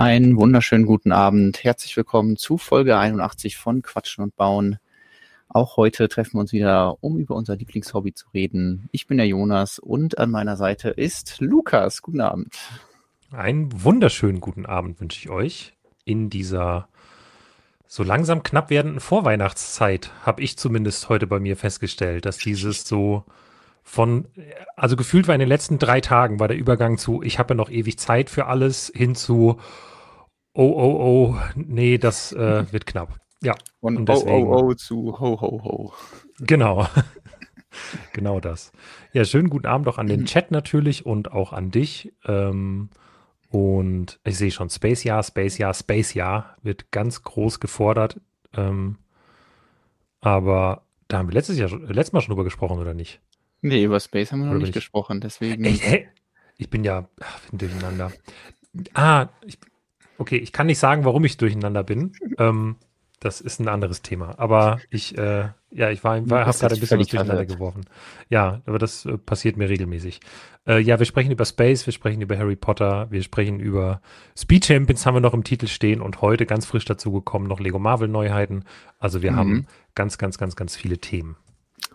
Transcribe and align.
Einen 0.00 0.38
wunderschönen 0.38 0.86
guten 0.86 1.12
Abend. 1.12 1.62
Herzlich 1.62 1.94
willkommen 1.94 2.38
zu 2.38 2.56
Folge 2.56 2.96
81 2.96 3.58
von 3.58 3.82
Quatschen 3.82 4.24
und 4.24 4.34
Bauen. 4.34 4.78
Auch 5.50 5.76
heute 5.76 6.08
treffen 6.08 6.36
wir 6.36 6.40
uns 6.40 6.54
wieder, 6.54 6.96
um 7.04 7.18
über 7.18 7.34
unser 7.34 7.54
Lieblingshobby 7.54 8.14
zu 8.14 8.30
reden. 8.32 8.88
Ich 8.92 9.06
bin 9.06 9.18
der 9.18 9.26
Jonas 9.26 9.78
und 9.78 10.16
an 10.16 10.30
meiner 10.30 10.56
Seite 10.56 10.88
ist 10.88 11.38
Lukas. 11.40 12.00
Guten 12.00 12.22
Abend. 12.22 12.56
Einen 13.30 13.84
wunderschönen 13.84 14.40
guten 14.40 14.64
Abend 14.64 14.98
wünsche 15.02 15.18
ich 15.18 15.28
euch 15.28 15.74
in 16.06 16.30
dieser 16.30 16.88
so 17.86 18.02
langsam 18.02 18.42
knapp 18.42 18.70
werdenden 18.70 19.00
Vorweihnachtszeit, 19.00 20.12
habe 20.24 20.40
ich 20.40 20.56
zumindest 20.56 21.10
heute 21.10 21.26
bei 21.26 21.40
mir 21.40 21.58
festgestellt, 21.58 22.24
dass 22.24 22.38
dieses 22.38 22.86
so 22.86 23.26
von, 23.82 24.28
also 24.76 24.96
gefühlt 24.96 25.28
war 25.28 25.34
in 25.34 25.40
den 25.40 25.48
letzten 25.48 25.78
drei 25.78 26.00
Tagen 26.00 26.38
war 26.40 26.48
der 26.48 26.56
Übergang 26.56 26.98
zu, 26.98 27.22
ich 27.22 27.38
habe 27.38 27.54
ja 27.54 27.56
noch 27.56 27.70
ewig 27.70 27.98
Zeit 27.98 28.30
für 28.30 28.46
alles, 28.46 28.92
hin 28.94 29.14
zu, 29.14 29.58
oh, 30.52 30.72
oh, 30.72 31.34
oh, 31.34 31.36
nee, 31.54 31.98
das 31.98 32.32
äh, 32.32 32.64
wird 32.72 32.86
knapp. 32.86 33.18
Ja. 33.42 33.54
Von 33.80 33.96
und 33.96 34.08
deswegen, 34.08 34.48
oh, 34.48 34.56
oh, 34.56 34.68
oh 34.70 34.74
zu 34.74 35.18
ho, 35.18 35.40
ho, 35.40 35.60
ho. 35.64 35.92
Genau. 36.40 36.86
genau 38.12 38.40
das. 38.40 38.72
Ja, 39.12 39.24
schönen 39.24 39.48
guten 39.48 39.66
Abend 39.66 39.88
auch 39.88 39.98
an 39.98 40.06
den 40.06 40.24
Chat 40.26 40.50
natürlich 40.50 41.06
und 41.06 41.32
auch 41.32 41.52
an 41.52 41.70
dich. 41.70 42.12
Ähm, 42.26 42.90
und 43.48 44.20
ich 44.24 44.36
sehe 44.36 44.50
schon, 44.50 44.70
Space 44.70 45.04
Jahr, 45.04 45.22
Space 45.22 45.58
Jahr, 45.58 45.74
Space 45.74 46.14
Jahr 46.14 46.56
wird 46.62 46.92
ganz 46.92 47.22
groß 47.22 47.60
gefordert. 47.60 48.20
Ähm, 48.54 48.98
aber 50.20 50.82
da 51.08 51.18
haben 51.18 51.28
wir 51.28 51.34
letztes 51.34 51.58
Jahr, 51.58 51.70
letztes 51.70 52.12
Mal 52.12 52.20
schon 52.20 52.32
drüber 52.32 52.44
gesprochen, 52.44 52.78
oder 52.78 52.94
nicht? 52.94 53.20
Nee, 53.62 53.84
über 53.84 54.00
Space 54.00 54.32
haben 54.32 54.40
wir 54.40 54.46
noch 54.46 54.52
oder 54.52 54.62
nicht 54.62 54.74
gesprochen, 54.74 55.20
deswegen. 55.20 55.64
Ey, 55.64 55.76
hey, 55.76 56.08
ich 56.56 56.70
bin 56.70 56.84
ja 56.84 57.08
ach, 57.20 57.40
bin 57.50 57.58
durcheinander. 57.58 58.12
Ah, 58.94 59.28
ich, 59.44 59.58
okay, 60.18 60.36
ich 60.36 60.52
kann 60.52 60.66
nicht 60.66 60.78
sagen, 60.78 61.04
warum 61.04 61.24
ich 61.24 61.36
durcheinander 61.36 61.82
bin. 61.84 62.12
Ähm, 62.38 62.76
das 63.20 63.42
ist 63.42 63.60
ein 63.60 63.68
anderes 63.68 64.00
Thema. 64.00 64.38
Aber 64.38 64.80
ich, 64.88 65.16
äh, 65.18 65.48
ja, 65.70 65.90
ich 65.90 66.02
war, 66.02 66.28
war 66.30 66.46
habe 66.46 66.56
gerade 66.56 66.74
ein 66.74 66.80
bisschen 66.80 66.98
was 66.98 67.06
durcheinander 67.08 67.44
geworfen. 67.44 67.84
Ja, 68.30 68.62
aber 68.64 68.78
das 68.78 69.04
äh, 69.04 69.18
passiert 69.18 69.58
mir 69.58 69.68
regelmäßig. 69.68 70.20
Äh, 70.66 70.80
ja, 70.80 70.98
wir 70.98 71.04
sprechen 71.04 71.30
über 71.30 71.44
Space, 71.44 71.84
wir 71.84 71.92
sprechen 71.92 72.22
über 72.22 72.38
Harry 72.38 72.56
Potter, 72.56 73.08
wir 73.10 73.22
sprechen 73.22 73.60
über 73.60 74.00
Speed 74.36 74.64
Champions 74.64 75.04
haben 75.04 75.14
wir 75.14 75.20
noch 75.20 75.34
im 75.34 75.44
Titel 75.44 75.66
stehen 75.66 76.00
und 76.00 76.22
heute 76.22 76.46
ganz 76.46 76.64
frisch 76.64 76.86
dazu 76.86 77.12
gekommen 77.12 77.46
noch 77.46 77.60
Lego 77.60 77.78
Marvel 77.78 78.08
Neuheiten. 78.08 78.64
Also 78.98 79.20
wir 79.20 79.32
mhm. 79.32 79.36
haben 79.36 79.66
ganz, 79.94 80.16
ganz, 80.16 80.38
ganz, 80.38 80.56
ganz 80.56 80.74
viele 80.74 80.96
Themen. 80.96 81.36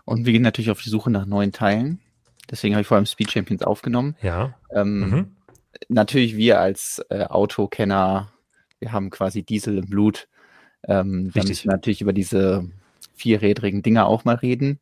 Und 0.04 0.26
wir 0.26 0.32
gehen 0.32 0.42
natürlich 0.42 0.70
auf 0.70 0.82
die 0.82 0.90
Suche 0.90 1.10
nach 1.10 1.26
neuen 1.26 1.52
Teilen. 1.52 2.00
Deswegen 2.50 2.74
habe 2.74 2.82
ich 2.82 2.86
vor 2.86 2.96
allem 2.96 3.06
Speed 3.06 3.30
Champions 3.30 3.62
aufgenommen. 3.62 4.16
Ja. 4.22 4.54
Ähm, 4.70 5.00
mhm. 5.00 5.36
Natürlich 5.88 6.36
wir 6.36 6.60
als 6.60 7.04
äh, 7.10 7.24
Autokenner, 7.24 8.32
wir 8.78 8.92
haben 8.92 9.10
quasi 9.10 9.42
Diesel 9.42 9.78
im 9.78 9.90
Blut 9.90 10.28
ähm, 10.86 11.32
da 11.34 11.42
müssen 11.42 11.64
wir 11.64 11.72
natürlich 11.72 12.00
über 12.00 12.12
diese 12.12 12.68
vierrädrigen 13.14 13.82
Dinger 13.82 14.06
auch 14.06 14.24
mal 14.24 14.36
reden. 14.36 14.80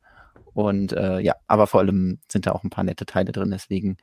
Und 0.53 0.93
äh, 0.93 1.21
ja, 1.21 1.35
aber 1.47 1.67
vor 1.67 1.81
allem 1.81 2.19
sind 2.31 2.47
da 2.47 2.53
auch 2.53 2.63
ein 2.63 2.71
paar 2.71 2.85
nette 2.85 3.07
Teile 3.07 3.33
drin, 3.33 3.51
deswegen 3.51 3.97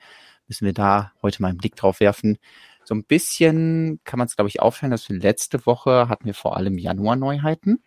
müssen 0.47 0.65
wir 0.65 0.73
da 0.73 1.13
heute 1.21 1.41
mal 1.41 1.49
einen 1.49 1.57
Blick 1.57 1.75
drauf 1.75 1.99
werfen. 2.01 2.37
So 2.83 2.93
ein 2.95 3.05
bisschen 3.05 4.01
kann 4.03 4.17
man 4.17 4.27
es, 4.27 4.35
glaube 4.35 4.49
ich, 4.49 4.59
auffallen, 4.59 4.91
dass 4.91 5.07
wir 5.07 5.17
letzte 5.17 5.65
Woche 5.65 6.09
hatten 6.09 6.25
wir 6.25 6.33
vor 6.33 6.57
allem 6.57 6.77
Januar-Neuheiten. 6.77 7.81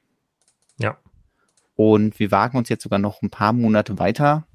Und 1.77 2.19
wir 2.19 2.31
wagen 2.31 2.57
uns 2.57 2.69
jetzt 2.69 2.83
sogar 2.83 2.99
noch 2.99 3.23
ein 3.23 3.31
paar 3.31 3.53
Monate 3.53 3.99
weiter 3.99 4.47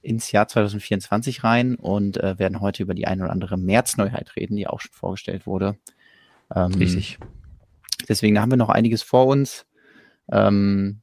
ins 0.00 0.32
Jahr 0.32 0.48
2024 0.48 1.44
rein 1.44 1.76
und 1.76 2.18
äh, 2.18 2.38
werden 2.38 2.60
heute 2.60 2.82
über 2.82 2.94
die 2.94 3.06
eine 3.06 3.24
oder 3.24 3.32
andere 3.32 3.56
März-Neuheit 3.56 4.36
reden, 4.36 4.56
die 4.56 4.66
auch 4.66 4.80
schon 4.80 4.92
vorgestellt 4.92 5.46
wurde. 5.46 5.76
Ähm, 6.54 6.74
Richtig. 6.74 7.18
Deswegen 8.08 8.38
haben 8.38 8.50
wir 8.50 8.58
noch 8.58 8.68
einiges 8.68 9.02
vor 9.02 9.26
uns. 9.26 9.66
Ähm, 10.30 11.00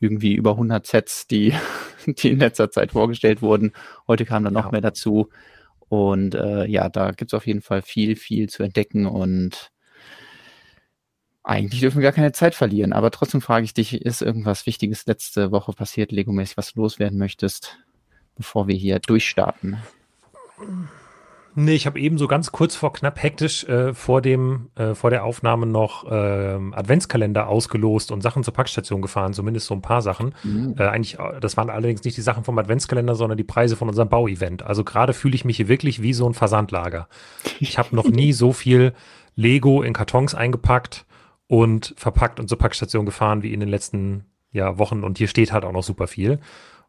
irgendwie 0.00 0.34
über 0.34 0.52
100 0.52 0.86
Sets, 0.86 1.26
die, 1.26 1.54
die 2.06 2.30
in 2.30 2.38
letzter 2.38 2.70
Zeit 2.70 2.92
vorgestellt 2.92 3.42
wurden. 3.42 3.72
Heute 4.06 4.24
kam 4.24 4.44
dann 4.44 4.54
noch 4.54 4.66
ja. 4.66 4.72
mehr 4.72 4.80
dazu. 4.80 5.28
Und 5.88 6.34
äh, 6.34 6.66
ja, 6.66 6.88
da 6.88 7.12
gibt's 7.12 7.34
auf 7.34 7.46
jeden 7.46 7.62
Fall 7.62 7.82
viel, 7.82 8.16
viel 8.16 8.48
zu 8.48 8.62
entdecken 8.62 9.06
und 9.06 9.70
eigentlich 11.46 11.80
dürfen 11.80 11.98
wir 11.98 12.02
gar 12.02 12.12
keine 12.12 12.32
Zeit 12.32 12.56
verlieren. 12.56 12.92
Aber 12.92 13.12
trotzdem 13.12 13.40
frage 13.40 13.64
ich 13.64 13.72
dich, 13.72 13.94
ist 14.02 14.20
irgendwas 14.20 14.66
Wichtiges 14.66 15.06
letzte 15.06 15.52
Woche 15.52 15.72
passiert, 15.72 16.10
Lego-mäßig, 16.10 16.56
was 16.56 16.72
du 16.72 16.80
loswerden 16.80 17.18
möchtest, 17.18 17.78
bevor 18.34 18.66
wir 18.66 18.74
hier 18.74 18.98
durchstarten? 18.98 19.78
Nee, 21.54 21.74
ich 21.74 21.86
habe 21.86 22.00
eben 22.00 22.18
so 22.18 22.26
ganz 22.26 22.50
kurz 22.50 22.74
vor 22.74 22.92
knapp 22.92 23.22
hektisch 23.22 23.64
äh, 23.64 23.94
vor 23.94 24.20
dem 24.22 24.70
äh, 24.74 24.94
vor 24.94 25.10
der 25.10 25.24
Aufnahme 25.24 25.66
noch 25.66 26.04
äh, 26.10 26.58
Adventskalender 26.72 27.46
ausgelost 27.46 28.10
und 28.10 28.22
Sachen 28.22 28.42
zur 28.42 28.52
Packstation 28.52 29.00
gefahren, 29.00 29.32
zumindest 29.32 29.66
so 29.66 29.74
ein 29.74 29.82
paar 29.82 30.02
Sachen. 30.02 30.34
Mhm. 30.42 30.74
Äh, 30.76 30.82
eigentlich, 30.88 31.18
äh, 31.20 31.40
das 31.40 31.56
waren 31.56 31.70
allerdings 31.70 32.02
nicht 32.02 32.16
die 32.16 32.22
Sachen 32.22 32.42
vom 32.42 32.58
Adventskalender, 32.58 33.14
sondern 33.14 33.38
die 33.38 33.44
Preise 33.44 33.76
von 33.76 33.88
unserem 33.88 34.08
Bauevent. 34.08 34.64
Also 34.64 34.82
gerade 34.82 35.14
fühle 35.14 35.36
ich 35.36 35.44
mich 35.44 35.58
hier 35.58 35.68
wirklich 35.68 36.02
wie 36.02 36.12
so 36.12 36.28
ein 36.28 36.34
Versandlager. 36.34 37.08
Ich 37.60 37.78
habe 37.78 37.94
noch 37.94 38.08
nie 38.08 38.32
so 38.32 38.52
viel 38.52 38.92
Lego 39.36 39.82
in 39.82 39.92
Kartons 39.92 40.34
eingepackt 40.34 41.06
und 41.48 41.94
verpackt 41.96 42.40
und 42.40 42.48
zur 42.48 42.58
Packstation 42.58 43.06
gefahren 43.06 43.42
wie 43.42 43.52
in 43.52 43.60
den 43.60 43.68
letzten 43.68 44.24
ja, 44.52 44.78
Wochen. 44.78 45.04
Und 45.04 45.18
hier 45.18 45.28
steht 45.28 45.52
halt 45.52 45.64
auch 45.64 45.72
noch 45.72 45.82
super 45.82 46.06
viel. 46.06 46.40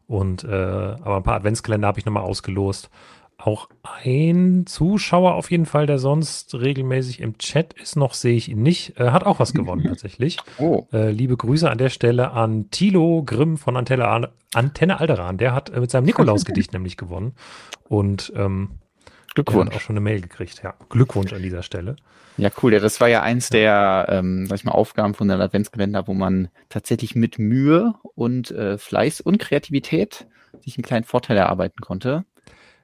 Und 0.06 0.44
äh, 0.44 0.48
aber 0.48 1.16
ein 1.16 1.22
paar 1.22 1.36
Adventskalender 1.36 1.88
habe 1.88 1.98
ich 1.98 2.06
nochmal 2.06 2.22
ausgelost 2.22 2.90
auch 3.38 3.68
ein 4.04 4.66
Zuschauer 4.66 5.34
auf 5.34 5.50
jeden 5.52 5.64
Fall, 5.64 5.86
der 5.86 6.00
sonst 6.00 6.54
regelmäßig 6.56 7.20
im 7.20 7.38
Chat 7.38 7.72
ist, 7.72 7.94
noch 7.94 8.12
sehe 8.12 8.34
ich 8.34 8.48
ihn 8.48 8.62
nicht, 8.62 8.98
äh, 8.98 9.10
hat 9.10 9.24
auch 9.24 9.38
was 9.38 9.54
gewonnen 9.54 9.84
tatsächlich. 9.86 10.38
Oh. 10.58 10.86
Äh, 10.92 11.12
liebe 11.12 11.36
Grüße 11.36 11.70
an 11.70 11.78
der 11.78 11.88
Stelle 11.88 12.32
an 12.32 12.70
Thilo 12.70 13.22
Grimm 13.24 13.56
von 13.56 13.76
Antenne, 13.76 14.30
Antenne 14.54 14.98
Alderan. 14.98 15.38
Der 15.38 15.54
hat 15.54 15.70
äh, 15.70 15.78
mit 15.80 15.90
seinem 15.90 16.06
Nikolausgedicht 16.06 16.72
nämlich 16.72 16.96
gewonnen. 16.96 17.32
Und 17.88 18.32
ähm, 18.34 18.70
Glückwunsch. 19.44 19.74
auch 19.76 19.80
schon 19.80 19.94
eine 19.94 20.00
Mail 20.00 20.20
gekriegt. 20.20 20.60
Ja, 20.62 20.74
Glückwunsch 20.88 21.32
an 21.32 21.42
dieser 21.42 21.62
Stelle. 21.62 21.96
Ja, 22.36 22.50
cool. 22.62 22.72
Ja, 22.72 22.78
das 22.78 23.00
war 23.00 23.08
ja 23.08 23.22
eins 23.22 23.50
der, 23.50 24.06
ähm, 24.10 24.46
sag 24.46 24.56
ich 24.56 24.64
mal, 24.64 24.72
Aufgaben 24.72 25.14
von 25.14 25.28
der 25.28 25.40
Adventskalender, 25.40 26.06
wo 26.06 26.14
man 26.14 26.48
tatsächlich 26.68 27.14
mit 27.16 27.38
Mühe 27.38 27.94
und 28.14 28.50
äh, 28.52 28.78
Fleiß 28.78 29.20
und 29.20 29.38
Kreativität 29.38 30.26
sich 30.60 30.76
einen 30.76 30.84
kleinen 30.84 31.04
Vorteil 31.04 31.36
erarbeiten 31.36 31.80
konnte. 31.80 32.24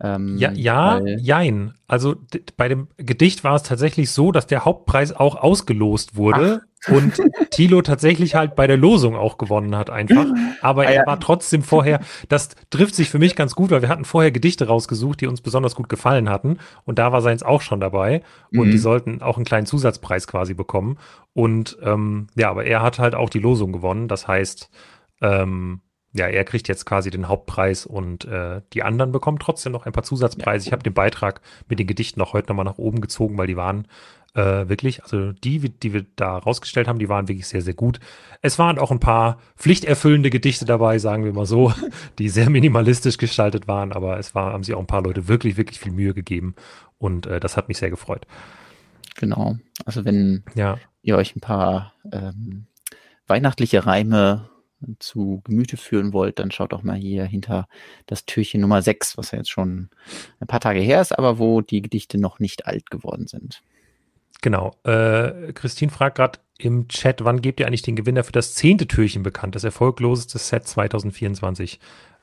Ähm, 0.01 0.37
ja, 0.39 0.51
ja, 0.53 1.01
jein. 1.01 1.75
Also 1.87 2.17
bei 2.57 2.69
dem 2.69 2.89
Gedicht 2.97 3.45
war 3.45 3.55
es 3.55 3.63
tatsächlich 3.63 4.11
so, 4.11 4.33
dass 4.33 4.47
der 4.47 4.65
Hauptpreis 4.65 5.13
auch 5.13 5.37
ausgelost 5.37 6.17
wurde 6.17 6.63
Ach. 6.63 6.74
Und 6.89 7.21
Thilo 7.51 7.83
tatsächlich 7.83 8.35
halt 8.35 8.55
bei 8.55 8.67
der 8.67 8.77
Losung 8.77 9.17
auch 9.17 9.39
gewonnen 9.39 9.77
hat 9.77 9.91
einfach. 9.91 10.27
Aber 10.61 10.83
ah, 10.83 10.91
er 10.91 11.07
war 11.07 11.21
trotzdem 11.21 11.63
vorher, 11.63 12.01
das 12.29 12.51
trifft 12.71 12.95
sich 12.95 13.11
für 13.11 13.19
mich 13.19 13.37
ganz 13.37 13.55
gut, 13.55 13.71
weil 13.71 13.83
wir 13.83 13.89
hatten 13.89 14.05
vorher 14.05 14.31
Gedichte 14.31 14.67
rausgesucht, 14.67 15.21
die 15.21 15.27
uns 15.27 15.41
besonders 15.41 15.75
gut 15.75 15.89
gefallen 15.89 16.29
hatten 16.29 16.59
und 16.85 16.99
da 16.99 17.13
war 17.13 17.23
seins 17.23 17.43
auch 17.43 17.63
schon 17.63 17.81
dabei 17.81 18.23
und 18.53 18.69
mhm. 18.69 18.71
die 18.71 18.79
sollten 18.79 19.23
auch 19.23 19.37
einen 19.37 19.45
kleinen 19.45 19.67
Zusatzpreis 19.67 20.27
quasi 20.27 20.55
bekommen. 20.55 20.99
Und 21.33 21.79
ähm, 21.83 22.29
ja, 22.37 22.51
aber 22.51 22.65
er 22.65 22.83
hat 22.83 22.99
halt 22.99 23.15
auch 23.15 23.29
die 23.29 23.41
Losung 23.41 23.73
gewonnen. 23.73 24.09
Das 24.09 24.29
heißt, 24.29 24.71
ähm, 25.21 25.81
ja, 26.13 26.29
er 26.29 26.45
kriegt 26.45 26.69
jetzt 26.69 26.87
quasi 26.87 27.11
den 27.11 27.29
Hauptpreis 27.29 27.87
und 27.87 28.25
äh, 28.25 28.63
die 28.73 28.85
anderen 28.85 29.11
bekommen 29.11 29.41
trotzdem 29.41 29.73
noch 29.73 29.85
ein 29.85 29.93
paar 29.93 30.05
Zusatzpreise. 30.05 30.67
Ich 30.67 30.73
habe 30.73 30.85
den 30.85 30.95
Beitrag 30.95 31.41
mit 31.69 31.81
den 31.81 31.89
Gedichten 31.89 32.21
auch 32.21 32.33
heute 32.33 32.49
nochmal 32.49 32.65
nach 32.65 32.79
oben 32.79 33.01
gezogen, 33.01 33.37
weil 33.37 33.49
die 33.49 33.57
waren 33.57 33.89
äh, 34.35 34.69
wirklich, 34.69 35.03
also 35.03 35.33
die, 35.33 35.59
die 35.59 35.93
wir 35.93 36.05
da 36.17 36.39
rausgestellt 36.39 36.89
haben, 36.89 36.99
die 36.99 37.09
waren 37.09 37.29
wirklich 37.29 37.47
sehr, 37.47 37.63
sehr 37.63 37.75
gut. 37.75 38.01
Es 38.43 38.59
waren 38.59 38.79
auch 38.79 38.91
ein 38.91 39.01
paar 39.01 39.39
pflichterfüllende 39.57 40.31
Gedichte 40.31 40.65
dabei, 40.65 40.99
sagen 40.99 41.25
wir 41.25 41.33
mal 41.33 41.47
so, 41.47 41.73
die 42.19 42.29
sehr 42.29 42.51
minimalistisch 42.51 43.17
gestaltet 43.17 43.69
waren, 43.69 43.93
aber 43.93 44.19
es 44.19 44.35
war, 44.35 44.53
haben 44.53 44.65
sich 44.65 44.75
auch 44.75 44.81
ein 44.81 44.87
paar 44.87 45.03
Leute 45.03 45.29
wirklich, 45.29 45.57
wirklich 45.57 45.79
viel 45.79 45.93
Mühe 45.93 46.15
gegeben 46.15 46.55
und 46.99 47.27
äh, 47.27 47.41
das 47.41 47.57
hat 47.57 47.69
mich 47.69 47.79
sehr 47.79 47.91
gefreut. 47.91 48.27
Genau. 49.17 49.57
Also 49.85 50.05
wenn 50.05 50.43
ja. 50.55 50.79
ihr 51.03 51.17
euch 51.17 51.37
ein 51.37 51.41
paar 51.41 51.95
ähm, 52.11 52.67
weihnachtliche 53.27 53.87
Reime 53.87 54.51
zu 54.99 55.41
Gemüte 55.45 55.77
führen 55.77 56.13
wollt, 56.13 56.39
dann 56.39 56.51
schaut 56.51 56.73
doch 56.73 56.83
mal 56.83 56.97
hier 56.97 57.25
hinter 57.25 57.69
das 58.07 58.27
Türchen 58.27 58.61
Nummer 58.61 58.83
6, 58.83 59.17
was 59.17 59.31
ja 59.31 59.39
jetzt 59.39 59.51
schon 59.51 59.89
ein 60.41 60.47
paar 60.47 60.61
Tage 60.61 60.81
her 60.81 61.01
ist, 61.01 61.17
aber 61.17 61.39
wo 61.39 61.61
die 61.61 61.81
Gedichte 61.81 62.19
noch 62.19 62.39
nicht 62.39 62.67
alt 62.67 62.91
geworden 62.91 63.27
sind. 63.27 63.63
Genau. 64.45 64.77
Äh, 64.85 65.55
Christine 65.55 65.91
fragt 65.91 66.19
gerade 66.19 66.39
im 66.59 66.87
Chat, 66.89 67.25
wann 67.25 67.41
gebt 67.41 67.61
ihr 67.61 67.67
eigentlich 67.67 67.81
den 67.81 67.97
Gewinner 67.97 68.25
für 68.25 68.33
das 68.33 68.53
zehnte 68.53 68.87
Türchen 68.87 69.23
bekannt, 69.23 69.55
das 69.55 69.65
erfolgloseste 69.65 70.37
Set 70.37 70.69
2024? 70.69 71.81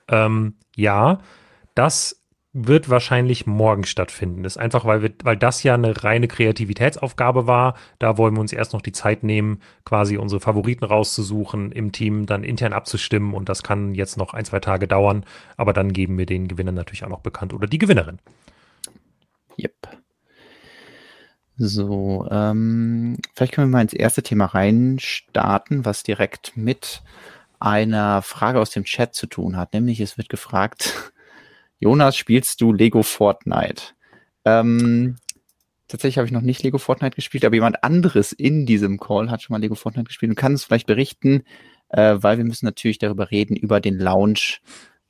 Ähm, 0.07 0.53
ja, 0.75 1.17
das 1.73 2.21
wird 2.53 2.91
wahrscheinlich 2.91 3.47
morgen 3.47 3.85
stattfinden. 3.85 4.43
Das 4.43 4.55
ist 4.55 4.61
einfach, 4.61 4.85
weil 4.85 5.01
wir, 5.01 5.11
weil 5.23 5.35
das 5.35 5.63
ja 5.63 5.73
eine 5.73 6.03
reine 6.03 6.27
Kreativitätsaufgabe 6.27 7.47
war. 7.47 7.73
Da 7.97 8.19
wollen 8.19 8.35
wir 8.35 8.41
uns 8.41 8.53
erst 8.53 8.73
noch 8.73 8.81
die 8.81 8.91
Zeit 8.91 9.23
nehmen, 9.23 9.59
quasi 9.83 10.17
unsere 10.17 10.41
Favoriten 10.41 10.85
rauszusuchen, 10.85 11.71
im 11.71 11.91
Team 11.91 12.27
dann 12.27 12.43
intern 12.43 12.73
abzustimmen 12.73 13.33
und 13.33 13.49
das 13.49 13.63
kann 13.63 13.95
jetzt 13.95 14.15
noch 14.15 14.35
ein, 14.35 14.45
zwei 14.45 14.59
Tage 14.59 14.87
dauern. 14.87 15.25
Aber 15.57 15.73
dann 15.73 15.91
geben 15.91 16.19
wir 16.19 16.27
den 16.27 16.47
Gewinner 16.47 16.71
natürlich 16.71 17.03
auch 17.03 17.09
noch 17.09 17.21
bekannt 17.21 17.51
oder 17.51 17.65
die 17.65 17.79
Gewinnerin. 17.79 18.19
Yep. 19.57 20.00
So, 21.57 22.27
ähm, 22.31 23.17
vielleicht 23.35 23.53
können 23.53 23.69
wir 23.69 23.77
mal 23.77 23.81
ins 23.81 23.93
erste 23.93 24.23
Thema 24.23 24.45
reinstarten, 24.45 25.85
was 25.85 26.03
direkt 26.03 26.55
mit 26.55 27.03
einer 27.59 28.21
Frage 28.21 28.59
aus 28.59 28.71
dem 28.71 28.83
Chat 28.83 29.13
zu 29.13 29.27
tun 29.27 29.57
hat. 29.57 29.73
Nämlich, 29.73 29.99
es 29.99 30.17
wird 30.17 30.29
gefragt, 30.29 31.13
Jonas, 31.79 32.17
spielst 32.17 32.61
du 32.61 32.73
Lego 32.73 33.03
Fortnite? 33.03 33.93
Ähm, 34.45 35.17
tatsächlich 35.87 36.17
habe 36.17 36.25
ich 36.25 36.31
noch 36.31 36.41
nicht 36.41 36.63
Lego 36.63 36.77
Fortnite 36.79 37.15
gespielt, 37.15 37.45
aber 37.45 37.55
jemand 37.55 37.83
anderes 37.83 38.31
in 38.31 38.65
diesem 38.65 38.99
Call 38.99 39.29
hat 39.29 39.41
schon 39.41 39.53
mal 39.53 39.61
Lego 39.61 39.75
Fortnite 39.75 40.07
gespielt 40.07 40.31
und 40.31 40.35
kann 40.35 40.53
es 40.53 40.63
vielleicht 40.63 40.87
berichten, 40.87 41.43
äh, 41.89 42.15
weil 42.17 42.37
wir 42.37 42.45
müssen 42.45 42.65
natürlich 42.65 42.97
darüber 42.97 43.29
reden, 43.29 43.55
über 43.55 43.79
den 43.79 43.99
Launch 43.99 44.61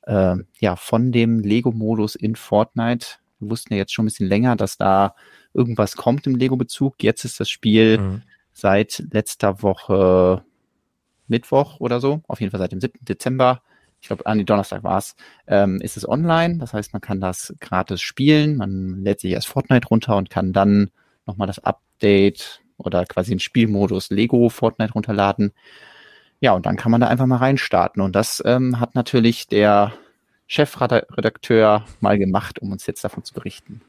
äh, 0.02 0.36
ja, 0.58 0.76
von 0.76 1.12
dem 1.12 1.38
Lego-Modus 1.38 2.14
in 2.14 2.36
Fortnite. 2.36 3.06
Wir 3.38 3.50
wussten 3.50 3.72
ja 3.72 3.78
jetzt 3.78 3.94
schon 3.94 4.04
ein 4.04 4.08
bisschen 4.08 4.28
länger, 4.28 4.56
dass 4.56 4.76
da 4.76 5.14
irgendwas 5.54 5.96
kommt 5.96 6.26
im 6.26 6.36
Lego-Bezug. 6.36 7.02
Jetzt 7.02 7.24
ist 7.24 7.40
das 7.40 7.48
Spiel 7.48 7.98
mhm. 7.98 8.22
seit 8.52 9.04
letzter 9.10 9.62
Woche 9.62 10.44
Mittwoch 11.28 11.80
oder 11.80 12.00
so, 12.00 12.22
auf 12.28 12.40
jeden 12.40 12.50
Fall 12.50 12.60
seit 12.60 12.72
dem 12.72 12.80
7. 12.80 12.98
Dezember, 13.02 13.62
ich 14.02 14.08
glaube, 14.08 14.26
an 14.26 14.38
die 14.38 14.44
Donnerstag 14.44 14.82
war 14.82 14.98
es, 14.98 15.14
ähm, 15.46 15.80
ist 15.80 15.96
es 15.96 16.08
online. 16.08 16.58
Das 16.58 16.74
heißt, 16.74 16.92
man 16.92 17.00
kann 17.00 17.20
das 17.20 17.54
gratis 17.60 18.02
spielen. 18.02 18.56
Man 18.56 19.04
lädt 19.04 19.20
sich 19.20 19.30
erst 19.30 19.46
Fortnite 19.46 19.86
runter 19.86 20.16
und 20.16 20.28
kann 20.28 20.52
dann 20.52 20.90
nochmal 21.24 21.46
das 21.46 21.60
Update 21.60 22.62
oder 22.78 23.06
quasi 23.06 23.30
den 23.30 23.38
Spielmodus 23.38 24.10
Lego 24.10 24.48
Fortnite 24.48 24.94
runterladen. 24.94 25.52
Ja, 26.40 26.52
und 26.52 26.66
dann 26.66 26.76
kann 26.76 26.90
man 26.90 27.00
da 27.00 27.06
einfach 27.06 27.26
mal 27.26 27.36
reinstarten. 27.36 28.02
Und 28.02 28.16
das 28.16 28.42
ähm, 28.44 28.80
hat 28.80 28.96
natürlich 28.96 29.46
der 29.46 29.92
Chefredakteur 30.48 31.84
mal 32.00 32.18
gemacht, 32.18 32.58
um 32.58 32.72
uns 32.72 32.86
jetzt 32.86 33.04
davon 33.04 33.22
zu 33.22 33.32
berichten. 33.34 33.82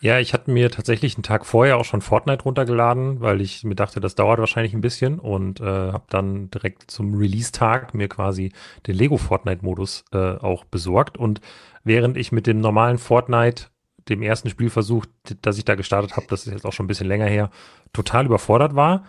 Ja, 0.00 0.20
ich 0.20 0.32
hatte 0.32 0.52
mir 0.52 0.70
tatsächlich 0.70 1.16
einen 1.16 1.24
Tag 1.24 1.44
vorher 1.44 1.76
auch 1.76 1.84
schon 1.84 2.02
Fortnite 2.02 2.44
runtergeladen, 2.44 3.20
weil 3.20 3.40
ich 3.40 3.64
mir 3.64 3.74
dachte, 3.74 3.98
das 3.98 4.14
dauert 4.14 4.38
wahrscheinlich 4.38 4.72
ein 4.72 4.80
bisschen 4.80 5.18
und 5.18 5.60
äh, 5.60 5.64
habe 5.64 6.04
dann 6.08 6.50
direkt 6.50 6.88
zum 6.88 7.14
Release-Tag 7.14 7.94
mir 7.94 8.08
quasi 8.08 8.52
den 8.86 8.94
Lego 8.94 9.16
Fortnite-Modus 9.16 10.04
äh, 10.12 10.36
auch 10.36 10.64
besorgt. 10.64 11.18
Und 11.18 11.40
während 11.82 12.16
ich 12.16 12.30
mit 12.30 12.46
dem 12.46 12.60
normalen 12.60 12.98
Fortnite, 12.98 13.66
dem 14.08 14.22
ersten 14.22 14.48
Spielversuch, 14.50 15.04
das 15.42 15.58
ich 15.58 15.64
da 15.64 15.74
gestartet 15.74 16.16
habe, 16.16 16.26
das 16.30 16.46
ist 16.46 16.52
jetzt 16.52 16.64
auch 16.64 16.72
schon 16.72 16.84
ein 16.84 16.88
bisschen 16.88 17.08
länger 17.08 17.26
her, 17.26 17.50
total 17.92 18.26
überfordert 18.26 18.76
war, 18.76 19.04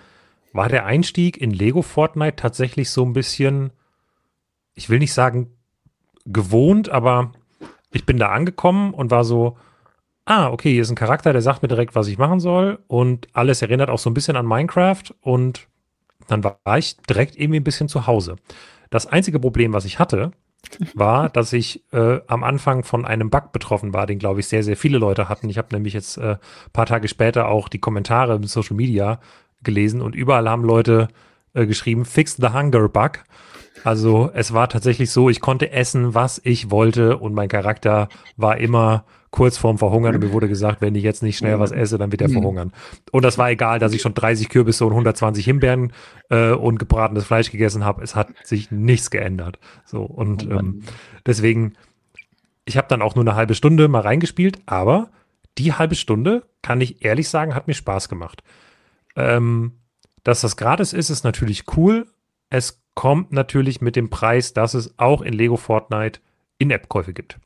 war 0.53 0.69
der 0.69 0.87
Einstieg 0.87 1.37
in 1.37 1.51
Lego 1.51 1.83
Fortnite 1.83 2.35
tatsächlich 2.35 2.89
so 2.89 3.05
ein 3.05 3.13
bisschen, 3.13 3.71
ich 4.73 4.89
will 4.89 4.97
nicht 4.97 5.13
sagen 5.13 5.51
gewohnt, 6.25 6.89
aber 6.89 7.31
ich 7.91 8.07
bin 8.07 8.17
da 8.17 8.29
angekommen 8.29 8.95
und 8.95 9.11
war 9.11 9.23
so, 9.23 9.55
ah, 10.29 10.51
okay, 10.51 10.71
hier 10.71 10.83
ist 10.83 10.91
ein 10.91 10.95
Charakter, 10.95 11.33
der 11.33 11.41
sagt 11.41 11.63
mir 11.63 11.67
direkt, 11.67 11.95
was 11.95 12.07
ich 12.07 12.19
machen 12.19 12.39
soll 12.39 12.79
und 12.87 13.27
alles 13.33 13.63
erinnert 13.63 13.89
auch 13.89 13.97
so 13.97 14.11
ein 14.11 14.13
bisschen 14.13 14.35
an 14.35 14.45
Minecraft 14.45 15.01
und 15.21 15.67
dann 16.27 16.43
war 16.43 16.77
ich 16.77 16.97
direkt 16.97 17.35
irgendwie 17.35 17.59
ein 17.59 17.63
bisschen 17.63 17.89
zu 17.89 18.05
Hause. 18.05 18.35
Das 18.91 19.07
einzige 19.07 19.39
Problem, 19.39 19.73
was 19.73 19.85
ich 19.85 19.97
hatte, 19.97 20.31
war, 20.93 21.29
dass 21.33 21.51
ich 21.51 21.83
äh, 21.93 22.19
am 22.27 22.43
Anfang 22.43 22.83
von 22.83 23.05
einem 23.05 23.31
Bug 23.31 23.51
betroffen 23.51 23.91
war, 23.91 24.05
den 24.05 24.19
glaube 24.19 24.41
ich 24.41 24.47
sehr, 24.47 24.61
sehr 24.61 24.77
viele 24.77 24.99
Leute 24.99 25.29
hatten. 25.29 25.49
Ich 25.49 25.57
habe 25.57 25.75
nämlich 25.75 25.93
jetzt 25.93 26.17
äh, 26.17 26.37
paar 26.73 26.85
Tage 26.85 27.07
später 27.07 27.47
auch 27.47 27.67
die 27.67 27.79
Kommentare 27.79 28.35
im 28.35 28.43
Social 28.43 28.75
Media 28.75 29.19
gelesen 29.63 29.99
und 29.99 30.13
überall 30.13 30.47
haben 30.47 30.63
Leute 30.63 31.07
äh, 31.55 31.65
geschrieben, 31.65 32.05
fix 32.05 32.35
the 32.35 32.49
hunger 32.49 32.87
bug. 32.87 33.23
Also 33.83 34.29
es 34.35 34.53
war 34.53 34.69
tatsächlich 34.69 35.09
so, 35.09 35.27
ich 35.29 35.39
konnte 35.39 35.71
essen, 35.71 36.13
was 36.13 36.39
ich 36.43 36.69
wollte 36.69 37.17
und 37.17 37.33
mein 37.33 37.49
Charakter 37.49 38.09
war 38.37 38.57
immer 38.57 39.05
kurz 39.31 39.57
vorm 39.57 39.77
Verhungern 39.77 40.15
und 40.15 40.23
mir 40.23 40.31
wurde 40.31 40.47
gesagt, 40.47 40.81
wenn 40.81 40.95
ich 40.95 41.03
jetzt 41.03 41.21
nicht 41.21 41.37
schnell 41.37 41.59
was 41.59 41.71
esse, 41.71 41.97
dann 41.97 42.11
wird 42.11 42.21
er 42.21 42.29
mhm. 42.29 42.33
verhungern. 42.33 42.73
Und 43.11 43.23
das 43.23 43.37
war 43.37 43.49
egal, 43.51 43.79
dass 43.79 43.93
ich 43.93 44.01
schon 44.01 44.13
30 44.13 44.49
Kürbisse 44.49 44.85
und 44.85 44.91
120 44.91 45.45
Himbeeren 45.45 45.93
äh, 46.29 46.51
und 46.51 46.79
gebratenes 46.79 47.25
Fleisch 47.25 47.51
gegessen 47.51 47.85
habe. 47.85 48.03
Es 48.03 48.15
hat 48.15 48.29
sich 48.43 48.71
nichts 48.71 49.11
geändert. 49.11 49.59
So 49.85 50.01
und 50.01 50.47
oh 50.47 50.57
ähm, 50.57 50.83
deswegen, 51.25 51.73
ich 52.65 52.77
habe 52.77 52.87
dann 52.87 53.01
auch 53.01 53.15
nur 53.15 53.23
eine 53.23 53.35
halbe 53.35 53.53
Stunde 53.53 53.87
mal 53.87 54.01
reingespielt, 54.01 54.59
aber 54.65 55.09
die 55.57 55.73
halbe 55.73 55.95
Stunde, 55.95 56.43
kann 56.61 56.81
ich 56.81 57.03
ehrlich 57.03 57.29
sagen, 57.29 57.53
hat 57.53 57.67
mir 57.67 57.73
Spaß 57.73 58.09
gemacht. 58.09 58.43
Ähm, 59.15 59.73
dass 60.23 60.41
das 60.41 60.57
gratis 60.57 60.93
ist, 60.93 61.09
ist 61.09 61.23
natürlich 61.23 61.65
cool. 61.77 62.07
Es 62.49 62.81
kommt 62.95 63.31
natürlich 63.31 63.79
mit 63.81 63.95
dem 63.95 64.09
Preis, 64.09 64.53
dass 64.53 64.73
es 64.73 64.97
auch 64.97 65.21
in 65.21 65.33
Lego 65.33 65.57
Fortnite 65.57 66.19
In-App-Käufe 66.57 67.13
gibt. 67.13 67.39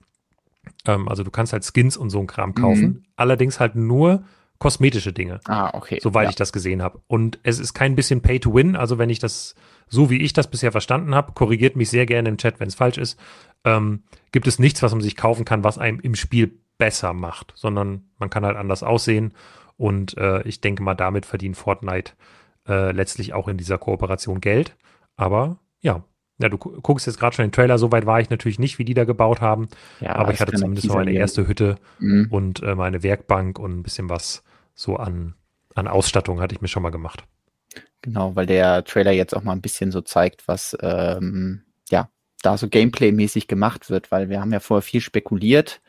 Ähm, 0.85 1.07
also 1.07 1.24
du 1.24 1.31
kannst 1.31 1.53
halt 1.53 1.65
Skins 1.65 1.97
und 1.97 2.09
so 2.09 2.19
ein 2.19 2.27
Kram 2.27 2.56
kaufen, 2.56 2.83
mhm. 2.83 3.03
allerdings 3.15 3.59
halt 3.59 3.75
nur 3.75 4.24
kosmetische 4.59 5.12
Dinge. 5.12 5.41
Ah, 5.45 5.71
okay. 5.74 6.00
Soweit 6.01 6.24
ja. 6.24 6.30
ich 6.30 6.35
das 6.35 6.53
gesehen 6.53 6.81
habe. 6.81 7.01
Und 7.07 7.39
es 7.44 7.59
ist 7.59 7.74
kein 7.74 7.95
bisschen 7.95 8.21
Pay 8.21 8.39
to 8.39 8.53
Win. 8.53 8.75
Also 8.75 8.97
wenn 8.97 9.09
ich 9.09 9.19
das, 9.19 9.56
so 9.89 10.09
wie 10.09 10.21
ich 10.21 10.31
das 10.31 10.50
bisher 10.50 10.71
verstanden 10.71 11.15
habe, 11.15 11.33
korrigiert 11.33 11.75
mich 11.75 11.89
sehr 11.89 12.06
gerne 12.06 12.30
im 12.30 12.38
Chat, 12.38 12.62
wenn 12.62 12.69
es 12.69 12.75
falsch 12.75 12.97
ist, 12.97 13.19
ähm, 13.65 14.03
gibt 14.31 14.47
es 14.47 14.59
nichts, 14.59 14.81
was 14.81 14.94
man 14.94 15.01
sich 15.01 15.18
kaufen 15.18 15.44
kann, 15.44 15.65
was 15.65 15.77
einem 15.77 16.00
im 16.00 16.15
Spiel 16.15 16.59
besser 16.77 17.13
macht, 17.13 17.51
sondern 17.56 18.06
man 18.18 18.30
kann 18.30 18.45
halt 18.45 18.56
anders 18.56 18.83
aussehen. 18.83 19.33
Und 19.75 20.18
äh, 20.18 20.44
ich 20.44 20.62
denke 20.62 20.81
mal, 20.81 20.95
damit 20.95 21.25
verdient 21.25 21.57
Fortnite 21.57 22.13
äh, 22.68 22.91
letztlich 22.91 23.33
auch 23.33 23.50
in 23.50 23.57
dieser 23.57 23.77
Kooperation 23.77 24.39
Geld. 24.39 24.77
Aber 25.18 25.57
ja, 25.81 26.03
ja, 26.44 26.50
du 26.50 26.57
guckst 26.57 27.07
jetzt 27.07 27.19
gerade 27.19 27.36
schon 27.36 27.45
den 27.45 27.51
Trailer, 27.54 27.78
so 27.78 27.92
weit 27.92 28.06
war 28.06 28.19
ich 28.19 28.30
natürlich 28.30 28.60
nicht, 28.60 28.78
wie 28.78 28.86
die 28.86 28.94
da 28.94 29.06
gebaut 29.06 29.40
haben. 29.40 29.69
Ja, 30.01 30.18
aber 30.18 30.34
ich 30.34 30.42
hatte 30.42 30.54
zumindest 30.54 30.88
noch 30.88 30.98
eine 30.98 31.13
erste 31.13 31.48
Hütte 31.48 31.78
mhm. 32.00 32.28
und 32.30 32.62
äh, 32.62 32.75
meine 32.75 33.01
Werkbank 33.01 33.57
und 33.57 33.80
ein 33.80 33.84
bisschen 33.84 34.10
was 34.10 34.44
so 34.75 34.98
an, 34.98 35.36
an 35.74 35.88
Ausstattung 35.88 36.42
hatte 36.42 36.54
ich 36.54 36.62
mir 36.62 36.68
schon 36.68 36.84
mal 36.84 36.90
gemacht. 36.90 37.24
Genau, 38.01 38.36
weil 38.36 38.45
der 38.45 38.84
Trailer 38.84 39.12
jetzt 39.12 39.34
auch 39.34 39.44
mal 39.44 39.54
ein 39.54 39.62
bisschen 39.62 39.92
so 39.92 40.01
zeigt, 40.01 40.48
was 40.50 40.78
ähm, 40.81 41.63
ja 41.90 42.10
da 42.42 42.57
so 42.57 42.68
Gameplay-mäßig 42.68 43.48
gemacht 43.48 43.90
wird, 43.90 44.12
weil 44.12 44.28
wir 44.28 44.42
haben 44.42 44.51
ja 44.51 44.60
vorher 44.60 44.81
viel 44.81 45.00
spekuliert 45.00 45.81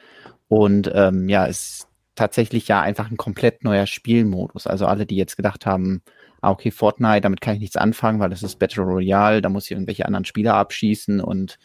und 0.46 0.88
ähm, 0.94 1.28
ja, 1.28 1.48
es 1.48 1.58
ist 1.58 1.88
tatsächlich 2.14 2.68
ja 2.68 2.80
einfach 2.80 3.10
ein 3.10 3.16
komplett 3.16 3.64
neuer 3.64 3.86
Spielmodus. 3.86 4.68
Also 4.68 4.86
alle, 4.86 5.04
die 5.04 5.16
jetzt 5.16 5.34
gedacht 5.36 5.66
haben, 5.66 6.02
ah, 6.44 6.50
okay, 6.50 6.70
Fortnite, 6.70 7.22
damit 7.22 7.40
kann 7.40 7.54
ich 7.54 7.60
nichts 7.60 7.76
anfangen, 7.76 8.20
weil 8.20 8.30
das 8.30 8.42
ist 8.42 8.58
Battle 8.58 8.82
Royale, 8.82 9.42
da 9.42 9.48
muss 9.48 9.64
ich 9.64 9.72
irgendwelche 9.72 10.06
anderen 10.06 10.24
Spieler 10.24 10.54
abschießen 10.54 11.20
und 11.20 11.58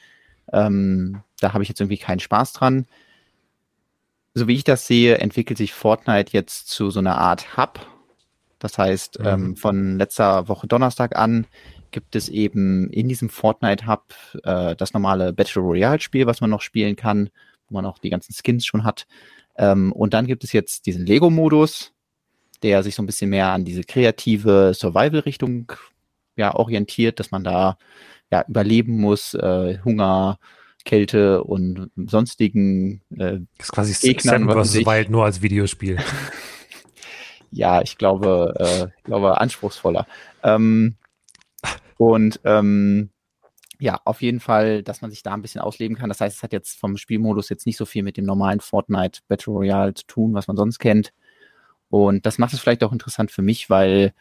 ähm, 0.52 1.22
da 1.40 1.54
habe 1.54 1.64
ich 1.64 1.70
jetzt 1.70 1.80
irgendwie 1.80 1.98
keinen 1.98 2.20
Spaß 2.20 2.54
dran. 2.54 2.86
So 4.34 4.48
wie 4.48 4.56
ich 4.56 4.64
das 4.64 4.88
sehe, 4.88 5.18
entwickelt 5.18 5.58
sich 5.58 5.74
Fortnite 5.74 6.34
jetzt 6.34 6.70
zu 6.70 6.90
so 6.90 7.00
einer 7.00 7.18
Art 7.18 7.58
Hub. 7.58 7.80
Das 8.60 8.78
heißt, 8.78 9.20
mhm. 9.20 9.26
ähm, 9.26 9.56
von 9.56 9.98
letzter 9.98 10.48
Woche 10.48 10.68
Donnerstag 10.68 11.16
an 11.16 11.48
gibt 11.92 12.16
es 12.16 12.30
eben 12.30 12.90
in 12.92 13.10
diesem 13.10 13.30
Fortnite 13.30 13.88
Hub 13.88 14.14
äh, 14.44 14.76
das 14.76 14.94
normale 14.94 15.34
Battle 15.34 15.62
Royale 15.62 16.00
Spiel, 16.00 16.28
was 16.28 16.42
man 16.42 16.50
noch 16.50 16.62
spielen 16.62 16.96
kann, 16.96 17.30
wo 17.68 17.76
man 17.76 17.86
auch 17.86 17.98
die 17.98 18.10
ganzen 18.10 18.34
Skins 18.34 18.66
schon 18.66 18.84
hat. 18.84 19.08
Ähm, 19.58 19.92
und 19.92 20.14
dann 20.14 20.28
gibt 20.28 20.44
es 20.44 20.54
jetzt 20.54 20.86
diesen 20.86 21.06
Lego-Modus, 21.06 21.94
der 22.64 22.84
sich 22.84 22.96
so 22.96 23.04
ein 23.04 23.06
bisschen 23.06 23.30
mehr 23.30 23.48
an 23.48 23.66
diese 23.66 23.84
kreative 23.84 24.74
Survival-Richtung 24.74 25.72
ja, 26.36 26.56
orientiert, 26.56 27.20
dass 27.20 27.32
man 27.32 27.44
da 27.44 27.78
ja, 28.32 28.46
überleben 28.48 29.00
muss, 29.00 29.34
äh, 29.34 29.80
Hunger, 29.84 30.40
Kälte 30.86 31.44
und 31.44 31.92
sonstigen 31.96 33.02
äh, 33.12 33.40
das 33.58 33.68
ist 33.68 33.72
quasi 33.72 34.08
Gegnern, 34.08 34.50
vs. 34.50 34.86
Wild 34.86 35.10
nur 35.10 35.26
als 35.26 35.42
Videospiel. 35.42 35.98
ja, 37.52 37.82
ich 37.82 37.98
glaube, 37.98 38.54
äh, 38.58 38.88
ich 38.98 39.04
glaube 39.04 39.40
anspruchsvoller. 39.40 40.08
Ähm, 40.44 40.96
und 41.98 42.40
ähm, 42.46 43.10
ja, 43.80 44.00
auf 44.04 44.22
jeden 44.22 44.40
Fall, 44.40 44.84
dass 44.84 45.02
man 45.02 45.10
sich 45.10 45.24
da 45.24 45.34
ein 45.34 45.42
bisschen 45.42 45.62
ausleben 45.62 45.98
kann. 45.98 46.10
Das 46.10 46.22
heißt, 46.22 46.38
es 46.38 46.44
hat 46.44 46.54
jetzt 46.54 46.78
vom 46.78 46.98
Spielmodus 46.98 47.50
jetzt 47.50 47.66
nicht 47.66 47.78
so 47.78 47.86
viel 47.86 48.04
mit 48.04 48.18
dem 48.18 48.26
normalen 48.26 48.60
Fortnite 48.60 49.22
Battle 49.28 49.54
Royale 49.54 49.94
zu 49.94 50.06
tun, 50.06 50.34
was 50.34 50.48
man 50.48 50.58
sonst 50.58 50.80
kennt. 50.80 51.14
Und 51.90 52.26
das 52.26 52.38
macht 52.38 52.54
es 52.54 52.60
vielleicht 52.60 52.84
auch 52.84 52.94
interessant 52.94 53.32
für 53.32 53.42
mich, 53.42 53.70
weil, 53.70 54.14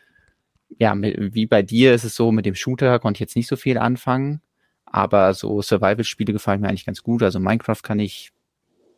ja, 0.79 0.95
wie 0.97 1.47
bei 1.47 1.63
dir 1.63 1.95
ist 1.95 2.05
es 2.05 2.15
so, 2.15 2.33
mit 2.33 2.47
dem 2.47 2.55
Shooter 2.55 2.99
konnte 2.99 3.19
ich 3.19 3.21
jetzt 3.21 3.37
nicht 3.37 3.49
so 3.49 3.57
viel 3.57 3.79
anfangen, 3.79 4.41
aber 4.87 5.35
so 5.35 5.61
Survival-Spiele 5.61 6.33
gefallen 6.33 6.61
mir 6.61 6.69
eigentlich 6.69 6.87
ganz 6.87 7.03
gut. 7.03 7.23
Also 7.23 7.41
Minecraft 7.41 7.83
kann 7.83 7.99
ich, 7.99 8.33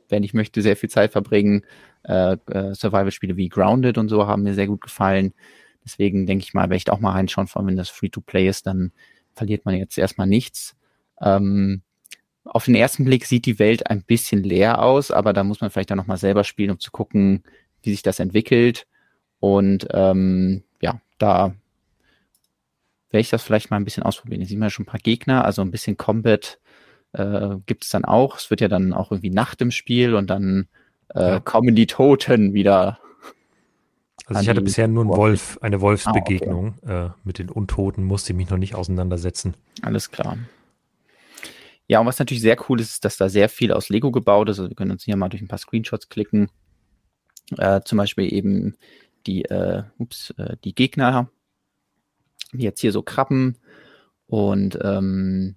wenn 0.08 0.22
ich 0.22 0.34
möchte, 0.34 0.62
sehr 0.62 0.76
viel 0.76 0.88
Zeit 0.88 1.12
verbringen. 1.12 1.64
Äh, 2.04 2.36
äh, 2.46 2.74
Survival-Spiele 2.74 3.36
wie 3.36 3.48
Grounded 3.48 3.98
und 3.98 4.08
so 4.08 4.26
haben 4.26 4.44
mir 4.44 4.54
sehr 4.54 4.68
gut 4.68 4.80
gefallen. 4.80 5.34
Deswegen 5.84 6.26
denke 6.26 6.44
ich 6.44 6.54
mal, 6.54 6.64
werde 6.64 6.76
ich 6.76 6.90
auch 6.90 7.00
mal 7.00 7.12
reinschauen, 7.12 7.46
vor 7.46 7.60
allem 7.60 7.68
wenn 7.68 7.76
das 7.76 7.88
Free-to-Play 7.88 8.48
ist, 8.48 8.66
dann 8.66 8.92
verliert 9.32 9.64
man 9.64 9.74
jetzt 9.74 9.98
erstmal 9.98 10.26
nichts. 10.26 10.76
Ähm, 11.20 11.82
auf 12.44 12.64
den 12.64 12.74
ersten 12.74 13.04
Blick 13.04 13.26
sieht 13.26 13.46
die 13.46 13.58
Welt 13.58 13.86
ein 13.88 14.02
bisschen 14.02 14.42
leer 14.42 14.82
aus, 14.82 15.10
aber 15.10 15.32
da 15.32 15.44
muss 15.44 15.60
man 15.60 15.70
vielleicht 15.70 15.90
dann 15.90 15.98
nochmal 15.98 16.16
selber 16.16 16.44
spielen, 16.44 16.70
um 16.70 16.80
zu 16.80 16.90
gucken, 16.90 17.44
wie 17.82 17.90
sich 17.90 18.02
das 18.02 18.20
entwickelt. 18.20 18.86
Und 19.38 19.88
ähm, 19.92 20.62
ja, 20.80 21.00
da 21.18 21.54
werde 23.10 23.20
ich 23.20 23.30
das 23.30 23.42
vielleicht 23.42 23.70
mal 23.70 23.76
ein 23.76 23.84
bisschen 23.84 24.02
ausprobieren. 24.02 24.40
Jetzt 24.40 24.50
sehen 24.50 24.58
wir 24.58 24.66
ja 24.66 24.70
schon 24.70 24.84
ein 24.84 24.90
paar 24.90 25.00
Gegner, 25.00 25.44
also 25.44 25.62
ein 25.62 25.70
bisschen 25.70 25.96
Combat 25.96 26.58
äh, 27.12 27.56
gibt 27.66 27.84
es 27.84 27.90
dann 27.90 28.04
auch. 28.04 28.36
Es 28.38 28.50
wird 28.50 28.60
ja 28.60 28.68
dann 28.68 28.92
auch 28.92 29.10
irgendwie 29.10 29.30
Nacht 29.30 29.60
im 29.62 29.70
Spiel 29.70 30.14
und 30.14 30.30
dann 30.30 30.68
äh, 31.14 31.20
ja. 31.20 31.40
kommen 31.40 31.74
die 31.74 31.86
Toten 31.86 32.54
wieder. 32.54 32.98
Also 34.26 34.42
ich 34.42 34.48
hatte 34.48 34.60
bisher 34.60 34.86
nur 34.86 35.02
einen 35.02 35.16
Wolf, 35.16 35.58
eine 35.60 35.80
Wolfsbegegnung 35.80 36.74
ah, 36.82 36.84
okay. 36.84 37.06
äh, 37.06 37.10
mit 37.24 37.38
den 37.38 37.48
Untoten, 37.48 38.04
musste 38.04 38.32
ich 38.32 38.36
mich 38.36 38.48
noch 38.48 38.58
nicht 38.58 38.76
auseinandersetzen. 38.76 39.54
Alles 39.82 40.12
klar. 40.12 40.38
Ja, 41.88 41.98
und 41.98 42.06
was 42.06 42.20
natürlich 42.20 42.42
sehr 42.42 42.56
cool 42.68 42.80
ist, 42.80 42.92
ist, 42.92 43.04
dass 43.04 43.16
da 43.16 43.28
sehr 43.28 43.48
viel 43.48 43.72
aus 43.72 43.88
Lego 43.88 44.12
gebaut 44.12 44.48
ist. 44.48 44.60
Also 44.60 44.70
wir 44.70 44.76
können 44.76 44.92
uns 44.92 45.02
hier 45.02 45.16
mal 45.16 45.28
durch 45.28 45.42
ein 45.42 45.48
paar 45.48 45.58
Screenshots 45.58 46.08
klicken. 46.08 46.48
Äh, 47.58 47.80
zum 47.84 47.98
Beispiel 47.98 48.32
eben 48.32 48.76
die, 49.26 49.44
äh, 49.44 49.82
ups, 49.98 50.30
äh, 50.38 50.56
die 50.64 50.74
Gegner, 50.74 51.30
jetzt 52.52 52.80
hier 52.80 52.92
so 52.92 53.02
Krabben. 53.02 53.58
Und 54.26 54.78
ähm, 54.82 55.56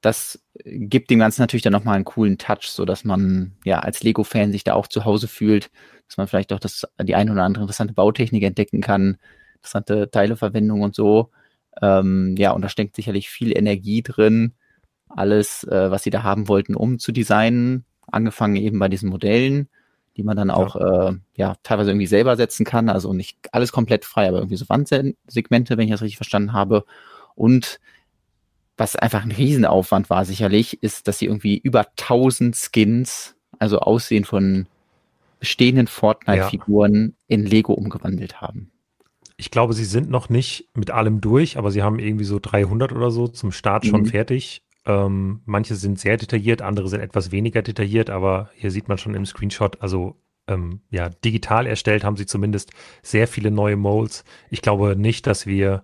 das 0.00 0.42
gibt 0.64 1.10
dem 1.10 1.18
Ganzen 1.18 1.42
natürlich 1.42 1.62
dann 1.62 1.72
nochmal 1.72 1.96
einen 1.96 2.04
coolen 2.04 2.38
Touch, 2.38 2.68
so 2.68 2.84
dass 2.84 3.04
man 3.04 3.52
ja 3.64 3.80
als 3.80 4.02
Lego-Fan 4.02 4.52
sich 4.52 4.64
da 4.64 4.74
auch 4.74 4.86
zu 4.86 5.04
Hause 5.04 5.28
fühlt, 5.28 5.70
dass 6.08 6.16
man 6.16 6.26
vielleicht 6.26 6.52
auch 6.52 6.58
das, 6.58 6.86
die 7.02 7.14
eine 7.14 7.32
oder 7.32 7.42
andere 7.42 7.64
interessante 7.64 7.94
Bautechnik 7.94 8.42
entdecken 8.42 8.80
kann, 8.80 9.18
interessante 9.56 10.10
Teileverwendung 10.10 10.80
und 10.80 10.94
so. 10.94 11.30
Ähm, 11.82 12.34
ja, 12.38 12.52
und 12.52 12.62
da 12.62 12.68
steckt 12.68 12.96
sicherlich 12.96 13.28
viel 13.28 13.56
Energie 13.56 14.02
drin, 14.02 14.54
alles, 15.08 15.64
äh, 15.64 15.90
was 15.90 16.02
sie 16.02 16.10
da 16.10 16.22
haben 16.22 16.48
wollten, 16.48 16.74
um 16.74 16.98
zu 16.98 17.12
designen, 17.12 17.84
angefangen 18.10 18.56
eben 18.56 18.78
bei 18.78 18.88
diesen 18.88 19.10
Modellen, 19.10 19.68
die 20.16 20.22
man 20.22 20.36
dann 20.36 20.50
auch 20.50 20.76
ja. 20.76 21.08
Äh, 21.08 21.14
ja 21.34 21.54
teilweise 21.62 21.90
irgendwie 21.90 22.06
selber 22.06 22.36
setzen 22.36 22.64
kann, 22.64 22.88
also 22.88 23.12
nicht 23.12 23.38
alles 23.52 23.72
komplett 23.72 24.04
frei, 24.04 24.28
aber 24.28 24.38
irgendwie 24.38 24.56
so 24.56 24.68
Wandsegmente, 24.68 25.76
wenn 25.76 25.84
ich 25.84 25.92
das 25.92 26.02
richtig 26.02 26.16
verstanden 26.16 26.52
habe. 26.52 26.84
Und 27.34 27.80
was 28.76 28.96
einfach 28.96 29.24
ein 29.24 29.32
Riesenaufwand 29.32 30.10
war 30.10 30.24
sicherlich, 30.24 30.82
ist, 30.82 31.06
dass 31.06 31.18
sie 31.18 31.26
irgendwie 31.26 31.58
über 31.58 31.86
1000 31.98 32.56
Skins, 32.56 33.36
also 33.58 33.80
Aussehen 33.80 34.24
von 34.24 34.66
bestehenden 35.38 35.86
Fortnite-Figuren 35.86 36.94
ja. 36.94 37.12
in 37.28 37.46
Lego 37.46 37.72
umgewandelt 37.72 38.40
haben. 38.40 38.70
Ich 39.36 39.50
glaube, 39.50 39.72
sie 39.72 39.84
sind 39.84 40.10
noch 40.10 40.28
nicht 40.28 40.68
mit 40.74 40.90
allem 40.90 41.20
durch, 41.20 41.56
aber 41.56 41.70
sie 41.70 41.82
haben 41.82 41.98
irgendwie 41.98 42.24
so 42.24 42.38
300 42.38 42.92
oder 42.92 43.10
so 43.10 43.26
zum 43.26 43.52
Start 43.52 43.86
schon 43.86 44.02
mhm. 44.02 44.06
fertig. 44.06 44.62
Ähm, 44.86 45.42
manche 45.44 45.74
sind 45.74 45.98
sehr 45.98 46.16
detailliert, 46.16 46.62
andere 46.62 46.88
sind 46.88 47.00
etwas 47.00 47.30
weniger 47.30 47.62
detailliert, 47.62 48.10
aber 48.10 48.50
hier 48.54 48.70
sieht 48.70 48.88
man 48.88 48.98
schon 48.98 49.14
im 49.14 49.26
Screenshot, 49.26 49.82
also 49.82 50.16
ähm, 50.46 50.80
ja, 50.90 51.10
digital 51.10 51.66
erstellt 51.66 52.02
haben 52.02 52.16
sie 52.16 52.26
zumindest 52.26 52.72
sehr 53.02 53.28
viele 53.28 53.50
neue 53.50 53.76
Molds. 53.76 54.24
Ich 54.48 54.62
glaube 54.62 54.96
nicht, 54.96 55.26
dass 55.26 55.46
wir 55.46 55.82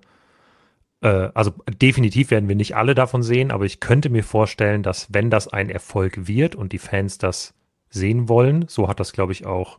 äh, 1.03 1.31
also 1.35 1.53
definitiv 1.81 2.31
werden 2.31 2.49
wir 2.49 2.57
nicht 2.57 2.77
alle 2.77 2.95
davon 2.95 3.23
sehen, 3.23 3.51
aber 3.51 3.65
ich 3.65 3.81
könnte 3.81 4.11
mir 4.11 4.25
vorstellen, 4.25 4.83
dass 4.83 5.13
wenn 5.13 5.31
das 5.31 5.49
ein 5.49 5.71
Erfolg 5.71 6.27
wird 6.27 6.55
und 6.55 6.73
die 6.73 6.79
Fans 6.79 7.19
das 7.19 7.55
sehen 7.91 8.29
wollen, 8.29 8.67
so 8.69 8.89
hat 8.89 9.01
das, 9.01 9.13
glaube 9.13 9.33
ich, 9.33 9.47
auch 9.47 9.79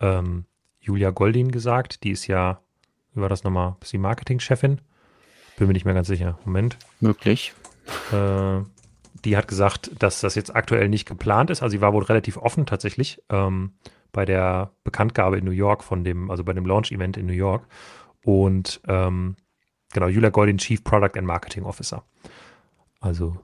ähm, 0.00 0.44
Julia 0.80 1.10
Goldin 1.10 1.50
gesagt, 1.50 2.04
die 2.04 2.10
ist 2.10 2.26
ja, 2.26 2.60
wie 3.14 3.20
war 3.20 3.28
das 3.28 3.44
nochmal, 3.44 3.76
ist 3.80 3.92
die 3.92 3.98
Marketingchefin? 3.98 4.80
Bin 5.56 5.66
mir 5.66 5.72
nicht 5.72 5.86
mehr 5.86 5.94
ganz 5.94 6.08
sicher. 6.08 6.38
Moment. 6.44 6.76
Möglich. 7.00 7.54
Äh, 8.12 8.62
die 9.24 9.36
hat 9.36 9.48
gesagt, 9.48 9.90
dass 9.98 10.20
das 10.20 10.34
jetzt 10.34 10.54
aktuell 10.54 10.88
nicht 10.88 11.08
geplant 11.08 11.50
ist. 11.50 11.62
Also 11.62 11.72
sie 11.72 11.80
war 11.80 11.92
wohl 11.92 12.04
relativ 12.04 12.36
offen 12.36 12.66
tatsächlich 12.66 13.22
ähm, 13.28 13.72
bei 14.12 14.24
der 14.24 14.70
Bekanntgabe 14.84 15.38
in 15.38 15.44
New 15.44 15.50
York 15.50 15.82
von 15.82 16.04
dem, 16.04 16.30
also 16.30 16.44
bei 16.44 16.52
dem 16.52 16.66
Launch-Event 16.66 17.16
in 17.16 17.26
New 17.26 17.32
York. 17.32 17.66
Und 18.22 18.80
ähm, 18.86 19.36
Genau, 19.92 20.08
Julia 20.08 20.30
Goldin, 20.30 20.58
Chief 20.58 20.82
Product 20.82 21.16
and 21.16 21.26
Marketing 21.26 21.64
Officer. 21.64 22.04
Also 23.00 23.38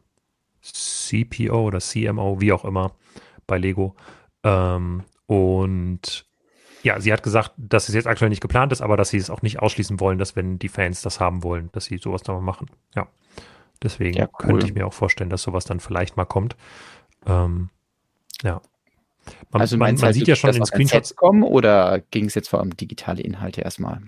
CPO 0.61 1.67
oder 1.67 1.81
CMO, 1.81 2.41
wie 2.41 2.53
auch 2.53 2.65
immer, 2.65 2.93
bei 3.47 3.59
Lego. 3.59 3.95
Ähm, 4.43 5.05
und 5.27 6.27
ja, 6.83 7.01
sie 7.01 7.13
hat 7.13 7.23
gesagt, 7.23 7.53
dass 7.57 7.89
es 7.89 7.95
jetzt 7.95 8.07
aktuell 8.07 8.29
nicht 8.29 8.43
geplant 8.43 8.73
ist, 8.73 8.83
aber 8.83 8.97
dass 8.97 9.11
sie 9.11 9.17
es 9.17 9.31
auch 9.31 9.43
nicht 9.43 9.61
ausschließen 9.61 10.01
wollen, 10.01 10.19
dass 10.19 10.37
wenn 10.37 10.59
die 10.59 10.69
Fans 10.69 11.01
das 11.01 11.21
haben 11.21 11.43
wollen, 11.43 11.71
dass 11.73 11.87
sie 11.87 11.99
sowas 11.99 12.23
dann 12.23 12.35
mal 12.35 12.43
machen. 12.43 12.67
Ja. 12.95 13.09
Deswegen 13.83 14.17
ja, 14.17 14.25
cool. 14.27 14.47
könnte 14.47 14.67
ich 14.67 14.75
mir 14.75 14.87
auch 14.87 14.93
vorstellen, 14.93 15.31
dass 15.31 15.43
sowas 15.43 15.65
dann 15.65 15.81
vielleicht 15.81 16.17
mal 16.17 16.25
kommt. 16.25 16.57
Ähm, 17.27 17.71
ja. 18.43 18.61
Man, 19.51 19.62
also 19.62 19.77
man, 19.77 19.95
man 19.95 20.03
halt, 20.03 20.15
sieht 20.15 20.29
ja 20.29 20.37
schon 20.37 20.55
in 20.55 20.65
Screenshots 20.65 21.15
kommen 21.15 21.43
oder 21.43 22.01
ging 22.11 22.27
es 22.27 22.35
jetzt 22.35 22.49
vor 22.49 22.61
allem 22.61 22.77
digitale 22.77 23.23
Inhalte 23.23 23.61
erstmal? 23.61 24.01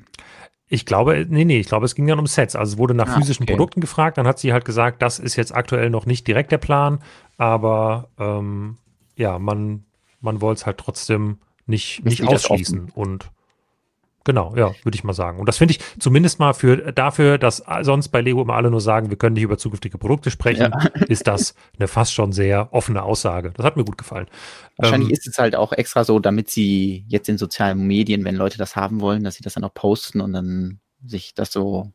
Ich 0.69 0.87
glaube, 0.87 1.27
nee, 1.29 1.45
nee, 1.45 1.61
ich 1.61 1.69
glaube, 1.69 1.87
es 1.87 1.95
ging 1.95 2.07
dann 2.07 2.19
um 2.19 2.27
Sets. 2.27 2.57
Also 2.57 2.73
es 2.73 2.79
wurde 2.79 2.95
nach 2.95 3.09
ah, 3.09 3.15
physischen 3.15 3.45
okay. 3.45 3.53
Produkten 3.53 3.81
gefragt, 3.81 4.19
dann 4.19 4.27
hat 4.27 4.39
sie 4.39 4.53
halt 4.53 4.65
gesagt, 4.65 5.03
das 5.03 5.19
ist 5.19 5.37
jetzt 5.37 5.55
aktuell 5.55 5.91
noch 5.91 6.07
nicht 6.07 6.27
direkt 6.27 6.51
der 6.53 6.59
Plan, 6.59 7.01
aber 7.37 8.09
ähm, 8.19 8.79
ja, 9.17 9.39
man, 9.39 9.85
man 10.21 10.41
wollte 10.41 10.61
es 10.61 10.67
halt 10.67 10.79
trotzdem 10.79 11.39
nicht, 11.67 12.05
nicht 12.05 12.27
ausschließen. 12.27 12.91
Und 12.95 13.31
Genau, 14.25 14.55
ja, 14.57 14.75
würde 14.83 14.97
ich 14.97 15.05
mal 15.05 15.13
sagen. 15.13 15.39
Und 15.39 15.47
das 15.47 15.59
finde 15.59 15.73
ich 15.73 15.81
zumindest 15.99 16.39
mal 16.39 16.55
für 16.55 16.93
dafür, 16.93 17.37
dass 17.37 17.63
sonst 17.83 18.09
bei 18.09 18.23
Lego 18.23 18.41
immer 18.41 18.55
alle 18.55 18.71
nur 18.71 18.81
sagen, 18.81 19.11
wir 19.11 19.19
können 19.19 19.35
nicht 19.35 19.43
über 19.43 19.59
zukünftige 19.59 19.99
Produkte 19.99 20.31
sprechen, 20.31 20.73
ja. 20.73 20.89
ist 21.09 21.27
das 21.27 21.55
eine 21.79 21.89
fast 21.89 22.15
schon 22.15 22.33
sehr 22.33 22.73
offene 22.73 23.03
Aussage. 23.03 23.53
Das 23.55 23.67
hat 23.67 23.77
mir 23.77 23.85
gut 23.85 23.99
gefallen. 23.99 24.27
Wahrscheinlich 24.79 25.11
ähm, 25.11 25.13
ist 25.13 25.27
es 25.27 25.37
halt 25.37 25.55
auch 25.55 25.73
extra 25.73 26.05
so, 26.05 26.19
damit 26.21 26.51
sie 26.51 27.05
jetzt 27.09 27.29
in 27.29 27.37
sozialen 27.37 27.87
Medien, 27.87 28.25
wenn 28.25 28.35
Leute 28.35 28.57
das 28.57 28.77
haben 28.77 29.03
wollen, 29.03 29.25
dass 29.25 29.35
sie 29.35 29.43
das 29.43 29.55
dann 29.55 29.65
auch 29.65 29.75
posten 29.75 30.23
und 30.23 30.33
dann 30.33 30.81
sich 31.05 31.35
das 31.35 31.53
so 31.53 31.93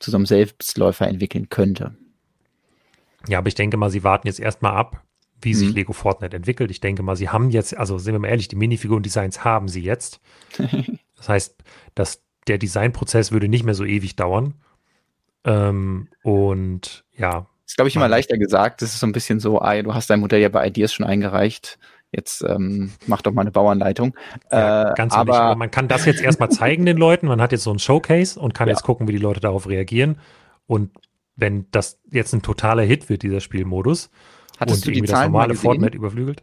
zu 0.00 0.10
so 0.10 0.16
einem 0.16 0.26
Selbstläufer 0.26 1.06
entwickeln 1.06 1.48
könnte. 1.48 1.96
Ja, 3.28 3.38
aber 3.38 3.48
ich 3.48 3.54
denke 3.54 3.76
mal, 3.76 3.90
sie 3.90 4.02
warten 4.02 4.26
jetzt 4.26 4.40
erstmal 4.40 4.74
ab, 4.74 5.04
wie 5.40 5.54
sich 5.54 5.68
mhm. 5.68 5.74
Lego 5.74 5.92
Fortnite 5.92 6.36
entwickelt. 6.36 6.70
Ich 6.70 6.80
denke 6.80 7.02
mal, 7.02 7.16
sie 7.16 7.28
haben 7.28 7.50
jetzt, 7.50 7.76
also 7.76 7.98
sind 7.98 8.14
wir 8.14 8.18
mal 8.18 8.28
ehrlich, 8.28 8.48
die 8.48 8.56
Minifiguren-Designs 8.56 9.44
haben 9.44 9.68
sie 9.68 9.82
jetzt. 9.82 10.20
Das 11.18 11.28
heißt, 11.28 11.56
dass 11.94 12.22
der 12.46 12.58
Designprozess 12.58 13.30
würde 13.30 13.48
nicht 13.48 13.64
mehr 13.64 13.74
so 13.74 13.84
ewig 13.84 14.16
dauern. 14.16 14.54
Ähm, 15.44 16.08
und 16.22 17.04
ja. 17.16 17.46
Das 17.64 17.72
ist, 17.72 17.76
glaube 17.76 17.88
ich, 17.88 17.96
immer 17.96 18.08
leichter 18.08 18.38
gesagt. 18.38 18.80
Das 18.80 18.94
ist 18.94 19.00
so 19.00 19.06
ein 19.06 19.12
bisschen 19.12 19.40
so, 19.40 19.60
ah, 19.60 19.80
du 19.82 19.94
hast 19.94 20.08
dein 20.08 20.20
Modell 20.20 20.40
ja 20.40 20.48
bei 20.48 20.66
Ideas 20.66 20.92
schon 20.92 21.06
eingereicht. 21.06 21.78
Jetzt 22.10 22.42
ähm, 22.42 22.92
mach 23.06 23.20
doch 23.20 23.32
mal 23.32 23.42
eine 23.42 23.50
Bauanleitung. 23.50 24.14
Ja, 24.50 24.92
äh, 24.92 24.94
ganz 24.94 25.12
aber, 25.12 25.32
nicht, 25.32 25.40
aber 25.40 25.56
man 25.56 25.70
kann 25.70 25.88
das 25.88 26.06
jetzt 26.06 26.22
erstmal 26.22 26.50
zeigen 26.50 26.86
den 26.86 26.96
Leuten. 26.96 27.26
Man 27.26 27.42
hat 27.42 27.52
jetzt 27.52 27.64
so 27.64 27.70
ein 27.70 27.78
Showcase 27.78 28.40
und 28.40 28.54
kann 28.54 28.68
ja. 28.68 28.72
jetzt 28.72 28.82
gucken, 28.82 29.06
wie 29.08 29.12
die 29.12 29.18
Leute 29.18 29.40
darauf 29.40 29.68
reagieren. 29.68 30.18
Und 30.66 30.90
wenn 31.36 31.66
das 31.70 32.00
jetzt 32.10 32.32
ein 32.32 32.40
totaler 32.40 32.82
Hit 32.82 33.10
wird, 33.10 33.22
dieser 33.22 33.40
Spielmodus, 33.40 34.10
Hattest 34.58 34.86
und 34.86 34.94
irgendwie 34.94 35.12
das 35.12 35.22
normale 35.24 35.54
Fortnite 35.54 35.96
überflügelt, 35.96 36.42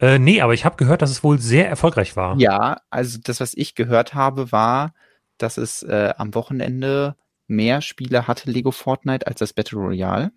äh, 0.00 0.18
nee, 0.18 0.40
aber 0.40 0.54
ich 0.54 0.64
habe 0.64 0.76
gehört, 0.76 1.02
dass 1.02 1.10
es 1.10 1.22
wohl 1.22 1.38
sehr 1.38 1.68
erfolgreich 1.68 2.16
war. 2.16 2.38
Ja, 2.38 2.80
also 2.90 3.18
das, 3.22 3.40
was 3.40 3.54
ich 3.54 3.74
gehört 3.74 4.14
habe, 4.14 4.50
war, 4.50 4.94
dass 5.38 5.56
es 5.56 5.82
äh, 5.82 6.14
am 6.16 6.34
Wochenende 6.34 7.16
mehr 7.46 7.82
Spieler 7.82 8.26
hatte 8.26 8.50
Lego 8.50 8.70
Fortnite 8.70 9.26
als 9.26 9.40
das 9.40 9.52
Battle 9.52 9.78
Royale. 9.78 10.32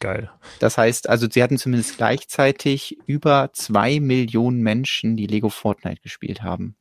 Geil. 0.00 0.30
Das 0.58 0.76
heißt, 0.76 1.08
also 1.08 1.28
sie 1.30 1.42
hatten 1.42 1.58
zumindest 1.58 1.96
gleichzeitig 1.96 2.98
über 3.06 3.50
zwei 3.52 4.00
Millionen 4.00 4.60
Menschen, 4.60 5.16
die 5.16 5.26
Lego 5.26 5.50
Fortnite 5.50 6.02
gespielt 6.02 6.42
haben. 6.42 6.76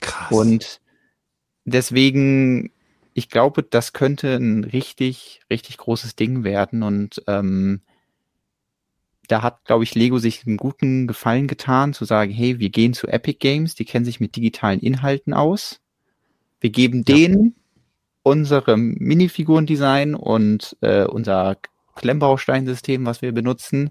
Krass. 0.00 0.30
Und 0.30 0.80
deswegen, 1.64 2.70
ich 3.14 3.30
glaube, 3.30 3.62
das 3.62 3.92
könnte 3.92 4.36
ein 4.36 4.64
richtig, 4.64 5.40
richtig 5.50 5.78
großes 5.78 6.16
Ding 6.16 6.44
werden. 6.44 6.82
Und 6.82 7.22
ähm, 7.26 7.80
da 9.28 9.42
hat, 9.42 9.64
glaube 9.64 9.84
ich, 9.84 9.94
Lego 9.94 10.18
sich 10.18 10.46
einen 10.46 10.56
guten 10.56 11.06
Gefallen 11.06 11.46
getan, 11.46 11.94
zu 11.94 12.04
sagen, 12.04 12.32
hey, 12.32 12.58
wir 12.58 12.70
gehen 12.70 12.94
zu 12.94 13.06
Epic 13.06 13.38
Games, 13.38 13.74
die 13.74 13.84
kennen 13.84 14.04
sich 14.04 14.20
mit 14.20 14.36
digitalen 14.36 14.80
Inhalten 14.80 15.34
aus. 15.34 15.80
Wir 16.60 16.70
geben 16.70 17.04
ja. 17.06 17.14
denen 17.14 17.54
unsere 18.22 18.76
Minifigurendesign 18.76 20.14
und 20.14 20.76
äh, 20.80 21.04
unser 21.04 21.56
Klemmbausteinsystem, 21.94 23.04
was 23.06 23.22
wir 23.22 23.32
benutzen. 23.32 23.90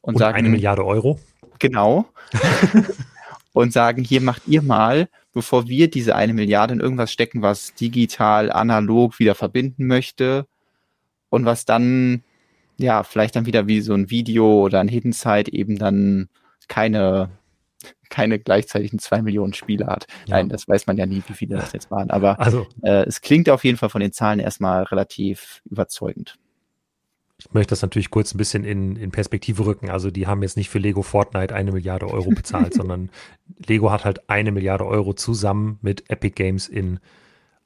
Und, 0.00 0.14
und 0.14 0.18
sagen, 0.18 0.38
eine 0.38 0.48
Milliarde 0.48 0.84
Euro. 0.84 1.20
Genau. 1.58 2.06
und 3.52 3.72
sagen, 3.72 4.02
hier 4.02 4.20
macht 4.20 4.42
ihr 4.46 4.62
mal, 4.62 5.08
bevor 5.32 5.68
wir 5.68 5.90
diese 5.90 6.16
eine 6.16 6.34
Milliarde 6.34 6.74
in 6.74 6.80
irgendwas 6.80 7.12
stecken, 7.12 7.42
was 7.42 7.74
digital, 7.74 8.50
analog 8.50 9.18
wieder 9.18 9.34
verbinden 9.34 9.86
möchte 9.86 10.46
und 11.28 11.44
was 11.44 11.64
dann 11.64 12.22
ja, 12.78 13.02
vielleicht 13.02 13.36
dann 13.36 13.46
wieder 13.46 13.66
wie 13.66 13.80
so 13.80 13.94
ein 13.94 14.10
Video 14.10 14.64
oder 14.64 14.80
ein 14.80 14.88
Hidden 14.88 15.12
Site 15.12 15.52
eben 15.52 15.78
dann 15.78 16.28
keine, 16.68 17.30
keine 18.10 18.38
gleichzeitigen 18.38 18.98
zwei 18.98 19.22
Millionen 19.22 19.54
Spiele 19.54 19.86
hat. 19.86 20.06
Ja. 20.26 20.36
Nein, 20.36 20.48
das 20.48 20.68
weiß 20.68 20.86
man 20.86 20.96
ja 20.96 21.06
nie, 21.06 21.22
wie 21.26 21.34
viele 21.34 21.56
das 21.56 21.72
jetzt 21.72 21.90
waren. 21.90 22.10
Aber 22.10 22.38
also, 22.40 22.66
äh, 22.82 23.04
es 23.04 23.20
klingt 23.20 23.48
auf 23.48 23.64
jeden 23.64 23.78
Fall 23.78 23.90
von 23.90 24.00
den 24.00 24.12
Zahlen 24.12 24.40
erstmal 24.40 24.82
relativ 24.84 25.62
überzeugend. 25.64 26.38
Ich 27.38 27.52
möchte 27.52 27.70
das 27.70 27.82
natürlich 27.82 28.10
kurz 28.10 28.34
ein 28.34 28.38
bisschen 28.38 28.64
in, 28.64 28.96
in 28.96 29.10
Perspektive 29.10 29.66
rücken. 29.66 29.90
Also 29.90 30.10
die 30.10 30.26
haben 30.26 30.42
jetzt 30.42 30.56
nicht 30.56 30.70
für 30.70 30.78
Lego 30.78 31.02
Fortnite 31.02 31.54
eine 31.54 31.72
Milliarde 31.72 32.08
Euro 32.08 32.30
bezahlt, 32.30 32.74
sondern 32.74 33.10
Lego 33.66 33.90
hat 33.90 34.04
halt 34.04 34.28
eine 34.30 34.52
Milliarde 34.52 34.86
Euro 34.86 35.12
zusammen 35.12 35.78
mit 35.82 36.08
Epic 36.10 36.34
Games 36.34 36.66
in 36.68 36.98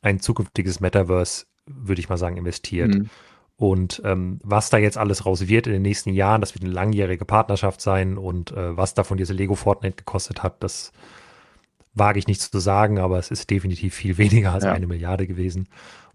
ein 0.03 0.19
zukünftiges 0.19 0.81
Metaverse, 0.81 1.47
würde 1.67 2.01
ich 2.01 2.09
mal 2.09 2.17
sagen, 2.17 2.37
investiert. 2.37 2.95
Mhm. 2.95 3.11
Und 3.61 4.01
ähm, 4.07 4.39
was 4.43 4.71
da 4.71 4.79
jetzt 4.79 4.97
alles 4.97 5.27
raus 5.27 5.47
wird 5.47 5.67
in 5.67 5.75
den 5.75 5.83
nächsten 5.83 6.15
Jahren, 6.15 6.41
das 6.41 6.55
wird 6.55 6.65
eine 6.65 6.73
langjährige 6.73 7.27
Partnerschaft 7.27 7.83
sein 7.83 8.17
und 8.17 8.53
äh, 8.53 8.75
was 8.75 8.95
davon 8.95 9.19
diese 9.19 9.35
Lego 9.35 9.55
Fortnite 9.55 9.97
gekostet 9.97 10.43
hat, 10.43 10.63
das 10.63 10.93
wage 11.93 12.19
ich 12.19 12.27
nicht 12.27 12.41
zu 12.41 12.59
sagen, 12.59 12.99
aber 12.99 13.19
es 13.19 13.31
ist 13.31 13.51
definitiv 13.51 13.95
viel 13.95 14.17
weniger 14.19 14.55
als 14.55 14.65
ja. 14.65 14.73
eine 14.73 14.87
Milliarde 14.87 15.27
gewesen. 15.27 15.69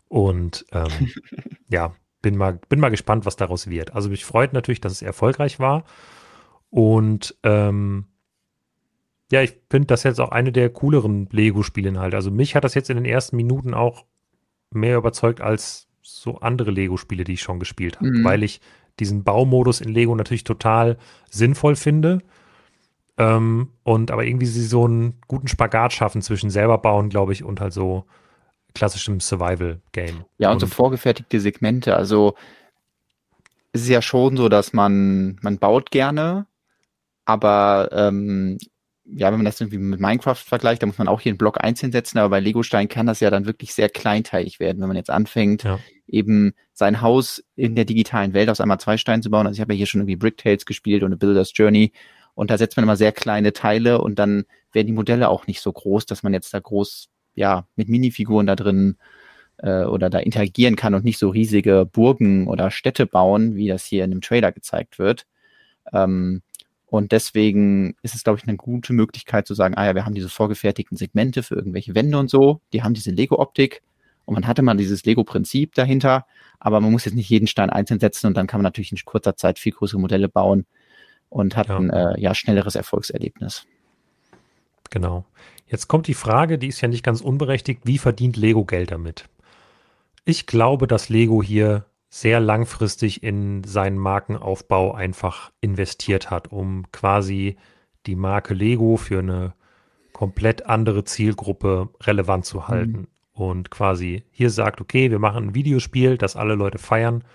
Und 0.07 0.65
ähm, 0.71 1.11
ja, 1.69 1.93
bin 2.23 2.35
mal, 2.35 2.59
bin 2.67 2.79
mal 2.79 2.89
gespannt, 2.89 3.27
was 3.27 3.35
daraus 3.35 3.69
wird. 3.69 3.93
Also 3.93 4.09
mich 4.09 4.25
freut 4.25 4.51
natürlich, 4.51 4.81
dass 4.81 4.93
es 4.93 5.03
erfolgreich 5.03 5.59
war. 5.59 5.83
Und 6.71 7.37
ähm, 7.43 8.07
ja, 9.31 9.43
ich 9.43 9.55
finde 9.69 9.85
das 9.85 10.01
jetzt 10.01 10.19
auch 10.19 10.29
eine 10.29 10.51
der 10.51 10.71
cooleren 10.71 11.29
Lego-Spiele 11.31 11.99
halt. 11.99 12.15
Also 12.15 12.31
mich 12.31 12.55
hat 12.55 12.63
das 12.63 12.73
jetzt 12.73 12.89
in 12.89 12.97
den 12.97 13.05
ersten 13.05 13.35
Minuten 13.35 13.75
auch 13.75 14.05
mehr 14.71 14.97
überzeugt 14.97 15.41
als 15.41 15.84
so 16.21 16.39
andere 16.39 16.71
Lego-Spiele, 16.71 17.23
die 17.23 17.33
ich 17.33 17.41
schon 17.41 17.59
gespielt 17.59 17.97
habe, 17.97 18.09
mhm. 18.09 18.23
weil 18.23 18.43
ich 18.43 18.61
diesen 18.99 19.23
Baumodus 19.23 19.81
in 19.81 19.93
Lego 19.93 20.15
natürlich 20.15 20.43
total 20.43 20.97
sinnvoll 21.29 21.75
finde. 21.75 22.19
Ähm, 23.17 23.69
und 23.83 24.11
aber 24.11 24.25
irgendwie 24.25 24.45
sie 24.45 24.65
so 24.65 24.85
einen 24.85 25.15
guten 25.27 25.47
Spagat 25.47 25.93
schaffen 25.93 26.21
zwischen 26.21 26.49
selber 26.49 26.77
bauen, 26.77 27.09
glaube 27.09 27.33
ich, 27.33 27.43
und 27.43 27.61
halt 27.61 27.73
so 27.73 28.05
klassischem 28.73 29.19
Survival-Game. 29.19 30.25
Ja, 30.37 30.49
und, 30.49 30.55
und 30.55 30.59
so 30.59 30.67
vorgefertigte 30.67 31.39
Segmente. 31.39 31.95
Also 31.95 32.35
es 33.71 33.83
ist 33.83 33.89
ja 33.89 34.01
schon 34.01 34.37
so, 34.37 34.49
dass 34.49 34.73
man, 34.73 35.37
man 35.41 35.59
baut 35.59 35.91
gerne, 35.91 36.45
aber 37.25 37.89
ähm, 37.93 38.57
ja, 39.05 39.27
wenn 39.27 39.37
man 39.37 39.45
das 39.45 39.61
irgendwie 39.61 39.77
mit 39.77 39.99
Minecraft 39.99 40.35
vergleicht, 40.35 40.81
da 40.81 40.87
muss 40.87 40.97
man 40.97 41.07
auch 41.07 41.21
hier 41.21 41.31
einen 41.31 41.37
Block 41.37 41.63
einzeln 41.63 41.91
setzen, 41.91 42.17
aber 42.17 42.29
bei 42.29 42.39
Lego-Stein 42.39 42.87
kann 42.89 43.05
das 43.05 43.19
ja 43.19 43.29
dann 43.29 43.45
wirklich 43.45 43.73
sehr 43.73 43.89
kleinteilig 43.89 44.59
werden, 44.59 44.81
wenn 44.81 44.87
man 44.87 44.97
jetzt 44.97 45.09
anfängt, 45.11 45.63
ja. 45.63 45.79
Eben 46.07 46.53
sein 46.73 47.01
Haus 47.01 47.43
in 47.55 47.75
der 47.75 47.85
digitalen 47.85 48.33
Welt 48.33 48.49
aus 48.49 48.61
einmal 48.61 48.79
zwei 48.79 48.97
Steinen 48.97 49.23
zu 49.23 49.29
bauen. 49.29 49.47
Also 49.47 49.57
ich 49.57 49.61
habe 49.61 49.73
ja 49.73 49.77
hier 49.77 49.85
schon 49.87 50.01
irgendwie 50.01 50.17
Bricktales 50.17 50.65
gespielt 50.65 51.03
und 51.03 51.07
eine 51.07 51.17
Builder's 51.17 51.51
Journey 51.55 51.91
und 52.35 52.51
da 52.51 52.57
setzt 52.57 52.77
man 52.77 52.83
immer 52.83 52.97
sehr 52.97 53.11
kleine 53.11 53.53
Teile 53.53 54.01
und 54.01 54.19
dann 54.19 54.45
werden 54.73 54.87
die 54.87 54.93
Modelle 54.93 55.29
auch 55.29 55.47
nicht 55.47 55.61
so 55.61 55.71
groß, 55.71 56.05
dass 56.05 56.21
man 56.21 56.33
jetzt 56.33 56.53
da 56.53 56.59
groß, 56.59 57.09
ja, 57.33 57.65
mit 57.75 57.89
Minifiguren 57.89 58.45
da 58.45 58.55
drin 58.55 58.97
äh, 59.57 59.85
oder 59.85 60.09
da 60.09 60.19
interagieren 60.19 60.75
kann 60.75 60.93
und 60.93 61.05
nicht 61.05 61.17
so 61.17 61.29
riesige 61.29 61.87
Burgen 61.91 62.47
oder 62.47 62.71
Städte 62.71 63.05
bauen, 63.05 63.55
wie 63.55 63.69
das 63.69 63.85
hier 63.85 64.03
in 64.03 64.11
dem 64.11 64.21
Trailer 64.21 64.51
gezeigt 64.51 64.99
wird. 64.99 65.25
Ähm, 65.93 66.41
und 66.87 67.11
deswegen 67.13 67.95
ist 68.03 68.15
es, 68.15 68.23
glaube 68.23 68.39
ich, 68.39 68.47
eine 68.47 68.57
gute 68.57 68.93
Möglichkeit 68.93 69.47
zu 69.47 69.53
sagen, 69.53 69.75
ah 69.75 69.85
ja, 69.85 69.95
wir 69.95 70.05
haben 70.05 70.13
diese 70.13 70.29
vorgefertigten 70.29 70.97
Segmente 70.97 71.41
für 71.41 71.55
irgendwelche 71.55 71.95
Wände 71.95 72.17
und 72.17 72.29
so, 72.29 72.61
die 72.73 72.83
haben 72.83 72.93
diese 72.93 73.11
Lego-Optik 73.11 73.81
und 74.25 74.33
man 74.33 74.47
hatte 74.47 74.61
mal 74.61 74.75
dieses 74.75 75.05
Lego-Prinzip 75.05 75.73
dahinter, 75.75 76.25
aber 76.59 76.81
man 76.81 76.91
muss 76.91 77.05
jetzt 77.05 77.15
nicht 77.15 77.29
jeden 77.29 77.47
Stein 77.47 77.69
einzeln 77.69 77.99
setzen 77.99 78.27
und 78.27 78.35
dann 78.35 78.47
kann 78.47 78.59
man 78.59 78.63
natürlich 78.63 78.91
in 78.91 78.97
kurzer 79.05 79.35
Zeit 79.35 79.59
viel 79.59 79.71
größere 79.71 79.99
Modelle 79.99 80.29
bauen 80.29 80.65
und 81.29 81.55
hat 81.55 81.67
ja. 81.67 81.77
ein 81.77 81.89
äh, 81.89 82.19
ja, 82.19 82.33
schnelleres 82.33 82.75
Erfolgserlebnis. 82.75 83.65
Genau. 84.89 85.25
Jetzt 85.67 85.87
kommt 85.87 86.07
die 86.07 86.13
Frage, 86.13 86.57
die 86.57 86.67
ist 86.67 86.81
ja 86.81 86.87
nicht 86.87 87.03
ganz 87.03 87.21
unberechtigt, 87.21 87.81
wie 87.85 87.97
verdient 87.97 88.37
Lego 88.37 88.65
Geld 88.65 88.91
damit? 88.91 89.25
Ich 90.23 90.47
glaube, 90.47 90.87
dass 90.87 91.09
Lego 91.09 91.41
hier 91.41 91.85
sehr 92.09 92.39
langfristig 92.39 93.23
in 93.23 93.63
seinen 93.63 93.97
Markenaufbau 93.97 94.93
einfach 94.93 95.51
investiert 95.59 96.29
hat, 96.31 96.51
um 96.51 96.89
quasi 96.91 97.57
die 98.05 98.15
Marke 98.15 98.53
Lego 98.53 98.97
für 98.97 99.19
eine 99.19 99.53
komplett 100.13 100.65
andere 100.65 101.03
Zielgruppe 101.03 101.89
relevant 102.01 102.45
zu 102.45 102.67
halten. 102.67 102.99
Mhm. 102.99 103.07
Und 103.35 103.69
quasi 103.69 104.23
hier 104.31 104.49
sagt, 104.49 104.79
okay, 104.79 105.11
wir 105.11 105.19
machen 105.19 105.49
ein 105.49 105.55
Videospiel, 105.55 106.17
das 106.17 106.37
alle 106.37 106.55
Leute 106.55 106.77
feiern. 106.77 107.25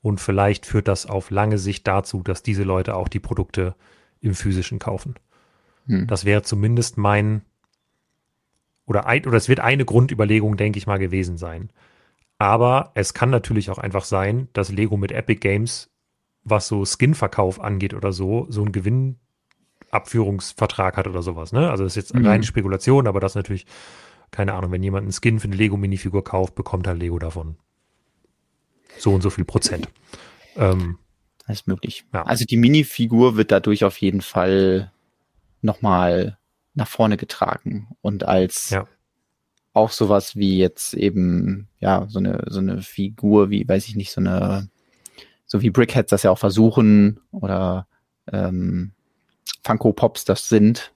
Und 0.00 0.20
vielleicht 0.20 0.64
führt 0.64 0.86
das 0.86 1.06
auf 1.06 1.30
lange 1.30 1.58
Sicht 1.58 1.88
dazu, 1.88 2.22
dass 2.22 2.44
diese 2.44 2.62
Leute 2.62 2.94
auch 2.94 3.08
die 3.08 3.18
Produkte 3.18 3.74
im 4.20 4.34
physischen 4.34 4.78
kaufen. 4.78 5.16
Mhm. 5.86 6.06
Das 6.06 6.24
wäre 6.24 6.42
zumindest 6.42 6.98
mein, 6.98 7.42
oder, 8.86 9.06
ein, 9.06 9.26
oder 9.26 9.36
es 9.36 9.48
wird 9.48 9.58
eine 9.58 9.84
Grundüberlegung, 9.84 10.56
denke 10.56 10.78
ich 10.78 10.86
mal, 10.86 11.00
gewesen 11.00 11.36
sein. 11.36 11.70
Aber 12.38 12.92
es 12.94 13.12
kann 13.12 13.30
natürlich 13.30 13.70
auch 13.70 13.78
einfach 13.78 14.04
sein, 14.04 14.46
dass 14.52 14.70
Lego 14.70 14.96
mit 14.96 15.10
Epic 15.10 15.40
Games, 15.40 15.90
was 16.44 16.68
so 16.68 16.84
Skin-Verkauf 16.84 17.60
angeht 17.60 17.92
oder 17.92 18.12
so, 18.12 18.46
so 18.50 18.62
einen 18.62 18.70
Gewinnabführungsvertrag 18.70 20.96
hat 20.96 21.08
oder 21.08 21.22
sowas. 21.22 21.52
Ne? 21.52 21.68
Also 21.70 21.82
das 21.82 21.96
ist 21.96 21.98
jetzt 22.08 22.14
mhm. 22.14 22.24
reine 22.24 22.44
Spekulation, 22.44 23.08
aber 23.08 23.18
das 23.18 23.34
natürlich, 23.34 23.66
keine 24.34 24.54
Ahnung, 24.54 24.72
wenn 24.72 24.82
jemand 24.82 25.04
einen 25.04 25.12
Skin 25.12 25.40
für 25.40 25.48
eine 25.48 25.56
Lego-Minifigur 25.56 26.24
kauft, 26.24 26.54
bekommt 26.54 26.86
halt 26.86 26.98
Lego 26.98 27.18
davon 27.18 27.56
so 28.98 29.12
und 29.12 29.22
so 29.22 29.30
viel 29.30 29.44
Prozent. 29.44 29.88
Ähm, 30.56 31.00
das 31.48 31.62
ist 31.62 31.66
möglich. 31.66 32.04
Ja. 32.12 32.22
Also 32.22 32.44
die 32.44 32.56
Minifigur 32.56 33.36
wird 33.36 33.50
dadurch 33.50 33.82
auf 33.82 33.98
jeden 33.98 34.20
Fall 34.20 34.92
nochmal 35.62 36.38
nach 36.74 36.86
vorne 36.86 37.16
getragen 37.16 37.88
und 38.02 38.22
als 38.22 38.70
ja 38.70 38.86
auch 39.74 39.90
sowas 39.90 40.36
wie 40.36 40.56
jetzt 40.56 40.94
eben, 40.94 41.68
ja, 41.80 42.06
so 42.08 42.20
eine, 42.20 42.44
so 42.46 42.60
eine 42.60 42.80
Figur 42.80 43.50
wie, 43.50 43.68
weiß 43.68 43.88
ich 43.88 43.96
nicht, 43.96 44.12
so 44.12 44.20
eine, 44.20 44.70
so 45.46 45.60
wie 45.60 45.70
Brickheads 45.70 46.10
das 46.10 46.22
ja 46.22 46.30
auch 46.30 46.38
versuchen 46.38 47.20
oder 47.32 47.88
ähm, 48.32 48.92
Funko 49.64 49.92
Pops 49.92 50.24
das 50.24 50.48
sind. 50.48 50.93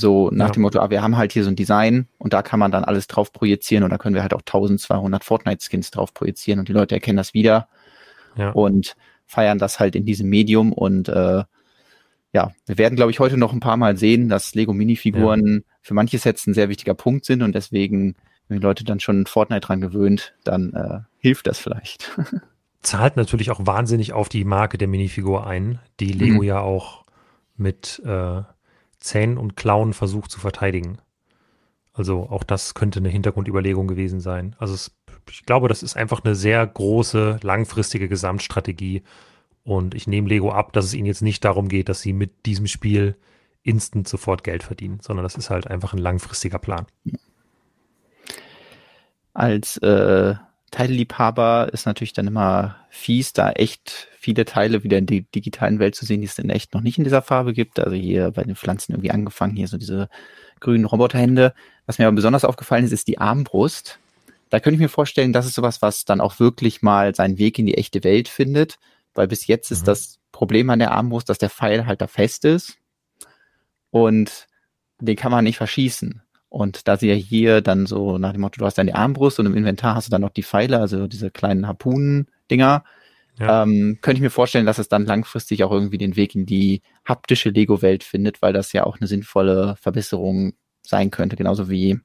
So 0.00 0.30
nach 0.32 0.48
ja. 0.48 0.52
dem 0.52 0.62
Motto, 0.62 0.80
ah, 0.80 0.90
wir 0.90 1.02
haben 1.02 1.16
halt 1.16 1.32
hier 1.32 1.44
so 1.44 1.50
ein 1.50 1.56
Design 1.56 2.08
und 2.18 2.32
da 2.32 2.42
kann 2.42 2.58
man 2.58 2.70
dann 2.70 2.84
alles 2.84 3.06
drauf 3.06 3.32
projizieren 3.32 3.84
und 3.84 3.90
da 3.90 3.98
können 3.98 4.14
wir 4.14 4.22
halt 4.22 4.34
auch 4.34 4.40
1200 4.40 5.22
Fortnite-Skins 5.22 5.90
drauf 5.90 6.14
projizieren 6.14 6.58
und 6.58 6.68
die 6.68 6.72
Leute 6.72 6.94
erkennen 6.94 7.16
das 7.18 7.34
wieder 7.34 7.68
ja. 8.36 8.50
und 8.50 8.96
feiern 9.26 9.58
das 9.58 9.78
halt 9.78 9.94
in 9.94 10.04
diesem 10.04 10.28
Medium 10.28 10.72
und 10.72 11.08
äh, 11.08 11.44
ja, 12.32 12.52
wir 12.66 12.78
werden, 12.78 12.96
glaube 12.96 13.10
ich, 13.10 13.18
heute 13.18 13.36
noch 13.36 13.52
ein 13.52 13.60
paar 13.60 13.76
Mal 13.76 13.96
sehen, 13.96 14.28
dass 14.28 14.54
Lego-Minifiguren 14.54 15.54
ja. 15.54 15.60
für 15.82 15.94
manche 15.94 16.18
Sets 16.18 16.46
ein 16.46 16.54
sehr 16.54 16.68
wichtiger 16.68 16.94
Punkt 16.94 17.24
sind 17.24 17.42
und 17.42 17.54
deswegen, 17.54 18.14
wenn 18.48 18.58
die 18.58 18.62
Leute 18.62 18.84
dann 18.84 19.00
schon 19.00 19.26
Fortnite 19.26 19.66
dran 19.66 19.80
gewöhnt, 19.80 20.34
dann 20.44 20.72
äh, 20.72 21.00
hilft 21.18 21.46
das 21.46 21.58
vielleicht. 21.58 22.10
Zahlt 22.82 23.16
natürlich 23.16 23.50
auch 23.50 23.66
wahnsinnig 23.66 24.12
auf 24.12 24.28
die 24.28 24.44
Marke 24.44 24.78
der 24.78 24.88
Minifigur 24.88 25.46
ein, 25.46 25.80
die 25.98 26.12
Lego 26.12 26.38
mhm. 26.38 26.44
ja 26.44 26.60
auch 26.60 27.04
mit 27.56 28.00
äh, 28.06 28.42
Zähnen 29.00 29.38
und 29.38 29.56
Klauen 29.56 29.92
versucht 29.92 30.30
zu 30.30 30.40
verteidigen. 30.40 30.98
Also 31.92 32.28
auch 32.30 32.44
das 32.44 32.74
könnte 32.74 33.00
eine 33.00 33.08
Hintergrundüberlegung 33.08 33.88
gewesen 33.88 34.20
sein. 34.20 34.54
Also 34.58 34.74
es, 34.74 34.92
ich 35.30 35.44
glaube, 35.44 35.68
das 35.68 35.82
ist 35.82 35.96
einfach 35.96 36.24
eine 36.24 36.34
sehr 36.34 36.64
große, 36.66 37.40
langfristige 37.42 38.08
Gesamtstrategie, 38.08 39.02
und 39.64 39.94
ich 39.94 40.06
nehme 40.06 40.28
Lego 40.28 40.52
ab, 40.52 40.72
dass 40.72 40.86
es 40.86 40.94
ihnen 40.94 41.06
jetzt 41.06 41.22
nicht 41.22 41.44
darum 41.44 41.68
geht, 41.68 41.88
dass 41.88 42.00
sie 42.00 42.12
mit 42.12 42.46
diesem 42.46 42.66
Spiel 42.66 43.16
instant 43.62 44.08
sofort 44.08 44.42
Geld 44.42 44.62
verdienen, 44.62 45.00
sondern 45.02 45.22
das 45.22 45.36
ist 45.36 45.50
halt 45.50 45.66
einfach 45.66 45.92
ein 45.92 45.98
langfristiger 45.98 46.58
Plan. 46.58 46.86
Als 49.34 49.76
äh, 49.78 50.34
Teilliebhaber 50.70 51.70
ist 51.72 51.86
natürlich 51.86 52.12
dann 52.12 52.26
immer 52.26 52.76
fies, 52.90 53.32
da 53.32 53.50
echt 53.52 54.08
viele 54.18 54.44
Teile 54.44 54.84
wieder 54.84 54.98
in 54.98 55.06
der 55.06 55.22
digitalen 55.34 55.78
Welt 55.78 55.94
zu 55.94 56.04
sehen, 56.04 56.20
die 56.20 56.26
es 56.26 56.38
in 56.38 56.50
echt 56.50 56.74
noch 56.74 56.82
nicht 56.82 56.98
in 56.98 57.04
dieser 57.04 57.22
Farbe 57.22 57.52
gibt. 57.52 57.80
Also 57.80 57.96
hier 57.96 58.30
bei 58.30 58.44
den 58.44 58.56
Pflanzen 58.56 58.92
irgendwie 58.92 59.10
angefangen, 59.10 59.56
hier 59.56 59.68
so 59.68 59.78
diese 59.78 60.08
grünen 60.60 60.84
Roboterhände. 60.84 61.54
Was 61.86 61.98
mir 61.98 62.06
aber 62.06 62.16
besonders 62.16 62.44
aufgefallen 62.44 62.84
ist, 62.84 62.92
ist 62.92 63.08
die 63.08 63.18
Armbrust. 63.18 63.98
Da 64.50 64.60
könnte 64.60 64.74
ich 64.74 64.80
mir 64.80 64.88
vorstellen, 64.88 65.32
das 65.32 65.46
ist 65.46 65.54
sowas, 65.54 65.80
was 65.82 66.04
dann 66.04 66.20
auch 66.20 66.40
wirklich 66.40 66.82
mal 66.82 67.14
seinen 67.14 67.38
Weg 67.38 67.58
in 67.58 67.66
die 67.66 67.78
echte 67.78 68.04
Welt 68.04 68.28
findet 68.28 68.78
weil 69.14 69.28
bis 69.28 69.46
jetzt 69.46 69.70
mhm. 69.70 69.76
ist 69.76 69.88
das 69.88 70.18
Problem 70.32 70.70
an 70.70 70.78
der 70.78 70.92
Armbrust, 70.92 71.28
dass 71.28 71.38
der 71.38 71.50
Pfeil 71.50 71.86
halt 71.86 72.00
da 72.00 72.06
fest 72.06 72.44
ist 72.44 72.78
und 73.90 74.46
den 75.00 75.16
kann 75.16 75.32
man 75.32 75.44
nicht 75.44 75.56
verschießen. 75.56 76.22
Und 76.50 76.88
da 76.88 76.96
sie 76.96 77.08
ja 77.08 77.14
hier 77.14 77.60
dann 77.60 77.86
so 77.86 78.18
nach 78.18 78.32
dem 78.32 78.40
Motto, 78.42 78.58
du 78.58 78.66
hast 78.66 78.76
dann 78.76 78.88
die 78.88 78.92
Armbrust 78.92 79.38
und 79.38 79.46
im 79.46 79.56
Inventar 79.56 79.94
hast 79.94 80.08
du 80.08 80.10
dann 80.10 80.20
noch 80.20 80.30
die 80.30 80.42
Pfeile, 80.42 80.78
also 80.78 81.06
diese 81.06 81.30
kleinen 81.30 81.68
Harpunen-Dinger, 81.68 82.84
ja. 83.38 83.62
ähm, 83.62 83.98
könnte 84.02 84.18
ich 84.18 84.22
mir 84.22 84.30
vorstellen, 84.30 84.66
dass 84.66 84.78
es 84.78 84.88
dann 84.88 85.06
langfristig 85.06 85.62
auch 85.62 85.70
irgendwie 85.70 85.96
den 85.96 86.16
Weg 86.16 86.34
in 86.34 86.46
die 86.46 86.82
haptische 87.04 87.50
Lego-Welt 87.50 88.02
findet, 88.02 88.42
weil 88.42 88.52
das 88.52 88.72
ja 88.72 88.84
auch 88.84 88.98
eine 88.98 89.06
sinnvolle 89.06 89.76
Verbesserung 89.80 90.54
sein 90.82 91.12
könnte, 91.12 91.36
genauso 91.36 91.70
wie 91.70 92.00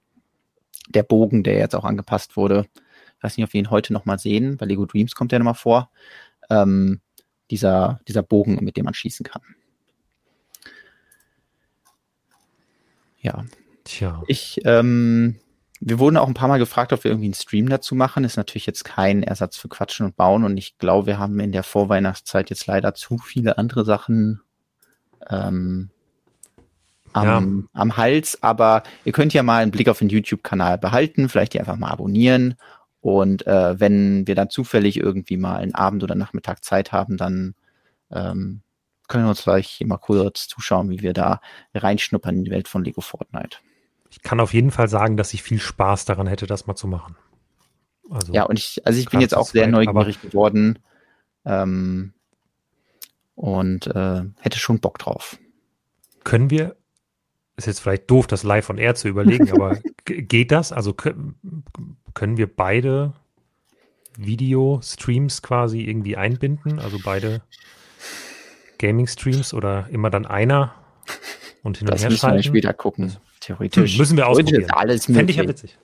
der 0.89 1.03
Bogen, 1.03 1.41
der 1.41 1.57
jetzt 1.57 1.75
auch 1.75 1.83
angepasst 1.83 2.37
wurde. 2.37 2.67
Ich 3.17 3.23
weiß 3.23 3.37
nicht, 3.37 3.47
ob 3.47 3.53
wir 3.53 3.59
ihn 3.59 3.71
heute 3.71 3.93
nochmal 3.93 4.19
sehen, 4.19 4.57
bei 4.57 4.67
Lego 4.67 4.85
Dreams 4.85 5.15
kommt 5.15 5.31
der 5.31 5.39
nochmal 5.39 5.55
vor 5.55 5.89
ähm, 6.51 7.01
dieser, 7.49 7.99
dieser 8.07 8.21
Bogen, 8.21 8.63
mit 8.63 8.77
dem 8.77 8.85
man 8.85 8.93
schießen 8.93 9.25
kann. 9.25 9.41
Ja. 13.21 13.43
Tja. 13.85 14.21
Ich, 14.27 14.59
ähm, 14.65 15.39
wir 15.79 15.99
wurden 15.99 16.17
auch 16.17 16.27
ein 16.27 16.33
paar 16.33 16.47
Mal 16.47 16.59
gefragt, 16.59 16.91
ob 16.91 17.03
wir 17.03 17.11
irgendwie 17.11 17.27
einen 17.27 17.33
Stream 17.33 17.69
dazu 17.69 17.95
machen. 17.95 18.23
Ist 18.23 18.37
natürlich 18.37 18.65
jetzt 18.65 18.83
kein 18.83 19.23
Ersatz 19.23 19.55
für 19.55 19.69
Quatschen 19.69 20.05
und 20.05 20.17
Bauen 20.17 20.43
und 20.43 20.57
ich 20.57 20.77
glaube, 20.77 21.07
wir 21.07 21.19
haben 21.19 21.39
in 21.39 21.51
der 21.51 21.63
Vorweihnachtszeit 21.63 22.49
jetzt 22.49 22.67
leider 22.67 22.93
zu 22.93 23.17
viele 23.17 23.57
andere 23.57 23.85
Sachen 23.85 24.41
ähm, 25.29 25.89
am, 27.13 27.25
ja. 27.25 27.69
am 27.79 27.97
Hals, 27.97 28.43
aber 28.43 28.83
ihr 29.05 29.13
könnt 29.13 29.33
ja 29.33 29.43
mal 29.43 29.61
einen 29.61 29.71
Blick 29.71 29.87
auf 29.87 29.99
den 29.99 30.09
YouTube-Kanal 30.09 30.77
behalten, 30.77 31.29
vielleicht 31.29 31.53
die 31.53 31.59
einfach 31.59 31.77
mal 31.77 31.91
abonnieren 31.91 32.55
und 33.05 33.45
äh, 33.45 33.79
wenn 33.79 34.25
wir 34.25 34.33
dann 34.33 34.49
zufällig 34.49 34.97
irgendwie 34.97 35.37
mal 35.37 35.57
einen 35.57 35.75
Abend 35.75 36.03
oder 36.03 36.15
Nachmittag 36.15 36.63
Zeit 36.63 36.91
haben, 36.91 37.17
dann 37.17 37.53
ähm, 38.11 38.61
können 39.07 39.25
wir 39.25 39.29
uns 39.29 39.43
gleich 39.43 39.79
mal 39.85 39.97
kurz 39.97 40.47
zuschauen, 40.47 40.89
wie 40.89 41.01
wir 41.01 41.13
da 41.13 41.39
reinschnuppern 41.75 42.37
in 42.37 42.43
die 42.45 42.49
Welt 42.49 42.67
von 42.67 42.83
Lego 42.83 43.01
Fortnite. 43.01 43.59
Ich 44.09 44.21
kann 44.21 44.39
auf 44.39 44.53
jeden 44.53 44.71
Fall 44.71 44.87
sagen, 44.87 45.17
dass 45.17 45.33
ich 45.33 45.43
viel 45.43 45.59
Spaß 45.59 46.05
daran 46.05 46.27
hätte, 46.27 46.47
das 46.47 46.67
mal 46.67 46.75
zu 46.75 46.87
machen. 46.87 47.15
Also, 48.09 48.33
ja, 48.33 48.43
und 48.43 48.59
ich, 48.59 48.85
also 48.85 48.99
ich 48.99 49.09
bin 49.09 49.21
jetzt 49.21 49.35
auch 49.35 49.47
sehr 49.47 49.67
neugierig 49.67 50.21
geworden 50.21 50.79
ähm, 51.45 52.13
und 53.35 53.87
äh, 53.87 54.23
hätte 54.39 54.59
schon 54.59 54.79
Bock 54.79 54.99
drauf. 54.99 55.37
Können 56.23 56.49
wir, 56.49 56.75
ist 57.57 57.67
jetzt 57.67 57.79
vielleicht 57.79 58.09
doof, 58.09 58.27
das 58.27 58.43
live 58.43 58.69
on 58.69 58.77
air 58.77 58.95
zu 58.95 59.07
überlegen, 59.07 59.51
aber 59.51 59.79
geht 60.05 60.51
das? 60.51 60.71
Also 60.71 60.93
können 60.93 61.35
wir 62.37 62.53
beide 62.53 63.13
Video-Streams 64.17 65.41
quasi 65.41 65.81
irgendwie 65.81 66.17
einbinden? 66.17 66.79
Also 66.79 66.99
beide 67.03 67.41
Gaming-Streams 68.77 69.53
oder 69.53 69.87
immer 69.89 70.09
dann 70.09 70.25
einer 70.25 70.75
und 71.63 71.77
hin 71.77 71.87
und 71.87 71.93
das 71.93 72.01
her 72.01 72.09
müssen 72.09 72.19
schalten? 72.19 72.37
wir 72.37 72.43
später 72.43 72.73
gucken. 72.73 73.17
Theoretisch. 73.45 73.93
Hm, 73.93 73.99
müssen 73.99 74.17
wir 74.17 74.27
ausprobieren. 74.27 74.71
Alles 74.71 75.05
Fände 75.05 75.29
ich 75.29 75.37
ja 75.37 75.47
witzig. 75.47 75.77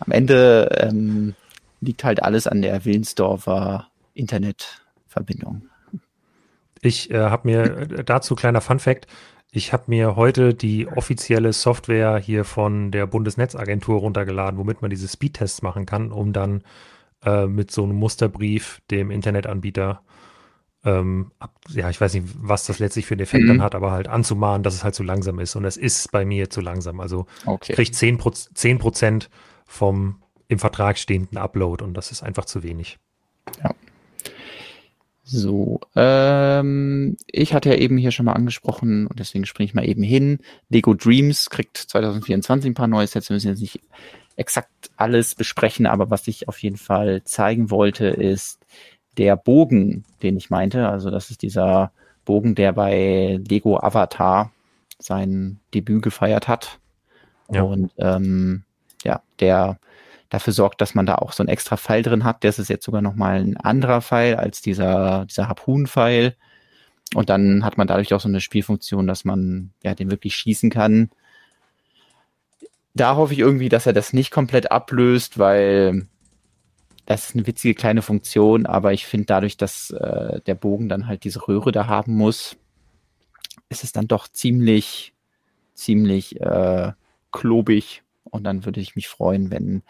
Am 0.00 0.12
Ende 0.12 0.68
ähm, 0.80 1.34
liegt 1.82 2.04
halt 2.04 2.22
alles 2.22 2.46
an 2.46 2.62
der 2.62 2.86
Willensdorfer 2.86 3.88
Internetverbindung. 4.14 5.62
Ich 6.80 7.10
äh, 7.10 7.18
habe 7.18 7.48
mir 7.48 7.62
äh, 7.76 8.04
dazu 8.04 8.34
kleiner 8.34 8.62
Fun 8.62 8.78
Fact. 8.78 9.06
Ich 9.52 9.74
habe 9.74 9.84
mir 9.88 10.16
heute 10.16 10.54
die 10.54 10.86
offizielle 10.86 11.52
Software 11.52 12.16
hier 12.18 12.44
von 12.44 12.92
der 12.92 13.06
Bundesnetzagentur 13.06 14.00
runtergeladen, 14.00 14.58
womit 14.58 14.80
man 14.80 14.90
diese 14.90 15.08
Speedtests 15.08 15.60
machen 15.60 15.84
kann, 15.84 16.12
um 16.12 16.32
dann 16.32 16.62
äh, 17.24 17.46
mit 17.46 17.70
so 17.70 17.82
einem 17.82 17.96
Musterbrief 17.96 18.80
dem 18.90 19.10
Internetanbieter, 19.10 20.00
ähm, 20.84 21.32
ab, 21.38 21.54
ja, 21.68 21.90
ich 21.90 22.00
weiß 22.00 22.14
nicht, 22.14 22.26
was 22.36 22.66
das 22.66 22.78
letztlich 22.78 23.06
für 23.06 23.14
einen 23.14 23.22
Effekt 23.22 23.44
mhm. 23.44 23.48
dann 23.48 23.62
hat, 23.62 23.74
aber 23.74 23.92
halt 23.92 24.08
anzumahnen, 24.08 24.62
dass 24.62 24.74
es 24.74 24.84
halt 24.84 24.94
zu 24.94 25.02
langsam 25.02 25.38
ist. 25.38 25.56
Und 25.56 25.64
es 25.64 25.76
ist 25.76 26.10
bei 26.10 26.24
mir 26.24 26.50
zu 26.50 26.60
langsam. 26.60 27.00
Also 27.00 27.26
okay. 27.44 27.74
kriegt 27.74 27.94
10%, 27.94 28.54
10 28.54 29.24
vom 29.66 30.22
im 30.48 30.58
Vertrag 30.58 30.98
stehenden 30.98 31.38
Upload 31.38 31.84
und 31.84 31.94
das 31.94 32.10
ist 32.10 32.22
einfach 32.22 32.44
zu 32.44 32.64
wenig. 32.64 32.98
Ja. 33.62 33.72
So, 35.22 35.80
ähm, 35.94 37.16
ich 37.28 37.54
hatte 37.54 37.68
ja 37.68 37.76
eben 37.76 37.96
hier 37.96 38.10
schon 38.10 38.26
mal 38.26 38.32
angesprochen 38.32 39.06
und 39.06 39.20
deswegen 39.20 39.46
springe 39.46 39.66
ich 39.66 39.74
mal 39.74 39.88
eben 39.88 40.02
hin. 40.02 40.40
Lego 40.68 40.92
Dreams 40.92 41.50
kriegt 41.50 41.76
2024 41.76 42.68
ein 42.68 42.74
paar 42.74 42.88
neue 42.88 43.06
Sets. 43.06 43.28
Wir 43.28 43.34
müssen 43.34 43.46
jetzt 43.46 43.60
nicht 43.60 43.80
exakt 44.34 44.90
alles 44.96 45.36
besprechen, 45.36 45.86
aber 45.86 46.10
was 46.10 46.26
ich 46.26 46.48
auf 46.48 46.58
jeden 46.58 46.78
Fall 46.78 47.22
zeigen 47.22 47.70
wollte, 47.70 48.06
ist 48.06 48.59
der 49.18 49.36
Bogen, 49.36 50.04
den 50.22 50.36
ich 50.36 50.50
meinte. 50.50 50.88
Also 50.88 51.10
das 51.10 51.30
ist 51.30 51.42
dieser 51.42 51.92
Bogen, 52.24 52.54
der 52.54 52.72
bei 52.72 53.40
Lego 53.48 53.78
Avatar 53.78 54.52
sein 54.98 55.58
Debüt 55.74 56.02
gefeiert 56.02 56.48
hat. 56.48 56.78
Ja. 57.50 57.62
Und 57.62 57.90
ähm, 57.98 58.64
ja, 59.04 59.22
der 59.40 59.78
dafür 60.28 60.52
sorgt, 60.52 60.80
dass 60.80 60.94
man 60.94 61.06
da 61.06 61.16
auch 61.16 61.32
so 61.32 61.42
ein 61.42 61.48
extra 61.48 61.76
Pfeil 61.76 62.02
drin 62.02 62.24
hat. 62.24 62.44
Das 62.44 62.58
ist 62.58 62.68
jetzt 62.68 62.84
sogar 62.84 63.02
nochmal 63.02 63.40
ein 63.40 63.56
anderer 63.56 64.00
Pfeil 64.00 64.36
als 64.36 64.62
dieser, 64.62 65.26
dieser 65.26 65.48
Harpun-Pfeil. 65.48 66.36
Und 67.14 67.28
dann 67.28 67.64
hat 67.64 67.76
man 67.76 67.88
dadurch 67.88 68.14
auch 68.14 68.20
so 68.20 68.28
eine 68.28 68.40
Spielfunktion, 68.40 69.06
dass 69.08 69.24
man 69.24 69.72
ja 69.82 69.94
den 69.94 70.10
wirklich 70.10 70.36
schießen 70.36 70.70
kann. 70.70 71.10
Da 72.94 73.16
hoffe 73.16 73.32
ich 73.32 73.40
irgendwie, 73.40 73.68
dass 73.68 73.86
er 73.86 73.92
das 73.92 74.12
nicht 74.12 74.30
komplett 74.30 74.70
ablöst, 74.70 75.38
weil 75.38 76.06
das 77.06 77.30
ist 77.30 77.34
eine 77.34 77.46
witzige 77.46 77.74
kleine 77.74 78.02
Funktion, 78.02 78.66
aber 78.66 78.92
ich 78.92 79.06
finde 79.06 79.26
dadurch, 79.26 79.56
dass 79.56 79.90
äh, 79.90 80.40
der 80.42 80.54
Bogen 80.54 80.88
dann 80.88 81.06
halt 81.06 81.24
diese 81.24 81.46
Röhre 81.46 81.72
da 81.72 81.86
haben 81.86 82.14
muss, 82.14 82.56
ist 83.68 83.84
es 83.84 83.92
dann 83.92 84.08
doch 84.08 84.28
ziemlich, 84.28 85.14
ziemlich 85.74 86.40
äh, 86.40 86.92
klobig. 87.32 88.02
Und 88.24 88.44
dann 88.44 88.64
würde 88.64 88.80
ich 88.80 88.96
mich 88.96 89.08
freuen, 89.08 89.50
wenn 89.50 89.82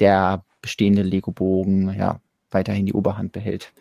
der 0.00 0.44
bestehende 0.60 1.02
Lego-Bogen 1.02 1.94
ja 1.96 2.20
weiterhin 2.50 2.86
die 2.86 2.92
Oberhand 2.92 3.32
behält. 3.32 3.72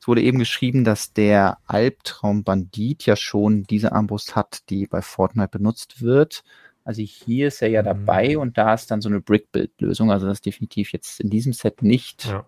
Es 0.00 0.08
wurde 0.08 0.22
eben 0.22 0.38
geschrieben, 0.38 0.82
dass 0.82 1.12
der 1.12 1.58
Albtraum-Bandit 1.66 3.06
ja 3.06 3.14
schon 3.14 3.62
diese 3.64 3.92
Armbrust 3.92 4.34
hat, 4.34 4.68
die 4.68 4.86
bei 4.86 5.00
Fortnite 5.00 5.50
benutzt 5.50 6.02
wird. 6.02 6.42
Also 6.84 7.02
hier 7.02 7.48
ist 7.48 7.62
er 7.62 7.68
ja 7.68 7.82
mhm. 7.82 7.86
dabei 7.86 8.38
und 8.38 8.58
da 8.58 8.74
ist 8.74 8.90
dann 8.90 9.00
so 9.00 9.08
eine 9.08 9.20
Brick-Build-Lösung. 9.20 10.10
Also 10.10 10.26
das 10.26 10.38
ist 10.38 10.46
definitiv 10.46 10.92
jetzt 10.92 11.20
in 11.20 11.30
diesem 11.30 11.52
Set 11.52 11.82
nicht, 11.82 12.26
ja. 12.26 12.44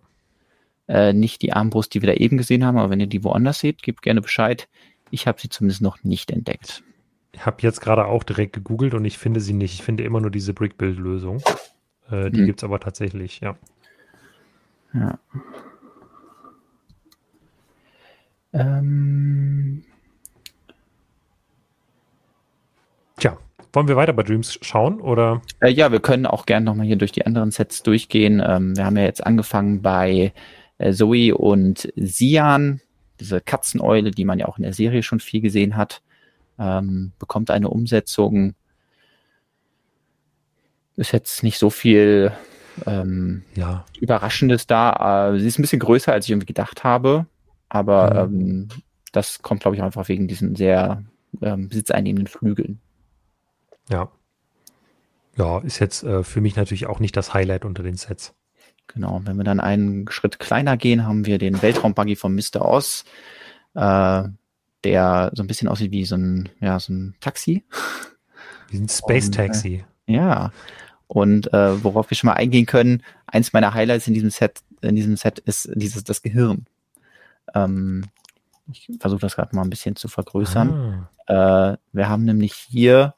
äh, 0.88 1.12
nicht 1.12 1.42
die 1.42 1.52
Armbrust, 1.52 1.94
die 1.94 2.02
wir 2.02 2.08
da 2.08 2.14
eben 2.14 2.36
gesehen 2.36 2.64
haben. 2.64 2.78
Aber 2.78 2.90
wenn 2.90 3.00
ihr 3.00 3.06
die 3.06 3.24
woanders 3.24 3.60
seht, 3.60 3.82
gebt 3.82 4.02
gerne 4.02 4.20
Bescheid. 4.20 4.68
Ich 5.10 5.26
habe 5.26 5.40
sie 5.40 5.48
zumindest 5.48 5.82
noch 5.82 6.02
nicht 6.02 6.30
entdeckt. 6.30 6.82
Ich 7.32 7.46
habe 7.46 7.62
jetzt 7.62 7.80
gerade 7.80 8.06
auch 8.06 8.22
direkt 8.22 8.52
gegoogelt 8.52 8.94
und 8.94 9.04
ich 9.04 9.18
finde 9.18 9.40
sie 9.40 9.52
nicht. 9.52 9.74
Ich 9.74 9.82
finde 9.82 10.04
immer 10.04 10.20
nur 10.20 10.30
diese 10.30 10.54
Brick-Build-Lösung. 10.54 11.42
Äh, 12.10 12.30
die 12.30 12.40
hm. 12.40 12.46
gibt 12.46 12.60
es 12.60 12.64
aber 12.64 12.80
tatsächlich, 12.80 13.40
ja. 13.40 13.56
Ja. 14.92 15.18
Ähm. 18.52 19.84
Tja, 23.16 23.36
wollen 23.74 23.88
wir 23.88 23.96
weiter 23.96 24.12
bei 24.12 24.22
Dreams 24.22 24.58
schauen 24.62 25.00
oder? 25.00 25.42
Äh, 25.60 25.70
ja, 25.70 25.92
wir 25.92 26.00
können 26.00 26.26
auch 26.26 26.46
gerne 26.46 26.64
nochmal 26.64 26.86
hier 26.86 26.96
durch 26.96 27.12
die 27.12 27.26
anderen 27.26 27.50
Sets 27.50 27.82
durchgehen. 27.82 28.42
Ähm, 28.44 28.76
wir 28.76 28.84
haben 28.84 28.96
ja 28.96 29.04
jetzt 29.04 29.24
angefangen 29.24 29.82
bei 29.82 30.32
äh, 30.78 30.92
Zoe 30.92 31.34
und 31.36 31.92
Sian, 31.96 32.80
diese 33.20 33.40
Katzeneule, 33.40 34.10
die 34.10 34.24
man 34.24 34.38
ja 34.38 34.46
auch 34.46 34.58
in 34.58 34.64
der 34.64 34.72
Serie 34.72 35.02
schon 35.02 35.20
viel 35.20 35.40
gesehen 35.40 35.76
hat, 35.76 36.02
ähm, 36.58 37.12
bekommt 37.18 37.50
eine 37.50 37.68
Umsetzung 37.68 38.54
ist 40.96 41.12
jetzt 41.12 41.42
nicht 41.42 41.58
so 41.58 41.70
viel 41.70 42.32
ähm, 42.86 43.42
ja. 43.54 43.84
Überraschendes 44.00 44.66
da. 44.66 45.32
Äh, 45.32 45.38
sie 45.38 45.46
ist 45.46 45.58
ein 45.58 45.62
bisschen 45.62 45.80
größer, 45.80 46.12
als 46.12 46.26
ich 46.26 46.30
irgendwie 46.30 46.46
gedacht 46.46 46.84
habe. 46.84 47.26
Aber 47.68 48.28
mhm. 48.28 48.40
ähm, 48.40 48.68
das 49.12 49.42
kommt, 49.42 49.60
glaube 49.60 49.76
ich, 49.76 49.82
einfach 49.82 50.08
wegen 50.08 50.28
diesen 50.28 50.54
sehr 50.56 51.02
ähm, 51.42 51.68
besitzeinnehmenden 51.68 52.26
Flügeln. 52.26 52.80
Ja. 53.90 54.10
Ja, 55.36 55.58
ist 55.58 55.78
jetzt 55.78 56.04
äh, 56.04 56.22
für 56.22 56.40
mich 56.40 56.56
natürlich 56.56 56.86
auch 56.86 57.00
nicht 57.00 57.16
das 57.16 57.34
Highlight 57.34 57.64
unter 57.64 57.82
den 57.82 57.96
Sets. 57.96 58.34
Genau, 58.86 59.20
wenn 59.24 59.36
wir 59.36 59.44
dann 59.44 59.60
einen 59.60 60.08
Schritt 60.10 60.38
kleiner 60.38 60.76
gehen, 60.76 61.06
haben 61.06 61.26
wir 61.26 61.38
den 61.38 61.60
Weltraumbuggy 61.62 62.16
von 62.16 62.34
Mr. 62.34 62.62
Oz, 62.62 63.04
äh, 63.74 64.22
der 64.84 65.32
so 65.34 65.42
ein 65.42 65.46
bisschen 65.46 65.68
aussieht 65.68 65.90
wie 65.90 66.04
so 66.04 66.16
ein, 66.16 66.50
ja, 66.60 66.78
so 66.78 66.92
ein 66.92 67.14
Taxi. 67.20 67.64
Wie 68.68 68.78
ein 68.78 68.88
Space 68.88 69.30
Taxi. 69.30 69.84
Und, 70.06 70.14
äh, 70.14 70.16
ja, 70.16 70.52
und 71.06 71.52
äh, 71.52 71.82
worauf 71.82 72.10
wir 72.10 72.16
schon 72.16 72.28
mal 72.28 72.34
eingehen 72.34 72.66
können, 72.66 73.02
eins 73.26 73.52
meiner 73.52 73.74
Highlights 73.74 74.06
in 74.06 74.14
diesem 74.14 74.30
Set, 74.30 74.60
in 74.82 74.94
diesem 74.94 75.16
Set 75.16 75.38
ist 75.38 75.70
dieses 75.74 76.04
das 76.04 76.22
Gehirn. 76.22 76.66
Ähm, 77.54 78.04
ich 78.70 78.88
versuche 78.98 79.20
das 79.20 79.36
gerade 79.36 79.54
mal 79.56 79.62
ein 79.62 79.70
bisschen 79.70 79.96
zu 79.96 80.08
vergrößern. 80.08 81.08
Ah. 81.26 81.72
Äh, 81.72 81.76
wir 81.92 82.08
haben 82.08 82.24
nämlich 82.24 82.54
hier, 82.54 83.14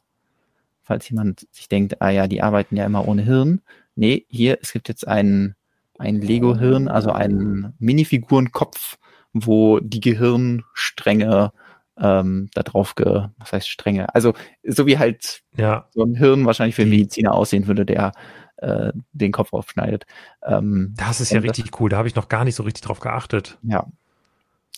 falls 0.86 1.08
jemand 1.10 1.46
sich 1.50 1.68
denkt, 1.68 2.00
ah 2.00 2.10
ja, 2.10 2.28
die 2.28 2.42
arbeiten 2.42 2.76
ja 2.76 2.86
immer 2.86 3.06
ohne 3.06 3.22
Hirn. 3.22 3.60
Nee, 3.96 4.24
hier, 4.28 4.58
es 4.62 4.72
gibt 4.72 4.88
jetzt 4.88 5.06
ein, 5.06 5.56
ein 5.98 6.20
Lego-Hirn, 6.20 6.88
also 6.88 7.10
einen 7.10 7.74
Minifigurenkopf, 7.78 8.98
wo 9.32 9.80
die 9.80 10.00
Gehirnstränge 10.00 11.52
ähm, 11.98 12.48
da 12.54 12.62
drauf 12.62 12.94
ge, 12.94 13.28
was 13.38 13.52
heißt 13.52 13.68
Strenge? 13.68 14.14
Also 14.14 14.34
so 14.62 14.86
wie 14.86 14.98
halt 14.98 15.42
ja. 15.56 15.88
so 15.90 16.04
ein 16.04 16.14
Hirn 16.14 16.46
wahrscheinlich 16.46 16.76
für 16.76 16.82
einen 16.82 16.90
Mediziner 16.92 17.34
aussehen 17.34 17.66
würde, 17.66 17.84
der 17.84 18.12
äh, 18.58 18.92
den 19.12 19.32
Kopf 19.32 19.52
aufschneidet. 19.52 20.06
Ähm, 20.44 20.94
das 20.96 21.20
ist 21.20 21.32
ja 21.32 21.40
richtig 21.40 21.70
das, 21.70 21.80
cool, 21.80 21.90
da 21.90 21.96
habe 21.96 22.08
ich 22.08 22.14
noch 22.14 22.28
gar 22.28 22.44
nicht 22.44 22.54
so 22.54 22.62
richtig 22.62 22.82
drauf 22.82 23.00
geachtet. 23.00 23.58
Ja. 23.62 23.86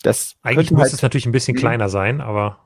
Das 0.01 0.37
Eigentlich 0.41 0.71
müsste 0.71 0.83
halt, 0.83 0.93
es 0.93 1.01
natürlich 1.03 1.25
ein 1.25 1.33
bisschen 1.33 1.57
kleiner 1.57 1.89
sein, 1.89 2.19
aber 2.21 2.59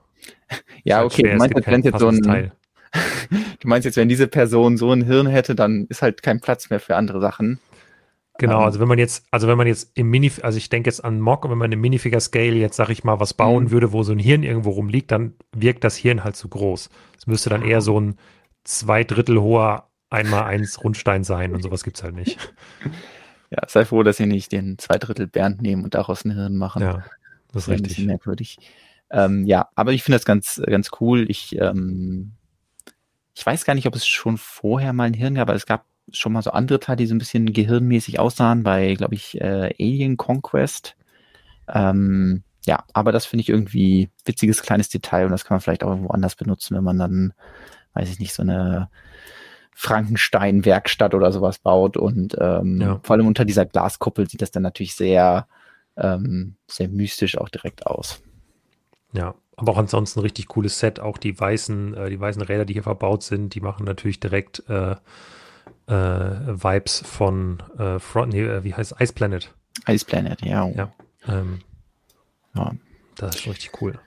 ja, 0.83 0.97
halt 0.97 1.11
okay, 1.11 1.23
du 1.23 1.37
meinst, 1.37 1.85
jetzt 1.85 1.99
so 1.99 2.07
ein 2.07 2.21
Teil. 2.21 2.53
du 3.59 3.67
meinst 3.67 3.85
jetzt, 3.85 3.97
wenn 3.97 4.09
diese 4.09 4.27
Person 4.27 4.77
so 4.77 4.91
ein 4.91 5.03
Hirn 5.03 5.27
hätte, 5.27 5.55
dann 5.55 5.85
ist 5.89 6.01
halt 6.01 6.23
kein 6.23 6.39
Platz 6.39 6.69
mehr 6.69 6.79
für 6.79 6.95
andere 6.95 7.19
Sachen. 7.19 7.59
Genau, 8.39 8.59
ähm. 8.59 8.65
also 8.65 8.79
wenn 8.79 8.87
man 8.87 8.99
jetzt, 8.99 9.25
also 9.31 9.47
wenn 9.47 9.57
man 9.57 9.67
jetzt 9.67 9.91
im 9.95 10.09
Mini, 10.09 10.31
also 10.41 10.57
ich 10.57 10.69
denke 10.69 10.89
jetzt 10.89 11.03
an 11.03 11.19
Mock 11.19 11.45
und 11.45 11.51
wenn 11.51 11.57
man 11.57 11.71
im 11.71 11.81
Minifigure 11.81 12.21
Scale 12.21 12.55
jetzt, 12.55 12.75
sag 12.75 12.89
ich 12.89 13.03
mal, 13.03 13.19
was 13.19 13.33
bauen 13.33 13.65
mhm. 13.65 13.71
würde, 13.71 13.91
wo 13.91 14.03
so 14.03 14.11
ein 14.11 14.19
Hirn 14.19 14.43
irgendwo 14.43 14.71
rumliegt, 14.71 15.11
dann 15.11 15.33
wirkt 15.55 15.83
das 15.83 15.95
Hirn 15.95 16.23
halt 16.23 16.35
zu 16.35 16.47
groß. 16.49 16.89
Es 17.17 17.27
müsste 17.27 17.49
dann 17.49 17.63
eher 17.63 17.81
so 17.81 17.99
ein 17.99 18.15
zwei 18.63 19.03
Drittel 19.03 19.39
hoher 19.39 19.89
einmal 20.09 20.43
eins 20.43 20.83
Rundstein 20.83 21.23
sein 21.23 21.53
und 21.53 21.61
sowas 21.63 21.83
gibt's 21.83 22.03
halt 22.03 22.15
nicht. 22.15 22.37
Ja, 23.55 23.67
sei 23.67 23.85
froh, 23.85 24.01
dass 24.01 24.17
sie 24.17 24.25
nicht 24.25 24.51
den 24.51 24.79
zwei 24.79 24.97
Drittel 24.97 25.27
Bernd 25.27 25.61
nehmen 25.61 25.83
und 25.83 25.93
daraus 25.93 26.25
ein 26.25 26.31
Hirn 26.31 26.57
machen. 26.57 26.81
Ja, 26.81 27.03
das 27.51 27.67
ist 27.67 27.69
richtig. 27.69 27.99
Merkwürdig. 27.99 28.57
Ähm, 29.11 29.45
ja, 29.45 29.69
aber 29.75 29.93
ich 29.93 30.01
finde 30.01 30.17
das 30.17 30.25
ganz, 30.25 30.59
ganz 30.65 30.89
cool. 30.99 31.29
Ich, 31.29 31.55
ähm, 31.59 32.31
ich 33.35 33.45
weiß 33.45 33.65
gar 33.65 33.73
nicht, 33.73 33.87
ob 33.87 33.95
es 33.95 34.05
schon 34.05 34.37
vorher 34.37 34.93
mal 34.93 35.05
ein 35.05 35.13
Hirn 35.13 35.35
gab, 35.35 35.49
aber 35.49 35.55
es 35.55 35.65
gab 35.65 35.85
schon 36.11 36.33
mal 36.33 36.41
so 36.41 36.51
andere 36.51 36.79
Teile, 36.79 36.97
die 36.97 37.07
so 37.07 37.15
ein 37.15 37.19
bisschen 37.19 37.53
gehirnmäßig 37.53 38.19
aussahen, 38.19 38.63
bei, 38.63 38.93
glaube 38.93 39.15
ich, 39.15 39.39
äh, 39.39 39.73
Alien 39.79 40.17
Conquest. 40.17 40.95
Ähm, 41.67 42.43
ja, 42.65 42.83
aber 42.93 43.11
das 43.11 43.25
finde 43.25 43.41
ich 43.41 43.49
irgendwie 43.49 44.09
witziges 44.25 44.61
kleines 44.61 44.89
Detail 44.89 45.25
und 45.25 45.31
das 45.31 45.45
kann 45.45 45.55
man 45.55 45.61
vielleicht 45.61 45.83
auch 45.83 45.89
irgendwo 45.89 46.11
anders 46.11 46.35
benutzen, 46.35 46.75
wenn 46.75 46.83
man 46.83 46.99
dann, 46.99 47.33
weiß 47.93 48.09
ich 48.09 48.19
nicht, 48.19 48.33
so 48.33 48.43
eine 48.43 48.89
Frankenstein-Werkstatt 49.75 51.13
oder 51.13 51.31
sowas 51.31 51.59
baut. 51.59 51.97
Und 51.97 52.37
ähm, 52.39 52.81
ja. 52.81 52.99
vor 53.03 53.15
allem 53.15 53.27
unter 53.27 53.45
dieser 53.45 53.65
Glaskuppel 53.65 54.29
sieht 54.29 54.41
das 54.41 54.51
dann 54.51 54.63
natürlich 54.63 54.95
sehr, 54.95 55.47
ähm, 55.97 56.55
sehr 56.67 56.89
mystisch 56.89 57.37
auch 57.37 57.49
direkt 57.49 57.87
aus. 57.87 58.21
Ja, 59.13 59.35
aber 59.55 59.73
auch 59.73 59.77
ansonsten 59.77 60.19
ein 60.19 60.23
richtig 60.23 60.47
cooles 60.47 60.79
Set. 60.79 60.99
Auch 60.99 61.17
die 61.17 61.39
weißen, 61.39 61.93
äh, 61.95 62.09
die 62.09 62.19
weißen 62.19 62.41
Räder, 62.41 62.65
die 62.65 62.73
hier 62.73 62.83
verbaut 62.83 63.23
sind, 63.23 63.55
die 63.55 63.61
machen 63.61 63.85
natürlich 63.85 64.19
direkt 64.19 64.63
äh, 64.69 64.95
äh, 65.87 66.63
Vibes 66.63 67.03
von 67.05 67.61
äh, 67.77 67.99
Front, 67.99 68.33
nee, 68.33 68.41
äh, 68.41 68.63
wie 68.63 68.73
heißt 68.73 68.95
Ice 68.99 69.13
Planet. 69.13 69.53
Ice 69.87 70.05
Planet, 70.05 70.41
ja. 70.41 70.67
Ja, 70.69 70.93
ähm, 71.27 71.59
ja. 72.55 72.71
Das 73.15 73.35
ist 73.35 73.41
schon 73.43 73.53
richtig 73.53 73.81
cool. 73.81 73.99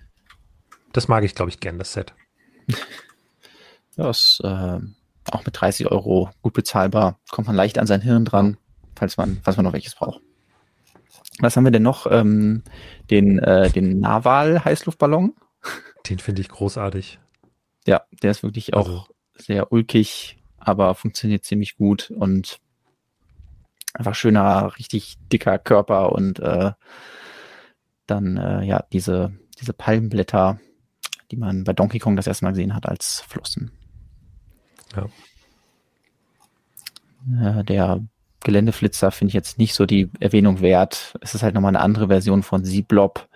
Das 0.93 1.09
mag 1.09 1.25
ich, 1.25 1.35
glaube 1.35 1.51
ich, 1.51 1.61
gern, 1.61 1.79
das 1.79 1.93
Set. 1.93 2.15
Ja, 3.97 4.11
ist 4.11 4.41
äh, 4.45 4.79
auch 5.31 5.45
mit 5.47 5.61
30 5.61 5.91
Euro 5.91 6.31
gut 6.43 6.53
bezahlbar. 6.53 7.19
Kommt 7.31 7.47
man 7.47 7.57
leicht 7.57 7.79
an 7.79 7.87
sein 7.87 8.01
Hirn 8.01 8.25
dran, 8.25 8.59
falls 8.95 9.17
man, 9.17 9.41
falls 9.43 9.57
man 9.57 9.65
noch 9.65 9.73
welches 9.73 9.95
braucht. 9.95 10.21
Was 11.41 11.57
haben 11.57 11.65
wir 11.65 11.71
denn 11.71 11.83
noch? 11.83 12.07
Ähm, 12.11 12.63
den, 13.11 13.39
äh, 13.39 13.71
den 13.71 14.01
Naval-Heißluftballon. 14.01 15.35
Den 16.09 16.19
finde 16.19 16.41
ich 16.41 16.49
großartig. 16.49 17.19
Ja, 17.87 18.03
der 18.23 18.31
ist 18.31 18.43
wirklich 18.43 18.75
auch 18.75 18.87
also. 18.87 19.07
sehr 19.35 19.73
ulkig, 19.73 20.39
aber 20.59 20.95
funktioniert 20.95 21.45
ziemlich 21.45 21.77
gut 21.77 22.11
und 22.11 22.59
einfach 23.93 24.15
schöner, 24.15 24.77
richtig 24.79 25.19
dicker 25.33 25.59
Körper 25.59 26.13
und 26.13 26.39
äh, 26.41 26.73
dann 28.07 28.37
äh, 28.37 28.65
ja 28.65 28.85
diese, 28.93 29.33
diese 29.59 29.73
Palmblätter, 29.73 30.61
die 31.31 31.37
man 31.37 31.65
bei 31.65 31.73
Donkey 31.73 31.99
Kong 31.99 32.17
das 32.17 32.27
erste 32.27 32.45
Mal 32.45 32.53
gesehen 32.53 32.75
hat 32.75 32.87
als 32.87 33.21
Flossen. 33.29 33.73
Ja. 34.95 35.09
Äh, 37.59 37.65
der 37.65 38.01
Geländeflitzer 38.47 39.11
finde 39.11 39.31
ich 39.31 39.35
jetzt 39.35 39.59
nicht 39.59 39.75
so 39.75 39.87
die 39.87 40.09
Erwähnung 40.21 40.61
wert. 40.61 41.19
Es 41.21 41.35
ist 41.35 41.43
halt 41.43 41.57
nochmal 41.57 41.71
eine 41.71 41.81
andere 41.81 42.07
Version 42.07 42.45
von 42.45 42.65
Z-Blob, 42.65 43.29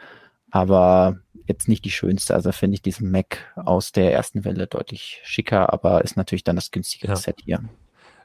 aber 0.52 1.18
jetzt 1.48 1.66
nicht 1.68 1.84
die 1.84 1.90
schönste. 1.90 2.32
Also 2.32 2.52
finde 2.52 2.74
ich 2.74 2.82
diesen 2.82 3.10
Mac 3.10 3.52
aus 3.56 3.90
der 3.90 4.12
ersten 4.12 4.44
Welle 4.44 4.68
deutlich 4.68 5.20
schicker, 5.24 5.72
aber 5.72 6.04
ist 6.04 6.16
natürlich 6.16 6.44
dann 6.44 6.54
das 6.54 6.70
günstigere 6.70 7.10
ja. 7.10 7.16
Set 7.16 7.40
hier. 7.44 7.64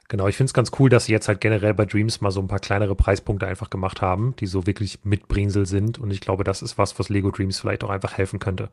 Genau, 0.06 0.28
ich 0.28 0.36
finde 0.36 0.50
es 0.50 0.54
ganz 0.54 0.70
cool, 0.78 0.88
dass 0.88 1.06
sie 1.06 1.12
jetzt 1.12 1.26
halt 1.26 1.40
generell 1.40 1.74
bei 1.74 1.86
Dreams 1.86 2.20
mal 2.20 2.30
so 2.30 2.38
ein 2.38 2.46
paar 2.46 2.60
kleinere 2.60 2.94
Preispunkte 2.94 3.48
einfach 3.48 3.68
gemacht 3.68 4.00
haben, 4.00 4.36
die 4.38 4.46
so 4.46 4.64
wirklich 4.68 5.00
mit 5.02 5.26
Bringsel 5.26 5.66
sind. 5.66 5.98
Und 5.98 6.12
ich 6.12 6.20
glaube, 6.20 6.44
das 6.44 6.62
ist 6.62 6.78
was, 6.78 7.00
was 7.00 7.08
Lego 7.08 7.32
Dreams 7.32 7.58
vielleicht 7.58 7.82
auch 7.82 7.90
einfach 7.90 8.16
helfen 8.16 8.38
könnte, 8.38 8.68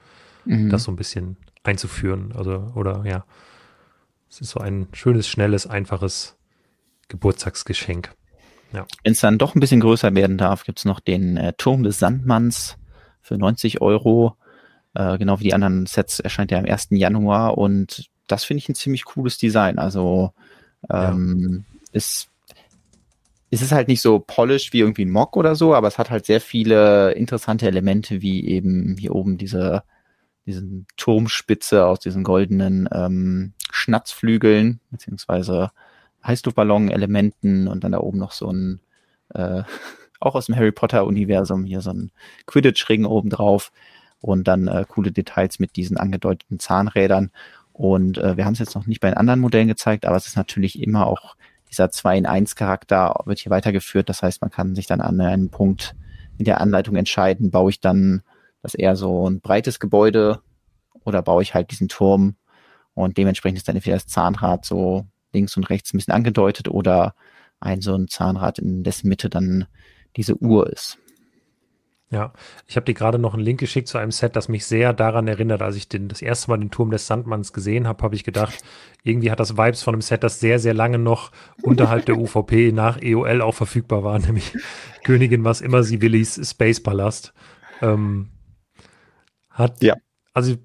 mhm. 0.45 0.69
das 0.69 0.83
so 0.83 0.91
ein 0.91 0.97
bisschen 0.97 1.35
einzuführen. 1.63 2.31
Also, 2.37 2.71
oder 2.75 3.03
ja, 3.07 3.25
es 4.29 4.39
ist 4.39 4.51
so 4.51 4.59
ein 4.59 4.87
schönes, 4.93 5.27
schnelles, 5.27 5.65
einfaches 5.65 6.37
Geburtstagsgeschenk. 7.13 8.11
Ja. 8.73 8.87
Wenn 9.03 9.13
es 9.13 9.19
dann 9.19 9.37
doch 9.37 9.53
ein 9.53 9.59
bisschen 9.59 9.81
größer 9.81 10.15
werden 10.15 10.39
darf, 10.39 10.63
gibt 10.65 10.79
es 10.79 10.85
noch 10.85 10.99
den 10.99 11.37
äh, 11.37 11.53
Turm 11.53 11.83
des 11.83 11.99
Sandmanns 11.99 12.75
für 13.21 13.37
90 13.37 13.81
Euro. 13.81 14.35
Äh, 14.95 15.19
genau 15.19 15.39
wie 15.39 15.43
die 15.43 15.53
anderen 15.53 15.85
Sets 15.85 16.19
erscheint 16.19 16.49
ja 16.49 16.57
am 16.57 16.65
1. 16.65 16.87
Januar 16.89 17.57
und 17.57 18.09
das 18.27 18.43
finde 18.45 18.59
ich 18.59 18.69
ein 18.69 18.75
ziemlich 18.75 19.05
cooles 19.05 19.37
Design. 19.37 19.77
Also 19.77 20.33
ähm, 20.89 21.65
ja. 21.67 21.79
ist 21.91 22.29
es 23.51 23.61
ist 23.61 23.71
halt 23.71 23.87
nicht 23.87 24.01
so 24.01 24.17
polished 24.17 24.73
wie 24.73 24.79
irgendwie 24.79 25.05
ein 25.05 25.11
Mock 25.11 25.37
oder 25.37 25.55
so, 25.55 25.75
aber 25.75 25.87
es 25.87 25.99
hat 25.99 26.09
halt 26.09 26.25
sehr 26.25 26.41
viele 26.41 27.11
interessante 27.11 27.67
Elemente, 27.67 28.23
wie 28.23 28.47
eben 28.47 28.97
hier 28.97 29.13
oben 29.13 29.37
diese, 29.37 29.83
diesen 30.47 30.87
Turmspitze 30.97 31.85
aus 31.85 31.99
diesen 31.99 32.23
goldenen 32.23 32.89
ähm, 32.91 33.53
Schnatzflügeln, 33.71 34.79
beziehungsweise 34.89 35.69
Heißluftballon-Elementen 36.25 37.67
und 37.67 37.83
dann 37.83 37.91
da 37.91 37.99
oben 37.99 38.17
noch 38.17 38.31
so 38.31 38.51
ein, 38.51 38.79
äh, 39.33 39.63
auch 40.19 40.35
aus 40.35 40.45
dem 40.45 40.55
Harry 40.55 40.71
Potter-Universum, 40.71 41.65
hier 41.65 41.81
so 41.81 41.91
ein 41.91 42.11
Quidditch-Ring 42.45 43.05
oben 43.05 43.29
drauf 43.29 43.71
und 44.21 44.47
dann 44.47 44.67
äh, 44.67 44.85
coole 44.87 45.11
Details 45.11 45.59
mit 45.59 45.75
diesen 45.75 45.97
angedeuteten 45.97 46.59
Zahnrädern. 46.59 47.31
Und 47.73 48.17
äh, 48.19 48.37
wir 48.37 48.45
haben 48.45 48.53
es 48.53 48.59
jetzt 48.59 48.75
noch 48.75 48.85
nicht 48.85 49.01
bei 49.01 49.09
den 49.09 49.17
anderen 49.17 49.39
Modellen 49.39 49.67
gezeigt, 49.67 50.05
aber 50.05 50.15
es 50.15 50.27
ist 50.27 50.37
natürlich 50.37 50.81
immer 50.81 51.07
auch 51.07 51.35
dieser 51.69 51.89
2 51.89 52.19
in 52.19 52.25
1 52.25 52.55
Charakter 52.55 53.15
wird 53.25 53.39
hier 53.39 53.49
weitergeführt. 53.49 54.07
Das 54.07 54.21
heißt, 54.21 54.41
man 54.41 54.51
kann 54.51 54.75
sich 54.75 54.85
dann 54.85 55.01
an 55.01 55.19
einem 55.19 55.49
Punkt 55.49 55.95
in 56.37 56.45
der 56.45 56.61
Anleitung 56.61 56.95
entscheiden, 56.95 57.51
baue 57.51 57.71
ich 57.71 57.79
dann 57.81 58.21
das 58.61 58.75
eher 58.75 58.95
so 58.95 59.29
ein 59.29 59.41
breites 59.41 59.79
Gebäude 59.79 60.39
oder 61.03 61.21
baue 61.21 61.41
ich 61.41 61.53
halt 61.53 61.71
diesen 61.71 61.89
Turm 61.89 62.35
und 62.93 63.17
dementsprechend 63.17 63.57
ist 63.57 63.67
dann 63.67 63.75
entweder 63.75 63.97
das 63.97 64.07
Zahnrad 64.07 64.65
so 64.65 65.05
links 65.33 65.57
und 65.57 65.69
rechts 65.69 65.93
ein 65.93 65.97
bisschen 65.97 66.13
angedeutet 66.13 66.69
oder 66.69 67.15
ein 67.59 67.81
so 67.81 67.95
ein 67.95 68.07
Zahnrad, 68.07 68.59
in 68.59 68.83
dessen 68.83 69.07
Mitte 69.09 69.29
dann 69.29 69.65
diese 70.15 70.35
Uhr 70.37 70.71
ist. 70.71 70.97
Ja, 72.13 72.31
ich 72.67 72.75
habe 72.75 72.85
dir 72.85 72.93
gerade 72.93 73.17
noch 73.17 73.33
einen 73.33 73.41
Link 73.41 73.59
geschickt 73.59 73.87
zu 73.87 73.97
einem 73.97 74.11
Set, 74.11 74.35
das 74.35 74.47
mich 74.47 74.67
sehr 74.67 74.93
daran 74.93 75.27
erinnert, 75.27 75.63
als 75.63 75.75
ich 75.75 75.89
den, 75.89 76.09
das 76.09 76.21
erste 76.21 76.51
Mal 76.51 76.59
den 76.59 76.69
Turm 76.69 76.91
des 76.91 77.07
Sandmanns 77.07 77.53
gesehen 77.53 77.87
habe, 77.87 78.03
habe 78.03 78.13
ich 78.13 78.23
gedacht, 78.23 78.63
irgendwie 79.01 79.31
hat 79.31 79.39
das 79.39 79.57
Vibes 79.57 79.81
von 79.81 79.95
einem 79.95 80.01
Set, 80.03 80.21
das 80.21 80.39
sehr, 80.39 80.59
sehr 80.59 80.75
lange 80.75 80.99
noch 80.99 81.31
unterhalb 81.63 82.05
der 82.05 82.19
UVP 82.19 82.71
nach 82.71 83.01
EOL 83.01 83.41
auch 83.41 83.55
verfügbar 83.55 84.03
war, 84.03 84.19
nämlich 84.19 84.53
Königin, 85.03 85.43
was 85.43 85.61
immer 85.61 85.81
sie 85.81 86.01
Willis 86.01 86.39
Space 86.47 86.83
Palast. 86.83 87.33
Ähm, 87.81 88.29
hat, 89.49 89.81
ja. 89.81 89.95
also 90.35 90.55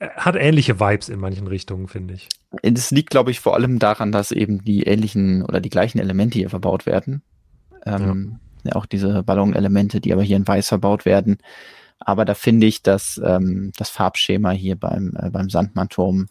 hat 0.00 0.36
ähnliche 0.36 0.80
Vibes 0.80 1.08
in 1.08 1.18
manchen 1.18 1.46
Richtungen, 1.46 1.88
finde 1.88 2.12
ich. 2.12 2.28
Das 2.62 2.90
liegt, 2.90 3.10
glaube 3.10 3.30
ich, 3.30 3.40
vor 3.40 3.54
allem 3.54 3.78
daran, 3.78 4.10
dass 4.10 4.32
eben 4.32 4.64
die 4.64 4.82
ähnlichen 4.82 5.42
oder 5.44 5.60
die 5.60 5.70
gleichen 5.70 5.98
Elemente 5.98 6.38
hier 6.38 6.50
verbaut 6.50 6.84
werden. 6.84 7.22
Ähm, 7.86 8.38
ja. 8.64 8.70
ja. 8.70 8.76
auch 8.76 8.86
diese 8.86 9.22
Ballonelemente, 9.22 10.00
die 10.00 10.12
aber 10.12 10.22
hier 10.22 10.36
in 10.36 10.46
weiß 10.46 10.68
verbaut 10.68 11.04
werden. 11.04 11.38
Aber 12.00 12.24
da 12.24 12.34
finde 12.34 12.66
ich, 12.66 12.82
dass 12.82 13.20
ähm, 13.24 13.72
das 13.76 13.90
Farbschema 13.90 14.50
hier 14.50 14.76
beim, 14.76 15.14
äh, 15.16 15.30
beim 15.30 15.48
Sandmannturm 15.48 16.26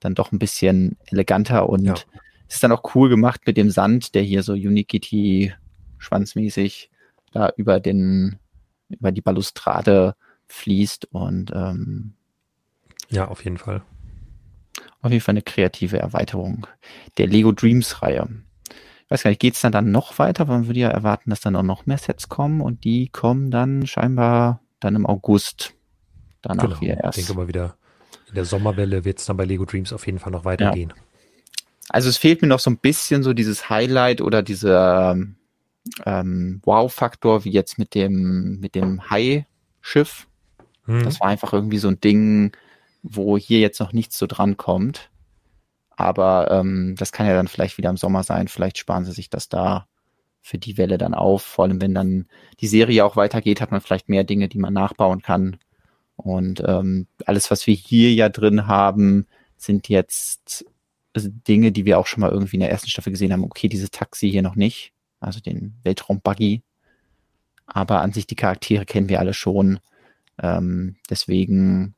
dann 0.00 0.14
doch 0.14 0.32
ein 0.32 0.38
bisschen 0.38 0.96
eleganter 1.06 1.68
und 1.68 1.84
ja. 1.84 1.94
ist 2.48 2.62
dann 2.62 2.72
auch 2.72 2.94
cool 2.94 3.08
gemacht 3.08 3.40
mit 3.46 3.56
dem 3.56 3.70
Sand, 3.70 4.14
der 4.14 4.22
hier 4.22 4.42
so 4.42 4.52
Unikitty 4.52 5.54
schwanzmäßig 5.98 6.90
da 7.32 7.50
über 7.56 7.80
den, 7.80 8.38
über 8.90 9.12
die 9.12 9.22
Balustrade 9.22 10.14
fließt 10.46 11.06
und 11.06 11.50
ähm, 11.54 12.14
ja, 13.08 13.28
auf 13.28 13.44
jeden 13.44 13.58
Fall. 13.58 13.82
Auf 15.04 15.12
jeden 15.12 15.22
Fall 15.22 15.34
eine 15.34 15.42
kreative 15.42 15.98
Erweiterung 15.98 16.66
der 17.18 17.26
Lego 17.26 17.52
Dreams 17.52 18.00
Reihe. 18.00 18.26
Ich 18.70 19.10
weiß 19.10 19.22
gar 19.22 19.28
nicht, 19.28 19.40
geht 19.40 19.52
es 19.52 19.60
dann, 19.60 19.70
dann 19.70 19.92
noch 19.92 20.18
weiter? 20.18 20.46
Man 20.46 20.66
würde 20.66 20.80
ja 20.80 20.88
erwarten, 20.88 21.28
dass 21.28 21.42
dann 21.42 21.56
auch 21.56 21.62
noch 21.62 21.84
mehr 21.84 21.98
Sets 21.98 22.30
kommen 22.30 22.62
und 22.62 22.84
die 22.84 23.10
kommen 23.10 23.50
dann 23.50 23.86
scheinbar 23.86 24.62
dann 24.80 24.96
im 24.96 25.04
August. 25.04 25.74
Danach 26.40 26.64
genau. 26.64 26.80
wieder 26.80 27.04
erst. 27.04 27.18
Ich 27.18 27.26
denke 27.26 27.38
mal 27.38 27.48
wieder, 27.48 27.76
in 28.30 28.34
der 28.34 28.46
Sommerwelle 28.46 29.04
wird 29.04 29.18
es 29.18 29.26
dann 29.26 29.36
bei 29.36 29.44
Lego 29.44 29.66
Dreams 29.66 29.92
auf 29.92 30.06
jeden 30.06 30.18
Fall 30.18 30.32
noch 30.32 30.46
weitergehen. 30.46 30.94
Ja. 30.96 31.02
Also 31.90 32.08
es 32.08 32.16
fehlt 32.16 32.40
mir 32.40 32.48
noch 32.48 32.60
so 32.60 32.70
ein 32.70 32.78
bisschen 32.78 33.22
so 33.22 33.34
dieses 33.34 33.68
Highlight 33.68 34.22
oder 34.22 34.42
dieser 34.42 35.18
ähm, 36.06 36.62
Wow-Faktor, 36.64 37.44
wie 37.44 37.50
jetzt 37.50 37.78
mit 37.78 37.94
dem, 37.94 38.58
mit 38.58 38.74
dem 38.74 39.10
Hai-Schiff. 39.10 40.28
Hm. 40.86 41.04
Das 41.04 41.20
war 41.20 41.28
einfach 41.28 41.52
irgendwie 41.52 41.76
so 41.76 41.88
ein 41.88 42.00
Ding, 42.00 42.52
wo 43.04 43.36
hier 43.38 43.60
jetzt 43.60 43.78
noch 43.78 43.92
nichts 43.92 44.18
so 44.18 44.26
dran 44.26 44.56
kommt. 44.56 45.10
Aber 45.90 46.50
ähm, 46.50 46.96
das 46.98 47.12
kann 47.12 47.26
ja 47.26 47.34
dann 47.34 47.46
vielleicht 47.46 47.78
wieder 47.78 47.90
im 47.90 47.96
Sommer 47.96 48.24
sein. 48.24 48.48
Vielleicht 48.48 48.78
sparen 48.78 49.04
sie 49.04 49.12
sich 49.12 49.30
das 49.30 49.48
da 49.48 49.86
für 50.40 50.58
die 50.58 50.76
Welle 50.78 50.98
dann 50.98 51.14
auf. 51.14 51.42
Vor 51.42 51.66
allem, 51.66 51.80
wenn 51.80 51.94
dann 51.94 52.26
die 52.60 52.66
Serie 52.66 53.04
auch 53.04 53.14
weitergeht, 53.14 53.60
hat 53.60 53.70
man 53.70 53.80
vielleicht 53.80 54.08
mehr 54.08 54.24
Dinge, 54.24 54.48
die 54.48 54.58
man 54.58 54.72
nachbauen 54.72 55.22
kann. 55.22 55.58
Und 56.16 56.62
ähm, 56.66 57.06
alles, 57.26 57.50
was 57.50 57.66
wir 57.66 57.74
hier 57.74 58.12
ja 58.12 58.28
drin 58.28 58.66
haben, 58.66 59.26
sind 59.56 59.88
jetzt 59.88 60.64
Dinge, 61.14 61.72
die 61.72 61.84
wir 61.84 61.98
auch 61.98 62.06
schon 62.06 62.22
mal 62.22 62.30
irgendwie 62.30 62.56
in 62.56 62.60
der 62.60 62.70
ersten 62.70 62.88
Staffel 62.88 63.12
gesehen 63.12 63.32
haben. 63.32 63.44
Okay, 63.44 63.68
dieses 63.68 63.90
Taxi 63.90 64.30
hier 64.30 64.42
noch 64.42 64.56
nicht, 64.56 64.92
also 65.20 65.40
den 65.40 65.74
Weltraumbuggy. 65.84 66.62
Aber 67.66 68.00
an 68.00 68.12
sich 68.12 68.26
die 68.26 68.34
Charaktere 68.34 68.84
kennen 68.84 69.08
wir 69.08 69.20
alle 69.20 69.34
schon. 69.34 69.78
Ähm, 70.42 70.96
deswegen 71.08 71.94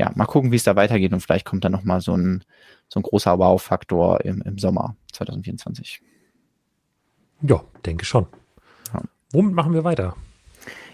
ja, 0.00 0.10
mal 0.14 0.24
gucken, 0.24 0.50
wie 0.50 0.56
es 0.56 0.64
da 0.64 0.76
weitergeht 0.76 1.12
und 1.12 1.20
vielleicht 1.20 1.44
kommt 1.44 1.62
da 1.62 1.68
nochmal 1.68 2.00
so 2.00 2.16
ein, 2.16 2.42
so 2.88 2.98
ein 2.98 3.02
großer 3.02 3.38
Wow-Faktor 3.38 4.24
im, 4.24 4.40
im 4.40 4.56
Sommer 4.56 4.96
2024. 5.12 6.00
Ja, 7.42 7.62
denke 7.84 8.06
schon. 8.06 8.26
Ja. 8.94 9.02
Womit 9.32 9.54
machen 9.54 9.74
wir 9.74 9.84
weiter? 9.84 10.16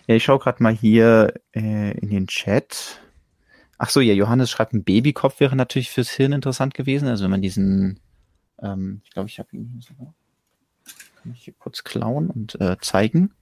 Ja, 0.08 0.16
ich 0.16 0.24
schaue 0.24 0.40
gerade 0.40 0.60
mal 0.60 0.72
hier 0.74 1.34
äh, 1.54 1.96
in 1.96 2.10
den 2.10 2.26
Chat. 2.26 3.00
Ach 3.78 3.90
so, 3.90 4.00
ja, 4.00 4.12
Johannes 4.12 4.50
schreibt, 4.50 4.72
ein 4.72 4.82
Babykopf 4.82 5.38
wäre 5.38 5.54
natürlich 5.54 5.92
fürs 5.92 6.10
Hirn 6.10 6.32
interessant 6.32 6.74
gewesen. 6.74 7.06
Also 7.06 7.22
wenn 7.22 7.30
man 7.30 7.42
diesen, 7.42 8.00
ähm, 8.60 9.02
ich 9.04 9.10
glaube, 9.10 9.28
ich 9.28 9.38
habe 9.38 9.50
ihn 9.52 9.68
hier 9.72 9.82
sogar. 9.82 10.14
Kann 11.22 11.30
ich 11.32 11.44
hier 11.44 11.54
kurz 11.56 11.84
klauen 11.84 12.28
und 12.28 12.60
äh, 12.60 12.76
zeigen. 12.80 13.34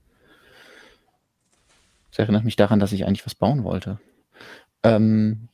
Das 2.10 2.18
erinnert 2.18 2.44
mich 2.44 2.56
daran, 2.56 2.80
dass 2.80 2.92
ich 2.92 3.06
eigentlich 3.06 3.24
was 3.24 3.34
bauen 3.34 3.64
wollte. 3.64 3.98
Ähm, 4.82 5.48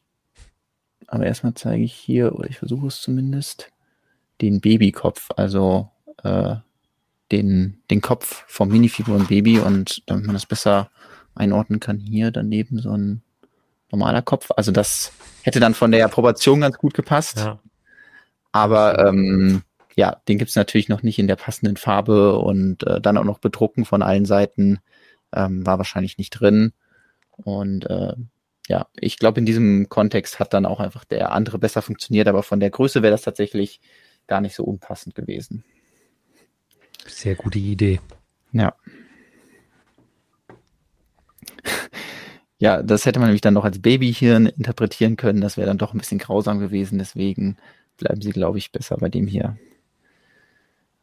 aber 1.11 1.27
erstmal 1.27 1.55
zeige 1.55 1.83
ich 1.83 1.93
hier, 1.93 2.35
oder 2.37 2.49
ich 2.49 2.59
versuche 2.59 2.87
es 2.87 3.01
zumindest, 3.01 3.73
den 4.41 4.61
Babykopf, 4.61 5.29
also 5.37 5.91
äh, 6.23 6.55
den, 7.33 7.83
den 7.91 8.01
Kopf 8.01 8.45
vom 8.47 8.69
Minifiguren-Baby 8.69 9.59
und 9.59 10.03
damit 10.07 10.25
man 10.27 10.35
das 10.35 10.47
besser 10.47 10.91
einordnen 11.35 11.81
kann, 11.81 11.99
hier 11.99 12.31
daneben 12.31 12.79
so 12.79 12.93
ein 12.97 13.23
normaler 13.91 14.23
Kopf. 14.23 14.51
Also 14.57 14.71
das 14.71 15.13
hätte 15.43 15.59
dann 15.59 15.75
von 15.75 15.91
der 15.91 16.05
Approbation 16.05 16.61
ganz 16.61 16.79
gut 16.79 16.95
gepasst. 16.95 17.39
Ja. 17.39 17.59
Aber 18.53 19.05
ähm, 19.05 19.63
ja, 19.97 20.17
den 20.29 20.39
gibt's 20.39 20.57
natürlich 20.57 20.89
noch 20.89 21.03
nicht 21.03 21.19
in 21.19 21.27
der 21.27 21.37
passenden 21.37 21.77
Farbe 21.77 22.39
und 22.39 22.87
äh, 22.87 23.01
dann 23.01 23.17
auch 23.17 23.25
noch 23.25 23.39
bedrucken 23.39 23.85
von 23.85 24.03
allen 24.03 24.27
Seiten 24.27 24.79
ähm, 25.33 25.67
war 25.67 25.79
wahrscheinlich 25.79 26.19
nicht 26.19 26.31
drin. 26.31 26.73
Und 27.37 27.89
äh, 27.91 28.15
ja, 28.71 28.87
ich 28.95 29.19
glaube, 29.19 29.41
in 29.41 29.47
diesem 29.47 29.89
Kontext 29.89 30.39
hat 30.39 30.55
dann 30.55 30.65
auch 30.65 30.79
einfach 30.79 31.05
der 31.05 31.33
andere 31.33 31.59
besser 31.59 31.83
funktioniert, 31.83 32.29
aber 32.29 32.45
von 32.45 32.61
der 32.61 32.71
Größe 32.71 33.03
wäre 33.03 33.11
das 33.11 33.23
tatsächlich 33.23 33.81
gar 34.29 34.41
nicht 34.41 34.55
so 34.55 34.63
unpassend 34.63 35.17
gewesen. 35.17 35.65
Sehr 37.05 37.35
gute 37.35 37.59
Idee. 37.59 37.99
Ja. 38.53 38.77
Ja, 42.59 42.81
das 42.81 43.07
hätte 43.07 43.19
man 43.19 43.31
nämlich 43.31 43.41
dann 43.41 43.55
noch 43.55 43.65
als 43.65 43.83
Babyhirn 43.83 44.47
interpretieren 44.47 45.17
können. 45.17 45.41
Das 45.41 45.57
wäre 45.57 45.67
dann 45.67 45.79
doch 45.79 45.93
ein 45.93 45.99
bisschen 45.99 46.19
grausam 46.19 46.61
gewesen. 46.61 46.99
Deswegen 46.99 47.57
bleiben 47.97 48.23
sie, 48.23 48.31
glaube 48.31 48.59
ich, 48.59 48.71
besser 48.71 48.99
bei 48.99 49.09
dem 49.09 49.27
hier. 49.27 49.59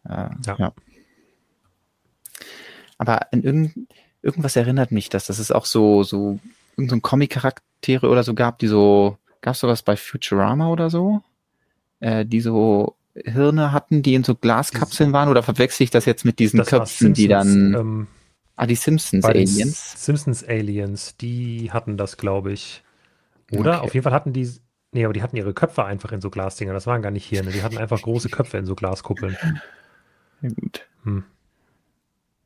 Äh, 0.05 0.29
ja. 0.45 0.55
ja. 0.57 0.73
Aber 2.97 3.27
in 3.31 3.43
irgend, 3.43 3.89
irgendwas 4.21 4.55
erinnert 4.55 4.93
mich 4.93 5.09
das. 5.09 5.25
Das 5.25 5.37
ist 5.37 5.51
auch 5.51 5.65
so, 5.65 6.03
so 6.03 6.39
irgendein 6.77 6.99
so 6.99 7.01
Comic-Charaktere 7.01 8.07
oder 8.07 8.23
so 8.23 8.33
gab, 8.33 8.59
die 8.59 8.67
so, 8.67 9.17
gab 9.41 9.55
es 9.55 9.59
sowas 9.59 9.81
bei 9.81 9.97
Futurama 9.97 10.69
oder 10.69 10.89
so? 10.89 11.21
Äh, 11.99 12.25
die 12.25 12.41
so 12.41 12.95
Hirne 13.25 13.71
hatten, 13.71 14.01
die 14.03 14.13
in 14.13 14.23
so 14.23 14.35
Glaskapseln 14.35 15.11
waren? 15.13 15.29
Oder 15.29 15.43
verwechsel 15.43 15.83
ich 15.83 15.89
das 15.89 16.05
jetzt 16.05 16.25
mit 16.25 16.39
diesen 16.39 16.63
Köpfen, 16.63 17.13
die 17.13 17.27
dann. 17.27 17.73
Ähm, 17.73 18.07
ah, 18.55 18.67
die 18.67 18.75
Simpsons 18.75 19.25
Aliens. 19.25 20.05
Simpsons 20.05 20.43
Aliens, 20.47 21.17
die 21.17 21.71
hatten 21.71 21.97
das, 21.97 22.17
glaube 22.17 22.51
ich. 22.51 22.83
Oder? 23.51 23.77
Okay. 23.77 23.85
Auf 23.85 23.93
jeden 23.93 24.03
Fall 24.03 24.13
hatten 24.13 24.33
die. 24.33 24.49
Nee, 24.91 25.03
aber 25.03 25.13
die 25.13 25.21
hatten 25.21 25.35
ihre 25.35 25.53
Köpfe 25.53 25.83
einfach 25.83 26.11
in 26.11 26.21
so 26.21 26.29
Glasdinger. 26.29 26.73
Das 26.73 26.87
waren 26.87 27.01
gar 27.01 27.11
nicht 27.11 27.25
Hirne. 27.25 27.51
Die 27.51 27.61
hatten 27.61 27.77
einfach 27.77 28.01
große 28.01 28.29
Köpfe 28.29 28.57
in 28.57 28.65
so 28.65 28.75
Glaskuppeln. 28.75 29.37
Ja, 30.43 30.49
gut. 30.49 30.85
Hm. 31.03 31.23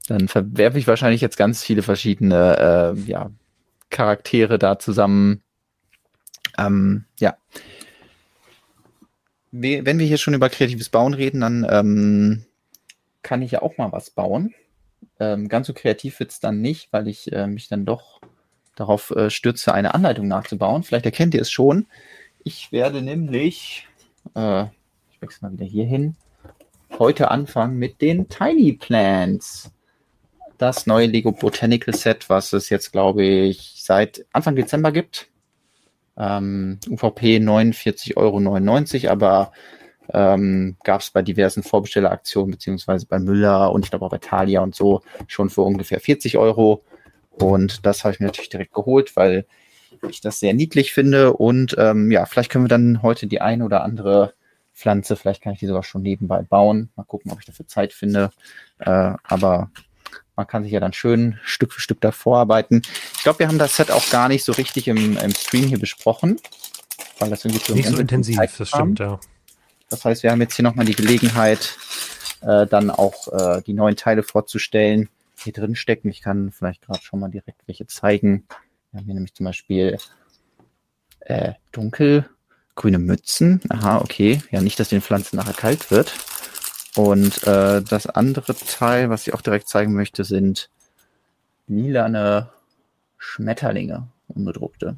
Dann 0.07 0.29
verwerfe 0.29 0.79
ich 0.79 0.87
wahrscheinlich 0.87 1.19
jetzt 1.19 1.35
ganz 1.35 1.61
viele 1.61 1.81
verschiedene 1.81 2.95
äh, 2.95 2.99
ja, 3.01 3.31
Charaktere 3.91 4.57
da 4.57 4.79
zusammen. 4.79 5.43
Ähm, 6.57 7.05
ja. 7.19 7.37
Wenn 9.51 9.99
wir 9.99 10.05
hier 10.07 10.17
schon 10.17 10.33
über 10.33 10.49
kreatives 10.49 10.89
Bauen 10.89 11.13
reden, 11.13 11.41
dann 11.41 11.67
ähm, 11.69 12.45
kann 13.21 13.41
ich 13.41 13.51
ja 13.51 13.61
auch 13.61 13.77
mal 13.77 13.91
was 13.91 14.09
bauen. 14.09 14.53
Ähm, 15.19 15.49
ganz 15.49 15.67
so 15.67 15.73
kreativ 15.73 16.19
wird 16.19 16.31
es 16.31 16.39
dann 16.39 16.61
nicht, 16.61 16.91
weil 16.91 17.07
ich 17.07 17.31
äh, 17.31 17.47
mich 17.47 17.67
dann 17.67 17.85
doch 17.85 18.21
darauf 18.75 19.11
äh, 19.11 19.29
stürze, 19.29 19.73
eine 19.73 19.93
Anleitung 19.93 20.27
nachzubauen. 20.27 20.83
Vielleicht 20.83 21.05
erkennt 21.05 21.35
ihr 21.35 21.41
es 21.41 21.51
schon. 21.51 21.85
Ich 22.43 22.71
werde 22.71 23.01
nämlich, 23.01 23.87
äh, 24.35 24.63
ich 25.11 25.21
wechsle 25.21 25.47
mal 25.47 25.53
wieder 25.53 25.65
hier 25.65 25.85
hin, 25.85 26.15
heute 26.97 27.29
anfangen 27.29 27.77
mit 27.77 28.01
den 28.01 28.29
Tiny 28.29 28.73
Plants 28.73 29.71
das 30.61 30.85
neue 30.85 31.07
Lego 31.07 31.31
Botanical 31.31 31.93
Set, 31.95 32.29
was 32.29 32.53
es 32.53 32.69
jetzt, 32.69 32.91
glaube 32.91 33.23
ich, 33.23 33.73
seit 33.77 34.25
Anfang 34.31 34.55
Dezember 34.55 34.91
gibt. 34.91 35.27
Ähm, 36.17 36.79
UVP 36.87 37.37
49,99 37.37 38.15
Euro, 38.17 39.11
aber 39.11 39.51
ähm, 40.13 40.77
gab 40.83 41.01
es 41.01 41.09
bei 41.09 41.23
diversen 41.23 41.63
Vorbestelleraktionen, 41.63 42.51
beziehungsweise 42.51 43.07
bei 43.07 43.17
Müller 43.17 43.71
und 43.71 43.85
ich 43.85 43.89
glaube 43.89 44.05
auch 44.05 44.11
bei 44.11 44.19
Thalia 44.19 44.61
und 44.61 44.75
so 44.75 45.01
schon 45.27 45.49
für 45.49 45.61
ungefähr 45.61 45.99
40 45.99 46.37
Euro. 46.37 46.83
Und 47.31 47.85
das 47.85 48.03
habe 48.03 48.13
ich 48.13 48.19
mir 48.19 48.27
natürlich 48.27 48.49
direkt 48.49 48.73
geholt, 48.73 49.15
weil 49.15 49.45
ich 50.09 50.21
das 50.21 50.39
sehr 50.39 50.53
niedlich 50.53 50.93
finde. 50.93 51.33
Und 51.33 51.75
ähm, 51.79 52.11
ja, 52.11 52.25
vielleicht 52.25 52.51
können 52.51 52.65
wir 52.65 52.69
dann 52.69 53.01
heute 53.01 53.25
die 53.25 53.41
eine 53.41 53.65
oder 53.65 53.83
andere 53.83 54.33
Pflanze, 54.73 55.15
vielleicht 55.15 55.41
kann 55.41 55.53
ich 55.53 55.59
die 55.59 55.67
sogar 55.67 55.83
schon 55.83 56.03
nebenbei 56.03 56.43
bauen. 56.43 56.89
Mal 56.95 57.03
gucken, 57.03 57.31
ob 57.31 57.39
ich 57.39 57.45
dafür 57.45 57.67
Zeit 57.67 57.93
finde. 57.93 58.31
Äh, 58.79 59.13
aber 59.23 59.71
man 60.35 60.47
kann 60.47 60.63
sich 60.63 60.71
ja 60.71 60.79
dann 60.79 60.93
schön 60.93 61.39
Stück 61.43 61.73
für 61.73 61.81
Stück 61.81 62.01
da 62.01 62.11
vorarbeiten. 62.11 62.81
Ich 63.15 63.23
glaube, 63.23 63.39
wir 63.39 63.47
haben 63.47 63.59
das 63.59 63.75
Set 63.75 63.91
auch 63.91 64.09
gar 64.09 64.27
nicht 64.27 64.43
so 64.43 64.51
richtig 64.53 64.87
im, 64.87 65.17
im 65.17 65.35
Stream 65.35 65.65
hier 65.65 65.79
besprochen, 65.79 66.39
weil 67.19 67.29
das 67.29 67.45
irgendwie 67.45 67.63
zu 67.63 67.73
Nicht 67.73 67.89
so 67.89 67.97
intensiv, 67.97 68.39
das 68.57 68.69
stimmt, 68.69 68.99
ja. 68.99 69.19
Das 69.89 70.05
heißt, 70.05 70.23
wir 70.23 70.31
haben 70.31 70.41
jetzt 70.41 70.55
hier 70.55 70.63
nochmal 70.63 70.85
die 70.85 70.95
Gelegenheit, 70.95 71.77
äh, 72.41 72.65
dann 72.65 72.89
auch 72.89 73.27
äh, 73.27 73.61
die 73.61 73.73
neuen 73.73 73.97
Teile 73.97 74.23
vorzustellen, 74.23 75.09
die 75.37 75.43
hier 75.43 75.53
drin 75.53 75.75
stecken. 75.75 76.09
Ich 76.09 76.21
kann 76.21 76.51
vielleicht 76.51 76.81
gerade 76.81 77.01
schon 77.01 77.19
mal 77.19 77.29
direkt 77.29 77.67
welche 77.67 77.87
zeigen. 77.87 78.45
Wir 78.91 78.99
haben 78.99 79.05
hier 79.05 79.13
nämlich 79.13 79.33
zum 79.33 79.45
Beispiel 79.45 79.97
äh, 81.19 81.53
dunkelgrüne 81.73 82.99
Mützen. 82.99 83.61
Aha, 83.69 83.99
okay. 83.99 84.41
Ja, 84.49 84.61
nicht, 84.61 84.79
dass 84.79 84.89
den 84.89 85.01
Pflanzen 85.01 85.35
nachher 85.35 85.53
kalt 85.53 85.91
wird. 85.91 86.13
Und 86.95 87.43
äh, 87.47 87.81
das 87.81 88.07
andere 88.07 88.55
Teil, 88.55 89.09
was 89.09 89.27
ich 89.27 89.33
auch 89.33 89.41
direkt 89.41 89.67
zeigen 89.67 89.93
möchte, 89.93 90.23
sind 90.23 90.69
lilane 91.67 92.49
Schmetterlinge, 93.17 94.07
unbedruckte. 94.27 94.97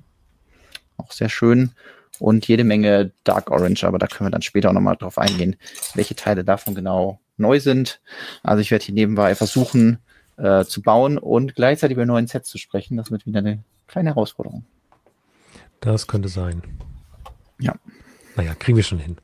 Auch 0.97 1.12
sehr 1.12 1.29
schön. 1.29 1.71
Und 2.19 2.47
jede 2.47 2.63
Menge 2.63 3.12
Dark 3.23 3.51
Orange, 3.51 3.84
aber 3.84 3.99
da 3.99 4.08
können 4.08 4.27
wir 4.27 4.32
dann 4.32 4.41
später 4.41 4.69
auch 4.69 4.73
nochmal 4.73 4.95
drauf 4.95 5.17
eingehen, 5.17 5.56
welche 5.93 6.15
Teile 6.15 6.43
davon 6.43 6.75
genau 6.75 7.19
neu 7.38 7.60
sind. 7.60 8.01
Also 8.43 8.62
ich 8.62 8.71
werde 8.71 8.86
hier 8.86 8.93
nebenbei 8.93 9.36
versuchen 9.36 9.99
äh, 10.38 10.63
zu 10.65 10.82
bauen 10.82 11.17
und 11.17 11.56
gleichzeitig 11.56 11.95
über 11.95 12.06
neuen 12.06 12.27
Sets 12.27 12.49
zu 12.49 12.58
sprechen. 12.58 12.97
Das 12.97 13.12
wird 13.12 13.25
wieder 13.25 13.39
eine 13.39 13.63
kleine 13.88 14.10
Herausforderung. 14.10 14.65
Das 15.79 16.08
könnte 16.08 16.29
sein. 16.29 16.63
Ja. 17.60 17.75
Naja, 18.36 18.56
kriegen 18.56 18.77
wir 18.77 18.84
schon 18.84 18.99
hin. 18.99 19.17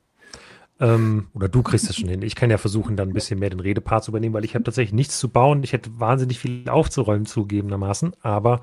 Ähm, 0.79 1.27
oder 1.33 1.49
du 1.49 1.61
kriegst 1.61 1.89
es 1.89 1.97
schon 1.97 2.09
hin. 2.09 2.21
Ich 2.21 2.35
kann 2.35 2.49
ja 2.49 2.57
versuchen, 2.57 2.95
dann 2.95 3.09
ein 3.09 3.13
bisschen 3.13 3.39
mehr 3.39 3.49
den 3.49 3.59
Redepart 3.59 4.03
zu 4.03 4.11
übernehmen, 4.11 4.33
weil 4.33 4.45
ich 4.45 4.55
habe 4.55 4.63
tatsächlich 4.63 4.93
nichts 4.93 5.19
zu 5.19 5.29
bauen. 5.29 5.63
Ich 5.63 5.73
hätte 5.73 5.99
wahnsinnig 5.99 6.39
viel 6.39 6.69
aufzuräumen, 6.69 7.25
zugegebenermaßen. 7.25 8.15
Aber 8.21 8.61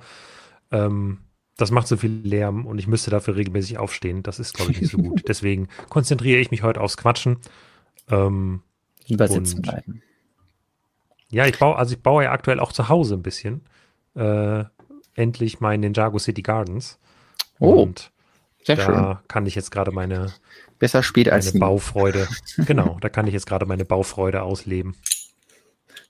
ähm, 0.71 1.19
das 1.57 1.71
macht 1.71 1.89
so 1.89 1.97
viel 1.97 2.11
Lärm 2.11 2.67
und 2.67 2.79
ich 2.79 2.87
müsste 2.87 3.11
dafür 3.11 3.37
regelmäßig 3.37 3.79
aufstehen. 3.79 4.23
Das 4.23 4.39
ist, 4.39 4.55
glaube 4.55 4.73
ich, 4.73 4.81
nicht 4.81 4.91
so 4.91 4.99
gut. 4.99 5.25
Deswegen 5.29 5.69
konzentriere 5.91 6.41
ich 6.41 6.51
mich 6.51 6.63
heute 6.63 6.81
aufs 6.81 6.97
Quatschen. 6.97 7.39
Ähm, 8.11 8.63
Lieber 9.07 9.29
sitzen 9.29 9.63
bleiben. 9.63 10.03
Ja, 11.31 11.47
ich 11.47 11.59
baue, 11.59 11.77
also 11.77 11.95
ich 11.95 12.03
baue 12.03 12.25
ja 12.25 12.33
aktuell 12.33 12.61
auch 12.61 12.73
zu 12.73 12.89
Hause 12.89 13.15
ein 13.15 13.23
bisschen. 13.23 13.63
Äh, 14.15 14.65
endlich 15.15 15.61
mein 15.61 15.81
Ninjago 15.81 16.19
City 16.19 16.43
Gardens. 16.43 16.99
Oh. 17.59 17.83
Und 17.83 18.13
sehr 18.67 18.77
da 18.77 18.83
schön. 18.83 19.29
kann 19.29 19.47
ich 19.47 19.55
jetzt 19.55 19.71
gerade 19.71 19.93
meine 19.93 20.33
Besser 20.79 21.03
spät 21.03 21.31
als 21.31 21.47
meine 21.47 21.55
nie. 21.55 21.61
Baufreude. 21.61 22.29
genau, 22.67 22.99
da 23.01 23.09
kann 23.09 23.27
ich 23.27 23.33
jetzt 23.33 23.47
gerade 23.47 23.65
meine 23.65 23.85
Baufreude 23.85 24.43
ausleben. 24.43 24.97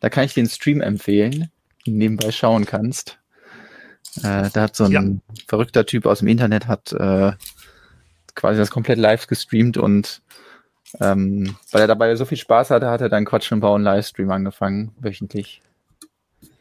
Da 0.01 0.09
kann 0.09 0.25
ich 0.25 0.35
den 0.35 0.49
Stream 0.49 0.81
empfehlen, 0.81 1.33
den 1.33 1.51
du 1.85 1.91
nebenbei 1.93 2.33
schauen 2.33 2.65
kannst. 2.65 3.19
Äh, 4.19 4.51
da 4.53 4.63
hat 4.63 4.77
so 4.77 4.85
ein 4.85 4.93
ja. 4.93 5.03
verrückter 5.47 5.85
Typ 5.85 6.07
aus 6.07 6.21
dem 6.21 6.29
Internet 6.29 6.67
hat 6.67 6.93
äh, 6.93 7.33
quasi 8.35 8.59
das 8.59 8.71
komplett 8.71 8.99
live 8.99 9.27
gestreamt 9.27 9.77
und 9.77 10.23
ähm, 11.01 11.57
weil 11.73 11.83
er 11.83 11.87
dabei 11.87 12.15
so 12.17 12.25
viel 12.25 12.39
Spaß 12.39 12.71
hatte, 12.71 12.89
hat 12.89 13.03
er 13.03 13.09
dann 13.09 13.25
Quatsch 13.25 13.53
und 13.53 13.61
Bauen 13.61 13.83
Livestream 13.83 14.31
angefangen, 14.31 14.93
wöchentlich. 14.99 15.61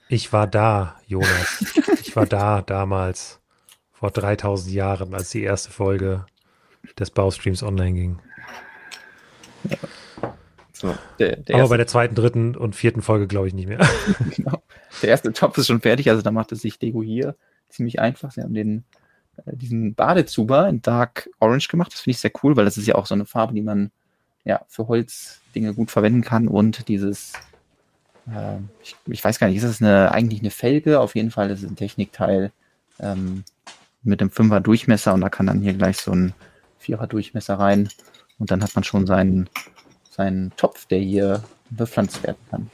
Ich 0.10 0.34
war 0.34 0.48
da, 0.48 1.00
Jonas. 1.08 1.64
ich 2.02 2.16
war 2.16 2.26
da 2.26 2.62
damals, 2.62 3.40
vor 4.06 4.12
3000 4.12 4.72
Jahren, 4.72 5.16
als 5.16 5.32
die 5.32 5.42
erste 5.42 5.72
Folge 5.72 6.26
des 7.00 7.10
Baustreams 7.10 7.64
online 7.64 7.94
ging. 7.94 8.20
Ja. 9.68 9.78
So, 10.74 10.96
der, 11.18 11.38
der 11.38 11.56
Aber 11.56 11.70
bei 11.70 11.78
der 11.78 11.88
zweiten, 11.88 12.14
dritten 12.14 12.56
und 12.56 12.76
vierten 12.76 13.02
Folge 13.02 13.26
glaube 13.26 13.48
ich 13.48 13.56
nicht 13.56 13.68
mehr. 13.68 13.80
genau. 14.36 14.62
Der 15.02 15.10
erste 15.10 15.34
Topf 15.34 15.58
ist 15.58 15.68
schon 15.68 15.82
fertig, 15.82 16.10
also 16.12 16.22
da 16.22 16.30
macht 16.30 16.52
es 16.52 16.62
sich 16.62 16.80
Lego 16.82 17.02
hier 17.02 17.36
ziemlich 17.70 18.00
einfach. 18.00 18.32
Sie 18.32 18.42
haben 18.42 18.54
den, 18.54 18.84
äh, 19.38 19.56
diesen 19.56 19.96
Badezuber 19.96 20.70
in 20.70 20.84
Dark 20.84 21.28
Orange 21.40 21.68
gemacht. 21.70 21.92
Das 21.92 22.02
finde 22.02 22.12
ich 22.12 22.20
sehr 22.20 22.32
cool, 22.44 22.56
weil 22.56 22.66
das 22.66 22.78
ist 22.78 22.86
ja 22.86 22.96
auch 22.96 23.08
so 23.08 23.16
eine 23.16 23.26
Farbe, 23.26 23.56
die 23.56 23.64
man 23.64 23.90
ja 24.44 24.62
für 24.68 24.88
Holzdinge 24.88 25.74
gut 25.74 25.90
verwenden 25.90 26.22
kann. 26.22 26.48
Und 26.48 26.90
dieses, 26.90 27.34
äh, 28.28 28.58
ich, 28.84 28.96
ich, 29.08 29.24
weiß 29.24 29.40
gar 29.40 29.48
nicht, 29.48 29.58
ist 29.58 29.66
das 29.66 29.82
eine, 29.82 30.12
eigentlich 30.12 30.42
eine 30.42 30.52
Felge? 30.52 31.00
Auf 31.00 31.16
jeden 31.16 31.32
Fall 31.32 31.50
ist 31.50 31.64
es 31.64 31.70
ein 31.72 31.76
Technikteil 31.76 32.52
ähm, 33.00 33.44
mit 34.06 34.22
einem 34.22 34.32
Fünfer 34.32 34.62
Durchmesser 34.62 35.14
und 35.14 35.22
da 35.22 35.30
kann 35.30 35.48
dann 35.48 35.62
hier 35.62 35.74
gleich 35.74 35.98
so 35.98 36.12
ein 36.12 36.34
Vierer 36.78 37.08
Durchmesser 37.08 37.56
rein 37.56 37.90
und 38.40 38.52
dann 38.52 38.64
hat 38.64 38.76
man 38.76 38.84
schon 38.84 39.08
seinen, 39.08 39.50
seinen 40.10 40.56
Topf, 40.56 40.86
der 40.86 41.00
hier 41.00 41.44
bepflanzt 41.70 42.24
werden 42.24 42.38
kann. 42.50 42.70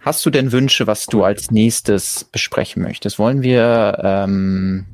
Hast 0.00 0.24
du 0.24 0.30
denn 0.30 0.52
Wünsche, 0.52 0.86
was 0.86 1.06
du 1.06 1.24
als 1.24 1.50
nächstes 1.50 2.24
besprechen 2.24 2.82
möchtest? 2.82 3.18
Wollen 3.18 3.42
wir 3.42 3.98
ähm, 4.02 4.86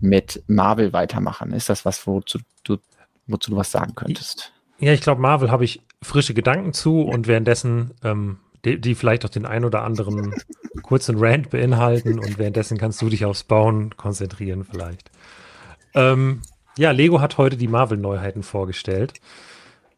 mit 0.00 0.42
Marvel 0.46 0.92
weitermachen? 0.92 1.52
Ist 1.52 1.68
das 1.68 1.84
was, 1.84 2.06
wozu 2.06 2.40
du, 2.64 2.78
wozu 3.26 3.52
du 3.52 3.56
was 3.56 3.70
sagen 3.70 3.94
könntest? 3.94 4.52
Ja, 4.78 4.92
ich 4.92 5.00
glaube, 5.00 5.20
Marvel 5.20 5.50
habe 5.50 5.64
ich 5.64 5.82
frische 6.02 6.34
Gedanken 6.34 6.72
zu 6.72 7.02
und 7.02 7.26
währenddessen, 7.26 7.94
ähm, 8.02 8.38
die, 8.64 8.80
die, 8.80 8.94
vielleicht 8.94 9.24
auch 9.24 9.30
den 9.30 9.46
ein 9.46 9.64
oder 9.64 9.82
anderen 9.82 10.34
kurzen 10.82 11.16
Rant 11.18 11.50
beinhalten 11.50 12.18
und 12.18 12.38
währenddessen 12.38 12.78
kannst 12.78 13.00
du 13.02 13.08
dich 13.08 13.24
aufs 13.24 13.44
Bauen 13.44 13.96
konzentrieren 13.96 14.64
vielleicht. 14.64 15.10
Ähm, 15.94 16.42
ja, 16.76 16.92
Lego 16.92 17.20
hat 17.20 17.38
heute 17.38 17.56
die 17.56 17.68
Marvel-Neuheiten 17.68 18.42
vorgestellt. 18.42 19.14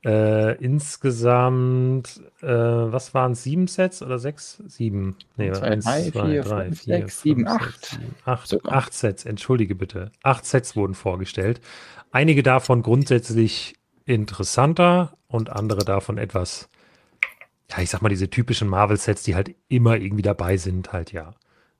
Äh, 0.02 0.56
insgesamt, 0.64 2.22
äh, 2.40 2.46
was 2.46 3.12
waren 3.12 3.32
es? 3.32 3.42
Sieben 3.42 3.66
Sets 3.66 4.02
oder 4.02 4.18
sechs? 4.18 4.62
Sieben. 4.66 5.16
Nee, 5.36 5.52
zwei, 5.52 5.66
eins, 5.66 5.84
drei, 5.84 6.10
zwei, 6.10 6.26
vier, 6.26 6.42
drei, 6.42 6.64
fünf, 6.64 6.80
vier, 6.80 6.96
sechs, 6.96 7.20
sieben, 7.20 7.46
acht. 7.46 7.84
Sieben, 7.84 8.14
acht, 8.24 8.66
acht 8.66 8.94
Sets, 8.94 9.26
entschuldige 9.26 9.74
bitte. 9.74 10.10
Acht 10.22 10.46
Sets 10.46 10.74
wurden 10.74 10.94
vorgestellt. 10.94 11.60
Einige 12.12 12.42
davon 12.42 12.82
grundsätzlich 12.82 13.74
interessanter 14.06 15.12
und 15.28 15.50
andere 15.50 15.84
davon 15.84 16.16
etwas, 16.16 16.70
ja, 17.70 17.78
ich 17.82 17.90
sag 17.90 18.02
mal, 18.02 18.08
diese 18.08 18.30
typischen 18.30 18.68
Marvel-Sets, 18.68 19.22
die 19.22 19.34
halt 19.34 19.54
immer 19.68 19.96
irgendwie 19.96 20.22
dabei 20.22 20.56
sind, 20.56 20.92
halt 20.92 21.12
ja. 21.12 21.34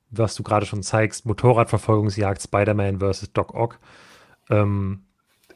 Was 0.09 0.35
du 0.35 0.43
gerade 0.43 0.65
schon 0.65 0.83
zeigst, 0.83 1.25
Motorradverfolgungsjagd, 1.25 2.41
Spider-Man 2.41 2.99
vs. 2.99 3.33
Doc 3.33 3.53
Ock, 3.53 3.79
ähm, 4.49 5.03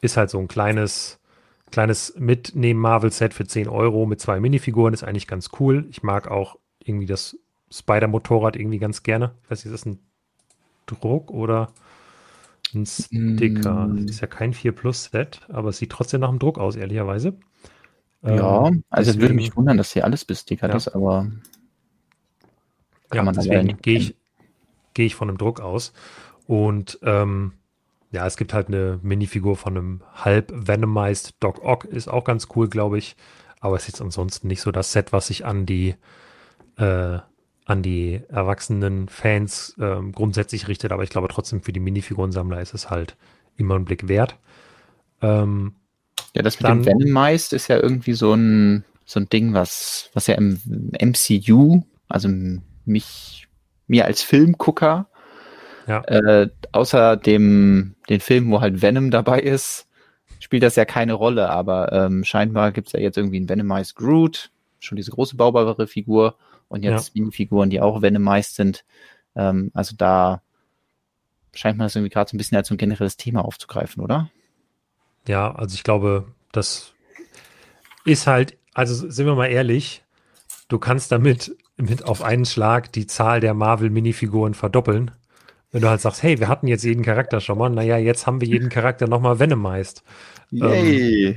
ist 0.01 0.17
halt 0.17 0.29
so 0.29 0.39
ein 0.39 0.47
kleines 0.47 1.19
kleines 1.71 2.15
Mitnehmen 2.17 2.79
Marvel-Set 2.79 3.33
für 3.33 3.45
10 3.45 3.67
Euro 3.67 4.05
mit 4.05 4.21
zwei 4.21 4.39
Minifiguren 4.39 4.93
ist 4.93 5.03
eigentlich 5.03 5.27
ganz 5.27 5.49
cool. 5.59 5.85
Ich 5.89 6.03
mag 6.03 6.29
auch 6.29 6.57
irgendwie 6.79 7.05
das 7.05 7.37
Spider-Motorrad 7.71 8.55
irgendwie 8.55 8.79
ganz 8.79 9.03
gerne. 9.03 9.35
Ich 9.43 9.51
weiß 9.51 9.65
nicht, 9.65 9.73
ist 9.73 9.85
das 9.85 9.91
ein 9.91 9.99
Druck 10.85 11.31
oder 11.31 11.73
ein 12.73 12.85
Sticker? 12.85 13.87
Mm. 13.87 14.05
Das 14.05 14.15
ist 14.15 14.21
ja 14.21 14.27
kein 14.27 14.53
4 14.53 14.71
Plus 14.71 15.05
Set, 15.05 15.41
aber 15.49 15.69
es 15.69 15.77
sieht 15.77 15.91
trotzdem 15.91 16.21
nach 16.21 16.29
einem 16.29 16.39
Druck 16.39 16.59
aus, 16.59 16.75
ehrlicherweise. 16.75 17.37
Ja, 18.25 18.67
ähm, 18.67 18.83
also 18.89 19.11
es 19.11 19.19
würde 19.19 19.33
mich 19.33 19.55
wundern, 19.55 19.77
dass 19.77 19.93
hier 19.93 20.03
alles 20.03 20.25
bestickert 20.25 20.71
ja. 20.71 20.77
ist, 20.77 20.87
aber 20.87 21.27
kann 23.09 23.17
ja, 23.17 23.23
man 23.23 23.35
deswegen 23.35 23.77
gehe 23.81 23.97
ich, 23.99 24.15
geh 24.93 25.05
ich 25.05 25.15
von 25.15 25.29
einem 25.29 25.37
Druck 25.37 25.59
aus. 25.59 25.93
Und 26.47 26.99
ähm, 27.03 27.53
ja, 28.11 28.25
es 28.25 28.37
gibt 28.37 28.53
halt 28.53 28.67
eine 28.67 28.99
Minifigur 29.03 29.55
von 29.55 29.77
einem 29.77 30.01
halb 30.13 30.51
Venomized 30.55 31.35
Doc 31.39 31.63
Ock, 31.63 31.85
ist 31.85 32.07
auch 32.07 32.23
ganz 32.23 32.47
cool, 32.55 32.67
glaube 32.67 32.97
ich. 32.97 33.15
Aber 33.59 33.75
es 33.75 33.83
ist 33.83 33.87
jetzt 33.89 34.01
ansonsten 34.01 34.47
nicht 34.47 34.61
so 34.61 34.71
das 34.71 34.91
Set, 34.91 35.11
was 35.11 35.27
sich 35.27 35.45
an 35.45 35.65
die, 35.65 35.95
äh, 36.77 37.19
an 37.65 37.81
die 37.81 38.21
erwachsenen 38.29 39.07
Fans 39.07 39.75
äh, 39.79 39.97
grundsätzlich 40.11 40.67
richtet. 40.67 40.91
Aber 40.91 41.03
ich 41.03 41.09
glaube 41.09 41.27
trotzdem 41.29 41.61
für 41.61 41.73
die 41.73 41.79
Minifigurensammler 41.79 42.61
ist 42.61 42.73
es 42.73 42.89
halt 42.89 43.17
immer 43.57 43.75
ein 43.75 43.85
Blick 43.85 44.07
wert. 44.07 44.37
Ähm, 45.21 45.75
ja, 46.33 46.41
das 46.41 46.59
mit 46.59 46.69
dem 46.69 46.85
Venomized 46.85 47.53
ist 47.53 47.67
ja 47.67 47.77
irgendwie 47.77 48.13
so 48.13 48.33
ein, 48.33 48.83
so 49.05 49.19
ein 49.19 49.29
Ding, 49.29 49.53
was, 49.53 50.09
was 50.13 50.27
ja 50.27 50.35
im 50.35 50.59
MCU, 50.99 51.83
also 52.09 52.29
mich, 52.85 53.47
mir 53.87 54.05
als 54.05 54.21
Filmgucker, 54.21 55.07
ja. 55.87 56.01
Äh, 56.01 56.49
außer 56.71 57.15
dem 57.15 57.95
den 58.09 58.19
Film, 58.19 58.49
wo 58.51 58.61
halt 58.61 58.81
Venom 58.81 59.11
dabei 59.11 59.39
ist, 59.39 59.87
spielt 60.39 60.63
das 60.63 60.75
ja 60.75 60.85
keine 60.85 61.13
Rolle, 61.13 61.49
aber 61.49 61.91
ähm, 61.91 62.23
scheinbar 62.23 62.71
gibt 62.71 62.87
es 62.87 62.93
ja 62.93 62.99
jetzt 62.99 63.17
irgendwie 63.17 63.37
einen 63.37 63.49
Venomized 63.49 63.95
Groot, 63.95 64.51
schon 64.79 64.95
diese 64.95 65.11
große 65.11 65.35
baubare 65.35 65.87
Figur 65.87 66.37
und 66.67 66.83
jetzt 66.83 67.15
ja. 67.15 67.21
Minifiguren, 67.21 67.69
die 67.69 67.81
auch 67.81 68.01
Venomized 68.01 68.55
sind. 68.55 68.83
Ähm, 69.35 69.71
also 69.73 69.95
da 69.97 70.41
scheint 71.53 71.77
man 71.77 71.85
das 71.85 71.95
irgendwie 71.95 72.11
gerade 72.11 72.29
so 72.29 72.35
ein 72.35 72.37
bisschen 72.37 72.57
als 72.57 72.67
so 72.67 72.73
ein 72.73 72.77
generelles 72.77 73.17
Thema 73.17 73.45
aufzugreifen, 73.45 74.03
oder? 74.03 74.29
Ja, 75.27 75.53
also 75.53 75.75
ich 75.75 75.83
glaube, 75.83 76.25
das 76.51 76.93
ist 78.05 78.27
halt, 78.27 78.57
also 78.73 79.09
sind 79.09 79.25
wir 79.25 79.35
mal 79.35 79.47
ehrlich, 79.47 80.03
du 80.67 80.79
kannst 80.79 81.11
damit 81.11 81.55
mit 81.77 82.05
auf 82.05 82.21
einen 82.21 82.45
Schlag 82.45 82.91
die 82.91 83.07
Zahl 83.07 83.39
der 83.39 83.53
Marvel-Minifiguren 83.53 84.53
verdoppeln 84.53 85.11
wenn 85.75 85.81
du 85.81 85.89
halt 85.89 85.99
sagst, 85.99 86.23
hey, 86.23 86.39
wir 86.39 86.47
hatten 86.47 86.67
jetzt 86.67 86.85
jeden 86.85 87.03
Charakter 87.03 87.41
schon 87.41 87.57
mal, 87.57 87.69
naja, 87.69 87.97
jetzt 87.97 88.25
haben 88.25 88.39
wir 88.39 88.47
jeden 88.47 88.69
Charakter 88.69 89.09
nochmal 89.09 89.39
Venomized. 89.39 90.05
Yay. 90.49 91.27
Ähm, 91.27 91.35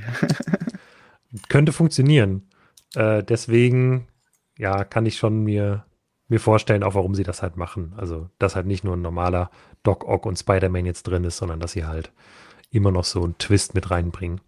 könnte 1.49 1.73
funktionieren. 1.73 2.47
Äh, 2.95 3.21
deswegen, 3.21 4.07
ja, 4.57 4.85
kann 4.85 5.05
ich 5.05 5.17
schon 5.17 5.43
mir, 5.43 5.83
mir 6.29 6.39
vorstellen, 6.39 6.83
auch 6.83 6.95
warum 6.95 7.15
sie 7.15 7.23
das 7.23 7.41
halt 7.41 7.57
machen. 7.57 7.91
Also, 7.97 8.29
dass 8.39 8.55
halt 8.55 8.65
nicht 8.65 8.85
nur 8.85 8.95
ein 8.95 9.01
normaler 9.01 9.51
Doc 9.83 10.05
Ock 10.07 10.25
und 10.25 10.39
Spider-Man 10.39 10.85
jetzt 10.85 11.03
drin 11.03 11.25
ist, 11.25 11.35
sondern 11.35 11.59
dass 11.59 11.73
sie 11.73 11.83
halt 11.83 12.13
immer 12.71 12.91
noch 12.91 13.05
so 13.05 13.23
einen 13.23 13.37
Twist 13.37 13.73
mit 13.73 13.91
reinbringen. 13.91 14.41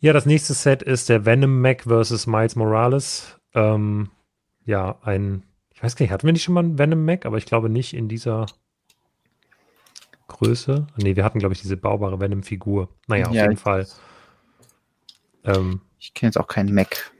Ja, 0.00 0.12
das 0.12 0.26
nächste 0.26 0.54
Set 0.54 0.82
ist 0.82 1.08
der 1.08 1.24
Venom 1.24 1.60
Mac 1.60 1.84
versus 1.84 2.26
Miles 2.26 2.56
Morales. 2.56 3.38
Ähm, 3.54 4.10
ja, 4.64 4.98
ein, 5.02 5.44
ich 5.72 5.82
weiß 5.82 5.96
gar 5.96 6.04
nicht, 6.04 6.12
hatten 6.12 6.26
wir 6.26 6.32
nicht 6.32 6.42
schon 6.42 6.54
mal 6.54 6.64
einen 6.64 6.78
Venom 6.78 7.04
Mac, 7.04 7.26
aber 7.26 7.38
ich 7.38 7.46
glaube 7.46 7.68
nicht 7.68 7.94
in 7.94 8.08
dieser 8.08 8.46
Größe. 10.28 10.86
Ne, 10.96 11.16
wir 11.16 11.24
hatten, 11.24 11.38
glaube 11.38 11.54
ich, 11.54 11.62
diese 11.62 11.76
baubare 11.76 12.20
Venom-Figur. 12.20 12.88
Naja, 13.06 13.26
auf 13.26 13.34
ja, 13.34 13.42
jeden 13.44 13.56
Fall. 13.56 13.86
Ähm, 15.44 15.80
ich 15.98 16.14
kenne 16.14 16.28
jetzt 16.28 16.38
auch 16.38 16.48
keinen 16.48 16.74
Mac. 16.74 17.12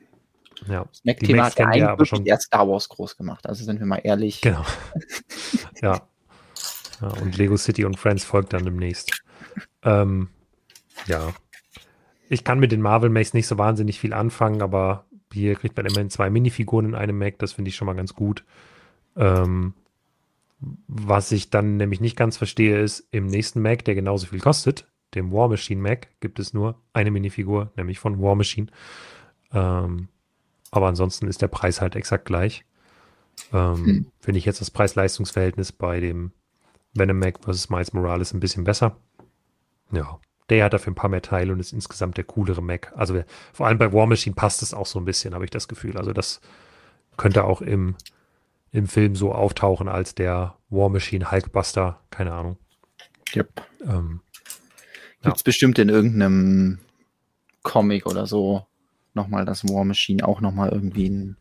Ja, 0.68 0.84
das 0.84 1.04
Mac-Thema 1.04 1.44
hat 1.44 1.58
ja 1.58 1.66
eigentlich 1.66 1.84
aber 1.84 2.06
schon 2.06 2.24
erst 2.24 2.46
Star 2.46 2.68
Wars 2.68 2.88
groß 2.88 3.16
gemacht. 3.16 3.46
Also 3.46 3.64
sind 3.64 3.80
wir 3.80 3.86
mal 3.86 4.00
ehrlich. 4.02 4.40
Genau. 4.40 4.64
ja. 5.82 6.00
ja. 7.00 7.08
Und 7.20 7.36
Lego 7.36 7.56
City 7.56 7.84
und 7.84 7.98
Friends 7.98 8.24
folgt 8.24 8.52
dann 8.52 8.64
demnächst. 8.64 9.23
Ähm, 9.82 10.28
ja. 11.06 11.32
Ich 12.28 12.44
kann 12.44 12.58
mit 12.58 12.72
den 12.72 12.82
Marvel 12.82 13.10
Macs 13.10 13.34
nicht 13.34 13.46
so 13.46 13.58
wahnsinnig 13.58 14.00
viel 14.00 14.12
anfangen, 14.12 14.62
aber 14.62 15.04
hier 15.32 15.56
kriegt 15.56 15.76
man 15.76 15.86
immerhin 15.86 16.10
zwei 16.10 16.30
Minifiguren 16.30 16.86
in 16.86 16.94
einem 16.94 17.18
Mac. 17.18 17.38
Das 17.38 17.52
finde 17.52 17.68
ich 17.68 17.76
schon 17.76 17.86
mal 17.86 17.94
ganz 17.94 18.14
gut. 18.14 18.44
Ähm, 19.16 19.74
was 20.86 21.32
ich 21.32 21.50
dann 21.50 21.76
nämlich 21.76 22.00
nicht 22.00 22.16
ganz 22.16 22.36
verstehe, 22.36 22.80
ist, 22.80 23.06
im 23.10 23.26
nächsten 23.26 23.60
Mac, 23.60 23.84
der 23.84 23.94
genauso 23.94 24.26
viel 24.26 24.40
kostet, 24.40 24.88
dem 25.14 25.32
War 25.32 25.48
Machine 25.48 25.80
Mac, 25.80 26.08
gibt 26.20 26.38
es 26.38 26.54
nur 26.54 26.80
eine 26.92 27.10
Minifigur, 27.10 27.72
nämlich 27.76 27.98
von 27.98 28.20
War 28.22 28.34
Machine. 28.34 28.68
Ähm, 29.52 30.08
aber 30.70 30.88
ansonsten 30.88 31.28
ist 31.28 31.42
der 31.42 31.48
Preis 31.48 31.80
halt 31.80 31.96
exakt 31.96 32.24
gleich. 32.24 32.64
Ähm, 33.52 33.86
hm. 33.86 34.06
Finde 34.20 34.38
ich 34.38 34.44
jetzt 34.44 34.60
das 34.60 34.70
Preis-Leistungs-Verhältnis 34.70 35.72
bei 35.72 36.00
dem 36.00 36.32
Venom 36.94 37.18
Mac 37.18 37.40
vs. 37.44 37.70
Miles 37.70 37.92
Morales 37.92 38.32
ein 38.32 38.40
bisschen 38.40 38.64
besser. 38.64 38.96
Ja, 39.92 40.18
der 40.50 40.64
hat 40.64 40.72
dafür 40.72 40.92
ein 40.92 40.96
paar 40.96 41.10
mehr 41.10 41.22
Teile 41.22 41.52
und 41.52 41.60
ist 41.60 41.72
insgesamt 41.72 42.16
der 42.16 42.24
coolere 42.24 42.62
Mac. 42.62 42.92
Also 42.96 43.22
vor 43.52 43.66
allem 43.66 43.78
bei 43.78 43.92
War 43.92 44.06
Machine 44.06 44.34
passt 44.34 44.62
es 44.62 44.74
auch 44.74 44.86
so 44.86 44.98
ein 44.98 45.04
bisschen, 45.04 45.34
habe 45.34 45.44
ich 45.44 45.50
das 45.50 45.68
Gefühl. 45.68 45.96
Also 45.96 46.12
das 46.12 46.40
könnte 47.16 47.44
auch 47.44 47.60
im 47.60 47.96
im 48.74 48.88
Film 48.88 49.14
so 49.14 49.32
auftauchen 49.32 49.88
als 49.88 50.16
der 50.16 50.56
War 50.68 50.88
Machine 50.88 51.30
Hulkbuster, 51.30 52.00
keine 52.10 52.32
Ahnung. 52.32 52.58
Yep. 53.32 53.48
Ähm, 53.82 54.20
Gibt 55.22 55.36
es 55.36 55.42
ja. 55.42 55.44
bestimmt 55.44 55.78
in 55.78 55.88
irgendeinem 55.88 56.80
Comic 57.62 58.04
oder 58.04 58.26
so 58.26 58.66
nochmal, 59.14 59.44
dass 59.44 59.62
War 59.64 59.84
Machine 59.84 60.26
auch 60.26 60.40
nochmal 60.40 60.70
irgendwie 60.70 61.06
einen 61.06 61.36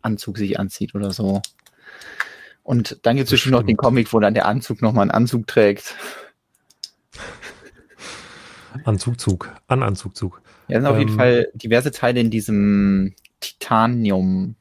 Anzug 0.00 0.38
sich 0.38 0.58
anzieht 0.58 0.94
oder 0.94 1.10
so. 1.10 1.42
Und 2.62 3.00
dann 3.02 3.16
gibt 3.16 3.26
es 3.26 3.32
bestimmt 3.32 3.52
noch 3.52 3.62
den 3.62 3.76
Comic, 3.76 4.10
wo 4.14 4.18
dann 4.18 4.32
der 4.32 4.46
Anzug 4.46 4.80
nochmal 4.80 5.02
einen 5.02 5.10
Anzug 5.10 5.46
trägt. 5.46 5.94
Anzugzug, 8.84 9.54
an 9.66 9.82
Anzugzug. 9.82 10.40
Ja, 10.68 10.80
sind 10.80 10.86
ähm, 10.86 10.92
auf 10.92 10.98
jeden 10.98 11.10
ähm, 11.12 11.16
Fall 11.16 11.48
diverse 11.54 11.90
Teile 11.90 12.20
in 12.20 12.30
diesem 12.30 13.14
Titanium 13.40 14.56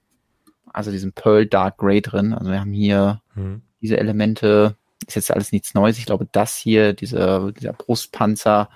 also 0.77 0.91
diesem 0.91 1.11
Pearl 1.11 1.47
Dark 1.47 1.77
Grey 1.77 2.01
drin. 2.01 2.33
Also 2.33 2.51
wir 2.51 2.59
haben 2.59 2.71
hier 2.71 3.21
mhm. 3.33 3.63
diese 3.81 3.97
Elemente, 3.97 4.75
ist 5.07 5.15
jetzt 5.15 5.31
alles 5.31 5.51
nichts 5.51 5.73
Neues. 5.73 5.97
Ich 5.97 6.05
glaube, 6.05 6.27
das 6.31 6.55
hier, 6.55 6.93
diese, 6.93 7.51
dieser 7.59 7.73
Brustpanzer 7.73 8.69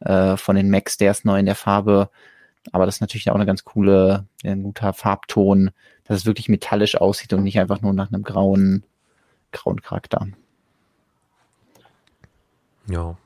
äh, 0.00 0.36
von 0.36 0.56
den 0.56 0.68
Max, 0.68 0.96
der 0.96 1.12
ist 1.12 1.24
neu 1.24 1.38
in 1.38 1.46
der 1.46 1.54
Farbe. 1.54 2.10
Aber 2.72 2.86
das 2.86 2.96
ist 2.96 3.00
natürlich 3.00 3.30
auch 3.30 3.36
eine 3.36 3.46
ganz 3.46 3.64
coole, 3.64 4.26
ein 4.42 4.64
guter 4.64 4.92
Farbton, 4.92 5.70
dass 6.04 6.18
es 6.18 6.26
wirklich 6.26 6.48
metallisch 6.48 6.96
aussieht 6.96 7.32
und 7.32 7.44
nicht 7.44 7.60
einfach 7.60 7.80
nur 7.82 7.92
nach 7.92 8.12
einem 8.12 8.24
grauen, 8.24 8.82
grauen 9.52 9.80
Charakter. 9.80 10.26
Ja. 12.88 13.16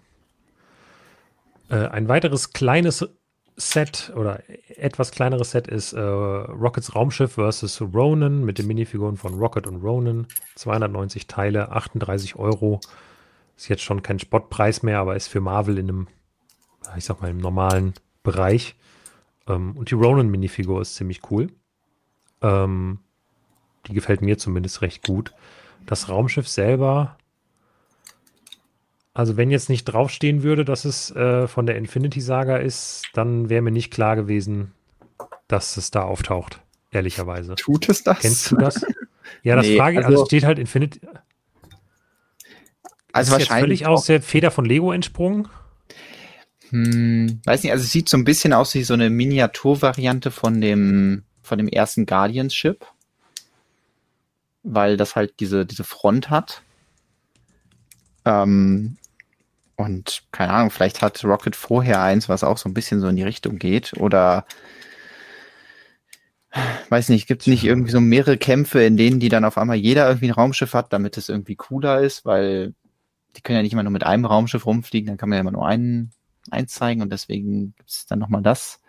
Äh, 1.69 1.87
ein 1.89 2.09
weiteres 2.09 2.53
kleines 2.53 3.09
Set 3.57 4.13
oder 4.15 4.43
etwas 4.77 5.11
kleineres 5.11 5.51
Set 5.51 5.67
ist 5.67 5.93
äh, 5.93 6.01
Rockets 6.01 6.95
Raumschiff 6.95 7.33
versus 7.33 7.81
Ronan 7.81 8.45
mit 8.45 8.59
den 8.59 8.69
Minifiguren 8.69 9.17
von 9.17 9.35
Rocket 9.35 9.67
und 9.67 9.83
Ronan. 9.83 10.27
290 10.55 11.27
Teile, 11.27 11.73
38 11.73 12.37
Euro. 12.37 12.81
Ist 13.57 13.69
jetzt 13.69 13.83
schon 13.83 14.03
kein 14.03 14.21
Spottpreis 14.21 14.85
mehr, 14.85 15.01
aber 15.01 15.17
ist 15.17 15.27
für 15.27 15.41
Marvel 15.41 15.79
in 15.79 15.89
einem, 15.89 16.07
ich 16.97 17.05
sag 17.05 17.21
mal, 17.21 17.31
im 17.31 17.39
normalen 17.39 17.95
Bereich. 18.23 18.77
Ähm, 19.49 19.77
und 19.77 19.91
die 19.91 19.97
Ronan-Minifigur 19.97 20.81
ist 20.81 20.95
ziemlich 20.95 21.29
cool. 21.31 21.49
Ähm, 22.41 23.01
die 23.89 23.95
gefällt 23.95 24.23
mir 24.23 24.39
zumindest 24.39 24.83
recht 24.83 25.05
gut. 25.05 25.35
Das 25.87 26.09
Raumschiff 26.09 26.47
selber 26.47 27.18
Also 29.19 29.37
wenn 29.37 29.51
jetzt 29.51 29.69
nicht 29.69 29.83
draufstehen 29.83 30.45
würde, 30.45 30.65
dass 30.65 30.85
es 30.85 31.11
äh, 31.11 31.49
von 31.49 31.67
der 31.67 31.75
Infinity 31.75 32.21
Saga 32.21 32.59
ist, 32.59 33.03
dann 33.15 33.49
wäre 33.49 33.63
mir 33.63 33.73
nicht 33.73 33.91
klar 33.91 34.15
gewesen, 34.15 34.71
dass 35.49 35.77
es 35.77 35.91
da 35.91 36.03
auftaucht, 36.03 36.61
ehrlicherweise. 36.93 37.57
Tut 37.57 37.89
es 37.89 38.05
das? 38.05 38.21
Kennst 38.21 38.53
du 38.53 38.57
das? 38.57 38.87
Ja, 39.43 39.57
das 39.57 39.67
nee, 39.67 39.77
frage 39.77 39.99
ich, 39.99 40.07
also, 40.07 40.21
also 40.21 40.27
steht 40.27 40.45
halt 40.45 40.61
Infinity. 40.61 41.01
Also 43.13 43.33
ist 43.35 43.41
wahrscheinlich 43.41 43.81
völlig 43.81 43.87
aus 43.87 44.07
der 44.07 44.23
Feder 44.23 44.53
von 44.53 44.65
Lego 44.65 44.93
entsprungen. 44.93 45.49
Hm, 46.71 47.41
weiß 47.45 47.65
nicht, 47.65 47.73
also 47.73 47.83
es 47.83 47.91
sieht 47.91 48.09
so 48.09 48.17
ein 48.17 48.25
bisschen 48.25 48.53
aus 48.53 48.73
wie 48.75 48.85
so 48.85 48.95
eine 48.95 49.11
Miniaturvariante 49.11 50.31
von 50.31 50.61
dem 50.61 51.25
von 51.43 51.59
dem 51.59 51.67
ersten 51.67 52.07
Guardians 52.07 52.55
Ship, 52.55 52.87
weil 54.63 54.97
das 54.97 55.17
halt 55.17 55.41
diese 55.41 55.67
diese 55.67 55.83
Front 55.83 56.31
hat. 56.31 56.63
Ähm, 58.25 58.97
und 59.79 60.25
keine 60.33 60.53
Ahnung, 60.53 60.71
vielleicht 60.71 61.03
hat 61.03 61.23
Rocket 61.23 61.55
vorher 61.55 62.03
eins, 62.03 62.29
was 62.29 62.43
auch 62.43 62.59
so 62.59 62.69
ein 62.69 62.75
bisschen 62.75 63.01
so 63.01 63.07
in 63.07 63.15
die 63.15 63.23
Richtung 63.23 63.59
geht. 63.59 63.95
Oder 63.97 64.45
weiß 66.89 67.11
nicht, 67.11 67.29
gibt 67.29 67.43
es 67.43 67.47
nicht 67.47 67.63
irgendwie 67.63 67.93
so 67.93 68.01
mehrere 68.01 68.37
Kämpfe, 68.37 68.83
in 68.83 68.97
denen 68.97 69.21
die 69.21 69.29
dann 69.29 69.45
auf 69.45 69.57
einmal 69.57 69.77
jeder 69.77 70.09
irgendwie 70.09 70.27
ein 70.27 70.33
Raumschiff 70.33 70.75
hat, 70.75 70.93
damit 70.93 71.17
es 71.17 71.29
irgendwie 71.29 71.55
cooler 71.55 72.01
ist, 72.01 72.25
weil 72.25 72.75
die 73.37 73.41
können 73.41 73.59
ja 73.59 73.63
nicht 73.63 73.73
immer 73.73 73.85
nur 73.85 73.93
mit 73.93 74.05
einem 74.05 74.25
Raumschiff 74.25 74.67
rumfliegen, 74.67 75.07
dann 75.07 75.17
kann 75.17 75.29
man 75.29 75.37
ja 75.37 75.41
immer 75.43 75.53
nur 75.53 75.67
einen, 75.67 76.11
eins 76.51 76.73
zeigen 76.73 77.01
und 77.01 77.13
deswegen 77.13 77.75
gibt 77.77 77.89
es 77.89 78.07
dann 78.07 78.19
nochmal 78.19 78.43
das. 78.43 78.81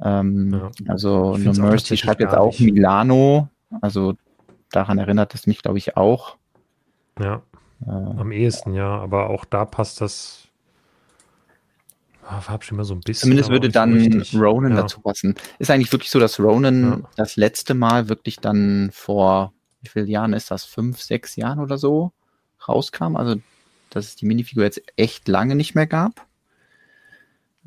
Ähm, 0.00 0.54
ja. 0.54 0.70
Also 0.86 1.36
Mercy 1.36 1.98
schreibt 1.98 2.22
jetzt 2.22 2.34
auch. 2.34 2.58
Milano, 2.58 3.48
also 3.82 4.14
daran 4.70 4.96
erinnert 4.96 5.34
es 5.34 5.46
mich, 5.46 5.60
glaube 5.60 5.76
ich, 5.76 5.98
auch. 5.98 6.38
Ja. 7.20 7.42
Am 7.86 8.32
ehesten, 8.32 8.74
ja, 8.74 8.98
aber 8.98 9.30
auch 9.30 9.44
da 9.44 9.64
passt 9.64 10.00
das 10.00 10.48
ah, 12.26 12.40
farblich 12.40 12.72
immer 12.72 12.84
so 12.84 12.94
ein 12.94 13.00
bisschen. 13.00 13.22
Zumindest 13.22 13.50
würde 13.50 13.68
dann 13.68 14.24
so 14.24 14.38
Ronan 14.38 14.72
ja. 14.72 14.82
dazu 14.82 15.00
passen. 15.00 15.36
Ist 15.58 15.70
eigentlich 15.70 15.92
wirklich 15.92 16.10
so, 16.10 16.18
dass 16.18 16.40
Ronan 16.40 16.82
ja. 16.82 17.08
das 17.16 17.36
letzte 17.36 17.74
Mal 17.74 18.08
wirklich 18.08 18.40
dann 18.40 18.90
vor, 18.92 19.52
wie 19.80 19.88
viele 19.88 20.06
Jahren 20.06 20.32
ist 20.32 20.50
das? 20.50 20.64
Fünf, 20.64 21.00
sechs 21.00 21.36
Jahren 21.36 21.60
oder 21.60 21.78
so 21.78 22.12
rauskam? 22.66 23.16
Also, 23.16 23.36
dass 23.90 24.06
es 24.06 24.16
die 24.16 24.26
Minifigur 24.26 24.64
jetzt 24.64 24.82
echt 24.96 25.28
lange 25.28 25.54
nicht 25.54 25.74
mehr 25.74 25.86
gab? 25.86 26.26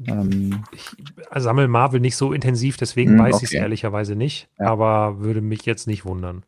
Ähm, 0.07 0.63
ich 0.71 0.89
sammle 1.35 1.67
Marvel 1.67 1.99
nicht 1.99 2.15
so 2.15 2.33
intensiv, 2.33 2.77
deswegen 2.77 3.15
mh, 3.15 3.17
hm, 3.17 3.25
weiß 3.25 3.35
okay. 3.35 3.45
ich 3.45 3.51
es 3.51 3.55
ehrlicherweise 3.57 4.15
nicht, 4.15 4.49
ja. 4.59 4.67
aber 4.67 5.19
würde 5.19 5.41
mich 5.41 5.65
jetzt 5.65 5.87
nicht 5.87 6.05
wundern. 6.05 6.43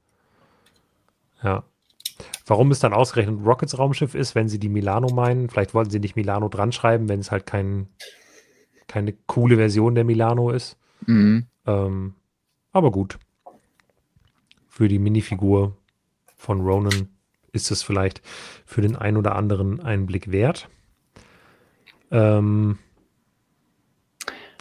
Ja. 1.44 1.64
Warum 2.46 2.72
es 2.72 2.80
dann 2.80 2.94
ausgerechnet 2.94 3.46
Rockets 3.46 3.78
Raumschiff 3.78 4.16
ist, 4.16 4.36
wenn 4.36 4.50
sie 4.50 4.60
die 4.60 4.70
Milano 4.70 5.14
meinen, 5.14 5.50
vielleicht 5.50 5.74
wollten 5.74 5.92
sie 5.92 6.00
nicht 6.00 6.16
Milano 6.16 6.50
dran 6.50 6.72
schreiben, 6.72 7.08
wenn 7.08 7.20
es 7.20 7.32
halt 7.32 7.46
kein, 7.46 7.88
keine 8.88 9.14
coole 9.28 9.56
Version 9.56 9.96
der 9.96 10.04
Milano 10.04 10.50
ist. 10.50 10.78
Mhm. 11.06 11.48
Ähm, 11.66 12.16
aber 12.72 12.92
gut. 12.92 13.18
Für 14.68 14.88
die 14.88 15.00
Minifigur 15.00 15.78
von 16.36 16.62
Ronan 16.62 17.10
ist 17.54 17.72
es 17.72 17.84
vielleicht 17.84 18.22
für 18.66 18.82
den 18.82 18.96
einen 18.96 19.18
oder 19.18 19.36
anderen 19.36 19.80
einen 19.80 20.08
Blick 20.08 20.32
wert. 20.32 20.68
Ähm, 22.12 22.78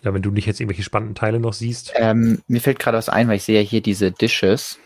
ja, 0.05 0.13
wenn 0.15 0.23
du 0.23 0.31
nicht 0.31 0.47
jetzt 0.47 0.61
irgendwelche 0.61 0.83
spannenden 0.83 1.15
Teile 1.15 1.41
noch 1.41 1.53
siehst. 1.53 1.93
Ähm, 1.97 2.43
mir 2.47 2.61
fällt 2.61 2.79
gerade 2.79 2.99
was 2.99 3.09
ein, 3.09 3.29
weil 3.29 3.37
ich 3.37 3.45
sehe 3.45 3.63
hier 3.63 3.81
diese 3.81 4.13
Dishes. 4.13 4.79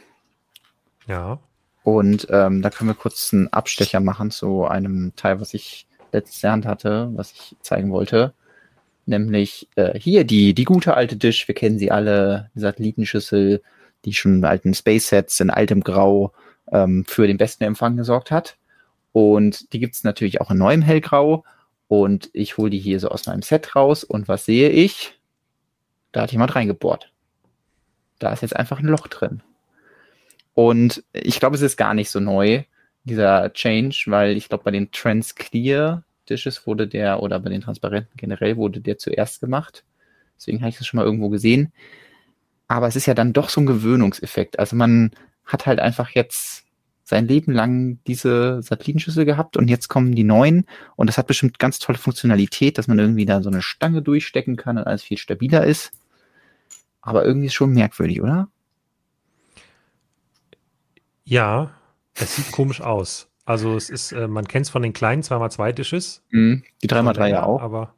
Ja. 1.07 1.41
Und 1.87 2.27
ähm, 2.31 2.63
da 2.63 2.71
können 2.71 2.91
wir 2.91 2.97
kurz 2.97 3.33
einen 3.33 3.47
Abstecher 3.53 4.01
machen 4.01 4.33
zu 4.33 4.65
einem 4.65 5.13
Teil, 5.15 5.41
was 5.41 5.55
ich 5.55 5.87
letztes 6.11 6.43
Jahr 6.43 6.61
hatte, 6.65 7.13
was 7.15 7.31
ich 7.31 7.55
zeigen 7.61 7.93
wollte. 7.93 8.35
Nämlich 9.05 9.69
äh, 9.77 9.97
hier 9.97 10.25
die, 10.25 10.53
die 10.53 10.65
gute 10.65 10.95
alte 10.95 11.15
Dish, 11.15 11.47
wir 11.47 11.55
kennen 11.55 11.79
sie 11.79 11.93
alle, 11.93 12.51
die 12.57 12.59
Satellitenschüssel, 12.59 13.63
die 14.05 14.15
schon 14.15 14.39
in 14.39 14.45
alten 14.45 14.75
Space 14.75 15.11
Sets 15.11 15.39
in 15.39 15.49
altem 15.49 15.81
Grau 15.85 16.33
ähm, 16.73 17.05
für 17.07 17.29
den 17.29 17.37
besten 17.37 17.63
Empfang 17.63 17.97
gesorgt 17.97 18.33
hat. 18.33 18.57
Und 19.13 19.73
die 19.73 19.79
gibt's 19.79 20.03
natürlich 20.03 20.41
auch 20.41 20.51
in 20.51 20.59
neuem 20.59 20.83
Hellgrau. 20.83 21.45
Und 21.87 22.31
ich 22.33 22.57
hole 22.57 22.71
die 22.71 22.81
hier 22.81 22.99
so 22.99 23.11
aus 23.11 23.27
meinem 23.27 23.43
Set 23.43 23.77
raus. 23.77 24.03
Und 24.03 24.27
was 24.27 24.45
sehe 24.45 24.71
ich? 24.71 25.21
Da 26.11 26.23
hat 26.23 26.33
jemand 26.33 26.57
reingebohrt. 26.57 27.13
Da 28.19 28.33
ist 28.33 28.43
jetzt 28.43 28.57
einfach 28.57 28.81
ein 28.81 28.87
Loch 28.87 29.07
drin. 29.07 29.41
Und 30.57 31.05
ich 31.13 31.39
glaube, 31.39 31.55
es 31.55 31.61
ist 31.61 31.77
gar 31.77 31.93
nicht 31.93 32.09
so 32.09 32.19
neu, 32.19 32.63
dieser 33.05 33.53
Change, 33.53 34.05
weil 34.07 34.39
ich 34.39 34.49
glaube, 34.49 34.65
bei 34.65 34.71
den 34.71 34.91
Transclear 34.91 36.03
Dishes 36.31 36.67
wurde 36.67 36.89
der, 36.89 37.23
oder 37.23 37.39
bei 37.41 37.51
den 37.51 37.61
Transparenten 37.61 38.17
generell 38.17 38.57
wurde 38.57 38.81
der 38.81 38.97
zuerst 38.97 39.43
gemacht. 39.43 39.85
Deswegen 40.39 40.61
habe 40.61 40.71
ich 40.71 40.79
das 40.79 40.87
schon 40.87 40.97
mal 40.97 41.05
irgendwo 41.05 41.29
gesehen. 41.29 41.75
Aber 42.69 42.89
es 42.89 42.97
ist 42.97 43.05
ja 43.05 43.13
dann 43.13 43.35
doch 43.35 43.51
so 43.51 43.61
ein 43.61 43.67
Gewöhnungseffekt. 43.67 44.59
Also 44.59 44.77
man 44.77 45.11
hat 45.45 45.67
halt 45.67 45.79
einfach 45.79 46.09
jetzt 46.13 46.65
sein 47.05 47.29
Leben 47.29 47.53
lang 47.53 47.99
diese 48.07 48.63
Satellitenschüssel 48.63 49.27
gehabt 49.27 49.59
und 49.59 49.69
jetzt 49.69 49.89
kommen 49.89 50.15
die 50.15 50.25
neuen 50.25 50.65
und 50.97 51.09
das 51.09 51.19
hat 51.19 51.27
bestimmt 51.27 51.59
ganz 51.59 51.79
tolle 51.79 51.99
Funktionalität, 51.99 52.79
dass 52.79 52.89
man 52.89 52.99
irgendwie 52.99 53.27
da 53.27 53.43
so 53.43 53.51
eine 53.51 53.61
Stange 53.61 54.01
durchstecken 54.01 54.57
kann 54.57 54.79
und 54.79 54.85
alles 54.85 55.03
viel 55.03 55.19
stabiler 55.19 55.67
ist. 55.67 55.93
Aber 57.03 57.27
irgendwie 57.27 57.47
ist 57.47 57.55
schon 57.55 57.75
merkwürdig, 57.75 58.23
oder? 58.23 58.49
Ja, 61.27 61.73
es 62.15 62.37
sieht 62.37 62.53
komisch 62.53 62.81
aus. 62.81 63.29
Also 63.45 63.77
es 63.77 63.91
ist, 63.91 64.13
äh, 64.13 64.27
man 64.27 64.49
kennt 64.49 64.67
es 64.67 64.71
von 64.71 64.83
den 64.83 64.93
kleinen 64.93 65.23
2x2 65.23 65.73
Dishes. 65.73 66.23
Mhm, 66.31 66.65
die 66.83 66.89
3x3 66.89 67.29
ja 67.29 67.43
auch. 67.45 67.61
Aber 67.61 67.93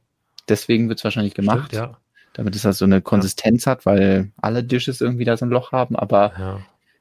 Deswegen 0.49 0.89
wird 0.89 0.99
es 0.99 1.05
wahrscheinlich 1.05 1.35
gemacht. 1.35 1.69
Stimmt, 1.69 1.73
ja. 1.73 1.99
Damit 2.33 2.55
es 2.55 2.65
halt 2.65 2.77
so 2.77 2.85
eine 2.85 3.01
Konsistenz 3.01 3.65
ja. 3.65 3.73
hat, 3.73 3.87
weil 3.87 4.31
alle 4.41 4.65
Dishes 4.65 5.01
irgendwie 5.01 5.25
da 5.25 5.37
so 5.37 5.45
ein 5.45 5.51
Loch 5.51 5.73
haben. 5.73 5.97
Aber 5.97 6.33
ja. 6.39 6.61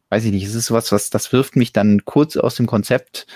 weiß 0.09 0.25
ich 0.25 0.32
nicht, 0.32 0.45
es 0.45 0.55
ist 0.55 0.67
sowas, 0.67 0.91
was 0.91 1.09
das 1.09 1.32
wirft 1.32 1.55
mich 1.55 1.73
dann 1.73 2.05
kurz 2.05 2.38
aus 2.38 2.55
dem 2.55 2.65
Konzept, 2.65 3.28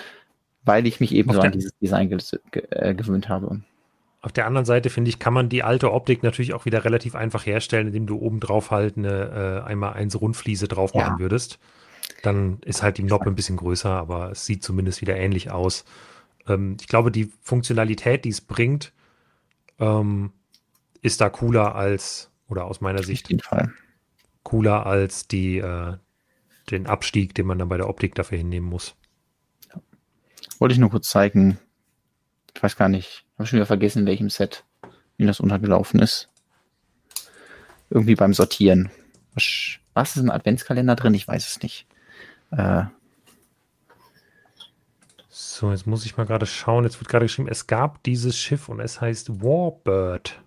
weil 0.64 0.86
ich 0.86 1.00
mich 1.00 1.12
eben 1.14 1.30
Auf 1.30 1.36
so 1.36 1.42
an 1.42 1.52
dieses 1.52 1.76
Design 1.78 2.08
ge 2.08 2.18
ge 2.50 2.62
äh, 2.70 2.94
gewöhnt 2.94 3.28
habe. 3.28 3.60
Auf 4.20 4.32
der 4.32 4.46
anderen 4.46 4.64
Seite 4.64 4.88
finde 4.88 5.08
ich, 5.08 5.18
kann 5.18 5.34
man 5.34 5.48
die 5.48 5.62
alte 5.62 5.92
Optik 5.92 6.22
natürlich 6.22 6.54
auch 6.54 6.64
wieder 6.64 6.84
relativ 6.84 7.14
einfach 7.14 7.44
herstellen, 7.44 7.88
indem 7.88 8.06
du 8.06 8.18
oben 8.18 8.38
drauf 8.38 8.70
halt 8.70 8.96
eine 8.96 9.62
äh, 9.64 9.68
einmal 9.68 9.94
eins 9.94 10.20
Rundfliese 10.20 10.68
drauf 10.68 10.94
machen 10.94 11.18
würdest. 11.18 11.58
Dann 12.22 12.60
ist 12.64 12.82
halt 12.82 12.98
die 12.98 13.02
Noppe 13.02 13.26
ein 13.26 13.34
bisschen 13.34 13.56
größer, 13.56 13.90
aber 13.90 14.30
es 14.30 14.46
sieht 14.46 14.62
zumindest 14.62 15.00
wieder 15.00 15.16
ähnlich 15.16 15.50
aus. 15.50 15.84
Ähm, 16.46 16.76
ich 16.80 16.86
glaube, 16.86 17.10
die 17.10 17.32
Funktionalität, 17.42 18.24
die 18.24 18.30
es 18.30 18.40
bringt, 18.40 18.92
ähm, 19.78 20.32
ist 21.02 21.20
da 21.20 21.28
cooler 21.28 21.74
als, 21.74 22.30
oder 22.48 22.64
aus 22.64 22.80
meiner 22.80 23.02
Sicht, 23.02 23.28
cooler 24.44 24.86
als 24.86 25.26
die, 25.26 25.58
äh, 25.58 25.96
den 26.70 26.86
Abstieg, 26.86 27.34
den 27.34 27.46
man 27.46 27.58
dann 27.58 27.68
bei 27.68 27.76
der 27.76 27.88
Optik 27.88 28.14
dafür 28.14 28.38
hinnehmen 28.38 28.68
muss. 28.68 28.94
Ja. 29.74 29.80
Wollte 30.58 30.74
ich 30.74 30.78
nur 30.78 30.90
kurz 30.90 31.08
zeigen. 31.08 31.58
Ich 32.54 32.62
weiß 32.62 32.76
gar 32.76 32.88
nicht, 32.88 33.24
habe 33.38 33.46
schon 33.46 33.56
wieder 33.56 33.66
vergessen, 33.66 34.00
in 34.00 34.06
welchem 34.06 34.30
Set 34.30 34.64
wie 35.16 35.26
das 35.26 35.40
untergelaufen 35.40 36.00
ist. 36.00 36.28
Irgendwie 37.90 38.14
beim 38.14 38.34
Sortieren. 38.34 38.90
Was, 39.34 39.78
was 39.94 40.16
ist 40.16 40.22
ein 40.22 40.30
Adventskalender 40.30 40.96
drin? 40.96 41.14
Ich 41.14 41.26
weiß 41.26 41.48
es 41.48 41.62
nicht. 41.62 41.86
Äh, 42.52 42.84
so, 45.28 45.70
jetzt 45.70 45.86
muss 45.86 46.04
ich 46.04 46.16
mal 46.16 46.26
gerade 46.26 46.46
schauen. 46.46 46.84
Jetzt 46.84 47.00
wird 47.00 47.08
gerade 47.08 47.24
geschrieben, 47.24 47.48
es 47.48 47.66
gab 47.66 48.02
dieses 48.02 48.36
Schiff 48.36 48.68
und 48.68 48.80
es 48.80 49.00
heißt 49.00 49.42
Warbird. 49.42 50.40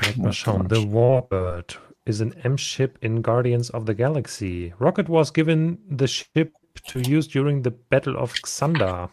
Direkt 0.00 0.18
mal 0.18 0.32
schauen. 0.32 0.68
The 0.70 0.90
Warbird 0.92 1.80
is 2.06 2.20
an 2.22 2.32
M-ship 2.32 2.96
in 3.02 3.22
Guardians 3.22 3.72
of 3.72 3.84
the 3.86 3.94
Galaxy. 3.94 4.72
Rocket 4.78 5.08
was 5.08 5.32
given 5.32 5.78
the 5.90 6.08
ship 6.08 6.54
to 6.88 7.00
use 7.00 7.28
during 7.28 7.62
the 7.62 7.70
Battle 7.70 8.16
of 8.16 8.32
Xander. 8.32 9.10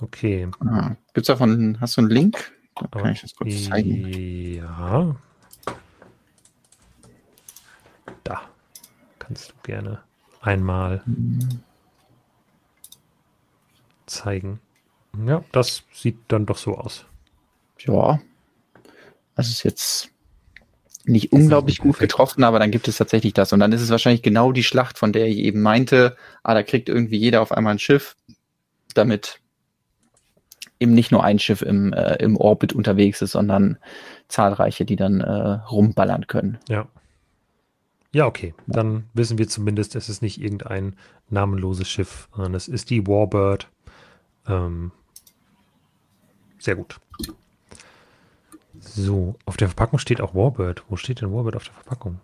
Okay. 0.00 0.48
Ah, 0.60 0.96
gibt's 1.14 1.28
davon, 1.28 1.78
hast 1.80 1.96
du 1.96 2.02
einen 2.02 2.10
Link? 2.10 2.52
Da 2.90 3.00
kann 3.00 3.12
ich 3.12 3.22
das 3.22 3.34
kurz 3.34 3.64
zeigen. 3.64 4.12
Ja. 4.54 5.16
Da 8.24 8.42
kannst 9.28 9.50
du 9.50 9.54
gerne 9.62 10.00
einmal 10.40 11.02
zeigen. 14.06 14.58
Ja, 15.26 15.44
das 15.52 15.82
sieht 15.92 16.16
dann 16.28 16.46
doch 16.46 16.56
so 16.56 16.76
aus. 16.76 17.04
Ja, 17.78 18.20
das 19.36 19.48
ist 19.50 19.62
jetzt 19.64 20.10
nicht 21.04 21.32
unglaublich 21.32 21.78
gut 21.78 21.98
getroffen, 21.98 22.42
aber 22.42 22.58
dann 22.58 22.70
gibt 22.70 22.88
es 22.88 22.96
tatsächlich 22.96 23.34
das. 23.34 23.52
Und 23.52 23.60
dann 23.60 23.72
ist 23.72 23.82
es 23.82 23.90
wahrscheinlich 23.90 24.22
genau 24.22 24.52
die 24.52 24.64
Schlacht, 24.64 24.98
von 24.98 25.12
der 25.12 25.26
ich 25.26 25.38
eben 25.38 25.60
meinte, 25.60 26.16
ah, 26.42 26.54
da 26.54 26.62
kriegt 26.62 26.88
irgendwie 26.88 27.18
jeder 27.18 27.42
auf 27.42 27.52
einmal 27.52 27.74
ein 27.74 27.78
Schiff, 27.78 28.16
damit 28.94 29.40
eben 30.80 30.94
nicht 30.94 31.12
nur 31.12 31.22
ein 31.22 31.38
Schiff 31.38 31.60
im, 31.60 31.92
äh, 31.92 32.16
im 32.16 32.36
Orbit 32.36 32.72
unterwegs 32.72 33.20
ist, 33.20 33.32
sondern 33.32 33.78
zahlreiche, 34.28 34.86
die 34.86 34.96
dann 34.96 35.20
äh, 35.20 35.60
rumballern 35.70 36.26
können. 36.26 36.58
Ja. 36.68 36.88
Ja, 38.12 38.26
okay. 38.26 38.54
Dann 38.66 39.08
wissen 39.12 39.38
wir 39.38 39.48
zumindest, 39.48 39.94
es 39.94 40.08
ist 40.08 40.22
nicht 40.22 40.40
irgendein 40.40 40.96
namenloses 41.28 41.88
Schiff, 41.88 42.28
sondern 42.32 42.54
es 42.54 42.68
ist 42.68 42.90
die 42.90 43.06
Warbird. 43.06 43.68
Ähm, 44.46 44.92
sehr 46.58 46.76
gut. 46.76 47.00
So, 48.80 49.36
auf 49.44 49.56
der 49.56 49.68
Verpackung 49.68 49.98
steht 49.98 50.20
auch 50.20 50.34
Warbird. 50.34 50.84
Wo 50.88 50.96
steht 50.96 51.20
denn 51.20 51.32
Warbird 51.32 51.56
auf 51.56 51.64
der 51.64 51.74
Verpackung? 51.74 52.20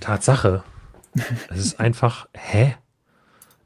Tatsache. 0.00 0.62
Es 1.50 1.58
ist 1.58 1.80
einfach, 1.80 2.28
hä? 2.34 2.76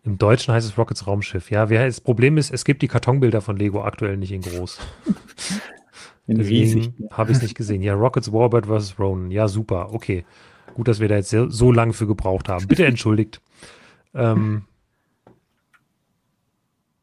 Im 0.04 0.16
Deutschen 0.16 0.54
heißt 0.54 0.66
es 0.66 0.78
Rockets 0.78 1.06
Raumschiff. 1.06 1.50
Ja, 1.50 1.66
das 1.66 2.00
Problem 2.00 2.38
ist, 2.38 2.50
es 2.50 2.64
gibt 2.64 2.82
die 2.82 2.88
Kartonbilder 2.88 3.40
von 3.40 3.56
Lego 3.56 3.84
aktuell 3.84 4.16
nicht 4.16 4.32
in 4.32 4.40
groß. 4.40 4.78
In 6.26 6.38
Deswegen 6.38 6.94
habe 7.10 7.32
ich 7.32 7.38
es 7.38 7.42
nicht 7.42 7.56
gesehen. 7.56 7.82
Ja, 7.82 7.94
Rockets 7.94 8.32
Warbird 8.32 8.66
vs. 8.66 8.98
Ronan. 8.98 9.30
Ja, 9.30 9.48
super. 9.48 9.92
Okay. 9.92 10.24
Gut, 10.74 10.88
dass 10.88 11.00
wir 11.00 11.08
da 11.08 11.16
jetzt 11.16 11.30
so 11.30 11.72
lange 11.72 11.92
für 11.92 12.06
gebraucht 12.06 12.48
haben. 12.48 12.66
Bitte 12.66 12.86
entschuldigt. 12.86 13.40
ähm, 14.14 14.64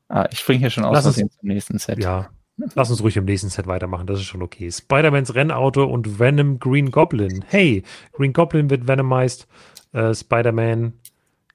ah, 0.08 0.26
ich 0.32 0.40
springe 0.40 0.60
hier 0.60 0.70
schon 0.70 0.86
aus 0.86 1.06
uns, 1.06 1.18
zum 1.18 1.30
nächsten 1.42 1.78
Set. 1.78 2.02
Ja, 2.02 2.30
lass 2.76 2.90
uns 2.90 3.04
ruhig 3.04 3.18
im 3.18 3.26
nächsten 3.26 3.50
Set 3.50 3.68
weitermachen. 3.68 4.08
Das 4.08 4.20
ist 4.20 4.26
schon 4.26 4.42
okay. 4.42 4.72
Spider-Mans 4.72 5.36
Rennauto 5.36 5.84
und 5.84 6.20
Venom 6.20 6.60
Green 6.60 6.90
Goblin. 6.90 7.44
Hey, 7.48 7.84
Green 8.14 8.34
Goblin 8.34 8.70
wird 8.70 8.88
venomized. 8.88 9.48
Äh, 9.92 10.14
Spider-Man 10.14 10.94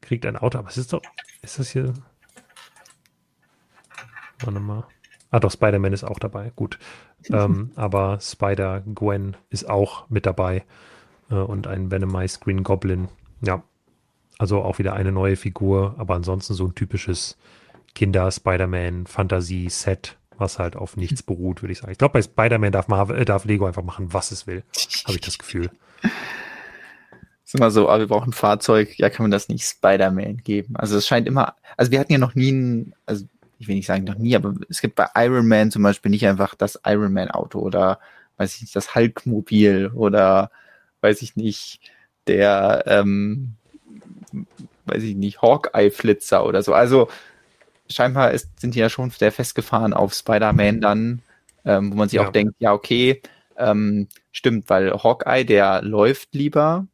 kriegt 0.02 0.26
ein 0.26 0.36
Auto. 0.36 0.58
Aber 0.58 0.68
es 0.68 0.76
ist 0.76 0.92
doch, 0.92 1.02
ist 1.42 1.58
das 1.58 1.70
hier? 1.70 1.94
Warte 4.40 4.60
mal. 4.60 4.84
Ah, 5.34 5.40
doch, 5.40 5.50
Spider-Man 5.50 5.92
ist 5.92 6.04
auch 6.04 6.20
dabei. 6.20 6.52
Gut. 6.54 6.78
ähm, 7.28 7.72
aber 7.74 8.20
Spider-Gwen 8.20 9.36
ist 9.50 9.68
auch 9.68 10.08
mit 10.08 10.26
dabei. 10.26 10.62
Äh, 11.28 11.34
und 11.34 11.66
ein 11.66 11.90
Venomized 11.90 12.40
Green 12.40 12.62
Goblin. 12.62 13.08
Ja. 13.40 13.64
Also 14.38 14.62
auch 14.62 14.78
wieder 14.78 14.92
eine 14.92 15.10
neue 15.10 15.34
Figur, 15.34 15.96
aber 15.98 16.14
ansonsten 16.14 16.54
so 16.54 16.66
ein 16.66 16.76
typisches 16.76 17.36
Kinder-Spider-Man-Fantasie-Set, 17.96 20.18
was 20.38 20.60
halt 20.60 20.76
auf 20.76 20.96
nichts 20.96 21.20
beruht, 21.24 21.64
würde 21.64 21.72
ich 21.72 21.80
sagen. 21.80 21.90
Ich 21.90 21.98
glaube, 21.98 22.12
bei 22.12 22.22
Spider-Man 22.22 22.70
darf, 22.70 22.88
äh, 23.10 23.24
darf 23.24 23.44
Lego 23.44 23.66
einfach 23.66 23.82
machen, 23.82 24.12
was 24.12 24.30
es 24.30 24.46
will. 24.46 24.62
Habe 25.04 25.16
ich 25.16 25.20
das 25.20 25.36
Gefühl. 25.36 25.68
ist 27.54 27.60
immer 27.60 27.70
so, 27.70 27.88
aber 27.88 27.94
ah, 27.94 27.98
wir 27.98 28.08
brauchen 28.08 28.30
ein 28.30 28.34
Fahrzeug, 28.34 28.98
ja, 28.98 29.10
kann 29.10 29.24
man 29.24 29.30
das 29.30 29.48
nicht 29.48 29.64
Spider-Man 29.64 30.38
geben. 30.38 30.76
Also 30.76 30.96
es 30.96 31.06
scheint 31.06 31.26
immer, 31.26 31.54
also 31.76 31.92
wir 31.92 32.00
hatten 32.00 32.12
ja 32.12 32.18
noch 32.18 32.34
nie 32.34 32.52
ein, 32.52 32.94
also 33.06 33.26
ich 33.58 33.68
will 33.68 33.76
nicht 33.76 33.86
sagen 33.86 34.04
noch 34.04 34.16
nie, 34.16 34.36
aber 34.36 34.54
es 34.68 34.80
gibt 34.80 34.94
bei 34.94 35.08
Iron 35.16 35.46
Man 35.46 35.70
zum 35.70 35.82
Beispiel 35.82 36.10
nicht 36.10 36.26
einfach 36.26 36.54
das 36.54 36.80
Iron 36.84 37.12
Man 37.12 37.30
Auto 37.30 37.60
oder 37.60 38.00
weiß 38.36 38.56
ich 38.56 38.62
nicht, 38.62 38.76
das 38.76 38.94
Hulk-Mobil 38.94 39.90
oder 39.94 40.50
weiß 41.00 41.22
ich 41.22 41.36
nicht, 41.36 41.80
der, 42.26 42.84
ähm, 42.86 43.54
weiß 44.86 45.02
ich 45.02 45.14
nicht, 45.14 45.42
Hawkeye-Flitzer 45.42 46.44
oder 46.44 46.62
so. 46.62 46.74
Also 46.74 47.08
scheinbar 47.88 48.32
ist, 48.32 48.60
sind 48.60 48.74
die 48.74 48.80
ja 48.80 48.88
schon 48.88 49.10
sehr 49.10 49.32
festgefahren 49.32 49.92
auf 49.92 50.14
Spider-Man 50.14 50.80
dann, 50.80 51.22
ähm, 51.64 51.92
wo 51.92 51.96
man 51.96 52.08
sich 52.08 52.18
ja. 52.18 52.26
auch 52.26 52.32
denkt, 52.32 52.54
ja, 52.58 52.72
okay, 52.72 53.22
ähm, 53.56 54.08
stimmt, 54.32 54.68
weil 54.68 54.92
Hawkeye, 54.92 55.44
der 55.44 55.82
läuft 55.82 56.34
lieber 56.34 56.86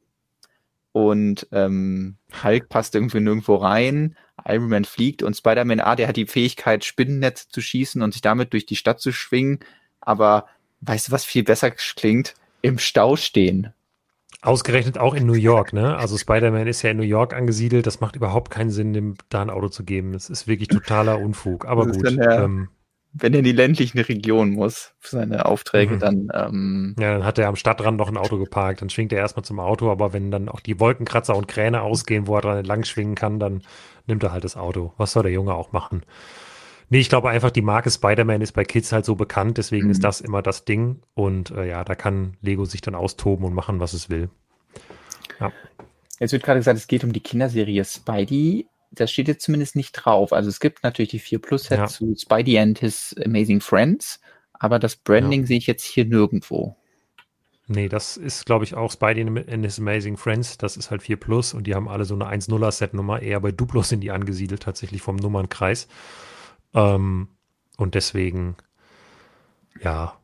und 0.92 1.46
ähm, 1.52 2.16
Hulk 2.42 2.68
passt 2.68 2.94
irgendwie 2.94 3.20
nirgendwo 3.20 3.56
rein, 3.56 4.16
Iron 4.44 4.68
Man 4.68 4.84
fliegt 4.84 5.22
und 5.22 5.36
Spider-Man, 5.36 5.80
ah, 5.80 5.96
der 5.96 6.08
hat 6.08 6.16
die 6.16 6.26
Fähigkeit, 6.26 6.84
Spinnennetze 6.84 7.48
zu 7.48 7.60
schießen 7.60 8.02
und 8.02 8.12
sich 8.12 8.22
damit 8.22 8.52
durch 8.52 8.66
die 8.66 8.76
Stadt 8.76 9.00
zu 9.00 9.12
schwingen. 9.12 9.60
Aber 10.00 10.46
weißt 10.80 11.08
du, 11.08 11.12
was 11.12 11.24
viel 11.24 11.44
besser 11.44 11.70
klingt? 11.70 12.34
Im 12.62 12.78
Stau 12.78 13.16
stehen. 13.16 13.72
Ausgerechnet 14.42 14.98
auch 14.98 15.14
in 15.14 15.26
New 15.26 15.34
York, 15.34 15.72
ne? 15.72 15.96
Also 15.96 16.16
Spider-Man 16.16 16.66
ist 16.66 16.82
ja 16.82 16.90
in 16.90 16.96
New 16.96 17.02
York 17.02 17.34
angesiedelt. 17.34 17.86
Das 17.86 18.00
macht 18.00 18.16
überhaupt 18.16 18.50
keinen 18.50 18.70
Sinn, 18.70 18.92
dem 18.92 19.16
da 19.28 19.42
ein 19.42 19.50
Auto 19.50 19.68
zu 19.68 19.84
geben. 19.84 20.14
Es 20.14 20.30
ist 20.30 20.46
wirklich 20.46 20.68
totaler 20.68 21.18
Unfug. 21.18 21.66
Aber 21.66 21.86
gut. 21.86 22.02
Der, 22.02 22.44
ähm, 22.44 22.68
wenn 23.12 23.32
er 23.32 23.40
in 23.40 23.44
die 23.44 23.52
ländlichen 23.52 23.98
Regionen 23.98 24.52
muss 24.52 24.92
für 24.98 25.16
seine 25.16 25.46
Aufträge, 25.46 25.94
mhm. 25.94 25.98
dann. 25.98 26.28
Ähm, 26.32 26.96
ja, 26.98 27.12
dann 27.12 27.24
hat 27.24 27.38
er 27.38 27.48
am 27.48 27.56
Stadtrand 27.56 27.98
noch 27.98 28.08
ein 28.08 28.16
Auto 28.16 28.38
geparkt. 28.38 28.82
Dann 28.82 28.90
schwingt 28.90 29.12
er 29.12 29.18
erstmal 29.18 29.44
zum 29.44 29.58
Auto. 29.58 29.90
Aber 29.90 30.12
wenn 30.12 30.30
dann 30.30 30.48
auch 30.48 30.60
die 30.60 30.78
Wolkenkratzer 30.78 31.36
und 31.36 31.48
Kräne 31.48 31.82
ausgehen, 31.82 32.26
wo 32.26 32.36
er 32.36 32.42
dran 32.42 32.58
entlang 32.58 32.84
schwingen 32.84 33.16
kann, 33.16 33.40
dann 33.40 33.62
nimmt 34.06 34.22
er 34.22 34.32
halt 34.32 34.44
das 34.44 34.56
Auto. 34.56 34.92
Was 34.96 35.12
soll 35.12 35.24
der 35.24 35.32
Junge 35.32 35.54
auch 35.54 35.72
machen? 35.72 36.02
Nee, 36.88 36.98
ich 36.98 37.08
glaube 37.08 37.30
einfach, 37.30 37.50
die 37.50 37.62
Marke 37.62 37.90
Spider-Man 37.90 38.40
ist 38.40 38.52
bei 38.52 38.64
Kids 38.64 38.90
halt 38.90 39.04
so 39.04 39.14
bekannt, 39.14 39.58
deswegen 39.58 39.86
mhm. 39.86 39.92
ist 39.92 40.02
das 40.02 40.20
immer 40.20 40.42
das 40.42 40.64
Ding. 40.64 41.02
Und 41.14 41.50
äh, 41.52 41.68
ja, 41.68 41.84
da 41.84 41.94
kann 41.94 42.36
Lego 42.40 42.64
sich 42.64 42.80
dann 42.80 42.96
austoben 42.96 43.44
und 43.44 43.54
machen, 43.54 43.78
was 43.78 43.92
es 43.92 44.10
will. 44.10 44.28
Ja. 45.38 45.52
Jetzt 46.18 46.32
wird 46.32 46.42
gerade 46.42 46.60
gesagt, 46.60 46.78
es 46.78 46.86
geht 46.86 47.04
um 47.04 47.12
die 47.12 47.20
Kinderserie 47.20 47.84
Spidey. 47.84 48.66
Das 48.92 49.10
steht 49.10 49.28
jetzt 49.28 49.44
zumindest 49.44 49.76
nicht 49.76 49.92
drauf. 49.92 50.32
Also 50.32 50.48
es 50.48 50.60
gibt 50.60 50.82
natürlich 50.82 51.10
die 51.10 51.18
4 51.18 51.40
Plus 51.40 51.64
Set 51.64 51.78
ja. 51.78 51.86
zu 51.86 52.14
Spidey 52.16 52.58
and 52.58 52.78
His 52.78 53.14
Amazing 53.24 53.60
Friends, 53.60 54.20
aber 54.52 54.78
das 54.78 54.96
Branding 54.96 55.42
ja. 55.42 55.46
sehe 55.46 55.58
ich 55.58 55.66
jetzt 55.66 55.84
hier 55.84 56.04
nirgendwo. 56.04 56.76
Nee, 57.72 57.88
das 57.88 58.16
ist, 58.16 58.46
glaube 58.46 58.64
ich, 58.64 58.74
auch 58.74 58.90
Spidey 58.90 59.22
and 59.22 59.64
His 59.64 59.78
Amazing 59.78 60.16
Friends. 60.16 60.58
Das 60.58 60.76
ist 60.76 60.90
halt 60.90 61.02
4 61.02 61.16
Plus 61.16 61.54
und 61.54 61.68
die 61.68 61.76
haben 61.76 61.88
alle 61.88 62.04
so 62.04 62.16
eine 62.16 62.26
1-0er 62.26 62.72
Set-Nummer. 62.72 63.22
Eher 63.22 63.38
bei 63.38 63.52
Duplo 63.52 63.82
sind 63.82 64.00
die 64.00 64.10
angesiedelt, 64.10 64.64
tatsächlich 64.64 65.02
vom 65.02 65.14
Nummernkreis. 65.14 65.86
Ähm, 66.74 67.28
und 67.76 67.94
deswegen, 67.94 68.56
ja, 69.80 70.20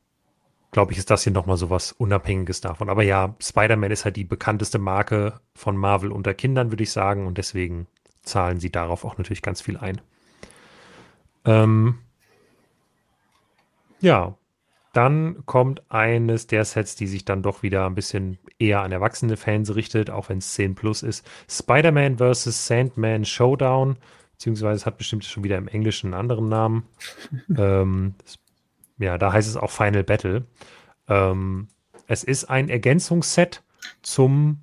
glaube 0.73 0.91
ich, 0.91 0.99
ist 0.99 1.11
das 1.11 1.23
hier 1.23 1.33
nochmal 1.33 1.57
so 1.57 1.71
was 1.71 1.93
Unabhängiges 1.93 2.61
davon. 2.61 2.89
Aber 2.91 3.05
ja, 3.05 3.37
Spider-Man 3.41 3.93
ist 3.93 4.05
halt 4.05 4.17
die 4.17 4.25
bekannteste 4.25 4.81
Marke 4.81 5.41
von 5.55 5.77
Marvel 5.77 6.11
unter 6.11 6.35
Kindern, 6.35 6.73
würde 6.73 6.83
ich 6.83 6.91
sagen. 6.91 7.29
Und 7.29 7.39
deswegen 7.39 7.87
zahlen 8.27 8.61
sie 8.61 8.71
darauf 8.71 9.05
auch 9.05 9.17
natürlich 9.17 9.43
ganz 9.43 9.63
viel 9.63 9.79
ein. 9.79 10.01
Ähm, 11.45 11.99
ja, 14.01 14.37
dann 14.93 15.45
kommt 15.47 15.91
eines 15.91 16.47
der 16.47 16.65
Sets, 16.65 16.97
die 16.97 17.07
sich 17.07 17.25
dann 17.25 17.43
doch 17.43 17.63
wieder 17.63 17.87
ein 17.87 17.95
bisschen 17.95 18.39
eher 18.59 18.83
an 18.83 18.93
erwachsene 18.93 19.37
Fans 19.37 19.75
richtet, 19.75 20.11
auch 20.11 20.29
wenn 20.29 20.39
es 20.39 20.55
10 20.55 20.75
plus 20.75 21.03
ist. 21.03 21.29
Spider-Man 21.49 22.19
vs. 22.19 22.67
Sandman 22.67 23.25
Showdown, 23.25 23.97
beziehungsweise 24.33 24.77
es 24.77 24.87
hat 24.87 24.99
bestimmt 24.99 25.25
schon 25.25 25.45
wieder 25.45 25.59
im 25.59 25.69
Englischen 25.69 26.09
einen 26.09 26.21
anderen 26.21 26.49
Namen. 26.49 26.85
ähm, 27.57 28.15
ja, 28.99 29.19
da 29.19 29.33
heißt 29.33 29.49
es 29.49 29.57
auch 29.57 29.71
Final 29.71 30.05
Battle. 30.05 30.47
Ähm, 31.09 31.69
es 32.07 32.25
ist 32.25 32.45
ein 32.47 32.69
Ergänzungsset 32.69 33.63
zum 34.03 34.63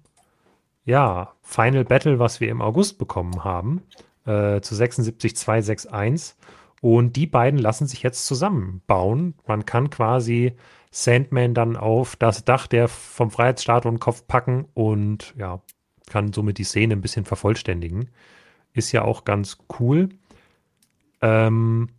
ja, 0.86 1.34
Final 1.42 1.86
Battle, 1.86 2.20
was 2.20 2.40
wir 2.40 2.50
im 2.50 2.62
August 2.62 2.98
bekommen 2.98 3.44
haben, 3.44 3.82
äh, 4.26 4.62
zu 4.62 4.76
76261. 4.76 6.36
Und 6.82 7.16
die 7.16 7.28
beiden 7.28 7.60
lassen 7.60 7.88
sich 7.88 8.04
jetzt 8.04 8.26
zusammenbauen. 8.26 9.36
Man 9.48 9.66
kann 9.66 9.90
quasi 9.90 10.54
Sandman 10.92 11.54
dann 11.54 11.78
auf 11.78 12.16
das 12.18 12.44
Dach 12.44 12.68
der 12.68 12.88
vom 12.88 13.32
Freiheitsstatuen 13.32 14.00
Kopf 14.00 14.28
packen 14.28 14.66
und 14.74 15.34
ja, 15.38 15.62
kann 16.10 16.34
somit 16.34 16.58
die 16.58 16.66
Szene 16.66 16.94
ein 16.94 17.02
bisschen 17.02 17.26
vervollständigen. 17.26 18.10
Ist 18.74 18.92
ja 18.92 19.04
auch 19.04 19.24
ganz 19.24 19.60
cool. 19.80 20.10
Ähm, 21.22 21.90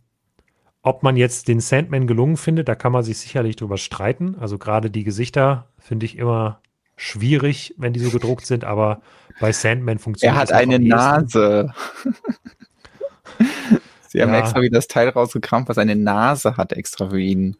ob 0.83 1.01
man 1.01 1.17
jetzt 1.17 1.47
den 1.47 1.61
Sandman 1.61 2.05
gelungen 2.05 2.37
findet, 2.37 2.67
da 2.67 2.75
kann 2.75 2.91
man 2.91 3.03
sich 3.03 3.17
sicherlich 3.17 3.55
drüber 3.55 3.77
streiten. 3.77 4.35
Also 4.35 4.59
gerade 4.59 4.91
die 4.91 5.03
Gesichter 5.03 5.67
finde 5.79 6.05
ich 6.05 6.15
immer 6.15 6.61
schwierig, 6.95 7.73
wenn 7.77 7.93
die 7.93 7.99
so 7.99 8.09
gedruckt 8.09 8.45
sind, 8.45 8.63
aber 8.63 9.01
bei 9.39 9.51
Sandman 9.51 9.99
funktioniert 9.99 10.43
es. 10.43 10.49
Er 10.49 10.57
hat 10.57 10.61
eine 10.63 10.79
Nase. 10.79 11.73
Sie 14.07 14.21
haben 14.21 14.33
ja. 14.33 14.39
extra 14.39 14.61
wieder 14.61 14.77
das 14.77 14.87
Teil 14.87 15.09
rausgekramt, 15.09 15.67
was 15.67 15.77
eine 15.77 15.95
Nase 15.95 16.55
hat, 16.55 16.71
extra 16.71 17.09
für 17.09 17.19
ihn. 17.19 17.57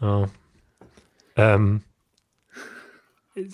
Ja. 0.00 0.28
Ähm, 1.34 1.82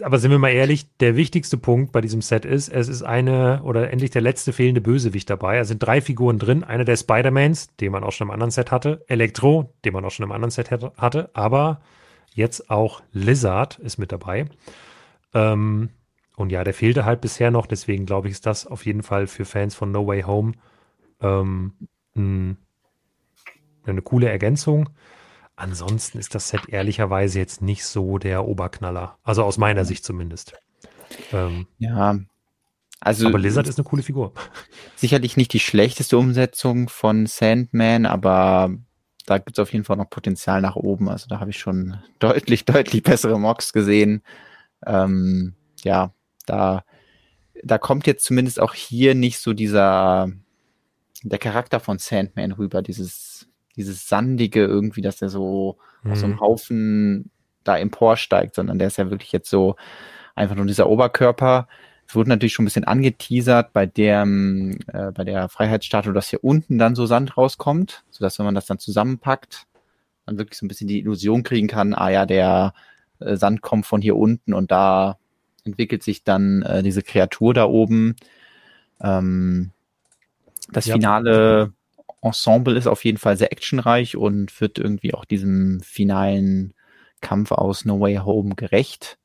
aber 0.03 0.19
sind 0.19 0.31
wir 0.31 0.39
mal 0.39 0.51
ehrlich, 0.51 0.87
der 0.99 1.17
wichtigste 1.17 1.57
Punkt 1.57 1.91
bei 1.91 2.01
diesem 2.01 2.23
Set 2.23 2.45
ist, 2.45 2.69
es 2.69 2.89
ist 2.89 3.03
eine 3.03 3.63
oder 3.65 3.91
endlich 3.91 4.11
der 4.11 4.23
letzte 4.23 4.53
fehlende 4.53 4.81
Bösewicht 4.81 5.29
dabei. 5.29 5.59
Es 5.59 5.69
sind 5.69 5.79
drei 5.79 6.01
Figuren 6.01 6.39
drin. 6.39 6.63
Einer 6.63 6.85
der 6.85 6.97
Spider-Mans, 6.97 7.75
den 7.77 7.91
man 7.91 8.05
auch 8.05 8.13
schon 8.13 8.29
im 8.29 8.31
anderen 8.31 8.53
Set 8.53 8.71
hatte. 8.71 9.05
Elektro, 9.09 9.73
den 9.85 9.93
man 9.93 10.05
auch 10.05 10.11
schon 10.11 10.25
im 10.25 10.33
anderen 10.33 10.51
Set 10.53 10.71
hatte. 10.71 11.31
Aber 11.33 11.81
jetzt 12.35 12.71
auch 12.71 13.03
Lizard 13.13 13.79
ist 13.79 13.99
mit 13.99 14.13
dabei. 14.13 14.47
Ähm, 15.35 15.91
und 16.37 16.51
ja, 16.51 16.65
der 16.65 16.75
fehlte 16.75 17.05
halt 17.05 17.21
bisher 17.21 17.51
noch. 17.51 17.67
Deswegen 17.67 18.07
glaube 18.07 18.29
ich, 18.29 18.33
ist 18.33 18.47
das 18.47 18.67
auf 18.67 18.87
jeden 18.87 19.03
Fall 19.03 19.27
für 19.27 19.45
Fans 19.45 19.75
von 19.75 19.93
No 19.93 20.07
Way 20.07 20.23
Home 20.23 20.53
ähm, 21.21 21.75
eine 22.15 22.57
coole 24.03 24.29
Ergänzung. 24.29 24.91
Ansonsten 25.57 26.19
ist 26.19 26.35
das 26.35 26.49
Set 26.49 26.69
ehrlicherweise 26.69 27.39
jetzt 27.39 27.63
nicht 27.63 27.85
so 27.85 28.19
der 28.19 28.47
Oberknaller. 28.47 29.19
Also 29.23 29.45
aus 29.45 29.59
meiner 29.59 29.85
Sicht 29.85 30.05
zumindest. 30.05 30.55
Ähm, 31.33 31.67
ja. 31.79 32.19
Also, 33.01 33.27
aber 33.27 33.39
Lizard 33.39 33.69
ist 33.69 33.79
eine 33.79 33.85
coole 33.85 34.03
Figur. 34.03 34.33
Sicherlich 34.97 35.37
nicht 35.37 35.53
die 35.53 35.61
schlechteste 35.61 36.17
Umsetzung 36.17 36.89
von 36.89 37.27
Sandman, 37.27 38.07
aber 38.07 38.71
da 39.27 39.39
gibt 39.39 39.59
es 39.59 39.63
auf 39.63 39.73
jeden 39.73 39.85
Fall 39.85 39.97
noch 39.97 40.11
Potenzial 40.11 40.61
nach 40.61 40.77
oben. 40.77 41.09
Also 41.09 41.27
da 41.29 41.41
habe 41.41 41.51
ich 41.51 41.59
schon 41.59 41.97
deutlich, 42.19 42.65
deutlich 42.67 43.03
bessere 43.03 43.39
Mocks 43.39 43.73
gesehen. 43.73 44.23
Ähm, 44.87 45.55
ja, 45.85 46.13
da, 46.47 46.85
da 47.63 47.79
kommt 47.79 48.07
jetzt 48.07 48.25
zumindest 48.25 48.61
auch 48.61 48.75
hier 48.75 49.15
nicht 49.15 49.39
so 49.39 49.53
dieser 49.53 50.31
der 51.23 51.39
Charakter 51.39 51.81
von 51.81 51.99
Sandman 51.99 52.53
rüber, 52.53 52.83
dieses, 52.83 53.49
dieses 53.77 54.09
Sandige 54.09 54.65
irgendwie, 54.65 55.03
dass 55.03 55.23
er 55.23 55.29
so 55.29 55.79
mhm. 56.03 56.13
aus 56.13 56.21
so 56.21 56.27
einem 56.27 56.41
Haufen 56.41 57.31
da 57.65 57.79
emporsteigt, 57.79 58.55
sondern 58.55 58.79
der 58.79 58.89
ist 58.89 58.99
ja 58.99 59.11
wirklich 59.11 59.33
jetzt 59.33 59.49
so 59.49 59.77
einfach 60.35 60.57
nur 60.57 60.67
dieser 60.67 60.89
Oberkörper. 60.89 61.69
Es 62.07 62.15
wurde 62.15 62.29
natürlich 62.29 62.53
schon 62.53 62.65
ein 62.65 62.67
bisschen 62.67 62.85
angeteasert 62.85 63.73
bei 63.73 63.87
der, 63.87 64.23
äh, 64.23 65.13
bei 65.13 65.25
der 65.25 65.49
Freiheitsstatue, 65.49 66.13
dass 66.13 66.29
hier 66.29 66.45
unten 66.45 66.79
dann 66.79 66.95
so 66.95 67.07
Sand 67.07 67.37
rauskommt, 67.37 68.05
sodass 68.11 68.39
wenn 68.39 68.47
man 68.47 68.55
das 68.55 68.67
dann 68.67 68.79
zusammenpackt, 68.79 69.67
man 70.27 70.39
wirklich 70.39 70.59
so 70.59 70.67
ein 70.67 70.69
bisschen 70.69 70.89
die 70.89 70.99
Illusion 70.99 71.43
kriegen 71.43 71.69
kann, 71.69 71.95
ah 71.95 72.11
ja, 72.11 72.27
der 72.27 72.75
äh, 73.21 73.37
Sand 73.37 73.63
kommt 73.63 73.87
von 73.87 74.03
hier 74.03 74.17
unten 74.17 74.53
und 74.53 74.71
da 74.71 75.19
entwickelt 75.65 76.03
sich 76.03 76.25
dann 76.25 76.63
äh, 76.63 76.83
diese 76.83 77.03
Kreatur 77.03 77.55
da 77.55 77.65
oben. 77.65 78.17
Ähm, 79.01 79.71
das 80.71 80.87
ja. 80.87 80.95
finale 80.95 81.73
Ensemble 82.21 82.77
ist 82.77 82.87
auf 82.87 83.05
jeden 83.05 83.19
Fall 83.19 83.37
sehr 83.37 83.53
actionreich 83.53 84.17
und 84.17 84.61
wird 84.61 84.79
irgendwie 84.79 85.15
auch 85.15 85.25
diesem 85.25 85.81
finalen 85.81 86.73
Kampf 87.21 87.53
aus 87.53 87.85
No 87.85 88.01
Way 88.01 88.17
Home 88.17 88.55
gerecht. 88.55 89.19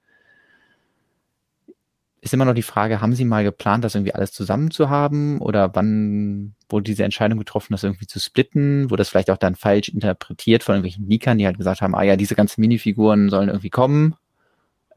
Ist 2.27 2.33
immer 2.33 2.43
noch 2.43 2.53
die 2.53 2.61
Frage, 2.61 2.99
haben 2.99 3.15
Sie 3.15 3.23
mal 3.23 3.45
geplant, 3.45 3.85
das 3.85 3.95
irgendwie 3.95 4.13
alles 4.13 4.33
zusammen 4.33 4.69
zu 4.69 4.89
haben? 4.89 5.39
Oder 5.39 5.73
wann 5.75 6.55
wurde 6.67 6.83
diese 6.83 7.05
Entscheidung 7.05 7.39
getroffen, 7.39 7.71
das 7.71 7.85
irgendwie 7.85 8.05
zu 8.05 8.19
splitten? 8.19 8.89
Wurde 8.89 8.99
das 8.99 9.07
vielleicht 9.07 9.31
auch 9.31 9.37
dann 9.37 9.55
falsch 9.55 9.87
interpretiert 9.87 10.61
von 10.61 10.75
irgendwelchen 10.75 11.07
Leakern, 11.07 11.37
die 11.37 11.45
halt 11.45 11.57
gesagt 11.57 11.79
haben, 11.79 11.95
ah 11.95 12.03
ja, 12.03 12.17
diese 12.17 12.35
ganzen 12.35 12.59
Minifiguren 12.59 13.29
sollen 13.29 13.47
irgendwie 13.47 13.69
kommen? 13.69 14.15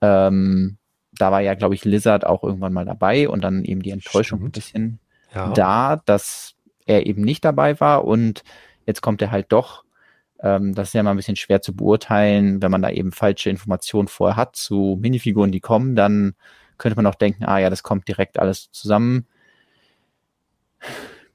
Ähm, 0.00 0.78
da 1.12 1.30
war 1.30 1.40
ja, 1.40 1.54
glaube 1.54 1.76
ich, 1.76 1.84
Lizard 1.84 2.26
auch 2.26 2.42
irgendwann 2.42 2.72
mal 2.72 2.84
dabei 2.84 3.28
und 3.28 3.44
dann 3.44 3.64
eben 3.64 3.80
die 3.80 3.92
Enttäuschung 3.92 4.40
Stimmt. 4.40 4.48
ein 4.48 4.50
bisschen 4.50 4.98
ja. 5.32 5.52
da, 5.52 6.02
dass 6.04 6.56
er 6.84 7.06
eben 7.06 7.22
nicht 7.22 7.44
dabei 7.44 7.78
war 7.78 8.06
und 8.06 8.42
jetzt 8.86 9.02
kommt 9.02 9.22
er 9.22 9.30
halt 9.30 9.52
doch. 9.52 9.84
Ähm, 10.42 10.74
das 10.74 10.88
ist 10.88 10.94
ja 10.94 11.04
mal 11.04 11.12
ein 11.12 11.16
bisschen 11.16 11.36
schwer 11.36 11.62
zu 11.62 11.76
beurteilen, 11.76 12.60
wenn 12.60 12.72
man 12.72 12.82
da 12.82 12.90
eben 12.90 13.12
falsche 13.12 13.50
Informationen 13.50 14.08
vorher 14.08 14.36
hat 14.36 14.56
zu 14.56 14.98
Minifiguren, 15.00 15.52
die 15.52 15.60
kommen, 15.60 15.94
dann 15.94 16.34
könnte 16.80 16.96
man 16.96 17.06
auch 17.06 17.14
denken, 17.14 17.44
ah 17.44 17.58
ja, 17.58 17.70
das 17.70 17.84
kommt 17.84 18.08
direkt 18.08 18.38
alles 18.38 18.72
zusammen. 18.72 19.26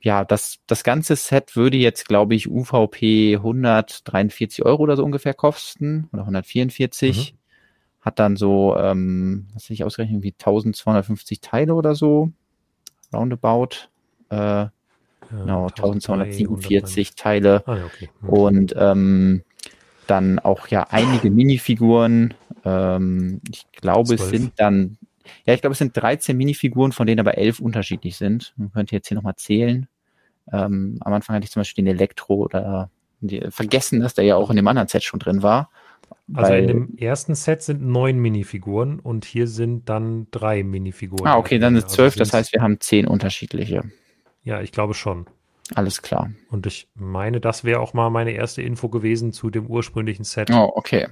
Ja, 0.02 0.26
das, 0.26 0.60
das 0.68 0.84
ganze 0.84 1.16
Set 1.16 1.56
würde 1.56 1.78
jetzt, 1.78 2.08
glaube 2.08 2.36
ich, 2.36 2.50
UVP 2.50 3.38
143 3.38 4.66
Euro 4.66 4.84
oder 4.84 4.98
so 4.98 5.06
ungefähr 5.06 5.34
kosten 5.34 6.10
oder 6.12 6.24
144. 6.24 7.34
Mhm. 7.34 7.38
Hat 8.02 8.20
dann 8.20 8.36
so, 8.36 8.76
ähm, 8.78 9.48
was 9.54 9.70
ich 9.70 9.84
ausgerechnet, 9.84 10.22
wie 10.22 10.34
1250 10.34 11.42
Teile 11.42 11.74
oder 11.74 11.96
so. 11.96 12.32
Roundabout. 13.14 13.90
Äh, 14.30 14.68
genau, 15.30 15.68
1247 15.68 17.16
Teile. 17.16 17.64
Ah, 17.66 17.78
okay. 17.86 18.10
mhm. 18.22 18.30
Und 18.30 18.76
ähm, 18.78 19.44
dann 20.08 20.40
auch 20.40 20.68
ja 20.68 20.88
einige 20.90 21.32
Minifiguren. 21.32 22.34
Ähm, 22.64 23.42
ich 23.52 23.66
glaube, 23.72 24.18
12. 24.18 24.22
es 24.22 24.30
sind 24.30 24.54
dann, 24.58 24.98
ja, 25.46 25.54
ich 25.54 25.62
glaube, 25.62 25.74
es 25.74 25.80
sind 25.80 25.96
13 25.96 26.36
Minifiguren, 26.36 26.92
von 26.92 27.08
denen 27.08 27.20
aber 27.20 27.38
11 27.38 27.60
unterschiedlich 27.60 28.18
sind. 28.18 28.54
Man 28.58 28.72
könnte 28.72 28.96
jetzt 28.96 29.08
hier 29.08 29.16
nochmal 29.16 29.36
zählen. 29.36 29.88
Ähm, 30.52 30.98
am 31.02 31.14
Anfang 31.14 31.36
hatte 31.36 31.46
ich 31.46 31.52
zum 31.52 31.62
Beispiel 31.62 31.84
den 31.84 31.96
Elektro 31.96 32.36
oder 32.36 32.90
die, 33.20 33.46
vergessen, 33.50 34.02
dass 34.02 34.14
der 34.14 34.26
ja 34.26 34.36
auch 34.36 34.50
in 34.50 34.56
dem 34.56 34.68
anderen 34.68 34.88
Set 34.88 35.04
schon 35.04 35.20
drin 35.20 35.42
war. 35.42 35.70
Also 36.34 36.54
in 36.54 36.68
dem 36.68 36.98
ersten 36.98 37.36
Set 37.36 37.62
sind 37.62 37.82
neun 37.82 38.18
Minifiguren 38.18 39.00
und 39.00 39.26
hier 39.26 39.48
sind 39.48 39.90
dann 39.90 40.28
drei 40.32 40.64
Minifiguren. 40.64 41.28
Ah, 41.28 41.38
okay, 41.38 41.60
dann 41.60 41.76
ist 41.76 41.86
also 41.86 41.96
zwölf, 41.96 42.14
also 42.14 42.20
das 42.20 42.34
heißt, 42.34 42.54
wir 42.54 42.62
haben 42.62 42.80
zehn 42.80 43.08
unterschiedliche. 43.08 43.84
Ja, 44.44 44.62
ich 44.62 44.72
glaube 44.72 44.94
schon. 44.94 45.28
Alles 45.74 46.02
klar. 46.02 46.32
Und 46.50 46.68
ich 46.68 46.88
meine, 46.94 47.42
das 47.42 47.64
wäre 47.64 47.80
auch 47.80 47.94
mal 47.94 48.10
meine 48.10 48.32
erste 48.32 48.62
Info 48.62 48.90
gewesen 48.90 49.34
zu 49.34 49.50
dem 49.50 49.66
ursprünglichen 49.66 50.24
Set. 50.24 50.52
Oh, 50.52 50.72
okay. 50.76 51.08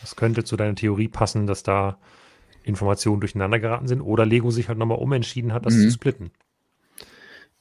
Das 0.00 0.16
könnte 0.16 0.42
zu 0.42 0.56
deiner 0.56 0.74
Theorie 0.74 1.08
passen, 1.08 1.46
dass 1.46 1.62
da 1.62 1.98
Informationen 2.64 3.20
durcheinander 3.20 3.58
geraten 3.58 3.88
sind 3.88 4.00
oder 4.00 4.26
Lego 4.26 4.50
sich 4.50 4.68
halt 4.68 4.78
nochmal 4.78 4.98
umentschieden 4.98 5.52
hat, 5.52 5.66
das 5.66 5.74
mhm. 5.74 5.82
zu 5.82 5.90
splitten. 5.90 6.30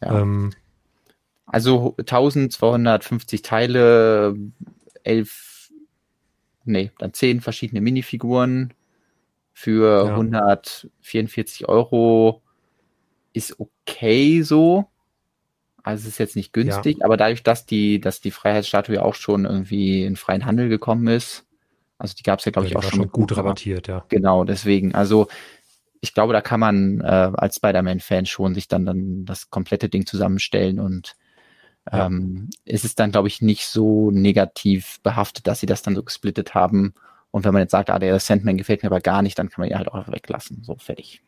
Ja. 0.02 0.22
Ähm, 0.22 0.52
also 1.46 1.96
1250 1.98 3.42
Teile, 3.42 4.36
elf 5.04 5.70
nee, 6.66 6.92
dann 6.98 7.14
zehn 7.14 7.42
verschiedene 7.42 7.82
Minifiguren 7.82 8.74
für 9.54 10.06
ja. 10.06 10.12
144 10.12 11.68
Euro 11.68 12.42
ist 13.34 13.60
okay 13.60 14.42
so. 14.42 14.88
Also 15.84 16.04
es 16.04 16.14
ist 16.14 16.20
jetzt 16.20 16.36
nicht 16.36 16.54
günstig, 16.54 17.00
ja. 17.00 17.06
aber 17.06 17.18
dadurch, 17.18 17.44
dass 17.44 17.66
die, 17.66 18.00
dass 18.00 18.22
die 18.22 18.32
Freiheitsstatue 18.32 19.04
auch 19.04 19.16
schon 19.16 19.46
irgendwie 19.46 20.06
in 20.06 20.16
freien 20.16 20.46
Handel 20.46 20.70
gekommen 20.70 21.08
ist, 21.08 21.46
also 22.02 22.16
die 22.18 22.24
gab 22.24 22.40
es 22.40 22.46
ja, 22.46 22.52
glaube 22.52 22.68
ja, 22.68 22.72
ich, 22.72 22.78
auch 22.78 22.84
schon, 22.84 23.02
schon 23.02 23.12
gut 23.12 23.38
rabattiert, 23.38 23.88
ja. 23.88 24.04
Genau, 24.10 24.44
deswegen. 24.44 24.96
Also 24.96 25.28
ich 26.02 26.16
glaube, 26.16 26.34
da 26.34 26.42
kann 26.42 26.60
man 26.60 27.00
äh, 27.02 27.32
als 27.34 27.58
Spider-Man-Fan 27.58 28.26
schon 28.26 28.56
sich 28.56 28.68
dann, 28.68 28.86
dann 28.86 29.24
das 29.26 29.52
komplette 29.52 29.88
Ding 29.88 30.08
zusammenstellen 30.08 30.80
und 30.80 31.16
ja. 31.92 32.08
ähm, 32.08 32.50
ist 32.66 32.86
es 32.86 32.96
dann, 32.96 33.12
glaube 33.12 33.28
ich, 33.28 33.42
nicht 33.42 33.68
so 33.68 34.10
negativ 34.10 35.00
behaftet, 35.04 35.46
dass 35.46 35.60
sie 35.60 35.68
das 35.68 35.84
dann 35.84 35.96
so 35.96 36.04
gesplittet 36.04 36.56
haben. 36.56 36.96
Und 37.30 37.46
wenn 37.46 37.54
man 37.54 37.62
jetzt 37.62 37.72
sagt, 37.72 37.92
ah, 37.92 38.00
der 38.00 38.20
Sandman 38.20 38.58
gefällt 38.58 38.82
mir 38.82 38.90
aber 38.90 39.00
gar 39.00 39.22
nicht, 39.22 39.38
dann 39.38 39.50
kann 39.50 39.62
man 39.62 39.70
ihn 39.70 39.78
halt 39.78 39.90
auch 39.90 40.12
weglassen. 40.12 40.64
So, 40.64 40.76
fertig. 40.76 41.22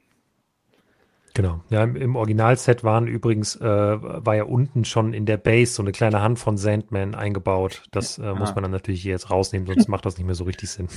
Genau. 1.34 1.64
Ja, 1.70 1.84
im, 1.84 1.96
im 1.96 2.16
Originalset 2.16 2.84
waren 2.84 3.08
übrigens, 3.08 3.56
äh, 3.56 3.64
war 3.66 4.36
ja 4.36 4.44
unten 4.44 4.86
schon 4.86 5.14
in 5.14 5.26
der 5.26 5.38
Base 5.38 5.74
so 5.74 5.82
eine 5.82 5.92
kleine 5.92 6.22
Hand 6.22 6.38
von 6.38 6.58
Sandman 6.58 7.16
eingebaut. 7.16 7.84
Das 7.92 8.20
äh, 8.20 8.34
muss 8.34 8.54
man 8.54 8.64
dann 8.64 8.72
natürlich 8.72 9.02
hier 9.02 9.14
jetzt 9.14 9.32
rausnehmen, 9.32 9.68
sonst 9.68 9.88
macht 9.88 10.06
das 10.06 10.18
nicht 10.18 10.28
mehr 10.28 10.36
so 10.36 10.44
richtig 10.44 10.70
Sinn. 10.70 10.90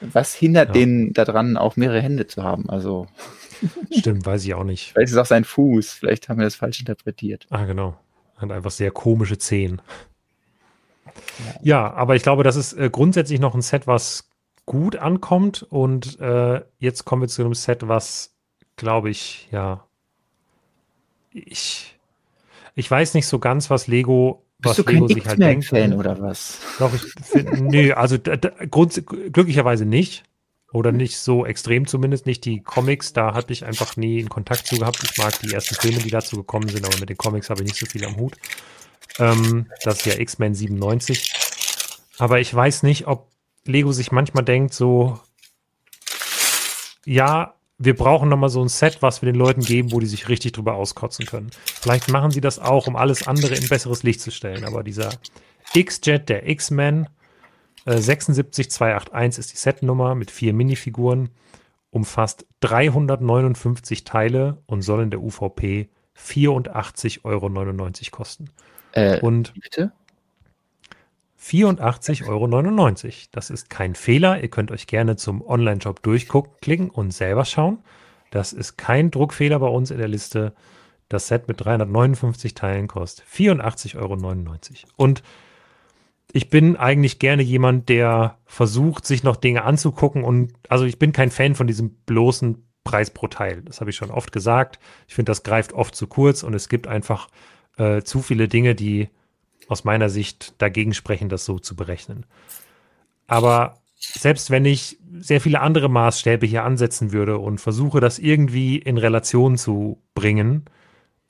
Was 0.00 0.34
hindert 0.34 0.68
ja. 0.68 0.72
den 0.74 1.12
daran, 1.12 1.56
auch 1.56 1.76
mehrere 1.76 2.02
Hände 2.02 2.26
zu 2.26 2.42
haben? 2.42 2.68
Also. 2.68 3.06
Stimmt, 3.96 4.26
weiß 4.26 4.44
ich 4.44 4.54
auch 4.54 4.64
nicht. 4.64 4.92
Vielleicht 4.92 5.06
ist 5.06 5.12
es 5.12 5.18
auch 5.18 5.26
sein 5.26 5.44
Fuß. 5.44 5.92
Vielleicht 5.92 6.28
haben 6.28 6.38
wir 6.38 6.44
das 6.44 6.56
falsch 6.56 6.80
interpretiert. 6.80 7.46
Ah, 7.50 7.64
genau. 7.64 7.96
Hat 8.36 8.50
einfach 8.50 8.72
sehr 8.72 8.90
komische 8.90 9.38
Zehen. 9.38 9.80
Ja, 11.62 11.92
aber 11.92 12.16
ich 12.16 12.22
glaube, 12.22 12.42
das 12.42 12.56
ist 12.56 12.72
äh, 12.74 12.90
grundsätzlich 12.90 13.38
noch 13.38 13.54
ein 13.54 13.62
Set, 13.62 13.86
was 13.86 14.28
gut 14.66 14.96
ankommt. 14.96 15.62
Und 15.62 16.18
äh, 16.20 16.62
jetzt 16.78 17.04
kommen 17.04 17.22
wir 17.22 17.28
zu 17.28 17.42
einem 17.42 17.54
Set, 17.54 17.86
was, 17.86 18.33
glaube 18.76 19.10
ich, 19.10 19.48
ja, 19.50 19.86
ich, 21.32 21.96
ich 22.74 22.90
weiß 22.90 23.14
nicht 23.14 23.26
so 23.26 23.38
ganz, 23.38 23.70
was 23.70 23.86
Lego, 23.86 24.44
Bist 24.58 24.78
was 24.78 24.86
Lego 24.86 25.08
sich 25.08 25.26
halt 25.26 25.40
denkt. 25.40 25.66
Fan 25.66 25.92
oder 25.94 26.20
was? 26.20 26.60
Doch, 26.78 26.92
ich 26.94 27.02
find, 27.24 27.60
nö, 27.70 27.92
also 27.92 28.18
glücklicherweise 28.18 29.84
nicht. 29.84 30.24
Oder 30.72 30.90
nicht 30.90 31.18
so 31.18 31.46
extrem 31.46 31.86
zumindest, 31.86 32.26
nicht 32.26 32.44
die 32.44 32.60
Comics, 32.60 33.12
da 33.12 33.32
hatte 33.32 33.52
ich 33.52 33.64
einfach 33.64 33.96
nie 33.96 34.18
in 34.18 34.28
Kontakt 34.28 34.66
zu 34.66 34.76
gehabt. 34.76 35.04
Ich 35.04 35.16
mag 35.18 35.38
die 35.38 35.52
ersten 35.54 35.76
Filme, 35.76 35.98
die 35.98 36.10
dazu 36.10 36.34
gekommen 36.34 36.68
sind, 36.68 36.84
aber 36.84 36.98
mit 36.98 37.08
den 37.08 37.16
Comics 37.16 37.48
habe 37.48 37.62
ich 37.62 37.68
nicht 37.68 37.78
so 37.78 37.86
viel 37.86 38.04
am 38.04 38.16
Hut. 38.16 38.34
Ähm, 39.20 39.66
das 39.84 39.98
ist 39.98 40.06
ja 40.06 40.18
X-Men 40.18 40.56
97. 40.56 41.32
Aber 42.18 42.40
ich 42.40 42.52
weiß 42.52 42.82
nicht, 42.82 43.06
ob 43.06 43.30
Lego 43.64 43.92
sich 43.92 44.10
manchmal 44.10 44.44
denkt, 44.44 44.74
so, 44.74 45.20
ja, 47.04 47.54
wir 47.78 47.96
brauchen 47.96 48.28
nochmal 48.28 48.50
so 48.50 48.62
ein 48.62 48.68
Set, 48.68 49.02
was 49.02 49.20
wir 49.22 49.32
den 49.32 49.38
Leuten 49.38 49.60
geben, 49.60 49.92
wo 49.92 50.00
die 50.00 50.06
sich 50.06 50.28
richtig 50.28 50.52
drüber 50.52 50.74
auskotzen 50.74 51.26
können. 51.26 51.50
Vielleicht 51.64 52.10
machen 52.10 52.30
sie 52.30 52.40
das 52.40 52.58
auch, 52.58 52.86
um 52.86 52.96
alles 52.96 53.26
andere 53.26 53.54
in 53.54 53.68
besseres 53.68 54.02
Licht 54.02 54.20
zu 54.20 54.30
stellen. 54.30 54.64
Aber 54.64 54.82
dieser 54.82 55.10
X-Jet, 55.74 56.28
der 56.28 56.48
X-Men, 56.48 57.08
76281 57.86 59.38
äh, 59.38 59.40
ist 59.40 59.52
die 59.52 59.56
Setnummer 59.56 60.14
mit 60.14 60.30
vier 60.30 60.54
Minifiguren, 60.54 61.30
umfasst 61.90 62.46
359 62.60 64.04
Teile 64.04 64.62
und 64.66 64.82
soll 64.82 65.02
in 65.02 65.10
der 65.10 65.20
UVP 65.20 65.88
84,99 66.16 67.24
Euro 67.24 67.50
kosten. 68.10 68.50
Äh, 68.92 69.20
und 69.20 69.52
bitte? 69.54 69.92
84,99 71.44 72.26
Euro. 72.26 73.26
Das 73.32 73.50
ist 73.50 73.68
kein 73.68 73.94
Fehler. 73.94 74.40
Ihr 74.42 74.48
könnt 74.48 74.70
euch 74.70 74.86
gerne 74.86 75.16
zum 75.16 75.46
Online-Shop 75.46 76.02
durchklicken 76.02 76.90
und 76.90 77.12
selber 77.12 77.44
schauen. 77.44 77.78
Das 78.30 78.52
ist 78.52 78.76
kein 78.76 79.10
Druckfehler 79.10 79.58
bei 79.58 79.68
uns 79.68 79.90
in 79.90 79.98
der 79.98 80.08
Liste. 80.08 80.54
Das 81.08 81.28
Set 81.28 81.46
mit 81.46 81.62
359 81.64 82.54
Teilen 82.54 82.88
kostet 82.88 83.26
84,99 83.26 83.96
Euro. 83.96 84.16
Und 84.96 85.22
ich 86.32 86.50
bin 86.50 86.76
eigentlich 86.76 87.18
gerne 87.18 87.42
jemand, 87.42 87.88
der 87.88 88.38
versucht, 88.46 89.06
sich 89.06 89.22
noch 89.22 89.36
Dinge 89.36 89.62
anzugucken 89.62 90.24
und 90.24 90.52
also 90.68 90.84
ich 90.84 90.98
bin 90.98 91.12
kein 91.12 91.30
Fan 91.30 91.54
von 91.54 91.68
diesem 91.68 91.90
bloßen 92.06 92.66
Preis 92.82 93.10
pro 93.10 93.28
Teil. 93.28 93.62
Das 93.62 93.80
habe 93.80 93.90
ich 93.90 93.96
schon 93.96 94.10
oft 94.10 94.32
gesagt. 94.32 94.78
Ich 95.06 95.14
finde, 95.14 95.30
das 95.30 95.42
greift 95.42 95.72
oft 95.72 95.94
zu 95.94 96.06
kurz 96.06 96.42
und 96.42 96.54
es 96.54 96.68
gibt 96.68 96.86
einfach 96.86 97.28
äh, 97.76 98.02
zu 98.02 98.20
viele 98.20 98.48
Dinge, 98.48 98.74
die 98.74 99.10
aus 99.68 99.84
meiner 99.84 100.08
Sicht 100.08 100.54
dagegen 100.58 100.94
sprechen, 100.94 101.28
das 101.28 101.44
so 101.44 101.58
zu 101.58 101.76
berechnen. 101.76 102.26
Aber 103.26 103.80
selbst 103.96 104.50
wenn 104.50 104.64
ich 104.64 104.98
sehr 105.18 105.40
viele 105.40 105.60
andere 105.60 105.88
Maßstäbe 105.88 106.46
hier 106.46 106.64
ansetzen 106.64 107.12
würde 107.12 107.38
und 107.38 107.60
versuche, 107.60 108.00
das 108.00 108.18
irgendwie 108.18 108.78
in 108.78 108.98
Relation 108.98 109.56
zu 109.56 110.02
bringen, 110.14 110.64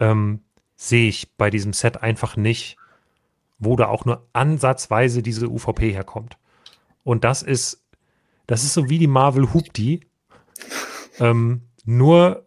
ähm, 0.01 0.41
sehe 0.77 1.09
ich 1.09 1.37
bei 1.37 1.51
diesem 1.51 1.73
Set 1.73 2.03
einfach 2.03 2.37
nicht, 2.37 2.77
wo 3.59 3.77
da 3.77 3.87
auch 3.87 4.05
nur 4.05 4.27
ansatzweise 4.33 5.23
diese 5.23 5.49
UVP 5.49 5.93
herkommt. 5.93 6.37
Und 7.05 7.25
das 7.25 7.43
ist, 7.43 7.85
das 8.47 8.65
ist 8.65 8.75
so 8.75 8.89
wie 8.89 8.99
die 8.99 9.07
Marvel 9.07 9.53
Hoopty. 9.53 10.01
Ähm, 11.21 11.63
nur, 11.85 12.44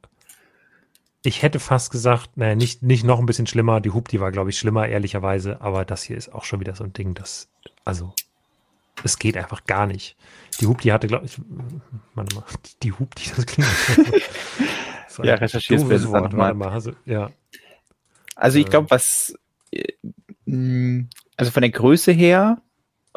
ich 1.27 1.43
hätte 1.43 1.59
fast 1.59 1.91
gesagt, 1.91 2.37
naja, 2.37 2.55
nicht, 2.55 2.83
nicht 2.83 3.03
noch 3.03 3.19
ein 3.19 3.25
bisschen 3.25 3.47
schlimmer. 3.47 3.81
Die 3.81 3.89
Hoopty 3.91 4.21
war, 4.21 4.31
glaube 4.31 4.49
ich, 4.49 4.57
schlimmer, 4.57 4.87
ehrlicherweise. 4.87 5.59
Aber 5.59 5.83
das 5.83 6.03
hier 6.03 6.15
ist 6.15 6.33
auch 6.33 6.45
schon 6.45 6.61
wieder 6.61 6.73
so 6.73 6.85
ein 6.85 6.93
Ding, 6.93 7.15
das, 7.15 7.49
also, 7.83 8.13
es 9.03 9.19
geht 9.19 9.35
einfach 9.35 9.65
gar 9.65 9.87
nicht. 9.87 10.15
Die 10.61 10.67
Hoopty 10.67 10.87
hatte, 10.87 11.07
glaube 11.07 11.25
ich, 11.25 11.37
warte 12.15 12.33
mal, 12.33 12.45
die 12.81 12.93
Hoopty, 12.93 13.29
das 13.35 13.45
klingt. 13.45 13.69
so 15.09 15.23
ja, 15.25 15.35
recherchierst 15.35 15.83
du 15.83 15.89
das 15.89 16.07
Wort, 16.07 16.35
warte 16.37 16.55
mal. 16.55 16.69
Also, 16.69 16.93
ja. 17.05 17.29
Also, 18.35 18.59
ich 18.59 18.67
glaube, 18.67 18.89
was, 18.89 19.37
äh, 19.71 21.03
also 21.35 21.51
von 21.51 21.61
der 21.61 21.71
Größe 21.71 22.13
her 22.13 22.61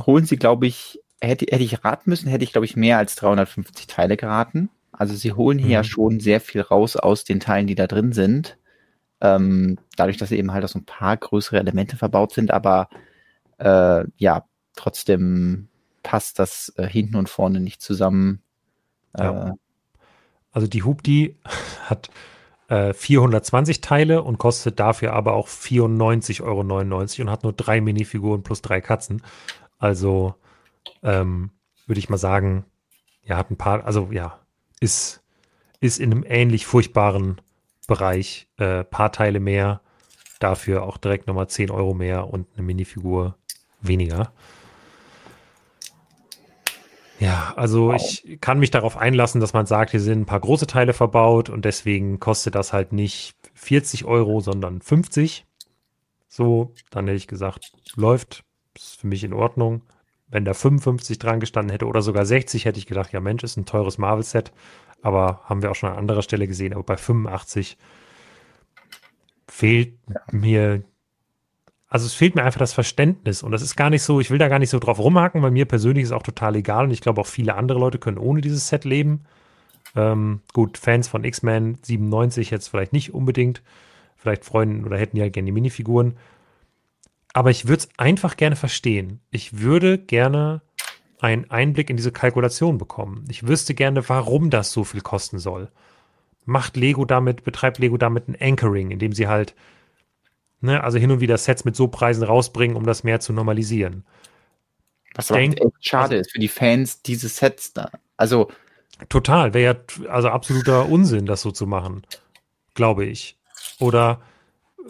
holen 0.05 0.27
sie, 0.27 0.37
glaube 0.37 0.67
ich, 0.67 1.01
hätte, 1.21 1.47
hätte 1.49 1.63
ich 1.63 1.85
raten 1.85 2.11
müssen, 2.11 2.29
hätte 2.29 2.43
ich, 2.43 2.51
glaube 2.51 2.65
ich, 2.65 2.75
mehr 2.75 2.99
als 2.99 3.15
350 3.15 3.87
Teile 3.87 4.17
geraten. 4.17 4.69
Also 5.01 5.15
sie 5.15 5.33
holen 5.33 5.57
hier 5.57 5.69
mhm. 5.69 5.73
ja 5.73 5.83
schon 5.83 6.21
sehr 6.21 6.43
viel 6.43 6.61
raus 6.61 6.95
aus 6.95 7.25
den 7.25 7.41
Teilen, 7.41 7.67
die 7.67 7.75
da 7.75 7.87
drin 7.87 8.13
sind. 8.13 8.59
Ähm, 9.23 9.79
dadurch, 9.97 10.19
dass 10.19 10.29
sie 10.29 10.37
eben 10.37 10.53
halt 10.53 10.63
auch 10.63 10.69
so 10.69 10.79
ein 10.79 10.85
paar 10.85 11.17
größere 11.17 11.59
Elemente 11.59 11.97
verbaut 11.97 12.35
sind, 12.35 12.51
aber 12.51 12.91
äh, 13.57 14.05
ja, 14.19 14.45
trotzdem 14.77 15.69
passt 16.03 16.39
das 16.39 16.75
äh, 16.77 16.87
hinten 16.87 17.17
und 17.17 17.31
vorne 17.31 17.61
nicht 17.61 17.81
zusammen. 17.81 18.43
Ja. 19.17 19.49
Äh, 19.49 19.53
also 20.53 20.67
die 20.67 20.83
Hub, 20.83 21.03
die 21.03 21.39
hat 21.87 22.11
420 22.69 23.79
äh, 23.79 23.81
Teile 23.81 24.23
und 24.23 24.37
kostet 24.37 24.79
dafür 24.79 25.15
aber 25.15 25.33
auch 25.33 25.49
94,99 25.49 26.43
Euro 26.43 26.61
und 26.61 27.31
hat 27.31 27.43
nur 27.43 27.55
drei 27.55 27.81
Minifiguren 27.81 28.43
plus 28.43 28.61
drei 28.61 28.83
Katzen. 28.83 29.23
Also 29.79 30.35
ähm, 31.03 31.53
würde 31.87 32.01
ich 32.01 32.11
mal 32.11 32.19
sagen, 32.19 32.67
ja, 33.23 33.39
hat 33.39 33.51
ein 33.51 33.57
paar, 33.57 33.87
also 33.87 34.11
ja, 34.13 34.40
ist, 34.81 35.23
ist 35.81 36.01
in 36.01 36.13
einem 36.13 36.25
ähnlich 36.27 36.67
furchtbaren 36.67 37.41
Bereich. 37.87 38.49
Äh, 38.57 38.85
paar 38.85 39.13
Teile 39.13 39.41
mehr, 39.41 39.81
dafür 40.39 40.83
auch 40.83 40.97
direkt 40.97 41.27
nochmal 41.27 41.49
10 41.49 41.71
Euro 41.71 41.95
mehr 41.95 42.29
und 42.29 42.47
eine 42.55 42.63
Minifigur 42.63 43.37
weniger. 43.81 44.33
Ja, 47.21 47.53
also 47.55 47.89
wow. 47.89 47.97
ich 47.97 48.41
kann 48.41 48.59
mich 48.59 48.71
darauf 48.71 48.97
einlassen, 48.97 49.43
dass 49.43 49.53
man 49.53 49.67
sagt, 49.67 49.91
hier 49.91 50.01
sind 50.01 50.23
ein 50.23 50.27
paar 50.27 50.41
große 50.41 50.67
Teile 50.67 50.95
verbaut 50.95 51.51
und 51.51 51.67
deswegen 51.67 52.19
kostet 52.19 52.55
das 52.55 52.73
halt 52.73 52.93
nicht 52.93 53.37
40 53.53 54.07
Euro, 54.07 54.41
sondern 54.41 54.81
50. 54.81 55.45
So, 56.29 56.73
dann 56.91 57.07
hätte 57.07 57.19
ich 57.19 57.27
gesagt, 57.27 57.73
läuft, 57.95 58.45
ist 58.75 59.01
für 59.01 59.07
mich 59.07 59.23
in 59.23 59.35
Ordnung. 59.35 59.83
Wenn 60.31 60.45
da 60.45 60.55
55 60.55 61.19
dran 61.19 61.41
gestanden 61.41 61.73
hätte 61.73 61.87
oder 61.87 62.03
sogar 62.03 62.25
60, 62.25 62.65
hätte 62.65 62.79
ich 62.79 62.87
gedacht, 62.87 63.13
ja 63.13 63.21
Mensch, 63.21 63.43
ist 63.43 63.57
ein 63.57 63.67
teures 63.67 63.99
Marvel-Set. 63.99 64.53
Aber 65.03 65.41
haben 65.45 65.63
wir 65.63 65.71
auch 65.71 65.75
schon 65.75 65.91
an 65.91 65.99
anderer 65.99 66.23
Stelle 66.23 66.47
gesehen. 66.47 66.73
Aber 66.73 66.83
bei 66.83 66.97
85 66.97 67.79
fehlt 69.49 69.95
ja. 70.09 70.21
mir 70.31 70.83
also 71.91 72.07
es 72.07 72.15
fehlt 72.15 72.37
mir 72.37 72.45
einfach 72.45 72.61
das 72.61 72.73
Verständnis 72.73 73.43
und 73.43 73.51
das 73.51 73.63
ist 73.63 73.75
gar 73.75 73.91
nicht 73.91 74.05
so, 74.05 74.21
ich 74.21 74.31
will 74.31 74.39
da 74.39 74.47
gar 74.47 74.61
nicht 74.61 74.71
so 74.71 74.79
drauf 74.79 75.01
rumhaken, 75.01 75.43
weil 75.43 75.51
mir 75.51 75.65
persönlich 75.67 76.05
ist 76.05 76.13
auch 76.13 76.23
total 76.23 76.55
egal 76.55 76.85
und 76.85 76.93
ich 76.93 77.01
glaube 77.01 77.21
auch 77.21 77.27
viele 77.27 77.57
andere 77.57 77.81
Leute 77.81 77.99
können 77.99 78.17
ohne 78.17 78.41
dieses 78.41 78.69
Set 78.69 78.85
leben. 78.85 79.25
Ähm, 79.97 80.41
gut, 80.53 80.79
Fans 80.79 81.09
von 81.09 81.25
X-Men 81.25 81.79
97 81.83 82.51
jetzt 82.51 82.69
vielleicht 82.69 82.93
nicht 82.93 83.13
unbedingt, 83.13 83.61
vielleicht 84.17 84.45
freuen 84.45 84.87
oder 84.87 84.99
hätten 84.99 85.17
ja 85.17 85.29
gerne 85.29 85.47
die 85.47 85.53
Minifiguren. 85.53 86.17
Aber 87.33 87.51
ich 87.51 87.67
würde 87.67 87.85
es 87.85 87.89
einfach 87.97 88.37
gerne 88.37 88.57
verstehen. 88.57 89.21
Ich 89.31 89.59
würde 89.61 89.99
gerne 89.99 90.63
einen 91.21 91.51
Einblick 91.51 91.91
in 91.91 91.97
diese 91.97 92.13
Kalkulation 92.13 92.79
bekommen. 92.79 93.25
Ich 93.29 93.47
wüsste 93.47 93.75
gerne, 93.75 94.09
warum 94.09 94.51
das 94.51 94.73
so 94.73 94.85
viel 94.85 95.01
kosten 95.01 95.39
soll. 95.39 95.71
Macht 96.45 96.77
Lego 96.77 97.05
damit, 97.05 97.45
betreibt 97.45 97.79
Lego 97.79 97.99
damit 97.99 98.29
ein 98.29 98.37
Anchoring, 98.41 98.91
indem 98.91 99.13
sie 99.13 99.29
halt 99.29 99.55
Ne? 100.61 100.83
Also 100.83 100.99
hin 100.99 101.11
und 101.11 101.21
wieder 101.21 101.39
Sets 101.39 101.65
mit 101.65 101.75
so 101.75 101.89
Preisen 101.89 102.23
rausbringen, 102.23 102.77
um 102.77 102.85
das 102.85 103.03
mehr 103.03 103.21
zu 103.21 103.33
normalisieren. 103.33 104.05
Was 105.15 105.31
aber 105.31 105.41
echt 105.41 105.59
schade 105.81 106.17
also, 106.17 106.21
ist 106.21 106.33
für 106.33 106.39
die 106.39 106.49
Fans, 106.49 107.03
diese 107.03 107.29
Sets 107.29 107.73
da. 107.73 107.91
Also. 108.17 108.51
Total, 109.09 109.55
wäre 109.55 109.75
ja 109.75 110.09
also 110.11 110.29
absoluter 110.29 110.89
Unsinn, 110.89 111.25
das 111.25 111.41
so 111.41 111.51
zu 111.51 111.67
machen. 111.67 112.03
Glaube 112.75 113.07
ich. 113.07 113.39
Oder 113.79 114.21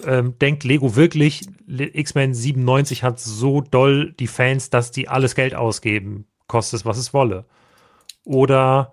ähm, 0.05 0.38
denkt 0.38 0.64
Lego 0.64 0.97
wirklich, 0.97 1.47
X-Men 1.68 2.34
97 2.34 3.03
hat 3.03 3.20
so 3.20 3.61
doll 3.61 4.12
die 4.12 4.26
Fans, 4.26 4.70
dass 4.70 4.91
die 4.91 5.09
alles 5.09 5.34
Geld 5.34 5.55
ausgeben, 5.55 6.26
kostet 6.47 6.80
es, 6.80 6.86
was 6.86 6.99
es 6.99 7.12
wolle. 7.12 7.45
Oder 8.24 8.93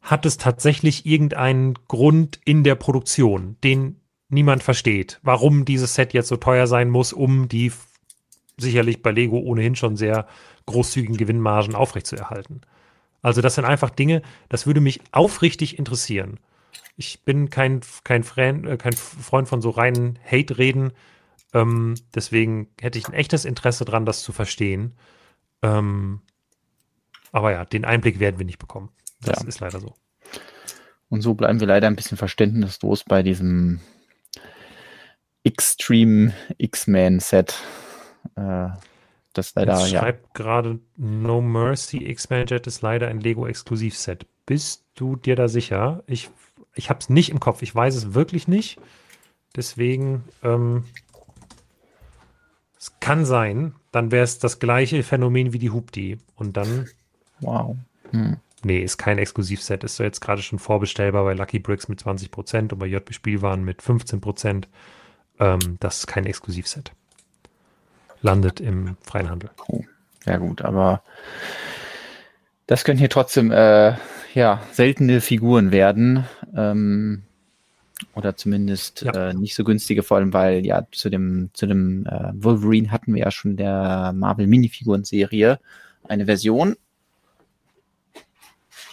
hat 0.00 0.26
es 0.26 0.38
tatsächlich 0.38 1.06
irgendeinen 1.06 1.74
Grund 1.88 2.40
in 2.44 2.64
der 2.64 2.74
Produktion, 2.74 3.56
den 3.62 4.00
niemand 4.28 4.62
versteht, 4.62 5.20
warum 5.22 5.64
dieses 5.64 5.94
Set 5.94 6.12
jetzt 6.12 6.28
so 6.28 6.36
teuer 6.36 6.66
sein 6.66 6.88
muss, 6.88 7.12
um 7.12 7.48
die 7.48 7.72
sicherlich 8.56 9.02
bei 9.02 9.10
Lego 9.10 9.38
ohnehin 9.38 9.76
schon 9.76 9.96
sehr 9.96 10.26
großzügigen 10.66 11.16
Gewinnmargen 11.16 11.74
aufrechtzuerhalten. 11.74 12.60
Also 13.22 13.40
das 13.40 13.56
sind 13.56 13.64
einfach 13.64 13.90
Dinge, 13.90 14.22
das 14.48 14.66
würde 14.66 14.80
mich 14.80 15.00
aufrichtig 15.12 15.78
interessieren. 15.78 16.38
Ich 16.96 17.22
bin 17.22 17.50
kein, 17.50 17.80
kein, 18.04 18.24
Freund, 18.24 18.66
äh, 18.66 18.76
kein 18.76 18.92
Freund 18.92 19.48
von 19.48 19.62
so 19.62 19.70
reinen 19.70 20.18
Hate-Reden. 20.24 20.92
Ähm, 21.52 21.94
deswegen 22.14 22.68
hätte 22.80 22.98
ich 22.98 23.08
ein 23.08 23.14
echtes 23.14 23.44
Interesse 23.44 23.84
daran, 23.84 24.06
das 24.06 24.22
zu 24.22 24.32
verstehen. 24.32 24.94
Ähm, 25.62 26.20
aber 27.32 27.52
ja, 27.52 27.64
den 27.64 27.84
Einblick 27.84 28.20
werden 28.20 28.38
wir 28.38 28.46
nicht 28.46 28.58
bekommen. 28.58 28.90
Das 29.20 29.42
ja. 29.42 29.48
ist 29.48 29.60
leider 29.60 29.80
so. 29.80 29.94
Und 31.08 31.22
so 31.22 31.34
bleiben 31.34 31.60
wir 31.60 31.66
leider 31.66 31.88
ein 31.88 31.96
bisschen 31.96 32.16
verständnislos 32.16 33.04
bei 33.04 33.22
diesem 33.22 33.80
Extreme 35.42 36.32
X-Men 36.58 37.20
Set. 37.20 37.58
Äh, 38.36 38.68
das 39.32 39.54
leider, 39.54 39.78
Jetzt 39.78 39.92
ja. 39.92 40.00
schreibt 40.00 40.34
gerade 40.34 40.80
No 40.96 41.40
Mercy 41.40 42.04
X-Men 42.04 42.46
Jet 42.46 42.66
ist 42.66 42.82
leider 42.82 43.08
ein 43.08 43.20
Lego 43.20 43.46
Exklusivset. 43.46 44.26
Bist 44.44 44.84
du 44.94 45.16
dir 45.16 45.36
da 45.36 45.48
sicher? 45.48 46.02
Ich, 46.06 46.30
ich 46.80 46.88
habe 46.88 47.00
es 47.00 47.10
nicht 47.10 47.28
im 47.28 47.40
Kopf. 47.40 47.60
Ich 47.60 47.74
weiß 47.74 47.94
es 47.94 48.14
wirklich 48.14 48.48
nicht. 48.48 48.80
Deswegen, 49.54 50.24
ähm, 50.42 50.84
es 52.78 52.98
kann 53.00 53.26
sein, 53.26 53.74
dann 53.92 54.10
wäre 54.10 54.24
es 54.24 54.38
das 54.38 54.58
gleiche 54.58 55.02
Phänomen 55.02 55.52
wie 55.52 55.58
die 55.58 55.70
Hupti. 55.70 56.18
Und 56.36 56.56
dann. 56.56 56.88
Wow. 57.40 57.76
Hm. 58.12 58.38
Nee, 58.62 58.80
ist 58.80 58.96
kein 58.96 59.18
Exklusivset. 59.18 59.84
Ist 59.84 59.96
so 59.96 60.04
jetzt 60.04 60.20
gerade 60.20 60.40
schon 60.40 60.58
vorbestellbar 60.58 61.24
bei 61.24 61.34
Lucky 61.34 61.58
Bricks 61.58 61.88
mit 61.88 62.00
20% 62.00 62.72
und 62.72 62.78
bei 62.78 62.86
JB 62.86 63.12
Spielwaren 63.12 63.62
mit 63.62 63.82
15%. 63.82 64.64
Ähm, 65.38 65.76
das 65.80 65.98
ist 65.98 66.06
kein 66.06 66.24
Exklusivset. 66.24 66.92
Landet 68.22 68.60
im 68.60 68.96
freien 69.02 69.28
Handel. 69.28 69.50
Oh, 69.68 69.82
ja 70.24 70.38
gut, 70.38 70.62
aber 70.62 71.02
das 72.66 72.84
können 72.84 72.98
hier 72.98 73.08
trotzdem 73.10 73.50
äh, 73.50 73.94
ja, 74.34 74.62
seltene 74.72 75.20
Figuren 75.20 75.72
werden. 75.72 76.24
Ähm, 76.54 77.22
oder 78.14 78.36
zumindest 78.36 79.02
ja. 79.02 79.30
äh, 79.30 79.34
nicht 79.34 79.54
so 79.54 79.64
günstige, 79.64 80.02
vor 80.02 80.16
allem 80.16 80.32
weil 80.32 80.64
ja 80.64 80.86
zu 80.90 81.10
dem, 81.10 81.50
zu 81.52 81.66
dem 81.66 82.06
äh, 82.06 82.32
Wolverine 82.34 82.90
hatten 82.90 83.14
wir 83.14 83.22
ja 83.22 83.30
schon 83.30 83.56
der 83.56 84.12
Marvel 84.14 84.46
Minifiguren-Serie 84.46 85.60
eine 86.08 86.26
Version, 86.26 86.76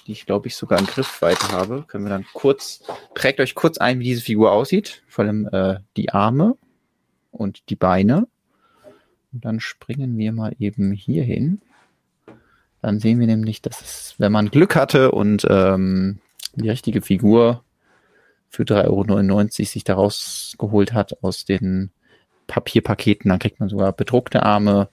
die 0.05 0.11
ich 0.11 0.25
glaube 0.25 0.47
ich 0.47 0.55
sogar 0.55 0.79
in 0.79 0.85
Griffweite 0.85 1.51
habe. 1.51 1.85
Können 1.87 2.05
wir 2.05 2.09
dann 2.09 2.25
kurz, 2.33 2.83
prägt 3.13 3.39
euch 3.39 3.55
kurz 3.55 3.77
ein, 3.77 3.99
wie 3.99 4.05
diese 4.05 4.21
Figur 4.21 4.51
aussieht. 4.51 5.03
Vor 5.07 5.25
allem 5.25 5.47
äh, 5.51 5.79
die 5.95 6.09
Arme 6.09 6.57
und 7.31 7.69
die 7.69 7.75
Beine. 7.75 8.27
Und 9.33 9.45
dann 9.45 9.59
springen 9.59 10.17
wir 10.17 10.31
mal 10.31 10.55
eben 10.59 10.91
hier 10.91 11.23
hin. 11.23 11.61
Dann 12.81 12.99
sehen 12.99 13.19
wir 13.19 13.27
nämlich, 13.27 13.61
dass 13.61 13.81
es, 13.81 14.15
wenn 14.17 14.31
man 14.31 14.49
Glück 14.49 14.75
hatte 14.75 15.11
und 15.11 15.45
ähm, 15.49 16.19
die 16.63 16.69
richtige 16.69 17.01
Figur 17.01 17.63
für 18.49 18.63
3,99 18.63 18.89
Euro 18.89 19.47
sich 19.47 19.83
daraus 19.83 20.55
geholt 20.57 20.93
hat 20.93 21.23
aus 21.23 21.45
den 21.45 21.91
Papierpaketen, 22.47 23.29
dann 23.29 23.39
kriegt 23.39 23.59
man 23.59 23.69
sogar 23.69 23.91
bedruckte 23.91 24.43
Arme 24.43 24.89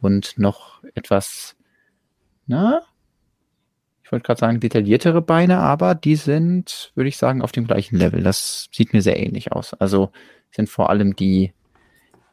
und 0.00 0.38
noch 0.38 0.82
etwas, 0.94 1.56
na, 2.46 2.82
ich 4.10 4.12
wollte 4.12 4.26
gerade 4.26 4.40
sagen, 4.40 4.58
detailliertere 4.58 5.22
Beine, 5.22 5.58
aber 5.58 5.94
die 5.94 6.16
sind, 6.16 6.90
würde 6.96 7.06
ich 7.08 7.16
sagen, 7.16 7.42
auf 7.42 7.52
dem 7.52 7.68
gleichen 7.68 7.96
Level. 7.96 8.24
Das 8.24 8.68
sieht 8.72 8.92
mir 8.92 9.02
sehr 9.02 9.20
ähnlich 9.20 9.52
aus. 9.52 9.72
Also 9.74 10.10
sind 10.50 10.68
vor 10.68 10.90
allem 10.90 11.14
die, 11.14 11.52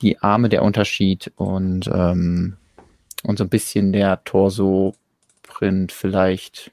die 0.02 0.18
Arme 0.20 0.50
der 0.50 0.64
Unterschied 0.64 1.32
und, 1.36 1.88
ähm, 1.94 2.58
und 3.22 3.38
so 3.38 3.44
ein 3.44 3.50
bisschen 3.50 3.94
der 3.94 4.24
Torso-Print 4.24 5.92
vielleicht. 5.92 6.72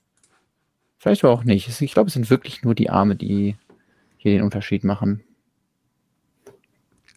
Vielleicht 1.04 1.22
aber 1.22 1.34
auch 1.34 1.44
nicht. 1.44 1.82
Ich 1.82 1.92
glaube, 1.92 2.08
es 2.08 2.14
sind 2.14 2.30
wirklich 2.30 2.62
nur 2.62 2.74
die 2.74 2.88
Arme, 2.88 3.14
die 3.14 3.58
hier 4.16 4.32
den 4.32 4.40
Unterschied 4.40 4.84
machen. 4.84 5.22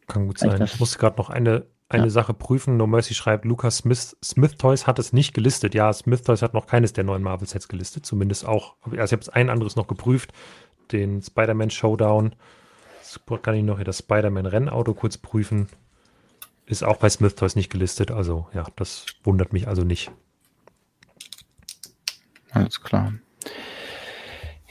Kann 0.08 0.28
gut 0.28 0.40
sein. 0.40 0.62
Ich 0.62 0.78
musste 0.78 0.98
gerade 0.98 1.16
noch 1.16 1.30
eine, 1.30 1.66
eine 1.88 2.04
ja. 2.04 2.10
Sache 2.10 2.34
prüfen. 2.34 2.76
No 2.76 2.86
Mercy 2.86 3.14
schreibt, 3.14 3.46
Lucas 3.46 3.78
Smith, 3.78 4.18
Smith 4.22 4.58
Toys 4.58 4.88
hat 4.88 5.00
es 5.00 5.14
nicht 5.14 5.34
gelistet. 5.34 5.74
Ja, 5.74 5.94
Smith 5.94 6.24
Toys 6.24 6.42
hat 6.42 6.54
noch 6.54 6.68
keines 6.68 6.92
der 6.92 7.06
neuen 7.06 7.24
Marvel-Sets 7.24 7.70
gelistet. 7.70 8.06
Zumindest 8.06 8.46
auch. 8.46 8.76
Also 8.82 8.98
ich 8.98 9.12
habe 9.14 9.22
es 9.22 9.30
ein 9.30 9.50
anderes 9.50 9.78
noch 9.78 9.88
geprüft. 9.88 10.34
Den 10.92 11.22
Spider-Man 11.22 11.70
Showdown. 11.70 12.36
Jetzt 13.00 13.22
kann 13.42 13.56
ich 13.56 13.64
noch 13.64 13.78
hier 13.78 13.86
das 13.86 14.00
Spider-Man-Rennauto 14.00 14.96
kurz 14.96 15.18
prüfen. 15.18 15.68
Ist 16.66 16.84
auch 16.84 16.98
bei 16.98 17.08
Smith 17.08 17.36
Toys 17.36 17.56
nicht 17.56 17.70
gelistet. 17.70 18.12
Also 18.12 18.50
ja, 18.54 18.66
das 18.76 19.06
wundert 19.24 19.54
mich 19.54 19.70
also 19.70 19.84
nicht. 19.84 20.12
Alles 22.52 22.82
klar. 22.82 23.14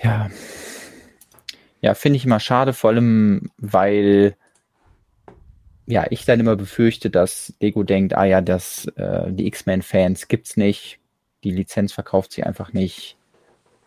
Ja. 0.03 0.30
Ja, 1.80 1.94
finde 1.94 2.16
ich 2.16 2.24
immer 2.24 2.40
schade, 2.40 2.72
vor 2.72 2.90
allem, 2.90 3.51
weil 3.59 4.36
ja, 5.86 6.07
ich 6.11 6.24
dann 6.24 6.40
immer 6.40 6.57
befürchte, 6.57 7.11
dass 7.11 7.55
Lego 7.61 7.84
denkt, 7.84 8.16
ah 8.16 8.24
ja, 8.24 8.40
das, 8.40 8.86
äh, 8.97 9.30
die 9.30 9.47
X-Men-Fans 9.47 10.26
gibt's 10.26 10.57
nicht, 10.57 10.99
die 11.44 11.53
Lizenz 11.53 11.92
verkauft 11.92 12.32
sie 12.32 12.42
einfach 12.42 12.72
nicht. 12.72 13.16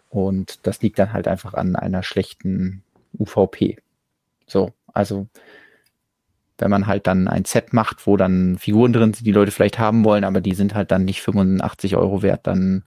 Und 0.09 0.65
das 0.65 0.81
liegt 0.81 0.97
dann 0.97 1.13
halt 1.13 1.27
einfach 1.27 1.53
an 1.53 1.75
einer 1.75 2.01
schlechten 2.01 2.83
UVP. 3.17 3.77
So, 4.47 4.73
also 4.93 5.27
wenn 6.57 6.71
man 6.71 6.87
halt 6.87 7.07
dann 7.07 7.27
ein 7.27 7.45
Set 7.45 7.73
macht, 7.73 8.07
wo 8.07 8.17
dann 8.17 8.57
Figuren 8.57 8.93
drin 8.93 9.13
sind, 9.13 9.25
die 9.25 9.31
Leute 9.31 9.51
vielleicht 9.51 9.79
haben 9.79 10.03
wollen, 10.03 10.23
aber 10.23 10.41
die 10.41 10.55
sind 10.55 10.75
halt 10.75 10.91
dann 10.91 11.05
nicht 11.05 11.21
85 11.21 11.95
Euro 11.95 12.21
wert, 12.21 12.47
dann 12.47 12.83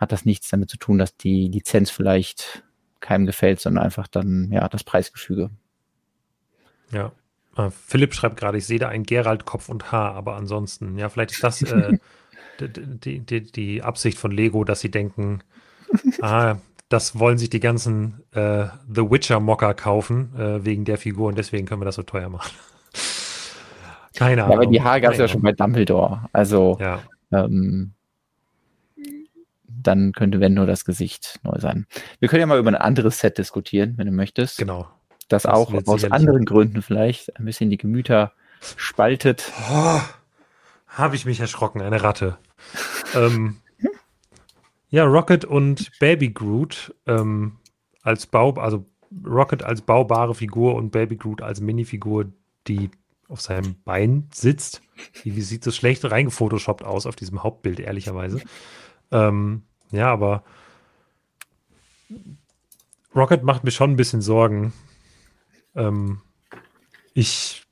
hat 0.00 0.12
das 0.12 0.24
nichts 0.24 0.48
damit 0.48 0.70
zu 0.70 0.78
tun, 0.78 0.98
dass 0.98 1.16
die 1.16 1.48
Lizenz 1.48 1.90
vielleicht 1.90 2.64
keinem 3.00 3.26
gefällt, 3.26 3.60
sondern 3.60 3.84
einfach 3.84 4.08
dann, 4.08 4.50
ja, 4.50 4.66
das 4.68 4.82
Preisgefüge. 4.82 5.50
Ja. 6.90 7.12
Äh, 7.56 7.70
Philipp 7.70 8.14
schreibt 8.14 8.38
gerade, 8.38 8.58
ich 8.58 8.66
sehe 8.66 8.78
da 8.78 8.88
ein 8.88 9.04
Gerald-Kopf 9.04 9.68
und 9.68 9.92
Haar, 9.92 10.14
aber 10.14 10.36
ansonsten, 10.36 10.96
ja, 10.98 11.08
vielleicht 11.10 11.32
ist 11.32 11.44
das 11.44 11.62
äh, 11.62 11.98
die, 12.60 13.20
die, 13.20 13.52
die 13.52 13.82
Absicht 13.82 14.18
von 14.18 14.30
Lego, 14.30 14.64
dass 14.64 14.80
sie 14.80 14.90
denken, 14.90 15.42
ah, 16.22 16.56
das 16.88 17.18
wollen 17.18 17.38
sich 17.38 17.50
die 17.50 17.60
ganzen 17.60 18.22
äh, 18.32 18.66
The 18.92 19.10
Witcher-Mocker 19.10 19.74
kaufen, 19.74 20.34
äh, 20.36 20.64
wegen 20.64 20.84
der 20.84 20.98
Figur 20.98 21.28
und 21.28 21.38
deswegen 21.38 21.66
können 21.66 21.80
wir 21.80 21.86
das 21.86 21.96
so 21.96 22.02
teuer 22.02 22.30
machen. 22.30 22.52
Keine 24.14 24.44
Ahnung. 24.44 24.52
Ja, 24.52 24.62
aber 24.62 24.70
die 24.70 24.82
Haare 24.82 25.00
gab 25.00 25.12
es 25.12 25.18
ja 25.18 25.28
schon 25.28 25.42
bei 25.42 25.52
Dumbledore. 25.52 26.28
Also, 26.32 26.78
ja. 26.80 27.00
ähm, 27.32 27.92
dann 29.82 30.12
könnte, 30.12 30.40
wenn 30.40 30.54
nur 30.54 30.66
das 30.66 30.84
Gesicht 30.84 31.40
neu 31.42 31.58
sein. 31.58 31.86
Wir 32.18 32.28
können 32.28 32.40
ja 32.40 32.46
mal 32.46 32.58
über 32.58 32.70
ein 32.70 32.76
anderes 32.76 33.18
Set 33.18 33.38
diskutieren, 33.38 33.94
wenn 33.96 34.06
du 34.06 34.12
möchtest. 34.12 34.58
Genau 34.58 34.88
das, 35.30 35.44
das 35.44 35.52
auch 35.52 35.72
aus 35.86 36.04
anderen 36.04 36.44
Gründen 36.44 36.82
vielleicht 36.82 37.38
ein 37.38 37.44
bisschen 37.44 37.70
die 37.70 37.78
Gemüter 37.78 38.32
spaltet. 38.76 39.50
Oh, 39.70 40.00
Habe 40.88 41.16
ich 41.16 41.24
mich 41.24 41.40
erschrocken, 41.40 41.80
eine 41.80 42.02
Ratte. 42.02 42.38
ähm, 43.14 43.56
ja, 44.90 45.04
Rocket 45.04 45.44
und 45.44 45.90
Baby 46.00 46.30
Groot 46.30 46.94
ähm, 47.06 47.58
als 48.02 48.26
Bau, 48.26 48.52
also 48.54 48.84
Rocket 49.24 49.62
als 49.62 49.82
baubare 49.82 50.34
Figur 50.34 50.74
und 50.74 50.90
Baby 50.90 51.16
Groot 51.16 51.42
als 51.42 51.60
Minifigur, 51.60 52.26
die 52.66 52.90
auf 53.28 53.40
seinem 53.40 53.76
Bein 53.84 54.28
sitzt. 54.34 54.82
Wie 55.22 55.40
sieht 55.40 55.64
so 55.64 55.70
schlecht 55.70 56.04
reingefotoshoppt 56.04 56.84
aus 56.84 57.06
auf 57.06 57.16
diesem 57.16 57.42
Hauptbild, 57.42 57.80
ehrlicherweise. 57.80 58.40
Ähm, 59.12 59.62
ja, 59.90 60.10
aber 60.12 60.44
Rocket 63.14 63.42
macht 63.42 63.64
mir 63.64 63.70
schon 63.70 63.92
ein 63.92 63.96
bisschen 63.96 64.20
Sorgen, 64.20 64.72
ähm, 65.74 66.20
ich, 67.14 67.64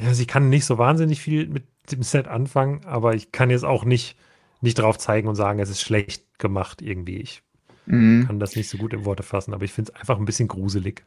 ja, 0.00 0.14
sie 0.14 0.26
kann 0.26 0.48
nicht 0.48 0.64
so 0.64 0.78
wahnsinnig 0.78 1.20
viel 1.20 1.48
mit 1.48 1.64
dem 1.90 2.02
Set 2.02 2.28
anfangen, 2.28 2.84
aber 2.84 3.14
ich 3.14 3.32
kann 3.32 3.50
jetzt 3.50 3.64
auch 3.64 3.84
nicht, 3.84 4.16
nicht 4.60 4.78
drauf 4.78 4.98
zeigen 4.98 5.28
und 5.28 5.34
sagen, 5.34 5.58
es 5.58 5.70
ist 5.70 5.80
schlecht 5.80 6.38
gemacht 6.38 6.82
irgendwie. 6.82 7.18
Ich 7.18 7.42
mhm. 7.86 8.26
kann 8.26 8.38
das 8.38 8.56
nicht 8.56 8.68
so 8.68 8.78
gut 8.78 8.92
in 8.92 9.04
Worte 9.04 9.22
fassen, 9.22 9.54
aber 9.54 9.64
ich 9.64 9.72
finde 9.72 9.92
es 9.92 10.00
einfach 10.00 10.18
ein 10.18 10.24
bisschen 10.24 10.48
gruselig. 10.48 11.04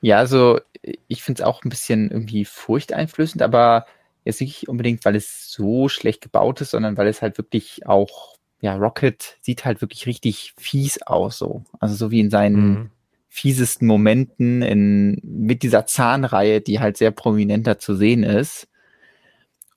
Ja, 0.00 0.18
also 0.18 0.60
ich 1.08 1.22
finde 1.22 1.42
es 1.42 1.46
auch 1.46 1.64
ein 1.64 1.68
bisschen 1.68 2.10
irgendwie 2.10 2.44
furchteinflößend, 2.44 3.42
aber 3.42 3.86
jetzt 4.24 4.40
nicht 4.40 4.68
unbedingt, 4.68 5.04
weil 5.04 5.16
es 5.16 5.50
so 5.50 5.88
schlecht 5.88 6.22
gebaut 6.22 6.60
ist, 6.60 6.70
sondern 6.70 6.96
weil 6.96 7.06
es 7.06 7.22
halt 7.22 7.38
wirklich 7.38 7.86
auch, 7.86 8.36
ja, 8.62 8.74
Rocket 8.76 9.36
sieht 9.42 9.66
halt 9.66 9.82
wirklich 9.82 10.06
richtig 10.06 10.54
fies 10.56 11.02
aus, 11.02 11.36
so. 11.36 11.64
Also 11.80 11.94
so 11.94 12.10
wie 12.10 12.20
in 12.20 12.30
seinen 12.30 12.70
mhm 12.70 12.90
fiesesten 13.34 13.86
Momenten 13.86 14.60
in, 14.60 15.18
mit 15.22 15.62
dieser 15.62 15.86
Zahnreihe, 15.86 16.60
die 16.60 16.80
halt 16.80 16.98
sehr 16.98 17.12
prominenter 17.12 17.78
zu 17.78 17.94
sehen 17.94 18.24
ist. 18.24 18.68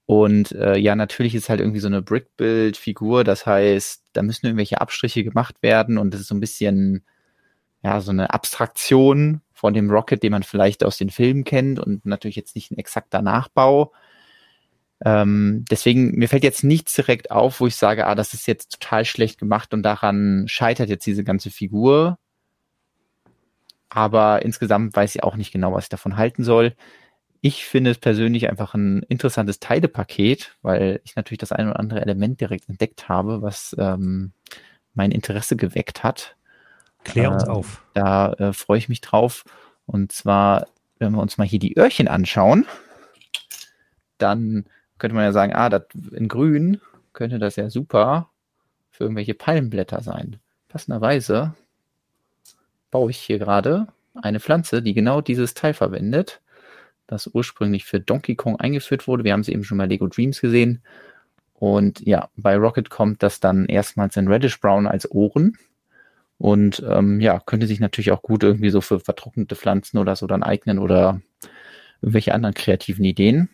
Und 0.05 0.51
äh, 0.51 0.75
ja, 0.75 0.93
natürlich 0.93 1.35
ist 1.35 1.47
halt 1.47 1.61
irgendwie 1.61 1.79
so 1.79 1.87
eine 1.87 2.01
Brick-Build-Figur, 2.01 3.23
das 3.23 3.45
heißt, 3.45 4.03
da 4.11 4.23
müssen 4.23 4.47
irgendwelche 4.47 4.81
Abstriche 4.81 5.23
gemacht 5.23 5.63
werden 5.63 5.97
und 5.97 6.13
das 6.13 6.19
ist 6.19 6.27
so 6.27 6.35
ein 6.35 6.41
bisschen, 6.41 7.05
ja, 7.81 8.01
so 8.01 8.11
eine 8.11 8.33
Abstraktion 8.33 9.39
von 9.53 9.73
dem 9.73 9.89
Rocket, 9.89 10.21
den 10.21 10.33
man 10.33 10.43
vielleicht 10.43 10.83
aus 10.83 10.97
den 10.97 11.09
Filmen 11.09 11.45
kennt 11.45 11.79
und 11.79 12.05
natürlich 12.05 12.35
jetzt 12.35 12.57
nicht 12.57 12.71
ein 12.71 12.77
exakter 12.77 13.21
Nachbau. 13.21 13.93
Ähm, 15.03 15.65
deswegen, 15.69 16.11
mir 16.11 16.29
fällt 16.29 16.43
jetzt 16.43 16.63
nichts 16.63 16.93
direkt 16.93 17.31
auf, 17.31 17.59
wo 17.59 17.67
ich 17.67 17.75
sage, 17.75 18.07
ah, 18.07 18.15
das 18.15 18.33
ist 18.33 18.47
jetzt 18.47 18.79
total 18.79 19.03
schlecht 19.05 19.39
gemacht 19.39 19.73
und 19.73 19.83
daran 19.83 20.45
scheitert 20.47 20.89
jetzt 20.89 21.05
diese 21.05 21.23
ganze 21.23 21.51
Figur. 21.51 22.17
Aber 23.89 24.41
insgesamt 24.43 24.95
weiß 24.95 25.15
ich 25.15 25.23
auch 25.23 25.35
nicht 25.35 25.51
genau, 25.51 25.73
was 25.73 25.85
ich 25.85 25.89
davon 25.89 26.17
halten 26.17 26.43
soll. 26.43 26.75
Ich 27.41 27.65
finde 27.65 27.91
es 27.91 27.97
persönlich 27.97 28.49
einfach 28.49 28.73
ein 28.73 29.03
interessantes 29.03 29.59
Teilepaket, 29.59 30.55
weil 30.61 31.01
ich 31.03 31.15
natürlich 31.15 31.39
das 31.39 31.51
ein 31.51 31.67
oder 31.69 31.79
andere 31.79 32.01
Element 32.01 32.41
direkt 32.41 32.67
entdeckt 32.69 33.07
habe, 33.07 33.41
was 33.41 33.75
ähm, 33.77 34.31
mein 34.93 35.11
Interesse 35.11 35.55
geweckt 35.55 36.03
hat. 36.03 36.35
Klär 37.03 37.31
uns 37.31 37.43
äh, 37.43 37.49
auf. 37.49 37.83
Da 37.93 38.33
äh, 38.33 38.53
freue 38.53 38.79
ich 38.79 38.89
mich 38.89 39.01
drauf. 39.01 39.43
Und 39.85 40.11
zwar, 40.11 40.67
wenn 40.97 41.11
wir 41.11 41.21
uns 41.21 41.37
mal 41.37 41.45
hier 41.45 41.59
die 41.59 41.77
Öhrchen 41.77 42.07
anschauen, 42.07 42.65
dann 44.17 44.65
könnte 44.97 45.15
man 45.15 45.25
ja 45.25 45.31
sagen, 45.31 45.53
ah, 45.53 45.69
das 45.69 45.83
in 46.11 46.27
grün 46.27 46.79
könnte 47.13 47.39
das 47.39 47.55
ja 47.55 47.69
super 47.69 48.29
für 48.91 49.03
irgendwelche 49.05 49.33
Palmblätter 49.33 50.01
sein. 50.01 50.37
Passenderweise 50.69 51.53
baue 52.91 53.11
ich 53.11 53.17
hier 53.17 53.39
gerade 53.39 53.87
eine 54.21 54.39
Pflanze, 54.39 54.81
die 54.81 54.93
genau 54.93 55.21
dieses 55.21 55.53
Teil 55.53 55.73
verwendet, 55.73 56.41
das 57.07 57.27
ursprünglich 57.27 57.85
für 57.85 57.99
Donkey 57.99 58.35
Kong 58.35 58.55
eingeführt 58.57 59.07
wurde. 59.07 59.23
Wir 59.23 59.33
haben 59.33 59.41
es 59.41 59.49
eben 59.49 59.63
schon 59.63 59.77
bei 59.77 59.85
Lego 59.85 60.07
Dreams 60.07 60.41
gesehen. 60.41 60.81
Und 61.53 62.01
ja, 62.01 62.29
bei 62.35 62.57
Rocket 62.57 62.89
kommt 62.89 63.23
das 63.23 63.39
dann 63.39 63.65
erstmals 63.65 64.17
in 64.17 64.27
Reddish 64.27 64.59
Brown 64.59 64.87
als 64.87 65.09
Ohren. 65.11 65.57
Und 66.37 66.83
ähm, 66.87 67.21
ja, 67.21 67.39
könnte 67.39 67.67
sich 67.67 67.79
natürlich 67.79 68.11
auch 68.11 68.21
gut 68.21 68.43
irgendwie 68.43 68.69
so 68.69 68.81
für 68.81 68.99
vertrocknete 68.99 69.55
Pflanzen 69.55 69.97
oder 69.97 70.15
so 70.15 70.27
dann 70.27 70.43
eignen 70.43 70.79
oder 70.79 71.21
irgendwelche 72.01 72.33
anderen 72.33 72.53
kreativen 72.53 73.05
Ideen. 73.05 73.49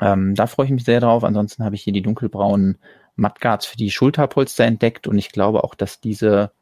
Ähm, 0.00 0.34
da 0.34 0.46
freue 0.46 0.66
ich 0.66 0.72
mich 0.72 0.84
sehr 0.84 1.00
drauf. 1.00 1.24
Ansonsten 1.24 1.64
habe 1.64 1.74
ich 1.74 1.82
hier 1.82 1.92
die 1.92 2.02
dunkelbraunen 2.02 2.78
Mudguards 3.16 3.66
für 3.66 3.76
die 3.76 3.90
Schulterpolster 3.90 4.64
entdeckt 4.64 5.06
und 5.06 5.18
ich 5.18 5.30
glaube 5.30 5.64
auch, 5.64 5.74
dass 5.74 6.00
diese 6.00 6.52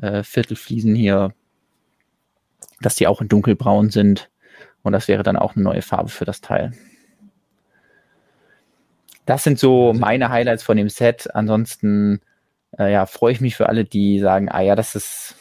äh, 0.00 0.22
Viertelfliesen 0.22 0.94
hier, 0.94 1.34
dass 2.80 2.94
die 2.94 3.06
auch 3.06 3.20
in 3.20 3.28
dunkelbraun 3.28 3.90
sind. 3.90 4.30
Und 4.82 4.92
das 4.92 5.06
wäre 5.06 5.22
dann 5.22 5.36
auch 5.36 5.54
eine 5.54 5.64
neue 5.64 5.82
Farbe 5.82 6.08
für 6.08 6.24
das 6.24 6.40
Teil. 6.40 6.72
Das 9.26 9.44
sind 9.44 9.58
so 9.58 9.92
meine 9.92 10.30
Highlights 10.30 10.64
von 10.64 10.76
dem 10.76 10.88
Set. 10.88 11.32
Ansonsten 11.34 12.20
äh, 12.78 12.92
ja, 12.92 13.06
freue 13.06 13.32
ich 13.32 13.40
mich 13.40 13.56
für 13.56 13.68
alle, 13.68 13.84
die 13.84 14.18
sagen, 14.18 14.48
ah 14.48 14.60
ja, 14.60 14.74
das 14.74 14.94
ist, 14.94 15.36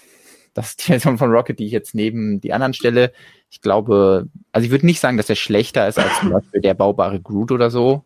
das 0.53 0.69
ist 0.69 0.81
die 0.81 0.91
Version 0.91 1.17
von 1.17 1.31
Rocket, 1.31 1.59
die 1.59 1.65
ich 1.65 1.71
jetzt 1.71 1.95
neben 1.95 2.41
die 2.41 2.53
anderen 2.53 2.73
stelle. 2.73 3.13
Ich 3.49 3.61
glaube, 3.61 4.27
also 4.51 4.65
ich 4.65 4.71
würde 4.71 4.85
nicht 4.85 4.99
sagen, 4.99 5.17
dass 5.17 5.29
er 5.29 5.35
schlechter 5.35 5.87
ist 5.87 5.99
als 5.99 6.19
zum 6.19 6.29
Beispiel 6.31 6.61
der 6.61 6.73
baubare 6.73 7.21
Groot 7.21 7.51
oder 7.51 7.69
so. 7.69 8.03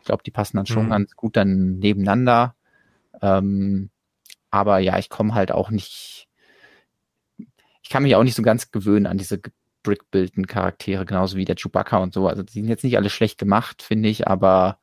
Ich 0.00 0.06
glaube, 0.06 0.22
die 0.24 0.30
passen 0.30 0.56
dann 0.56 0.66
schon 0.66 0.86
mhm. 0.86 0.90
ganz 0.90 1.16
gut 1.16 1.36
dann 1.36 1.78
nebeneinander. 1.78 2.54
Ähm, 3.20 3.90
aber 4.50 4.78
ja, 4.78 4.98
ich 4.98 5.08
komme 5.08 5.34
halt 5.34 5.52
auch 5.52 5.70
nicht, 5.70 6.28
ich 7.82 7.90
kann 7.90 8.02
mich 8.02 8.16
auch 8.16 8.24
nicht 8.24 8.34
so 8.34 8.42
ganz 8.42 8.70
gewöhnen 8.70 9.06
an 9.06 9.18
diese 9.18 9.40
brickbilden 9.82 10.46
Charaktere, 10.46 11.04
genauso 11.04 11.36
wie 11.36 11.44
der 11.44 11.56
Chewbacca 11.56 11.98
und 11.98 12.14
so. 12.14 12.28
Also 12.28 12.42
die 12.42 12.52
sind 12.52 12.68
jetzt 12.68 12.84
nicht 12.84 12.96
alle 12.96 13.10
schlecht 13.10 13.38
gemacht, 13.38 13.82
finde 13.82 14.08
ich, 14.08 14.28
aber 14.28 14.78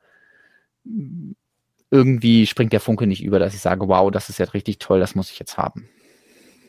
irgendwie 1.91 2.45
springt 2.45 2.73
der 2.73 2.79
Funke 2.79 3.07
nicht 3.07 3.23
über, 3.23 3.39
dass 3.39 3.53
ich 3.53 3.61
sage, 3.61 3.87
wow, 3.87 4.11
das 4.11 4.29
ist 4.29 4.39
jetzt 4.39 4.53
richtig 4.53 4.79
toll, 4.79 4.99
das 4.99 5.15
muss 5.15 5.31
ich 5.31 5.39
jetzt 5.39 5.57
haben. 5.57 5.87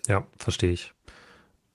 Ja, 0.06 0.26
verstehe 0.36 0.72
ich. 0.72 0.92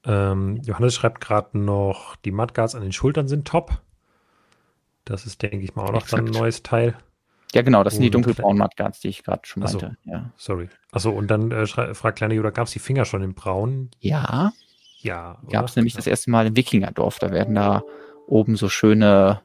Ähm, 0.05 0.61
Johannes 0.63 0.95
schreibt 0.95 1.21
gerade 1.21 1.57
noch, 1.57 2.15
die 2.17 2.31
Mudguards 2.31 2.75
an 2.75 2.81
den 2.81 2.91
Schultern 2.91 3.27
sind 3.27 3.47
top. 3.47 3.81
Das 5.03 5.25
ist, 5.25 5.41
denke 5.41 5.57
ich 5.57 5.75
mal, 5.75 5.83
auch 5.83 5.91
noch 5.91 6.07
dann 6.07 6.25
ein 6.25 6.31
neues 6.31 6.63
Teil. 6.63 6.97
Ja, 7.53 7.61
genau, 7.61 7.83
das 7.83 7.93
sind 7.93 8.03
die 8.03 8.09
dunkelbraunen 8.09 8.57
Mudguards, 8.57 8.99
die 8.99 9.07
ich 9.07 9.23
gerade 9.23 9.41
schon 9.45 9.63
meinte. 9.63 9.85
Achso, 9.85 9.95
ja. 10.03 10.31
Sorry. 10.35 10.69
Achso, 10.91 11.11
und 11.11 11.27
dann 11.27 11.51
äh, 11.51 11.65
fragt 11.67 12.17
kleine 12.17 12.33
Judah, 12.33 12.51
gab 12.51 12.67
es 12.67 12.73
die 12.73 12.79
Finger 12.79 13.05
schon 13.05 13.23
in 13.23 13.33
braun? 13.33 13.91
Ja. 13.99 14.51
Ja. 14.99 15.39
Gab 15.49 15.65
es 15.65 15.75
nämlich 15.75 15.93
ja. 15.93 15.99
das 15.99 16.07
erste 16.07 16.31
Mal 16.31 16.47
im 16.47 16.55
Wikingerdorf. 16.55 17.19
Da 17.19 17.31
werden 17.31 17.55
da 17.55 17.83
oben 18.27 18.55
so 18.57 18.67
schöne 18.67 19.41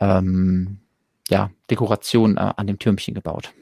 ähm, 0.00 0.80
ja, 1.28 1.50
Dekorationen 1.70 2.36
äh, 2.36 2.52
an 2.56 2.66
dem 2.66 2.78
Türmchen 2.78 3.14
gebaut. 3.14 3.52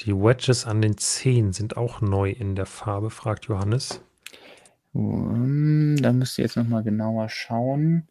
Die 0.00 0.14
Wedges 0.14 0.66
an 0.66 0.80
den 0.80 0.96
Zehen 0.96 1.52
sind 1.52 1.76
auch 1.76 2.00
neu 2.00 2.30
in 2.30 2.54
der 2.54 2.64
Farbe, 2.64 3.10
fragt 3.10 3.46
Johannes. 3.46 4.02
Um, 4.92 5.96
da 5.96 6.12
müsst 6.12 6.38
ihr 6.38 6.44
jetzt 6.44 6.56
nochmal 6.56 6.82
genauer 6.82 7.28
schauen. 7.28 8.08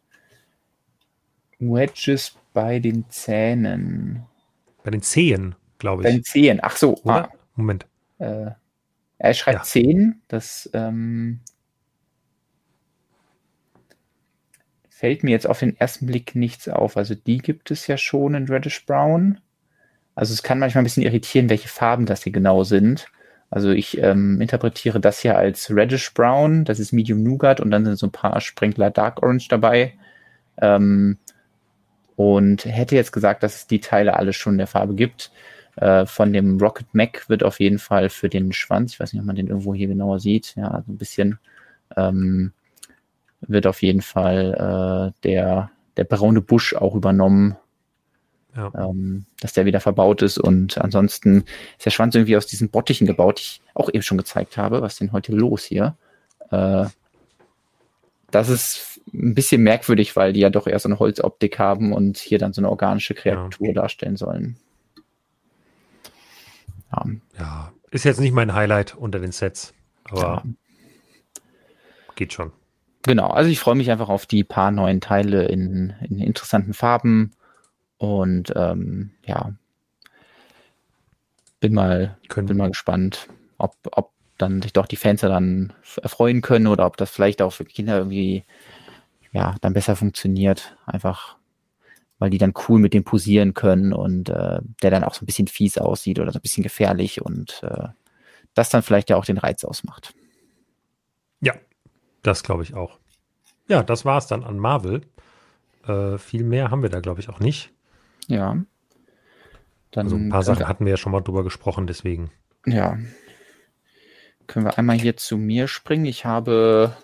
Wedges 1.58 2.36
bei 2.52 2.78
den 2.78 3.10
Zähnen. 3.10 4.24
Bei 4.84 4.92
den 4.92 5.02
Zehen, 5.02 5.56
glaube 5.78 6.02
ich. 6.02 6.04
Bei 6.04 6.12
den 6.12 6.24
Zehen, 6.24 6.60
ach 6.62 6.76
so. 6.76 6.96
Ah. 7.04 7.28
Moment. 7.56 7.86
Äh, 8.18 8.52
er 9.18 9.34
schreibt 9.34 9.58
ja. 9.58 9.64
Zehen, 9.64 10.22
das 10.28 10.70
ähm, 10.72 11.40
fällt 14.88 15.24
mir 15.24 15.32
jetzt 15.32 15.46
auf 15.46 15.58
den 15.58 15.76
ersten 15.76 16.06
Blick 16.06 16.36
nichts 16.36 16.68
auf. 16.68 16.96
Also 16.96 17.16
die 17.16 17.38
gibt 17.38 17.70
es 17.70 17.88
ja 17.88 17.98
schon 17.98 18.34
in 18.34 18.48
Reddish 18.48 18.86
Brown. 18.86 19.40
Also 20.14 20.32
es 20.32 20.42
kann 20.42 20.58
manchmal 20.58 20.82
ein 20.82 20.84
bisschen 20.84 21.02
irritieren, 21.02 21.50
welche 21.50 21.68
Farben 21.68 22.06
das 22.06 22.24
hier 22.24 22.32
genau 22.32 22.64
sind. 22.64 23.06
Also 23.50 23.70
ich 23.70 23.98
ähm, 23.98 24.40
interpretiere 24.40 25.00
das 25.00 25.18
hier 25.18 25.36
als 25.36 25.70
Reddish 25.70 26.14
Brown, 26.14 26.64
das 26.64 26.78
ist 26.78 26.92
Medium 26.92 27.22
Nougat 27.22 27.60
und 27.60 27.70
dann 27.70 27.84
sind 27.84 27.96
so 27.96 28.06
ein 28.06 28.12
paar 28.12 28.40
Sprinkler 28.40 28.90
Dark 28.90 29.22
Orange 29.22 29.48
dabei. 29.48 29.94
Ähm, 30.58 31.18
und 32.16 32.64
hätte 32.66 32.96
jetzt 32.96 33.12
gesagt, 33.12 33.42
dass 33.42 33.56
es 33.56 33.66
die 33.66 33.80
Teile 33.80 34.14
alle 34.16 34.32
schon 34.32 34.54
in 34.54 34.58
der 34.58 34.66
Farbe 34.66 34.94
gibt. 34.94 35.32
Äh, 35.76 36.06
von 36.06 36.32
dem 36.32 36.58
Rocket 36.58 36.94
Mac 36.94 37.28
wird 37.28 37.42
auf 37.42 37.60
jeden 37.60 37.78
Fall 37.78 38.08
für 38.10 38.28
den 38.28 38.52
Schwanz, 38.52 38.92
ich 38.92 39.00
weiß 39.00 39.12
nicht, 39.12 39.20
ob 39.20 39.26
man 39.26 39.36
den 39.36 39.46
irgendwo 39.48 39.74
hier 39.74 39.88
genauer 39.88 40.20
sieht, 40.20 40.54
ja, 40.56 40.82
so 40.86 40.92
ein 40.92 40.98
bisschen, 40.98 41.38
ähm, 41.96 42.52
wird 43.40 43.66
auf 43.66 43.82
jeden 43.82 44.02
Fall 44.02 45.12
äh, 45.14 45.20
der, 45.26 45.70
der 45.96 46.04
braune 46.04 46.42
Busch 46.42 46.74
auch 46.74 46.94
übernommen 46.94 47.56
ja. 48.56 48.72
ähm, 48.76 49.26
dass 49.40 49.52
der 49.52 49.66
wieder 49.66 49.80
verbaut 49.80 50.22
ist. 50.22 50.38
Und 50.38 50.78
ansonsten 50.78 51.44
ist 51.76 51.86
der 51.86 51.90
Schwanz 51.90 52.14
irgendwie 52.14 52.36
aus 52.36 52.46
diesen 52.46 52.70
Bottichen 52.70 53.06
gebaut, 53.06 53.38
die 53.38 53.42
ich 53.42 53.62
auch 53.74 53.88
eben 53.88 54.02
schon 54.02 54.18
gezeigt 54.18 54.56
habe. 54.56 54.82
Was 54.82 54.94
ist 54.94 55.00
denn 55.00 55.12
heute 55.12 55.32
los 55.32 55.64
hier? 55.64 55.96
Äh, 56.50 56.86
das 58.30 58.48
ist 58.48 59.00
ein 59.12 59.34
bisschen 59.34 59.62
merkwürdig, 59.62 60.14
weil 60.16 60.32
die 60.32 60.40
ja 60.40 60.50
doch 60.50 60.66
eher 60.66 60.78
so 60.78 60.88
eine 60.88 60.98
Holzoptik 60.98 61.58
haben 61.58 61.92
und 61.92 62.18
hier 62.18 62.38
dann 62.38 62.52
so 62.52 62.60
eine 62.60 62.70
organische 62.70 63.14
Kreatur 63.14 63.68
ja. 63.68 63.72
darstellen 63.72 64.16
sollen. 64.16 64.56
Ja. 66.92 67.06
ja. 67.38 67.72
ist 67.90 68.04
jetzt 68.04 68.20
nicht 68.20 68.32
mein 68.32 68.54
Highlight 68.54 68.96
unter 68.96 69.18
den 69.18 69.32
Sets, 69.32 69.74
aber 70.04 70.44
geht 72.20 72.32
schon. 72.32 72.52
Genau, 73.02 73.28
also 73.28 73.50
ich 73.50 73.58
freue 73.58 73.76
mich 73.76 73.90
einfach 73.90 74.10
auf 74.10 74.26
die 74.26 74.44
paar 74.44 74.70
neuen 74.70 75.00
Teile 75.00 75.46
in, 75.46 75.94
in 76.02 76.18
interessanten 76.18 76.74
Farben 76.74 77.32
und 78.00 78.50
ähm, 78.56 79.10
ja, 79.26 79.52
bin 81.60 81.74
mal, 81.74 82.16
Können. 82.28 82.48
bin 82.48 82.56
mal 82.56 82.70
gespannt, 82.70 83.28
ob, 83.58 83.76
ob 83.92 84.12
dann 84.38 84.62
sich 84.62 84.72
doch 84.72 84.86
die 84.86 84.96
Fans 84.96 85.20
dann 85.20 85.74
erfreuen 86.02 86.40
können 86.40 86.66
oder 86.66 86.86
ob 86.86 86.96
das 86.96 87.10
vielleicht 87.10 87.42
auch 87.42 87.52
für 87.52 87.66
Kinder 87.66 87.98
irgendwie 87.98 88.44
ja 89.32 89.54
dann 89.60 89.74
besser 89.74 89.96
funktioniert. 89.96 90.78
Einfach 90.86 91.36
weil 92.18 92.30
die 92.30 92.38
dann 92.38 92.54
cool 92.68 92.80
mit 92.80 92.94
dem 92.94 93.04
posieren 93.04 93.52
können 93.52 93.92
und 93.92 94.30
äh, 94.30 94.60
der 94.82 94.90
dann 94.90 95.04
auch 95.04 95.12
so 95.12 95.22
ein 95.22 95.26
bisschen 95.26 95.46
fies 95.46 95.76
aussieht 95.76 96.18
oder 96.18 96.32
so 96.32 96.38
ein 96.38 96.42
bisschen 96.42 96.62
gefährlich 96.62 97.20
und 97.20 97.62
äh, 97.62 97.88
das 98.54 98.70
dann 98.70 98.82
vielleicht 98.82 99.10
ja 99.10 99.16
auch 99.16 99.26
den 99.26 99.38
Reiz 99.38 99.62
ausmacht. 99.62 100.14
Ja, 101.40 101.54
das 102.22 102.42
glaube 102.42 102.62
ich 102.62 102.72
auch. 102.72 102.98
Ja, 103.68 103.82
das 103.82 104.06
war 104.06 104.16
es 104.16 104.26
dann 104.26 104.42
an 104.42 104.58
Marvel. 104.58 105.02
Äh, 105.86 106.16
viel 106.16 106.44
mehr 106.44 106.70
haben 106.70 106.82
wir 106.82 106.90
da, 106.90 107.00
glaube 107.00 107.20
ich, 107.20 107.28
auch 107.28 107.40
nicht. 107.40 107.72
Ja. 108.30 108.56
Dann 109.90 110.06
also 110.06 110.16
ein 110.16 110.28
paar 110.28 110.44
Sachen 110.44 110.68
hatten 110.68 110.84
wir 110.84 110.90
ja 110.90 110.96
schon 110.96 111.12
mal 111.12 111.20
drüber 111.20 111.42
gesprochen, 111.42 111.86
deswegen. 111.86 112.30
Ja. 112.64 112.96
Können 114.46 114.66
wir 114.66 114.78
einmal 114.78 114.98
hier 114.98 115.16
zu 115.16 115.36
mir 115.36 115.66
springen? 115.66 116.04
Ich 116.04 116.24
habe 116.24 116.96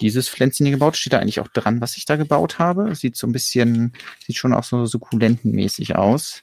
dieses 0.00 0.28
Pflänzchen 0.28 0.66
hier 0.66 0.74
gebaut. 0.74 0.96
Steht 0.96 1.12
da 1.12 1.18
eigentlich 1.18 1.40
auch 1.40 1.48
dran, 1.48 1.80
was 1.80 1.96
ich 1.96 2.04
da 2.04 2.16
gebaut 2.16 2.58
habe? 2.58 2.94
Sieht 2.94 3.16
so 3.16 3.26
ein 3.26 3.32
bisschen, 3.32 3.92
sieht 4.24 4.36
schon 4.36 4.54
auch 4.54 4.64
so 4.64 4.86
sukkulentenmäßig 4.86 5.96
aus. 5.96 6.42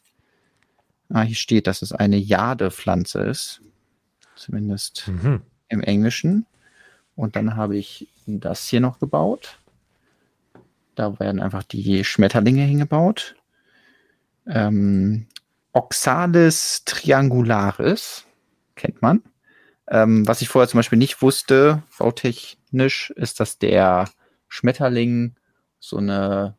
Ah, 1.09 1.21
hier 1.21 1.35
steht, 1.35 1.67
dass 1.67 1.81
es 1.81 1.91
eine 1.91 2.17
Jadepflanze 2.17 3.19
ist. 3.19 3.61
Zumindest 4.35 5.07
mhm. 5.07 5.41
im 5.67 5.81
Englischen. 5.81 6.45
Und 7.15 7.35
dann 7.35 7.55
habe 7.57 7.77
ich 7.77 8.07
das 8.25 8.67
hier 8.67 8.79
noch 8.79 8.99
gebaut. 8.99 9.59
Da 10.95 11.19
werden 11.19 11.41
einfach 11.41 11.63
die 11.63 12.05
Schmetterlinge 12.05 12.63
hingebaut 12.63 13.35
ähm, 14.47 15.27
Oxalis 15.73 16.83
triangularis, 16.85 18.25
kennt 18.75 19.01
man. 19.01 19.23
Ähm, 19.87 20.27
was 20.27 20.41
ich 20.41 20.49
vorher 20.49 20.67
zum 20.67 20.79
Beispiel 20.79 20.97
nicht 20.97 21.21
wusste, 21.21 21.83
bautechnisch, 21.99 23.11
ist, 23.11 23.39
dass 23.39 23.59
der 23.59 24.09
Schmetterling 24.47 25.35
so 25.79 25.97
eine, 25.97 26.55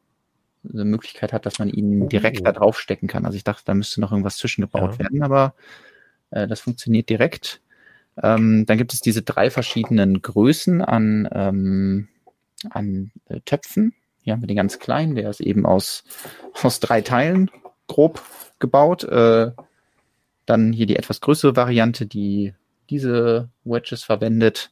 eine 0.71 0.85
Möglichkeit 0.85 1.33
hat, 1.33 1.47
dass 1.47 1.59
man 1.59 1.69
ihn 1.69 2.09
direkt 2.09 2.41
oh. 2.41 2.45
da 2.45 2.53
draufstecken 2.53 3.09
kann. 3.09 3.25
Also 3.27 3.37
ich 3.37 3.45
dachte, 3.45 3.65
da 3.65 3.75
müsste 3.75 4.01
noch 4.01 4.13
irgendwas 4.13 4.37
zwischengebaut 4.37 4.93
ja. 4.93 4.99
werden, 5.01 5.23
aber 5.23 5.55
äh, 6.31 6.47
das 6.47 6.61
funktioniert 6.61 7.09
direkt. 7.09 7.61
Ähm, 8.23 8.65
dann 8.67 8.79
gibt 8.79 8.93
es 8.93 9.01
diese 9.01 9.23
drei 9.23 9.51
verschiedenen 9.51 10.23
Größen 10.23 10.83
an, 10.83 11.29
ähm, 11.33 12.09
an 12.71 13.13
äh, 13.29 13.41
Töpfen. 13.41 13.95
Hier 14.23 14.33
haben 14.33 14.43
wir 14.43 14.49
den 14.49 14.57
ganz 14.57 14.79
kleinen, 14.79 15.15
der 15.15 15.31
ist 15.31 15.41
eben 15.41 15.67
aus, 15.67 16.05
aus 16.63 16.81
drei 16.81 17.01
Teilen 17.01 17.51
grob 17.87 18.23
gebaut. 18.59 19.05
Äh, 19.05 19.53
dann 20.47 20.73
hier 20.73 20.87
die 20.87 20.97
etwas 20.97 21.21
größere 21.21 21.57
Variante, 21.57 22.07
die 22.07 22.55
diese 22.89 23.49
Wedges 23.65 24.05
verwendet. 24.05 24.71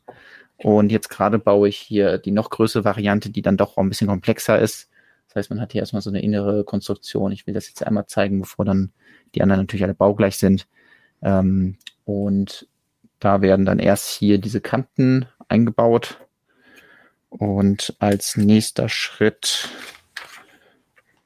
Und 0.57 0.91
jetzt 0.91 1.11
gerade 1.11 1.39
baue 1.39 1.69
ich 1.69 1.77
hier 1.77 2.19
die 2.19 2.31
noch 2.31 2.51
größere 2.51 2.85
Variante, 2.85 3.31
die 3.31 3.43
dann 3.43 3.57
doch 3.57 3.77
auch 3.77 3.83
ein 3.83 3.89
bisschen 3.89 4.07
komplexer 4.07 4.59
ist. 4.59 4.89
Das 5.29 5.37
heißt, 5.37 5.51
man 5.51 5.61
hat 5.61 5.73
hier 5.73 5.81
erstmal 5.81 6.03
so 6.03 6.11
eine 6.11 6.23
innere 6.23 6.65
Konstruktion. 6.65 7.33
Ich 7.33 7.47
will 7.47 7.55
das 7.55 7.67
jetzt 7.69 7.85
einmal 7.85 8.07
zeigen, 8.07 8.41
bevor 8.41 8.65
dann 8.65 8.93
die 9.35 9.43
anderen 9.43 9.63
natürlich 9.63 9.83
alle 9.83 9.95
baugleich 9.95 10.39
sind. 10.39 10.69
Ähm, 11.23 11.77
und 12.05 12.69
da 13.19 13.41
werden 13.41 13.65
dann 13.65 13.81
erst 13.81 14.11
hier 14.11 14.39
diese 14.39 14.61
Kanten 14.61 15.27
eingebaut. 15.49 16.19
Und 17.31 17.97
als 17.99 18.37
nächster 18.37 18.89
Schritt 18.89 19.69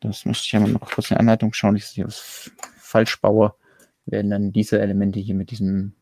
das 0.00 0.24
möchte 0.24 0.44
ich 0.46 0.52
ja 0.52 0.60
mal 0.60 0.70
noch 0.70 0.90
kurz 0.90 1.10
in 1.10 1.14
der 1.14 1.20
Anleitung 1.20 1.52
schauen, 1.52 1.74
dass 1.74 1.96
ich 1.96 2.04
was 2.04 2.50
falsch 2.78 3.20
baue. 3.20 3.54
Werden 4.06 4.30
dann 4.30 4.52
diese 4.52 4.80
Elemente 4.80 5.18
hier 5.18 5.34
mit 5.34 5.50
diesem, 5.50 5.92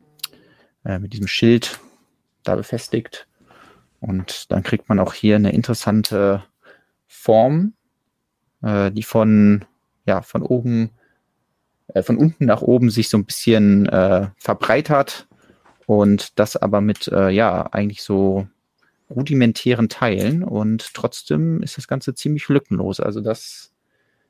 äh, 0.84 0.98
mit 0.98 1.12
diesem 1.12 1.26
Schild 1.26 1.80
da 2.44 2.56
befestigt. 2.56 3.26
Und 4.00 4.50
dann 4.52 4.62
kriegt 4.62 4.88
man 4.88 5.00
auch 5.00 5.14
hier 5.14 5.36
eine 5.36 5.52
interessante 5.52 6.44
Form, 7.06 7.74
äh, 8.62 8.90
die 8.92 9.02
von, 9.02 9.64
ja, 10.04 10.22
von 10.22 10.42
oben, 10.42 10.90
äh, 11.88 12.02
von 12.02 12.16
unten 12.16 12.44
nach 12.44 12.62
oben 12.62 12.90
sich 12.90 13.08
so 13.08 13.18
ein 13.18 13.24
bisschen 13.24 13.86
äh, 13.86 14.28
verbreitert 14.36 15.26
und 15.86 16.38
das 16.38 16.56
aber 16.56 16.80
mit, 16.80 17.08
äh, 17.08 17.30
ja, 17.30 17.72
eigentlich 17.72 18.02
so 18.02 18.46
rudimentären 19.08 19.88
Teilen 19.88 20.42
und 20.42 20.92
trotzdem 20.94 21.62
ist 21.62 21.76
das 21.76 21.88
Ganze 21.88 22.14
ziemlich 22.14 22.48
lückenlos. 22.48 23.00
Also 23.00 23.20
das 23.20 23.72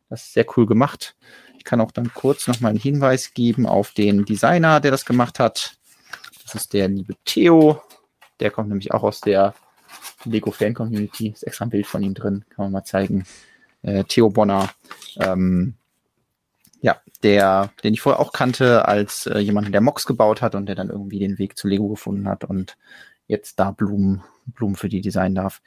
das 0.08 0.24
ist 0.24 0.32
sehr 0.34 0.46
cool 0.56 0.66
gemacht. 0.66 1.16
Ich 1.58 1.64
kann 1.64 1.80
auch 1.80 1.90
dann 1.90 2.12
kurz 2.14 2.46
nochmal 2.46 2.70
einen 2.70 2.78
Hinweis 2.78 3.34
geben 3.34 3.66
auf 3.66 3.92
den 3.92 4.24
Designer, 4.24 4.80
der 4.80 4.90
das 4.90 5.04
gemacht 5.04 5.38
hat. 5.38 5.76
Das 6.44 6.54
ist 6.54 6.72
der 6.72 6.88
liebe 6.88 7.14
Theo. 7.24 7.82
Der 8.38 8.50
kommt 8.50 8.68
nämlich 8.68 8.92
auch 8.92 9.02
aus 9.02 9.20
der 9.20 9.54
Lego 10.24 10.50
Fan 10.50 10.74
Community. 10.74 11.28
Ist 11.28 11.42
extra 11.42 11.66
ein 11.66 11.70
Bild 11.70 11.86
von 11.86 12.02
ihm 12.02 12.14
drin, 12.14 12.44
kann 12.50 12.66
man 12.66 12.72
mal 12.72 12.84
zeigen. 12.84 13.24
Äh, 13.82 14.04
Theo 14.04 14.30
Bonner. 14.30 14.70
Ähm, 15.18 15.74
ja, 16.80 17.00
der, 17.22 17.72
den 17.82 17.94
ich 17.94 18.00
vorher 18.00 18.20
auch 18.20 18.32
kannte 18.32 18.86
als 18.86 19.26
äh, 19.26 19.38
jemand, 19.38 19.72
der 19.72 19.80
Mox 19.80 20.06
gebaut 20.06 20.42
hat 20.42 20.54
und 20.54 20.66
der 20.66 20.74
dann 20.76 20.90
irgendwie 20.90 21.18
den 21.18 21.38
Weg 21.38 21.58
zu 21.58 21.66
Lego 21.66 21.88
gefunden 21.88 22.28
hat 22.28 22.44
und 22.44 22.76
jetzt 23.26 23.58
da 23.58 23.72
Blumen, 23.72 24.22
Blumen 24.46 24.76
für 24.76 24.88
die 24.88 25.00
designen 25.00 25.34
darf. 25.34 25.62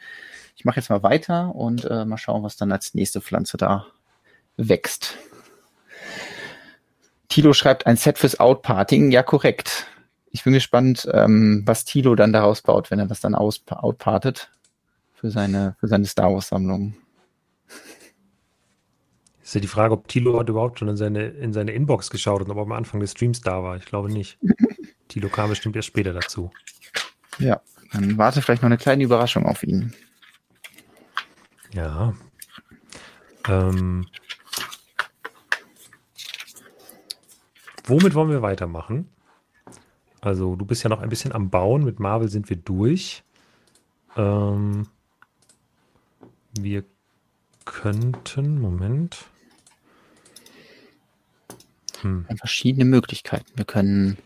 Ich 0.56 0.66
mache 0.66 0.78
jetzt 0.78 0.90
mal 0.90 1.04
weiter 1.04 1.56
und 1.56 1.84
äh, 1.86 2.06
mal 2.06 2.18
schauen, 2.18 2.44
was 2.44 2.56
dann 2.56 2.72
als 2.72 2.94
nächste 2.94 3.22
Pflanze 3.22 3.58
da 3.58 3.88
wächst. 4.60 5.18
Tilo 7.30 7.54
schreibt 7.54 7.86
ein 7.86 7.96
Set 7.96 8.18
fürs 8.18 8.40
Outparting. 8.40 9.12
Ja, 9.12 9.24
korrekt. 9.24 9.88
Ich 10.32 10.44
bin 10.44 10.54
gespannt, 10.54 11.08
ähm, 11.12 11.64
was 11.66 11.86
Tilo 11.86 12.16
dann 12.16 12.34
daraus 12.34 12.62
baut, 12.62 12.92
wenn 12.92 13.00
er 13.00 13.08
das 13.08 13.20
dann 13.20 13.36
aus 13.36 13.64
outpartet 13.68 14.52
für 15.14 15.32
seine, 15.32 15.76
für 15.80 15.88
seine 15.88 16.06
Star 16.06 16.34
Wars 16.34 16.50
Sammlung. 16.50 16.96
Ist 19.42 19.56
ja 19.56 19.62
die 19.62 19.68
Frage, 19.68 19.94
ob 19.94 20.08
Tilo 20.08 20.40
hat 20.40 20.50
überhaupt 20.50 20.80
schon 20.80 20.90
in 20.90 20.98
seine, 20.98 21.28
in 21.28 21.54
seine 21.54 21.72
Inbox 21.72 22.10
geschaut 22.10 22.44
und 22.44 22.52
ob 22.52 22.58
er 22.58 22.64
am 22.64 22.72
Anfang 22.72 23.00
des 23.00 23.12
Streams 23.12 23.42
da 23.42 23.64
war. 23.64 23.78
Ich 23.78 23.86
glaube 23.86 24.12
nicht. 24.12 24.38
Tilo 25.08 25.30
kam 25.30 25.50
bestimmt 25.50 25.76
erst 25.76 25.88
später 25.88 26.14
dazu. 26.14 26.52
Ja, 27.40 27.62
dann 27.92 28.18
warte 28.18 28.42
vielleicht 28.42 28.62
noch 28.62 28.68
eine 28.68 28.78
kleine 28.78 29.04
Überraschung 29.04 29.46
auf 29.46 29.64
ihn. 29.64 29.94
Ja. 31.74 32.14
Ähm, 33.48 34.06
womit 37.90 38.14
wollen 38.14 38.30
wir 38.30 38.42
weitermachen? 38.42 39.10
Also, 40.22 40.56
du 40.56 40.66
bist 40.66 40.84
ja 40.84 40.90
noch 40.90 41.02
ein 41.02 41.10
bisschen 41.10 41.32
am 41.32 41.50
Bauen. 41.50 41.84
Mit 41.84 42.00
Marvel 42.00 42.30
sind 42.30 42.50
wir 42.50 42.58
durch. 42.58 43.24
Ähm, 44.18 44.88
wir 46.54 46.84
könnten, 47.66 48.60
Moment. 48.60 49.26
Hm. 52.02 52.26
Verschiedene 52.38 52.86
Möglichkeiten. 52.86 53.52
Wir 53.56 53.66
können 53.66 54.18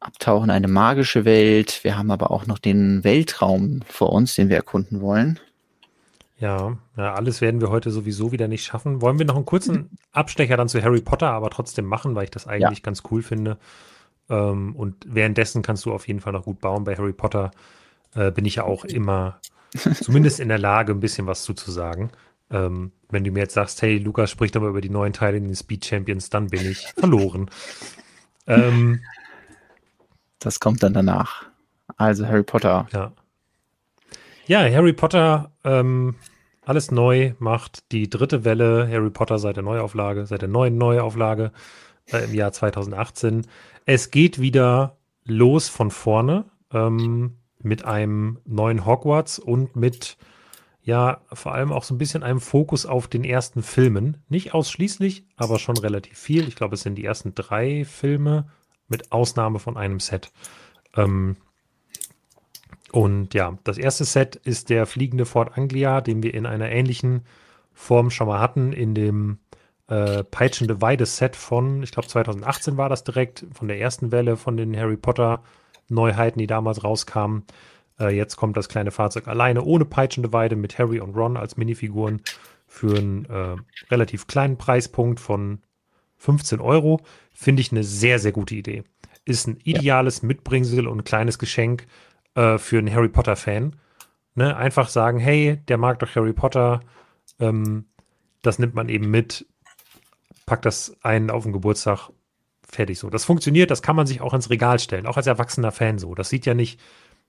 abtauchen 0.00 0.44
in 0.44 0.50
eine 0.50 0.68
magische 0.68 1.24
Welt. 1.24 1.82
Wir 1.82 1.98
haben 1.98 2.10
aber 2.10 2.30
auch 2.30 2.46
noch 2.46 2.58
den 2.58 3.04
Weltraum 3.04 3.80
vor 3.86 4.12
uns, 4.12 4.34
den 4.34 4.48
wir 4.48 4.56
erkunden 4.56 5.00
wollen. 5.00 5.40
Ja, 6.38 6.76
ja, 6.96 7.14
alles 7.14 7.40
werden 7.40 7.60
wir 7.60 7.70
heute 7.70 7.90
sowieso 7.90 8.30
wieder 8.30 8.46
nicht 8.46 8.64
schaffen. 8.64 9.00
Wollen 9.00 9.18
wir 9.18 9.24
noch 9.24 9.36
einen 9.36 9.46
kurzen 9.46 9.90
Abstecher 10.12 10.56
dann 10.56 10.68
zu 10.68 10.82
Harry 10.82 11.00
Potter 11.00 11.30
aber 11.30 11.50
trotzdem 11.50 11.86
machen, 11.86 12.14
weil 12.14 12.24
ich 12.24 12.30
das 12.30 12.46
eigentlich 12.46 12.78
ja. 12.78 12.82
ganz 12.82 13.02
cool 13.10 13.22
finde. 13.22 13.56
Ähm, 14.28 14.76
und 14.76 14.96
währenddessen 15.06 15.62
kannst 15.62 15.86
du 15.86 15.92
auf 15.92 16.06
jeden 16.06 16.20
Fall 16.20 16.32
noch 16.32 16.44
gut 16.44 16.60
bauen. 16.60 16.84
Bei 16.84 16.96
Harry 16.96 17.14
Potter 17.14 17.52
äh, 18.14 18.30
bin 18.30 18.44
ich 18.44 18.56
ja 18.56 18.64
auch 18.64 18.84
immer 18.84 19.40
zumindest 20.02 20.40
in 20.40 20.48
der 20.48 20.58
Lage, 20.58 20.92
ein 20.92 21.00
bisschen 21.00 21.26
was 21.26 21.42
zuzusagen. 21.42 22.10
Ähm, 22.50 22.92
wenn 23.08 23.24
du 23.24 23.30
mir 23.30 23.40
jetzt 23.40 23.54
sagst, 23.54 23.80
hey, 23.82 23.98
Lukas 23.98 24.30
spricht 24.30 24.56
aber 24.56 24.68
über 24.68 24.80
die 24.80 24.90
neuen 24.90 25.12
Teile 25.12 25.38
in 25.38 25.44
den 25.44 25.56
Speed 25.56 25.86
Champions, 25.86 26.28
dann 26.28 26.48
bin 26.48 26.70
ich 26.70 26.86
verloren. 26.96 27.50
ähm, 28.46 29.00
das 30.38 30.60
kommt 30.60 30.82
dann 30.82 30.92
danach. 30.92 31.46
Also 31.96 32.26
Harry 32.26 32.42
Potter. 32.42 32.86
Ja. 32.92 33.12
Ja, 34.48 34.60
Harry 34.60 34.92
Potter, 34.92 35.50
ähm, 35.64 36.14
alles 36.64 36.92
neu, 36.92 37.34
macht 37.40 37.90
die 37.90 38.08
dritte 38.08 38.44
Welle 38.44 38.88
Harry 38.88 39.10
Potter 39.10 39.40
seit 39.40 39.56
der 39.56 39.64
Neuauflage, 39.64 40.24
seit 40.26 40.42
der 40.42 40.48
neuen 40.48 40.78
Neuauflage 40.78 41.50
äh, 42.12 42.24
im 42.24 42.32
Jahr 42.32 42.52
2018. 42.52 43.44
Es 43.86 44.12
geht 44.12 44.40
wieder 44.40 44.98
los 45.24 45.68
von 45.68 45.90
vorne 45.90 46.44
ähm, 46.72 47.38
mit 47.60 47.84
einem 47.84 48.38
neuen 48.44 48.86
Hogwarts 48.86 49.40
und 49.40 49.74
mit 49.74 50.16
ja 50.80 51.22
vor 51.32 51.52
allem 51.52 51.72
auch 51.72 51.82
so 51.82 51.92
ein 51.94 51.98
bisschen 51.98 52.22
einem 52.22 52.40
Fokus 52.40 52.86
auf 52.86 53.08
den 53.08 53.24
ersten 53.24 53.64
Filmen. 53.64 54.22
Nicht 54.28 54.54
ausschließlich, 54.54 55.26
aber 55.36 55.58
schon 55.58 55.76
relativ 55.76 56.18
viel. 56.18 56.46
Ich 56.46 56.54
glaube, 56.54 56.74
es 56.74 56.82
sind 56.82 56.94
die 56.94 57.04
ersten 57.04 57.34
drei 57.34 57.84
Filme 57.84 58.46
mit 58.86 59.10
Ausnahme 59.10 59.58
von 59.58 59.76
einem 59.76 59.98
Set. 59.98 60.30
Ähm, 60.94 61.36
und 62.92 63.34
ja, 63.34 63.58
das 63.64 63.78
erste 63.78 64.04
Set 64.04 64.36
ist 64.36 64.70
der 64.70 64.86
fliegende 64.86 65.26
Fort 65.26 65.56
Anglia, 65.56 66.00
den 66.00 66.22
wir 66.22 66.34
in 66.34 66.46
einer 66.46 66.70
ähnlichen 66.70 67.22
Form 67.72 68.10
schon 68.10 68.28
mal 68.28 68.40
hatten, 68.40 68.72
in 68.72 68.94
dem 68.94 69.38
äh, 69.88 70.24
Peitschende 70.24 70.80
Weide-Set 70.80 71.36
von, 71.36 71.82
ich 71.82 71.92
glaube 71.92 72.08
2018 72.08 72.76
war 72.76 72.88
das 72.88 73.04
direkt, 73.04 73.44
von 73.52 73.68
der 73.68 73.80
ersten 73.80 74.12
Welle 74.12 74.36
von 74.36 74.56
den 74.56 74.76
Harry 74.76 74.96
Potter 74.96 75.42
Neuheiten, 75.88 76.38
die 76.38 76.46
damals 76.46 76.82
rauskamen. 76.82 77.44
Äh, 78.00 78.16
jetzt 78.16 78.36
kommt 78.36 78.56
das 78.56 78.68
kleine 78.68 78.90
Fahrzeug 78.90 79.28
alleine 79.28 79.62
ohne 79.62 79.84
peitschende 79.84 80.32
Weide 80.32 80.56
mit 80.56 80.78
Harry 80.78 81.00
und 81.00 81.14
Ron 81.14 81.36
als 81.36 81.56
Minifiguren 81.56 82.22
für 82.66 82.96
einen 82.96 83.24
äh, 83.26 83.56
relativ 83.90 84.26
kleinen 84.26 84.56
Preispunkt 84.56 85.20
von 85.20 85.60
15 86.16 86.60
Euro. 86.60 87.00
Finde 87.32 87.60
ich 87.60 87.70
eine 87.70 87.84
sehr, 87.84 88.18
sehr 88.18 88.32
gute 88.32 88.54
Idee. 88.54 88.84
Ist 89.24 89.46
ein 89.46 89.58
ideales. 89.64 90.22
Mitbringsel 90.22 90.86
und 90.86 91.04
kleines 91.04 91.38
Geschenk 91.38 91.86
äh, 92.36 92.58
für 92.58 92.78
einen 92.78 92.94
Harry 92.94 93.08
Potter-Fan. 93.08 93.74
Ne? 94.34 94.56
Einfach 94.56 94.88
sagen, 94.88 95.18
hey, 95.18 95.56
der 95.68 95.78
mag 95.78 95.98
doch 95.98 96.14
Harry 96.14 96.32
Potter. 96.32 96.80
Ähm, 97.40 97.86
das 98.42 98.58
nimmt 98.58 98.74
man 98.74 98.88
eben 98.88 99.10
mit, 99.10 99.46
packt 100.46 100.64
das 100.64 100.96
ein 101.02 101.30
auf 101.30 101.42
den 101.42 101.52
Geburtstag, 101.52 102.10
fertig 102.68 102.98
so. 102.98 103.10
Das 103.10 103.24
funktioniert, 103.24 103.70
das 103.70 103.82
kann 103.82 103.96
man 103.96 104.06
sich 104.06 104.20
auch 104.20 104.34
ins 104.34 104.50
Regal 104.50 104.78
stellen, 104.78 105.06
auch 105.06 105.16
als 105.16 105.26
erwachsener 105.26 105.72
Fan 105.72 105.98
so. 105.98 106.14
Das 106.14 106.28
sieht 106.28 106.46
ja 106.46 106.54
nicht, 106.54 106.80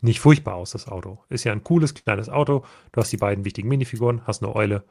nicht 0.01 0.19
furchtbar 0.19 0.55
aus, 0.55 0.71
das 0.71 0.87
Auto. 0.87 1.23
Ist 1.29 1.43
ja 1.43 1.51
ein 1.51 1.63
cooles, 1.63 1.93
kleines 1.95 2.29
Auto. 2.29 2.65
Du 2.91 3.01
hast 3.01 3.11
die 3.11 3.17
beiden 3.17 3.45
wichtigen 3.45 3.69
Minifiguren, 3.69 4.25
hast 4.27 4.43
eine 4.43 4.55
Eule. 4.55 4.83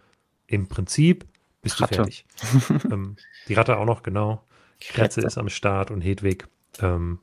Im 0.46 0.68
Prinzip 0.68 1.26
bist 1.62 1.80
Ratte. 1.80 1.96
du 1.96 2.02
fertig. 2.02 2.24
ähm, 2.90 3.16
die 3.48 3.54
Ratte 3.54 3.76
auch 3.76 3.84
noch, 3.84 4.02
genau. 4.02 4.44
Kretze 4.80 5.20
ist 5.20 5.38
am 5.38 5.48
Start 5.48 5.90
und 5.90 6.00
Hedwig. 6.00 6.46
Ähm, 6.80 7.18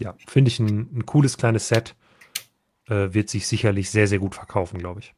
ja, 0.00 0.14
finde 0.26 0.48
ich 0.48 0.58
ein, 0.58 0.90
ein, 0.94 1.06
cooles 1.06 1.36
kleines 1.36 1.68
Set. 1.68 1.94
Äh, 2.88 3.14
wird 3.14 3.30
sich 3.30 3.46
sicherlich 3.46 3.90
sehr, 3.90 4.06
sehr 4.06 4.18
gut 4.18 4.34
verkaufen, 4.34 4.78
glaube 4.78 5.00
ich. 5.00 5.14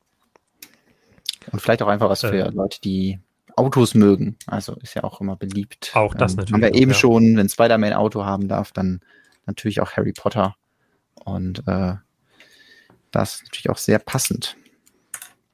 Und 1.52 1.60
vielleicht 1.60 1.82
auch 1.82 1.88
einfach 1.88 2.08
was 2.08 2.20
für 2.20 2.32
äh, 2.32 2.50
Leute, 2.50 2.80
die 2.80 3.18
Autos 3.56 3.94
mögen. 3.94 4.36
Also 4.46 4.74
ist 4.76 4.94
ja 4.94 5.04
auch 5.04 5.20
immer 5.20 5.36
beliebt. 5.36 5.90
Auch 5.94 6.14
das 6.14 6.32
ähm, 6.32 6.36
natürlich. 6.36 6.52
Haben 6.52 6.74
wir 6.74 6.80
eben 6.80 6.90
ja. 6.92 6.96
schon, 6.96 7.36
wenn 7.36 7.48
Spider-Man 7.48 7.92
ein 7.92 7.98
Auto 7.98 8.24
haben 8.24 8.48
darf, 8.48 8.72
dann 8.72 9.00
natürlich 9.46 9.80
auch 9.80 9.92
Harry 9.92 10.12
Potter. 10.12 10.56
Und 11.24 11.66
äh, 11.66 11.94
das 13.10 13.36
ist 13.36 13.44
natürlich 13.44 13.70
auch 13.70 13.78
sehr 13.78 13.98
passend. 13.98 14.56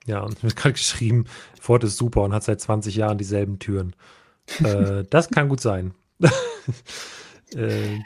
Ja, 0.05 0.21
und 0.21 0.43
mir 0.43 0.49
ist 0.49 0.57
gerade 0.57 0.73
geschrieben, 0.73 1.27
Ford 1.61 1.85
ist 1.85 1.97
super 1.97 2.23
und 2.23 2.35
hat 2.35 2.43
seit 2.43 2.61
20 2.61 2.97
Jahren 2.97 3.19
dieselben 3.19 3.59
Türen. 3.59 3.95
äh, 4.65 5.05
das 5.11 5.31
kann 5.31 5.49
gut 5.49 5.61
sein. 5.61 5.95
äh, 7.55 7.97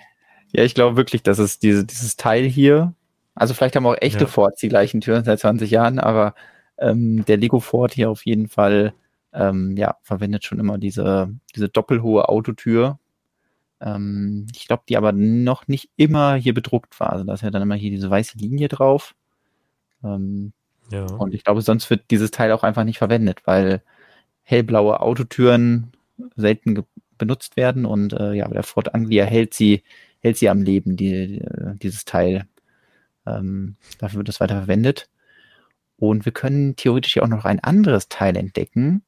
ja, 0.52 0.62
ich 0.62 0.74
glaube 0.74 0.96
wirklich, 0.96 1.22
dass 1.22 1.38
es 1.38 1.58
diese, 1.58 1.84
dieses 1.84 2.16
Teil 2.16 2.44
hier, 2.44 2.94
also 3.36 3.54
vielleicht 3.54 3.76
haben 3.76 3.86
auch 3.86 3.96
echte 4.00 4.24
ja. 4.24 4.26
Fords 4.26 4.60
die 4.60 4.68
gleichen 4.68 5.00
Türen 5.02 5.22
seit 5.24 5.38
20 5.38 5.70
Jahren, 5.70 5.98
aber 5.98 6.34
ähm, 6.78 7.24
der 7.26 7.36
Lego 7.36 7.60
Ford 7.60 7.92
hier 7.92 8.10
auf 8.10 8.24
jeden 8.24 8.48
Fall, 8.48 8.94
ähm, 9.32 9.76
ja, 9.76 9.96
verwendet 10.02 10.44
schon 10.44 10.58
immer 10.58 10.78
diese, 10.78 11.30
diese 11.54 11.68
doppelhohe 11.68 12.28
Autotür. 12.30 12.98
Ähm, 13.80 14.46
ich 14.54 14.66
glaube, 14.66 14.84
die 14.88 14.96
aber 14.96 15.12
noch 15.12 15.68
nicht 15.68 15.90
immer 15.96 16.36
hier 16.36 16.54
bedruckt 16.54 16.98
war. 16.98 17.12
Also 17.12 17.24
da 17.24 17.34
ist 17.34 17.42
ja 17.42 17.50
dann 17.50 17.62
immer 17.62 17.74
hier 17.74 17.90
diese 17.90 18.10
weiße 18.10 18.38
Linie 18.38 18.68
drauf. 18.68 19.14
Ähm, 20.02 20.52
ja. 20.90 21.04
Und 21.04 21.34
ich 21.34 21.44
glaube, 21.44 21.60
sonst 21.60 21.90
wird 21.90 22.10
dieses 22.10 22.30
Teil 22.30 22.52
auch 22.52 22.62
einfach 22.62 22.84
nicht 22.84 22.98
verwendet, 22.98 23.42
weil 23.44 23.82
hellblaue 24.44 25.00
Autotüren 25.00 25.92
selten 26.36 26.84
benutzt 27.18 27.56
werden 27.56 27.84
und 27.84 28.14
äh, 28.14 28.32
ja, 28.32 28.48
der 28.48 28.62
Ford 28.62 28.94
Anglia 28.94 29.24
hält 29.24 29.52
sie, 29.52 29.82
hält 30.20 30.38
sie 30.38 30.48
am 30.48 30.62
Leben, 30.62 30.96
die, 30.96 31.42
dieses 31.82 32.04
Teil. 32.04 32.46
Ähm, 33.26 33.76
dafür 33.98 34.18
wird 34.18 34.28
es 34.28 34.40
weiter 34.40 34.56
verwendet. 34.56 35.08
Und 35.98 36.24
wir 36.24 36.32
können 36.32 36.76
theoretisch 36.76 37.16
ja 37.16 37.22
auch 37.22 37.28
noch 37.28 37.44
ein 37.44 37.60
anderes 37.60 38.08
Teil 38.08 38.36
entdecken, 38.36 39.02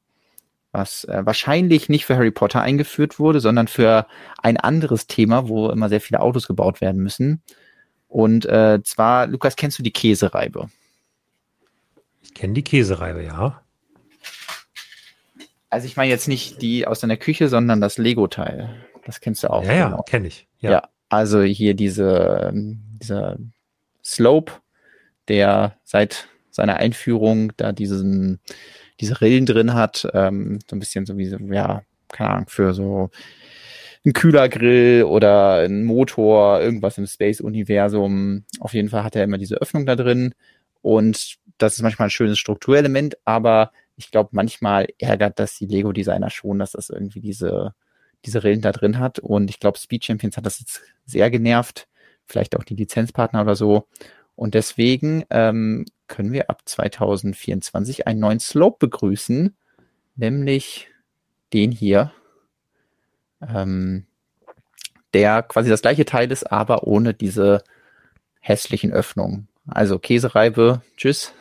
was 0.73 1.05
äh, 1.05 1.25
wahrscheinlich 1.25 1.89
nicht 1.89 2.07
für 2.07 2.17
Harry 2.17 2.31
Potter 2.31 2.63
eingeführt 2.63 3.19
wurde, 3.19 3.41
sondern 3.41 3.69
für 3.69 4.07
ein 4.43 4.57
anderes 4.57 5.07
Thema, 5.07 5.49
wo 5.49 5.71
immer 5.71 5.89
sehr 5.89 6.01
viele 6.01 6.21
Autos 6.21 6.47
gebaut 6.47 6.81
werden 6.81 7.03
müssen. 7.03 7.43
Und 8.09 8.47
äh, 8.47 8.81
zwar, 8.85 9.27
Lukas, 9.27 9.57
kennst 9.57 9.79
du 9.79 9.83
die 9.83 9.93
Käsereibe? 9.93 10.71
Ich 12.23 12.33
kenne 12.33 12.55
die 12.55 12.65
Käsereibe, 12.65 13.23
ja. 13.23 13.63
Also 15.71 15.87
ich 15.87 15.97
meine 15.97 16.11
jetzt 16.11 16.29
nicht 16.29 16.63
die 16.63 16.87
aus 16.87 17.01
deiner 17.01 17.19
Küche, 17.19 17.49
sondern 17.49 17.81
das 17.81 17.99
Lego-Teil. 17.99 18.75
Das 19.05 19.21
kennst 19.21 19.43
du 19.43 19.51
auch. 19.51 19.65
Ja, 19.65 19.87
genau. 19.87 19.97
ja, 19.99 20.03
kenne 20.05 20.29
ich. 20.29 20.47
Ja. 20.61 20.71
ja. 20.71 20.89
also 21.11 21.43
hier 21.43 21.75
diese, 21.75 22.53
dieser 22.55 23.37
Slope, 24.09 24.53
der 25.29 25.79
seit 25.85 26.29
seiner 26.51 26.77
Einführung 26.77 27.53
da 27.57 27.73
diesen, 27.73 28.41
diese 29.01 29.21
Rillen 29.21 29.47
drin 29.47 29.75
hat, 29.75 30.09
ähm, 30.15 30.59
so 30.69 30.75
ein 30.75 30.81
bisschen 30.81 31.07
so 31.07 31.17
wie, 31.19 31.27
so, 31.27 31.37
ja, 31.39 31.83
keine 32.09 32.31
Ahnung, 32.31 32.49
für 32.49 32.73
so 32.73 33.11
ein 34.05 34.15
Kühlergrill 34.15 35.05
oder 35.05 35.65
ein 35.65 35.85
Motor, 35.85 36.61
irgendwas 36.61 36.97
im 36.99 37.07
Space-Universum. 37.07 38.45
Auf 38.61 38.73
jeden 38.73 38.89
Fall 38.89 39.05
hat 39.05 39.15
er 39.15 39.25
immer 39.25 39.39
diese 39.39 39.57
Öffnung 39.57 39.85
da 39.87 39.95
drin 39.95 40.35
und 40.81 41.37
das 41.59 41.75
ist 41.75 41.83
manchmal 41.83 42.09
ein 42.09 42.13
schönes 42.13 42.39
Strukturelement, 42.39 43.19
aber 43.25 43.73
ich 43.97 44.11
glaube, 44.11 44.31
manchmal 44.33 44.87
ärgert 44.99 45.39
das 45.39 45.59
die 45.59 45.67
Lego-Designer 45.67 46.31
schon, 46.31 46.61
dass 46.61 46.73
das 46.73 46.89
irgendwie 46.89 47.21
diese, 47.21 47.75
diese 48.25 48.45
Rillen 48.45 48.63
da 48.63 48.71
drin 48.71 48.99
hat. 48.99 49.19
Und 49.19 49.51
ich 49.51 49.59
glaube, 49.59 49.79
Speed 49.79 50.05
Champions 50.05 50.37
hat 50.37 50.47
das 50.47 50.61
jetzt 50.61 50.83
sehr 51.05 51.31
genervt. 51.31 51.88
Vielleicht 52.29 52.57
auch 52.57 52.65
die 52.65 52.75
Lizenzpartner 52.75 53.43
oder 53.43 53.57
so. 53.57 53.87
Und 54.37 54.55
deswegen 54.55 55.25
ähm, 55.31 55.87
können 56.07 56.33
wir 56.33 56.51
ab 56.51 56.63
2024 56.65 58.07
einen 58.07 58.21
neuen 58.21 58.39
Slope 58.39 58.77
begrüßen, 58.79 59.57
nämlich 60.15 60.89
den 61.53 61.73
hier, 61.73 62.13
ähm, 63.41 64.07
der 65.15 65.43
quasi 65.43 65.71
das 65.71 65.83
gleiche 65.83 66.05
Teil 66.05 66.31
ist, 66.31 66.53
aber 66.53 66.85
ohne 66.85 67.15
diese 67.15 67.65
hässlichen 68.41 68.93
Öffnungen. 68.93 69.49
Also 69.67 69.99
Käsereibe, 69.99 70.83
tschüss. 70.97 71.33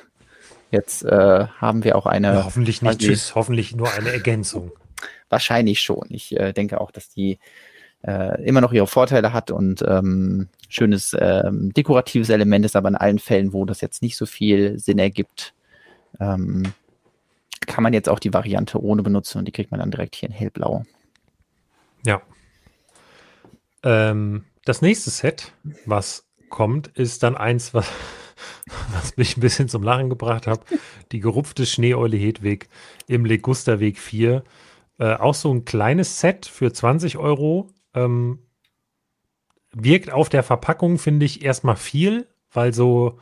Jetzt 0.71 1.03
äh, 1.03 1.47
haben 1.47 1.83
wir 1.83 1.95
auch 1.95 2.05
eine. 2.05 2.33
Ja, 2.33 2.45
hoffentlich 2.45 2.81
nicht 2.81 2.99
tschüss, 2.99 3.35
hoffentlich 3.35 3.75
nur 3.75 3.91
eine 3.93 4.11
Ergänzung. 4.11 4.71
Wahrscheinlich 5.29 5.81
schon. 5.81 6.07
Ich 6.09 6.37
äh, 6.37 6.51
denke 6.53 6.81
auch, 6.81 6.91
dass 6.91 7.09
die 7.09 7.39
äh, 8.05 8.43
immer 8.43 8.61
noch 8.61 8.73
ihre 8.73 8.87
Vorteile 8.87 9.33
hat 9.33 9.51
und 9.51 9.83
ähm, 9.87 10.49
schönes 10.69 11.15
ähm, 11.19 11.73
dekoratives 11.73 12.29
Element 12.29 12.65
ist, 12.65 12.75
aber 12.75 12.89
in 12.89 12.95
allen 12.95 13.19
Fällen, 13.19 13.53
wo 13.53 13.65
das 13.65 13.81
jetzt 13.81 14.01
nicht 14.01 14.17
so 14.17 14.25
viel 14.25 14.79
Sinn 14.79 14.99
ergibt, 14.99 15.53
ähm, 16.19 16.63
kann 17.65 17.83
man 17.83 17.93
jetzt 17.93 18.09
auch 18.09 18.19
die 18.19 18.33
Variante 18.33 18.81
ohne 18.81 19.03
benutzen 19.03 19.39
und 19.39 19.45
die 19.45 19.51
kriegt 19.51 19.71
man 19.71 19.79
dann 19.79 19.91
direkt 19.91 20.15
hier 20.15 20.29
in 20.29 20.35
hellblau. 20.35 20.85
Ja. 22.05 22.21
Ähm, 23.83 24.45
das 24.65 24.81
nächste 24.81 25.09
Set, 25.09 25.53
was 25.85 26.25
kommt, 26.49 26.87
ist 26.87 27.23
dann 27.23 27.35
eins, 27.35 27.73
was, 27.73 27.89
was 28.93 29.17
mich 29.17 29.37
ein 29.37 29.41
bisschen 29.41 29.69
zum 29.69 29.83
Lachen 29.83 30.09
gebracht 30.09 30.47
hat. 30.47 30.61
Die 31.11 31.19
gerupfte 31.19 31.65
Schneeeule 31.65 32.17
Hedwig 32.17 32.69
im 33.07 33.25
Legusterweg 33.25 33.97
4. 33.97 34.43
Äh, 34.99 35.13
auch 35.15 35.35
so 35.35 35.53
ein 35.53 35.65
kleines 35.65 36.19
Set 36.19 36.45
für 36.45 36.71
20 36.71 37.17
Euro. 37.17 37.67
Ähm, 37.97 38.39
wirkt 39.73 40.11
auf 40.11 40.29
der 40.29 40.43
Verpackung, 40.43 40.97
finde 40.97 41.25
ich, 41.25 41.43
erstmal 41.43 41.75
viel, 41.75 42.27
weil 42.51 42.73
so, 42.73 43.19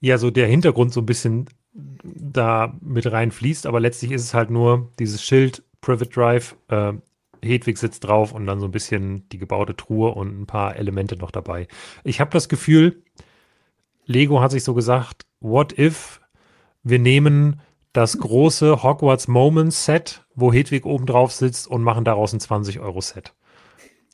ja, 0.00 0.18
so 0.18 0.30
der 0.30 0.46
Hintergrund 0.46 0.92
so 0.92 1.00
ein 1.00 1.06
bisschen 1.06 1.46
da 1.72 2.76
mit 2.80 3.10
reinfließt, 3.10 3.66
aber 3.66 3.80
letztlich 3.80 4.12
ist 4.12 4.22
es 4.24 4.34
halt 4.34 4.50
nur 4.50 4.90
dieses 4.98 5.22
Schild 5.22 5.62
Private 5.80 6.10
Drive, 6.10 6.56
äh, 6.68 6.94
Hedwig 7.42 7.78
sitzt 7.78 8.04
drauf 8.04 8.32
und 8.32 8.46
dann 8.46 8.58
so 8.58 8.66
ein 8.66 8.72
bisschen 8.72 9.28
die 9.28 9.38
gebaute 9.38 9.76
Truhe 9.76 10.10
und 10.10 10.40
ein 10.40 10.46
paar 10.46 10.76
Elemente 10.76 11.16
noch 11.16 11.30
dabei. 11.30 11.68
Ich 12.02 12.20
habe 12.20 12.30
das 12.32 12.48
Gefühl, 12.48 13.04
Lego 14.06 14.40
hat 14.40 14.50
sich 14.50 14.64
so 14.64 14.74
gesagt, 14.74 15.26
what 15.40 15.78
if 15.78 16.20
wir 16.82 16.98
nehmen 16.98 17.60
das 17.92 18.18
große 18.18 18.82
Hogwarts 18.82 19.28
Moments 19.28 19.84
Set, 19.84 20.24
wo 20.34 20.52
Hedwig 20.52 20.86
oben 20.86 21.06
drauf 21.06 21.32
sitzt 21.32 21.66
und 21.66 21.82
machen 21.82 22.04
daraus 22.04 22.32
ein 22.32 22.40
20 22.40 22.80
Euro 22.80 23.00
Set. 23.00 23.34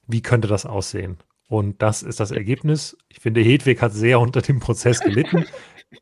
Wie 0.06 0.22
könnte 0.22 0.48
das 0.48 0.66
aussehen? 0.66 1.18
Und 1.48 1.82
das 1.82 2.02
ist 2.02 2.20
das 2.20 2.30
Ergebnis. 2.30 2.96
Ich 3.08 3.20
finde, 3.20 3.42
Hedwig 3.42 3.80
hat 3.82 3.92
sehr 3.92 4.20
unter 4.20 4.42
dem 4.42 4.60
Prozess 4.60 5.00
gelitten. 5.00 5.44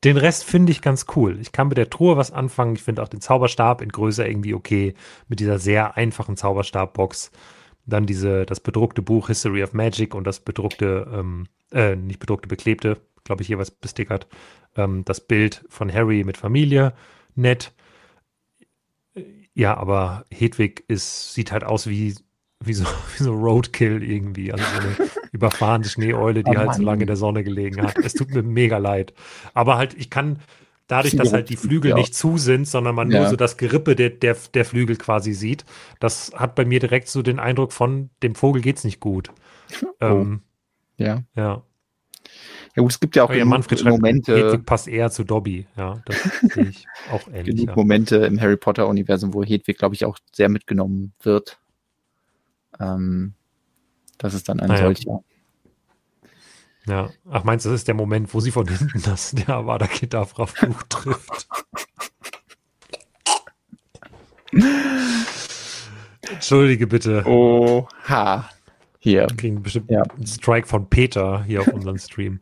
Den 0.05 0.17
Rest 0.17 0.45
finde 0.45 0.73
ich 0.73 0.81
ganz 0.81 1.07
cool. 1.17 1.39
Ich 1.41 1.53
kann 1.53 1.69
mit 1.69 1.77
der 1.77 1.91
Truhe 1.91 2.17
was 2.17 2.31
anfangen. 2.31 2.75
Ich 2.77 2.83
finde 2.83 3.03
auch 3.03 3.09
den 3.09 3.21
Zauberstab 3.21 3.83
in 3.83 3.91
Größe 3.91 4.27
irgendwie 4.27 4.55
okay. 4.55 4.95
Mit 5.29 5.41
dieser 5.41 5.59
sehr 5.59 5.97
einfachen 5.97 6.37
Zauberstabbox. 6.37 7.31
Dann 7.85 8.07
diese, 8.07 8.47
das 8.47 8.61
bedruckte 8.61 9.03
Buch 9.03 9.27
History 9.27 9.63
of 9.63 9.73
Magic 9.73 10.15
und 10.15 10.25
das 10.25 10.41
bedruckte, 10.41 11.09
ähm, 11.13 11.47
äh, 11.73 11.97
nicht 11.97 12.21
bedruckte, 12.21 12.49
beklebte, 12.49 12.99
glaube 13.25 13.43
ich, 13.43 13.49
jeweils 13.49 13.71
bestickert. 13.71 14.29
Ähm, 14.77 15.05
das 15.05 15.21
Bild 15.21 15.65
von 15.69 15.93
Harry 15.93 16.23
mit 16.25 16.37
Familie. 16.37 16.95
Nett. 17.35 17.73
Ja, 19.55 19.77
aber 19.77 20.25
Hedwig 20.31 20.85
ist, 20.89 21.35
sieht 21.35 21.53
halt 21.53 21.65
aus 21.65 21.87
wie 21.87 22.15
wie 22.65 22.75
so, 22.75 22.85
wie 23.17 23.23
so 23.23 23.35
Roadkill 23.35 24.03
irgendwie. 24.03 24.53
Also 24.53 24.65
so 24.65 24.81
eine 24.81 25.11
überfahrene 25.33 25.85
Schneeeule, 25.85 26.43
die 26.43 26.51
oh 26.51 26.57
halt 26.57 26.75
so 26.75 26.83
lange 26.83 27.03
in 27.03 27.07
der 27.07 27.17
Sonne 27.17 27.45
gelegen 27.45 27.83
hat. 27.83 27.99
Es 27.99 28.15
tut 28.15 28.31
mir 28.31 28.43
mega 28.43 28.79
leid. 28.79 29.13
Aber 29.55 29.77
halt, 29.77 29.95
ich 29.95 30.11
kann, 30.11 30.41
dadurch, 30.87 31.17
dass 31.17 31.33
halt 31.33 31.49
die 31.49 31.57
Flügel 31.57 31.91
ja. 31.91 31.97
nicht 31.97 32.15
zu 32.15 32.39
sind, 32.39 32.69
sondern 32.69 32.95
man 32.95 33.11
ja. 33.11 33.21
nur 33.21 33.31
so 33.31 33.37
das 33.37 33.57
Gerippe 33.57 33.97
der, 33.97 34.11
der, 34.11 34.37
der 34.55 34.65
Flügel 34.65 34.97
quasi 34.97 35.33
sieht, 35.33 35.65
das 36.01 36.33
hat 36.35 36.55
bei 36.55 36.65
mir 36.65 36.81
direkt 36.81 37.09
so 37.09 37.23
den 37.23 37.39
Eindruck 37.39 37.73
von, 37.73 38.11
dem 38.23 38.35
Vogel 38.35 38.63
geht's 38.63 38.85
nicht 38.85 39.01
gut. 39.01 39.31
Oh. 39.83 40.07
Ähm, 40.07 40.43
ja. 40.99 41.23
Ja. 41.35 41.63
Ja 42.75 42.83
gut, 42.83 42.93
es 42.93 43.01
gibt 43.01 43.17
ja 43.17 43.25
auch 43.25 43.33
ja, 43.33 43.45
Manfred 43.45 43.85
Momente. 43.85 44.35
Hedwig 44.35 44.65
passt 44.65 44.89
eher 44.89 45.11
zu 45.11 45.25
Dobby, 45.25 45.67
ja. 45.77 46.01
Das 46.07 46.17
sehe 46.55 46.69
ich 46.69 46.87
auch 47.11 47.27
ähnlich. 47.33 47.57
Genug 47.57 47.69
ja. 47.69 47.75
Momente 47.77 48.17
im 48.17 48.41
Harry 48.41 48.57
Potter-Universum, 48.57 49.35
wo 49.35 49.45
Hedwig, 49.45 49.77
glaube 49.77 49.95
ich, 49.95 50.07
auch 50.07 50.19
sehr 50.33 50.49
mitgenommen 50.49 51.13
wird. 51.23 51.59
Ähm, 52.81 53.35
das 54.17 54.33
ist 54.33 54.49
dann 54.49 54.61
ein 54.61 54.71
ah, 54.71 54.79
solcher. 54.79 55.23
Ja. 56.87 57.11
Ach, 57.31 57.45
meinst 57.45 57.67
du, 57.67 57.71
das 57.71 57.81
ist 57.81 57.89
der 57.89 57.95
Moment, 57.95 58.33
wo 58.33 58.41
sie 58.41 58.51
von 58.51 58.67
hinten 58.67 59.03
das 59.05 59.33
der 59.33 59.51
Avada 59.51 59.87
Kedavra 59.87 60.47
Fluch 60.47 60.83
trifft? 60.89 61.49
Entschuldige 66.31 66.87
bitte. 66.87 67.25
Oha. 67.27 68.49
Hier. 68.99 69.29
Wir 69.29 69.37
kriegen 69.37 69.63
bestimmt 69.63 69.91
ja. 69.91 70.03
einen 70.03 70.27
Strike 70.27 70.67
von 70.67 70.89
Peter 70.89 71.43
hier 71.45 71.61
auf 71.61 71.69
unserem 71.69 71.99
Stream. 71.99 72.41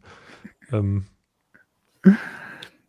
Ähm, 0.73 1.07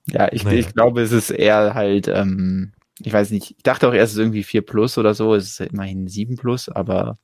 ja, 0.07 0.31
ich, 0.31 0.43
naja. 0.43 0.59
ich 0.59 0.73
glaube, 0.73 1.01
es 1.01 1.11
ist 1.11 1.29
eher 1.29 1.73
halt, 1.73 2.07
ähm, 2.07 2.73
ich 2.99 3.13
weiß 3.13 3.31
nicht, 3.31 3.55
ich 3.57 3.63
dachte 3.63 3.87
auch 3.87 3.93
erst, 3.93 4.13
es 4.13 4.17
ist 4.17 4.21
irgendwie 4.21 4.43
4 4.43 4.61
plus 4.61 4.97
oder 4.97 5.13
so, 5.13 5.35
es 5.35 5.59
ist 5.59 5.61
immerhin 5.61 6.07
7 6.07 6.35
plus, 6.35 6.69
aber 6.69 7.17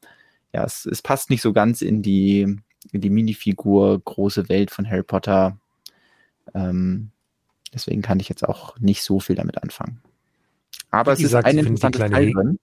ja, 0.53 0.63
es, 0.63 0.85
es 0.85 1.01
passt 1.01 1.29
nicht 1.29 1.41
so 1.41 1.53
ganz 1.53 1.81
in 1.81 2.01
die, 2.01 2.57
in 2.91 3.01
die 3.01 3.09
Minifigur 3.09 3.99
große 3.99 4.49
Welt 4.49 4.71
von 4.71 4.89
Harry 4.89 5.03
Potter. 5.03 5.57
Ähm, 6.53 7.11
deswegen 7.73 8.01
kann 8.01 8.19
ich 8.19 8.29
jetzt 8.29 8.47
auch 8.47 8.79
nicht 8.79 9.03
so 9.03 9.19
viel 9.19 9.35
damit 9.35 9.61
anfangen. 9.61 10.01
Aber 10.89 11.11
Bricky 11.11 11.23
es 11.23 11.25
ist 11.25 11.31
sagt, 11.31 11.47
ein 11.47 11.57
interessantes 11.57 12.09
Teil 12.09 12.31
drin. 12.31 12.59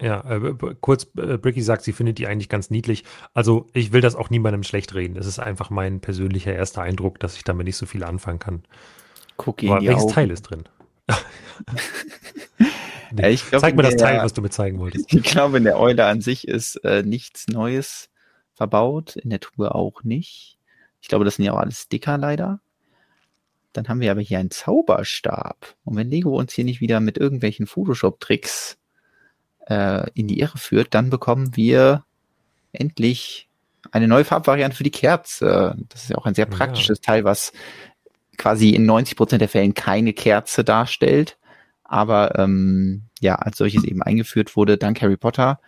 Ja, 0.00 0.24
äh, 0.30 0.54
kurz, 0.80 1.06
äh, 1.16 1.36
Bricky 1.36 1.62
sagt, 1.62 1.82
sie 1.82 1.92
findet 1.92 2.18
die 2.18 2.26
eigentlich 2.26 2.48
ganz 2.48 2.70
niedlich. 2.70 3.04
Also 3.34 3.68
ich 3.74 3.92
will 3.92 4.00
das 4.00 4.14
auch 4.14 4.30
niemandem 4.30 4.62
schlecht 4.62 4.94
reden. 4.94 5.16
Es 5.16 5.26
ist 5.26 5.38
einfach 5.38 5.68
mein 5.70 6.00
persönlicher 6.00 6.54
erster 6.54 6.82
Eindruck, 6.82 7.20
dass 7.20 7.36
ich 7.36 7.44
damit 7.44 7.66
nicht 7.66 7.76
so 7.76 7.86
viel 7.86 8.02
anfangen 8.02 8.38
kann. 8.38 8.62
Guck 9.36 9.62
ihn 9.62 9.70
Aber 9.70 9.84
welches 9.84 10.04
Augen. 10.04 10.12
Teil 10.12 10.30
ist 10.30 10.42
drin? 10.42 10.64
nee. 13.12 13.36
glaub, 13.36 13.60
Zeig 13.60 13.76
mir 13.76 13.82
das 13.82 13.96
Teil, 13.96 14.18
was 14.22 14.32
du 14.32 14.40
mir 14.40 14.50
zeigen 14.50 14.78
wolltest. 14.78 15.12
Ich 15.12 15.22
glaube, 15.22 15.58
in 15.58 15.64
der 15.64 15.78
Eule 15.78 16.06
an 16.06 16.22
sich 16.22 16.48
ist 16.48 16.76
äh, 16.76 17.02
nichts 17.02 17.48
Neues 17.48 18.08
verbaut, 18.54 19.16
in 19.16 19.30
der 19.30 19.40
Truhe 19.40 19.74
auch 19.74 20.02
nicht. 20.02 20.58
Ich 21.02 21.08
glaube, 21.08 21.24
das 21.24 21.36
sind 21.36 21.44
ja 21.44 21.52
auch 21.52 21.58
alles 21.58 21.82
Sticker 21.82 22.16
leider. 22.16 22.60
Dann 23.72 23.88
haben 23.88 24.00
wir 24.00 24.10
aber 24.10 24.20
hier 24.20 24.38
einen 24.38 24.50
Zauberstab. 24.50 25.76
Und 25.84 25.96
wenn 25.96 26.10
Lego 26.10 26.36
uns 26.38 26.52
hier 26.52 26.64
nicht 26.64 26.80
wieder 26.80 27.00
mit 27.00 27.18
irgendwelchen 27.18 27.66
Photoshop-Tricks 27.66 28.79
äh, 29.70 30.10
in 30.14 30.26
die 30.26 30.40
Irre 30.40 30.58
führt, 30.58 30.94
dann 30.94 31.08
bekommen 31.08 31.56
wir 31.56 32.04
endlich 32.72 33.48
eine 33.92 34.08
neue 34.08 34.24
Farbvariante 34.24 34.76
für 34.76 34.84
die 34.84 34.90
Kerze. 34.90 35.76
Das 35.88 36.02
ist 36.02 36.10
ja 36.10 36.18
auch 36.18 36.26
ein 36.26 36.34
sehr 36.34 36.46
praktisches 36.46 36.98
ja. 36.98 37.12
Teil, 37.12 37.24
was 37.24 37.52
quasi 38.36 38.70
in 38.70 38.84
90 38.84 39.16
Prozent 39.16 39.40
der 39.40 39.48
Fällen 39.48 39.74
keine 39.74 40.12
Kerze 40.12 40.64
darstellt, 40.64 41.38
aber 41.84 42.38
ähm, 42.38 43.02
ja, 43.20 43.36
als 43.36 43.58
solches 43.58 43.84
eben 43.84 44.02
eingeführt 44.02 44.56
wurde, 44.56 44.76
dank 44.76 45.00
Harry 45.00 45.16
Potter. 45.16 45.60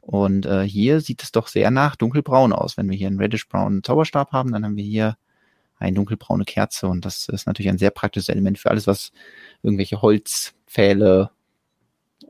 Und 0.00 0.46
äh, 0.46 0.62
hier 0.62 1.00
sieht 1.00 1.22
es 1.22 1.32
doch 1.32 1.48
sehr 1.48 1.70
nach 1.70 1.96
dunkelbraun 1.96 2.52
aus. 2.52 2.76
Wenn 2.76 2.88
wir 2.88 2.96
hier 2.96 3.08
einen 3.08 3.18
reddish-braunen 3.18 3.82
Zauberstab 3.82 4.32
haben, 4.32 4.52
dann 4.52 4.64
haben 4.64 4.76
wir 4.76 4.84
hier 4.84 5.16
eine 5.78 5.94
dunkelbraune 5.94 6.44
Kerze 6.44 6.88
und 6.88 7.04
das 7.04 7.28
ist 7.28 7.46
natürlich 7.46 7.68
ein 7.70 7.78
sehr 7.78 7.90
praktisches 7.90 8.28
Element 8.28 8.58
für 8.58 8.70
alles, 8.70 8.86
was 8.86 9.12
irgendwelche 9.62 10.02
Holzpfähle 10.02 11.30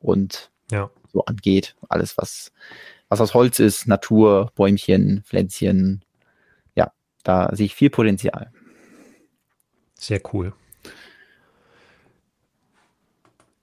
und 0.01 0.51
ja. 0.71 0.91
So 1.19 1.25
angeht. 1.25 1.77
Alles, 1.89 2.17
was, 2.17 2.53
was 3.09 3.21
aus 3.21 3.35
Holz 3.35 3.59
ist, 3.59 3.87
Natur, 3.87 4.53
Bäumchen, 4.55 5.23
Pflänzchen. 5.25 6.05
Ja, 6.75 6.93
da 7.25 7.55
sehe 7.55 7.67
ich 7.67 7.75
viel 7.75 7.91
Potenzial. 7.91 8.53
Sehr 9.95 10.21
cool. 10.33 10.53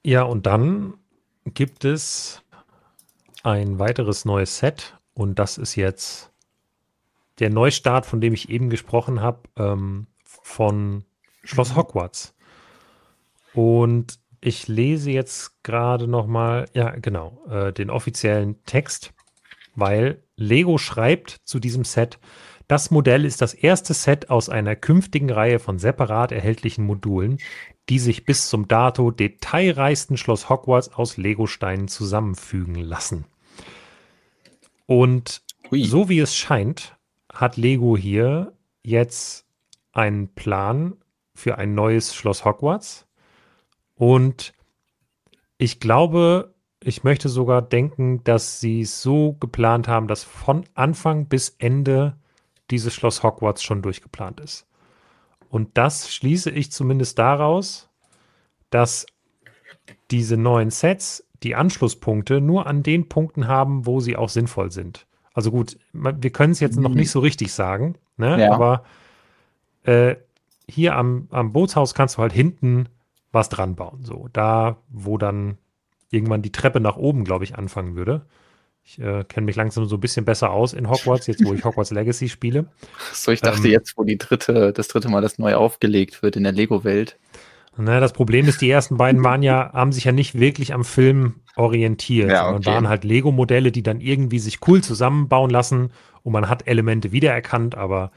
Ja, 0.04 0.24
und 0.24 0.46
dann 0.46 0.96
gibt 1.46 1.86
es 1.86 2.42
ein 3.44 3.80
weiteres 3.80 4.26
neues 4.26 4.58
Set 4.58 4.98
und 5.14 5.40
das 5.40 5.58
ist 5.58 5.76
jetzt 5.76 6.32
der 7.40 7.50
Neustart, 7.50 8.06
von 8.06 8.22
dem 8.22 8.34
ich 8.34 8.50
eben 8.50 8.70
gesprochen 8.70 9.22
habe, 9.22 9.40
ähm, 9.58 10.08
von 10.24 11.06
Schloss 11.44 11.72
mhm. 11.72 11.78
Hogwarts. 11.78 12.34
Und 13.54 14.20
ich 14.46 14.68
lese 14.68 15.12
jetzt 15.12 15.64
gerade 15.64 16.08
noch 16.08 16.28
mal, 16.28 16.66
ja 16.74 16.92
genau, 16.92 17.44
äh, 17.50 17.74
den 17.74 17.90
offiziellen 17.90 18.64
Text, 18.66 19.14
weil 19.76 20.24
Lego 20.36 20.78
schreibt 20.78 21.38
zu 21.44 21.60
diesem 21.60 21.84
Set, 21.84 22.20
das 22.68 22.92
Modell 22.92 23.26
ist 23.26 23.42
das 23.42 23.54
erste 23.54 23.94
Set 23.94 24.30
aus 24.30 24.50
einer 24.50 24.76
künftigen 24.76 25.32
Reihe 25.32 25.60
von 25.60 25.80
separat 25.80 26.32
erhältlichen 26.32 26.86
Modulen, 26.86 27.38
die 27.90 28.00
sich 28.00 28.26
bis 28.26 28.50
zum 28.50 28.68
dato 28.68 29.12
detailreichsten 29.12 30.18
Schloss 30.18 30.50
Hogwarts 30.50 30.94
aus 30.94 31.18
Legosteinen 31.18 31.88
zusammenfügen 31.88 32.76
lassen. 32.76 33.26
Und 34.88 35.42
Hui. 35.72 35.84
so 35.84 36.10
wie 36.10 36.20
es 36.20 36.36
scheint, 36.36 36.98
hat 37.32 37.58
Lego 37.58 37.98
hier 37.98 38.54
jetzt 38.84 39.46
einen 39.92 40.34
Plan 40.34 40.96
für 41.34 41.58
ein 41.58 41.76
neues 41.76 42.16
Schloss 42.16 42.46
Hogwarts. 42.46 43.08
Und 43.96 44.54
ich 45.58 45.80
glaube, 45.80 46.54
ich 46.82 47.04
möchte 47.04 47.30
sogar 47.30 47.62
denken, 47.62 48.24
dass 48.24 48.60
sie 48.60 48.82
es 48.82 49.02
so 49.02 49.34
geplant 49.34 49.88
haben, 49.88 50.08
dass 50.08 50.24
von 50.24 50.66
Anfang 50.76 51.28
bis 51.28 51.56
Ende 51.58 52.16
dieses 52.70 52.94
Schloss 52.94 53.24
Hogwarts 53.24 53.64
schon 53.64 53.82
durchgeplant 53.82 54.40
ist. 54.40 54.68
Und 55.50 55.78
das 55.78 56.14
schließe 56.14 56.52
ich 56.52 56.72
zumindest 56.72 57.18
daraus, 57.18 57.90
dass 58.70 59.06
diese 60.12 60.38
neuen 60.38 60.72
Sets 60.72 61.28
die 61.44 61.56
Anschlusspunkte 61.56 62.42
nur 62.42 62.68
an 62.68 62.84
den 62.84 63.08
Punkten 63.08 63.48
haben, 63.48 63.86
wo 63.86 64.00
sie 64.00 64.16
auch 64.16 64.30
sinnvoll 64.30 64.72
sind. 64.72 65.06
Also 65.34 65.52
gut, 65.52 65.78
wir 65.94 66.32
können 66.32 66.52
es 66.52 66.60
jetzt 66.60 66.78
mhm. 66.78 66.84
noch 66.84 66.94
nicht 66.94 67.12
so 67.12 67.20
richtig 67.20 67.54
sagen, 67.54 67.96
ne? 68.18 68.40
Ja. 68.40 68.54
aber 68.54 68.84
äh, 69.84 70.16
hier 70.68 70.96
am, 70.96 71.28
am 71.30 71.52
Bootshaus 71.52 71.94
kannst 71.94 72.18
du 72.18 72.22
halt 72.22 72.34
hinten 72.34 72.90
was 73.36 73.50
dran 73.50 73.76
bauen. 73.76 74.04
So, 74.04 74.28
da, 74.34 74.78
wo 74.90 75.20
dann 75.20 75.60
irgendwann 76.10 76.42
die 76.42 76.52
Treppe 76.52 76.80
nach 76.80 76.98
oben, 76.98 77.24
glaube 77.24 77.44
ich, 77.44 77.56
anfangen 77.56 77.96
würde. 77.96 78.26
Ich 78.84 79.00
äh, 79.00 79.24
kenne 79.24 79.46
mich 79.46 79.56
langsam 79.56 79.86
so 79.86 79.98
ein 79.98 80.00
bisschen 80.00 80.26
besser 80.26 80.52
aus 80.52 80.74
in 80.74 80.90
Hogwarts, 80.90 81.28
jetzt 81.28 81.44
wo 81.46 81.54
ich 81.54 81.64
Hogwarts 81.66 81.92
Legacy 81.92 82.30
spiele. 82.30 82.68
So, 83.14 83.32
ich 83.32 83.42
dachte 83.42 83.68
ähm, 83.68 83.72
jetzt, 83.72 83.98
wo 83.98 84.04
die 84.04 84.18
dritte, 84.18 84.74
das 84.74 84.88
dritte 84.88 85.10
Mal 85.10 85.22
das 85.22 85.38
neu 85.38 85.56
aufgelegt 85.56 86.24
wird 86.24 86.36
in 86.36 86.44
der 86.44 86.52
Lego-Welt. 86.52 87.18
Na, 87.78 88.00
das 88.00 88.14
Problem 88.14 88.48
ist, 88.48 88.62
die 88.62 88.70
ersten 88.70 88.98
beiden 88.98 89.24
waren 89.24 89.44
ja, 89.44 89.72
haben 89.74 89.92
sich 89.92 90.06
ja 90.06 90.12
nicht 90.12 90.40
wirklich 90.40 90.74
am 90.74 90.86
Film 90.86 91.42
orientiert, 91.56 92.32
ja, 92.32 92.46
sondern 92.46 92.66
waren 92.66 92.90
halt 92.90 93.04
Lego-Modelle, 93.04 93.72
die 93.72 93.84
dann 93.84 94.02
irgendwie 94.02 94.40
sich 94.40 94.60
cool 94.68 94.82
zusammenbauen 94.82 95.50
lassen 95.50 95.92
und 96.24 96.32
man 96.32 96.48
hat 96.48 96.68
Elemente 96.68 97.12
wiedererkannt, 97.12 97.76
aber 97.76 98.12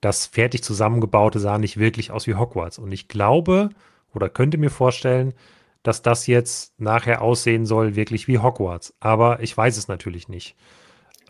das 0.00 0.26
fertig 0.26 0.62
zusammengebaute 0.62 1.38
sah 1.38 1.58
nicht 1.58 1.78
wirklich 1.78 2.10
aus 2.10 2.26
wie 2.26 2.34
Hogwarts. 2.34 2.78
Und 2.78 2.92
ich 2.92 3.08
glaube 3.08 3.70
oder 4.14 4.28
könnte 4.28 4.58
mir 4.58 4.70
vorstellen, 4.70 5.34
dass 5.82 6.02
das 6.02 6.26
jetzt 6.26 6.78
nachher 6.80 7.22
aussehen 7.22 7.66
soll, 7.66 7.94
wirklich 7.94 8.26
wie 8.26 8.38
Hogwarts. 8.38 8.94
Aber 9.00 9.40
ich 9.40 9.56
weiß 9.56 9.76
es 9.76 9.86
natürlich 9.86 10.28
nicht. 10.28 10.56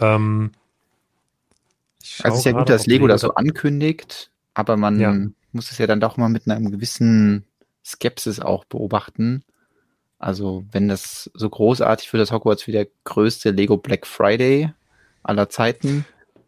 Ähm, 0.00 0.52
also 2.22 2.34
es 2.34 2.38
ist 2.40 2.44
ja 2.44 2.52
gut, 2.52 2.68
dass 2.68 2.86
Lego, 2.86 3.06
das 3.08 3.22
so 3.22 3.34
ankündigt, 3.34 4.30
aber 4.54 4.76
man 4.76 5.00
ja. 5.00 5.14
muss 5.52 5.70
es 5.70 5.78
ja 5.78 5.86
dann 5.86 6.00
doch 6.00 6.16
mal 6.16 6.28
mit 6.28 6.48
einem 6.48 6.70
gewissen 6.70 7.44
Skepsis 7.84 8.40
auch 8.40 8.64
beobachten. 8.64 9.44
Also 10.18 10.64
wenn 10.70 10.88
das 10.88 11.30
so 11.34 11.50
großartig 11.50 12.08
für 12.08 12.18
das 12.18 12.30
Hogwarts 12.30 12.66
wie 12.66 12.72
der 12.72 12.86
größte 13.04 13.50
Lego 13.50 13.76
Black 13.76 14.06
Friday 14.06 14.72
aller 15.22 15.48
Zeiten, 15.48 16.04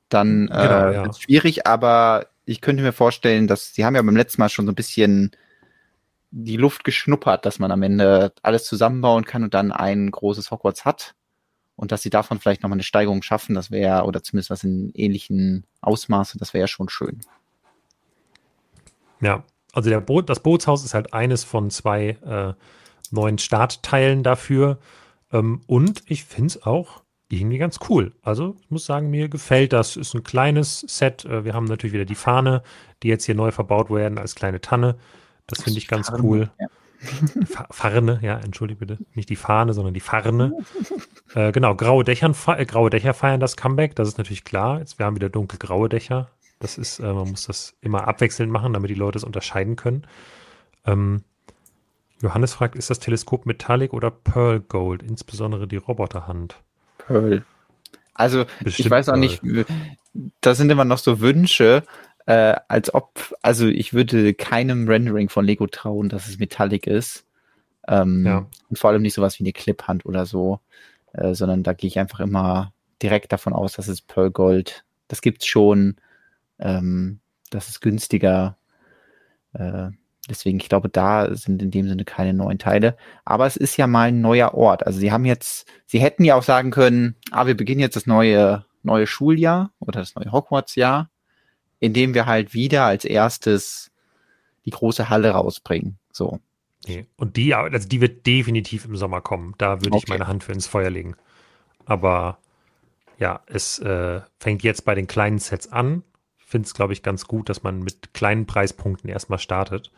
dann 0.09 0.47
äh, 0.49 0.51
genau, 0.51 0.91
ja. 0.91 1.05
wird 1.05 1.21
schwierig, 1.21 1.67
aber 1.67 2.27
ich 2.45 2.61
könnte 2.61 2.83
mir 2.83 2.93
vorstellen, 2.93 3.49
dass 3.49 3.75
sie 3.75 3.85
haben 3.85 3.97
ja 3.97 4.03
beim 4.03 4.17
letzten 4.17 4.41
Mal 4.41 4.49
schon 4.49 4.67
so 4.67 4.73
ein 4.73 4.77
bisschen 4.77 5.33
die 6.39 6.59
Luft 6.59 6.85
geschnuppert, 6.85 7.47
dass 7.47 7.59
man 7.59 7.71
am 7.71 7.83
Ende 7.83 8.33
alles 8.43 8.65
zusammenbauen 8.65 9.25
kann 9.25 9.43
und 9.43 9.55
dann 9.55 9.73
ein 9.73 10.11
großes 10.11 10.51
Hogwarts 10.51 10.85
hat. 10.85 11.15
Und 11.77 11.93
dass 11.93 12.03
sie 12.03 12.11
davon 12.11 12.39
vielleicht 12.39 12.63
nochmal 12.63 12.77
eine 12.77 12.83
Steigerung 12.83 13.23
schaffen, 13.23 13.55
das 13.55 13.71
wäre, 13.71 14.05
oder 14.05 14.23
zumindest 14.23 14.51
was 14.51 14.65
in 14.65 14.93
ähnlichen 14.95 15.65
Ausmaße, 15.81 16.39
das 16.39 16.53
wäre 16.53 16.63
ja 16.63 16.69
schon 16.69 16.89
schön. 16.89 17.21
Ja, 19.21 19.45
also 19.73 19.89
der 19.89 20.01
Boot, 20.01 20.29
das 20.29 20.41
Bootshaus 20.41 20.85
ist 20.85 20.95
halt 20.95 21.15
eines 21.15 21.45
von 21.45 21.71
zwei 21.71 22.19
äh, 22.25 22.55
neuen 23.11 23.39
Startteilen 23.39 24.23
dafür. 24.23 24.79
Ähm, 25.33 25.63
und 25.67 26.03
ich 26.07 26.25
finde 26.25 26.49
es 26.49 26.63
auch 26.65 27.03
irgendwie 27.31 27.59
ganz 27.59 27.79
cool. 27.89 28.13
Also 28.23 28.57
ich 28.61 28.71
muss 28.71 28.85
sagen, 28.87 29.11
mir 29.11 29.29
gefällt 29.29 29.73
das. 29.73 29.97
Ist 29.97 30.15
ein 30.15 30.23
kleines 30.23 30.81
Set. 30.81 31.25
Äh, 31.25 31.45
wir 31.45 31.55
haben 31.55 31.65
natürlich 31.65 31.95
wieder 31.95 32.05
die 32.05 32.15
Fahne, 32.15 32.63
die 33.03 33.09
jetzt 33.09 33.25
hier 33.25 33.35
neu 33.35 33.53
verbaut 33.53 33.91
werden 33.91 34.19
als 34.19 34.35
kleine 34.35 34.61
Tanne. 34.61 34.97
Das 35.47 35.63
finde 35.63 35.79
ich 35.79 35.89
ganz 35.89 36.09
Farne, 36.09 36.23
cool. 36.25 36.51
Ja. 36.61 36.69
Farne, 37.71 38.19
ja, 38.23 38.39
entschuldige 38.39 38.81
bitte. 38.85 38.99
Nicht 39.15 39.29
die 39.29 39.37
Fahne, 39.37 39.75
sondern 39.75 39.95
die 39.95 40.01
Farne. 40.01 40.53
äh, 41.35 41.53
genau, 41.53 41.75
graue, 41.75 42.05
Dächern, 42.05 42.35
äh, 42.49 42.67
graue 42.67 42.91
Dächer 42.91 43.15
feiern 43.15 43.41
das 43.41 43.57
Comeback, 43.57 43.95
das 43.95 44.09
ist 44.09 44.19
natürlich 44.19 44.45
klar. 44.45 44.81
Jetzt, 44.81 44.99
wir 44.99 45.07
haben 45.07 45.17
wieder 45.17 45.29
dunkelgraue 45.29 45.89
Dächer. 45.89 46.31
Das 46.59 46.79
ist, 46.79 46.99
äh, 47.01 47.13
man 47.13 47.31
muss 47.31 47.47
das 47.47 47.75
immer 47.81 48.09
abwechselnd 48.09 48.51
machen, 48.51 48.73
damit 48.73 48.91
die 48.91 48.95
Leute 48.95 49.19
es 49.19 49.25
unterscheiden 49.25 49.77
können. 49.77 50.07
Ähm, 50.87 51.23
Johannes 52.23 52.55
fragt, 52.55 52.77
ist 52.77 52.89
das 52.89 52.99
Teleskop 52.99 53.45
Metallic 53.45 53.93
oder 53.93 54.11
Pearl 54.11 54.61
Gold, 54.61 55.03
insbesondere 55.03 55.69
die 55.69 55.77
Roboterhand? 55.77 56.57
Pearl. 56.99 57.45
Also, 58.15 58.47
Bestimmt 58.61 58.87
ich 58.87 58.91
weiß 58.91 59.11
auch 59.11 59.17
nicht, 59.17 59.43
da 60.41 60.55
sind 60.55 60.71
immer 60.71 60.87
noch 60.87 60.97
so 60.97 61.21
Wünsche, 61.21 61.83
äh, 62.27 62.57
als 62.69 62.93
ob, 62.93 63.35
also 63.41 63.67
ich 63.69 63.95
würde 63.95 64.35
keinem 64.35 64.89
Rendering 64.89 65.29
von 65.29 65.45
Lego 65.45 65.67
trauen, 65.69 66.09
dass 66.09 66.29
es 66.29 66.39
Metallic 66.39 66.87
ist. 66.87 67.25
Ähm, 67.89 68.27
ja. 68.27 68.47
Und 68.69 68.79
vor 68.79 68.91
allem 68.91 69.03
nicht 69.03 69.15
sowas 69.15 69.39
wie 69.39 69.45
eine 69.45 69.53
Clip-Hand 69.53 70.05
oder 70.05 70.27
so, 70.27 70.61
äh, 71.13 71.35
sondern 71.35 71.63
da 71.63 71.73
gehe 71.73 71.89
ich 71.89 71.99
einfach 72.01 72.21
immer 72.21 72.73
direkt 73.01 73.33
davon 73.33 73.53
aus, 73.53 73.75
dass 73.75 73.87
es 73.87 74.03
Pearl 74.03 74.33
Gold. 74.33 74.85
Das 75.07 75.23
gibt's 75.23 75.47
schon. 75.47 75.97
Ähm, 76.59 77.21
das 77.51 77.69
ist 77.69 77.81
günstiger. 77.81 78.57
Äh, 79.53 79.91
deswegen, 80.29 80.59
ich 80.59 80.69
glaube, 80.69 80.89
da 80.89 81.33
sind 81.33 81.63
in 81.63 81.71
dem 81.71 81.89
Sinne 81.89 82.05
keine 82.05 82.35
neuen 82.35 82.59
Teile. 82.59 82.97
Aber 83.25 83.47
es 83.47 83.57
ist 83.57 83.77
ja 83.77 83.87
mal 83.87 84.09
ein 84.09 84.21
neuer 84.21 84.55
Ort. 84.55 84.85
Also 84.85 84.99
sie 84.99 85.13
haben 85.13 85.25
jetzt, 85.25 85.69
sie 85.87 86.01
hätten 86.01 86.25
ja 86.25 86.35
auch 86.35 86.43
sagen 86.43 86.73
können, 86.73 87.15
ah, 87.31 87.47
wir 87.47 87.57
beginnen 87.57 87.81
jetzt 87.81 87.95
das 87.95 88.07
neue, 88.07 88.65
neue 88.83 89.07
Schuljahr 89.07 89.71
oder 89.79 90.01
das 90.01 90.17
neue 90.17 90.33
Hogwarts-Jahr 90.33 91.09
indem 91.81 92.15
wir 92.15 92.27
halt 92.27 92.55
wieder 92.55 92.85
als 92.85 93.05
erstes 93.05 93.91
die 94.65 94.71
große 94.71 95.09
Halle 95.09 95.31
rausbringen. 95.31 95.99
So. 96.13 96.41
Nee. 96.87 97.07
Und 97.17 97.37
die, 97.37 97.55
also 97.55 97.89
die 97.89 98.01
wird 98.01 98.27
definitiv 98.27 98.85
im 98.85 98.97
Sommer 98.97 99.21
kommen. 99.21 99.55
Da 99.59 99.81
würde 99.81 99.93
okay. 99.93 100.03
ich 100.05 100.09
meine 100.09 100.27
Hand 100.27 100.45
für 100.45 100.53
ins 100.53 100.67
Feuer 100.67 100.91
legen. 100.91 101.17
Aber 101.85 102.39
ja, 103.19 103.41
es 103.47 103.79
äh, 103.79 104.21
fängt 104.39 104.63
jetzt 104.63 104.85
bei 104.85 104.95
den 104.95 105.07
kleinen 105.07 105.39
Sets 105.39 105.73
an. 105.73 106.03
Finde 106.37 106.67
es, 106.67 106.75
glaube 106.75 106.93
ich, 106.93 107.03
ganz 107.03 107.27
gut, 107.27 107.49
dass 107.49 107.63
man 107.63 107.81
mit 107.81 108.15
kleinen 108.15 108.47
Preispunkten 108.47 109.11
erstmal 109.11 109.39
startet. 109.39 109.91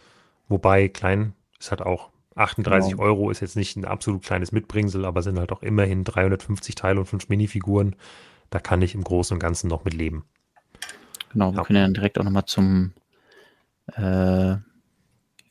Wobei 0.48 0.88
klein 0.88 1.34
ist 1.58 1.70
halt 1.70 1.82
auch 1.82 2.10
38 2.36 2.92
genau. 2.92 3.02
Euro 3.02 3.30
ist 3.30 3.40
jetzt 3.40 3.56
nicht 3.56 3.76
ein 3.76 3.84
absolut 3.84 4.22
kleines 4.22 4.52
Mitbringsel, 4.52 5.04
aber 5.04 5.22
sind 5.22 5.38
halt 5.38 5.52
auch 5.52 5.62
immerhin 5.62 6.04
350 6.04 6.74
Teile 6.74 7.00
und 7.00 7.06
fünf 7.06 7.28
Minifiguren. 7.28 7.96
Da 8.50 8.60
kann 8.60 8.80
ich 8.80 8.94
im 8.94 9.04
Großen 9.04 9.34
und 9.34 9.40
Ganzen 9.40 9.68
noch 9.68 9.84
mit 9.84 9.94
leben. 9.94 10.24
Genau, 11.32 11.52
wir 11.52 11.58
ja. 11.58 11.64
können 11.64 11.76
ja 11.76 11.82
dann 11.82 11.94
direkt 11.94 12.18
auch 12.18 12.24
nochmal 12.24 12.46
zum, 12.46 12.92
äh, 13.94 14.56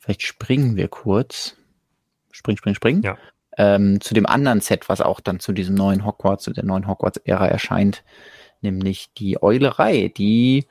vielleicht 0.00 0.22
springen 0.22 0.76
wir 0.76 0.88
kurz. 0.88 1.56
Spring, 2.30 2.56
spring, 2.56 2.74
spring. 2.74 3.02
Ja. 3.02 3.16
Ähm, 3.56 4.00
zu 4.00 4.14
dem 4.14 4.26
anderen 4.26 4.60
Set, 4.60 4.88
was 4.88 5.00
auch 5.00 5.20
dann 5.20 5.40
zu 5.40 5.52
diesem 5.52 5.74
neuen 5.74 6.04
Hogwarts, 6.04 6.44
zu 6.44 6.52
der 6.52 6.64
neuen 6.64 6.86
Hogwarts-Ära 6.86 7.48
erscheint, 7.48 8.04
nämlich 8.60 9.10
die 9.18 9.42
Eulerei, 9.42 10.12
die, 10.16 10.66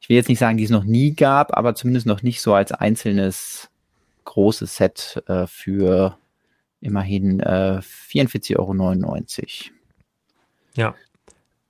ich 0.00 0.08
will 0.08 0.16
jetzt 0.16 0.28
nicht 0.28 0.38
sagen, 0.38 0.56
die 0.56 0.64
es 0.64 0.70
noch 0.70 0.84
nie 0.84 1.14
gab, 1.14 1.56
aber 1.56 1.74
zumindest 1.74 2.06
noch 2.06 2.22
nicht 2.22 2.40
so 2.40 2.54
als 2.54 2.72
einzelnes 2.72 3.70
großes 4.24 4.76
Set 4.76 5.22
äh, 5.26 5.46
für 5.46 6.16
immerhin 6.80 7.40
äh, 7.40 7.80
44,99 7.82 8.58
Euro. 8.58 8.74
Ja. 10.76 10.94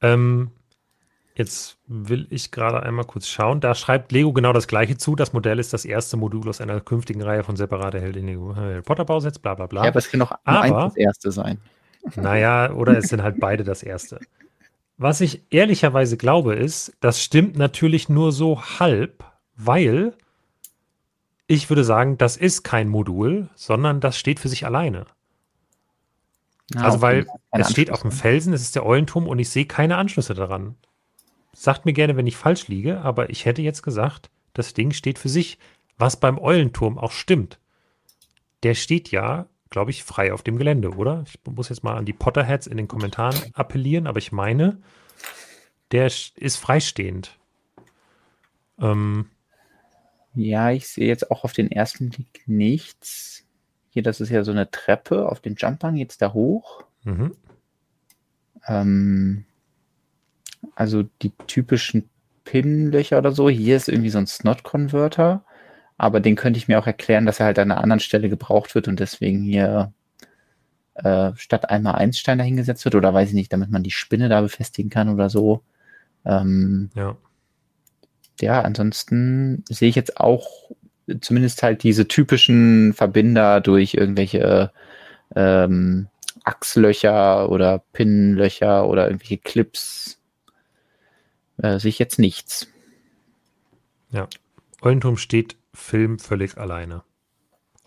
Ähm, 0.00 0.50
Jetzt 1.36 1.78
will 1.88 2.28
ich 2.30 2.52
gerade 2.52 2.82
einmal 2.84 3.04
kurz 3.04 3.26
schauen. 3.26 3.60
Da 3.60 3.74
schreibt 3.74 4.12
Lego 4.12 4.32
genau 4.32 4.52
das 4.52 4.68
gleiche 4.68 4.96
zu. 4.96 5.16
Das 5.16 5.32
Modell 5.32 5.58
ist 5.58 5.72
das 5.72 5.84
erste 5.84 6.16
Modul 6.16 6.48
aus 6.48 6.60
einer 6.60 6.80
künftigen 6.80 7.22
Reihe 7.22 7.42
von 7.42 7.56
separater 7.56 8.00
Harry 8.00 8.82
Potter 8.82 9.04
Bausets, 9.04 9.40
bla 9.40 9.54
bla 9.54 9.66
bla. 9.66 9.82
Ja, 9.82 9.88
aber 9.88 9.98
es 9.98 10.10
kann 10.10 10.22
auch 10.22 10.32
aber, 10.44 10.84
das 10.84 10.96
erste 10.96 11.32
sein. 11.32 11.58
Naja, 12.14 12.72
oder 12.72 12.98
es 12.98 13.08
sind 13.08 13.22
halt 13.22 13.40
beide 13.40 13.64
das 13.64 13.82
erste. 13.82 14.20
Was 14.96 15.20
ich 15.20 15.42
ehrlicherweise 15.50 16.16
glaube, 16.16 16.54
ist, 16.54 16.96
das 17.00 17.20
stimmt 17.20 17.56
natürlich 17.56 18.08
nur 18.08 18.30
so 18.30 18.62
halb, 18.62 19.24
weil 19.56 20.14
ich 21.48 21.68
würde 21.68 21.82
sagen, 21.82 22.16
das 22.16 22.36
ist 22.36 22.62
kein 22.62 22.88
Modul, 22.88 23.48
sondern 23.56 24.00
das 24.00 24.18
steht 24.18 24.38
für 24.38 24.48
sich 24.48 24.66
alleine. 24.66 25.06
Ja, 26.72 26.82
also, 26.82 27.02
weil 27.02 27.26
es 27.50 27.70
steht 27.70 27.90
auf 27.90 28.02
dem 28.02 28.12
Felsen, 28.12 28.52
es 28.52 28.62
ist 28.62 28.76
der 28.76 28.86
Eulenturm 28.86 29.26
und 29.26 29.38
ich 29.40 29.50
sehe 29.50 29.66
keine 29.66 29.96
Anschlüsse 29.96 30.34
daran. 30.34 30.76
Sagt 31.54 31.84
mir 31.86 31.92
gerne, 31.92 32.16
wenn 32.16 32.26
ich 32.26 32.36
falsch 32.36 32.68
liege, 32.68 33.00
aber 33.00 33.30
ich 33.30 33.44
hätte 33.44 33.62
jetzt 33.62 33.82
gesagt, 33.82 34.28
das 34.52 34.74
Ding 34.74 34.92
steht 34.92 35.18
für 35.18 35.28
sich, 35.28 35.58
was 35.96 36.18
beim 36.18 36.38
Eulenturm 36.38 36.98
auch 36.98 37.12
stimmt. 37.12 37.58
Der 38.62 38.74
steht 38.74 39.10
ja, 39.10 39.46
glaube 39.70 39.90
ich, 39.90 40.04
frei 40.04 40.32
auf 40.32 40.42
dem 40.42 40.58
Gelände, 40.58 40.90
oder? 40.90 41.24
Ich 41.26 41.38
muss 41.50 41.68
jetzt 41.68 41.84
mal 41.84 41.96
an 41.96 42.04
die 42.04 42.12
Potterheads 42.12 42.66
in 42.66 42.76
den 42.76 42.88
Kommentaren 42.88 43.36
appellieren, 43.54 44.06
aber 44.06 44.18
ich 44.18 44.32
meine, 44.32 44.78
der 45.92 46.06
ist 46.06 46.56
freistehend. 46.56 47.38
Ähm, 48.80 49.30
ja, 50.34 50.70
ich 50.70 50.88
sehe 50.88 51.06
jetzt 51.06 51.30
auch 51.30 51.44
auf 51.44 51.52
den 51.52 51.70
ersten 51.70 52.10
Blick 52.10 52.42
nichts. 52.46 53.44
Hier, 53.90 54.02
das 54.02 54.20
ist 54.20 54.30
ja 54.30 54.42
so 54.42 54.50
eine 54.50 54.70
Treppe. 54.70 55.28
Auf 55.28 55.40
den 55.40 55.54
Jumpern 55.54 55.94
geht 55.94 56.10
es 56.10 56.18
da 56.18 56.32
hoch. 56.32 56.82
Mhm. 57.04 57.36
Ähm, 58.66 59.44
also 60.74 61.04
die 61.22 61.32
typischen 61.46 62.08
Pin-Löcher 62.44 63.18
oder 63.18 63.32
so. 63.32 63.48
Hier 63.48 63.76
ist 63.76 63.88
irgendwie 63.88 64.10
so 64.10 64.18
ein 64.18 64.26
Snot-Converter, 64.26 65.44
aber 65.96 66.20
den 66.20 66.36
könnte 66.36 66.58
ich 66.58 66.68
mir 66.68 66.78
auch 66.78 66.86
erklären, 66.86 67.26
dass 67.26 67.40
er 67.40 67.46
halt 67.46 67.58
an 67.58 67.70
einer 67.70 67.82
anderen 67.82 68.00
Stelle 68.00 68.28
gebraucht 68.28 68.74
wird 68.74 68.88
und 68.88 69.00
deswegen 69.00 69.42
hier 69.42 69.92
äh, 70.94 71.32
statt 71.36 71.70
einmal 71.70 71.96
eins 71.96 72.18
Stein 72.18 72.38
dahingesetzt 72.38 72.84
wird 72.84 72.94
oder 72.94 73.12
weiß 73.12 73.28
ich 73.30 73.34
nicht, 73.34 73.52
damit 73.52 73.70
man 73.70 73.82
die 73.82 73.90
Spinne 73.90 74.28
da 74.28 74.40
befestigen 74.40 74.90
kann 74.90 75.08
oder 75.08 75.30
so. 75.30 75.62
Ähm, 76.24 76.90
ja. 76.94 77.16
Ja, 78.40 78.62
ansonsten 78.62 79.64
sehe 79.68 79.88
ich 79.88 79.94
jetzt 79.94 80.18
auch 80.18 80.70
zumindest 81.20 81.62
halt 81.62 81.82
diese 81.82 82.08
typischen 82.08 82.92
Verbinder 82.94 83.60
durch 83.60 83.94
irgendwelche 83.94 84.72
ähm, 85.36 86.08
Achslöcher 86.44 87.50
oder 87.50 87.82
Pinnlöcher 87.92 88.88
oder 88.88 89.06
irgendwelche 89.06 89.38
Clips 89.38 90.20
äh, 91.58 91.78
sehe 91.78 91.90
ich 91.90 91.98
jetzt 91.98 92.18
nichts. 92.18 92.68
Ja. 94.10 94.28
Eulenturm 94.82 95.16
steht 95.16 95.56
Film 95.72 96.18
völlig 96.18 96.56
alleine. 96.58 97.02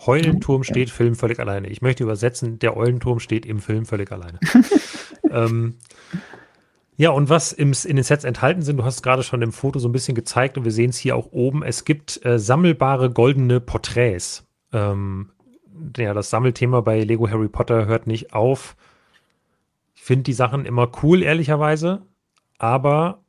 Heulenturm 0.06 0.61
okay. 0.61 0.72
steht 0.72 0.89
Film 0.89 1.15
völlig 1.15 1.39
alleine. 1.39 1.69
Ich 1.69 1.81
möchte 1.81 2.03
übersetzen, 2.03 2.60
der 2.60 2.77
Eulenturm 2.77 3.19
steht 3.19 3.45
im 3.45 3.60
Film 3.60 3.85
völlig 3.85 4.11
alleine. 4.11 4.39
ähm, 5.31 5.76
ja, 6.98 7.11
und 7.11 7.30
was 7.30 7.52
im, 7.52 7.73
in 7.85 7.95
den 7.95 8.03
Sets 8.03 8.23
enthalten 8.23 8.61
sind, 8.61 8.77
du 8.77 8.84
hast 8.84 8.95
es 8.95 9.03
gerade 9.03 9.23
schon 9.23 9.41
im 9.41 9.52
Foto 9.52 9.80
so 9.80 9.88
ein 9.88 9.91
bisschen 9.91 10.15
gezeigt 10.15 10.57
und 10.57 10.65
wir 10.65 10.72
sehen 10.72 10.89
es 10.89 10.98
hier 10.98 11.15
auch 11.15 11.31
oben. 11.31 11.64
Es 11.64 11.85
gibt 11.85 12.23
äh, 12.26 12.39
sammelbare 12.39 13.11
goldene 13.11 13.60
Porträts. 13.60 14.45
Ähm, 14.72 15.30
ja, 15.95 16.14
das 16.14 16.30
Sammelthema 16.30 16.81
bei 16.81 17.03
Lego 17.03 17.30
Harry 17.30 17.49
Potter 17.49 17.85
hört 17.85 18.07
nicht 18.07 18.34
auf. 18.34 18.76
Ich 19.95 20.03
finde 20.03 20.23
die 20.23 20.34
Sachen 20.34 20.65
immer 20.65 20.89
cool, 21.03 21.23
ehrlicherweise. 21.23 22.02
Aber 22.57 23.23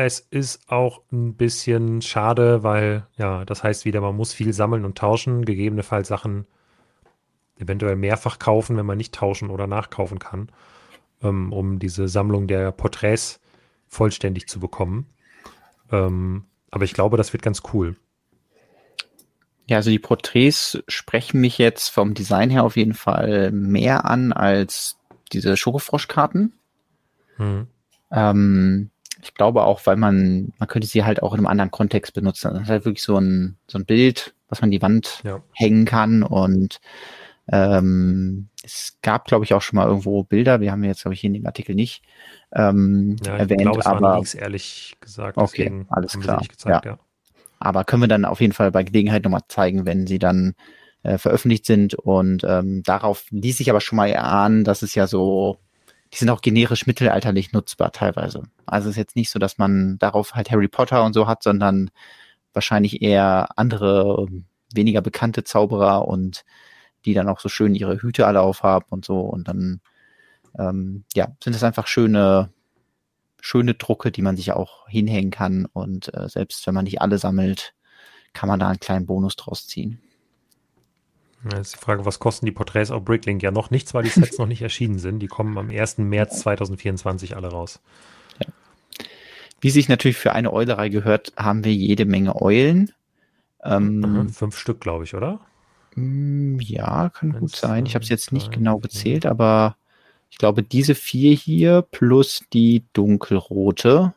es 0.00 0.20
ist 0.20 0.70
auch 0.70 1.02
ein 1.10 1.34
bisschen 1.34 2.02
schade, 2.02 2.62
weil, 2.62 3.08
ja, 3.16 3.44
das 3.44 3.64
heißt 3.64 3.84
wieder, 3.84 4.00
man 4.00 4.14
muss 4.14 4.32
viel 4.32 4.52
sammeln 4.52 4.84
und 4.84 4.96
tauschen, 4.96 5.44
gegebenenfalls 5.44 6.06
Sachen 6.06 6.46
eventuell 7.58 7.96
mehrfach 7.96 8.38
kaufen, 8.38 8.76
wenn 8.76 8.86
man 8.86 8.96
nicht 8.96 9.12
tauschen 9.12 9.50
oder 9.50 9.66
nachkaufen 9.66 10.20
kann, 10.20 10.50
ähm, 11.20 11.52
um 11.52 11.80
diese 11.80 12.06
Sammlung 12.06 12.46
der 12.46 12.70
Porträts 12.70 13.40
vollständig 13.88 14.48
zu 14.48 14.60
bekommen. 14.60 15.06
Ähm, 15.90 16.44
aber 16.70 16.84
ich 16.84 16.92
glaube, 16.92 17.16
das 17.16 17.32
wird 17.32 17.42
ganz 17.42 17.62
cool. 17.72 17.96
Ja, 19.66 19.78
also 19.78 19.90
die 19.90 19.98
Porträts 19.98 20.80
sprechen 20.86 21.40
mich 21.40 21.58
jetzt 21.58 21.88
vom 21.88 22.14
Design 22.14 22.50
her 22.50 22.62
auf 22.62 22.76
jeden 22.76 22.94
Fall 22.94 23.50
mehr 23.50 24.04
an 24.04 24.32
als 24.32 24.96
diese 25.32 25.56
Schokofroschkarten. 25.56 26.52
Hm. 27.34 27.66
Ähm, 28.12 28.90
ich 29.22 29.34
glaube 29.34 29.64
auch, 29.64 29.80
weil 29.84 29.96
man, 29.96 30.52
man 30.58 30.68
könnte 30.68 30.86
sie 30.86 31.04
halt 31.04 31.22
auch 31.22 31.32
in 31.32 31.38
einem 31.38 31.46
anderen 31.46 31.70
Kontext 31.70 32.14
benutzen. 32.14 32.52
Das 32.52 32.62
ist 32.62 32.68
halt 32.68 32.84
wirklich 32.84 33.02
so 33.02 33.18
ein, 33.18 33.56
so 33.66 33.78
ein 33.78 33.84
Bild, 33.84 34.34
was 34.48 34.60
man 34.60 34.70
die 34.70 34.82
Wand 34.82 35.20
ja. 35.24 35.42
hängen 35.52 35.84
kann 35.84 36.22
und 36.22 36.80
ähm, 37.50 38.48
es 38.62 38.98
gab, 39.02 39.26
glaube 39.26 39.44
ich, 39.44 39.54
auch 39.54 39.62
schon 39.62 39.76
mal 39.76 39.86
irgendwo 39.86 40.22
Bilder. 40.22 40.60
Wir 40.60 40.70
haben 40.70 40.84
jetzt, 40.84 41.02
glaube 41.02 41.14
ich, 41.14 41.20
hier 41.20 41.28
in 41.28 41.34
dem 41.34 41.46
Artikel 41.46 41.74
nicht 41.74 42.02
ähm, 42.52 43.16
ja, 43.24 43.36
erwähnt. 43.36 43.62
Glaube, 43.62 43.86
aber 43.86 44.16
Leaks, 44.16 44.34
ehrlich 44.34 44.96
gesagt. 45.00 45.38
Okay, 45.38 45.86
alles 45.88 46.18
klar. 46.18 46.40
Gezeigt, 46.40 46.84
ja. 46.84 46.92
ja. 46.92 46.98
Aber 47.58 47.84
können 47.84 48.02
wir 48.02 48.08
dann 48.08 48.24
auf 48.24 48.40
jeden 48.40 48.52
Fall 48.52 48.70
bei 48.70 48.84
Gelegenheit 48.84 49.24
nochmal 49.24 49.42
zeigen, 49.48 49.86
wenn 49.86 50.06
sie 50.06 50.18
dann 50.18 50.54
äh, 51.02 51.16
veröffentlicht 51.16 51.64
sind. 51.64 51.94
Und 51.94 52.44
ähm, 52.44 52.82
darauf 52.82 53.24
ließ 53.30 53.56
sich 53.56 53.70
aber 53.70 53.80
schon 53.80 53.96
mal 53.96 54.08
erahnen, 54.08 54.64
dass 54.64 54.82
es 54.82 54.94
ja 54.94 55.06
so 55.06 55.58
die 56.12 56.18
sind 56.18 56.30
auch 56.30 56.40
generisch 56.40 56.86
mittelalterlich 56.86 57.52
nutzbar 57.52 57.92
teilweise. 57.92 58.44
Also 58.66 58.88
es 58.88 58.94
ist 58.94 58.98
jetzt 58.98 59.16
nicht 59.16 59.30
so, 59.30 59.38
dass 59.38 59.58
man 59.58 59.98
darauf 59.98 60.34
halt 60.34 60.50
Harry 60.50 60.68
Potter 60.68 61.04
und 61.04 61.12
so 61.12 61.26
hat, 61.26 61.42
sondern 61.42 61.90
wahrscheinlich 62.52 63.02
eher 63.02 63.48
andere, 63.56 64.26
weniger 64.72 65.00
bekannte 65.02 65.44
Zauberer 65.44 66.08
und 66.08 66.44
die 67.04 67.14
dann 67.14 67.28
auch 67.28 67.40
so 67.40 67.48
schön 67.48 67.74
ihre 67.74 68.00
Hüte 68.00 68.26
alle 68.26 68.40
aufhaben 68.40 68.86
und 68.90 69.04
so. 69.04 69.20
Und 69.20 69.48
dann, 69.48 69.80
ähm, 70.58 71.04
ja, 71.14 71.28
sind 71.42 71.54
es 71.54 71.62
einfach 71.62 71.86
schöne, 71.86 72.50
schöne 73.40 73.74
Drucke, 73.74 74.10
die 74.10 74.22
man 74.22 74.36
sich 74.36 74.52
auch 74.52 74.88
hinhängen 74.88 75.30
kann. 75.30 75.66
Und 75.66 76.12
äh, 76.14 76.28
selbst 76.28 76.66
wenn 76.66 76.74
man 76.74 76.84
nicht 76.84 77.00
alle 77.00 77.18
sammelt, 77.18 77.74
kann 78.32 78.48
man 78.48 78.60
da 78.60 78.68
einen 78.68 78.80
kleinen 78.80 79.06
Bonus 79.06 79.36
draus 79.36 79.66
ziehen. 79.66 80.00
Ja, 81.44 81.58
ist 81.58 81.74
die 81.74 81.78
Frage, 81.78 82.04
was 82.04 82.18
kosten 82.18 82.46
die 82.46 82.52
Porträts 82.52 82.90
auf 82.90 83.04
Bricklink? 83.04 83.42
Ja, 83.42 83.50
noch 83.50 83.70
nichts, 83.70 83.94
weil 83.94 84.02
die 84.02 84.10
Sets 84.10 84.38
noch 84.38 84.46
nicht 84.46 84.62
erschienen 84.62 84.98
sind. 84.98 85.20
Die 85.20 85.28
kommen 85.28 85.56
am 85.56 85.70
1. 85.70 85.98
März 85.98 86.40
2024 86.40 87.36
alle 87.36 87.48
raus. 87.48 87.80
Ja. 88.40 88.48
Wie 89.60 89.70
sich 89.70 89.88
natürlich 89.88 90.16
für 90.16 90.32
eine 90.32 90.52
Eulerei 90.52 90.88
gehört, 90.88 91.32
haben 91.36 91.64
wir 91.64 91.74
jede 91.74 92.04
Menge 92.04 92.40
Eulen. 92.40 92.92
Ähm, 93.62 94.28
Fünf 94.30 94.56
Stück, 94.56 94.80
glaube 94.80 95.04
ich, 95.04 95.14
oder? 95.14 95.40
Mm, 95.94 96.58
ja, 96.60 97.10
kann 97.10 97.32
Eins, 97.32 97.40
gut 97.40 97.56
sein. 97.56 97.86
Ich 97.86 97.94
habe 97.94 98.02
es 98.02 98.08
jetzt 98.08 98.32
nicht 98.32 98.52
genau 98.52 98.78
gezählt, 98.78 99.26
aber 99.26 99.76
ich 100.30 100.38
glaube, 100.38 100.62
diese 100.62 100.94
vier 100.94 101.34
hier 101.34 101.82
plus 101.82 102.44
die 102.52 102.84
dunkelrote. 102.92 104.14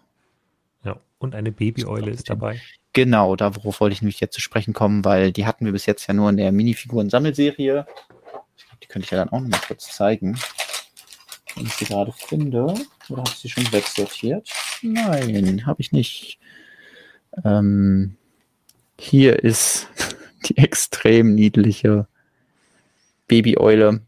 Ja, 0.83 0.97
und 1.19 1.35
eine 1.35 1.51
Babyeule 1.51 2.11
ist 2.11 2.29
dabei. 2.29 2.61
Genau, 2.93 3.35
da 3.37 3.55
worauf 3.55 3.79
wollte 3.79 3.93
ich 3.93 4.01
nämlich 4.01 4.19
jetzt 4.19 4.35
zu 4.35 4.41
sprechen 4.41 4.73
kommen, 4.73 5.05
weil 5.05 5.31
die 5.31 5.45
hatten 5.45 5.65
wir 5.65 5.71
bis 5.71 5.85
jetzt 5.85 6.07
ja 6.07 6.13
nur 6.13 6.29
in 6.29 6.37
der 6.37 6.51
Minifiguren-Sammelserie. 6.51 7.85
Ich 8.57 8.65
glaube, 8.65 8.79
die 8.83 8.87
könnte 8.87 9.05
ich 9.05 9.11
ja 9.11 9.17
dann 9.17 9.29
auch 9.29 9.39
noch 9.39 9.49
mal 9.49 9.61
kurz 9.65 9.95
zeigen. 9.95 10.37
Wenn 11.55 11.65
ich 11.65 11.73
sie 11.73 11.85
gerade 11.85 12.11
finde. 12.11 12.73
Oder 13.09 13.21
habe 13.21 13.29
ich 13.29 13.37
sie 13.37 13.49
schon 13.49 13.71
wegsortiert? 13.71 14.49
Nein, 14.81 15.65
habe 15.65 15.81
ich 15.81 15.91
nicht. 15.91 16.39
Ähm, 17.45 18.17
hier 18.99 19.41
ist 19.41 19.87
die 20.45 20.57
extrem 20.57 21.33
niedliche 21.33 22.07
Babyeule, 23.27 24.01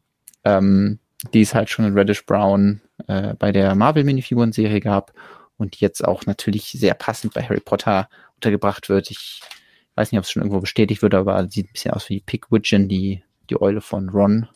ähm, 0.44 1.00
die 1.34 1.42
es 1.42 1.54
halt 1.54 1.70
schon 1.70 1.86
in 1.86 1.94
Reddish 1.94 2.26
Brown 2.26 2.82
äh, 3.08 3.34
bei 3.36 3.54
der 3.54 3.76
Marvel 3.76 4.04
Minifiguren-Serie 4.04 4.82
gab 4.82 5.14
und 5.58 5.78
jetzt 5.78 6.04
auch 6.04 6.26
natürlich 6.26 6.72
sehr 6.72 6.94
passend 6.94 7.34
bei 7.34 7.44
Harry 7.44 7.62
Potter 7.62 8.10
untergebracht 8.44 8.90
wird. 8.90 9.10
Ich 9.10 9.41
weiß 9.95 10.11
nicht, 10.11 10.20
ob 10.20 10.26
es 10.26 10.32
schon 10.32 10.41
irgendwo 10.41 10.60
bestätigt 10.60 11.02
wird, 11.02 11.15
aber 11.15 11.48
sieht 11.49 11.70
ein 11.70 11.74
bisschen 11.74 11.91
aus 11.91 12.10
wie 12.10 12.20
Pigwidgeon, 12.20 12.90
die, 12.90 13.24
die 13.49 13.61
Eule 13.61 13.82
von 13.82 14.10
Ron. 14.10 14.48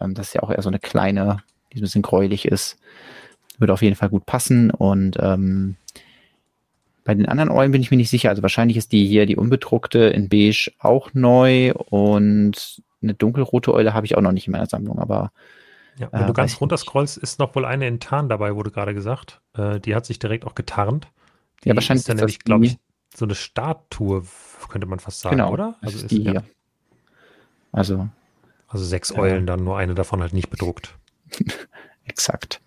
Ähm, 0.00 0.14
das 0.14 0.28
ist 0.28 0.34
ja 0.34 0.42
auch 0.42 0.50
eher 0.50 0.62
so 0.62 0.68
eine 0.68 0.78
kleine, 0.78 1.38
die 1.72 1.78
ein 1.78 1.82
bisschen 1.82 2.02
gräulich 2.02 2.46
ist. 2.46 2.78
Würde 3.58 3.72
auf 3.72 3.82
jeden 3.82 3.96
Fall 3.96 4.08
gut 4.08 4.24
passen. 4.24 4.70
Und 4.70 5.16
ähm, 5.20 5.76
bei 7.04 7.14
den 7.14 7.26
anderen 7.26 7.50
Eulen 7.50 7.72
bin 7.72 7.82
ich 7.82 7.90
mir 7.90 7.96
nicht 7.96 8.10
sicher. 8.10 8.28
Also 8.28 8.42
wahrscheinlich 8.42 8.76
ist 8.76 8.92
die 8.92 9.06
hier, 9.06 9.26
die 9.26 9.36
unbedruckte 9.36 9.98
in 9.98 10.28
beige, 10.28 10.70
auch 10.78 11.10
neu. 11.14 11.72
Und 11.72 12.82
eine 13.02 13.14
dunkelrote 13.14 13.74
Eule 13.74 13.94
habe 13.94 14.06
ich 14.06 14.16
auch 14.16 14.22
noch 14.22 14.32
nicht 14.32 14.46
in 14.46 14.52
meiner 14.52 14.66
Sammlung, 14.66 14.98
aber 14.98 15.32
ja, 15.98 16.08
wenn 16.12 16.22
äh, 16.22 16.26
du 16.26 16.32
ganz 16.32 16.60
runter 16.60 16.76
scrollst, 16.76 17.16
ist 17.16 17.40
noch 17.40 17.56
wohl 17.56 17.64
eine 17.64 17.88
in 17.88 17.98
Tarn 17.98 18.28
dabei, 18.28 18.54
wurde 18.54 18.70
gerade 18.70 18.94
gesagt. 18.94 19.40
Äh, 19.54 19.80
die 19.80 19.96
hat 19.96 20.06
sich 20.06 20.20
direkt 20.20 20.44
auch 20.46 20.54
getarnt. 20.54 21.08
Die 21.64 21.70
ja, 21.70 21.74
wahrscheinlich 21.74 22.02
ist 22.02 22.08
dann 22.08 22.18
nämlich, 22.18 22.38
glaube 22.38 22.66
ich, 22.66 22.78
so 23.14 23.24
eine 23.24 23.34
Statue, 23.34 24.24
könnte 24.68 24.86
man 24.86 24.98
fast 24.98 25.20
sagen, 25.20 25.36
genau, 25.36 25.52
oder? 25.52 25.76
Also 25.80 25.98
ist 25.98 26.10
die 26.10 26.22
hier. 26.22 26.44
Also, 27.72 28.08
also 28.68 28.84
sechs 28.84 29.12
Eulen, 29.16 29.46
dann 29.46 29.64
nur 29.64 29.78
eine 29.78 29.94
davon 29.94 30.20
halt 30.20 30.32
nicht 30.32 30.50
bedruckt. 30.50 30.96
Exakt. 32.04 32.60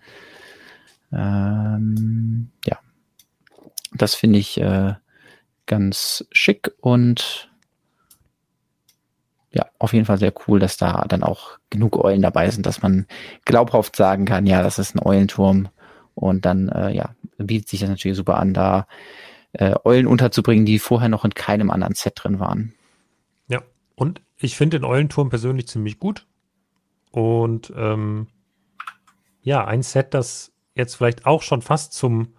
Ähm, 1.12 2.52
ja. 2.66 2.80
Das 3.94 4.16
finde 4.16 4.40
ich 4.40 4.60
äh, 4.60 4.94
ganz 5.66 6.26
schick 6.32 6.72
und 6.80 7.52
ja, 9.54 9.66
auf 9.80 9.94
jeden 9.94 10.06
Fall 10.06 10.18
sehr 10.18 10.34
cool, 10.48 10.60
dass 10.60 10.78
da 10.78 11.04
dann 11.08 11.24
auch 11.24 11.58
genug 11.70 11.98
Eulen 11.98 12.22
dabei 12.22 12.50
sind, 12.50 12.66
dass 12.66 12.82
man 12.82 13.06
glaubhaft 13.44 13.96
sagen 13.96 14.26
kann, 14.26 14.46
ja, 14.46 14.64
das 14.64 14.80
ist 14.80 14.96
ein 14.96 15.06
Eulenturm. 15.06 15.70
Und 16.16 16.46
dann, 16.46 16.70
äh, 16.70 16.92
ja, 16.92 17.16
bietet 17.38 17.70
sich 17.70 17.82
das 17.82 17.90
natürlich 17.90 18.18
super 18.18 18.38
an, 18.38 18.54
da 18.54 18.88
äh, 19.54 19.76
Eulen 19.84 20.08
unterzubringen, 20.08 20.66
die 20.66 20.80
vorher 20.80 21.10
noch 21.10 21.26
in 21.26 21.34
keinem 21.34 21.72
anderen 21.72 21.96
Set 21.96 22.14
drin 22.16 22.40
waren. 22.40 22.74
Ja, 23.48 23.62
und 23.96 24.22
ich 24.38 24.56
finde 24.56 24.80
den 24.80 24.86
Eulenturm 24.86 25.30
persönlich 25.30 25.68
ziemlich 25.68 26.00
gut. 26.00 26.28
Und 27.12 27.74
ähm, 27.76 28.28
ja, 29.42 29.66
ein 29.66 29.82
Set, 29.82 30.14
das 30.14 30.52
jetzt 30.76 30.96
vielleicht 30.96 31.26
auch 31.26 31.42
schon 31.42 31.62
fast 31.62 31.94
zum 31.94 32.34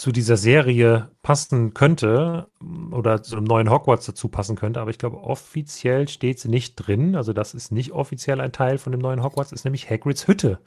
zu 0.00 0.12
dieser 0.12 0.38
Serie 0.38 1.10
passen 1.20 1.74
könnte 1.74 2.48
oder 2.90 3.22
zu 3.22 3.36
einem 3.36 3.44
neuen 3.44 3.68
Hogwarts 3.68 4.06
dazu 4.06 4.28
passen 4.28 4.56
könnte, 4.56 4.80
aber 4.80 4.90
ich 4.90 4.96
glaube, 4.96 5.18
offiziell 5.18 6.08
steht 6.08 6.40
sie 6.40 6.48
nicht 6.48 6.76
drin. 6.76 7.16
Also 7.16 7.34
das 7.34 7.52
ist 7.52 7.70
nicht 7.70 7.92
offiziell 7.92 8.40
ein 8.40 8.52
Teil 8.52 8.78
von 8.78 8.92
dem 8.92 9.00
neuen 9.02 9.22
Hogwarts, 9.22 9.52
ist 9.52 9.64
nämlich 9.64 9.90
Hagrids 9.90 10.26
Hütte, 10.26 10.58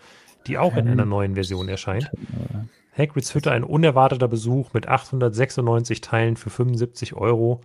die 0.46 0.60
auch 0.60 0.76
in 0.76 0.88
einer 0.88 1.06
neuen 1.06 1.34
Version 1.34 1.68
erscheint. 1.68 2.12
Hagrids 2.96 3.34
Hütte, 3.34 3.52
ein 3.52 3.64
unerwarteter 3.64 4.28
Besuch 4.28 4.74
mit 4.74 4.88
896 4.88 6.02
Teilen 6.02 6.38
für 6.38 6.50
75 6.50 7.16
Euro 7.16 7.62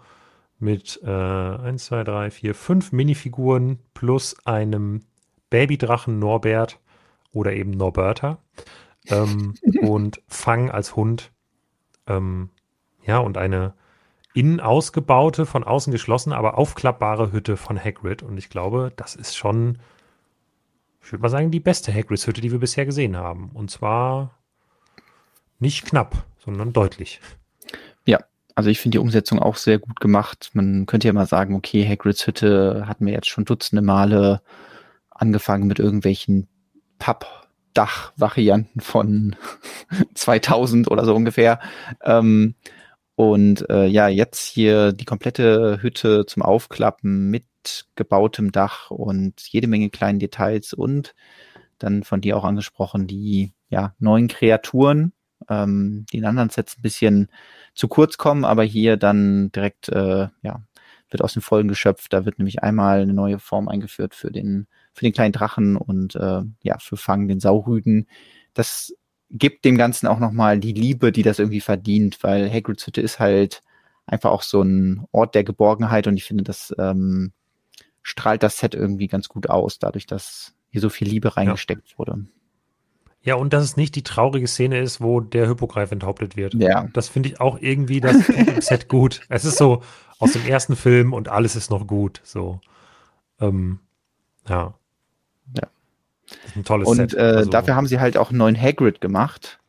mit 0.59 1.01
äh, 1.05 1.09
1, 1.09 1.85
2, 1.85 2.05
3, 2.05 2.31
4, 2.31 2.55
5 2.55 2.93
Minifiguren 2.93 3.79
plus 3.95 4.37
einem 4.47 5.03
Babydrachen 5.51 6.19
Norbert 6.19 6.81
oder 7.33 7.53
eben 7.53 7.71
Norberta 7.71 8.39
ähm, 9.09 9.55
und 9.83 10.23
Fang 10.27 10.71
als 10.71 10.97
Hund. 10.97 11.31
Ähm, 12.07 12.51
ja, 13.05 13.19
und 13.19 13.39
eine 13.39 13.75
innen 14.35 14.61
ausgebaute, 14.61 15.47
von 15.47 15.65
außen 15.65 15.93
geschlossene, 15.93 16.37
aber 16.37 16.59
aufklappbare 16.59 17.33
Hütte 17.33 17.57
von 17.57 17.83
Hagrid. 17.83 18.23
Und 18.23 18.39
ich 18.39 18.51
glaube, 18.51 18.93
das 18.97 19.15
ist 19.15 19.37
schon, 19.37 19.79
ich 21.03 21.13
würde 21.13 21.23
mal 21.23 21.29
sagen, 21.29 21.51
die 21.51 21.61
beste 21.61 21.93
Hagrids 21.93 22.27
Hütte, 22.27 22.41
die 22.41 22.53
wir 22.53 22.59
bisher 22.59 22.87
gesehen 22.87 23.17
haben. 23.17 23.51
Und 23.55 23.71
zwar 23.71 24.38
nicht 25.59 25.87
knapp, 25.87 26.25
sondern 26.45 26.73
deutlich. 26.73 27.21
Ja, 28.07 28.19
also 28.55 28.71
ich 28.71 28.81
finde 28.81 28.97
die 28.97 29.01
Umsetzung 29.01 29.39
auch 29.39 29.57
sehr 29.57 29.79
gut 29.79 30.01
gemacht. 30.01 30.51
Man 30.55 30.87
könnte 30.87 31.09
ja 31.09 31.13
mal 31.13 31.27
sagen, 31.27 31.55
okay, 31.55 31.87
Hagrids 31.87 32.27
Hütte 32.27 32.85
hatten 32.87 33.07
wir 33.07 33.13
jetzt 33.13 33.29
schon 33.29 33.45
dutzende 33.45 33.83
Male 33.83 34.43
angefangen 35.11 35.67
mit 35.67 35.79
irgendwelchen 35.79 36.49
Pappdach-Varianten 36.99 38.81
von 38.81 39.37
2000 40.15 40.91
oder 40.91 41.05
so 41.05 41.15
ungefähr. 41.15 41.61
Ähm, 42.03 42.55
und 43.15 43.69
äh, 43.69 43.87
ja, 43.87 44.07
jetzt 44.07 44.47
hier 44.47 44.93
die 44.93 45.05
komplette 45.05 45.83
Hütte 45.83 46.25
zum 46.27 46.43
Aufklappen 46.43 47.31
mit 47.31 47.45
gebautem 47.97 48.53
Dach 48.53 48.91
und 48.93 49.41
jede 49.41 49.67
Menge 49.67 49.91
kleinen 49.91 50.21
Details 50.21 50.73
und 50.73 51.15
dann 51.79 52.05
von 52.05 52.21
dir 52.21 52.37
auch 52.37 52.45
angesprochen, 52.45 53.07
die 53.07 53.53
ja, 53.69 53.95
neuen 53.99 54.29
Kreaturen, 54.29 55.13
ähm, 55.49 56.07
die 56.13 56.19
in 56.19 56.25
anderen 56.25 56.51
Sets 56.51 56.79
ein 56.79 56.83
bisschen 56.83 57.29
zu 57.75 57.89
kurz 57.89 58.19
kommen, 58.19 58.45
aber 58.45 58.65
hier 58.65 58.97
dann 58.97 59.51
direkt, 59.53 59.89
äh, 59.89 60.29
ja, 60.43 60.63
wird 61.11 61.23
aus 61.23 61.33
den 61.33 61.43
Vollen 61.43 61.69
geschöpft. 61.69 62.13
Da 62.13 62.25
wird 62.25 62.39
nämlich 62.39 62.63
einmal 62.63 63.01
eine 63.01 63.15
neue 63.15 63.39
Form 63.39 63.69
eingeführt 63.69 64.15
für 64.15 64.31
den, 64.31 64.67
für 64.93 65.05
den 65.05 65.13
kleinen 65.13 65.33
Drachen 65.33 65.77
und 65.77 66.15
äh, 66.17 66.43
ja, 66.63 66.79
für 66.79 66.97
Fang, 66.97 67.29
den 67.29 67.41
Saurüden. 67.41 68.07
Das 68.55 68.95
gibt 69.31 69.65
dem 69.65 69.77
Ganzen 69.77 70.07
auch 70.07 70.19
nochmal 70.19 70.59
die 70.59 70.73
Liebe, 70.73 71.13
die 71.13 71.23
das 71.23 71.39
irgendwie 71.39 71.61
verdient, 71.61 72.23
weil 72.23 72.51
Hagrid's 72.51 72.87
Hütte 72.87 73.01
ist 73.01 73.19
halt 73.19 73.63
einfach 74.07 74.31
auch 74.31 74.43
so 74.43 74.63
ein 74.63 75.07
Ort 75.13 75.35
der 75.35 75.45
Geborgenheit 75.45 76.07
und 76.07 76.17
ich 76.17 76.25
finde, 76.25 76.45
das 76.45 76.75
ähm, 76.79 77.33
strahlt 78.03 78.43
das 78.43 78.59
Set 78.59 78.75
irgendwie 78.75 79.07
ganz 79.07 79.29
gut 79.29 79.51
aus, 79.51 79.79
dadurch, 79.79 80.07
dass 80.07 80.55
hier 80.71 80.81
so 80.81 80.89
viel 80.89 81.09
Liebe 81.09 81.37
reingesteckt 81.37 81.91
ja. 81.91 81.99
wurde. 81.99 82.27
Ja, 83.29 83.35
und 83.35 83.53
dass 83.53 83.63
es 83.63 83.77
nicht 83.77 83.95
die 83.95 84.03
traurige 84.03 84.47
Szene 84.47 84.79
ist, 84.79 85.03
wo 85.03 85.21
der 85.21 85.47
Hippogreif 85.49 85.93
enthauptet 85.93 86.35
wird. 86.35 86.55
Ja. 86.55 86.89
Das 86.95 87.11
finde 87.11 87.29
ich 87.29 87.43
auch 87.43 87.59
irgendwie 87.61 88.01
das 88.01 88.17
Set 88.61 88.89
gut. 88.89 89.21
Es 89.29 89.45
ist 89.45 89.59
so 89.59 89.83
aus 90.19 90.33
dem 90.33 90.47
ersten 90.47 90.77
Film 90.77 91.13
und 91.13 91.29
alles 91.29 91.55
ist 91.55 91.71
noch 91.71 91.87
gut. 91.87 92.23
So. 92.25 92.59
Ähm, 93.39 93.81
ja. 94.49 94.73
Ja. 95.55 95.69
ein 96.57 96.65
tolles 96.65 96.89
und, 96.89 96.97
Set. 96.97 97.13
Und 97.13 97.21
äh, 97.21 97.23
also, 97.23 97.51
dafür 97.51 97.77
haben 97.77 97.87
sie 97.87 98.01
halt 98.01 98.17
auch 98.17 98.31
einen 98.31 98.39
neuen 98.39 98.59
Hagrid 98.59 99.03
gemacht, 99.03 99.61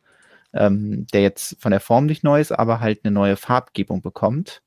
ähm, 0.54 1.06
der 1.12 1.20
jetzt 1.20 1.60
von 1.60 1.70
der 1.70 1.80
Form 1.80 2.06
nicht 2.06 2.24
neu 2.24 2.40
ist, 2.40 2.52
aber 2.52 2.80
halt 2.80 3.04
eine 3.04 3.12
neue 3.12 3.36
Farbgebung 3.36 4.00
bekommt. 4.00 4.62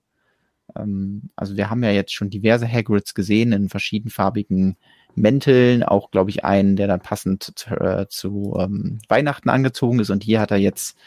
Ähm, 0.76 1.32
also 1.36 1.58
wir 1.58 1.72
haben 1.72 1.84
ja 1.84 1.90
jetzt 1.90 2.14
schon 2.14 2.30
diverse 2.30 2.72
Hagrids 2.72 3.16
gesehen 3.16 3.54
in 3.54 3.70
verschiedenfarbigen 3.70 4.78
Mänteln, 5.16 5.84
auch 5.84 6.12
glaube 6.12 6.30
ich 6.30 6.44
einen, 6.44 6.76
der 6.76 6.88
dann 6.88 7.00
passend 7.02 7.54
zu, 7.56 7.70
äh, 7.70 8.08
zu 8.10 8.58
ähm, 8.60 9.00
Weihnachten 9.08 9.50
angezogen 9.50 10.00
ist. 10.00 10.10
Und 10.10 10.24
hier 10.24 10.40
hat 10.40 10.52
er 10.52 10.58
jetzt 10.58 10.98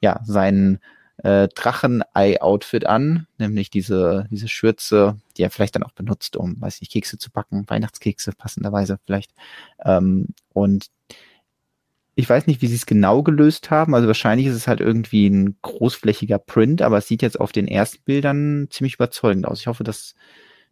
ja 0.00 0.20
sein 0.24 0.78
äh, 1.22 1.48
Drachenei-Outfit 1.48 2.86
an, 2.86 3.26
nämlich 3.38 3.70
diese, 3.70 4.26
diese 4.30 4.48
Schürze, 4.48 5.16
die 5.36 5.42
er 5.42 5.50
vielleicht 5.50 5.74
dann 5.74 5.82
auch 5.82 5.92
benutzt, 5.92 6.36
um, 6.36 6.60
weiß 6.60 6.80
nicht, 6.80 6.92
Kekse 6.92 7.18
zu 7.18 7.30
backen, 7.30 7.64
Weihnachtskekse 7.68 8.32
passenderweise 8.32 8.98
vielleicht. 9.04 9.32
Ähm, 9.84 10.28
und 10.52 10.88
ich 12.18 12.28
weiß 12.28 12.46
nicht, 12.46 12.62
wie 12.62 12.66
sie 12.66 12.76
es 12.76 12.86
genau 12.86 13.22
gelöst 13.22 13.70
haben. 13.70 13.94
Also 13.94 14.06
wahrscheinlich 14.06 14.46
ist 14.46 14.54
es 14.54 14.66
halt 14.66 14.80
irgendwie 14.80 15.28
ein 15.28 15.56
großflächiger 15.60 16.38
Print, 16.38 16.80
aber 16.80 16.98
es 16.98 17.08
sieht 17.08 17.22
jetzt 17.22 17.38
auf 17.38 17.52
den 17.52 17.68
ersten 17.68 18.02
Bildern 18.04 18.68
ziemlich 18.70 18.94
überzeugend 18.94 19.46
aus. 19.46 19.60
Ich 19.60 19.66
hoffe, 19.66 19.84
dass 19.84 20.14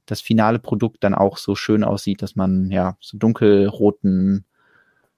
das 0.07 0.21
finale 0.21 0.59
Produkt 0.59 1.03
dann 1.05 1.15
auch 1.15 1.37
so 1.37 1.55
schön 1.55 1.85
aussieht, 1.85 2.23
dass 2.23 2.37
man 2.37 2.71
ja 2.71 2.97
so 3.01 3.17
dunkelroten 3.17 4.45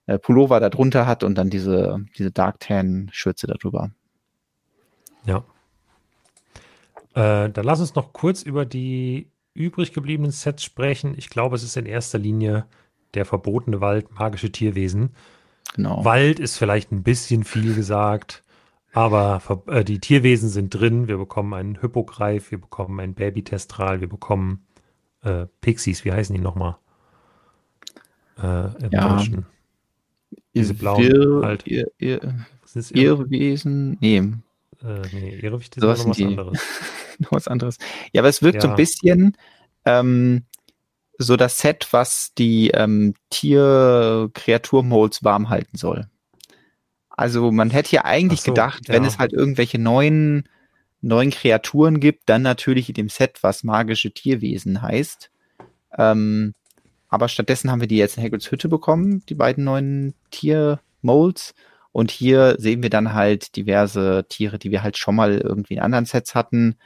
äh, 0.06 0.18
Pullover 0.18 0.60
darunter 0.60 1.06
hat 1.06 1.24
und 1.24 1.36
dann 1.36 1.50
diese, 1.50 2.04
diese 2.16 2.30
Dark 2.30 2.60
Tan 2.60 3.08
Schürze 3.12 3.46
darüber. 3.46 3.90
Ja. 5.24 5.44
Äh, 7.14 7.50
dann 7.50 7.64
lass 7.64 7.80
uns 7.80 7.94
noch 7.94 8.12
kurz 8.12 8.42
über 8.42 8.64
die 8.64 9.30
übrig 9.54 9.92
gebliebenen 9.92 10.30
Sets 10.30 10.62
sprechen. 10.62 11.14
Ich 11.16 11.30
glaube, 11.30 11.56
es 11.56 11.62
ist 11.62 11.76
in 11.76 11.86
erster 11.86 12.18
Linie 12.18 12.66
der 13.14 13.24
verbotene 13.24 13.80
Wald, 13.80 14.12
magische 14.12 14.52
Tierwesen. 14.52 15.14
Genau. 15.74 16.04
Wald 16.04 16.38
ist 16.38 16.58
vielleicht 16.58 16.92
ein 16.92 17.02
bisschen 17.02 17.44
viel 17.44 17.74
gesagt, 17.74 18.44
aber 18.92 19.42
äh, 19.66 19.82
die 19.82 19.98
Tierwesen 19.98 20.48
sind 20.48 20.70
drin. 20.70 21.08
Wir 21.08 21.18
bekommen 21.18 21.54
einen 21.54 21.80
Hippogreif, 21.80 22.50
wir 22.50 22.60
bekommen 22.60 23.00
einen 23.00 23.14
Babytestral, 23.14 24.00
wir 24.00 24.08
bekommen 24.08 24.66
äh, 25.27 25.47
Pixies, 25.61 26.05
wie 26.05 26.12
heißen 26.12 26.35
die 26.35 26.40
nochmal? 26.40 26.77
Äh, 28.39 28.85
Im 28.85 28.90
ja. 28.93 29.09
Deutschen. 29.09 29.47
Diese 30.55 30.74
blauen 30.74 31.03
Ir, 31.03 31.40
halt. 31.43 31.66
Ir, 31.66 31.90
Ir, 31.98 32.20
Irrwesen? 32.93 33.98
Nee. 34.01 34.19
Äh, 34.82 35.03
nee, 35.12 35.39
Irrwicht 35.40 35.77
ist 35.77 35.82
so 35.82 35.89
noch 35.89 36.09
was 36.09 36.16
die. 36.16 36.24
anderes. 36.24 36.59
noch 37.19 37.32
was 37.32 37.48
anderes. 37.48 37.78
Ja, 38.12 38.23
aber 38.23 38.28
es 38.28 38.43
wirkt 38.43 38.57
ja. 38.57 38.61
so 38.62 38.69
ein 38.69 38.77
bisschen 38.77 39.36
ähm, 39.85 40.44
so 41.19 41.36
das 41.36 41.59
Set, 41.59 41.89
was 41.90 42.32
die 42.35 42.70
ähm, 42.70 43.15
Tier-Kreatur-Molds 43.31 45.24
warm 45.24 45.48
halten 45.48 45.77
soll. 45.77 46.09
Also 47.09 47.51
man 47.51 47.70
hätte 47.70 47.97
ja 47.97 48.05
eigentlich 48.05 48.43
so, 48.43 48.53
gedacht, 48.53 48.89
ja. 48.89 48.94
wenn 48.94 49.05
es 49.05 49.19
halt 49.19 49.32
irgendwelche 49.32 49.78
neuen 49.78 50.48
neuen 51.06 51.30
Kreaturen 51.30 52.00
gibt, 52.00 52.28
dann 52.28 52.42
natürlich 52.42 52.88
in 52.88 52.94
dem 52.94 53.08
Set, 53.08 53.38
was 53.42 53.64
magische 53.64 54.10
Tierwesen 54.10 54.82
heißt. 54.82 55.30
Ähm, 55.96 56.54
aber 57.08 57.28
stattdessen 57.28 57.70
haben 57.70 57.80
wir 57.80 57.88
die 57.88 57.96
jetzt 57.96 58.16
in 58.16 58.24
Hagrids 58.24 58.50
Hütte 58.50 58.68
bekommen, 58.68 59.22
die 59.28 59.34
beiden 59.34 59.64
neuen 59.64 60.14
Tier-Molds. 60.30 61.54
Und 61.92 62.10
hier 62.10 62.56
sehen 62.58 62.82
wir 62.82 62.90
dann 62.90 63.14
halt 63.14 63.56
diverse 63.56 64.26
Tiere, 64.28 64.58
die 64.58 64.70
wir 64.70 64.82
halt 64.82 64.98
schon 64.98 65.14
mal 65.14 65.38
irgendwie 65.38 65.74
in 65.74 65.80
anderen 65.80 66.04
Sets 66.04 66.34
hatten, 66.34 66.76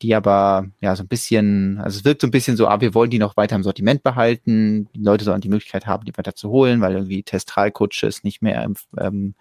die 0.00 0.14
aber 0.14 0.68
ja 0.80 0.96
so 0.96 1.02
ein 1.02 1.08
bisschen, 1.08 1.78
also 1.78 1.98
es 1.98 2.04
wirkt 2.04 2.22
so 2.22 2.28
ein 2.28 2.30
bisschen 2.30 2.56
so, 2.56 2.68
ah, 2.68 2.80
wir 2.80 2.94
wollen 2.94 3.10
die 3.10 3.18
noch 3.18 3.36
weiter 3.36 3.56
im 3.56 3.64
Sortiment 3.64 4.02
behalten. 4.02 4.88
Die 4.94 5.02
Leute 5.02 5.24
sollen 5.24 5.40
die 5.40 5.48
Möglichkeit 5.50 5.86
haben, 5.86 6.04
die 6.04 6.16
weiter 6.16 6.34
zu 6.34 6.48
holen, 6.48 6.80
weil 6.80 6.94
irgendwie 6.94 7.24
Testralkutsche 7.24 8.06
ist 8.06 8.24
nicht 8.24 8.40
mehr 8.40 8.70
ähm, 8.98 9.34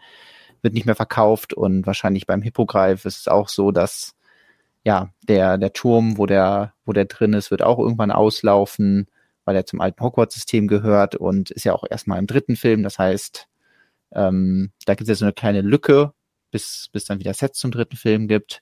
wird 0.62 0.74
nicht 0.74 0.86
mehr 0.86 0.96
verkauft 0.96 1.54
und 1.54 1.86
wahrscheinlich 1.86 2.26
beim 2.28 2.42
Hippogreif 2.42 3.06
ist 3.06 3.18
es 3.18 3.28
auch 3.28 3.50
so, 3.50 3.72
dass 3.72 4.16
ja, 4.84 5.10
der, 5.28 5.58
der 5.58 5.74
Turm, 5.74 6.18
wo 6.18 6.26
der, 6.26 6.74
wo 6.86 6.94
der 6.94 7.06
drin 7.06 7.34
ist, 7.34 7.52
wird 7.52 7.62
auch 7.62 7.78
irgendwann 7.78 8.12
auslaufen, 8.12 9.08
weil 9.44 9.56
er 9.56 9.66
zum 9.66 9.82
alten 9.82 10.02
Hogwarts-System 10.02 10.68
gehört 10.68 11.16
und 11.16 11.52
ist 11.52 11.66
ja 11.66 11.74
auch 11.74 11.84
erstmal 11.90 12.20
im 12.20 12.28
dritten 12.28 12.56
Film. 12.56 12.84
Das 12.84 12.98
heißt, 12.98 13.48
ähm, 14.14 14.72
da 14.86 14.94
gibt 14.94 15.04
es 15.04 15.10
jetzt 15.10 15.20
so 15.20 15.26
eine 15.26 15.34
kleine 15.34 15.62
Lücke, 15.62 16.14
bis, 16.52 16.88
bis 16.92 17.06
dann 17.06 17.20
wieder 17.20 17.34
Sets 17.34 17.60
zum 17.60 17.72
dritten 17.72 17.98
Film 17.98 18.28
gibt. 18.28 18.62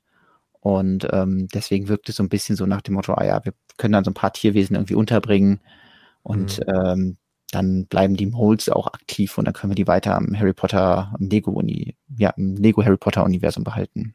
Und 0.60 1.08
ähm, 1.12 1.48
deswegen 1.54 1.90
wirkt 1.90 2.10
es 2.10 2.16
so 2.16 2.24
ein 2.24 2.30
bisschen 2.30 2.56
so 2.56 2.66
nach 2.66 2.82
dem 2.82 2.96
Motto, 2.96 3.14
ah 3.14 3.24
ja, 3.24 3.46
wir 3.46 3.54
können 3.78 3.92
dann 3.92 4.04
so 4.04 4.10
ein 4.10 4.16
paar 4.16 4.34
Tierwesen 4.34 4.76
irgendwie 4.76 4.96
unterbringen. 4.96 5.62
Und 6.24 6.60
mhm. 6.60 6.74
ähm, 6.74 7.18
dann 7.56 7.86
bleiben 7.88 8.16
die 8.16 8.28
Molds 8.28 8.70
auch 8.70 8.88
aktiv 8.88 9.38
und 9.38 9.46
dann 9.46 9.54
können 9.54 9.72
wir 9.72 9.76
die 9.76 9.88
weiter 9.88 10.16
am 10.16 10.38
Harry 10.38 10.54
Potter, 10.54 11.14
am 11.18 11.28
Lego 11.28 11.52
Uni, 11.52 11.96
ja, 12.18 12.32
im 12.32 12.56
Lego 12.56 12.84
Harry 12.84 12.98
Potter 12.98 13.24
Universum 13.24 13.64
behalten. 13.64 14.14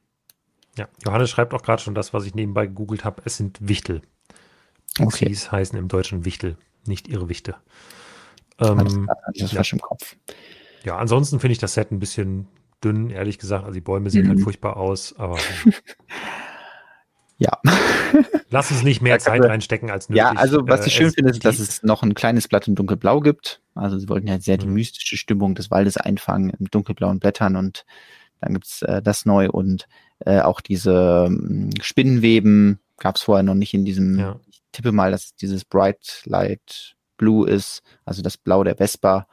Ja, 0.78 0.88
Johannes 1.04 1.30
schreibt 1.30 1.52
auch 1.52 1.62
gerade 1.62 1.82
schon 1.82 1.94
das, 1.94 2.14
was 2.14 2.24
ich 2.24 2.34
nebenbei 2.34 2.66
gegoogelt 2.66 3.04
habe. 3.04 3.22
Es 3.24 3.36
sind 3.36 3.58
Wichtel. 3.60 4.02
Okay. 4.98 5.34
heißen 5.34 5.78
im 5.78 5.88
Deutschen 5.88 6.24
Wichtel, 6.24 6.56
nicht 6.86 7.08
Irrwichte. 7.08 7.56
Ähm, 8.58 9.08
das 9.34 9.52
ja. 9.52 9.62
im 9.72 9.80
Kopf. 9.80 10.16
Ja, 10.84 10.96
ansonsten 10.96 11.40
finde 11.40 11.52
ich 11.52 11.58
das 11.58 11.74
Set 11.74 11.90
ein 11.90 11.98
bisschen 11.98 12.48
dünn, 12.82 13.10
ehrlich 13.10 13.38
gesagt. 13.38 13.64
Also 13.64 13.74
die 13.74 13.80
Bäume 13.80 14.10
sehen 14.10 14.24
mhm. 14.24 14.30
halt 14.30 14.40
furchtbar 14.44 14.76
aus, 14.76 15.14
aber 15.18 15.38
Ja. 17.40 17.58
Lass 18.50 18.70
uns 18.70 18.82
nicht 18.82 19.00
mehr 19.00 19.18
Zeit 19.18 19.42
reinstecken 19.42 19.90
als 19.90 20.08
nötig. 20.08 20.18
Ja, 20.18 20.32
also 20.32 20.68
was 20.68 20.86
ich 20.86 20.94
äh, 20.94 20.98
schön 20.98 21.12
finde, 21.12 21.30
ist, 21.30 21.44
dass 21.44 21.58
es 21.58 21.82
noch 21.82 22.02
ein 22.02 22.14
kleines 22.14 22.48
Blatt 22.48 22.68
in 22.68 22.74
dunkelblau 22.74 23.20
gibt. 23.20 23.62
Also 23.74 23.98
sie 23.98 24.08
wollten 24.08 24.28
ja 24.28 24.38
sehr 24.38 24.58
die 24.58 24.66
mhm. 24.66 24.74
mystische 24.74 25.16
Stimmung 25.16 25.54
des 25.54 25.70
Waldes 25.70 25.96
einfangen 25.96 26.50
in 26.50 26.66
dunkelblauen 26.66 27.18
Blättern 27.18 27.56
und 27.56 27.86
dann 28.40 28.54
gibt's 28.54 28.82
äh, 28.82 29.00
das 29.00 29.24
neu 29.24 29.48
und 29.48 29.88
äh, 30.20 30.40
auch 30.40 30.60
diese 30.60 31.26
ähm, 31.28 31.70
Spinnenweben 31.80 32.80
gab 32.98 33.16
es 33.16 33.22
vorher 33.22 33.42
noch 33.42 33.54
nicht 33.54 33.72
in 33.72 33.84
diesem, 33.84 34.18
ja. 34.18 34.38
ich 34.50 34.62
tippe 34.72 34.92
mal, 34.92 35.10
dass 35.10 35.34
dieses 35.34 35.64
Bright 35.64 36.22
Light 36.26 36.96
Blue 37.16 37.48
ist, 37.48 37.82
also 38.04 38.20
das 38.20 38.36
Blau 38.36 38.64
der 38.64 38.76
Vespa. 38.76 39.26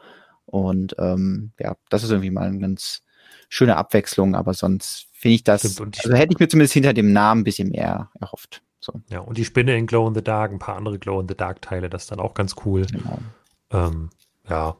Und 0.45 0.95
ähm, 0.97 1.51
ja, 1.59 1.75
das 1.89 2.03
ist 2.03 2.11
irgendwie 2.11 2.31
mal 2.31 2.47
eine 2.47 2.59
ganz 2.59 3.01
schöne 3.49 3.76
Abwechslung, 3.76 4.36
aber 4.36 4.54
sonst 4.54 5.08
finde 5.14 5.36
ich 5.36 5.44
das, 5.44 5.72
Stimmt, 5.74 5.99
also 6.04 6.16
hätte 6.16 6.34
ich 6.34 6.40
mir 6.40 6.48
zumindest 6.48 6.74
hinter 6.74 6.94
dem 6.94 7.12
Namen 7.12 7.41
ein 7.41 7.44
bisschen 7.44 7.70
mehr 7.70 8.10
erhofft. 8.20 8.62
So. 8.80 8.94
Ja, 9.10 9.20
und 9.20 9.38
die 9.38 9.45
Spinne 9.45 9.78
in 9.78 9.88
Glow 9.88 10.08
in 10.08 10.16
the 10.16 10.24
Dark, 10.24 10.52
ein 10.52 10.60
paar 10.60 10.78
andere 10.78 10.99
Glow 10.99 11.20
in 11.20 11.28
the 11.28 11.36
Dark 11.36 11.62
Teile, 11.62 11.90
das 11.90 12.04
ist 12.04 12.12
dann 12.12 12.20
auch 12.20 12.34
ganz 12.34 12.56
cool. 12.66 12.86
Genau. 12.86 13.20
Ähm, 13.72 14.10
ja. 14.49 14.78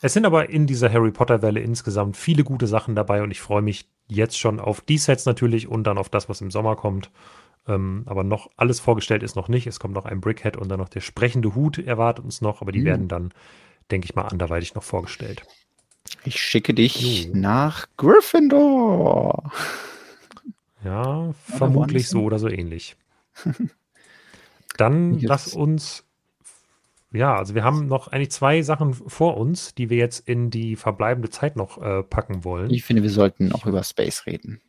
Es 0.00 0.12
sind 0.12 0.26
aber 0.26 0.50
in 0.50 0.66
dieser 0.66 0.92
Harry 0.92 1.10
Potter 1.10 1.42
Welle 1.42 1.60
insgesamt 1.60 2.16
viele 2.16 2.44
gute 2.44 2.66
Sachen 2.66 2.94
dabei 2.94 3.22
und 3.22 3.30
ich 3.30 3.40
freue 3.40 3.62
mich 3.62 3.88
jetzt 4.08 4.38
schon 4.38 4.60
auf 4.60 4.80
die 4.80 4.98
Sets 4.98 5.26
natürlich 5.26 5.68
und 5.68 5.84
dann 5.84 5.98
auf 5.98 6.08
das, 6.08 6.28
was 6.28 6.40
im 6.40 6.50
Sommer 6.50 6.76
kommt. 6.76 7.10
Ähm, 7.68 8.04
aber 8.06 8.22
noch 8.22 8.50
alles 8.56 8.80
vorgestellt 8.80 9.22
ist 9.22 9.36
noch 9.36 9.48
nicht. 9.48 9.66
Es 9.66 9.80
kommt 9.80 9.94
noch 9.94 10.04
ein 10.04 10.20
Brickhead 10.20 10.56
und 10.56 10.68
dann 10.68 10.78
noch 10.78 10.88
der 10.88 11.00
sprechende 11.00 11.54
Hut 11.54 11.78
erwartet 11.78 12.24
uns 12.24 12.40
noch, 12.40 12.62
aber 12.62 12.72
die 12.72 12.80
mhm. 12.80 12.84
werden 12.84 13.08
dann, 13.08 13.34
denke 13.90 14.04
ich 14.04 14.14
mal, 14.14 14.26
anderweitig 14.26 14.74
noch 14.74 14.84
vorgestellt. 14.84 15.42
Ich 16.26 16.40
schicke 16.40 16.74
dich 16.74 17.28
oh. 17.30 17.36
nach 17.36 17.86
Gryffindor. 17.96 19.52
Ja, 20.84 21.32
vermutlich 21.44 22.08
so 22.08 22.22
oder 22.22 22.38
so 22.38 22.48
ähnlich. 22.48 22.96
Dann 24.76 25.18
lass 25.20 25.54
uns 25.54 26.04
ja, 27.12 27.36
also 27.36 27.54
wir 27.54 27.64
haben 27.64 27.86
noch 27.86 28.08
eigentlich 28.08 28.30
zwei 28.30 28.62
Sachen 28.62 28.92
vor 28.92 29.36
uns, 29.36 29.74
die 29.74 29.90
wir 29.90 29.96
jetzt 29.96 30.28
in 30.28 30.50
die 30.50 30.76
verbleibende 30.76 31.30
Zeit 31.30 31.56
noch 31.56 31.80
äh, 31.80 32.02
packen 32.02 32.44
wollen. 32.44 32.70
Ich 32.70 32.84
finde, 32.84 33.02
wir 33.02 33.10
sollten 33.10 33.52
auch 33.52 33.64
über 33.64 33.82
Space 33.84 34.26
reden. 34.26 34.60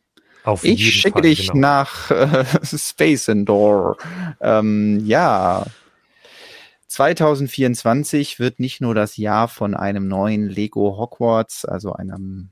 Auf 0.44 0.64
ich 0.64 0.94
schicke 0.94 1.14
Fall, 1.14 1.22
dich 1.22 1.48
genau. 1.48 1.60
nach 1.60 2.10
äh, 2.10 2.44
Space 2.64 3.28
Indoor. 3.28 3.96
Ähm, 4.40 5.02
ja. 5.04 5.66
2024 6.88 8.38
wird 8.38 8.60
nicht 8.60 8.80
nur 8.80 8.94
das 8.94 9.16
Jahr 9.16 9.48
von 9.48 9.74
einem 9.74 10.08
neuen 10.08 10.48
Lego 10.48 10.96
Hogwarts, 10.96 11.64
also 11.64 11.92
einem 11.92 12.50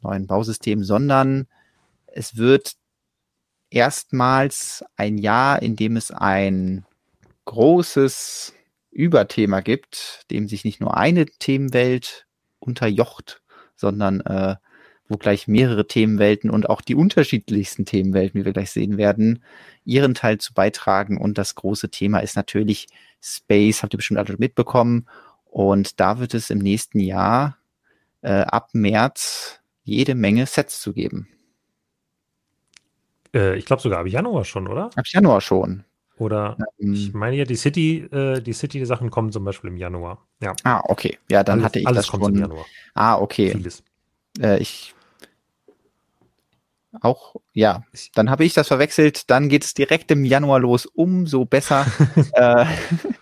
neuen 0.00 0.26
Bausystem, 0.26 0.84
sondern 0.84 1.46
es 2.06 2.36
wird 2.36 2.74
erstmals 3.70 4.84
ein 4.96 5.18
Jahr, 5.18 5.62
in 5.62 5.76
dem 5.76 5.96
es 5.96 6.10
ein 6.10 6.84
großes 7.44 8.54
Überthema 8.90 9.60
gibt, 9.60 10.26
dem 10.30 10.46
sich 10.48 10.64
nicht 10.64 10.80
nur 10.80 10.96
eine 10.96 11.26
Themenwelt 11.26 12.26
unterjocht, 12.60 13.42
sondern 13.74 14.20
äh, 14.20 14.56
wo 15.08 15.16
gleich 15.16 15.48
mehrere 15.48 15.86
Themenwelten 15.86 16.50
und 16.50 16.68
auch 16.70 16.80
die 16.80 16.94
unterschiedlichsten 16.94 17.84
Themenwelten, 17.84 18.40
wie 18.40 18.44
wir 18.44 18.52
gleich 18.52 18.70
sehen 18.70 18.96
werden, 18.96 19.42
ihren 19.84 20.14
Teil 20.14 20.38
zu 20.38 20.54
beitragen. 20.54 21.18
Und 21.18 21.38
das 21.38 21.54
große 21.54 21.90
Thema 21.90 22.20
ist 22.20 22.36
natürlich 22.36 22.86
Space, 23.20 23.82
habt 23.82 23.94
ihr 23.94 23.98
bestimmt 23.98 24.18
alle 24.18 24.36
mitbekommen. 24.38 25.06
Und 25.44 26.00
da 26.00 26.18
wird 26.18 26.34
es 26.34 26.50
im 26.50 26.58
nächsten 26.58 27.00
Jahr 27.00 27.58
äh, 28.22 28.42
ab 28.42 28.70
März 28.72 29.60
jede 29.84 30.14
Menge 30.14 30.46
Sets 30.46 30.80
zu 30.80 30.92
geben. 30.92 31.28
Äh, 33.34 33.56
ich 33.56 33.66
glaube 33.66 33.82
sogar 33.82 34.00
ab 34.00 34.06
Januar 34.06 34.44
schon, 34.44 34.68
oder? 34.68 34.90
Ab 34.94 35.06
Januar 35.06 35.40
schon. 35.40 35.84
Oder 36.18 36.56
ähm, 36.78 36.92
ich 36.92 37.12
meine 37.12 37.36
ja, 37.36 37.44
die 37.44 37.56
City, 37.56 37.98
äh, 38.12 38.40
die 38.40 38.52
City-Sachen 38.52 39.10
kommen 39.10 39.32
zum 39.32 39.44
Beispiel 39.44 39.70
im 39.70 39.76
Januar. 39.76 40.26
Ja. 40.40 40.54
Ah, 40.62 40.80
okay. 40.84 41.18
Ja, 41.30 41.42
dann 41.42 41.54
alles, 41.54 41.64
hatte 41.64 41.78
ich 41.80 41.86
alles 41.86 41.98
das 42.02 42.08
kommt 42.08 42.24
schon. 42.24 42.34
im 42.34 42.40
Januar. 42.40 42.64
Ah, 42.94 43.18
okay. 43.18 43.50
Vieles. 43.50 43.82
Äh, 44.40 44.60
ich 44.60 44.94
auch, 47.00 47.36
ja, 47.54 47.84
dann 48.14 48.30
habe 48.30 48.44
ich 48.44 48.54
das 48.54 48.68
verwechselt. 48.68 49.30
Dann 49.30 49.48
geht 49.48 49.64
es 49.64 49.74
direkt 49.74 50.10
im 50.10 50.24
Januar 50.24 50.60
los, 50.60 50.86
umso 50.86 51.44
besser. 51.44 51.86
äh, 52.34 52.66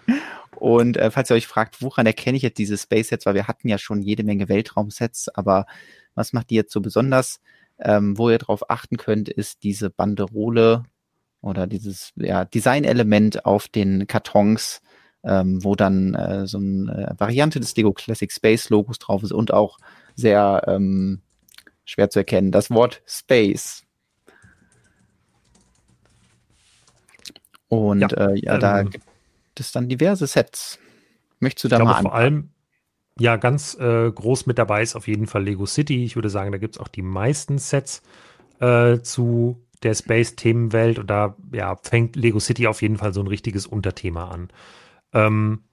und 0.57 0.97
äh, 0.97 1.11
falls 1.11 1.31
ihr 1.31 1.37
euch 1.37 1.47
fragt, 1.47 1.81
woran 1.81 2.07
erkenne 2.07 2.37
ich 2.37 2.43
jetzt 2.43 2.59
diese 2.59 2.77
Space-Sets, 2.77 3.27
weil 3.27 3.35
wir 3.35 3.47
hatten 3.47 3.69
ja 3.69 3.79
schon 3.79 4.03
jede 4.03 4.25
Menge 4.25 4.49
Weltraum-Sets, 4.49 5.29
aber 5.31 5.67
was 6.15 6.33
macht 6.33 6.51
die 6.51 6.57
jetzt 6.57 6.73
so 6.73 6.81
besonders? 6.81 7.41
Ähm, 7.79 8.19
wo 8.19 8.29
ihr 8.29 8.39
drauf 8.39 8.69
achten 8.69 8.97
könnt, 8.97 9.29
ist 9.29 9.63
diese 9.63 9.89
Banderole 9.89 10.83
oder 11.41 11.67
dieses 11.67 12.13
ja, 12.17 12.45
Design-Element 12.45 13.47
auf 13.47 13.69
den 13.69 14.07
Kartons, 14.07 14.83
ähm, 15.23 15.65
wo 15.65 15.77
dann 15.77 16.15
äh, 16.15 16.47
so 16.47 16.59
eine 16.59 17.15
äh, 17.17 17.21
Variante 17.21 17.61
des 17.61 17.75
Lego 17.77 17.93
Classic 17.93 18.31
Space 18.31 18.69
Logos 18.69 18.99
drauf 18.99 19.23
ist 19.23 19.33
und 19.33 19.55
auch 19.55 19.79
sehr 20.17 20.65
ähm, 20.67 21.21
schwer 21.85 22.11
zu 22.11 22.21
erkennen, 22.21 22.53
das 22.53 22.71
Wort 22.71 23.03
Space. 23.07 23.85
Und 27.69 28.01
ja, 28.01 28.09
äh, 28.09 28.39
ja 28.39 28.55
ähm, 28.55 28.61
da 28.61 28.83
gibt 28.83 29.05
es 29.57 29.73
dann 29.73 29.89
diverse 29.89 30.27
Sets. 30.27 30.79
Möchtest 31.39 31.65
du 31.65 31.69
da 31.69 31.79
mal 31.79 31.91
anfangen? 31.91 32.03
Vor 32.03 32.15
allem, 32.15 32.51
ja, 33.19 33.37
ganz 33.37 33.75
äh, 33.79 34.11
groß 34.11 34.47
mit 34.47 34.59
dabei 34.59 34.83
ist 34.83 34.97
auf 34.97 35.09
jeden 35.09 35.27
Fall 35.27 35.45
Lego 35.45 35.67
City. 35.67 36.05
Ich 36.05 36.17
würde 36.17 36.31
sagen, 36.31 36.53
da 36.53 36.59
gibt 36.59 36.77
es 36.77 36.81
auch 36.81 36.89
die 36.89 37.03
meisten 37.03 37.59
Sets 37.59 38.03
äh, 38.61 38.99
zu 39.01 39.63
der 39.83 39.95
Space-Themenwelt 39.95 40.99
und 40.99 41.09
da 41.09 41.37
ja, 41.53 41.77
fängt 41.83 42.17
Lego 42.17 42.41
City 42.41 42.67
auf 42.67 42.83
jeden 42.83 42.99
Fall 42.99 43.15
so 43.15 43.21
ein 43.21 43.27
richtiges 43.27 43.67
Unterthema 43.67 44.29
an. 44.29 44.49
Ähm, 45.13 45.65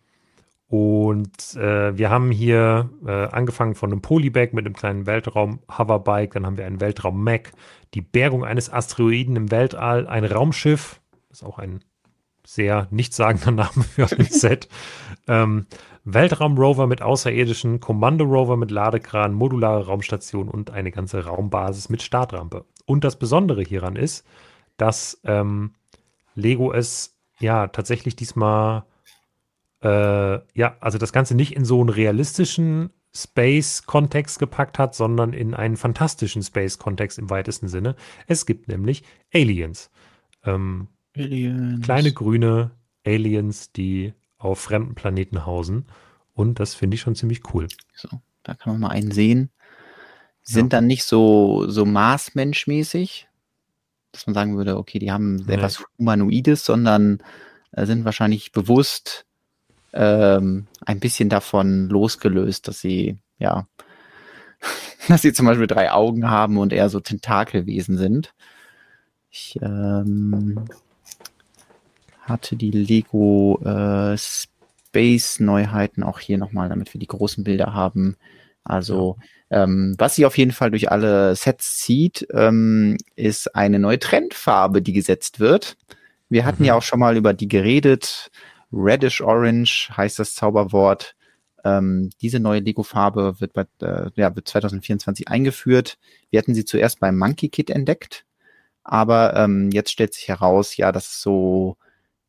und 0.69 1.55
äh, 1.55 1.97
wir 1.97 2.09
haben 2.09 2.29
hier 2.29 2.89
äh, 3.05 3.27
angefangen 3.27 3.75
von 3.75 3.91
einem 3.91 4.01
Polybag 4.01 4.49
mit 4.51 4.65
einem 4.65 4.75
kleinen 4.75 5.05
Weltraum-Hoverbike, 5.05 6.33
dann 6.33 6.45
haben 6.45 6.57
wir 6.57 6.65
einen 6.65 6.81
Weltraum-Mac, 6.81 7.53
die 7.93 8.01
Bergung 8.01 8.43
eines 8.43 8.71
Asteroiden 8.71 9.37
im 9.37 9.49
Weltall, 9.49 10.07
ein 10.07 10.25
Raumschiff, 10.25 10.99
das 11.29 11.39
ist 11.39 11.47
auch 11.47 11.57
ein 11.57 11.79
sehr 12.45 12.87
nichtssagender 12.91 13.51
Name 13.63 13.83
für 13.83 14.11
ein 14.11 14.25
Set, 14.29 14.67
ähm, 15.27 15.67
Weltraumrover 16.03 16.85
mit 16.87 17.01
außerirdischen, 17.01 17.79
Kommandorover 17.79 18.57
mit 18.57 18.71
Ladekran, 18.71 19.33
modulare 19.33 19.85
Raumstation 19.85 20.49
und 20.49 20.71
eine 20.71 20.91
ganze 20.91 21.25
Raumbasis 21.25 21.89
mit 21.89 22.01
Startrampe. 22.01 22.65
Und 22.85 23.03
das 23.03 23.19
Besondere 23.19 23.61
hieran 23.61 23.95
ist, 23.95 24.25
dass 24.77 25.19
ähm, 25.25 25.73
Lego 26.35 26.71
es 26.71 27.17
ja 27.39 27.67
tatsächlich 27.67 28.15
diesmal 28.15 28.83
äh, 29.81 30.39
ja, 30.57 30.77
also 30.79 30.97
das 30.97 31.13
Ganze 31.13 31.35
nicht 31.35 31.55
in 31.55 31.65
so 31.65 31.79
einen 31.79 31.89
realistischen 31.89 32.91
Space-Kontext 33.15 34.39
gepackt 34.39 34.79
hat, 34.79 34.95
sondern 34.95 35.33
in 35.33 35.53
einen 35.53 35.77
fantastischen 35.77 36.43
Space-Kontext 36.43 37.17
im 37.17 37.29
weitesten 37.29 37.67
Sinne. 37.67 37.95
Es 38.27 38.45
gibt 38.45 38.67
nämlich 38.67 39.03
Aliens. 39.33 39.89
Ähm, 40.43 40.87
Aliens. 41.15 41.83
Kleine 41.83 42.11
grüne 42.11 42.71
Aliens, 43.05 43.71
die 43.71 44.13
auf 44.37 44.59
fremden 44.59 44.95
Planeten 44.95 45.45
hausen. 45.45 45.85
Und 46.33 46.59
das 46.59 46.75
finde 46.75 46.95
ich 46.95 47.01
schon 47.01 47.15
ziemlich 47.15 47.53
cool. 47.53 47.67
So, 47.95 48.09
da 48.43 48.53
kann 48.53 48.73
man 48.73 48.81
mal 48.81 48.89
einen 48.89 49.11
sehen. 49.11 49.49
Sind 50.43 50.71
dann 50.71 50.87
nicht 50.87 51.03
so, 51.03 51.67
so 51.67 51.85
Marsmenschmäßig, 51.85 53.27
dass 54.11 54.27
man 54.27 54.33
sagen 54.33 54.55
würde, 54.55 54.77
okay, 54.77 54.97
die 54.99 55.11
haben 55.11 55.35
nee. 55.35 55.55
etwas 55.55 55.83
Humanoides, 55.97 56.63
sondern 56.63 57.21
äh, 57.71 57.85
sind 57.85 58.05
wahrscheinlich 58.05 58.53
bewusst 58.53 59.26
ähm, 59.93 60.67
ein 60.85 60.99
bisschen 60.99 61.29
davon 61.29 61.89
losgelöst, 61.89 62.67
dass 62.67 62.79
sie, 62.79 63.17
ja, 63.39 63.67
dass 65.07 65.21
sie 65.21 65.33
zum 65.33 65.45
Beispiel 65.45 65.67
drei 65.67 65.91
Augen 65.91 66.29
haben 66.29 66.57
und 66.57 66.73
eher 66.73 66.89
so 66.89 66.99
Tentakelwesen 66.99 67.97
sind. 67.97 68.33
Ich 69.29 69.57
ähm, 69.61 70.65
hatte 72.21 72.55
die 72.55 72.71
Lego 72.71 73.59
äh, 73.63 74.17
Space 74.17 75.39
Neuheiten 75.39 76.03
auch 76.03 76.19
hier 76.19 76.37
nochmal, 76.37 76.69
damit 76.69 76.93
wir 76.93 76.99
die 76.99 77.07
großen 77.07 77.43
Bilder 77.43 77.73
haben. 77.73 78.17
Also 78.63 79.17
ähm, 79.49 79.95
was 79.97 80.15
sie 80.15 80.25
auf 80.25 80.37
jeden 80.37 80.51
Fall 80.51 80.71
durch 80.71 80.91
alle 80.91 81.35
Sets 81.35 81.77
zieht, 81.77 82.27
ähm, 82.33 82.97
ist 83.15 83.55
eine 83.55 83.79
neue 83.79 83.99
Trendfarbe, 83.99 84.81
die 84.81 84.93
gesetzt 84.93 85.39
wird. 85.39 85.77
Wir 86.29 86.45
hatten 86.45 86.63
mhm. 86.63 86.67
ja 86.67 86.73
auch 86.75 86.81
schon 86.81 86.99
mal 86.99 87.15
über 87.15 87.33
die 87.33 87.47
geredet. 87.47 88.29
Reddish 88.71 89.21
Orange 89.21 89.89
heißt 89.95 90.19
das 90.19 90.35
Zauberwort. 90.35 91.15
Ähm, 91.63 92.09
diese 92.21 92.39
neue 92.39 92.59
Lego-Farbe 92.59 93.39
wird, 93.39 93.53
bei, 93.53 93.65
äh, 93.81 94.09
ja, 94.15 94.35
wird 94.35 94.47
2024 94.47 95.27
eingeführt. 95.27 95.97
Wir 96.29 96.39
hatten 96.39 96.55
sie 96.55 96.65
zuerst 96.65 96.99
beim 96.99 97.17
Monkey 97.17 97.49
Kit 97.49 97.69
entdeckt, 97.69 98.25
aber 98.83 99.35
ähm, 99.35 99.71
jetzt 99.71 99.91
stellt 99.91 100.13
sich 100.13 100.27
heraus, 100.27 100.77
ja, 100.77 100.91
das 100.91 101.07
ist 101.07 101.21
so 101.21 101.77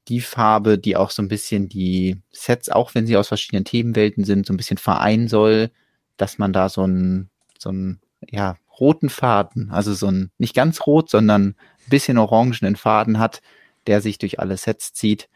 die 0.08 0.20
Farbe, 0.20 0.78
die 0.78 0.96
auch 0.96 1.10
so 1.10 1.22
ein 1.22 1.28
bisschen 1.28 1.68
die 1.68 2.16
Sets, 2.30 2.70
auch 2.70 2.94
wenn 2.94 3.06
sie 3.06 3.16
aus 3.16 3.28
verschiedenen 3.28 3.64
Themenwelten 3.64 4.24
sind, 4.24 4.46
so 4.46 4.54
ein 4.54 4.56
bisschen 4.56 4.78
vereinen 4.78 5.28
soll, 5.28 5.70
dass 6.16 6.38
man 6.38 6.52
da 6.52 6.68
so 6.68 6.82
einen, 6.82 7.30
so 7.58 7.68
einen, 7.68 8.00
ja, 8.30 8.56
roten 8.80 9.10
Faden, 9.10 9.70
also 9.70 9.92
so 9.92 10.06
ein, 10.06 10.30
nicht 10.38 10.54
ganz 10.54 10.86
rot, 10.86 11.10
sondern 11.10 11.48
ein 11.48 11.90
bisschen 11.90 12.16
orangenen 12.16 12.76
Faden 12.76 13.18
hat, 13.18 13.42
der 13.86 14.00
sich 14.00 14.18
durch 14.18 14.40
alle 14.40 14.56
Sets 14.56 14.92
zieht. 14.92 15.28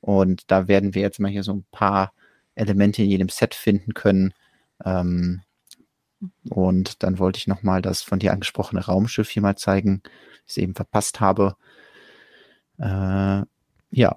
Und 0.00 0.50
da 0.50 0.68
werden 0.68 0.94
wir 0.94 1.02
jetzt 1.02 1.20
mal 1.20 1.30
hier 1.30 1.42
so 1.42 1.52
ein 1.52 1.64
paar 1.70 2.12
Elemente 2.54 3.02
in 3.02 3.10
jedem 3.10 3.28
Set 3.28 3.54
finden 3.54 3.94
können. 3.94 4.34
Ähm, 4.84 5.42
und 6.48 7.02
dann 7.02 7.18
wollte 7.18 7.38
ich 7.38 7.46
nochmal 7.46 7.82
das 7.82 8.02
von 8.02 8.18
dir 8.18 8.32
angesprochene 8.32 8.84
Raumschiff 8.84 9.30
hier 9.30 9.42
mal 9.42 9.56
zeigen, 9.56 10.02
das 10.46 10.56
ich 10.56 10.62
eben 10.62 10.74
verpasst 10.74 11.20
habe. 11.20 11.56
Äh, 12.78 13.42
ja. 13.90 14.14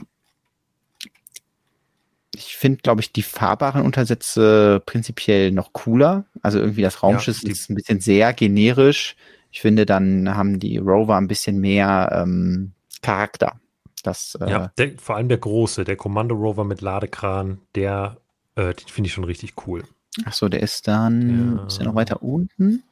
Ich 2.34 2.56
finde, 2.56 2.80
glaube 2.82 3.02
ich, 3.02 3.12
die 3.12 3.24
fahrbaren 3.24 3.84
Untersätze 3.84 4.82
prinzipiell 4.86 5.52
noch 5.52 5.74
cooler. 5.74 6.26
Also 6.42 6.60
irgendwie 6.60 6.82
das 6.82 7.04
Raumschiff 7.04 7.44
ja, 7.44 7.52
ist 7.52 7.70
ein 7.70 7.76
bisschen 7.76 8.00
sehr 8.00 8.34
generisch. 8.34 9.16
Ich 9.52 9.62
finde, 9.62 9.86
dann 9.86 10.34
haben 10.34 10.60
die 10.60 10.78
Rover 10.78 11.18
ein 11.18 11.28
bisschen 11.28 11.60
mehr 11.60 12.10
ähm, 12.24 12.72
Charakter. 13.02 13.60
Das, 14.04 14.38
äh, 14.42 14.50
ja, 14.50 14.72
der, 14.78 14.98
vor 14.98 15.16
allem 15.16 15.30
der 15.30 15.38
große, 15.38 15.84
der 15.84 15.96
Kommando 15.96 16.36
Rover 16.36 16.64
mit 16.64 16.82
Ladekran, 16.82 17.60
der, 17.76 18.18
äh, 18.56 18.74
den 18.74 18.88
finde 18.88 19.08
ich 19.08 19.14
schon 19.14 19.24
richtig 19.24 19.54
cool. 19.68 19.84
Ach 20.26 20.34
so, 20.34 20.50
der 20.50 20.62
ist 20.62 20.88
dann, 20.88 21.58
ja. 21.58 21.66
ist 21.68 21.78
der 21.80 21.86
noch 21.86 21.96
weiter 21.96 22.22
unten? 22.22 22.84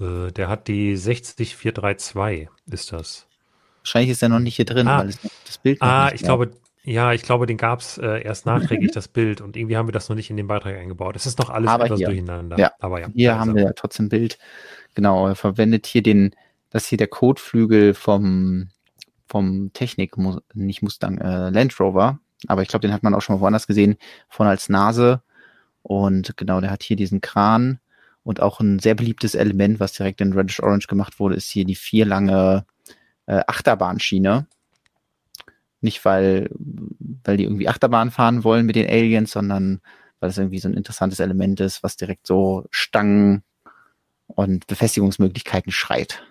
Äh, 0.00 0.32
der 0.32 0.48
hat 0.48 0.66
die 0.68 0.96
60432, 0.96 2.48
ist 2.70 2.92
das. 2.92 3.26
Wahrscheinlich 3.82 4.10
ist 4.10 4.22
er 4.22 4.28
noch 4.30 4.40
nicht 4.40 4.56
hier 4.56 4.64
drin, 4.64 4.88
ah, 4.88 5.00
weil 5.00 5.08
es 5.10 5.18
das 5.46 5.58
Bild 5.58 5.80
noch 5.80 5.86
Ah, 5.86 6.10
ich 6.12 6.22
mehr. 6.22 6.28
glaube, 6.28 6.50
ja, 6.84 7.12
ich 7.12 7.22
glaube, 7.22 7.46
den 7.46 7.56
gab 7.56 7.80
es 7.80 7.98
äh, 7.98 8.22
erst 8.22 8.46
nachträglich, 8.46 8.92
das 8.92 9.08
Bild. 9.08 9.40
Und 9.40 9.56
irgendwie 9.56 9.76
haben 9.76 9.88
wir 9.88 9.92
das 9.92 10.08
noch 10.08 10.16
nicht 10.16 10.30
in 10.30 10.36
den 10.36 10.46
Beitrag 10.46 10.76
eingebaut. 10.76 11.16
Es 11.16 11.26
ist 11.26 11.38
noch 11.38 11.50
alles 11.50 11.70
Aber 11.70 11.84
etwas 11.84 11.98
hier. 11.98 12.08
durcheinander. 12.08 12.58
Ja, 12.58 12.72
aber 12.80 13.00
ja. 13.00 13.08
Hier 13.14 13.38
haben 13.38 13.54
wir 13.54 13.64
ja 13.64 13.72
trotzdem 13.74 14.08
Bild. 14.08 14.38
Genau, 14.94 15.28
er 15.28 15.34
verwendet 15.34 15.86
hier 15.86 16.02
den, 16.02 16.34
das 16.70 16.86
hier 16.86 16.98
der 16.98 17.08
Kotflügel 17.08 17.94
vom 17.94 18.68
vom 19.26 19.72
Technik, 19.72 20.14
nicht 20.54 20.82
Mustang, 20.82 21.18
äh, 21.18 21.50
Land 21.50 21.78
Rover, 21.80 22.20
aber 22.46 22.62
ich 22.62 22.68
glaube, 22.68 22.86
den 22.86 22.92
hat 22.92 23.02
man 23.02 23.14
auch 23.14 23.22
schon 23.22 23.36
mal 23.36 23.40
woanders 23.40 23.66
gesehen, 23.66 23.96
vorne 24.28 24.50
als 24.50 24.68
Nase. 24.68 25.22
Und 25.82 26.36
genau, 26.36 26.60
der 26.60 26.70
hat 26.70 26.82
hier 26.82 26.96
diesen 26.96 27.20
Kran 27.20 27.78
und 28.22 28.40
auch 28.40 28.60
ein 28.60 28.78
sehr 28.78 28.94
beliebtes 28.94 29.34
Element, 29.34 29.80
was 29.80 29.92
direkt 29.92 30.20
in 30.20 30.32
Reddish 30.32 30.60
Orange 30.60 30.86
gemacht 30.86 31.20
wurde, 31.20 31.36
ist 31.36 31.50
hier 31.50 31.64
die 31.64 31.74
vier 31.74 32.06
lange 32.06 32.64
äh, 33.26 33.42
Achterbahnschiene. 33.46 34.46
Nicht, 35.80 36.04
weil, 36.04 36.48
weil 37.24 37.36
die 37.36 37.44
irgendwie 37.44 37.68
Achterbahn 37.68 38.10
fahren 38.10 38.44
wollen 38.44 38.64
mit 38.64 38.76
den 38.76 38.88
Aliens, 38.88 39.30
sondern 39.30 39.82
weil 40.20 40.30
es 40.30 40.38
irgendwie 40.38 40.58
so 40.58 40.68
ein 40.68 40.74
interessantes 40.74 41.20
Element 41.20 41.60
ist, 41.60 41.82
was 41.82 41.96
direkt 41.96 42.26
so 42.26 42.66
Stangen 42.70 43.42
und 44.26 44.66
Befestigungsmöglichkeiten 44.66 45.70
schreit. 45.70 46.22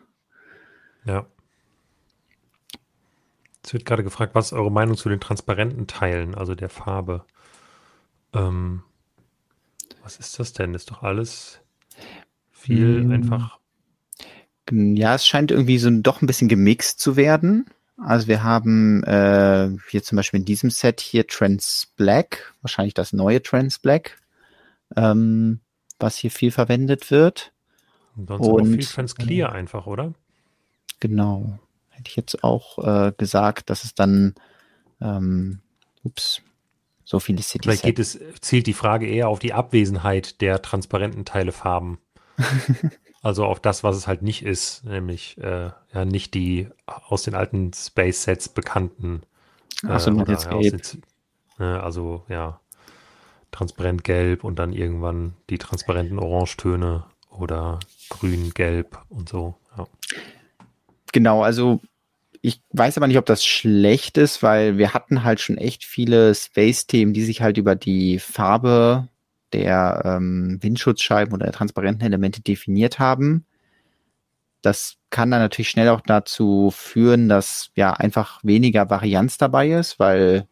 Ja. 1.06 1.28
Es 3.64 3.74
wird 3.74 3.86
gerade 3.86 4.04
gefragt, 4.04 4.36
was 4.36 4.48
ist 4.48 4.54
eure 4.54 4.72
Meinung 4.72 4.98
zu 4.98 5.10
den 5.10 5.20
transparenten 5.20 5.88
Teilen, 5.88 6.36
also 6.36 6.54
der 6.54 6.70
Farbe? 6.70 7.26
Ähm, 8.34 8.84
was 10.04 10.18
ist 10.18 10.38
das 10.40 10.54
denn? 10.54 10.74
Ist 10.74 10.92
doch 10.92 11.04
alles 11.04 11.62
viel 12.52 13.02
hm. 13.02 13.12
einfach. 13.12 13.60
Ja, 14.72 15.16
es 15.16 15.26
scheint 15.26 15.52
irgendwie 15.52 15.78
so 15.78 15.90
doch 15.90 16.22
ein 16.22 16.28
bisschen 16.28 16.48
gemixt 16.48 17.00
zu 17.00 17.16
werden. 17.16 17.66
Also 17.98 18.28
wir 18.28 18.44
haben 18.44 19.04
äh, 19.04 19.70
hier 19.90 20.04
zum 20.04 20.16
Beispiel 20.16 20.40
in 20.40 20.46
diesem 20.46 20.70
Set 20.70 21.00
hier 21.00 21.28
Trans 21.28 21.94
Black, 21.96 22.54
wahrscheinlich 22.62 22.94
das 22.94 23.14
neue 23.14 23.42
Trans 23.42 23.80
Black, 23.80 24.18
ähm, 24.96 25.60
was 26.00 26.18
hier 26.18 26.32
viel 26.32 26.52
verwendet 26.52 27.12
wird. 27.12 27.54
Und 28.16 28.28
sonst 28.28 28.48
Und, 28.48 28.74
viel 28.74 28.86
Trans 28.86 29.16
Clear 29.16 29.52
äh, 29.52 29.56
einfach, 29.56 29.86
oder? 29.86 30.14
Genau. 31.00 31.60
Hätte 31.94 32.10
ich 32.10 32.16
jetzt 32.16 32.44
auch 32.44 32.80
äh, 32.80 33.14
gesagt, 33.18 33.70
dass 33.70 33.84
es 33.84 33.96
dann 33.96 34.36
ähm, 35.02 35.60
ups, 36.04 36.42
so 37.04 37.20
viele 37.20 37.42
City 37.42 37.64
Vielleicht 37.64 37.84
geht 37.84 38.00
es, 38.00 38.20
zielt 38.42 38.68
die 38.68 38.74
Frage 38.74 39.08
eher 39.08 39.30
auf 39.30 39.40
die 39.40 39.54
Abwesenheit 39.54 40.42
der 40.42 40.62
transparenten 40.62 41.26
Teile 41.26 41.52
Farben. 41.52 42.00
also 43.22 43.46
auf 43.46 43.60
das, 43.60 43.84
was 43.84 43.96
es 43.96 44.08
halt 44.08 44.22
nicht 44.22 44.44
ist, 44.44 44.84
nämlich 44.86 45.38
äh, 45.38 45.72
ja 45.94 46.06
nicht 46.06 46.34
die 46.34 46.70
aus 46.86 47.24
den 47.24 47.36
alten 47.36 47.72
Space 47.74 48.24
Sets 48.24 48.50
bekannten. 48.50 49.22
Äh, 49.84 49.88
Ach 49.90 50.00
so, 50.00 50.12
jetzt 50.26 50.46
ja, 50.46 50.60
den, 50.60 50.82
äh, 51.60 51.64
also 51.64 52.26
ja, 52.30 52.60
transparent 53.52 54.04
gelb 54.04 54.44
und 54.44 54.58
dann 54.58 54.74
irgendwann 54.74 55.36
die 55.50 55.58
transparenten 55.58 56.20
Orangetöne 56.20 57.06
oder 57.30 57.80
grün, 58.10 58.52
gelb 58.54 59.00
und 59.10 59.30
so. 59.30 59.56
Ja. 59.78 59.88
Genau, 61.14 61.44
also 61.44 61.80
ich 62.42 62.62
weiß 62.72 62.98
aber 62.98 63.08
nicht, 63.08 63.18
ob 63.18 63.26
das 63.26 63.46
schlecht 63.46 64.18
ist, 64.18 64.44
weil 64.44 64.78
wir 64.78 64.94
hatten 64.94 65.24
halt 65.24 65.40
schon 65.40 65.58
echt 65.58 65.86
viele 65.86 66.36
Space-Themen, 66.36 67.14
die 67.14 67.24
sich 67.24 67.42
halt 67.42 67.58
über 67.58 67.76
die 67.76 68.20
Farbe 68.20 69.08
der 69.54 70.02
ähm, 70.06 70.58
Windschutzscheiben 70.62 71.34
oder 71.34 71.46
der 71.46 71.54
transparenten 71.54 72.06
Elemente 72.06 72.42
definiert 72.42 73.00
haben. 73.00 73.46
Das 74.62 74.96
kann 75.10 75.30
dann 75.32 75.42
natürlich 75.42 75.70
schnell 75.70 75.90
auch 75.90 76.02
dazu 76.02 76.72
führen, 76.76 77.30
dass 77.30 77.70
ja 77.76 77.94
einfach 77.94 78.40
weniger 78.44 78.90
Varianz 78.90 79.38
dabei 79.38 79.70
ist, 79.72 80.00
weil 80.00 80.48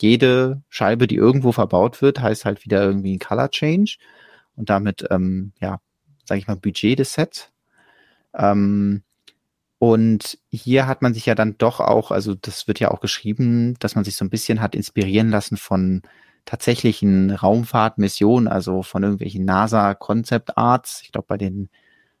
jede 0.00 0.62
Scheibe, 0.68 1.06
die 1.06 1.16
irgendwo 1.16 1.52
verbaut 1.52 2.02
wird, 2.02 2.20
heißt 2.20 2.44
halt 2.44 2.64
wieder 2.64 2.82
irgendwie 2.82 3.16
ein 3.16 3.18
Color 3.18 3.50
Change 3.50 3.96
und 4.56 4.70
damit, 4.70 5.06
ähm, 5.10 5.52
ja, 5.60 5.80
sage 6.24 6.38
ich 6.40 6.46
mal, 6.46 6.56
Budget 6.56 6.98
des 6.98 7.14
Sets. 7.14 7.50
Ähm, 8.34 9.02
und 9.78 10.38
hier 10.50 10.86
hat 10.86 11.02
man 11.02 11.12
sich 11.12 11.26
ja 11.26 11.34
dann 11.34 11.58
doch 11.58 11.80
auch, 11.80 12.10
also 12.10 12.34
das 12.34 12.66
wird 12.66 12.80
ja 12.80 12.90
auch 12.90 13.00
geschrieben, 13.00 13.74
dass 13.78 13.94
man 13.94 14.04
sich 14.04 14.16
so 14.16 14.24
ein 14.24 14.30
bisschen 14.30 14.60
hat 14.60 14.74
inspirieren 14.74 15.28
lassen 15.28 15.56
von 15.56 16.02
tatsächlichen 16.46 17.30
Raumfahrtmissionen, 17.30 18.48
also 18.48 18.82
von 18.82 19.02
irgendwelchen 19.02 19.44
NASA 19.44 19.94
Concept 19.94 20.56
Arts. 20.56 21.02
Ich 21.02 21.12
glaube, 21.12 21.26
bei 21.28 21.36
den 21.36 21.68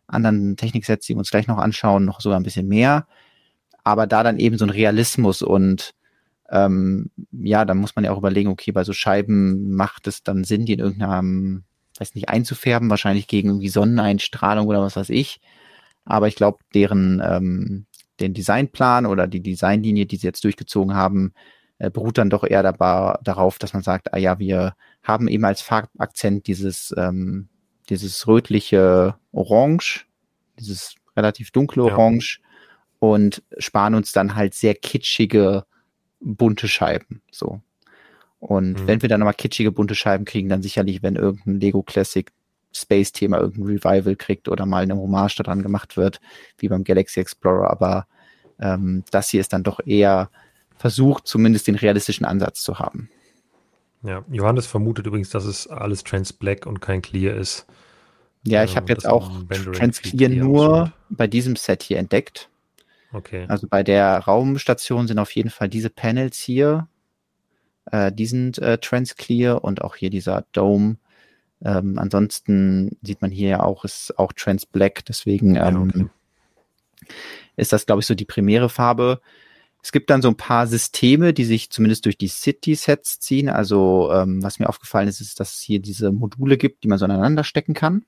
anderen 0.06 0.56
Techniksets, 0.56 1.06
die 1.06 1.14
wir 1.14 1.18
uns 1.18 1.30
gleich 1.30 1.46
noch 1.46 1.58
anschauen, 1.58 2.04
noch 2.04 2.20
sogar 2.20 2.38
ein 2.38 2.44
bisschen 2.44 2.68
mehr. 2.68 3.06
Aber 3.84 4.06
da 4.06 4.22
dann 4.22 4.38
eben 4.38 4.58
so 4.58 4.66
ein 4.66 4.70
Realismus 4.70 5.42
und 5.42 5.94
ähm, 6.50 7.10
ja, 7.32 7.64
da 7.64 7.74
muss 7.74 7.96
man 7.96 8.04
ja 8.04 8.12
auch 8.12 8.18
überlegen, 8.18 8.50
okay, 8.50 8.72
bei 8.72 8.84
so 8.84 8.92
Scheiben 8.92 9.74
macht 9.74 10.06
es 10.06 10.22
dann 10.22 10.44
Sinn, 10.44 10.66
die 10.66 10.74
in 10.74 10.80
irgendeinem, 10.80 11.64
weiß 11.98 12.14
nicht, 12.14 12.28
einzufärben, 12.28 12.90
wahrscheinlich 12.90 13.28
gegen 13.28 13.48
irgendwie 13.48 13.68
Sonneneinstrahlung 13.68 14.66
oder 14.66 14.82
was 14.82 14.96
weiß 14.96 15.10
ich. 15.10 15.40
Aber 16.06 16.28
ich 16.28 16.36
glaube, 16.36 16.58
deren 16.74 17.20
ähm, 17.22 17.86
den 18.20 18.34
Designplan 18.34 19.06
oder 19.06 19.26
die 19.26 19.42
Designlinie, 19.42 20.06
die 20.06 20.16
sie 20.16 20.26
jetzt 20.26 20.44
durchgezogen 20.44 20.94
haben, 20.94 21.32
äh, 21.78 21.90
beruht 21.90 22.18
dann 22.18 22.30
doch 22.30 22.44
eher 22.44 22.62
dabei, 22.62 23.18
darauf, 23.22 23.58
dass 23.58 23.74
man 23.74 23.82
sagt, 23.82 24.14
ah 24.14 24.18
ja, 24.18 24.38
wir 24.38 24.74
haben 25.02 25.28
eben 25.28 25.44
als 25.44 25.60
Farbakzent 25.60 26.46
dieses, 26.46 26.94
ähm, 26.96 27.48
dieses 27.90 28.26
rötliche 28.26 29.16
Orange, 29.32 30.06
dieses 30.58 30.94
relativ 31.16 31.50
dunkle 31.50 31.84
Orange 31.84 32.40
ja. 32.40 32.48
und 33.00 33.42
sparen 33.58 33.94
uns 33.94 34.12
dann 34.12 34.34
halt 34.34 34.54
sehr 34.54 34.74
kitschige 34.74 35.64
bunte 36.20 36.68
Scheiben. 36.68 37.22
So. 37.30 37.60
Und 38.38 38.80
mhm. 38.80 38.86
wenn 38.86 39.02
wir 39.02 39.08
dann 39.08 39.20
nochmal 39.20 39.34
kitschige 39.34 39.72
bunte 39.72 39.94
Scheiben 39.94 40.24
kriegen, 40.24 40.48
dann 40.48 40.62
sicherlich, 40.62 41.02
wenn 41.02 41.16
irgendein 41.16 41.60
Lego 41.60 41.82
Classic 41.82 42.30
Space-Thema 42.76 43.38
irgendein 43.38 43.76
Revival 43.78 44.16
kriegt 44.16 44.48
oder 44.48 44.66
mal 44.66 44.82
eine 44.82 44.96
Hommage 44.96 45.36
daran 45.36 45.62
gemacht 45.62 45.96
wird, 45.96 46.20
wie 46.58 46.68
beim 46.68 46.84
Galaxy 46.84 47.20
Explorer. 47.20 47.70
Aber 47.70 48.06
ähm, 48.60 49.04
das 49.10 49.30
hier 49.30 49.40
ist 49.40 49.52
dann 49.52 49.62
doch 49.62 49.80
eher 49.84 50.30
versucht, 50.76 51.26
zumindest 51.26 51.66
den 51.66 51.74
realistischen 51.74 52.26
Ansatz 52.26 52.62
zu 52.62 52.78
haben. 52.78 53.08
Ja, 54.02 54.24
Johannes 54.30 54.66
vermutet 54.66 55.06
übrigens, 55.06 55.30
dass 55.30 55.44
es 55.44 55.66
alles 55.66 56.04
Trans 56.04 56.32
Black 56.32 56.66
und 56.66 56.80
kein 56.80 57.02
Clear 57.02 57.34
ist. 57.36 57.66
Ja, 58.44 58.62
ich 58.62 58.76
habe 58.76 58.92
jetzt 58.92 59.06
auch 59.06 59.30
Trans 59.72 60.00
Clear 60.00 60.30
nur 60.30 60.92
bei 61.08 61.26
diesem 61.26 61.56
Set 61.56 61.82
hier 61.82 61.98
entdeckt. 61.98 62.48
Okay. 63.12 63.46
Also 63.48 63.66
bei 63.68 63.82
der 63.82 64.18
Raumstation 64.18 65.08
sind 65.08 65.18
auf 65.18 65.32
jeden 65.32 65.50
Fall 65.50 65.68
diese 65.68 65.90
Panels 65.90 66.38
hier, 66.38 66.86
äh, 67.90 68.12
die 68.12 68.26
sind 68.26 68.58
äh, 68.58 68.78
Trans 68.78 69.16
Clear 69.16 69.64
und 69.64 69.82
auch 69.82 69.96
hier 69.96 70.10
dieser 70.10 70.44
Dome. 70.52 70.96
Ähm, 71.64 71.98
ansonsten 71.98 72.96
sieht 73.02 73.22
man 73.22 73.30
hier 73.30 73.48
ja 73.48 73.62
auch, 73.62 73.84
ist 73.84 74.18
auch 74.18 74.32
Trans 74.32 74.66
Black, 74.66 75.04
deswegen 75.06 75.56
ähm, 75.56 75.56
ja, 75.56 75.78
okay. 75.80 76.06
ist 77.56 77.72
das, 77.72 77.86
glaube 77.86 78.00
ich, 78.00 78.06
so 78.06 78.14
die 78.14 78.24
primäre 78.24 78.68
Farbe. 78.68 79.20
Es 79.82 79.92
gibt 79.92 80.10
dann 80.10 80.20
so 80.20 80.28
ein 80.28 80.36
paar 80.36 80.66
Systeme, 80.66 81.32
die 81.32 81.44
sich 81.44 81.70
zumindest 81.70 82.04
durch 82.04 82.18
die 82.18 82.28
City-Sets 82.28 83.20
ziehen. 83.20 83.48
Also 83.48 84.10
ähm, 84.12 84.42
was 84.42 84.58
mir 84.58 84.68
aufgefallen 84.68 85.08
ist, 85.08 85.20
ist, 85.20 85.38
dass 85.38 85.54
es 85.54 85.60
hier 85.60 85.78
diese 85.78 86.10
Module 86.10 86.56
gibt, 86.56 86.82
die 86.82 86.88
man 86.88 86.98
so 86.98 87.04
aneinander 87.04 87.44
stecken 87.44 87.72
kann. 87.72 88.04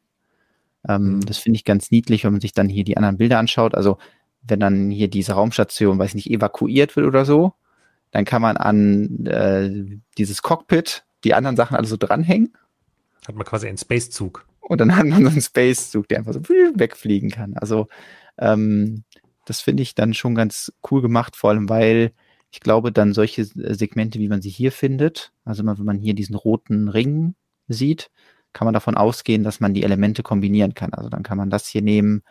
Ähm, 0.89 1.15
mhm. 1.15 1.21
Das 1.21 1.39
finde 1.39 1.57
ich 1.57 1.65
ganz 1.65 1.91
niedlich, 1.91 2.25
wenn 2.25 2.33
man 2.33 2.41
sich 2.41 2.53
dann 2.53 2.69
hier 2.69 2.85
die 2.85 2.97
anderen 2.97 3.17
Bilder 3.17 3.39
anschaut. 3.39 3.75
Also 3.75 3.99
wenn 4.43 4.61
dann 4.61 4.91
hier 4.91 5.09
diese 5.09 5.33
Raumstation, 5.33 5.99
weiß 5.99 6.15
nicht, 6.15 6.31
evakuiert 6.31 6.97
wird 6.97 7.07
oder 7.07 7.25
so, 7.25 7.53
dann 8.11 8.25
kann 8.25 8.43
man 8.43 8.57
an 8.57 9.27
äh, 9.27 9.99
dieses 10.17 10.43
Cockpit 10.43 11.05
die 11.25 11.35
anderen 11.35 11.57
Sachen 11.57 11.77
alle 11.77 11.87
so 11.87 11.97
dranhängen. 11.97 12.55
Hat 13.29 13.35
man 13.35 13.47
quasi 13.47 13.69
einen 13.69 13.79
Spacezug. 13.79 14.47
Und 14.61 14.81
dann 14.81 14.97
hat 14.97 15.07
man 15.07 15.23
so 15.23 15.31
einen 15.31 15.41
Spacezug, 15.41 16.09
der 16.09 16.19
einfach 16.19 16.33
so 16.33 16.41
wegfliegen 16.41 17.31
kann. 17.31 17.55
Also 17.55 17.89
ähm, 18.39 19.05
das 19.45 19.61
finde 19.61 19.83
ich 19.83 19.95
dann 19.95 20.15
schon 20.15 20.35
ganz 20.35 20.73
cool 20.91 21.03
gemacht, 21.03 21.37
vor 21.37 21.51
allem 21.51 21.69
weil 21.69 22.13
ich 22.51 22.61
glaube, 22.61 22.93
dann 22.93 23.13
solche 23.13 23.45
Segmente, 23.45 24.19
wie 24.19 24.29
man 24.29 24.41
sie 24.41 24.49
hier 24.49 24.73
findet, 24.73 25.33
also 25.45 25.65
wenn 25.65 25.85
man 25.85 25.99
hier 25.99 26.15
diesen 26.15 26.35
roten 26.35 26.89
Ring 26.89 27.35
sieht, 27.69 28.11
kann 28.55 28.65
man 28.65 28.75
davon 28.75 28.97
ausgehen, 28.97 29.45
dass 29.45 29.61
man 29.61 29.75
die 29.75 29.83
Elemente 29.83 30.23
kombinieren 30.23 30.75
kann. 30.75 30.95
Also 30.95 31.11
dann 31.11 31.23
kann 31.23 31.37
man 31.37 31.51
das 31.51 31.67
hier 31.67 31.83
nehmen 31.83 32.23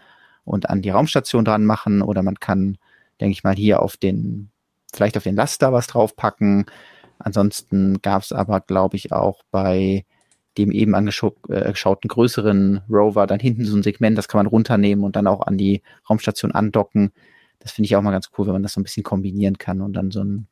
und 0.44 0.69
an 0.69 0.82
die 0.82 0.90
Raumstation 0.90 1.45
dran 1.45 1.65
machen 1.65 2.02
oder 2.02 2.24
man 2.24 2.40
kann, 2.40 2.78
denke 3.22 3.32
ich 3.32 3.44
mal, 3.44 3.56
hier 3.56 3.82
auf 3.82 3.98
den, 3.98 4.49
vielleicht 4.91 5.18
auf 5.18 5.24
den 5.24 5.36
Laster 5.36 5.72
was 5.72 5.88
draufpacken. 5.88 6.65
Ansonsten 7.19 8.02
gab 8.02 8.24
es 8.24 8.32
aber, 8.32 8.61
glaube 8.61 8.95
ich, 8.95 9.11
auch 9.11 9.44
bei 9.52 10.06
dem 10.57 10.71
eben 10.71 10.95
angeschauten 10.95 12.07
größeren 12.07 12.81
Rover 12.89 13.27
dann 13.27 13.39
hinten 13.39 13.65
so 13.65 13.75
ein 13.75 13.84
Segment, 13.84 14.17
das 14.17 14.27
kann 14.27 14.39
man 14.39 14.47
runternehmen 14.47 15.05
und 15.05 15.15
dann 15.15 15.27
auch 15.27 15.41
an 15.45 15.57
die 15.57 15.81
Raumstation 16.09 16.51
andocken. 16.51 17.11
Das 17.59 17.71
finde 17.71 17.88
ich 17.88 17.95
auch 17.95 18.01
mal 18.01 18.11
ganz 18.11 18.29
cool, 18.38 18.47
wenn 18.47 18.53
man 18.53 18.63
das 18.63 18.73
so 18.73 18.79
ein 18.79 18.84
bisschen 18.84 19.03
kombinieren 19.03 19.57
kann 19.57 19.81
und 19.81 19.93
dann 19.93 20.11
so 20.11 20.23
ein, 20.23 20.47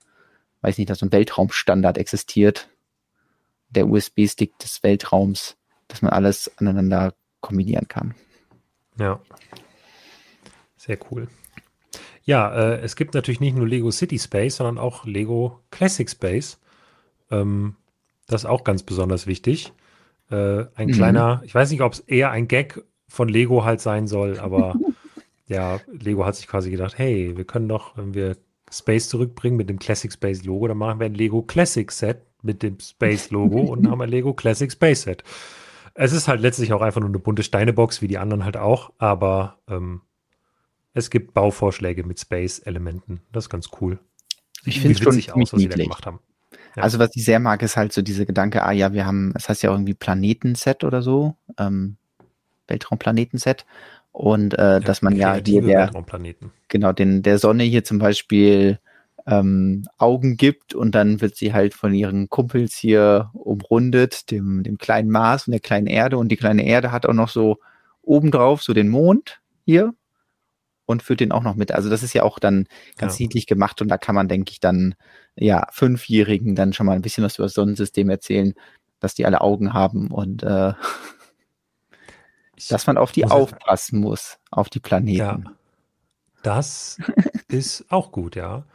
weiß 0.62 0.78
nicht, 0.78 0.90
dass 0.90 1.00
so 1.00 1.06
ein 1.06 1.12
Weltraumstandard 1.12 1.98
existiert, 1.98 2.70
der 3.70 3.88
USB-Stick 3.88 4.58
des 4.60 4.84
Weltraums, 4.84 5.58
dass 5.88 6.02
man 6.02 6.12
alles 6.12 6.52
aneinander 6.58 7.14
kombinieren 7.42 7.88
kann. 7.88 8.16
Ja. 8.98 9.20
Sehr 10.78 10.98
cool. 11.12 11.28
Ja, 12.24 12.54
äh, 12.54 12.80
es 12.82 12.96
gibt 12.96 13.14
natürlich 13.14 13.40
nicht 13.40 13.56
nur 13.56 13.68
Lego 13.68 13.92
City 13.92 14.18
Space, 14.18 14.58
sondern 14.58 14.78
auch 14.78 15.06
Lego 15.06 15.60
Classic 15.70 16.10
Space. 16.10 16.60
Ähm, 17.30 17.76
das 18.28 18.42
ist 18.42 18.50
auch 18.50 18.64
ganz 18.64 18.84
besonders 18.84 19.28
wichtig. 19.28 19.74
Äh, 20.30 20.66
ein 20.76 20.88
mhm. 20.88 20.92
kleiner, 20.92 21.42
ich 21.46 21.54
weiß 21.54 21.72
nicht, 21.72 21.82
ob 21.82 21.94
es 21.94 22.00
eher 22.00 22.32
ein 22.32 22.48
Gag 22.48 22.84
von 23.08 23.30
Lego 23.30 23.64
halt 23.64 23.82
sein 23.82 24.08
soll, 24.08 24.40
aber 24.42 24.76
ja, 25.48 25.80
Lego 25.92 26.26
hat 26.26 26.36
sich 26.36 26.48
quasi 26.48 26.72
gedacht, 26.72 26.98
hey, 26.98 27.38
wir 27.38 27.46
können 27.46 27.68
doch, 27.68 27.98
wenn 27.98 28.14
wir 28.14 28.38
Space 28.72 29.10
zurückbringen 29.10 29.58
mit 29.58 29.70
dem 29.70 29.80
Classic 29.80 30.12
Space 30.12 30.44
Logo, 30.44 30.68
dann 30.68 30.78
machen 30.78 31.00
wir 31.00 31.06
ein 31.06 31.14
Lego 31.14 31.44
Classic 31.44 31.92
Set 31.92 32.22
mit 32.42 32.64
dem 32.64 32.80
Space 32.80 33.30
Logo 33.32 33.60
und 33.60 33.84
dann 33.84 33.92
haben 33.92 34.00
wir 34.00 34.08
Lego 34.08 34.34
Classic 34.34 34.72
Space 34.72 35.04
Set. 35.04 35.24
Es 35.94 36.12
ist 36.12 36.28
halt 36.28 36.42
letztlich 36.42 36.74
auch 36.74 36.82
einfach 36.82 37.00
nur 37.00 37.10
eine 37.10 37.20
bunte 37.20 37.44
Steinebox, 37.44 38.02
wie 38.02 38.08
die 38.08 38.18
anderen 38.18 38.44
halt 38.44 38.58
auch, 38.58 38.92
aber 38.98 39.60
ähm, 39.70 40.02
es 40.94 41.10
gibt 41.10 41.34
Bauvorschläge 41.34 42.04
mit 42.04 42.20
Space-Elementen. 42.20 43.22
Das 43.32 43.46
ist 43.46 43.50
ganz 43.50 43.70
cool. 43.80 44.00
Ich 44.64 44.80
finde 44.80 44.94
es 44.94 45.00
schon 45.00 45.42
aus, 45.42 45.54
was 45.54 45.60
sie 45.60 45.68
da 45.68 45.76
gemacht 45.76 46.06
haben. 46.06 46.20
Ja. 46.76 46.84
Also 46.84 47.00
was 47.00 47.16
ich 47.16 47.26
sehr 47.26 47.40
mag, 47.40 47.62
ist 47.62 47.78
halt 47.78 47.94
so 47.94 48.02
diese 48.02 48.26
Gedanke, 48.26 48.64
ah 48.64 48.72
ja, 48.72 48.94
wir 48.94 49.06
haben, 49.06 49.30
es 49.30 49.44
das 49.44 49.50
heißt 49.50 49.64
ja 49.64 49.72
irgendwie 49.72 49.94
Planetenset 49.94 50.84
oder 50.84 51.02
so, 51.02 51.36
ähm, 51.58 51.98
Weltraumplanetenset. 52.68 53.66
Und 54.12 54.58
äh, 54.58 54.62
ja, 54.62 54.80
dass 54.80 55.02
man 55.02 55.16
ja 55.16 55.36
hier 55.36 55.62
der, 55.62 55.92
genau, 56.70 56.94
den, 56.94 57.22
der 57.22 57.38
Sonne 57.38 57.64
hier 57.64 57.84
zum 57.84 58.00
Beispiel 58.00 58.80
ähm, 59.28 59.88
Augen 59.98 60.38
gibt 60.38 60.74
und 60.74 60.94
dann 60.96 61.20
wird 61.20 61.36
sie 61.36 61.54
halt 61.54 61.74
von 61.74 61.94
ihren 61.94 62.30
Kumpels 62.30 62.76
hier 62.76 63.32
umrundet, 63.34 64.32
dem, 64.32 64.64
dem 64.64 64.78
kleinen 64.78 65.10
Mars 65.10 65.48
und 65.48 65.52
der 65.52 65.60
kleinen 65.60 65.88
Erde. 65.88 66.18
Und 66.18 66.30
die 66.30 66.38
kleine 66.38 66.66
Erde 66.66 66.92
hat 66.92 67.06
auch 67.06 67.14
noch 67.14 67.30
so 67.30 67.58
obendrauf 68.04 68.62
so 68.62 68.74
den 68.74 68.88
Mond 68.88 69.42
hier 69.66 69.94
und 70.86 71.04
führt 71.04 71.20
den 71.20 71.32
auch 71.32 71.44
noch 71.44 71.56
mit. 71.56 71.72
Also 71.72 71.90
das 71.90 72.04
ist 72.04 72.14
ja 72.14 72.24
auch 72.24 72.40
dann 72.40 72.68
ganz 72.98 73.20
ja. 73.20 73.24
niedlich 73.24 73.48
gemacht 73.48 73.82
und 73.82 73.88
da 73.88 73.98
kann 73.98 74.16
man, 74.16 74.28
denke 74.28 74.52
ich, 74.52 74.60
dann 74.60 74.96
ja 75.36 75.68
Fünfjährigen 75.72 76.56
dann 76.56 76.74
schon 76.74 76.86
mal 76.86 76.96
ein 76.96 77.02
bisschen 77.02 77.24
was 77.24 77.38
über 77.38 77.46
das 77.46 77.54
Sonnensystem 77.54 78.10
erzählen, 78.10 78.54
dass 79.00 79.16
die 79.16 79.26
alle 79.26 79.42
Augen 79.42 79.74
haben 79.74 80.12
und 80.12 80.44
äh, 80.44 80.74
dass 82.70 82.88
man 82.88 82.98
auf 82.98 83.12
die 83.12 83.26
aufpassen 83.26 84.00
muss, 84.00 84.38
auf 84.52 84.70
die 84.70 84.80
Planeten. 84.80 85.18
Ja, 85.18 85.40
das 86.44 86.98
ist 87.48 87.86
auch 87.90 88.12
gut, 88.12 88.36
ja. 88.36 88.66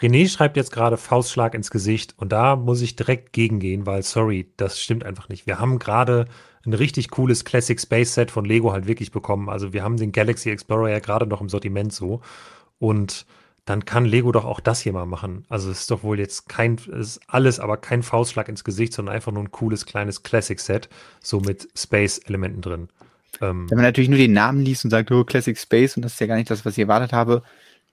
René 0.00 0.28
schreibt 0.30 0.56
jetzt 0.56 0.72
gerade 0.72 0.96
Faustschlag 0.96 1.54
ins 1.54 1.70
Gesicht 1.70 2.14
und 2.16 2.32
da 2.32 2.56
muss 2.56 2.80
ich 2.80 2.96
direkt 2.96 3.34
gegengehen, 3.34 3.84
weil 3.84 4.02
sorry, 4.02 4.50
das 4.56 4.80
stimmt 4.80 5.04
einfach 5.04 5.28
nicht. 5.28 5.46
Wir 5.46 5.58
haben 5.58 5.78
gerade 5.78 6.26
ein 6.66 6.74
richtig 6.74 7.10
cooles 7.10 7.44
Classic 7.44 7.80
Space 7.80 8.14
Set 8.14 8.30
von 8.30 8.44
Lego 8.44 8.72
halt 8.72 8.86
wirklich 8.86 9.10
bekommen. 9.10 9.48
Also 9.48 9.72
wir 9.72 9.82
haben 9.82 9.96
den 9.96 10.12
Galaxy 10.12 10.50
Explorer 10.50 10.90
ja 10.90 10.98
gerade 10.98 11.26
noch 11.26 11.40
im 11.40 11.48
Sortiment 11.48 11.92
so 11.92 12.20
und 12.78 13.26
dann 13.64 13.84
kann 13.84 14.04
Lego 14.04 14.32
doch 14.32 14.44
auch 14.44 14.60
das 14.60 14.80
hier 14.80 14.92
mal 14.92 15.06
machen. 15.06 15.44
Also 15.48 15.70
es 15.70 15.80
ist 15.80 15.90
doch 15.90 16.02
wohl 16.02 16.18
jetzt 16.18 16.48
kein, 16.48 16.74
es 16.74 17.16
ist 17.16 17.20
alles, 17.28 17.60
aber 17.60 17.76
kein 17.76 18.02
Faustschlag 18.02 18.48
ins 18.48 18.64
Gesicht, 18.64 18.92
sondern 18.92 19.14
einfach 19.14 19.32
nur 19.32 19.44
ein 19.44 19.52
cooles 19.52 19.86
kleines 19.86 20.22
Classic 20.22 20.58
Set, 20.58 20.88
so 21.20 21.40
mit 21.40 21.68
Space-Elementen 21.76 22.62
drin. 22.62 22.88
Ähm, 23.40 23.70
Wenn 23.70 23.76
man 23.76 23.84
natürlich 23.84 24.10
nur 24.10 24.18
den 24.18 24.32
Namen 24.32 24.60
liest 24.60 24.84
und 24.84 24.90
sagt, 24.90 25.10
oh, 25.12 25.24
Classic 25.24 25.56
Space 25.56 25.96
und 25.96 26.02
das 26.02 26.14
ist 26.14 26.20
ja 26.20 26.26
gar 26.26 26.36
nicht 26.36 26.50
das, 26.50 26.64
was 26.64 26.74
ich 26.76 26.80
erwartet 26.80 27.12
habe, 27.12 27.42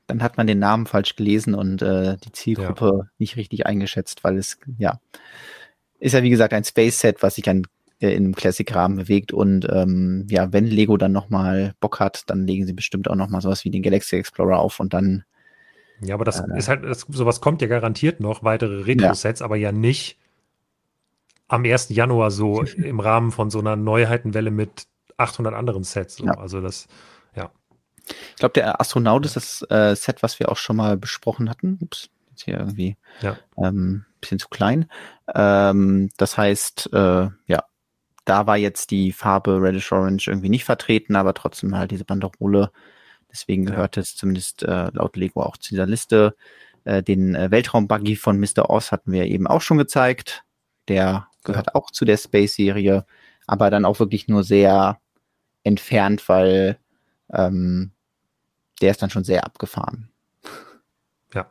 dann 0.07 0.23
hat 0.23 0.38
man 0.38 0.48
den 0.48 0.60
Namen 0.60 0.88
falsch 0.88 1.15
gelesen 1.15 1.53
und 1.53 1.81
äh, 1.81 2.18
die 2.18 2.31
Zielgruppe 2.31 2.99
ja. 2.99 3.10
nicht 3.19 3.35
richtig 3.35 3.65
eingeschätzt, 3.65 4.23
weil 4.23 4.38
es, 4.38 4.57
ja, 4.77 4.99
ist 5.99 6.14
ja 6.14 6.23
wie 6.23 6.30
gesagt 6.30 6.53
ein 6.53 6.64
Space-Set, 6.64 7.22
was 7.22 7.35
sich 7.35 7.48
ein, 7.49 7.68
äh, 7.99 8.11
in 8.11 8.26
einem 8.26 8.36
Classic-Rahmen 8.36 8.98
bewegt 8.98 9.32
und 9.32 9.68
ähm, 9.72 10.26
ja, 10.30 10.52
wenn 10.53 10.65
Lego 10.65 10.98
dann 10.98 11.11
nochmal 11.11 11.74
Bock 11.80 11.99
hat, 11.99 12.24
dann 12.28 12.45
legen 12.45 12.65
sie 12.65 12.74
bestimmt 12.74 13.10
auch 13.10 13.15
nochmal 13.15 13.41
sowas 13.41 13.64
wie 13.64 13.72
den 13.72 13.82
Galaxy 13.82 14.15
Explorer 14.15 14.60
auf 14.60 14.80
und 14.80 14.94
dann 14.94 15.24
ja, 16.02 16.14
aber 16.14 16.26
das 16.26 16.40
äh, 16.40 16.57
ist 16.57 16.68
halt, 16.68 16.84
das, 16.84 17.06
sowas 17.10 17.41
kommt 17.41 17.61
ja 17.61 17.68
garantiert 17.68 18.19
noch, 18.19 18.44
weitere 18.44 18.84
Retro-Sets, 18.84 19.40
ja. 19.40 19.45
aber 19.45 19.56
ja 19.56 19.72
nicht 19.72 20.19
am 21.48 21.64
1. 21.64 21.90
Januar 21.90 22.32
so 22.32 22.61
im 22.78 22.99
Rahmen 22.99 23.32
von 23.32 23.49
so 23.49 23.60
einer 23.60 23.76
Neuheitenwelle 23.76 24.52
mit 24.52 24.88
800 25.18 25.53
anderen 25.53 25.84
Sets. 25.84 26.18
So. 26.18 26.26
Ja. 26.26 26.38
Also 26.38 26.61
das, 26.61 26.88
ja. 27.36 27.52
Ich 28.07 28.36
glaube, 28.38 28.53
der 28.53 28.80
Astronaut 28.80 29.26
ist 29.26 29.36
das 29.36 29.65
äh, 29.69 29.95
Set, 29.95 30.24
was 30.24 30.40
wir 30.40 30.49
auch 30.49 30.57
schon 30.57 30.76
mal 30.76 30.98
besprochen 30.98 31.49
hatten. 31.49 31.80
Ups, 31.82 32.10
jetzt 32.30 32.44
hier 32.44 32.60
irgendwie 32.60 32.98
ja. 33.22 33.38
ähm, 33.57 34.06
bisschen 34.22 34.40
zu 34.40 34.48
klein. 34.49 34.90
Ähm, 35.34 36.10
das 36.18 36.38
heißt, 36.38 36.90
äh, 36.94 37.30
ja, 37.48 37.64
da 38.27 38.45
war 38.45 38.57
jetzt 38.57 38.91
die 38.91 39.13
Farbe 39.13 39.61
Reddish 39.61 39.91
Orange 39.93 40.27
irgendwie 40.27 40.49
nicht 40.49 40.65
vertreten, 40.65 41.15
aber 41.15 41.33
trotzdem 41.33 41.77
halt 41.77 41.91
diese 41.91 42.03
Banderole. 42.03 42.71
Deswegen 43.31 43.65
gehört 43.65 43.95
es 43.95 44.17
zumindest 44.17 44.63
äh, 44.63 44.89
laut 44.91 45.15
Lego 45.15 45.41
auch 45.41 45.55
zu 45.55 45.69
dieser 45.69 45.85
Liste. 45.85 46.35
Äh, 46.83 47.01
den 47.03 47.35
äh, 47.35 47.51
Weltraumbuggy 47.51 48.17
von 48.17 48.37
Mr. 48.37 48.69
Oz 48.69 48.91
hatten 48.91 49.13
wir 49.13 49.25
eben 49.25 49.47
auch 49.47 49.61
schon 49.61 49.77
gezeigt. 49.77 50.43
Der 50.89 51.27
gehört 51.45 51.67
ja. 51.67 51.75
auch 51.75 51.89
zu 51.89 52.03
der 52.03 52.17
Space-Serie, 52.17 53.05
aber 53.45 53.69
dann 53.69 53.85
auch 53.85 53.99
wirklich 53.99 54.27
nur 54.27 54.43
sehr 54.43 54.99
entfernt, 55.63 56.27
weil 56.27 56.77
ähm, 57.31 57.91
der 58.81 58.91
ist 58.91 59.01
dann 59.01 59.09
schon 59.09 59.23
sehr 59.23 59.45
abgefahren. 59.45 60.09
Ja, 61.33 61.49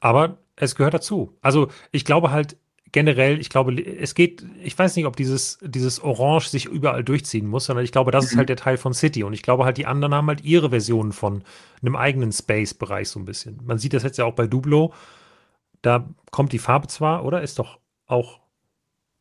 aber 0.00 0.38
es 0.56 0.74
gehört 0.74 0.94
dazu. 0.94 1.36
Also 1.42 1.68
ich 1.92 2.06
glaube 2.06 2.30
halt 2.30 2.56
generell, 2.94 3.40
ich 3.40 3.50
glaube, 3.50 3.74
es 3.82 4.14
geht, 4.14 4.46
ich 4.62 4.78
weiß 4.78 4.94
nicht, 4.94 5.06
ob 5.06 5.16
dieses, 5.16 5.58
dieses 5.62 6.00
Orange 6.00 6.48
sich 6.48 6.66
überall 6.66 7.02
durchziehen 7.02 7.44
muss, 7.44 7.64
sondern 7.64 7.84
ich 7.84 7.90
glaube, 7.90 8.12
das 8.12 8.26
mhm. 8.26 8.30
ist 8.30 8.36
halt 8.36 8.48
der 8.48 8.56
Teil 8.56 8.76
von 8.76 8.94
City. 8.94 9.24
Und 9.24 9.32
ich 9.32 9.42
glaube 9.42 9.64
halt, 9.64 9.78
die 9.78 9.86
anderen 9.86 10.14
haben 10.14 10.28
halt 10.28 10.44
ihre 10.44 10.70
Versionen 10.70 11.10
von 11.10 11.42
einem 11.82 11.96
eigenen 11.96 12.30
Space-Bereich 12.30 13.08
so 13.08 13.18
ein 13.18 13.24
bisschen. 13.24 13.58
Man 13.64 13.78
sieht 13.78 13.94
das 13.94 14.04
jetzt 14.04 14.16
ja 14.16 14.24
auch 14.24 14.34
bei 14.34 14.46
Dublo. 14.46 14.94
Da 15.82 16.08
kommt 16.30 16.52
die 16.52 16.60
Farbe 16.60 16.86
zwar, 16.86 17.24
oder? 17.24 17.42
Ist 17.42 17.58
doch 17.58 17.80
auch. 18.06 18.38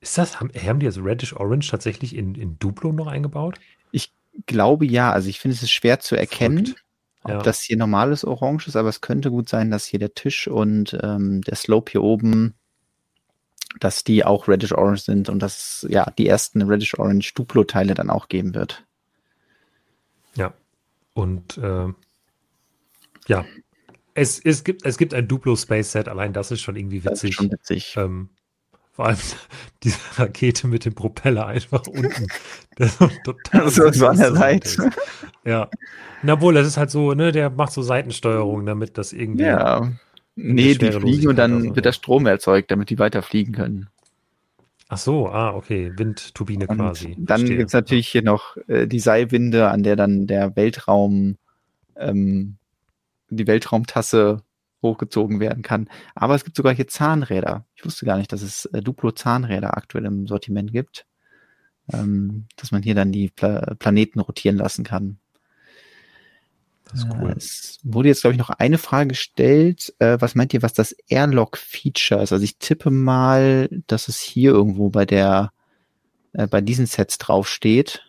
Ist 0.01 0.19
das, 0.19 0.39
haben, 0.39 0.51
haben 0.55 0.79
die 0.79 0.85
also 0.85 1.01
Reddish 1.01 1.33
Orange 1.35 1.67
tatsächlich 1.71 2.15
in, 2.15 2.35
in 2.35 2.59
Duplo 2.59 2.91
noch 2.93 3.07
eingebaut? 3.07 3.59
Ich 3.91 4.13
glaube 4.45 4.85
ja. 4.85 5.11
Also 5.11 5.29
ich 5.29 5.39
finde 5.39 5.55
es 5.55 5.63
ist 5.63 5.71
schwer 5.71 5.99
zu 5.99 6.15
erkennen. 6.15 6.67
Verrückt 6.67 6.83
ob 7.25 7.31
ja. 7.31 7.41
das 7.41 7.61
hier 7.61 7.77
normales 7.77 8.25
Orange 8.25 8.67
ist, 8.67 8.75
aber 8.75 8.89
es 8.89 8.99
könnte 8.99 9.31
gut 9.31 9.47
sein, 9.47 9.71
dass 9.71 9.85
hier 9.85 9.99
der 9.99 10.13
Tisch 10.13 10.49
und 10.49 10.97
ähm, 11.01 11.41
der 11.41 11.55
Slope 11.55 11.89
hier 11.89 12.03
oben, 12.03 12.55
dass 13.79 14.03
die 14.03 14.23
auch 14.23 14.47
Reddish 14.47 14.71
Orange 14.73 15.01
sind 15.01 15.29
und 15.29 15.39
dass 15.39 15.85
ja 15.89 16.09
die 16.17 16.27
ersten 16.27 16.61
Reddish 16.61 16.97
Orange 16.97 17.33
Duplo-Teile 17.33 17.93
dann 17.93 18.09
auch 18.09 18.27
geben 18.27 18.53
wird. 18.53 18.85
Ja. 20.35 20.53
Und 21.13 21.57
äh, 21.57 21.87
ja, 23.27 23.45
es, 24.15 24.39
es, 24.43 24.63
gibt, 24.63 24.85
es 24.85 24.97
gibt 24.97 25.13
ein 25.13 25.27
Duplo 25.27 25.55
Space 25.55 25.91
Set, 25.91 26.07
allein 26.07 26.33
das 26.33 26.51
ist 26.51 26.61
schon 26.61 26.75
irgendwie 26.75 27.03
witzig. 27.03 27.11
Das 27.11 27.23
ist 27.23 27.33
schon 27.33 27.51
witzig. 27.51 27.95
Ähm, 27.97 28.29
vor 28.91 29.07
allem 29.07 29.17
diese 29.83 29.97
Rakete 30.17 30.67
mit 30.67 30.85
dem 30.85 30.93
Propeller 30.93 31.47
einfach 31.47 31.85
unten. 31.87 32.27
Das 32.75 32.99
ist 32.99 33.23
total 33.23 33.69
so, 33.69 33.91
so 33.91 34.07
an 34.07 34.17
der 34.17 34.33
Seite. 34.33 34.89
Ja. 35.45 35.69
Na 36.23 36.41
wohl, 36.41 36.55
das 36.55 36.65
ist 36.65 36.75
halt 36.75 36.89
so, 36.89 37.13
ne, 37.13 37.31
der 37.31 37.51
macht 37.51 37.71
so 37.71 37.83
Seitensteuerung, 37.83 38.65
damit 38.65 38.97
das 38.97 39.13
irgendwie. 39.13 39.43
Ja. 39.43 39.91
Nee, 40.35 40.75
die 40.75 40.91
fliegen 40.91 41.27
und 41.27 41.35
dann 41.35 41.75
wird 41.75 41.85
der 41.85 41.91
Strom 41.91 42.25
erzeugt, 42.25 42.71
damit 42.71 42.89
die 42.89 42.99
weiter 42.99 43.21
fliegen 43.21 43.53
können. 43.53 43.89
Ach 44.89 44.97
so, 44.97 45.27
ah, 45.27 45.53
okay, 45.55 45.91
Windturbine 45.95 46.67
und 46.67 46.77
quasi. 46.77 47.15
Dann 47.17 47.45
gibt 47.45 47.67
es 47.67 47.73
natürlich 47.73 48.07
hier 48.07 48.21
noch 48.21 48.57
äh, 48.67 48.87
die 48.87 48.99
Seilwinde, 48.99 49.69
an 49.69 49.83
der 49.83 49.95
dann 49.95 50.27
der 50.27 50.55
Weltraum, 50.55 51.37
ähm, 51.95 52.57
die 53.29 53.47
Weltraumtasse 53.47 54.41
hochgezogen 54.83 55.39
werden 55.39 55.63
kann. 55.63 55.89
Aber 56.13 56.35
es 56.35 56.43
gibt 56.43 56.57
sogar 56.57 56.75
hier 56.75 56.87
Zahnräder. 56.87 57.65
Ich 57.75 57.85
wusste 57.85 58.05
gar 58.05 58.17
nicht, 58.17 58.31
dass 58.31 58.41
es 58.41 58.65
äh, 58.65 58.81
Duplo-Zahnräder 58.81 59.75
aktuell 59.77 60.05
im 60.05 60.27
Sortiment 60.27 60.71
gibt. 60.71 61.05
Ähm, 61.91 62.45
dass 62.55 62.71
man 62.71 62.83
hier 62.83 62.95
dann 62.95 63.11
die 63.11 63.29
Pla 63.29 63.75
Planeten 63.79 64.19
rotieren 64.19 64.57
lassen 64.57 64.83
kann. 64.83 65.17
Das 66.91 66.99
ist 66.99 67.07
cool. 67.19 67.33
Es 67.35 67.79
wurde 67.83 68.09
jetzt, 68.09 68.21
glaube 68.21 68.33
ich, 68.33 68.39
noch 68.39 68.49
eine 68.49 68.77
Frage 68.77 69.09
gestellt. 69.09 69.93
Äh, 69.99 70.17
was 70.19 70.35
meint 70.35 70.53
ihr, 70.53 70.61
was 70.61 70.73
das 70.73 70.91
Airlock-Feature 71.07 72.21
ist? 72.21 72.31
Also 72.31 72.43
ich 72.43 72.57
tippe 72.57 72.91
mal, 72.91 73.69
dass 73.87 74.07
es 74.07 74.19
hier 74.19 74.51
irgendwo 74.51 74.89
bei 74.89 75.05
der, 75.05 75.51
äh, 76.33 76.47
bei 76.47 76.61
diesen 76.61 76.85
Sets 76.85 77.17
draufsteht. 77.17 78.03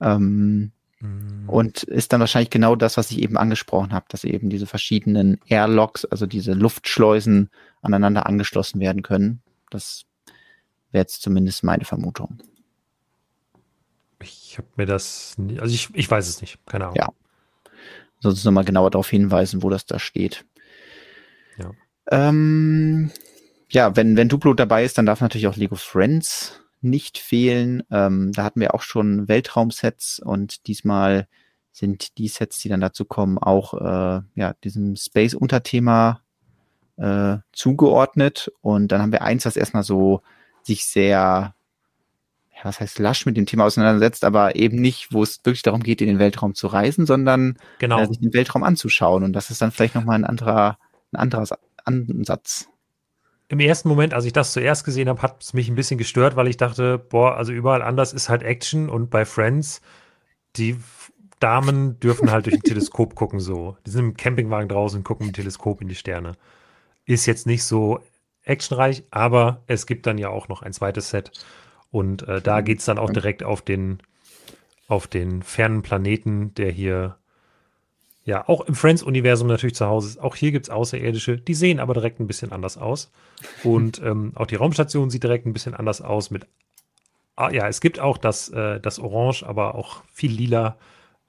Ähm, 0.00 0.72
Mhm. 1.00 1.48
Und 1.48 1.82
ist 1.82 2.12
dann 2.12 2.20
wahrscheinlich 2.20 2.50
genau 2.50 2.76
das, 2.76 2.96
was 2.96 3.10
ich 3.10 3.20
eben 3.20 3.36
angesprochen 3.36 3.92
habe, 3.92 4.06
dass 4.08 4.24
eben 4.24 4.50
diese 4.50 4.66
verschiedenen 4.66 5.40
Airlocks, 5.46 6.04
also 6.04 6.26
diese 6.26 6.52
Luftschleusen 6.52 7.50
aneinander 7.82 8.26
angeschlossen 8.26 8.80
werden 8.80 9.02
können. 9.02 9.42
Das 9.70 10.04
wäre 10.92 11.02
jetzt 11.02 11.22
zumindest 11.22 11.64
meine 11.64 11.84
Vermutung. 11.84 12.38
Ich 14.22 14.58
habe 14.58 14.68
mir 14.76 14.86
das, 14.86 15.36
nie, 15.38 15.58
also 15.60 15.74
ich, 15.74 15.88
ich 15.94 16.10
weiß 16.10 16.28
es 16.28 16.40
nicht, 16.40 16.58
keine 16.66 16.84
Ahnung. 16.84 16.96
Ja. 16.96 17.08
Sonst 18.20 18.44
nochmal 18.44 18.64
genauer 18.64 18.90
darauf 18.90 19.08
hinweisen, 19.08 19.62
wo 19.62 19.70
das 19.70 19.86
da 19.86 19.98
steht. 19.98 20.44
Ja. 21.58 21.70
Ähm, 22.10 23.10
ja, 23.70 23.96
wenn, 23.96 24.16
wenn 24.16 24.28
Duplo 24.28 24.52
dabei 24.54 24.84
ist, 24.84 24.98
dann 24.98 25.06
darf 25.06 25.20
natürlich 25.20 25.46
auch 25.46 25.56
Lego 25.56 25.76
Friends 25.76 26.60
nicht 26.82 27.18
fehlen. 27.18 27.82
Ähm, 27.90 28.32
da 28.32 28.44
hatten 28.44 28.60
wir 28.60 28.74
auch 28.74 28.82
schon 28.82 29.28
Weltraumsets 29.28 30.18
und 30.20 30.66
diesmal 30.66 31.28
sind 31.72 32.18
die 32.18 32.28
Sets, 32.28 32.58
die 32.58 32.68
dann 32.68 32.80
dazu 32.80 33.04
kommen, 33.04 33.38
auch 33.38 33.74
äh, 33.74 34.22
ja, 34.34 34.54
diesem 34.64 34.96
Space-Unterthema 34.96 36.22
äh, 36.96 37.38
zugeordnet. 37.52 38.52
Und 38.60 38.88
dann 38.88 39.00
haben 39.00 39.12
wir 39.12 39.22
eins, 39.22 39.46
was 39.46 39.56
erstmal 39.56 39.84
so 39.84 40.22
sich 40.62 40.84
sehr 40.84 41.54
was 42.64 42.80
heißt 42.80 42.98
lasch 42.98 43.26
mit 43.26 43.36
dem 43.36 43.46
Thema 43.46 43.64
auseinandersetzt, 43.64 44.24
aber 44.24 44.56
eben 44.56 44.80
nicht, 44.80 45.12
wo 45.12 45.22
es 45.22 45.40
wirklich 45.44 45.62
darum 45.62 45.82
geht, 45.82 46.00
in 46.00 46.08
den 46.08 46.18
Weltraum 46.18 46.54
zu 46.54 46.66
reisen, 46.66 47.06
sondern 47.06 47.58
genau. 47.78 48.00
äh, 48.00 48.06
sich 48.06 48.20
den 48.20 48.32
Weltraum 48.32 48.62
anzuschauen. 48.62 49.24
Und 49.24 49.32
das 49.32 49.50
ist 49.50 49.62
dann 49.62 49.70
vielleicht 49.70 49.94
nochmal 49.94 50.16
ein 50.16 50.24
anderer, 50.24 50.78
ein 51.12 51.16
anderer 51.16 51.46
Ansatz. 51.84 52.68
Im 53.48 53.58
ersten 53.58 53.88
Moment, 53.88 54.14
als 54.14 54.24
ich 54.24 54.32
das 54.32 54.52
zuerst 54.52 54.84
gesehen 54.84 55.08
habe, 55.08 55.22
hat 55.22 55.42
es 55.42 55.54
mich 55.54 55.68
ein 55.68 55.74
bisschen 55.74 55.98
gestört, 55.98 56.36
weil 56.36 56.46
ich 56.46 56.56
dachte, 56.56 56.98
boah, 56.98 57.36
also 57.36 57.52
überall 57.52 57.82
anders 57.82 58.12
ist 58.12 58.28
halt 58.28 58.42
Action 58.42 58.88
und 58.88 59.10
bei 59.10 59.24
Friends, 59.24 59.80
die 60.56 60.76
Damen 61.40 61.98
dürfen 61.98 62.30
halt 62.30 62.46
durch 62.46 62.56
ein 62.56 62.62
Teleskop 62.62 63.14
gucken 63.14 63.40
so. 63.40 63.76
Die 63.86 63.90
sind 63.90 64.00
im 64.04 64.16
Campingwagen 64.16 64.68
draußen 64.68 64.98
und 64.98 65.04
gucken 65.04 65.26
mit 65.26 65.36
dem 65.36 65.42
Teleskop 65.42 65.80
in 65.80 65.88
die 65.88 65.94
Sterne. 65.94 66.36
Ist 67.06 67.26
jetzt 67.26 67.46
nicht 67.46 67.64
so 67.64 68.00
actionreich, 68.44 69.04
aber 69.10 69.62
es 69.66 69.86
gibt 69.86 70.06
dann 70.06 70.18
ja 70.18 70.28
auch 70.28 70.48
noch 70.48 70.62
ein 70.62 70.72
zweites 70.72 71.10
Set 71.10 71.32
und 71.90 72.26
äh, 72.28 72.40
da 72.40 72.60
geht 72.60 72.80
es 72.80 72.84
dann 72.84 72.98
auch 72.98 73.10
direkt 73.10 73.42
auf 73.42 73.62
den, 73.62 73.98
auf 74.88 75.06
den 75.06 75.42
fernen 75.42 75.82
Planeten, 75.82 76.54
der 76.54 76.70
hier 76.70 77.16
ja 78.24 78.46
auch 78.48 78.62
im 78.62 78.74
Friends-Universum 78.74 79.48
natürlich 79.48 79.74
zu 79.74 79.86
Hause 79.86 80.08
ist. 80.08 80.20
Auch 80.20 80.36
hier 80.36 80.52
gibt 80.52 80.66
es 80.66 80.70
Außerirdische, 80.70 81.38
die 81.38 81.54
sehen 81.54 81.80
aber 81.80 81.94
direkt 81.94 82.20
ein 82.20 82.26
bisschen 82.26 82.52
anders 82.52 82.76
aus. 82.76 83.10
Und 83.64 84.00
ähm, 84.04 84.32
auch 84.34 84.46
die 84.46 84.56
Raumstation 84.56 85.10
sieht 85.10 85.24
direkt 85.24 85.46
ein 85.46 85.52
bisschen 85.52 85.74
anders 85.74 86.00
aus 86.00 86.30
mit 86.30 86.46
ah, 87.40 87.50
ja, 87.50 87.66
es 87.68 87.80
gibt 87.80 87.98
auch 87.98 88.18
das, 88.18 88.50
äh, 88.50 88.80
das 88.80 88.98
Orange, 88.98 89.44
aber 89.44 89.74
auch 89.74 90.02
viel 90.12 90.30
lila 90.30 90.76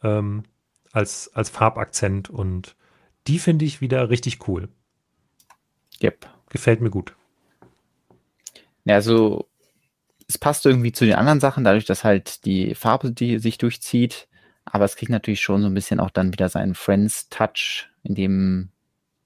ähm, 0.04 0.44
als, 0.92 1.32
als 1.34 1.50
Farbakzent 1.50 2.30
und 2.30 2.76
die 3.28 3.40
finde 3.40 3.66
ich 3.66 3.82
wieder 3.82 4.10
richtig 4.10 4.48
cool. 4.48 4.68
Yep. 6.04 6.28
Gefällt 6.50 6.82
mir 6.82 6.90
gut. 6.90 7.16
Ja, 8.84 8.96
also 8.96 9.48
es 10.32 10.38
passt 10.38 10.66
irgendwie 10.66 10.94
zu 10.94 11.06
den 11.06 11.16
anderen 11.16 11.42
Sachen, 11.42 11.66
dadurch, 11.66 11.86
dass 11.86 12.06
halt 12.06 12.46
die 12.46 12.74
Farbe, 12.74 13.12
die 13.12 13.38
sich 13.38 13.58
durchzieht, 13.58 14.28
aber 14.64 14.86
es 14.86 14.96
kriegt 14.96 15.12
natürlich 15.12 15.42
schon 15.42 15.62
so 15.62 15.68
ein 15.68 15.74
bisschen 15.74 16.00
auch 16.00 16.10
dann 16.10 16.32
wieder 16.32 16.48
seinen 16.48 16.74
Friends-Touch, 16.74 17.90
in 18.04 18.16
dem 18.16 18.70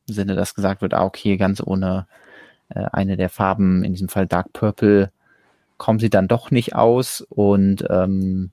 Sinne, 0.07 0.36
dass 0.36 0.56
gesagt 0.56 0.82
wird, 0.82 0.95
ah, 0.95 1.06
okay, 1.06 1.38
ganz 1.38 1.61
ohne 1.61 2.07
äh, 2.69 2.86
eine 2.91 3.18
der 3.18 3.30
Farben, 3.30 3.84
in 3.84 3.94
diesem 3.94 4.10
Fall 4.10 4.26
Dark 4.26 4.52
Purple, 4.53 5.11
kommen 5.77 5.99
sie 5.99 6.10
dann 6.10 6.27
doch 6.27 6.49
nicht 6.49 6.76
aus. 6.76 7.22
Und 7.22 7.86
ähm, 7.90 8.52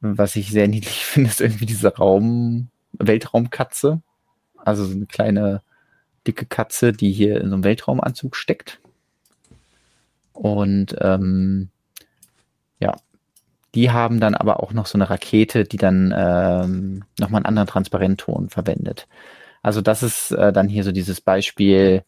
was 0.00 0.36
ich 0.36 0.50
sehr 0.50 0.68
niedlich 0.68 1.04
finde, 1.04 1.28
ist 1.28 1.42
irgendwie 1.42 1.66
diese 1.66 1.94
Raum, 1.94 2.68
Weltraumkatze. 2.92 4.00
Also 4.56 4.86
so 4.86 4.94
eine 4.94 5.06
kleine, 5.06 5.62
dicke 6.26 6.46
Katze, 6.46 6.92
die 6.92 7.12
hier 7.12 7.42
in 7.42 7.48
so 7.48 7.54
einem 7.54 7.64
Weltraumanzug 7.64 8.34
steckt. 8.34 8.80
Und 10.34 10.96
ähm, 11.00 11.70
ja, 12.80 12.94
die 13.74 13.90
haben 13.90 14.20
dann 14.20 14.34
aber 14.34 14.62
auch 14.62 14.72
noch 14.72 14.86
so 14.86 14.98
eine 14.98 15.08
Rakete, 15.08 15.64
die 15.64 15.78
dann 15.78 16.12
ähm, 16.16 17.04
nochmal 17.18 17.38
einen 17.38 17.46
anderen 17.46 17.68
Transparentton 17.68 18.50
verwendet. 18.50 19.08
Also 19.62 19.80
das 19.80 20.02
ist 20.02 20.32
äh, 20.32 20.52
dann 20.52 20.68
hier 20.68 20.84
so 20.84 20.92
dieses 20.92 21.20
Beispiel, 21.20 22.04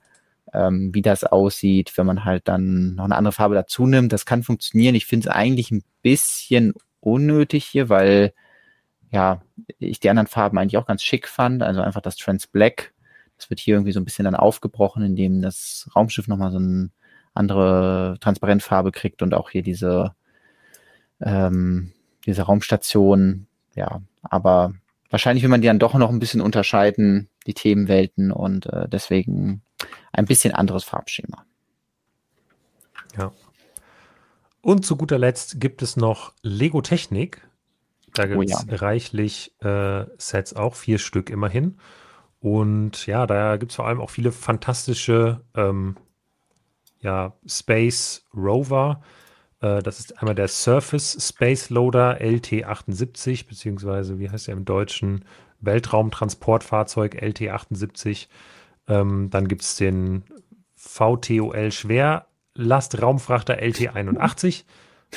ähm, 0.52 0.94
wie 0.94 1.02
das 1.02 1.24
aussieht, 1.24 1.96
wenn 1.96 2.06
man 2.06 2.24
halt 2.24 2.48
dann 2.48 2.96
noch 2.96 3.04
eine 3.04 3.16
andere 3.16 3.32
Farbe 3.32 3.54
dazu 3.54 3.86
nimmt. 3.86 4.12
Das 4.12 4.26
kann 4.26 4.42
funktionieren. 4.42 4.94
Ich 4.94 5.06
finde 5.06 5.28
es 5.28 5.34
eigentlich 5.34 5.70
ein 5.70 5.82
bisschen 6.02 6.74
unnötig 7.00 7.64
hier, 7.64 7.88
weil 7.88 8.32
ja, 9.10 9.40
ich 9.78 10.00
die 10.00 10.10
anderen 10.10 10.26
Farben 10.26 10.58
eigentlich 10.58 10.76
auch 10.76 10.86
ganz 10.86 11.02
schick 11.02 11.28
fand. 11.28 11.62
Also 11.62 11.80
einfach 11.80 12.02
das 12.02 12.16
Trans 12.16 12.46
Black. 12.46 12.92
Das 13.38 13.50
wird 13.50 13.60
hier 13.60 13.74
irgendwie 13.74 13.92
so 13.92 14.00
ein 14.00 14.04
bisschen 14.04 14.24
dann 14.24 14.34
aufgebrochen, 14.34 15.02
indem 15.02 15.42
das 15.42 15.88
Raumschiff 15.94 16.28
nochmal 16.28 16.50
so 16.50 16.58
ein 16.58 16.92
andere 17.36 18.16
Transparentfarbe 18.20 18.92
kriegt 18.92 19.22
und 19.22 19.34
auch 19.34 19.50
hier 19.50 19.62
diese, 19.62 20.14
ähm, 21.20 21.92
diese 22.24 22.42
Raumstation. 22.42 23.46
Ja, 23.74 24.00
aber 24.22 24.74
wahrscheinlich 25.10 25.42
will 25.42 25.50
man 25.50 25.60
die 25.60 25.68
dann 25.68 25.78
doch 25.78 25.94
noch 25.94 26.10
ein 26.10 26.18
bisschen 26.18 26.40
unterscheiden, 26.40 27.28
die 27.46 27.54
Themenwelten 27.54 28.32
und 28.32 28.66
äh, 28.66 28.88
deswegen 28.88 29.62
ein 30.12 30.26
bisschen 30.26 30.54
anderes 30.54 30.84
Farbschema. 30.84 31.44
Ja. 33.16 33.32
Und 34.62 34.84
zu 34.84 34.96
guter 34.96 35.18
Letzt 35.18 35.60
gibt 35.60 35.82
es 35.82 35.96
noch 35.96 36.32
Lego 36.42 36.80
Technik. 36.80 37.46
Da 38.14 38.26
gibt 38.26 38.50
es 38.50 38.64
oh 38.64 38.70
ja. 38.70 38.76
reichlich 38.76 39.54
äh, 39.60 40.06
Sets 40.18 40.54
auch, 40.56 40.74
vier 40.74 40.98
Stück 40.98 41.30
immerhin. 41.30 41.78
Und 42.40 43.06
ja, 43.06 43.26
da 43.26 43.56
gibt 43.56 43.72
es 43.72 43.76
vor 43.76 43.86
allem 43.86 44.00
auch 44.00 44.10
viele 44.10 44.32
fantastische 44.32 45.42
ähm, 45.54 45.96
ja, 47.06 47.32
Space 47.46 48.26
Rover. 48.36 49.00
Äh, 49.60 49.80
das 49.80 50.00
ist 50.00 50.18
einmal 50.18 50.34
der 50.34 50.48
Surface 50.48 51.16
Space 51.20 51.70
Loader 51.70 52.20
LT78, 52.20 53.46
beziehungsweise 53.46 54.18
wie 54.18 54.28
heißt 54.28 54.48
der 54.48 54.56
im 54.56 54.64
Deutschen? 54.64 55.24
Weltraumtransportfahrzeug 55.60 57.14
LT78. 57.14 58.26
Ähm, 58.88 59.30
dann 59.30 59.46
gibt 59.46 59.62
es 59.62 59.76
den 59.76 60.24
VTOL 60.74 61.70
Schwerlastraumfrachter 61.70 63.62
LT81, 63.62 64.64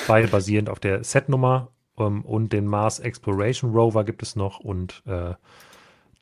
beide 0.07 0.27
basierend 0.27 0.69
auf 0.69 0.79
der 0.79 1.03
Setnummer. 1.03 1.71
Ähm, 1.97 2.23
und 2.23 2.53
den 2.53 2.67
Mars 2.67 2.99
Exploration 2.99 3.71
Rover 3.71 4.03
gibt 4.03 4.21
es 4.21 4.35
noch 4.35 4.59
und 4.59 5.01
äh, 5.07 5.33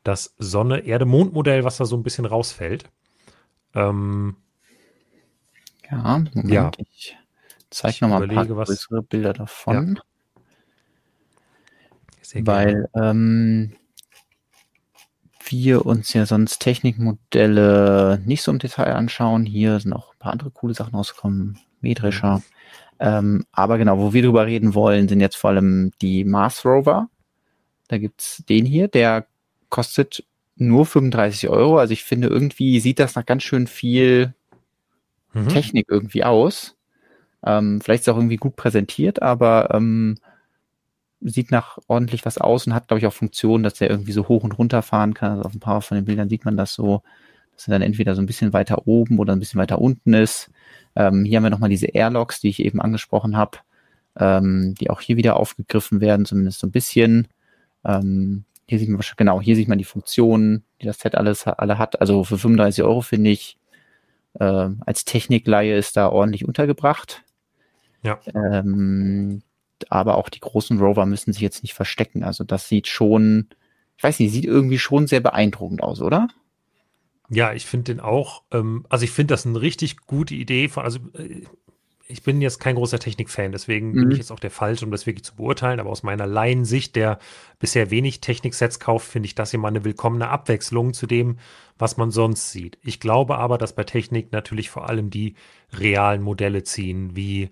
das 0.04 0.34
Sonne-Erde-Mond-Modell, 0.38 1.66
was 1.66 1.76
da 1.76 1.84
so 1.84 1.98
ein 1.98 2.04
bisschen 2.04 2.26
rausfällt. 2.26 2.90
Ähm, 3.76 4.38
ja, 5.92 6.24
Moment, 6.34 6.52
ja. 6.52 6.72
ich 6.78 7.18
zeige 7.70 7.98
nochmal 8.02 8.24
ein 8.24 8.30
paar 8.30 8.46
größere 8.46 9.02
Bilder 9.04 9.34
davon. 9.34 10.00
Ja. 12.34 12.46
Weil 12.46 12.90
ähm, 12.94 13.74
wir 15.50 15.86
uns 15.86 16.14
ja 16.14 16.26
sonst 16.26 16.60
Technikmodelle 16.60 18.22
nicht 18.26 18.42
so 18.42 18.52
im 18.52 18.60
Detail 18.60 18.94
anschauen. 18.96 19.46
Hier 19.46 19.80
sind 19.80 19.94
auch 19.94 20.14
ein 20.14 20.20
paar 20.20 20.34
andere 20.34 20.52
coole 20.52 20.74
Sachen 20.74 20.96
rausgekommen, 20.96 21.58
Mähdrescher. 21.80 22.38
Mhm. 22.38 22.44
Ähm, 23.00 23.46
aber 23.52 23.78
genau, 23.78 23.98
wo 24.00 24.14
wir 24.14 24.24
drüber 24.24 24.46
reden 24.46 24.74
wollen, 24.74 25.08
sind 25.08 25.22
jetzt 25.22 25.38
vor 25.38 25.52
allem 25.52 25.92
die 26.02 26.26
Mars 26.26 26.66
Rover. 26.66 27.10
Da 27.88 27.98
gibt's 27.98 28.44
den 28.50 28.66
hier, 28.66 28.88
der 28.88 29.28
kostet 29.70 30.26
nur 30.56 30.86
35 30.86 31.50
Euro. 31.50 31.78
Also 31.78 31.94
ich 31.94 32.04
finde, 32.04 32.28
irgendwie 32.28 32.80
sieht 32.80 33.00
das 33.00 33.16
nach 33.16 33.26
ganz 33.26 33.44
schön 33.44 33.68
viel 33.68 34.34
mhm. 35.34 35.50
Technik 35.50 35.88
irgendwie 35.90 36.24
aus. 36.24 36.76
Ähm, 37.46 37.82
vielleicht 37.82 38.02
ist 38.02 38.08
es 38.08 38.14
auch 38.14 38.18
irgendwie 38.18 38.38
gut 38.38 38.56
präsentiert, 38.56 39.22
aber 39.22 39.74
ähm, 39.74 40.18
sieht 41.22 41.52
nach 41.52 41.78
ordentlich 41.88 42.26
was 42.26 42.38
aus 42.38 42.68
und 42.68 42.74
hat, 42.74 42.88
glaube 42.88 43.00
ich, 43.00 43.08
auch 43.08 43.14
Funktionen, 43.14 43.64
dass 43.64 43.76
der 43.76 43.90
irgendwie 43.90 44.12
so 44.12 44.28
hoch 44.28 44.44
und 44.44 44.58
runter 44.58 44.82
fahren 44.82 45.14
kann. 45.14 45.32
Also 45.32 45.44
auf 45.44 45.54
ein 45.54 45.60
paar 45.60 45.82
von 45.82 45.96
den 45.96 46.06
Bildern 46.06 46.30
sieht 46.30 46.46
man 46.46 46.58
das 46.58 46.74
so, 46.74 47.02
dass 47.56 47.68
er 47.68 47.72
dann 47.72 47.82
entweder 47.82 48.16
so 48.16 48.22
ein 48.22 48.28
bisschen 48.28 48.54
weiter 48.54 48.88
oben 48.88 49.20
oder 49.20 49.34
ein 49.34 49.40
bisschen 49.40 49.60
weiter 49.60 49.80
unten 49.80 50.14
ist. 50.14 50.52
Ähm, 50.96 51.26
hier 51.26 51.38
haben 51.38 51.44
wir 51.44 51.50
nochmal 51.50 51.70
diese 51.70 51.88
Airlocks, 51.88 52.40
die 52.40 52.50
ich 52.50 52.64
eben 52.64 52.82
angesprochen 52.82 53.36
habe, 53.36 53.60
ähm, 54.18 54.76
die 54.80 54.90
auch 54.90 55.02
hier 55.02 55.18
wieder 55.18 55.38
aufgegriffen 55.38 56.02
werden, 56.02 56.26
zumindest 56.26 56.60
so 56.60 56.68
ein 56.68 56.72
bisschen. 56.72 57.28
Ähm, 57.84 58.46
hier 58.68 58.80
sieht 58.80 58.90
man 58.90 59.02
genau, 59.16 59.42
hier 59.42 59.56
sieht 59.56 59.70
man 59.70 59.78
die 59.78 59.86
Funktionen, 59.86 60.64
die 60.82 60.86
das 60.86 61.00
Set 61.00 61.16
alles 61.16 61.48
alle 61.48 61.78
hat. 61.80 62.02
Also 62.02 62.24
für 62.24 62.38
35 62.38 62.84
Euro 62.84 63.02
finde 63.02 63.32
ich 63.32 63.58
äh, 64.40 64.70
als 64.86 65.06
Technikleihe 65.06 65.76
ist 65.76 65.98
da 65.98 66.10
ordentlich 66.10 66.46
untergebracht. 66.48 67.24
Ja. 68.04 68.20
Ähm, 68.34 69.42
aber 69.90 70.18
auch 70.18 70.30
die 70.30 70.40
großen 70.40 70.80
Rover 70.80 71.06
müssen 71.06 71.34
sich 71.34 71.42
jetzt 71.42 71.64
nicht 71.64 71.74
verstecken. 71.74 72.24
Also 72.24 72.44
das 72.44 72.68
sieht 72.68 72.88
schon, 72.88 73.50
ich 73.98 74.04
weiß 74.04 74.20
nicht, 74.20 74.32
sieht 74.32 74.46
irgendwie 74.46 74.80
schon 74.80 75.08
sehr 75.08 75.20
beeindruckend 75.20 75.84
aus, 75.84 76.02
oder? 76.02 76.28
Ja, 77.30 77.54
ich 77.54 77.66
finde 77.66 77.94
den 77.94 78.00
auch, 78.00 78.44
ähm, 78.52 78.86
also 78.90 79.04
ich 79.04 79.12
finde 79.12 79.34
das 79.34 79.46
eine 79.46 79.62
richtig 79.62 79.98
gute 80.08 80.34
Idee. 80.36 80.70
Von, 80.70 80.84
also 80.84 81.00
äh, 81.14 81.44
ich 82.08 82.24
bin 82.24 82.42
jetzt 82.42 82.60
kein 82.60 82.76
großer 82.76 83.00
Technik-Fan, 83.00 83.52
deswegen 83.52 83.90
mhm. 83.90 84.02
bin 84.02 84.12
ich 84.12 84.18
jetzt 84.18 84.32
auch 84.32 84.40
der 84.40 84.52
Falsche, 84.52 84.86
um 84.86 84.92
das 84.92 85.06
wirklich 85.06 85.26
zu 85.26 85.36
beurteilen. 85.36 85.80
Aber 85.80 85.90
aus 85.90 86.04
meiner 86.04 86.26
Laiensicht, 86.26 86.96
der 86.96 87.20
bisher 87.60 87.92
wenig 87.92 88.22
Technik-Sets 88.22 88.80
kauft, 88.80 89.08
finde 89.08 89.28
ich 89.28 89.36
das 89.36 89.52
hier 89.52 89.60
mal 89.60 89.68
eine 89.68 89.84
willkommene 89.84 90.30
Abwechslung 90.30 90.94
zu 90.94 91.06
dem, 91.06 91.38
was 91.78 91.98
man 91.98 92.12
sonst 92.12 92.52
sieht. 92.52 92.78
Ich 92.82 93.00
glaube 93.00 93.38
aber, 93.38 93.58
dass 93.58 93.76
bei 93.76 93.84
Technik 93.84 94.32
natürlich 94.32 94.70
vor 94.70 94.88
allem 94.88 95.10
die 95.10 95.36
realen 95.74 96.22
Modelle 96.22 96.64
ziehen, 96.64 97.16
wie, 97.16 97.50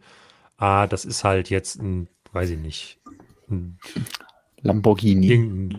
ah, 0.58 0.88
das 0.88 1.04
ist 1.04 1.24
halt 1.24 1.50
jetzt 1.50 1.82
ein, 1.82 2.08
weiß 2.32 2.52
ich 2.52 2.60
nicht, 2.60 3.00
ein 3.50 3.78
Lamborghini. 4.66 5.70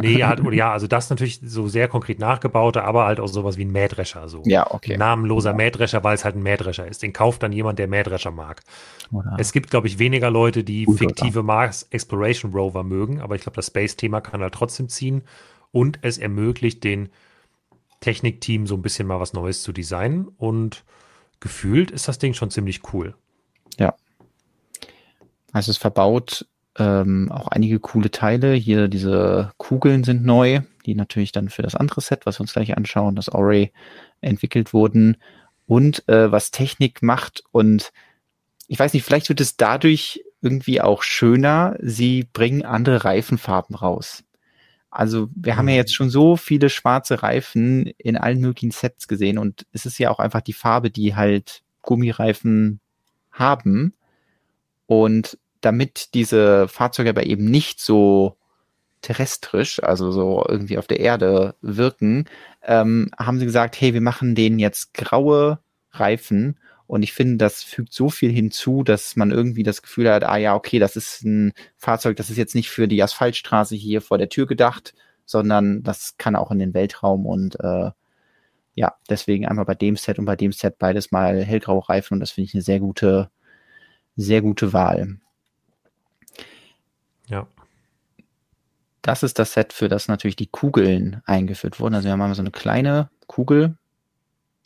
Nee, 0.00 0.18
ja, 0.18 0.38
oder 0.38 0.52
ja, 0.52 0.70
also 0.70 0.86
das 0.86 1.08
natürlich 1.08 1.40
so 1.42 1.66
sehr 1.66 1.88
konkret 1.88 2.18
nachgebaute, 2.18 2.84
aber 2.84 3.06
halt 3.06 3.18
auch 3.18 3.26
sowas 3.26 3.56
wie 3.56 3.64
ein 3.64 3.72
Mähdrescher. 3.72 4.28
So. 4.28 4.42
Ja, 4.44 4.70
okay. 4.70 4.98
namenloser 4.98 5.50
ja. 5.50 5.56
Mähdrescher, 5.56 6.04
weil 6.04 6.14
es 6.14 6.26
halt 6.26 6.36
ein 6.36 6.42
Mähdrescher 6.42 6.86
ist. 6.86 7.02
Den 7.02 7.14
kauft 7.14 7.42
dann 7.42 7.52
jemand, 7.52 7.78
der 7.78 7.88
Mähdrescher 7.88 8.30
mag. 8.30 8.62
Oder 9.10 9.36
es 9.38 9.52
gibt, 9.52 9.70
glaube 9.70 9.86
ich, 9.86 9.98
weniger 9.98 10.30
Leute, 10.30 10.62
die 10.62 10.86
fiktive 10.86 11.42
Mars 11.42 11.86
Exploration 11.90 12.52
Rover 12.52 12.84
mögen, 12.84 13.20
aber 13.20 13.34
ich 13.34 13.42
glaube, 13.42 13.56
das 13.56 13.68
Space-Thema 13.68 14.20
kann 14.20 14.42
halt 14.42 14.52
trotzdem 14.52 14.90
ziehen 14.90 15.22
und 15.72 15.98
es 16.02 16.18
ermöglicht 16.18 16.84
den 16.84 17.08
Technikteam 18.00 18.66
so 18.66 18.74
ein 18.74 18.82
bisschen 18.82 19.08
mal 19.08 19.20
was 19.20 19.32
Neues 19.32 19.62
zu 19.62 19.72
designen 19.72 20.28
und 20.36 20.84
gefühlt 21.40 21.90
ist 21.90 22.08
das 22.08 22.18
Ding 22.18 22.34
schon 22.34 22.50
ziemlich 22.50 22.92
cool. 22.92 23.14
Ja. 23.78 23.94
also 25.52 25.70
es 25.70 25.78
verbaut 25.78 26.46
ähm, 26.78 27.30
auch 27.30 27.48
einige 27.48 27.78
coole 27.80 28.10
Teile. 28.10 28.54
Hier 28.54 28.88
diese 28.88 29.52
Kugeln 29.56 30.04
sind 30.04 30.24
neu, 30.24 30.60
die 30.86 30.94
natürlich 30.94 31.32
dann 31.32 31.48
für 31.48 31.62
das 31.62 31.74
andere 31.74 32.00
Set, 32.00 32.26
was 32.26 32.38
wir 32.38 32.42
uns 32.42 32.52
gleich 32.52 32.76
anschauen, 32.76 33.14
das 33.14 33.28
Array 33.28 33.72
entwickelt 34.20 34.72
wurden. 34.72 35.16
Und 35.66 36.06
äh, 36.08 36.30
was 36.30 36.50
Technik 36.50 37.02
macht 37.02 37.42
und 37.50 37.92
ich 38.66 38.78
weiß 38.78 38.94
nicht, 38.94 39.04
vielleicht 39.04 39.28
wird 39.28 39.40
es 39.40 39.56
dadurch 39.56 40.24
irgendwie 40.40 40.80
auch 40.80 41.02
schöner. 41.02 41.76
Sie 41.80 42.26
bringen 42.32 42.64
andere 42.64 43.04
Reifenfarben 43.04 43.76
raus. 43.76 44.24
Also 44.90 45.28
wir 45.34 45.56
haben 45.56 45.68
ja 45.68 45.74
mhm. 45.74 45.78
jetzt 45.78 45.94
schon 45.94 46.08
so 46.08 46.36
viele 46.36 46.70
schwarze 46.70 47.22
Reifen 47.22 47.86
in 47.98 48.16
allen 48.16 48.40
möglichen 48.40 48.70
Sets 48.70 49.08
gesehen 49.08 49.38
und 49.38 49.66
es 49.72 49.86
ist 49.86 49.98
ja 49.98 50.10
auch 50.10 50.20
einfach 50.20 50.40
die 50.40 50.52
Farbe, 50.52 50.90
die 50.90 51.16
halt 51.16 51.62
Gummireifen 51.82 52.80
haben. 53.32 53.94
Und 54.86 55.38
damit 55.64 56.14
diese 56.14 56.68
Fahrzeuge 56.68 57.10
aber 57.10 57.26
eben 57.26 57.46
nicht 57.46 57.80
so 57.80 58.36
terrestrisch, 59.02 59.82
also 59.82 60.10
so 60.12 60.44
irgendwie 60.48 60.78
auf 60.78 60.86
der 60.86 61.00
Erde 61.00 61.54
wirken, 61.60 62.26
ähm, 62.62 63.10
haben 63.18 63.38
sie 63.38 63.44
gesagt, 63.44 63.80
hey, 63.80 63.92
wir 63.94 64.00
machen 64.00 64.34
denen 64.34 64.58
jetzt 64.58 64.94
graue 64.94 65.58
Reifen 65.92 66.58
und 66.86 67.02
ich 67.02 67.12
finde, 67.12 67.36
das 67.38 67.62
fügt 67.62 67.92
so 67.92 68.10
viel 68.10 68.30
hinzu, 68.30 68.82
dass 68.82 69.16
man 69.16 69.30
irgendwie 69.30 69.62
das 69.62 69.82
Gefühl 69.82 70.10
hat, 70.10 70.24
ah 70.24 70.36
ja, 70.36 70.54
okay, 70.54 70.78
das 70.78 70.96
ist 70.96 71.22
ein 71.24 71.52
Fahrzeug, 71.76 72.16
das 72.16 72.30
ist 72.30 72.36
jetzt 72.36 72.54
nicht 72.54 72.70
für 72.70 72.88
die 72.88 73.02
Asphaltstraße 73.02 73.74
hier 73.74 74.00
vor 74.00 74.18
der 74.18 74.28
Tür 74.28 74.46
gedacht, 74.46 74.94
sondern 75.26 75.82
das 75.82 76.16
kann 76.18 76.36
auch 76.36 76.50
in 76.50 76.58
den 76.58 76.74
Weltraum 76.74 77.26
und 77.26 77.58
äh, 77.60 77.90
ja, 78.74 78.94
deswegen 79.08 79.46
einmal 79.46 79.64
bei 79.66 79.74
dem 79.74 79.96
Set 79.96 80.18
und 80.18 80.24
bei 80.24 80.36
dem 80.36 80.52
Set 80.52 80.78
beides 80.78 81.12
mal 81.12 81.42
hellgraue 81.42 81.88
Reifen 81.88 82.14
und 82.14 82.20
das 82.20 82.32
finde 82.32 82.46
ich 82.48 82.54
eine 82.54 82.62
sehr 82.62 82.80
gute, 82.80 83.30
sehr 84.16 84.42
gute 84.42 84.72
Wahl. 84.72 85.18
Ja. 87.28 87.46
Das 89.02 89.22
ist 89.22 89.38
das 89.38 89.52
Set, 89.52 89.72
für 89.72 89.88
das 89.88 90.08
natürlich 90.08 90.36
die 90.36 90.46
Kugeln 90.46 91.20
eingeführt 91.26 91.78
wurden. 91.78 91.94
Also 91.94 92.06
wir 92.06 92.12
haben 92.12 92.34
so 92.34 92.42
eine 92.42 92.50
kleine 92.50 93.10
Kugel, 93.26 93.76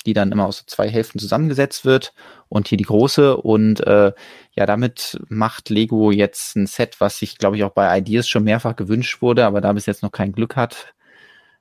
die 0.07 0.13
dann 0.13 0.31
immer 0.31 0.47
aus 0.47 0.65
zwei 0.67 0.89
Hälften 0.89 1.19
zusammengesetzt 1.19 1.85
wird 1.85 2.15
und 2.49 2.69
hier 2.69 2.79
die 2.79 2.85
große 2.85 3.37
und 3.37 3.81
äh, 3.87 4.13
ja, 4.53 4.67
damit 4.67 5.21
macht 5.29 5.71
Lego 5.71 6.13
jetzt 6.13 6.57
ein 6.57 6.67
Set, 6.67 7.01
was 7.01 7.19
sich, 7.19 7.39
glaube 7.39 7.57
ich, 7.57 7.65
auch 7.65 7.73
bei 7.73 7.99
Ideas 7.99 8.29
schon 8.29 8.45
mehrfach 8.45 8.77
gewünscht 8.77 9.23
wurde, 9.23 9.45
aber 9.45 9.61
da 9.61 9.73
bis 9.73 9.87
jetzt 9.87 10.03
noch 10.03 10.13
kein 10.13 10.33
Glück 10.33 10.55
hat, 10.57 10.95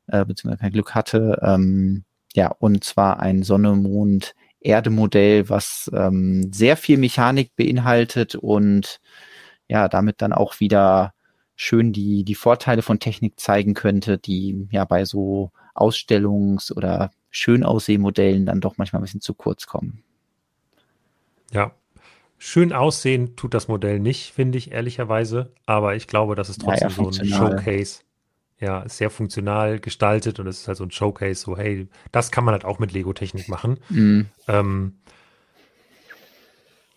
äh, 0.08 0.24
beziehungsweise 0.24 0.62
kein 0.62 0.72
Glück 0.72 0.94
hatte. 0.94 1.40
Ähm, 1.42 2.04
ja, 2.36 2.50
und 2.60 2.84
zwar 2.84 3.20
ein 3.20 3.42
Sonne, 3.42 3.74
Mond, 3.74 4.36
Erde-Modell, 4.60 5.50
was 5.50 5.90
ähm, 5.94 6.52
sehr 6.54 6.78
viel 6.78 6.98
Mechanik 6.98 7.56
beinhaltet 7.56 8.36
und 8.36 9.00
ja, 9.68 9.88
damit 9.88 10.22
dann 10.22 10.34
auch 10.34 10.60
wieder 10.60 11.14
schön 11.56 11.92
die, 11.92 12.24
die 12.24 12.36
Vorteile 12.36 12.82
von 12.82 13.00
Technik 13.00 13.40
zeigen 13.40 13.74
könnte, 13.74 14.18
die 14.18 14.68
ja 14.72 14.86
bei 14.86 15.06
so 15.06 15.52
Ausstellungs- 15.74 16.72
oder 16.72 17.12
schön 17.30 17.64
Aussehmodellen 17.64 18.46
dann 18.46 18.62
doch 18.62 18.78
manchmal 18.78 19.02
ein 19.02 19.06
bisschen 19.06 19.22
zu 19.22 19.34
kurz 19.34 19.66
kommen. 19.66 20.04
Ja. 21.52 21.72
Schön 22.40 22.72
aussehen 22.72 23.36
tut 23.36 23.56
das 23.56 23.68
Modell 23.68 24.00
nicht, 24.00 24.32
finde 24.32 24.60
ich 24.60 24.72
ehrlicherweise, 24.72 25.52
aber 25.66 25.96
ich 25.96 26.08
glaube, 26.08 26.36
das 26.36 26.50
ist 26.50 26.62
trotzdem 26.62 26.90
ja, 26.90 27.04
ja, 27.04 27.12
so 27.12 27.20
ein 27.20 27.28
Showcase. 27.28 28.02
Ja, 28.60 28.82
ist 28.82 28.98
sehr 28.98 29.10
funktional 29.10 29.80
gestaltet 29.80 30.40
und 30.40 30.48
es 30.48 30.62
ist 30.62 30.68
halt 30.68 30.78
so 30.78 30.84
ein 30.84 30.92
Showcase, 30.92 31.42
so 31.42 31.58
hey, 31.58 31.88
das 32.12 32.32
kann 32.32 32.44
man 32.44 32.54
halt 32.54 32.66
auch 32.66 32.80
mit 32.80 32.92
Lego-Technik 32.92 33.50
machen. 33.50 33.80
Mhm. 33.90 34.28
Ähm, 34.48 34.98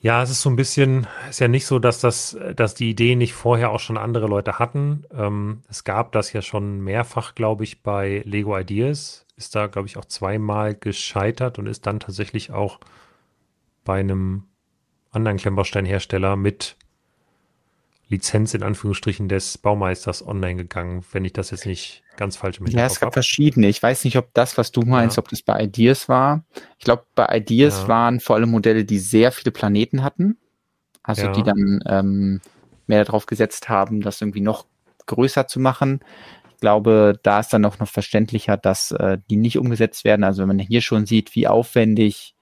ja, 0.02 0.22
es 0.22 0.30
ist 0.30 0.40
so 0.40 0.48
ein 0.48 0.56
bisschen, 0.56 1.06
ist 1.28 1.40
ja 1.40 1.48
nicht 1.48 1.66
so, 1.66 1.78
dass 1.78 2.00
das, 2.00 2.36
dass 2.56 2.74
die 2.74 2.88
Idee 2.88 3.16
nicht 3.16 3.34
vorher 3.34 3.70
auch 3.70 3.80
schon 3.80 3.98
andere 3.98 4.26
Leute 4.26 4.58
hatten. 4.58 5.04
Ähm, 5.12 5.62
es 5.68 5.84
gab 5.84 6.12
das 6.12 6.32
ja 6.32 6.40
schon 6.40 6.80
mehrfach, 6.80 7.34
glaube 7.34 7.64
ich, 7.64 7.82
bei 7.82 8.22
Lego 8.24 8.58
Ideas. 8.58 9.26
Ist 9.36 9.54
da, 9.54 9.66
glaube 9.66 9.88
ich, 9.88 9.98
auch 9.98 10.06
zweimal 10.06 10.74
gescheitert 10.74 11.58
und 11.58 11.66
ist 11.66 11.86
dann 11.86 12.00
tatsächlich 12.00 12.50
auch 12.50 12.80
bei 13.84 14.00
einem 14.00 14.44
anderen 15.10 15.36
Klemmbausteinhersteller 15.36 16.34
mit 16.36 16.76
Lizenz 18.08 18.54
in 18.54 18.62
Anführungsstrichen 18.62 19.28
des 19.28 19.58
Baumeisters 19.58 20.26
online 20.26 20.56
gegangen, 20.56 21.04
wenn 21.12 21.26
ich 21.26 21.32
das 21.34 21.50
jetzt 21.50 21.66
nicht 21.66 22.02
ganz 22.20 22.36
falsch 22.36 22.60
mit 22.60 22.72
Ja, 22.72 22.84
es 22.84 23.00
gab 23.00 23.14
verschiedene. 23.14 23.66
Ich 23.68 23.82
weiß 23.82 24.04
nicht, 24.04 24.16
ob 24.16 24.32
das, 24.34 24.56
was 24.58 24.70
du 24.70 24.82
meinst, 24.82 25.16
ja. 25.16 25.22
ob 25.22 25.28
das 25.30 25.42
bei 25.42 25.60
Ideas 25.64 26.08
war. 26.08 26.44
Ich 26.78 26.84
glaube, 26.84 27.04
bei 27.14 27.26
Ideas 27.36 27.82
ja. 27.82 27.88
waren 27.88 28.20
vor 28.20 28.36
allem 28.36 28.50
Modelle, 28.50 28.84
die 28.84 28.98
sehr 28.98 29.32
viele 29.32 29.50
Planeten 29.50 30.04
hatten. 30.04 30.36
Also 31.02 31.22
ja. 31.22 31.32
die 31.32 31.42
dann 31.42 31.80
ähm, 31.86 32.40
mehr 32.86 33.04
darauf 33.04 33.24
gesetzt 33.26 33.68
haben, 33.68 34.02
das 34.02 34.20
irgendwie 34.20 34.42
noch 34.42 34.66
größer 35.06 35.46
zu 35.46 35.58
machen. 35.60 36.00
Ich 36.50 36.60
glaube, 36.60 37.18
da 37.22 37.40
ist 37.40 37.54
dann 37.54 37.64
auch 37.64 37.78
noch 37.78 37.88
verständlicher, 37.88 38.58
dass 38.58 38.92
äh, 38.92 39.16
die 39.30 39.36
nicht 39.36 39.56
umgesetzt 39.56 40.04
werden. 40.04 40.22
Also 40.22 40.42
wenn 40.42 40.48
man 40.48 40.58
hier 40.58 40.82
schon 40.82 41.06
sieht, 41.06 41.34
wie 41.34 41.48
aufwendig 41.48 42.34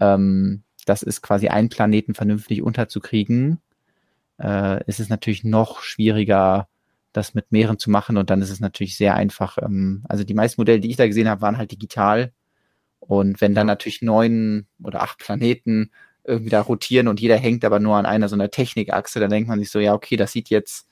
ähm, 0.00 0.64
das 0.84 1.02
ist, 1.02 1.22
quasi 1.22 1.48
einen 1.48 1.70
Planeten 1.70 2.14
vernünftig 2.14 2.62
unterzukriegen, 2.62 3.60
äh, 4.38 4.84
ist 4.84 5.00
es 5.00 5.08
natürlich 5.08 5.44
noch 5.44 5.80
schwieriger, 5.80 6.68
das 7.12 7.34
mit 7.34 7.52
mehreren 7.52 7.78
zu 7.78 7.90
machen 7.90 8.16
und 8.16 8.30
dann 8.30 8.42
ist 8.42 8.50
es 8.50 8.60
natürlich 8.60 8.96
sehr 8.96 9.14
einfach. 9.14 9.58
Ähm, 9.58 10.04
also 10.08 10.24
die 10.24 10.34
meisten 10.34 10.60
Modelle, 10.60 10.80
die 10.80 10.90
ich 10.90 10.96
da 10.96 11.06
gesehen 11.06 11.28
habe, 11.28 11.40
waren 11.42 11.58
halt 11.58 11.72
digital 11.72 12.32
und 13.00 13.40
wenn 13.40 13.54
dann 13.54 13.66
natürlich 13.66 14.02
neun 14.02 14.66
oder 14.82 15.02
acht 15.02 15.18
Planeten 15.18 15.90
irgendwie 16.24 16.50
da 16.50 16.60
rotieren 16.60 17.08
und 17.08 17.20
jeder 17.20 17.36
hängt 17.36 17.64
aber 17.64 17.80
nur 17.80 17.96
an 17.96 18.06
einer 18.06 18.28
so 18.28 18.36
einer 18.36 18.50
Technikachse, 18.50 19.20
dann 19.20 19.30
denkt 19.30 19.48
man 19.48 19.58
sich 19.58 19.70
so, 19.70 19.78
ja, 19.80 19.94
okay, 19.94 20.16
das 20.16 20.32
sieht 20.32 20.50
jetzt 20.50 20.88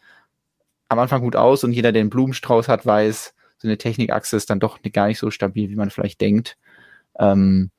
am 0.89 0.99
Anfang 0.99 1.21
gut 1.21 1.37
aus 1.37 1.65
und 1.65 1.73
jeder, 1.73 1.93
der 1.93 2.01
einen 2.01 2.11
Blumenstrauß 2.11 2.69
hat, 2.69 2.87
weiß, 2.87 3.35
so 3.59 3.69
eine 3.69 3.79
Technikachse 3.79 4.37
ist 4.37 4.51
dann 4.51 4.61
doch 4.61 4.81
gar 4.93 5.09
nicht 5.09 5.19
so 5.19 5.31
stabil, 5.31 5.69
wie 5.71 5.77
man 5.77 5.91
vielleicht 5.91 6.21
denkt. 6.21 6.57
Ähm, 7.19 7.71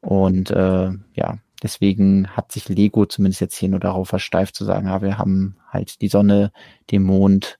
und 0.00 0.50
äh, 0.50 0.90
ja, 1.14 1.38
Deswegen 1.64 2.28
hat 2.28 2.52
sich 2.52 2.68
Lego 2.68 3.06
zumindest 3.06 3.40
jetzt 3.40 3.56
hier 3.56 3.70
nur 3.70 3.80
darauf 3.80 4.10
versteift 4.10 4.54
zu 4.54 4.66
sagen, 4.66 4.86
ja, 4.86 5.00
wir 5.00 5.16
haben 5.16 5.56
halt 5.66 6.02
die 6.02 6.08
Sonne, 6.08 6.52
den 6.90 7.02
Mond 7.02 7.58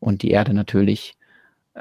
und 0.00 0.22
die 0.22 0.32
Erde 0.32 0.52
natürlich. 0.52 1.16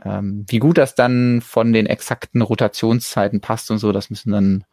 Ähm, 0.03 0.45
wie 0.47 0.59
gut 0.59 0.77
das 0.77 0.93
dann 0.93 1.41
von 1.41 1.73
den 1.73 1.87
exakten 1.87 2.43
Rotationszeiten 2.43 3.41
passt 3.41 3.71
und 3.71 3.79
so, 3.79 3.91
das 3.91 4.11
müssen 4.11 4.31
dann 4.31 4.63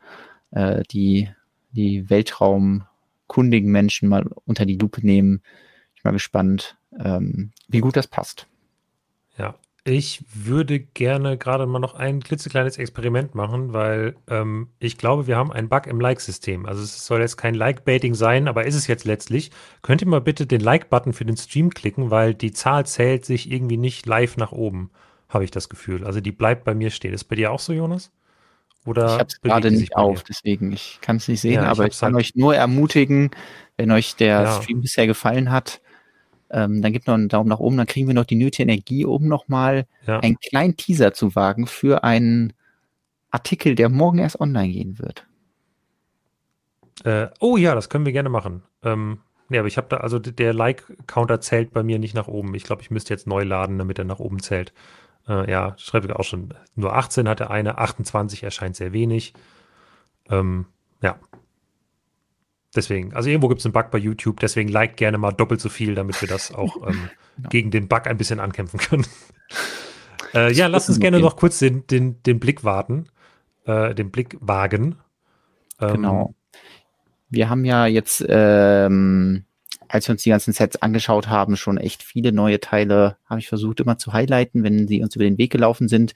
äh, 0.50 0.82
die, 0.90 1.30
die 1.70 2.10
weltraumkundigen 2.10 3.72
Menschen 3.72 4.10
mal 4.10 4.26
unter 4.44 4.66
die 4.66 4.76
Lupe 4.76 5.00
nehmen. 5.00 5.40
Ich 5.94 6.02
bin 6.02 6.10
mal 6.10 6.16
gespannt, 6.16 6.76
ähm, 7.02 7.52
wie 7.68 7.80
gut 7.80 7.96
das 7.96 8.06
passt. 8.06 8.48
Ja, 9.38 9.54
ich 9.84 10.24
würde 10.32 10.78
gerne 10.78 11.36
gerade 11.36 11.66
mal 11.66 11.80
noch 11.80 11.94
ein 11.94 12.22
klitzekleines 12.22 12.78
Experiment 12.78 13.34
machen, 13.34 13.72
weil 13.72 14.14
ähm, 14.28 14.68
ich 14.78 14.96
glaube, 14.96 15.26
wir 15.26 15.36
haben 15.36 15.52
einen 15.52 15.68
Bug 15.68 15.88
im 15.88 16.00
Like-System. 16.00 16.66
Also 16.66 16.82
es 16.82 17.04
soll 17.04 17.20
jetzt 17.20 17.36
kein 17.36 17.54
Like-Baiting 17.54 18.14
sein, 18.14 18.46
aber 18.46 18.64
ist 18.64 18.76
es 18.76 18.86
jetzt 18.86 19.04
letztlich. 19.04 19.50
Könnt 19.82 20.00
ihr 20.00 20.08
mal 20.08 20.20
bitte 20.20 20.46
den 20.46 20.60
Like-Button 20.60 21.12
für 21.12 21.24
den 21.24 21.36
Stream 21.36 21.70
klicken, 21.70 22.10
weil 22.10 22.32
die 22.32 22.52
Zahl 22.52 22.86
zählt 22.86 23.24
sich 23.24 23.50
irgendwie 23.50 23.76
nicht 23.76 24.06
live 24.06 24.36
nach 24.36 24.52
oben, 24.52 24.90
habe 25.28 25.42
ich 25.42 25.50
das 25.50 25.68
Gefühl. 25.68 26.06
Also 26.06 26.20
die 26.20 26.32
bleibt 26.32 26.62
bei 26.62 26.74
mir 26.74 26.90
stehen. 26.90 27.12
Ist 27.12 27.24
bei 27.24 27.36
dir 27.36 27.50
auch 27.50 27.60
so, 27.60 27.72
Jonas? 27.72 28.12
Oder 28.84 29.06
ich 29.06 29.12
habe 29.12 29.28
es 29.28 29.40
gerade 29.40 29.70
nicht 29.70 29.96
auf, 29.96 30.22
deswegen 30.24 30.72
ich 30.72 30.98
kann 31.00 31.16
es 31.16 31.28
nicht 31.28 31.40
sehen, 31.40 31.54
ja, 31.54 31.64
aber 31.64 31.86
ich, 31.86 31.94
ich 31.94 32.00
kann 32.00 32.14
halt 32.14 32.24
euch 32.24 32.34
nur 32.34 32.54
ermutigen, 32.54 33.30
wenn 33.76 33.92
euch 33.92 34.16
der 34.16 34.42
ja. 34.42 34.60
Stream 34.60 34.80
bisher 34.80 35.06
gefallen 35.06 35.52
hat, 35.52 35.80
ähm, 36.52 36.82
dann 36.82 36.92
gibt 36.92 37.06
noch 37.06 37.14
einen 37.14 37.28
Daumen 37.28 37.48
nach 37.48 37.58
oben, 37.58 37.76
dann 37.76 37.86
kriegen 37.86 38.06
wir 38.06 38.14
noch 38.14 38.26
die 38.26 38.36
nötige 38.36 38.64
Energie, 38.64 39.04
um 39.04 39.26
nochmal 39.26 39.86
ja. 40.06 40.20
einen 40.20 40.38
kleinen 40.38 40.76
Teaser 40.76 41.14
zu 41.14 41.34
wagen 41.34 41.66
für 41.66 42.04
einen 42.04 42.52
Artikel, 43.30 43.74
der 43.74 43.88
morgen 43.88 44.18
erst 44.18 44.40
online 44.40 44.72
gehen 44.72 44.98
wird. 44.98 45.26
Äh, 47.04 47.28
oh 47.40 47.56
ja, 47.56 47.74
das 47.74 47.88
können 47.88 48.04
wir 48.04 48.12
gerne 48.12 48.28
machen. 48.28 48.62
Ähm, 48.82 49.20
nee, 49.48 49.58
aber 49.58 49.68
ich 49.68 49.78
habe 49.78 49.88
da, 49.88 49.98
also 49.98 50.18
der 50.18 50.52
Like-Counter 50.52 51.40
zählt 51.40 51.72
bei 51.72 51.82
mir 51.82 51.98
nicht 51.98 52.14
nach 52.14 52.28
oben. 52.28 52.54
Ich 52.54 52.64
glaube, 52.64 52.82
ich 52.82 52.90
müsste 52.90 53.14
jetzt 53.14 53.26
neu 53.26 53.42
laden, 53.42 53.78
damit 53.78 53.98
er 53.98 54.04
nach 54.04 54.20
oben 54.20 54.40
zählt. 54.40 54.72
Äh, 55.26 55.50
ja, 55.50 55.74
schreibe 55.78 56.06
ich 56.06 56.12
auch 56.12 56.24
schon. 56.24 56.54
Nur 56.74 56.94
18 56.94 57.28
hat 57.28 57.40
er 57.40 57.50
eine, 57.50 57.78
28 57.78 58.42
erscheint 58.42 58.76
sehr 58.76 58.92
wenig. 58.92 59.32
Ähm, 60.28 60.66
ja, 61.00 61.18
Deswegen, 62.74 63.12
also 63.12 63.28
irgendwo 63.28 63.48
gibt 63.48 63.60
es 63.60 63.66
einen 63.66 63.74
Bug 63.74 63.90
bei 63.90 63.98
YouTube, 63.98 64.40
deswegen 64.40 64.70
like 64.70 64.96
gerne 64.96 65.18
mal 65.18 65.32
doppelt 65.32 65.60
so 65.60 65.68
viel, 65.68 65.94
damit 65.94 66.20
wir 66.22 66.28
das 66.28 66.54
auch 66.54 66.76
ähm, 66.88 67.10
genau. 67.36 67.48
gegen 67.50 67.70
den 67.70 67.88
Bug 67.88 68.06
ein 68.06 68.16
bisschen 68.16 68.40
ankämpfen 68.40 68.80
können. 68.80 69.06
äh, 70.34 70.52
ja, 70.52 70.68
lass 70.68 70.88
uns 70.88 70.98
gerne 70.98 71.20
noch 71.20 71.36
kurz 71.36 71.58
den, 71.58 71.86
den, 71.86 72.22
den 72.22 72.40
Blick 72.40 72.64
warten, 72.64 73.06
äh, 73.66 73.94
den 73.94 74.10
Blick 74.10 74.36
wagen. 74.40 74.96
Ähm, 75.80 75.94
genau. 75.94 76.34
Wir 77.28 77.50
haben 77.50 77.64
ja 77.64 77.86
jetzt, 77.86 78.24
ähm, 78.26 79.44
als 79.88 80.08
wir 80.08 80.14
uns 80.14 80.22
die 80.22 80.30
ganzen 80.30 80.52
Sets 80.52 80.80
angeschaut 80.80 81.28
haben, 81.28 81.56
schon 81.56 81.76
echt 81.76 82.02
viele 82.02 82.32
neue 82.32 82.60
Teile, 82.60 83.16
habe 83.28 83.40
ich 83.40 83.48
versucht 83.48 83.80
immer 83.80 83.98
zu 83.98 84.14
highlighten, 84.14 84.64
wenn 84.64 84.88
sie 84.88 85.02
uns 85.02 85.14
über 85.16 85.24
den 85.24 85.38
Weg 85.38 85.52
gelaufen 85.52 85.88
sind. 85.88 86.14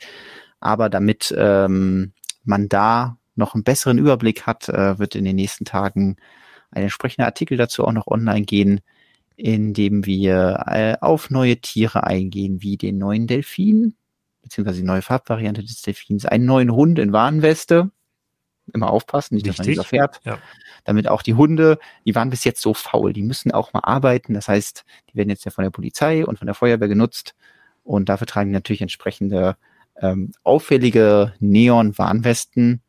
Aber 0.61 0.89
damit 0.89 1.35
ähm, 1.37 2.13
man 2.45 2.69
da 2.69 3.19
noch 3.35 3.55
einen 3.55 3.65
besseren 3.65 3.99
Überblick 3.99 4.47
hat, 4.47 4.71
äh, 4.71 4.99
wird 4.99 5.15
in 5.15 5.25
den 5.25 5.37
nächsten 5.37 5.67
Tagen 5.67 6.17
ein 6.77 6.83
entsprechender 6.83 7.27
Artikel 7.27 7.57
dazu 7.57 7.85
auch 7.85 7.93
noch 7.93 8.07
online 8.07 8.45
gehen, 8.45 8.81
in 9.37 9.75
dem 9.75 10.07
wir 10.07 10.65
äh, 10.67 10.97
auf 11.01 11.31
neue 11.31 11.57
Tiere 11.59 12.05
eingehen, 12.05 12.63
wie 12.63 12.77
den 12.77 12.99
neuen 12.99 13.27
Delfin, 13.27 13.95
beziehungsweise 14.43 14.81
die 14.81 14.87
neue 14.87 15.03
Farbvariante 15.03 15.63
des 15.63 15.83
Delfins, 15.83 16.27
einen 16.27 16.47
neuen 16.47 16.71
Hund 16.71 16.99
in 16.99 17.13
Warnweste. 17.13 17.91
Immer 18.73 18.91
aufpassen, 18.91 19.37
nicht, 19.37 19.47
dass 19.47 19.59
man 19.59 19.69
nicht 19.69 19.87
fährt. 19.87 20.21
Ja. 20.25 20.39
Damit 20.85 21.07
auch 21.07 21.23
die 21.23 21.35
Hunde, 21.35 21.79
die 22.05 22.17
waren 22.17 22.31
bis 22.31 22.43
jetzt 22.43 22.61
so 22.61 22.75
faul, 22.75 23.13
die 23.13 23.23
müssen 23.23 23.53
auch 23.53 23.73
mal 23.73 23.81
arbeiten. 23.81 24.35
Das 24.35 24.49
heißt, 24.49 24.85
die 25.11 25.17
werden 25.17 25.29
jetzt 25.29 25.45
ja 25.45 25.53
von 25.53 25.63
der 25.63 25.71
Polizei 25.71 26.27
und 26.27 26.39
von 26.39 26.47
der 26.47 26.55
Feuerwehr 26.55 26.89
genutzt. 26.89 27.37
Und 27.85 28.09
dafür 28.09 28.27
tragen 28.27 28.51
die 28.51 28.55
natürlich 28.55 28.83
entsprechende 28.83 29.57
ähm, 30.01 30.33
auffällige 30.43 31.35
Neon-Warnwesten. 31.39 32.83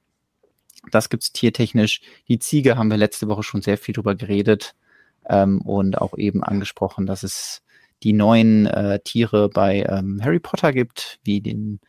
Das 0.91 1.09
gibt's 1.09 1.31
tiertechnisch. 1.31 2.01
Die 2.27 2.39
Ziege 2.39 2.77
haben 2.77 2.89
wir 2.89 2.97
letzte 2.97 3.27
Woche 3.27 3.43
schon 3.43 3.61
sehr 3.61 3.77
viel 3.77 3.93
drüber 3.93 4.15
geredet 4.15 4.75
ähm, 5.27 5.61
und 5.61 5.97
auch 5.97 6.17
eben 6.17 6.43
angesprochen, 6.43 7.05
dass 7.05 7.23
es 7.23 7.63
die 8.03 8.13
neuen 8.13 8.67
äh, 8.67 8.99
Tiere 8.99 9.49
bei 9.49 9.85
ähm, 9.89 10.21
Harry 10.23 10.39
Potter 10.39 10.71
gibt, 10.71 11.19
wie 11.23 11.41
den, 11.41 11.79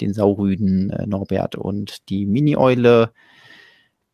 den 0.00 0.12
Saurüden 0.12 0.90
äh, 0.90 1.06
Norbert 1.06 1.56
und 1.56 2.08
die 2.08 2.26
Mini-Eule. 2.26 3.12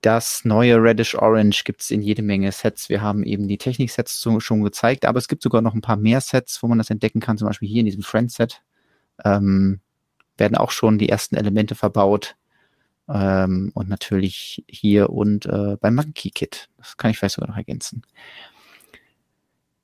Das 0.00 0.44
neue 0.44 0.82
Reddish 0.82 1.14
Orange 1.14 1.64
gibt's 1.64 1.90
in 1.90 2.00
jede 2.00 2.22
Menge 2.22 2.52
Sets. 2.52 2.88
Wir 2.88 3.02
haben 3.02 3.22
eben 3.24 3.48
die 3.48 3.58
Technik-Sets 3.58 4.26
schon 4.38 4.62
gezeigt, 4.62 5.04
aber 5.04 5.18
es 5.18 5.28
gibt 5.28 5.42
sogar 5.42 5.60
noch 5.60 5.74
ein 5.74 5.82
paar 5.82 5.96
mehr 5.96 6.20
Sets, 6.20 6.62
wo 6.62 6.68
man 6.68 6.78
das 6.78 6.88
entdecken 6.88 7.20
kann, 7.20 7.36
zum 7.36 7.48
Beispiel 7.48 7.68
hier 7.68 7.80
in 7.80 7.86
diesem 7.86 8.02
Friend-Set. 8.02 8.62
Ähm, 9.24 9.80
werden 10.38 10.56
auch 10.56 10.70
schon 10.70 10.98
die 10.98 11.10
ersten 11.10 11.36
Elemente 11.36 11.74
verbaut. 11.74 12.36
Ähm, 13.12 13.72
und 13.74 13.88
natürlich 13.88 14.64
hier 14.68 15.10
und 15.10 15.46
äh, 15.46 15.76
beim 15.80 15.94
Monkey 15.94 16.30
Kit. 16.30 16.68
Das 16.76 16.96
kann 16.96 17.10
ich 17.10 17.18
vielleicht 17.18 17.34
sogar 17.34 17.50
noch 17.50 17.56
ergänzen. 17.56 18.02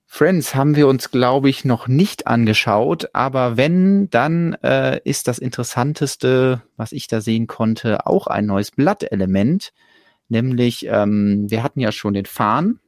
Friends 0.06 0.54
haben 0.54 0.76
wir 0.76 0.88
uns, 0.88 1.10
glaube 1.10 1.50
ich, 1.50 1.64
noch 1.64 1.88
nicht 1.88 2.26
angeschaut, 2.26 3.10
aber 3.12 3.56
wenn, 3.58 4.08
dann 4.08 4.54
äh, 4.62 5.00
ist 5.04 5.28
das 5.28 5.38
Interessanteste, 5.38 6.62
was 6.76 6.92
ich 6.92 7.06
da 7.06 7.20
sehen 7.20 7.46
konnte, 7.46 8.06
auch 8.06 8.26
ein 8.26 8.46
neues 8.46 8.70
Blattelement. 8.70 9.72
Nämlich, 10.28 10.86
ähm, 10.88 11.50
wir 11.50 11.62
hatten 11.62 11.80
ja 11.80 11.92
schon 11.92 12.14
den 12.14 12.24
Farn 12.24 12.80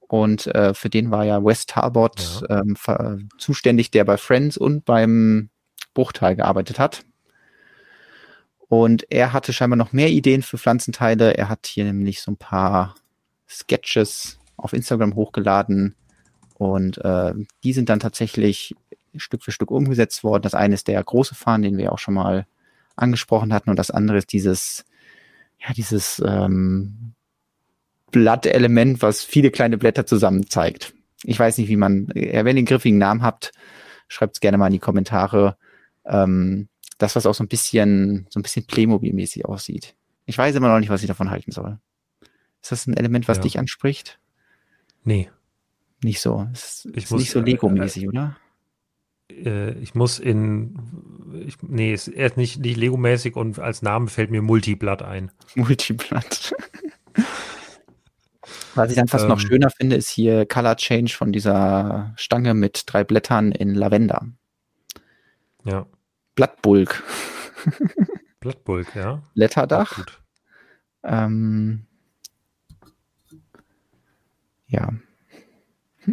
und 0.00 0.48
äh, 0.48 0.74
für 0.74 0.90
den 0.90 1.10
war 1.10 1.24
ja 1.24 1.42
West 1.42 1.70
Talbot 1.70 2.42
ja. 2.48 2.60
ähm, 2.60 3.28
zuständig, 3.38 3.90
der 3.90 4.04
bei 4.04 4.18
Friends 4.18 4.58
und 4.58 4.84
beim 4.84 5.48
Bruchteil 5.94 6.36
gearbeitet 6.36 6.78
hat. 6.78 7.04
Und 8.68 9.06
er 9.10 9.32
hatte 9.32 9.52
scheinbar 9.52 9.76
noch 9.76 9.92
mehr 9.92 10.08
Ideen 10.10 10.42
für 10.42 10.58
Pflanzenteile. 10.58 11.36
Er 11.36 11.48
hat 11.48 11.66
hier 11.66 11.84
nämlich 11.84 12.20
so 12.20 12.32
ein 12.32 12.36
paar 12.36 12.94
Sketches 13.48 14.38
auf 14.56 14.72
Instagram 14.72 15.14
hochgeladen. 15.14 15.94
Und 16.54 16.98
äh, 17.04 17.34
die 17.62 17.72
sind 17.72 17.88
dann 17.88 18.00
tatsächlich 18.00 18.74
Stück 19.16 19.42
für 19.42 19.52
Stück 19.52 19.70
umgesetzt 19.70 20.24
worden. 20.24 20.42
Das 20.42 20.54
eine 20.54 20.74
ist 20.74 20.88
der 20.88 21.02
große 21.02 21.34
Fahnen, 21.34 21.62
den 21.62 21.78
wir 21.78 21.92
auch 21.92 21.98
schon 21.98 22.14
mal 22.14 22.46
angesprochen 22.96 23.52
hatten. 23.52 23.70
Und 23.70 23.78
das 23.78 23.90
andere 23.90 24.18
ist 24.18 24.32
dieses, 24.32 24.84
ja, 25.58 25.72
dieses 25.72 26.22
ähm, 26.26 27.12
Blattelement, 28.10 29.02
was 29.02 29.22
viele 29.22 29.50
kleine 29.50 29.78
Blätter 29.78 30.06
zusammen 30.06 30.48
zeigt. 30.48 30.94
Ich 31.24 31.38
weiß 31.38 31.58
nicht, 31.58 31.68
wie 31.68 31.76
man, 31.76 32.08
ja, 32.14 32.44
wenn 32.44 32.56
ihr 32.56 32.62
den 32.62 32.66
griffigen 32.66 32.98
Namen 32.98 33.22
habt, 33.22 33.52
schreibt 34.08 34.36
es 34.36 34.40
gerne 34.40 34.58
mal 34.58 34.68
in 34.68 34.74
die 34.74 34.78
Kommentare. 34.78 35.56
Ähm, 36.04 36.68
das, 36.98 37.16
was 37.16 37.26
auch 37.26 37.34
so 37.34 37.44
ein 37.44 37.48
bisschen, 37.48 38.26
so 38.30 38.40
ein 38.40 38.42
bisschen 38.42 38.66
Playmobil-mäßig 38.66 39.44
aussieht. 39.44 39.94
Ich 40.24 40.36
weiß 40.38 40.54
immer 40.54 40.68
noch 40.68 40.80
nicht, 40.80 40.88
was 40.88 41.02
ich 41.02 41.08
davon 41.08 41.30
halten 41.30 41.52
soll. 41.52 41.78
Ist 42.62 42.72
das 42.72 42.86
ein 42.86 42.96
Element, 42.96 43.28
was 43.28 43.38
ja. 43.38 43.42
dich 43.44 43.58
anspricht? 43.58 44.18
Nee. 45.04 45.30
Nicht 46.02 46.20
so. 46.20 46.48
Ich 46.52 47.04
ist 47.04 47.10
muss, 47.10 47.20
nicht 47.20 47.30
so 47.30 47.40
Lego-mäßig, 47.40 48.04
äh, 48.04 48.08
oder? 48.08 48.36
Äh, 49.30 49.72
ich 49.78 49.94
muss 49.94 50.18
in, 50.18 50.76
ich, 51.46 51.56
nee, 51.62 51.92
ist 51.92 52.08
erst 52.08 52.36
nicht, 52.36 52.58
nicht 52.58 52.76
Lego-mäßig 52.76 53.36
und 53.36 53.58
als 53.58 53.82
Name 53.82 54.08
fällt 54.08 54.30
mir 54.30 54.42
Multiblatt 54.42 55.02
ein. 55.02 55.30
Multiblatt. 55.54 56.54
Was 58.74 58.90
ich 58.90 58.96
dann 58.96 59.08
fast 59.08 59.24
ähm, 59.24 59.30
noch 59.30 59.40
schöner 59.40 59.70
finde, 59.70 59.96
ist 59.96 60.08
hier 60.08 60.44
Color 60.46 60.76
Change 60.76 61.12
von 61.12 61.32
dieser 61.32 62.12
Stange 62.16 62.54
mit 62.54 62.84
drei 62.86 63.04
Blättern 63.04 63.52
in 63.52 63.74
Lavender. 63.74 64.26
Ja. 65.64 65.86
Blattbulk. 66.36 67.02
Blattbulk, 68.40 68.94
ja. 68.94 69.22
Blätterdach. 69.34 70.06
Ähm, 71.02 71.86
ja. 74.68 74.92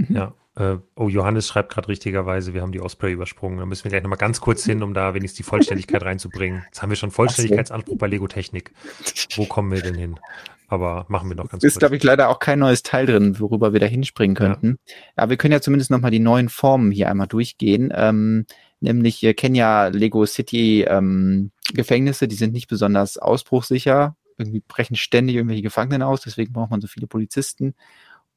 ja. 0.10 0.34
Äh, 0.56 0.78
oh, 0.96 1.10
Johannes 1.10 1.48
schreibt 1.48 1.74
gerade 1.74 1.88
richtigerweise, 1.88 2.54
wir 2.54 2.62
haben 2.62 2.72
die 2.72 2.82
Osprey 2.82 3.12
übersprungen. 3.12 3.58
Da 3.58 3.66
müssen 3.66 3.84
wir 3.86 3.90
gleich 3.90 4.04
nochmal 4.04 4.18
ganz 4.18 4.40
kurz 4.40 4.64
hin, 4.64 4.84
um 4.84 4.94
da 4.94 5.14
wenigstens 5.14 5.38
die 5.38 5.44
Vollständigkeit 5.44 6.04
reinzubringen. 6.04 6.64
Jetzt 6.66 6.82
haben 6.82 6.90
wir 6.90 6.96
schon 6.96 7.12
Vollständigkeitsanspruch 7.12 7.98
bei 7.98 8.08
Lego 8.08 8.28
Technik. 8.28 8.72
Wo 9.36 9.46
kommen 9.46 9.72
wir 9.72 9.82
denn 9.82 9.96
hin? 9.96 10.20
Aber 10.68 11.06
machen 11.10 11.30
wir 11.30 11.36
noch 11.36 11.50
ganz 11.50 11.62
kurz. 11.62 11.64
Ist, 11.64 11.80
glaube 11.80 11.96
ich, 11.96 12.04
leider 12.04 12.30
auch 12.30 12.40
kein 12.40 12.60
neues 12.60 12.84
Teil 12.84 13.08
drin, 13.08 13.40
worüber 13.40 13.74
wir 13.74 13.80
da 13.80 13.88
hinspringen 13.88 14.36
könnten. 14.36 14.78
Ja. 14.86 14.96
Aber 15.18 15.32
wir 15.32 15.38
können 15.38 15.52
ja 15.52 15.62
zumindest 15.62 15.92
nochmal 15.92 16.12
die 16.12 16.20
neuen 16.20 16.50
Formen 16.50 16.92
hier 16.92 17.10
einmal 17.10 17.28
durchgehen. 17.28 17.92
Ähm, 17.96 18.46
nämlich 18.84 19.22
wir 19.22 19.34
kennen 19.34 19.56
ja 19.56 19.88
Lego 19.88 20.26
City 20.26 20.84
ähm, 20.84 21.52
Gefängnisse, 21.74 22.28
die 22.28 22.36
sind 22.36 22.54
nicht 22.54 22.68
besonders 22.68 23.18
ausbruchsicher, 23.18 24.16
irgendwie 24.38 24.64
brechen 24.68 24.96
ständig 24.96 25.38
irgendwelche 25.38 25.64
Gefangenen 25.64 26.04
aus, 26.04 26.22
deswegen 26.22 26.54
braucht 26.54 26.72
man 26.72 26.82
so 26.82 26.88
viele 26.88 27.08
Polizisten. 27.08 27.74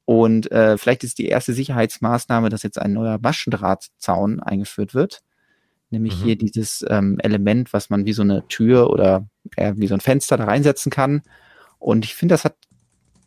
Und 0.05 0.49
äh, 0.51 0.77
vielleicht 0.77 1.03
ist 1.03 1.17
die 1.17 1.27
erste 1.27 1.53
Sicherheitsmaßnahme, 1.53 2.47
dass 2.47 2.63
jetzt 2.63 2.79
ein 2.79 2.93
neuer 2.93 3.19
Maschendrahtzaun 3.21 4.39
eingeführt 4.39 4.93
wird. 4.93 5.21
Nämlich 5.89 6.17
mhm. 6.19 6.23
hier 6.23 6.37
dieses 6.37 6.85
ähm, 6.89 7.19
Element, 7.19 7.73
was 7.73 7.89
man 7.89 8.05
wie 8.05 8.13
so 8.13 8.21
eine 8.21 8.47
Tür 8.47 8.89
oder 8.89 9.27
eher 9.57 9.77
wie 9.77 9.87
so 9.87 9.95
ein 9.95 9.99
Fenster 9.99 10.37
da 10.37 10.45
reinsetzen 10.45 10.91
kann. 10.91 11.23
Und 11.77 12.05
ich 12.05 12.15
finde, 12.15 12.33
das 12.33 12.45
hat 12.45 12.55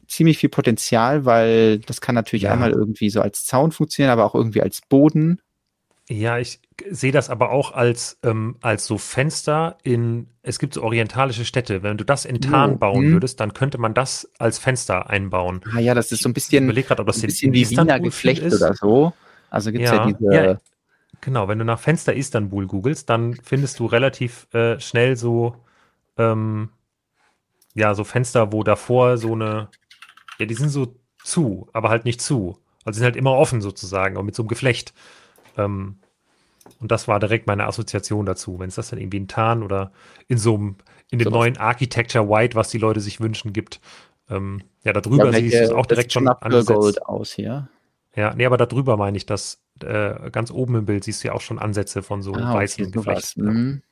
ziemlich 0.09 0.39
viel 0.39 0.49
Potenzial, 0.49 1.27
weil 1.27 1.81
das 1.81 2.01
kann 2.01 2.15
natürlich 2.15 2.45
ja. 2.45 2.53
einmal 2.53 2.73
irgendwie 2.73 3.11
so 3.11 3.21
als 3.21 3.45
Zaun 3.45 3.73
funktionieren, 3.73 4.13
aber 4.13 4.25
auch 4.25 4.35
irgendwie 4.35 4.63
als 4.63 4.81
Boden 4.81 5.41
ja, 6.11 6.39
ich 6.39 6.61
sehe 6.91 7.13
das 7.13 7.31
aber 7.31 7.51
auch 7.51 7.73
als, 7.73 8.19
ähm, 8.25 8.57
als 8.61 8.87
so 8.87 8.99
Fenster 8.99 9.79
in, 9.85 10.27
es 10.43 10.59
gibt 10.59 10.75
so 10.75 10.83
orientalische 10.83 11.45
Städte. 11.45 11.85
Wenn 11.85 11.99
du 11.99 12.05
das 12.05 12.25
in 12.25 12.41
Tarn 12.41 12.73
oh, 12.73 12.77
bauen 12.79 13.05
hm. 13.05 13.13
würdest, 13.13 13.39
dann 13.39 13.55
könnte 13.55 13.79
man 13.79 13.95
das 13.95 14.29
als 14.39 14.59
Fenster 14.59 15.09
einbauen. 15.09 15.61
Ah 15.73 15.79
ja, 15.79 15.95
das 15.95 16.11
ist 16.11 16.23
so 16.23 16.29
ein 16.29 16.35
bisschen, 16.35 16.77
ich 16.77 16.87
grad, 16.87 16.99
ob 16.99 17.07
das 17.07 17.23
ein 17.23 17.29
bisschen 17.29 17.53
wie 17.53 17.69
Wiener 17.71 18.01
Geflecht 18.01 18.43
ist. 18.43 18.61
oder 18.61 18.75
so. 18.75 19.13
Also 19.51 19.71
gibt's 19.71 19.91
ja, 19.91 19.97
ja 19.97 20.13
diese. 20.13 20.35
Ja, 20.35 20.59
genau, 21.21 21.47
wenn 21.47 21.61
du 21.61 21.65
nach 21.65 21.79
Fenster 21.79 22.15
Istanbul 22.15 22.67
googelst, 22.67 23.09
dann 23.09 23.35
findest 23.35 23.79
du 23.79 23.87
relativ 23.87 24.49
äh, 24.53 24.81
schnell 24.81 25.17
so, 25.17 25.55
ähm, 26.19 26.71
ja, 27.75 27.95
so 27.95 28.03
Fenster, 28.03 28.53
wo 28.53 28.65
davor 28.65 29.17
so 29.17 29.35
eine, 29.35 29.69
ja, 30.41 30.47
die 30.47 30.55
sind 30.55 30.71
so 30.71 30.97
zu, 31.23 31.69
aber 31.73 31.89
halt 31.89 32.05
nicht 32.05 32.21
zu. 32.21 32.59
Also 32.85 32.99
sind 32.99 33.05
halt 33.05 33.17
immer 33.17 33.35
offen 33.35 33.61
sozusagen 33.61 34.17
und 34.17 34.27
mit 34.27 34.35
so 34.35 34.43
einem 34.43 34.49
Geflecht. 34.49 34.93
Ähm, 35.57 35.97
und 36.81 36.91
das 36.91 37.09
war 37.09 37.21
direkt 37.21 37.47
meine 37.47 37.67
Assoziation 37.67 38.27
dazu. 38.27 38.59
Wenn 38.59 38.69
es 38.69 38.77
das 38.77 38.91
dann 38.91 38.99
irgendwie 38.99 39.19
in 39.19 39.29
Tarn 39.29 39.63
oder 39.63 39.93
in 40.29 40.39
so 40.39 40.55
einem, 40.55 40.77
in 41.11 41.19
dem 41.19 41.27
so 41.27 41.31
neuen 41.31 41.57
Architecture 41.57 42.29
White, 42.29 42.55
was 42.55 42.71
die 42.71 42.79
Leute 42.79 43.01
sich 43.01 43.21
wünschen, 43.21 43.53
gibt. 43.53 43.81
Ähm, 44.29 44.63
ja, 44.85 44.93
darüber 44.93 45.27
ja, 45.27 45.33
siehst 45.33 45.55
du 45.55 45.65
es 45.65 45.71
auch 45.71 45.87
direkt 45.87 46.13
schon 46.13 46.27
Gold 46.27 47.03
aus 47.07 47.33
hier. 47.33 47.69
Ja, 48.15 48.35
nee, 48.35 48.47
aber 48.47 48.57
darüber 48.57 48.97
meine 48.97 49.17
ich, 49.17 49.27
dass 49.27 49.61
äh, 49.83 50.31
ganz 50.31 50.51
oben 50.51 50.77
im 50.77 50.87
Bild 50.87 51.05
siehst 51.05 51.23
du 51.23 51.29
ja 51.29 51.35
auch 51.35 51.41
schon 51.41 51.59
Ansätze 51.59 52.03
von 52.03 52.23
so 52.23 52.35
ah, 52.35 52.55
weißen 52.55 52.87
okay, 52.87 52.93
Geflecht. 52.93 53.37
Mhm. 53.37 53.83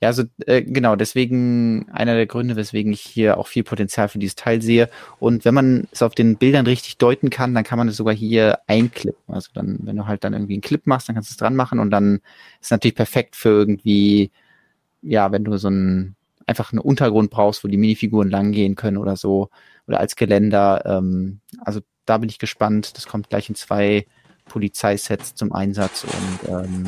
Ja, 0.00 0.08
also 0.08 0.24
äh, 0.46 0.62
genau, 0.62 0.96
deswegen 0.96 1.88
einer 1.90 2.14
der 2.14 2.26
Gründe, 2.26 2.56
weswegen 2.56 2.92
ich 2.92 3.00
hier 3.00 3.38
auch 3.38 3.46
viel 3.46 3.64
Potenzial 3.64 4.08
für 4.08 4.18
dieses 4.18 4.34
Teil 4.34 4.60
sehe. 4.60 4.90
Und 5.18 5.44
wenn 5.44 5.54
man 5.54 5.88
es 5.92 6.02
auf 6.02 6.14
den 6.14 6.36
Bildern 6.36 6.66
richtig 6.66 6.98
deuten 6.98 7.30
kann, 7.30 7.54
dann 7.54 7.64
kann 7.64 7.78
man 7.78 7.88
es 7.88 7.96
sogar 7.96 8.14
hier 8.14 8.58
einklippen. 8.66 9.34
Also 9.34 9.50
dann, 9.54 9.78
wenn 9.82 9.96
du 9.96 10.06
halt 10.06 10.24
dann 10.24 10.34
irgendwie 10.34 10.54
einen 10.54 10.62
Clip 10.62 10.86
machst, 10.86 11.08
dann 11.08 11.14
kannst 11.14 11.30
du 11.30 11.32
es 11.32 11.38
dran 11.38 11.56
machen 11.56 11.78
und 11.78 11.90
dann 11.90 12.16
ist 12.16 12.66
es 12.66 12.70
natürlich 12.70 12.96
perfekt 12.96 13.36
für 13.36 13.50
irgendwie, 13.50 14.30
ja, 15.02 15.32
wenn 15.32 15.44
du 15.44 15.56
so 15.56 15.68
ein 15.68 16.16
einfach 16.46 16.72
einen 16.72 16.80
Untergrund 16.80 17.30
brauchst, 17.30 17.64
wo 17.64 17.68
die 17.68 17.76
Minifiguren 17.76 18.30
langgehen 18.30 18.74
können 18.74 18.98
oder 18.98 19.16
so, 19.16 19.48
oder 19.86 20.00
als 20.00 20.16
Geländer. 20.16 20.82
Ähm, 20.84 21.40
also 21.60 21.80
da 22.06 22.18
bin 22.18 22.28
ich 22.28 22.38
gespannt. 22.38 22.96
Das 22.96 23.06
kommt 23.06 23.30
gleich 23.30 23.48
in 23.48 23.54
zwei 23.54 24.06
Polizeisets 24.46 25.34
zum 25.34 25.52
Einsatz 25.52 26.04
und 26.04 26.48
ähm, 26.50 26.84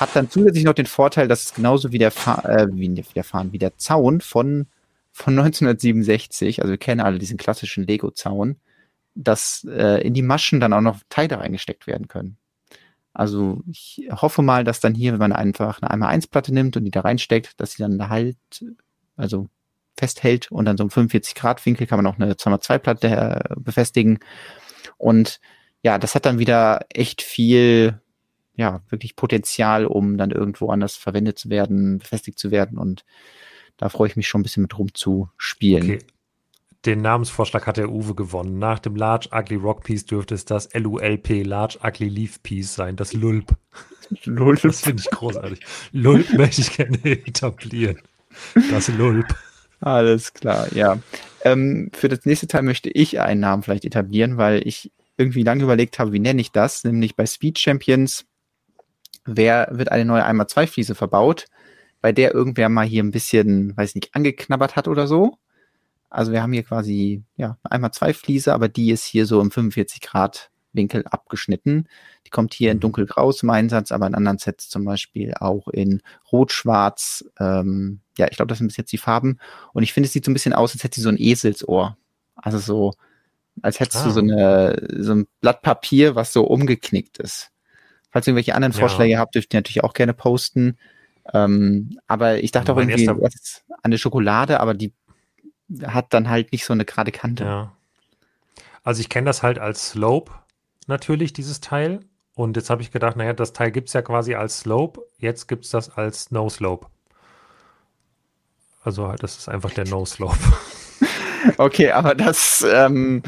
hat 0.00 0.14
dann 0.14 0.30
zusätzlich 0.30 0.64
noch 0.64 0.74
den 0.74 0.86
Vorteil, 0.86 1.28
dass 1.28 1.44
es 1.44 1.54
genauso 1.54 1.92
wie 1.92 1.98
der, 1.98 2.10
Fa 2.10 2.42
äh, 2.48 2.68
wie 2.70 2.88
der 2.88 3.24
Fahren, 3.24 3.52
wie 3.52 3.58
der 3.58 3.76
Zaun 3.78 4.20
von, 4.20 4.66
von 5.12 5.34
1967, 5.38 6.60
also 6.62 6.70
wir 6.70 6.78
kennen 6.78 7.00
alle 7.00 7.18
diesen 7.18 7.36
klassischen 7.36 7.86
Lego-Zaun, 7.86 8.56
dass 9.14 9.66
äh, 9.68 10.06
in 10.06 10.14
die 10.14 10.22
Maschen 10.22 10.60
dann 10.60 10.72
auch 10.72 10.80
noch 10.80 11.00
Teile 11.08 11.38
reingesteckt 11.38 11.86
werden 11.86 12.08
können. 12.08 12.36
Also 13.14 13.62
ich 13.66 14.08
hoffe 14.12 14.42
mal, 14.42 14.62
dass 14.62 14.80
dann 14.80 14.94
hier, 14.94 15.12
wenn 15.12 15.18
man 15.18 15.32
einfach 15.32 15.80
eine 15.80 16.06
1 16.06 16.26
Platte 16.26 16.52
nimmt 16.52 16.76
und 16.76 16.84
die 16.84 16.90
da 16.90 17.00
reinsteckt, 17.00 17.58
dass 17.58 17.72
sie 17.72 17.82
dann 17.82 18.10
halt, 18.10 18.36
also 19.16 19.48
festhält 19.98 20.52
und 20.52 20.66
dann 20.66 20.76
so 20.76 20.84
um 20.84 20.90
45 20.90 21.34
Grad 21.34 21.64
Winkel 21.64 21.86
kann 21.86 22.02
man 22.02 22.06
auch 22.06 22.18
eine 22.18 22.34
2x2 22.34 22.78
Platte 22.78 23.08
äh, 23.08 23.54
befestigen. 23.56 24.18
Und 24.98 25.40
ja, 25.82 25.98
das 25.98 26.14
hat 26.14 26.26
dann 26.26 26.38
wieder 26.38 26.84
echt 26.90 27.22
viel, 27.22 28.00
ja, 28.56 28.82
wirklich 28.88 29.16
Potenzial, 29.16 29.86
um 29.86 30.16
dann 30.16 30.30
irgendwo 30.30 30.70
anders 30.70 30.96
verwendet 30.96 31.38
zu 31.38 31.50
werden, 31.50 31.98
befestigt 31.98 32.38
zu 32.38 32.50
werden 32.50 32.78
und 32.78 33.04
da 33.76 33.88
freue 33.88 34.08
ich 34.08 34.16
mich 34.16 34.26
schon 34.26 34.40
ein 34.40 34.42
bisschen 34.42 34.62
mit 34.62 34.78
rum 34.78 34.94
zu 34.94 35.28
spielen. 35.36 35.82
Okay. 35.84 35.98
Den 36.86 37.02
Namensvorschlag 37.02 37.66
hat 37.66 37.78
der 37.78 37.90
Uwe 37.90 38.14
gewonnen. 38.14 38.58
Nach 38.58 38.78
dem 38.78 38.94
Large 38.94 39.30
Ugly 39.32 39.56
Rock 39.56 39.82
Piece 39.82 40.06
dürfte 40.06 40.34
es 40.34 40.44
das 40.44 40.72
LULP, 40.72 41.44
Large 41.44 41.78
Ugly 41.82 42.08
Leaf 42.08 42.42
Piece 42.42 42.74
sein, 42.74 42.94
das 42.94 43.12
Lulp. 43.12 43.56
Lulp. 44.24 44.62
Das 44.62 44.82
finde 44.82 45.02
ich 45.04 45.10
großartig. 45.10 45.60
Lulp 45.92 46.32
möchte 46.38 46.60
ich 46.60 46.76
gerne 46.76 46.98
etablieren. 47.04 47.98
Das 48.70 48.86
Lulp. 48.88 49.26
Alles 49.80 50.32
klar, 50.32 50.72
ja. 50.74 50.98
Ähm, 51.42 51.90
für 51.92 52.08
das 52.08 52.24
nächste 52.24 52.46
Teil 52.46 52.62
möchte 52.62 52.88
ich 52.88 53.20
einen 53.20 53.40
Namen 53.40 53.64
vielleicht 53.64 53.84
etablieren, 53.84 54.36
weil 54.36 54.66
ich 54.66 54.92
irgendwie 55.18 55.42
lange 55.42 55.64
überlegt 55.64 55.98
habe, 55.98 56.12
wie 56.12 56.20
nenne 56.20 56.40
ich 56.40 56.52
das? 56.52 56.84
Nämlich 56.84 57.16
bei 57.16 57.26
Speed 57.26 57.58
Champions 57.58 58.26
wer 59.26 59.68
wird 59.70 59.92
eine 59.92 60.04
neue 60.04 60.24
einmal 60.24 60.46
zwei 60.46 60.66
Fliese 60.66 60.94
verbaut, 60.94 61.46
bei 62.00 62.12
der 62.12 62.34
irgendwer 62.34 62.68
mal 62.68 62.86
hier 62.86 63.02
ein 63.02 63.10
bisschen, 63.10 63.76
weiß 63.76 63.94
nicht, 63.94 64.14
angeknabbert 64.14 64.76
hat 64.76 64.88
oder 64.88 65.06
so. 65.06 65.38
Also 66.08 66.32
wir 66.32 66.42
haben 66.42 66.52
hier 66.52 66.62
quasi 66.62 67.24
ja 67.36 67.58
einmal 67.64 67.92
zwei 67.92 68.14
Fliese, 68.14 68.54
aber 68.54 68.68
die 68.68 68.90
ist 68.90 69.04
hier 69.04 69.26
so 69.26 69.40
im 69.40 69.50
45 69.50 70.00
Grad 70.00 70.50
Winkel 70.76 71.04
abgeschnitten. 71.06 71.88
Die 72.26 72.30
kommt 72.30 72.54
hier 72.54 72.70
in 72.70 72.78
mhm. 72.78 72.82
dunkelgrau 72.82 73.32
zum 73.32 73.50
Einsatz, 73.50 73.90
aber 73.90 74.06
in 74.06 74.14
anderen 74.14 74.38
Sets 74.38 74.68
zum 74.68 74.84
Beispiel 74.84 75.34
auch 75.34 75.68
in 75.68 76.02
rot-schwarz. 76.30 77.24
Ähm, 77.40 78.00
ja, 78.18 78.28
ich 78.30 78.36
glaube, 78.36 78.48
das 78.48 78.58
sind 78.58 78.68
bis 78.68 78.76
jetzt 78.76 78.92
die 78.92 78.98
Farben. 78.98 79.38
Und 79.72 79.82
ich 79.82 79.92
finde, 79.92 80.06
es 80.06 80.12
sieht 80.12 80.24
so 80.24 80.30
ein 80.30 80.34
bisschen 80.34 80.52
aus, 80.52 80.72
als 80.72 80.84
hätte 80.84 80.96
sie 80.96 81.02
so 81.02 81.08
ein 81.08 81.18
Eselsohr. 81.18 81.96
Also 82.36 82.58
so, 82.58 82.92
als 83.62 83.80
hättest 83.80 84.04
ah. 84.04 84.06
du 84.06 84.10
so, 84.12 84.20
eine, 84.20 84.86
so 84.98 85.14
ein 85.14 85.26
Blatt 85.40 85.62
Papier, 85.62 86.14
was 86.14 86.32
so 86.32 86.44
umgeknickt 86.44 87.18
ist. 87.18 87.50
Falls 88.16 88.26
ihr 88.26 88.30
irgendwelche 88.30 88.54
anderen 88.54 88.72
ja. 88.72 88.78
Vorschläge 88.78 89.18
habt, 89.18 89.34
dürft 89.34 89.52
ihr 89.52 89.58
natürlich 89.58 89.84
auch 89.84 89.92
gerne 89.92 90.14
posten. 90.14 90.78
Ähm, 91.34 91.98
aber 92.06 92.38
ich 92.42 92.50
dachte 92.50 92.72
auch 92.72 92.78
irgendwie, 92.78 93.06
was 93.08 93.62
eine 93.82 93.98
Schokolade, 93.98 94.58
aber 94.58 94.72
die 94.72 94.94
hat 95.84 96.14
dann 96.14 96.30
halt 96.30 96.50
nicht 96.50 96.64
so 96.64 96.72
eine 96.72 96.86
gerade 96.86 97.12
Kante. 97.12 97.44
Ja. 97.44 97.72
Also 98.82 99.02
ich 99.02 99.10
kenne 99.10 99.26
das 99.26 99.42
halt 99.42 99.58
als 99.58 99.90
Slope 99.90 100.32
natürlich, 100.86 101.34
dieses 101.34 101.60
Teil. 101.60 102.00
Und 102.34 102.56
jetzt 102.56 102.70
habe 102.70 102.80
ich 102.80 102.90
gedacht, 102.90 103.18
naja, 103.18 103.34
das 103.34 103.52
Teil 103.52 103.70
gibt 103.70 103.88
es 103.88 103.92
ja 103.92 104.00
quasi 104.00 104.34
als 104.34 104.60
Slope, 104.60 105.02
jetzt 105.18 105.46
gibt 105.46 105.66
es 105.66 105.72
das 105.72 105.90
als 105.90 106.30
No 106.30 106.48
Slope. 106.48 106.86
Also 108.82 109.12
das 109.20 109.36
ist 109.36 109.50
einfach 109.50 109.72
der 109.72 109.86
No 109.88 110.06
Slope. 110.06 110.38
Okay, 111.58 111.92
aber 111.92 112.14
das 112.14 112.66
ähm, 112.68 113.22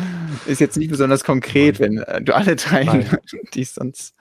ist 0.46 0.60
jetzt 0.60 0.76
nicht 0.76 0.90
besonders 0.90 1.22
konkret, 1.22 1.78
Nein. 1.78 1.98
wenn 1.98 1.98
äh, 1.98 2.22
du 2.22 2.34
alle 2.34 2.56
Teile, 2.56 3.20
die 3.54 3.64
sonst. 3.64 4.14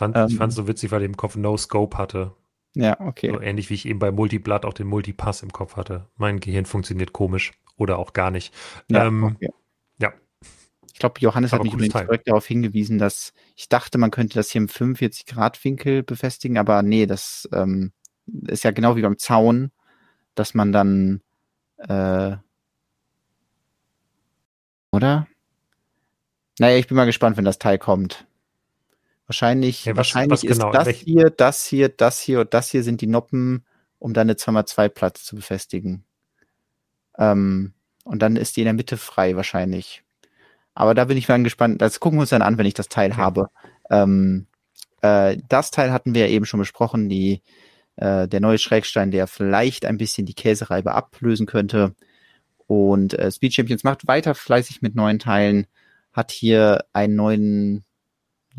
Ich 0.00 0.08
fand 0.08 0.16
es 0.16 0.40
ähm, 0.40 0.50
so 0.50 0.68
witzig, 0.68 0.90
weil 0.90 1.02
ich 1.02 1.08
im 1.08 1.16
Kopf 1.16 1.36
No 1.36 1.56
Scope 1.56 1.96
hatte. 1.98 2.34
Ja, 2.74 3.00
okay. 3.00 3.30
So 3.30 3.40
ähnlich 3.40 3.70
wie 3.70 3.74
ich 3.74 3.86
eben 3.86 3.98
bei 3.98 4.10
Multiblatt 4.10 4.64
auch 4.64 4.72
den 4.72 4.86
Multipass 4.86 5.42
im 5.42 5.52
Kopf 5.52 5.76
hatte. 5.76 6.08
Mein 6.16 6.40
Gehirn 6.40 6.66
funktioniert 6.66 7.12
komisch 7.12 7.52
oder 7.76 7.98
auch 7.98 8.12
gar 8.12 8.30
nicht. 8.30 8.54
Ja, 8.88 9.06
ähm, 9.06 9.24
okay. 9.24 9.50
ja. 9.98 10.12
Ich 10.92 10.98
glaube, 10.98 11.20
Johannes 11.20 11.52
aber 11.52 11.60
hat 11.60 11.64
mich 11.64 11.74
übrigens 11.74 12.24
darauf 12.24 12.46
hingewiesen, 12.46 12.98
dass 12.98 13.32
ich 13.56 13.68
dachte, 13.68 13.98
man 13.98 14.10
könnte 14.10 14.34
das 14.34 14.50
hier 14.50 14.60
im 14.60 14.68
45-Grad-Winkel 14.68 16.02
befestigen, 16.02 16.58
aber 16.58 16.82
nee, 16.82 17.06
das 17.06 17.48
ähm, 17.52 17.92
ist 18.46 18.64
ja 18.64 18.70
genau 18.70 18.96
wie 18.96 19.02
beim 19.02 19.18
Zaun, 19.18 19.72
dass 20.34 20.54
man 20.54 20.72
dann 20.72 21.22
äh, 21.78 22.36
oder? 24.92 25.26
Naja, 26.58 26.76
ich 26.76 26.86
bin 26.88 26.96
mal 26.96 27.06
gespannt, 27.06 27.36
wenn 27.36 27.44
das 27.44 27.58
Teil 27.58 27.78
kommt. 27.78 28.26
Wahrscheinlich, 29.30 29.84
ja, 29.84 29.92
was, 29.92 29.98
wahrscheinlich 29.98 30.42
was 30.42 30.58
genau? 30.58 30.70
ist 30.70 30.74
das 30.74 30.86
Welch 30.86 30.98
hier, 31.02 31.30
das 31.30 31.64
hier, 31.64 31.88
das 31.88 32.18
hier 32.18 32.40
und 32.40 32.52
das 32.52 32.68
hier 32.68 32.82
sind 32.82 33.00
die 33.00 33.06
Noppen, 33.06 33.64
um 34.00 34.12
dann 34.12 34.26
eine 34.28 34.32
2x2-Platte 34.32 35.22
zu 35.22 35.36
befestigen. 35.36 36.02
Ähm, 37.16 37.72
und 38.02 38.22
dann 38.22 38.34
ist 38.34 38.56
die 38.56 38.62
in 38.62 38.64
der 38.64 38.74
Mitte 38.74 38.96
frei 38.96 39.36
wahrscheinlich. 39.36 40.02
Aber 40.74 40.94
da 40.94 41.04
bin 41.04 41.16
ich 41.16 41.28
mal 41.28 41.40
gespannt. 41.44 41.80
Das 41.80 42.00
gucken 42.00 42.18
wir 42.18 42.22
uns 42.22 42.30
dann 42.30 42.42
an, 42.42 42.58
wenn 42.58 42.66
ich 42.66 42.74
das 42.74 42.88
Teil 42.88 43.12
okay. 43.12 43.20
habe. 43.20 43.50
Ähm, 43.88 44.48
äh, 45.00 45.36
das 45.48 45.70
Teil 45.70 45.92
hatten 45.92 46.12
wir 46.12 46.22
ja 46.22 46.32
eben 46.32 46.44
schon 46.44 46.58
besprochen, 46.58 47.08
die, 47.08 47.40
äh, 47.94 48.26
der 48.26 48.40
neue 48.40 48.58
Schrägstein, 48.58 49.12
der 49.12 49.28
vielleicht 49.28 49.86
ein 49.86 49.96
bisschen 49.96 50.26
die 50.26 50.34
Käsereibe 50.34 50.92
ablösen 50.92 51.46
könnte. 51.46 51.94
Und 52.66 53.14
äh, 53.14 53.30
Speed 53.30 53.54
Champions 53.54 53.84
macht 53.84 54.08
weiter 54.08 54.34
fleißig 54.34 54.82
mit 54.82 54.96
neuen 54.96 55.20
Teilen, 55.20 55.68
hat 56.12 56.32
hier 56.32 56.84
einen 56.92 57.14
neuen 57.14 57.84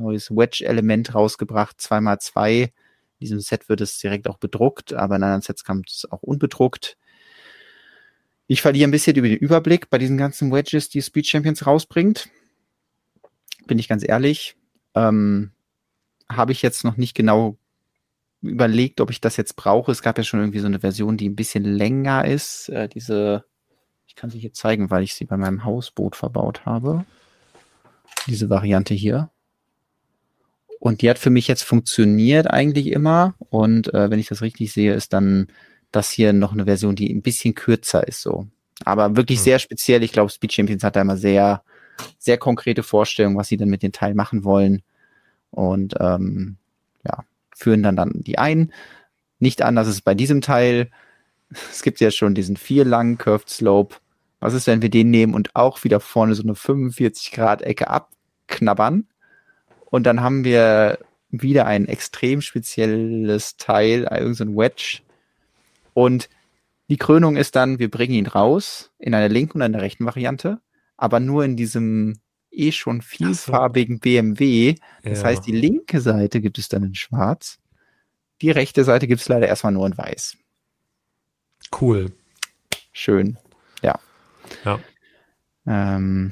neues 0.01 0.31
Wedge-Element 0.31 1.15
rausgebracht, 1.15 1.77
2x2. 1.79 2.63
In 2.63 2.71
diesem 3.19 3.39
Set 3.39 3.69
wird 3.69 3.81
es 3.81 3.99
direkt 3.99 4.27
auch 4.27 4.37
bedruckt, 4.37 4.93
aber 4.93 5.15
in 5.15 5.23
anderen 5.23 5.41
Sets 5.41 5.63
kommt 5.63 5.89
es 5.89 6.11
auch 6.11 6.23
unbedruckt. 6.23 6.97
Ich 8.47 8.61
verliere 8.61 8.89
ein 8.89 8.91
bisschen 8.91 9.15
über 9.15 9.29
den 9.29 9.37
Überblick 9.37 9.89
bei 9.89 9.97
diesen 9.97 10.17
ganzen 10.17 10.51
Wedges, 10.51 10.89
die 10.89 11.01
Speed 11.01 11.27
Champions 11.27 11.65
rausbringt. 11.65 12.29
Bin 13.65 13.79
ich 13.79 13.87
ganz 13.87 14.05
ehrlich. 14.05 14.57
Ähm, 14.95 15.51
Habe 16.29 16.51
ich 16.51 16.61
jetzt 16.61 16.83
noch 16.83 16.97
nicht 16.97 17.15
genau 17.15 17.57
überlegt, 18.41 18.99
ob 19.01 19.11
ich 19.11 19.21
das 19.21 19.37
jetzt 19.37 19.55
brauche. 19.55 19.91
Es 19.91 20.01
gab 20.01 20.17
ja 20.17 20.23
schon 20.23 20.39
irgendwie 20.39 20.59
so 20.59 20.65
eine 20.65 20.79
Version, 20.79 21.15
die 21.15 21.29
ein 21.29 21.35
bisschen 21.35 21.63
länger 21.63 22.25
ist. 22.25 22.69
Äh, 22.69 22.89
diese, 22.89 23.45
ich 24.07 24.15
kann 24.15 24.29
sie 24.29 24.39
hier 24.39 24.53
zeigen, 24.53 24.89
weil 24.89 25.03
ich 25.03 25.13
sie 25.13 25.25
bei 25.25 25.37
meinem 25.37 25.63
Hausboot 25.63 26.15
verbaut 26.15 26.65
habe. 26.65 27.05
Diese 28.27 28.49
Variante 28.49 28.93
hier. 28.93 29.29
Und 30.81 31.03
die 31.03 31.09
hat 31.11 31.19
für 31.19 31.29
mich 31.29 31.47
jetzt 31.47 31.61
funktioniert 31.61 32.49
eigentlich 32.49 32.87
immer. 32.87 33.35
Und 33.51 33.93
äh, 33.93 34.09
wenn 34.09 34.17
ich 34.17 34.29
das 34.29 34.41
richtig 34.41 34.73
sehe, 34.73 34.95
ist 34.95 35.13
dann 35.13 35.45
das 35.91 36.09
hier 36.09 36.33
noch 36.33 36.53
eine 36.53 36.65
Version, 36.65 36.95
die 36.95 37.13
ein 37.13 37.21
bisschen 37.21 37.53
kürzer 37.53 38.07
ist 38.07 38.23
so. 38.23 38.47
Aber 38.83 39.15
wirklich 39.15 39.37
hm. 39.37 39.43
sehr 39.43 39.59
speziell. 39.59 40.01
Ich 40.01 40.11
glaube, 40.11 40.31
Speed 40.31 40.53
Champions 40.53 40.83
hat 40.83 40.95
da 40.95 41.01
immer 41.01 41.17
sehr, 41.17 41.61
sehr 42.17 42.39
konkrete 42.39 42.81
Vorstellungen, 42.81 43.37
was 43.37 43.47
sie 43.47 43.57
dann 43.57 43.69
mit 43.69 43.83
den 43.83 43.91
Teilen 43.91 44.17
machen 44.17 44.43
wollen. 44.43 44.81
Und 45.51 45.93
ähm, 45.99 46.57
ja, 47.05 47.25
führen 47.55 47.83
dann 47.83 47.95
dann 47.95 48.23
die 48.23 48.39
ein. 48.39 48.73
Nicht 49.37 49.61
anders 49.61 49.87
ist 49.87 50.01
bei 50.01 50.15
diesem 50.15 50.41
Teil. 50.41 50.89
Es 51.69 51.83
gibt 51.83 51.99
ja 51.99 52.09
schon 52.09 52.33
diesen 52.33 52.57
vier 52.57 52.85
langen 52.85 53.19
Curved 53.19 53.51
Slope. 53.51 53.97
Was 54.39 54.55
ist, 54.55 54.65
wenn 54.65 54.81
wir 54.81 54.89
den 54.89 55.11
nehmen 55.11 55.35
und 55.35 55.55
auch 55.55 55.83
wieder 55.83 55.99
vorne 55.99 56.33
so 56.33 56.41
eine 56.41 56.55
45 56.55 57.33
Grad 57.33 57.61
Ecke 57.61 57.87
abknabbern? 57.87 59.05
Und 59.91 60.05
dann 60.05 60.21
haben 60.21 60.43
wir 60.43 60.97
wieder 61.29 61.67
ein 61.67 61.87
extrem 61.87 62.41
spezielles 62.41 63.57
Teil, 63.57 64.07
irgendein 64.09 64.33
so 64.33 64.45
Wedge. 64.57 65.01
Und 65.93 66.29
die 66.89 66.97
Krönung 66.97 67.37
ist 67.37 67.55
dann, 67.55 67.77
wir 67.77 67.91
bringen 67.91 68.15
ihn 68.15 68.25
raus 68.25 68.91
in 68.97 69.13
einer 69.13 69.29
linken 69.29 69.59
und 69.59 69.61
einer 69.61 69.81
rechten 69.81 70.05
Variante, 70.05 70.59
aber 70.97 71.19
nur 71.19 71.45
in 71.45 71.55
diesem 71.55 72.19
eh 72.51 72.71
schon 72.71 73.01
vielfarbigen 73.01 73.97
so. 73.97 74.01
BMW. 74.01 74.75
Das 75.03 75.21
ja. 75.21 75.27
heißt, 75.27 75.45
die 75.45 75.53
linke 75.53 76.01
Seite 76.01 76.41
gibt 76.41 76.57
es 76.57 76.67
dann 76.67 76.83
in 76.83 76.95
schwarz, 76.95 77.59
die 78.41 78.51
rechte 78.51 78.83
Seite 78.83 79.07
gibt 79.07 79.21
es 79.21 79.29
leider 79.29 79.47
erstmal 79.47 79.73
nur 79.73 79.85
in 79.85 79.97
weiß. 79.97 80.35
Cool. 81.79 82.11
Schön. 82.91 83.37
Ja. 83.81 83.99
Ja. 84.65 84.79
Ähm, 85.65 86.31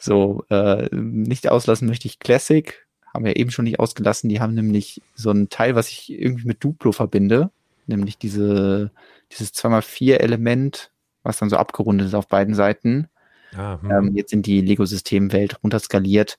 so, 0.00 0.44
äh, 0.48 0.88
nicht 0.94 1.48
auslassen 1.48 1.86
möchte 1.86 2.08
ich 2.08 2.18
Classic. 2.18 2.86
Haben 3.12 3.24
wir 3.24 3.36
eben 3.36 3.50
schon 3.50 3.66
nicht 3.66 3.78
ausgelassen. 3.78 4.28
Die 4.28 4.40
haben 4.40 4.54
nämlich 4.54 5.02
so 5.14 5.30
ein 5.30 5.50
Teil, 5.50 5.74
was 5.74 5.88
ich 5.88 6.10
irgendwie 6.10 6.46
mit 6.46 6.64
Duplo 6.64 6.92
verbinde. 6.92 7.50
Nämlich 7.86 8.16
diese, 8.18 8.92
dieses 9.30 9.52
2x4-Element, 9.52 10.90
was 11.22 11.38
dann 11.38 11.50
so 11.50 11.56
abgerundet 11.56 12.06
ist 12.06 12.14
auf 12.14 12.28
beiden 12.28 12.54
Seiten. 12.54 13.08
Ah, 13.54 13.78
hm. 13.82 13.90
ähm, 13.90 14.16
jetzt 14.16 14.32
in 14.32 14.42
die 14.42 14.60
Lego-Systemwelt 14.60 15.62
runterskaliert. 15.62 16.38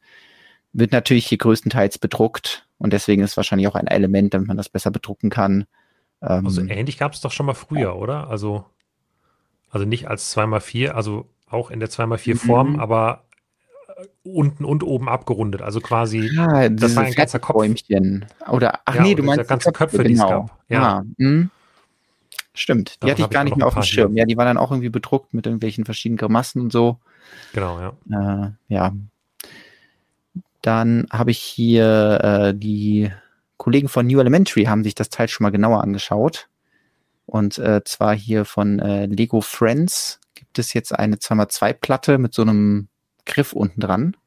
Wird 0.74 0.92
natürlich 0.92 1.28
hier 1.28 1.38
größtenteils 1.38 1.98
bedruckt 2.00 2.68
und 2.78 2.94
deswegen 2.94 3.22
ist 3.22 3.38
wahrscheinlich 3.38 3.68
auch 3.68 3.76
ein 3.76 3.88
Element, 3.88 4.34
damit 4.34 4.48
man 4.48 4.58
das 4.58 4.70
besser 4.70 4.90
bedrucken 4.90 5.30
kann. 5.30 5.66
Ähm, 6.22 6.46
also 6.46 6.62
ähnlich 6.62 6.98
gab 6.98 7.14
es 7.14 7.22
doch 7.22 7.32
schon 7.32 7.46
mal 7.46 7.54
früher, 7.54 7.80
ja. 7.80 7.94
oder? 7.94 8.30
Also, 8.30 8.66
also 9.70 9.86
nicht 9.86 10.08
als 10.08 10.36
2x4, 10.36 10.92
also 10.92 11.28
auch 11.50 11.70
in 11.70 11.82
der 11.82 11.90
2x4 11.90 12.38
Form, 12.38 12.74
mhm. 12.74 12.80
aber 12.80 13.26
unten 14.24 14.66
und 14.66 14.84
oben 14.84 15.10
abgerundet. 15.10 15.62
Also 15.62 15.82
quasi, 15.82 16.30
ja, 16.34 16.70
das 16.70 16.96
war 16.96 17.04
ein 17.04 17.14
ganzer 17.14 17.40
Kopfbäumchen. 17.40 18.26
Oder, 18.50 18.80
ach 18.86 18.96
ja, 18.96 19.02
nee, 19.02 19.16
du 19.16 19.24
meinst 19.24 19.48
ganze 19.48 19.72
Köpfe, 19.72 19.98
Köpfe, 19.98 20.08
die 20.08 20.14
es 20.14 20.20
genau. 20.20 20.30
gab. 20.30 20.60
Ja. 20.70 20.82
Ah, 20.82 21.04
hm. 21.18 21.50
Stimmt, 22.54 22.96
die 22.96 23.00
Davon 23.00 23.12
hatte 23.12 23.22
ich 23.22 23.30
gar 23.30 23.44
nicht 23.46 23.56
mehr 23.56 23.68
auf 23.68 23.74
dem 23.74 23.84
Schirm. 23.84 24.16
Ja, 24.18 24.26
die 24.26 24.36
waren 24.36 24.46
dann 24.46 24.58
auch 24.58 24.72
irgendwie 24.72 24.90
bedruckt 24.90 25.34
mit 25.34 25.46
irgendwelchen 25.46 25.86
verschiedenen 25.86 26.18
Grimassen 26.18 26.62
und 26.62 26.72
so. 26.72 27.00
Genau, 27.54 27.80
ja. 27.80 28.48
Äh, 28.48 28.52
ja. 28.68 28.94
Dann 30.62 31.08
habe 31.12 31.32
ich 31.32 31.40
hier 31.40 32.20
äh, 32.24 32.54
die 32.54 33.10
Kollegen 33.58 33.88
von 33.88 34.06
New 34.06 34.20
Elementary 34.20 34.66
haben 34.66 34.84
sich 34.84 34.96
das 34.96 35.10
Teil 35.10 35.28
schon 35.28 35.44
mal 35.44 35.52
genauer 35.52 35.82
angeschaut 35.82 36.50
Und 37.26 37.58
äh, 37.58 37.84
zwar 37.86 38.16
hier 38.16 38.44
von 38.44 38.80
äh, 38.80 39.06
Lego 39.06 39.42
Friends 39.42 40.20
gibt 40.36 40.60
es 40.60 40.74
jetzt 40.74 40.98
eine 40.98 41.16
2x2-Platte 41.16 42.18
mit 42.18 42.34
so 42.34 42.42
einem 42.42 42.90
Griff 43.26 43.54
unten 43.54 43.82
dran. 43.82 44.18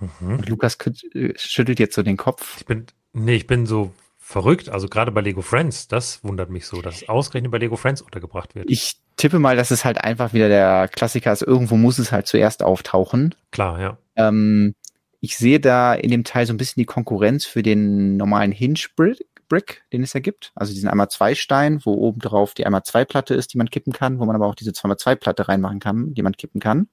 Mhm. 0.00 0.38
Und 0.38 0.48
Lukas 0.48 0.76
äh, 1.14 1.32
schüttelt 1.36 1.78
jetzt 1.78 1.94
so 1.94 2.02
den 2.02 2.16
Kopf. 2.16 2.56
Ich 2.58 2.66
bin, 2.66 2.86
nee, 3.12 3.36
ich 3.36 3.46
bin 3.46 3.66
so 3.66 3.92
verrückt. 4.18 4.68
Also 4.70 4.88
gerade 4.88 5.12
bei 5.12 5.20
Lego 5.20 5.42
Friends, 5.42 5.86
das 5.88 6.24
wundert 6.24 6.50
mich 6.50 6.66
so, 6.66 6.80
dass 6.80 7.02
es 7.02 7.08
ausgerechnet 7.08 7.52
bei 7.52 7.58
Lego 7.58 7.76
Friends 7.76 8.00
untergebracht 8.00 8.54
wird. 8.54 8.70
Ich 8.70 8.96
tippe 9.16 9.38
mal, 9.38 9.56
dass 9.56 9.70
es 9.70 9.84
halt 9.84 9.98
einfach 9.98 10.32
wieder 10.32 10.48
der 10.48 10.88
Klassiker 10.88 11.32
ist. 11.32 11.42
Irgendwo 11.42 11.76
muss 11.76 11.98
es 11.98 12.10
halt 12.10 12.26
zuerst 12.26 12.62
auftauchen. 12.62 13.34
Klar, 13.50 13.80
ja. 13.80 13.98
Ähm, 14.16 14.74
ich 15.20 15.36
sehe 15.36 15.60
da 15.60 15.94
in 15.94 16.10
dem 16.10 16.24
Teil 16.24 16.46
so 16.46 16.52
ein 16.52 16.56
bisschen 16.56 16.80
die 16.80 16.86
Konkurrenz 16.86 17.44
für 17.44 17.62
den 17.62 18.16
normalen 18.16 18.52
Hinge 18.52 18.78
Brick, 18.96 19.84
den 19.92 20.02
es 20.02 20.12
ja 20.12 20.20
gibt. 20.20 20.52
Also 20.54 20.72
diesen 20.72 20.88
einmal 20.88 21.08
zwei 21.08 21.34
Stein, 21.34 21.80
wo 21.84 21.92
oben 21.92 22.20
drauf 22.20 22.54
die 22.54 22.66
einmal 22.66 22.82
zwei 22.82 23.04
Platte 23.04 23.34
ist, 23.34 23.52
die 23.52 23.58
man 23.58 23.70
kippen 23.70 23.92
kann, 23.92 24.18
wo 24.18 24.24
man 24.24 24.36
aber 24.36 24.46
auch 24.46 24.54
diese 24.54 24.72
zweimal 24.72 24.96
zwei 24.96 25.14
Platte 25.14 25.48
reinmachen 25.48 25.80
kann, 25.80 26.14
die 26.14 26.22
man 26.22 26.34
kippen 26.34 26.60
kann. 26.60 26.88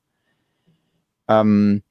Ähm, 1.39 1.83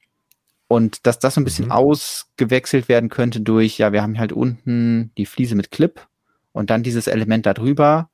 und 0.68 1.06
dass 1.06 1.18
das 1.18 1.34
so 1.34 1.40
ein 1.40 1.44
bisschen 1.44 1.66
mhm. 1.66 1.72
ausgewechselt 1.72 2.88
werden 2.88 3.08
könnte 3.08 3.40
durch, 3.40 3.78
ja, 3.78 3.92
wir 3.92 4.02
haben 4.02 4.18
halt 4.18 4.32
unten 4.32 5.10
die 5.18 5.26
Fliese 5.26 5.56
mit 5.56 5.70
Clip 5.70 6.06
und 6.52 6.70
dann 6.70 6.82
dieses 6.82 7.06
Element 7.06 7.46
da 7.46 7.54
drüber. 7.54 8.08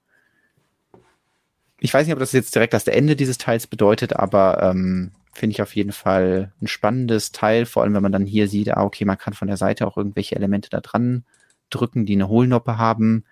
Ich 1.78 1.92
weiß 1.92 2.06
nicht, 2.06 2.14
ob 2.14 2.18
das 2.18 2.32
jetzt 2.32 2.54
direkt 2.54 2.72
das 2.72 2.86
Ende 2.86 3.14
dieses 3.14 3.36
Teils 3.36 3.66
bedeutet, 3.66 4.16
aber 4.16 4.62
ähm, 4.62 5.12
finde 5.32 5.52
ich 5.52 5.62
auf 5.62 5.76
jeden 5.76 5.92
Fall 5.92 6.52
ein 6.62 6.66
spannendes 6.66 7.30
Teil, 7.30 7.66
vor 7.66 7.82
allem 7.82 7.92
wenn 7.92 8.02
man 8.02 8.12
dann 8.12 8.24
hier 8.24 8.48
sieht, 8.48 8.74
ah, 8.74 8.84
okay, 8.84 9.04
man 9.04 9.18
kann 9.18 9.34
von 9.34 9.48
der 9.48 9.58
Seite 9.58 9.86
auch 9.86 9.98
irgendwelche 9.98 10.36
Elemente 10.36 10.70
da 10.70 10.80
dran 10.80 11.24
drücken, 11.68 12.06
die 12.06 12.14
eine 12.14 12.28
Hohlnoppe 12.28 12.78
haben 12.78 13.24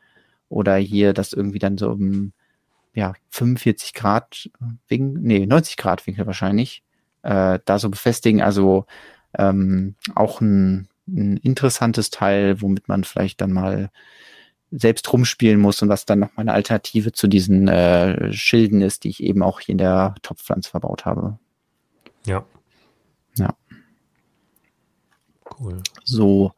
oder 0.50 0.76
hier 0.76 1.14
das 1.14 1.32
irgendwie 1.32 1.58
dann 1.58 1.78
so 1.78 1.90
um 1.90 2.32
ja, 2.94 3.14
45 3.30 3.94
Grad 3.94 4.50
Winkel, 4.88 5.22
nee, 5.22 5.46
90 5.46 5.76
Grad 5.76 6.06
Winkel 6.06 6.26
wahrscheinlich, 6.26 6.82
äh, 7.24 7.58
da 7.64 7.78
so 7.78 7.90
befestigen. 7.90 8.42
Also 8.42 8.86
ähm, 9.36 9.96
auch 10.14 10.40
ein, 10.40 10.88
ein 11.08 11.36
interessantes 11.38 12.10
Teil, 12.10 12.60
womit 12.60 12.88
man 12.88 13.04
vielleicht 13.04 13.40
dann 13.40 13.52
mal 13.52 13.90
selbst 14.70 15.12
rumspielen 15.12 15.60
muss 15.60 15.82
und 15.82 15.88
was 15.88 16.04
dann 16.04 16.18
noch 16.20 16.36
mal 16.36 16.42
eine 16.42 16.52
Alternative 16.52 17.12
zu 17.12 17.28
diesen 17.28 17.68
äh, 17.68 18.32
Schilden 18.32 18.80
ist, 18.80 19.04
die 19.04 19.10
ich 19.10 19.22
eben 19.22 19.42
auch 19.42 19.60
hier 19.60 19.72
in 19.72 19.78
der 19.78 20.14
Topfpflanze 20.22 20.70
verbaut 20.70 21.04
habe. 21.04 21.38
Ja. 22.26 22.44
Ja. 23.36 23.54
Cool. 25.58 25.82
So, 26.04 26.52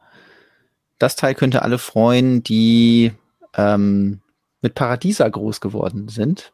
das 0.99 1.17
Teil 1.17 1.35
könnte 1.35 1.63
alle 1.63 1.79
freuen, 1.79 2.43
die 2.43 3.13
ähm, 3.55 4.21
mit 4.63 4.75
Paradiesa 4.75 5.29
groß 5.29 5.61
geworden 5.61 6.09
sind. 6.09 6.53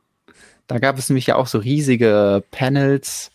Da 0.66 0.78
gab 0.78 0.98
es 0.98 1.08
nämlich 1.08 1.26
ja 1.26 1.36
auch 1.36 1.46
so 1.46 1.58
riesige 1.58 2.42
Panels, 2.50 3.30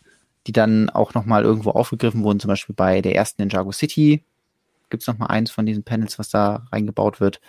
die 0.48 0.52
dann 0.53 0.90
auch 0.90 1.14
nochmal 1.14 1.44
irgendwo 1.44 1.72
aufgegriffen 1.72 2.24
wurden, 2.24 2.40
zum 2.40 2.49
Beispiel 2.49 2.76
bei 2.76 3.02
der 3.02 3.15
ersten 3.15 3.41
Ninjago 3.41 3.72
City 3.72 4.24
gibt 4.90 5.03
es 5.03 5.07
nochmal 5.07 5.30
eins 5.30 5.52
von 5.52 5.65
diesen 5.65 5.84
Panels, 5.84 6.18
was 6.19 6.30
da 6.30 6.65
reingebaut 6.72 7.19
wird. 7.19 7.41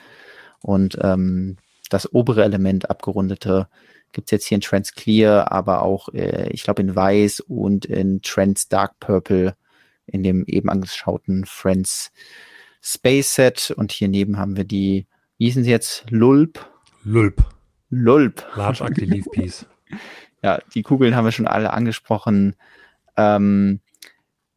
Und 0.60 0.98
ähm, 1.00 1.56
das 1.88 2.12
obere 2.12 2.42
Element, 2.44 2.90
abgerundete, 2.90 3.68
gibt's 4.12 4.30
jetzt 4.30 4.46
hier 4.46 4.56
in 4.56 4.60
Trans 4.60 4.92
Clear, 4.94 5.52
aber 5.52 5.82
auch, 5.82 6.08
äh, 6.10 6.48
ich 6.50 6.62
glaube, 6.62 6.82
in 6.82 6.96
Weiß 6.96 7.40
und 7.40 7.84
in 7.84 8.22
Trans 8.22 8.68
Dark 8.68 8.98
Purple 9.00 9.54
in 10.06 10.22
dem 10.22 10.44
eben 10.46 10.68
angeschauten 10.68 11.44
Friends 11.44 12.10
Space 12.80 13.34
Set. 13.34 13.72
Und 13.76 13.92
hier 13.92 14.08
neben 14.08 14.38
haben 14.38 14.56
wir 14.56 14.64
die, 14.64 15.06
wie 15.36 15.46
hießen 15.46 15.64
sie 15.64 15.70
jetzt? 15.70 16.04
Lulp? 16.10 16.66
Lulp. 17.04 17.44
Lulp. 17.90 18.44
Large 18.56 18.84
Ugly 18.84 19.04
Leaf 19.04 19.26
Piece. 19.30 19.66
ja, 20.42 20.60
die 20.74 20.82
Kugeln 20.82 21.14
haben 21.14 21.24
wir 21.24 21.32
schon 21.32 21.46
alle 21.46 21.72
angesprochen. 21.72 22.56
Ähm, 23.18 23.80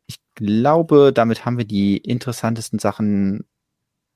ich 0.05 0.19
glaube, 0.35 1.11
damit 1.13 1.43
haben 1.43 1.57
wir 1.57 1.65
die 1.65 1.97
interessantesten 1.97 2.79
Sachen. 2.79 3.45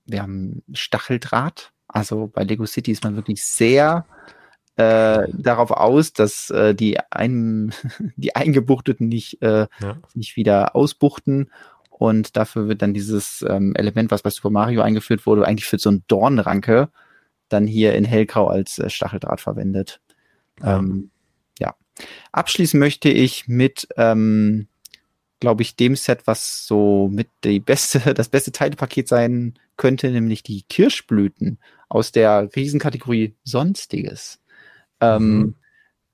Wir 0.05 0.21
haben 0.21 0.63
Stacheldraht. 0.71 1.73
Also 1.87 2.27
bei 2.27 2.43
Lego 2.43 2.65
City 2.65 2.91
ist 2.91 3.03
man 3.03 3.15
wirklich 3.15 3.43
sehr 3.43 4.05
äh, 4.77 5.27
darauf 5.33 5.71
aus, 5.71 6.13
dass 6.13 6.49
äh, 6.51 6.75
die, 6.75 6.99
ein, 7.09 7.73
die 8.15 8.35
Eingebuchteten 8.35 9.07
nicht, 9.07 9.41
äh, 9.41 9.67
ja. 9.79 9.97
nicht 10.13 10.35
wieder 10.35 10.75
ausbuchten. 10.75 11.49
Und 11.89 12.35
dafür 12.35 12.67
wird 12.67 12.81
dann 12.81 12.93
dieses 12.93 13.43
ähm, 13.47 13.73
Element, 13.75 14.11
was 14.11 14.21
bei 14.21 14.29
Super 14.29 14.49
Mario 14.49 14.81
eingeführt 14.81 15.25
wurde, 15.25 15.47
eigentlich 15.47 15.65
für 15.65 15.79
so 15.79 15.89
ein 15.89 16.03
Dornranke, 16.07 16.89
dann 17.47 17.67
hier 17.67 17.95
in 17.95 18.03
Hellgrau 18.03 18.47
als 18.47 18.77
äh, 18.77 18.89
Stacheldraht 18.89 19.41
verwendet. 19.41 20.01
Ja. 20.61 20.79
Ähm. 20.79 21.11
Abschließen 22.31 22.79
möchte 22.79 23.09
ich 23.09 23.47
mit, 23.47 23.87
ähm, 23.97 24.67
glaube 25.39 25.63
ich, 25.63 25.75
dem 25.75 25.95
Set, 25.95 26.27
was 26.27 26.65
so 26.65 27.09
mit 27.11 27.29
die 27.43 27.59
beste, 27.59 27.99
das 28.13 28.29
beste 28.29 28.51
Teilepaket 28.51 29.07
sein 29.07 29.55
könnte, 29.77 30.09
nämlich 30.11 30.43
die 30.43 30.63
Kirschblüten 30.63 31.59
aus 31.89 32.11
der 32.11 32.49
Riesenkategorie 32.55 33.35
Sonstiges. 33.43 34.39
Ähm, 35.01 35.37
mhm. 35.37 35.55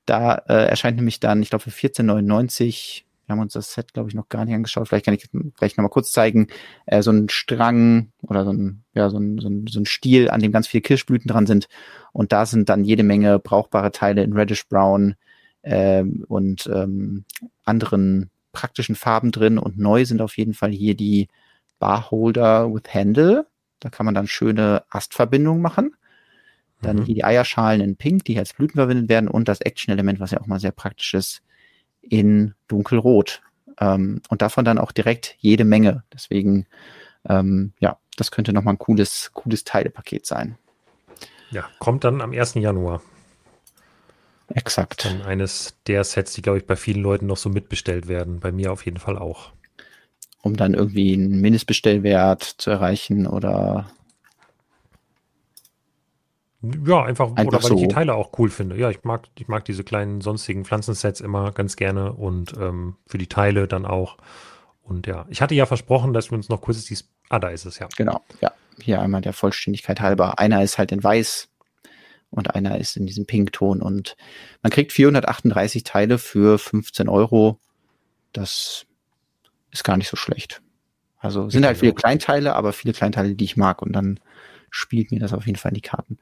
Da 0.05 0.35
äh, 0.35 0.67
erscheint 0.67 0.97
nämlich 0.97 1.19
dann, 1.19 1.41
ich 1.41 1.49
glaube, 1.49 1.69
für 1.69 1.69
14,99 1.69 3.03
wir 3.31 3.37
haben 3.37 3.43
uns 3.43 3.53
das 3.53 3.71
Set, 3.71 3.93
glaube 3.93 4.09
ich, 4.09 4.15
noch 4.15 4.27
gar 4.27 4.43
nicht 4.43 4.53
angeschaut. 4.53 4.89
Vielleicht 4.89 5.05
kann 5.05 5.13
ich 5.13 5.29
gleich 5.55 5.77
nochmal 5.77 5.89
kurz 5.89 6.11
zeigen. 6.11 6.47
Äh, 6.85 7.01
so 7.01 7.11
ein 7.11 7.29
Strang 7.29 8.11
oder 8.23 8.43
so 8.43 8.51
ein, 8.51 8.83
ja, 8.93 9.09
so 9.09 9.17
ein, 9.17 9.37
so, 9.37 9.47
ein, 9.47 9.67
so 9.67 9.79
ein 9.79 9.85
Stiel, 9.85 10.29
an 10.29 10.41
dem 10.41 10.51
ganz 10.51 10.67
viele 10.67 10.81
Kirschblüten 10.81 11.29
dran 11.29 11.47
sind. 11.47 11.69
Und 12.11 12.33
da 12.33 12.45
sind 12.45 12.67
dann 12.67 12.83
jede 12.83 13.03
Menge 13.03 13.39
brauchbare 13.39 13.91
Teile 13.93 14.23
in 14.23 14.33
Reddish 14.33 14.67
Brown 14.67 15.15
äh, 15.61 16.03
und 16.03 16.69
ähm, 16.73 17.25
anderen 17.63 18.29
praktischen 18.51 18.95
Farben 18.95 19.31
drin. 19.31 19.57
Und 19.57 19.77
neu 19.77 20.05
sind 20.05 20.21
auf 20.21 20.37
jeden 20.37 20.53
Fall 20.53 20.71
hier 20.71 20.95
die 20.95 21.29
Barholder 21.79 22.73
with 22.73 22.93
Handle. 22.93 23.47
Da 23.79 23.89
kann 23.89 24.05
man 24.05 24.15
dann 24.15 24.27
schöne 24.27 24.83
Astverbindungen 24.89 25.61
machen. 25.61 25.95
Dann 26.81 26.97
mhm. 26.97 27.03
hier 27.03 27.15
die 27.15 27.23
Eierschalen 27.23 27.81
in 27.81 27.95
Pink, 27.95 28.25
die 28.25 28.37
als 28.37 28.53
Blüten 28.53 28.75
verwendet 28.75 29.09
werden 29.09 29.27
und 29.27 29.47
das 29.47 29.61
Action-Element, 29.61 30.19
was 30.19 30.31
ja 30.31 30.41
auch 30.41 30.47
mal 30.47 30.59
sehr 30.59 30.71
praktisch 30.71 31.13
ist, 31.13 31.41
in 32.01 32.53
dunkelrot. 32.67 33.41
Ähm, 33.79 34.21
und 34.29 34.41
davon 34.41 34.65
dann 34.65 34.77
auch 34.77 34.91
direkt 34.91 35.35
jede 35.39 35.63
Menge. 35.63 36.03
Deswegen, 36.13 36.65
ähm, 37.27 37.73
ja, 37.79 37.97
das 38.17 38.31
könnte 38.31 38.53
nochmal 38.53 38.75
ein 38.75 38.79
cooles, 38.79 39.31
cooles 39.33 39.63
Teilepaket 39.63 40.25
sein. 40.25 40.57
Ja, 41.51 41.69
kommt 41.79 42.03
dann 42.03 42.21
am 42.21 42.31
1. 42.31 42.55
Januar. 42.55 43.01
Exakt. 44.55 45.05
Dann 45.05 45.21
eines 45.21 45.75
der 45.87 46.03
Sets, 46.03 46.33
die, 46.33 46.41
glaube 46.41 46.59
ich, 46.59 46.65
bei 46.65 46.75
vielen 46.75 47.01
Leuten 47.01 47.27
noch 47.27 47.37
so 47.37 47.49
mitbestellt 47.49 48.07
werden. 48.07 48.39
Bei 48.39 48.51
mir 48.51 48.71
auf 48.71 48.85
jeden 48.85 48.97
Fall 48.97 49.17
auch. 49.17 49.51
Um 50.41 50.55
dann 50.55 50.73
irgendwie 50.73 51.13
einen 51.13 51.39
Mindestbestellwert 51.41 52.43
zu 52.43 52.71
erreichen 52.71 53.27
oder 53.27 53.91
ja, 56.61 57.03
einfach, 57.03 57.29
einfach 57.29 57.45
oder 57.45 57.63
weil 57.63 57.69
so. 57.69 57.75
ich 57.75 57.81
die 57.81 57.93
Teile 57.93 58.13
auch 58.13 58.31
cool 58.37 58.49
finde. 58.49 58.77
Ja, 58.77 58.91
ich 58.91 59.03
mag, 59.03 59.27
ich 59.35 59.47
mag 59.47 59.65
diese 59.65 59.83
kleinen 59.83 60.21
sonstigen 60.21 60.63
Pflanzensets 60.63 61.19
immer 61.19 61.51
ganz 61.51 61.75
gerne 61.75 62.13
und 62.13 62.53
ähm, 62.59 62.97
für 63.07 63.17
die 63.17 63.27
Teile 63.27 63.67
dann 63.67 63.85
auch. 63.85 64.17
Und 64.83 65.07
ja, 65.07 65.25
ich 65.29 65.41
hatte 65.41 65.55
ja 65.55 65.65
versprochen, 65.65 66.13
dass 66.13 66.29
wir 66.29 66.37
uns 66.37 66.49
noch 66.49 66.61
kurz 66.61 66.83
dies. 66.85 67.09
Ah, 67.29 67.39
da 67.39 67.49
ist 67.49 67.65
es 67.65 67.79
ja. 67.79 67.87
Genau, 67.97 68.21
ja. 68.41 68.51
Hier 68.79 69.01
einmal 69.01 69.21
der 69.21 69.33
Vollständigkeit 69.33 70.01
halber. 70.01 70.37
Einer 70.37 70.61
ist 70.61 70.77
halt 70.77 70.91
in 70.91 71.03
weiß 71.03 71.49
und 72.31 72.55
einer 72.55 72.79
ist 72.79 72.97
in 72.97 73.05
diesem 73.05 73.25
Pinkton 73.25 73.81
und 73.81 74.15
man 74.63 74.71
kriegt 74.71 74.93
438 74.93 75.83
Teile 75.83 76.17
für 76.17 76.57
15 76.57 77.09
Euro. 77.09 77.59
Das 78.33 78.85
ist 79.71 79.83
gar 79.83 79.97
nicht 79.97 80.09
so 80.09 80.17
schlecht. 80.17 80.61
Also 81.19 81.49
sind 81.49 81.65
halt 81.65 81.77
viele 81.77 81.93
Kleinteile, 81.93 82.55
aber 82.55 82.73
viele 82.73 82.93
Kleinteile, 82.93 83.35
die 83.35 83.43
ich 83.43 83.57
mag 83.57 83.81
und 83.81 83.93
dann 83.93 84.19
spielt 84.71 85.11
mir 85.11 85.19
das 85.19 85.33
auf 85.33 85.45
jeden 85.45 85.57
Fall 85.57 85.69
in 85.69 85.75
die 85.75 85.81
Karten. 85.81 86.17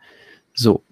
So, 0.54 0.84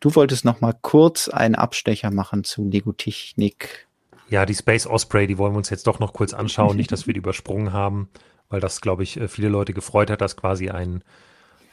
du 0.00 0.14
wolltest 0.14 0.44
noch 0.44 0.60
mal 0.60 0.74
kurz 0.80 1.28
einen 1.28 1.56
Abstecher 1.56 2.10
machen 2.10 2.44
zu 2.44 2.68
Lego 2.68 2.92
Technik. 2.92 3.88
Ja, 4.28 4.46
die 4.46 4.54
Space 4.54 4.86
Osprey, 4.86 5.26
die 5.26 5.38
wollen 5.38 5.54
wir 5.54 5.58
uns 5.58 5.70
jetzt 5.70 5.86
doch 5.86 5.98
noch 5.98 6.12
kurz 6.12 6.34
anschauen, 6.34 6.76
nicht, 6.76 6.92
dass 6.92 7.06
wir 7.06 7.14
die 7.14 7.18
übersprungen 7.24 7.72
haben, 7.72 8.10
weil 8.48 8.60
das, 8.60 8.80
glaube 8.80 9.02
ich, 9.02 9.18
äh, 9.18 9.26
viele 9.26 9.48
Leute 9.48 9.72
gefreut 9.72 10.10
hat, 10.10 10.20
dass 10.20 10.36
quasi 10.36 10.68
ein 10.68 11.02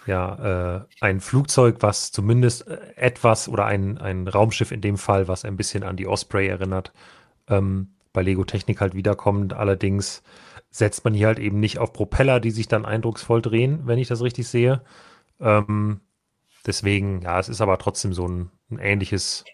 ja, 0.05 0.77
äh, 0.77 0.81
ein 1.01 1.19
Flugzeug, 1.19 1.77
was 1.79 2.11
zumindest 2.11 2.67
äh, 2.67 2.77
etwas 2.95 3.47
oder 3.49 3.65
ein, 3.65 3.97
ein 3.97 4.27
Raumschiff 4.27 4.71
in 4.71 4.81
dem 4.81 4.97
Fall, 4.97 5.27
was 5.27 5.45
ein 5.45 5.57
bisschen 5.57 5.83
an 5.83 5.97
die 5.97 6.07
Osprey 6.07 6.47
erinnert, 6.47 6.93
ähm, 7.47 7.89
bei 8.13 8.21
Lego 8.21 8.43
Technik 8.43 8.81
halt 8.81 8.93
wiederkommt. 8.93 9.53
Allerdings 9.53 10.23
setzt 10.69 11.03
man 11.05 11.13
hier 11.13 11.27
halt 11.27 11.39
eben 11.39 11.59
nicht 11.59 11.79
auf 11.79 11.93
Propeller, 11.93 12.39
die 12.39 12.51
sich 12.51 12.67
dann 12.67 12.85
eindrucksvoll 12.85 13.41
drehen, 13.41 13.81
wenn 13.85 13.99
ich 13.99 14.07
das 14.07 14.21
richtig 14.21 14.47
sehe, 14.47 14.81
ähm, 15.39 16.01
deswegen, 16.65 17.21
ja, 17.21 17.39
es 17.39 17.49
ist 17.49 17.61
aber 17.61 17.77
trotzdem 17.77 18.13
so 18.13 18.27
ein, 18.27 18.49
ein, 18.71 18.79
ähnliches, 18.79 19.45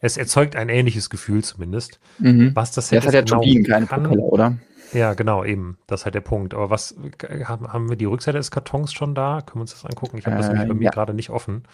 es 0.00 0.16
erzeugt 0.16 0.56
ein 0.56 0.68
ähnliches 0.68 1.10
Gefühl 1.10 1.42
zumindest. 1.44 2.00
Mhm. 2.18 2.52
Was 2.54 2.72
das, 2.72 2.88
das 2.88 3.06
hat 3.06 3.14
ja 3.14 3.20
genau 3.22 3.36
Turbinen, 3.36 3.64
keine 3.64 3.86
Propeller, 3.86 4.22
oder? 4.22 4.58
Ja, 4.94 5.14
genau, 5.14 5.44
eben. 5.44 5.76
Das 5.86 6.00
ist 6.00 6.04
halt 6.04 6.14
der 6.14 6.20
Punkt. 6.20 6.54
Aber 6.54 6.70
was, 6.70 6.96
haben 7.28 7.88
wir 7.88 7.96
die 7.96 8.04
Rückseite 8.04 8.38
des 8.38 8.50
Kartons 8.50 8.92
schon 8.92 9.14
da? 9.14 9.42
Können 9.42 9.56
wir 9.56 9.62
uns 9.62 9.72
das 9.72 9.84
angucken? 9.84 10.16
Ich 10.18 10.26
habe 10.26 10.36
das 10.36 10.48
nämlich 10.48 10.68
bei 10.68 10.74
mir 10.74 10.84
ja. 10.84 10.90
gerade 10.90 11.12
nicht 11.12 11.30
offen. 11.30 11.64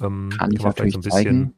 Ähm, 0.00 0.30
kann 0.36 0.52
ich 0.52 0.60
vielleicht 0.60 0.78
so 0.78 0.84
ein 0.84 1.02
bisschen 1.02 1.10
zeigen. 1.10 1.54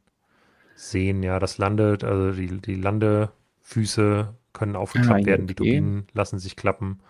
sehen. 0.75 1.23
Ja, 1.23 1.39
das 1.39 1.59
landet, 1.59 2.05
also 2.05 2.33
die, 2.33 2.61
die 2.61 2.75
Landefüße 2.77 4.35
können 4.53 4.77
aufgeklappt 4.77 5.27
werden, 5.27 5.45
okay. 5.45 5.47
die 5.47 5.55
Turbinen 5.55 6.07
lassen 6.13 6.39
sich 6.39 6.57
klappen. 6.57 7.01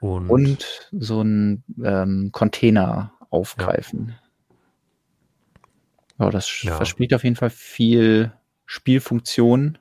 Und, 0.00 0.30
und 0.30 0.90
so 0.92 1.22
ein 1.22 1.64
ähm, 1.82 2.30
Container 2.32 3.12
aufgreifen. 3.30 4.14
Ja, 6.18 6.26
ja 6.26 6.30
das 6.30 6.62
ja. 6.62 6.76
verspricht 6.76 7.14
auf 7.14 7.24
jeden 7.24 7.36
Fall 7.36 7.50
viel 7.50 8.32
Spielfunktion. 8.66 9.78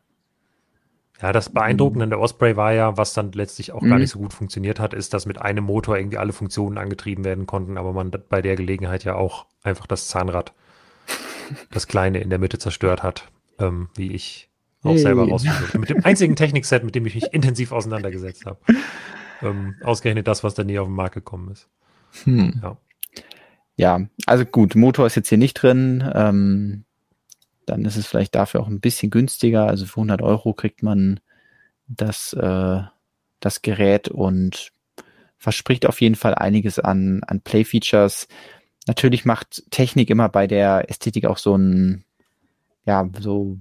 Ja, 1.21 1.33
das 1.33 1.49
Beeindruckende 1.49 2.03
an 2.03 2.09
der 2.11 2.19
Osprey 2.19 2.55
war 2.57 2.73
ja, 2.73 2.95
was 2.95 3.13
dann 3.13 3.31
letztlich 3.31 3.71
auch 3.71 3.81
mhm. 3.81 3.89
gar 3.89 3.99
nicht 3.99 4.11
so 4.11 4.19
gut 4.19 4.33
funktioniert 4.33 4.79
hat, 4.79 4.93
ist, 4.93 5.13
dass 5.13 5.25
mit 5.25 5.41
einem 5.41 5.63
Motor 5.63 5.97
irgendwie 5.97 6.17
alle 6.17 6.31
Funktionen 6.31 6.77
angetrieben 6.77 7.25
werden 7.25 7.47
konnten, 7.47 7.77
aber 7.77 7.91
man 7.91 8.11
bei 8.29 8.41
der 8.41 8.55
Gelegenheit 8.55 9.03
ja 9.03 9.15
auch 9.15 9.45
einfach 9.63 9.87
das 9.87 10.07
Zahnrad, 10.07 10.53
das 11.71 11.87
kleine 11.87 12.19
in 12.19 12.29
der 12.29 12.39
Mitte 12.39 12.59
zerstört 12.59 13.01
hat, 13.01 13.29
ähm, 13.59 13.89
wie 13.95 14.11
ich 14.11 14.49
auch 14.83 14.91
hey. 14.91 14.99
selber 14.99 15.27
rausfinde. 15.27 15.79
Mit 15.79 15.89
dem 15.89 16.05
einzigen 16.05 16.35
Technikset, 16.35 16.83
mit 16.83 16.93
dem 16.93 17.05
ich 17.07 17.15
mich 17.15 17.33
intensiv 17.33 17.71
auseinandergesetzt 17.71 18.45
habe. 18.45 18.59
Ähm, 19.41 19.75
ausgerechnet 19.83 20.27
das, 20.27 20.43
was 20.43 20.53
da 20.53 20.63
nie 20.63 20.79
auf 20.79 20.87
den 20.87 20.95
Markt 20.95 21.15
gekommen 21.15 21.51
ist. 21.51 21.67
Hm. 22.23 22.61
Ja. 22.63 22.77
ja, 23.75 24.07
also 24.25 24.45
gut, 24.45 24.75
Motor 24.75 25.07
ist 25.07 25.15
jetzt 25.15 25.29
hier 25.29 25.37
nicht 25.37 25.55
drin. 25.55 26.09
Ähm, 26.13 26.85
dann 27.67 27.85
ist 27.85 27.97
es 27.97 28.07
vielleicht 28.07 28.33
dafür 28.33 28.61
auch 28.61 28.67
ein 28.67 28.79
bisschen 28.79 29.11
günstiger. 29.11 29.67
Also 29.67 29.85
für 29.85 29.97
100 29.97 30.21
Euro 30.21 30.53
kriegt 30.53 30.81
man 30.81 31.19
das, 31.87 32.33
äh, 32.33 32.81
das 33.39 33.61
Gerät 33.61 34.07
und 34.07 34.71
verspricht 35.37 35.85
auf 35.85 36.01
jeden 36.01 36.15
Fall 36.15 36.33
einiges 36.33 36.79
an, 36.79 37.21
an 37.27 37.41
Play-Features. 37.41 38.27
Natürlich 38.87 39.25
macht 39.25 39.69
Technik 39.69 40.09
immer 40.09 40.29
bei 40.29 40.47
der 40.47 40.89
Ästhetik 40.89 41.25
auch 41.25 41.37
so 41.37 41.55
ein, 41.55 42.05
ja, 42.85 43.07
so 43.19 43.57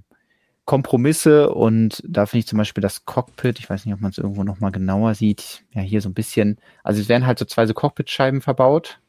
Kompromisse 0.63 1.49
und 1.49 2.01
da 2.07 2.25
finde 2.25 2.39
ich 2.39 2.47
zum 2.47 2.57
Beispiel 2.57 2.81
das 2.81 3.05
Cockpit, 3.05 3.59
ich 3.59 3.69
weiß 3.69 3.85
nicht, 3.85 3.93
ob 3.93 4.01
man 4.01 4.11
es 4.11 4.17
irgendwo 4.17 4.43
nochmal 4.43 4.71
genauer 4.71 5.15
sieht, 5.15 5.63
ja, 5.71 5.81
hier 5.81 6.01
so 6.01 6.09
ein 6.09 6.13
bisschen, 6.13 6.57
also 6.83 6.99
es 6.99 7.07
werden 7.07 7.25
halt 7.25 7.39
so 7.39 7.45
zwei 7.45 7.65
so 7.65 7.73
Cockpitscheiben 7.73 8.41
verbaut, 8.41 8.99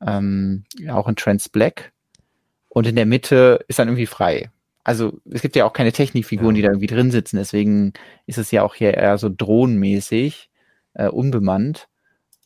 ähm, 0.00 0.64
auch 0.88 1.08
in 1.08 1.16
Trans 1.16 1.48
Black 1.48 1.92
und 2.76 2.86
in 2.86 2.94
der 2.94 3.06
Mitte 3.06 3.64
ist 3.68 3.78
dann 3.78 3.88
irgendwie 3.88 4.04
frei. 4.04 4.50
Also 4.84 5.18
es 5.30 5.40
gibt 5.40 5.56
ja 5.56 5.64
auch 5.64 5.72
keine 5.72 5.92
Technikfiguren, 5.92 6.54
ja. 6.54 6.56
die 6.56 6.62
da 6.62 6.68
irgendwie 6.68 6.88
drin 6.88 7.10
sitzen, 7.10 7.38
deswegen 7.38 7.94
ist 8.26 8.36
es 8.36 8.50
ja 8.50 8.62
auch 8.62 8.74
hier 8.74 8.92
eher 8.92 9.16
so 9.16 9.30
drohnenmäßig, 9.34 10.50
äh, 10.92 11.08
unbemannt. 11.08 11.88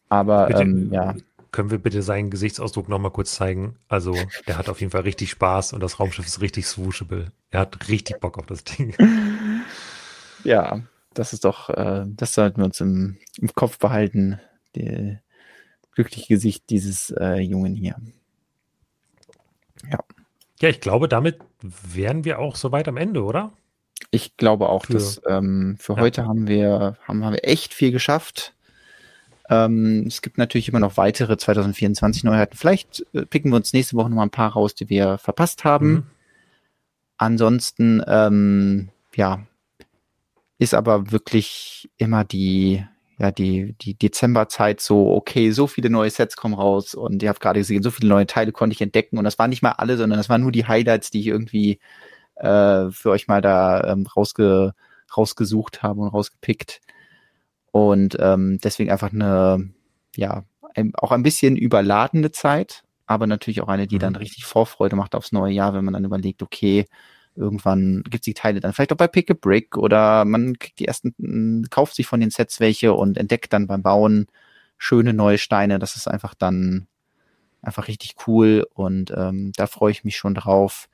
Aber 0.09 0.47
bitte, 0.47 0.63
ähm, 0.63 0.93
ja. 0.93 1.17
Können 1.51 1.73
wir 1.73 1.79
bitte 1.79 2.03
seinen 2.03 2.31
Gesichtsausdruck 2.31 2.89
nochmal 2.89 3.11
kurz 3.11 3.35
zeigen? 3.35 3.75
Also, 3.89 4.17
der 4.47 4.57
hat 4.57 4.69
auf 4.69 4.79
jeden 4.79 4.93
Fall 4.93 5.01
richtig 5.01 5.31
Spaß 5.31 5.73
und 5.73 5.83
das 5.83 5.99
Raumschiff 5.99 6.25
ist 6.25 6.41
richtig 6.41 6.69
swooshable. 6.69 7.33
Er 7.51 7.59
hat 7.59 7.89
richtig 7.89 8.21
Bock 8.21 8.39
auf 8.39 8.47
das 8.47 8.63
Ding. 8.63 8.95
Ja, 10.45 10.81
das 11.13 11.35
ist 11.35 11.45
doch, 11.45 11.69
äh, 11.69 12.05
das 12.07 12.35
sollten 12.35 12.59
wir 12.59 12.65
uns 12.65 12.81
im, 12.81 13.19
im 13.37 13.53
Kopf 13.53 13.79
behalten. 13.79 14.41
Der 14.77 15.21
glückliche 15.93 16.29
Gesicht 16.29 16.71
dieses 16.71 17.11
äh, 17.11 17.41
Jungen 17.41 17.75
hier. 17.75 17.97
Ja. 19.91 19.99
Ja, 20.61 20.69
ich 20.69 20.81
glaube, 20.81 21.09
damit 21.09 21.39
wären 21.63 22.25
wir 22.25 22.39
auch 22.39 22.57
soweit 22.57 22.87
am 22.89 22.97
Ende, 22.97 23.25
oder? 23.25 23.53
Ich 24.11 24.37
glaube 24.37 24.69
auch, 24.69 24.87
für, 24.87 24.95
dass 24.95 25.21
ähm, 25.27 25.77
für 25.79 25.95
ja. 25.95 26.01
heute 26.01 26.27
haben 26.27 26.47
wir, 26.47 26.97
haben, 27.07 27.25
haben 27.25 27.33
wir 27.33 27.45
echt 27.45 27.75
viel 27.75 27.93
geschafft. 27.93 28.55
Ähm, 29.49 30.05
es 30.07 30.23
gibt 30.23 30.39
natürlich 30.39 30.69
immer 30.69 30.81
noch 30.81 30.97
weitere 30.97 31.37
2024 31.37 32.25
Neuheiten. 32.25 32.57
Vielleicht 32.57 33.05
äh, 33.13 33.27
picken 33.27 33.51
wir 33.51 33.57
uns 33.57 33.73
nächste 33.73 33.97
Woche 33.97 34.09
noch 34.09 34.17
mal 34.17 34.23
ein 34.23 34.31
paar 34.31 34.53
raus, 34.53 34.75
die 34.75 34.89
wir 34.89 35.19
verpasst 35.19 35.65
haben. 35.65 35.91
Mhm. 35.91 36.07
Ansonsten, 37.17 38.03
ähm, 38.07 38.89
ja, 39.15 39.45
ist 40.59 40.75
aber 40.75 41.11
wirklich 41.11 41.91
immer 41.97 42.25
die, 42.25 42.87
ja, 43.21 43.31
die, 43.31 43.75
die 43.75 43.99
Dezemberzeit 43.99 44.81
so, 44.81 45.13
okay, 45.13 45.51
so 45.51 45.67
viele 45.67 45.91
neue 45.91 46.09
Sets 46.09 46.37
kommen 46.37 46.55
raus 46.55 46.95
und 46.95 47.23
ihr 47.23 47.29
habt 47.29 47.41
gerade 47.41 47.61
gesehen, 47.61 47.83
so 47.83 47.91
viele 47.91 48.09
neue 48.09 48.27
Teile 48.27 48.51
konnte 48.51 48.73
ich 48.73 48.81
entdecken 48.81 49.19
und 49.19 49.25
das 49.25 49.39
waren 49.39 49.51
nicht 49.51 49.63
mal 49.63 49.73
alle, 49.73 49.99
sondern 49.99 50.19
das 50.19 50.31
waren 50.31 50.41
nur 50.41 50.53
die 50.53 50.67
Highlights, 50.67 51.11
die 51.11 51.21
ich 51.21 51.27
irgendwie 51.27 51.81
äh, 52.37 52.91
für 52.91 53.11
euch 53.11 53.29
mal 53.29 53.43
da 53.43 53.85
ähm, 53.93 54.07
rausge, 54.07 54.73
rausgesucht 55.15 55.83
habe 55.83 56.01
und 56.01 56.09
rausgepickt. 56.09 56.81
Und 57.73 58.17
ähm, 58.19 58.59
deswegen 58.65 58.91
einfach 58.91 59.13
eine, 59.13 59.69
ja, 60.17 60.45
ein, 60.75 60.93
auch 60.95 61.13
ein 61.13 61.23
bisschen 61.23 61.57
überladene 61.57 62.33
Zeit, 62.33 62.85
aber 63.05 63.27
natürlich 63.27 63.61
auch 63.61 63.69
eine, 63.69 63.87
die 63.87 63.97
mhm. 63.97 64.01
dann 64.01 64.17
richtig 64.17 64.47
Vorfreude 64.47 64.97
macht 64.97 65.15
aufs 65.15 65.33
neue 65.33 65.53
Jahr, 65.53 65.75
wenn 65.75 65.85
man 65.85 65.93
dann 65.93 66.07
überlegt, 66.07 66.43
okay, 66.43 66.87
Irgendwann 67.37 68.03
gibt 68.05 68.17
es 68.17 68.21
die 68.23 68.35
Teile 68.35 68.61
dann 68.61 68.73
vielleicht 68.73 68.93
auch 68.93 68.97
bei 68.97 69.07
Pick 69.07 69.31
a 69.31 69.35
Brick 69.35 69.77
oder 69.77 70.25
man 70.25 70.59
kriegt 70.59 70.79
die 70.79 70.87
ersten, 70.87 71.15
hm, 71.19 71.67
kauft 71.71 71.95
sich 71.95 72.07
von 72.07 72.21
den 72.21 72.31
Sets 72.31 72.61
welche 72.61 72.93
und 72.93 73.17
entdeckt 73.17 73.53
dann 73.53 73.67
beim 73.67 73.83
Bauen 73.83 74.27
schöne 74.79 75.13
neue 75.13 75.39
Steine. 75.39 75.79
Das 75.79 75.97
ist 75.97 76.09
einfach 76.09 76.35
dann 76.35 76.87
einfach 77.63 77.89
richtig 77.89 78.15
cool 78.27 78.67
und 78.75 79.13
ähm, 79.17 79.53
da 79.57 79.67
freue 79.67 79.93
ich 79.93 80.05
mich 80.05 80.17
schon 80.17 80.35
drauf. 80.35 80.89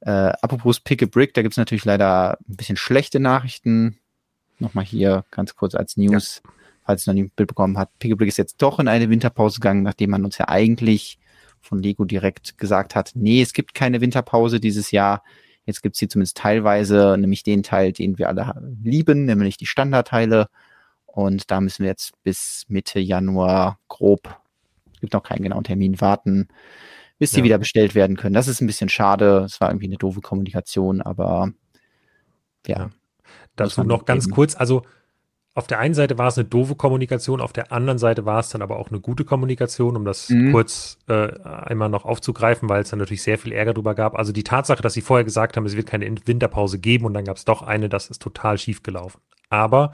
Äh, 0.00 0.10
apropos 0.10 0.80
Pick 0.80 1.02
a 1.02 1.06
Brick, 1.06 1.34
da 1.34 1.42
gibt 1.42 1.54
es 1.54 1.58
natürlich 1.58 1.84
leider 1.84 2.38
ein 2.48 2.56
bisschen 2.56 2.76
schlechte 2.76 3.20
Nachrichten. 3.20 3.98
Nochmal 4.58 4.84
hier 4.84 5.24
ganz 5.30 5.56
kurz 5.56 5.74
als 5.74 5.96
News, 5.96 6.42
ja. 6.44 6.50
falls 6.84 7.02
es 7.02 7.06
noch 7.06 7.14
nicht 7.14 7.36
mitbekommen 7.36 7.76
hat. 7.76 7.90
Pick 7.98 8.12
a 8.12 8.14
Brick 8.14 8.28
ist 8.28 8.38
jetzt 8.38 8.62
doch 8.62 8.78
in 8.78 8.88
eine 8.88 9.10
Winterpause 9.10 9.60
gegangen, 9.60 9.82
nachdem 9.82 10.10
man 10.10 10.24
uns 10.24 10.38
ja 10.38 10.48
eigentlich 10.48 11.18
von 11.60 11.82
Lego 11.82 12.04
direkt 12.04 12.58
gesagt 12.58 12.94
hat, 12.94 13.12
nee, 13.14 13.42
es 13.42 13.52
gibt 13.52 13.74
keine 13.74 14.00
Winterpause 14.00 14.60
dieses 14.60 14.92
Jahr. 14.92 15.22
Jetzt 15.66 15.82
gibt's 15.82 15.98
hier 15.98 16.08
zumindest 16.08 16.36
teilweise, 16.36 17.16
nämlich 17.18 17.42
den 17.42 17.62
Teil, 17.62 17.92
den 17.92 18.18
wir 18.18 18.28
alle 18.28 18.54
lieben, 18.82 19.24
nämlich 19.24 19.56
die 19.56 19.66
Standardteile. 19.66 20.48
Und 21.06 21.50
da 21.50 21.60
müssen 21.60 21.82
wir 21.82 21.90
jetzt 21.90 22.12
bis 22.22 22.64
Mitte 22.68 23.00
Januar 23.00 23.78
grob, 23.88 24.40
gibt 25.00 25.12
noch 25.12 25.22
keinen 25.22 25.42
genauen 25.42 25.64
Termin, 25.64 26.00
warten, 26.00 26.48
bis 27.18 27.32
die 27.32 27.38
ja. 27.38 27.44
wieder 27.44 27.58
bestellt 27.58 27.94
werden 27.94 28.16
können. 28.16 28.34
Das 28.34 28.48
ist 28.48 28.60
ein 28.60 28.66
bisschen 28.66 28.88
schade. 28.88 29.42
Es 29.44 29.60
war 29.60 29.70
irgendwie 29.70 29.86
eine 29.86 29.96
doofe 29.96 30.20
Kommunikation, 30.20 31.02
aber 31.02 31.50
ja. 32.66 32.78
ja. 32.78 32.90
Dazu 33.56 33.82
noch 33.82 34.04
ganz 34.04 34.30
kurz, 34.30 34.54
also 34.54 34.82
auf 35.56 35.66
der 35.66 35.78
einen 35.78 35.94
Seite 35.94 36.18
war 36.18 36.28
es 36.28 36.36
eine 36.36 36.46
doofe 36.46 36.74
Kommunikation, 36.74 37.40
auf 37.40 37.54
der 37.54 37.72
anderen 37.72 37.98
Seite 37.98 38.26
war 38.26 38.40
es 38.40 38.50
dann 38.50 38.60
aber 38.60 38.78
auch 38.78 38.90
eine 38.90 39.00
gute 39.00 39.24
Kommunikation, 39.24 39.96
um 39.96 40.04
das 40.04 40.28
mhm. 40.28 40.52
kurz 40.52 40.98
äh, 41.08 41.32
einmal 41.42 41.88
noch 41.88 42.04
aufzugreifen, 42.04 42.68
weil 42.68 42.82
es 42.82 42.90
dann 42.90 42.98
natürlich 42.98 43.22
sehr 43.22 43.38
viel 43.38 43.52
Ärger 43.52 43.72
drüber 43.72 43.94
gab. 43.94 44.18
Also 44.18 44.32
die 44.32 44.44
Tatsache, 44.44 44.82
dass 44.82 44.92
sie 44.92 45.00
vorher 45.00 45.24
gesagt 45.24 45.56
haben, 45.56 45.64
es 45.64 45.74
wird 45.74 45.86
keine 45.86 46.14
Winterpause 46.26 46.78
geben 46.78 47.06
und 47.06 47.14
dann 47.14 47.24
gab 47.24 47.38
es 47.38 47.46
doch 47.46 47.62
eine, 47.62 47.88
das 47.88 48.10
ist 48.10 48.20
total 48.20 48.58
schief 48.58 48.82
gelaufen. 48.82 49.18
Aber 49.48 49.92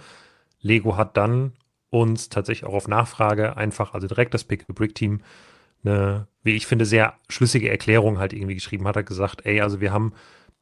Lego 0.60 0.96
hat 0.96 1.16
dann 1.16 1.52
uns 1.90 2.28
tatsächlich 2.28 2.68
auch 2.68 2.74
auf 2.74 2.88
Nachfrage 2.88 3.56
einfach, 3.56 3.94
also 3.94 4.08
direkt 4.08 4.34
das 4.34 4.42
Pick 4.42 4.64
the 4.66 4.72
Brick 4.72 4.96
Team, 4.96 5.20
eine, 5.84 6.26
wie 6.42 6.56
ich 6.56 6.66
finde, 6.66 6.86
sehr 6.86 7.14
schlüssige 7.28 7.70
Erklärung 7.70 8.18
halt 8.18 8.32
irgendwie 8.32 8.54
geschrieben 8.54 8.88
hat, 8.88 8.96
hat 8.96 9.06
gesagt, 9.06 9.46
ey, 9.46 9.60
also 9.60 9.80
wir 9.80 9.92
haben 9.92 10.12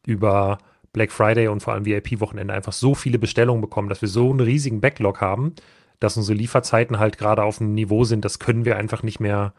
über 0.05 0.59
Black 0.93 1.13
Friday 1.13 1.49
und 1.49 1.63
vor 1.63 1.75
allem 1.75 1.85
VIP-Wochenende 1.85 2.53
einfach 2.53 2.73
so 2.73 2.95
viele 2.95 3.19
Bestellungen 3.19 3.61
bekommen, 3.61 3.89
dass 3.89 4.03
wir 4.03 4.09
so 4.09 4.31
einen 4.31 4.41
riesigen 4.41 4.81
Backlog 4.81 5.21
haben, 5.21 5.55
dass 6.01 6.17
unsere 6.17 6.37
Lieferzeiten 6.37 6.99
halt 6.99 7.19
gerade 7.19 7.43
auf 7.43 7.61
einem 7.61 7.75
Niveau 7.75 8.05
sind, 8.05 8.25
das 8.25 8.39
können 8.39 8.65
wir 8.65 8.77
einfach 8.77 9.03
nicht 9.03 9.21
mehr 9.21 9.53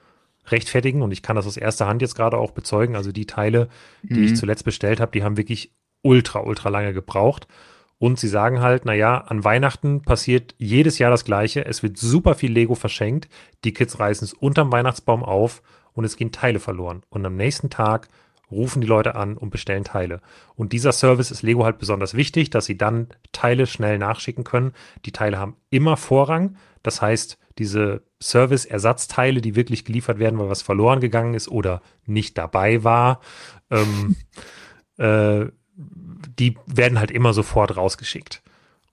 rechtfertigen. 0.47 1.01
Und 1.01 1.11
ich 1.11 1.21
kann 1.21 1.35
das 1.35 1.47
aus 1.47 1.57
erster 1.57 1.87
Hand 1.87 2.01
jetzt 2.01 2.15
gerade 2.15 2.37
auch 2.37 2.51
bezeugen. 2.51 2.95
Also 2.95 3.11
die 3.11 3.27
Teile, 3.27 3.69
die 4.03 4.19
mhm. 4.19 4.23
ich 4.25 4.35
zuletzt 4.35 4.65
bestellt 4.65 4.99
habe, 4.99 5.11
die 5.11 5.23
haben 5.23 5.37
wirklich 5.37 5.71
ultra, 6.01 6.39
ultra 6.41 6.69
lange 6.69 6.93
gebraucht. 6.93 7.47
Und 7.99 8.19
sie 8.19 8.27
sagen 8.27 8.61
halt, 8.61 8.85
naja, 8.85 9.19
an 9.19 9.43
Weihnachten 9.43 10.01
passiert 10.01 10.55
jedes 10.57 10.97
Jahr 10.97 11.11
das 11.11 11.23
Gleiche. 11.23 11.65
Es 11.65 11.83
wird 11.83 11.97
super 11.99 12.33
viel 12.33 12.51
Lego 12.51 12.73
verschenkt. 12.73 13.29
Die 13.63 13.73
Kids 13.73 13.99
reißen 13.99 14.25
es 14.25 14.33
unterm 14.33 14.71
Weihnachtsbaum 14.71 15.23
auf 15.23 15.61
und 15.93 16.03
es 16.03 16.17
gehen 16.17 16.31
Teile 16.31 16.59
verloren. 16.59 17.03
Und 17.09 17.23
am 17.25 17.35
nächsten 17.35 17.69
Tag 17.69 18.07
rufen 18.51 18.81
die 18.81 18.87
Leute 18.87 19.15
an 19.15 19.37
und 19.37 19.49
bestellen 19.49 19.83
Teile. 19.83 20.21
Und 20.55 20.73
dieser 20.73 20.91
Service 20.91 21.31
ist 21.31 21.41
Lego 21.41 21.63
halt 21.63 21.79
besonders 21.79 22.13
wichtig, 22.13 22.49
dass 22.49 22.65
sie 22.65 22.77
dann 22.77 23.07
Teile 23.31 23.65
schnell 23.65 23.97
nachschicken 23.97 24.43
können. 24.43 24.73
Die 25.05 25.11
Teile 25.11 25.39
haben 25.39 25.55
immer 25.69 25.97
Vorrang. 25.97 26.57
Das 26.83 27.01
heißt, 27.01 27.37
diese 27.57 28.03
Service-Ersatzteile, 28.21 29.41
die 29.41 29.55
wirklich 29.55 29.85
geliefert 29.85 30.19
werden, 30.19 30.39
weil 30.39 30.49
was 30.49 30.61
verloren 30.61 30.99
gegangen 30.99 31.33
ist 31.33 31.47
oder 31.47 31.81
nicht 32.05 32.37
dabei 32.37 32.83
war, 32.83 33.21
ähm, 33.69 34.15
äh, 34.97 35.47
die 36.39 36.57
werden 36.65 36.99
halt 36.99 37.11
immer 37.11 37.33
sofort 37.33 37.75
rausgeschickt. 37.75 38.41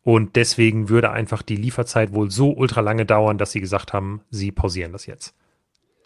Und 0.02 0.36
deswegen 0.36 0.88
würde 0.88 1.10
einfach 1.10 1.42
die 1.42 1.56
Lieferzeit 1.56 2.14
wohl 2.14 2.30
so 2.30 2.52
ultra 2.52 2.80
lange 2.80 3.04
dauern, 3.04 3.36
dass 3.36 3.52
sie 3.52 3.60
gesagt 3.60 3.92
haben, 3.92 4.22
sie 4.30 4.52
pausieren 4.52 4.92
das 4.92 5.06
jetzt. 5.06 5.34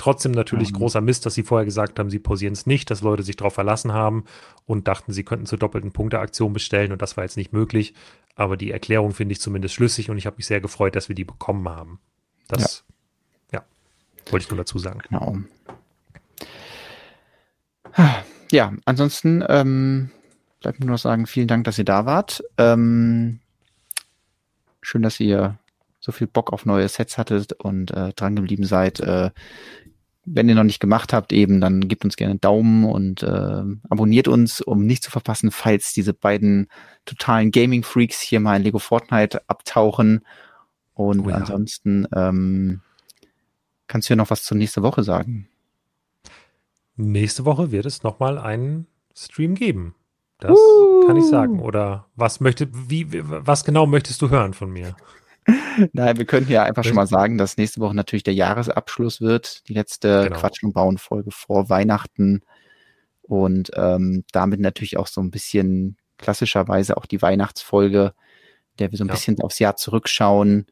Trotzdem 0.02 0.32
natürlich 0.32 0.72
mhm. 0.72 0.78
großer 0.78 1.00
Mist, 1.00 1.26
dass 1.26 1.34
sie 1.34 1.44
vorher 1.44 1.64
gesagt 1.64 2.00
haben, 2.00 2.10
sie 2.10 2.18
pausieren 2.18 2.54
es 2.54 2.66
nicht, 2.66 2.90
dass 2.90 3.02
Leute 3.02 3.22
sich 3.22 3.36
darauf 3.36 3.54
verlassen 3.54 3.92
haben 3.92 4.24
und 4.66 4.88
dachten, 4.88 5.12
sie 5.12 5.22
könnten 5.22 5.46
zur 5.46 5.58
doppelten 5.58 5.92
Punkteaktion 5.92 6.52
bestellen 6.52 6.90
und 6.90 7.00
das 7.00 7.16
war 7.16 7.22
jetzt 7.22 7.36
nicht 7.36 7.52
möglich. 7.52 7.94
Aber 8.34 8.56
die 8.56 8.72
Erklärung 8.72 9.14
finde 9.14 9.30
ich 9.30 9.40
zumindest 9.40 9.76
schlüssig 9.76 10.10
und 10.10 10.18
ich 10.18 10.26
habe 10.26 10.38
mich 10.38 10.46
sehr 10.46 10.60
gefreut, 10.60 10.96
dass 10.96 11.08
wir 11.08 11.14
die 11.14 11.22
bekommen 11.22 11.68
haben. 11.68 12.00
Das, 12.48 12.82
ja, 13.52 13.60
ja 13.60 14.32
wollte 14.32 14.42
ich 14.42 14.50
nur 14.50 14.58
dazu 14.58 14.76
sagen. 14.80 15.02
Genau. 15.08 15.38
Ja, 18.50 18.72
ansonsten 18.84 19.44
ähm, 19.48 20.10
bleibt 20.58 20.80
mir 20.80 20.86
nur 20.86 20.94
noch 20.94 21.00
sagen, 21.00 21.28
vielen 21.28 21.46
Dank, 21.46 21.62
dass 21.62 21.78
ihr 21.78 21.84
da 21.84 22.06
wart. 22.06 22.42
Ähm, 22.58 23.38
schön, 24.80 25.02
dass 25.02 25.20
ihr 25.20 25.58
so 26.00 26.10
viel 26.10 26.26
Bock 26.26 26.52
auf 26.52 26.66
neue 26.66 26.88
Sets 26.88 27.16
hattet 27.16 27.52
und 27.52 27.92
äh, 27.92 28.12
dran 28.14 28.34
geblieben 28.34 28.64
seid. 28.64 28.98
Äh, 28.98 29.30
wenn 30.24 30.48
ihr 30.48 30.54
noch 30.54 30.64
nicht 30.64 30.80
gemacht 30.80 31.12
habt, 31.12 31.32
eben, 31.32 31.60
dann 31.60 31.88
gebt 31.88 32.04
uns 32.04 32.16
gerne 32.16 32.32
einen 32.32 32.40
Daumen 32.40 32.84
und 32.84 33.22
äh, 33.22 33.62
abonniert 33.88 34.28
uns, 34.28 34.60
um 34.60 34.86
nicht 34.86 35.02
zu 35.02 35.10
verpassen, 35.10 35.50
falls 35.50 35.92
diese 35.92 36.14
beiden 36.14 36.68
totalen 37.04 37.50
Gaming-Freaks 37.50 38.20
hier 38.20 38.40
mal 38.40 38.56
in 38.56 38.62
Lego 38.62 38.78
Fortnite 38.78 39.42
abtauchen. 39.48 40.24
Und 40.94 41.20
oh 41.26 41.30
ja. 41.30 41.36
ansonsten 41.36 42.06
ähm, 42.14 42.80
kannst 43.88 44.08
du 44.08 44.12
ja 44.12 44.16
noch 44.16 44.30
was 44.30 44.44
zur 44.44 44.56
nächsten 44.56 44.82
Woche 44.82 45.02
sagen. 45.02 45.48
Nächste 46.96 47.44
Woche 47.44 47.72
wird 47.72 47.86
es 47.86 48.02
nochmal 48.02 48.38
einen 48.38 48.86
Stream 49.16 49.54
geben. 49.54 49.94
Das 50.38 50.52
uh. 50.58 51.06
kann 51.06 51.16
ich 51.16 51.26
sagen. 51.26 51.60
Oder 51.60 52.06
was 52.14 52.40
möchte, 52.40 52.68
wie, 52.72 53.06
was 53.10 53.64
genau 53.64 53.86
möchtest 53.86 54.22
du 54.22 54.30
hören 54.30 54.54
von 54.54 54.70
mir? 54.70 54.94
Nein, 55.92 56.18
wir 56.18 56.24
könnten 56.24 56.52
ja 56.52 56.62
einfach 56.62 56.84
schon 56.84 56.94
mal 56.94 57.06
sagen, 57.06 57.36
dass 57.36 57.56
nächste 57.56 57.80
Woche 57.80 57.94
natürlich 57.94 58.22
der 58.22 58.34
Jahresabschluss 58.34 59.20
wird, 59.20 59.68
die 59.68 59.74
letzte 59.74 60.24
genau. 60.24 60.38
Quatsch 60.38 60.62
und 60.62 60.72
Bauen 60.72 60.98
Folge 60.98 61.30
vor 61.30 61.68
Weihnachten 61.68 62.42
und 63.22 63.70
ähm, 63.74 64.24
damit 64.32 64.60
natürlich 64.60 64.96
auch 64.98 65.06
so 65.06 65.20
ein 65.20 65.30
bisschen 65.30 65.96
klassischerweise 66.18 66.96
auch 66.96 67.06
die 67.06 67.22
Weihnachtsfolge, 67.22 68.14
der 68.78 68.90
wir 68.92 68.98
so 68.98 69.04
ein 69.04 69.08
ja. 69.08 69.14
bisschen 69.14 69.40
aufs 69.40 69.58
Jahr 69.58 69.76
zurückschauen, 69.76 70.66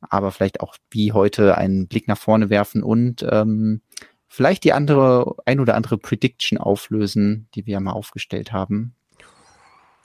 aber 0.00 0.30
vielleicht 0.30 0.60
auch 0.60 0.76
wie 0.90 1.12
heute 1.12 1.58
einen 1.58 1.88
Blick 1.88 2.06
nach 2.06 2.18
vorne 2.18 2.50
werfen 2.50 2.82
und 2.82 3.26
ähm, 3.28 3.80
vielleicht 4.28 4.64
die 4.64 4.72
andere, 4.72 5.36
ein 5.44 5.60
oder 5.60 5.74
andere 5.74 5.98
Prediction 5.98 6.58
auflösen, 6.58 7.48
die 7.54 7.66
wir 7.66 7.80
mal 7.80 7.92
aufgestellt 7.92 8.52
haben. 8.52 8.94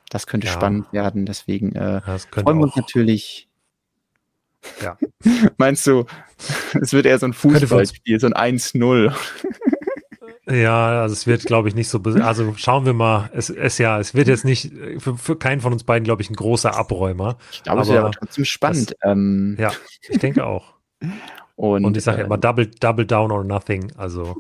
Das 0.10 0.26
könnte 0.26 0.48
ja. 0.48 0.54
spannend 0.54 0.92
werden, 0.92 1.28
deswegen 1.28 1.76
äh, 1.76 2.02
freuen 2.02 2.58
wir 2.58 2.64
uns 2.64 2.76
natürlich 2.76 3.49
ja. 4.82 4.98
Meinst 5.58 5.86
du, 5.88 6.06
es 6.82 6.94
wird 6.94 7.06
eher 7.06 7.20
so 7.20 7.26
ein 7.26 7.34
Fußballspiel, 7.34 8.20
so 8.20 8.28
ein 8.28 8.58
1-0? 8.58 9.14
Ja, 10.52 11.04
also 11.04 11.14
es 11.14 11.28
wird, 11.28 11.44
glaube 11.44 11.70
ich, 11.70 11.76
nicht 11.76 11.90
so. 11.90 12.00
Also 12.00 12.56
schauen 12.58 12.84
wir 12.84 12.94
mal. 12.94 13.30
Es 13.34 13.52
ist 13.52 13.78
ja, 13.78 14.00
es 14.00 14.16
wird 14.16 14.28
jetzt 14.28 14.46
nicht 14.46 14.74
für, 14.98 15.16
für 15.16 15.36
keinen 15.36 15.62
von 15.62 15.74
uns 15.74 15.84
beiden, 15.84 16.06
glaube 16.06 16.24
ich, 16.24 16.32
ein 16.32 16.36
großer 16.36 16.76
Abräumer. 16.76 17.38
Ich 17.52 17.62
glaube, 17.62 17.82
es 17.82 17.88
wird 17.88 18.00
aber 18.00 18.10
trotzdem 18.10 18.46
spannend. 18.46 18.96
Das, 19.00 19.12
ähm. 19.12 19.58
Ja, 19.60 19.72
ich 20.10 20.18
denke 20.18 20.48
auch. 20.48 20.74
Und, 21.56 21.86
Und 21.86 21.98
ich 21.98 22.04
sage 22.04 22.22
äh, 22.22 22.26
immer 22.26 22.40
Double, 22.40 22.66
Double 22.66 23.06
Down 23.06 23.32
or 23.32 23.44
Nothing. 23.44 23.92
Also. 23.96 24.38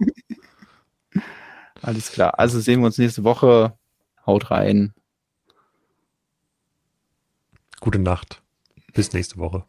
Alles 1.83 2.11
klar. 2.11 2.39
Also 2.39 2.59
sehen 2.59 2.80
wir 2.80 2.88
uns 2.88 2.98
nächste 2.98 3.23
Woche. 3.23 3.77
Haut 4.25 4.49
rein. 4.49 4.93
Gute 7.81 7.99
Nacht. 7.99 8.41
Bis 8.93 9.14
nächste 9.14 9.38
Woche. 9.38 9.64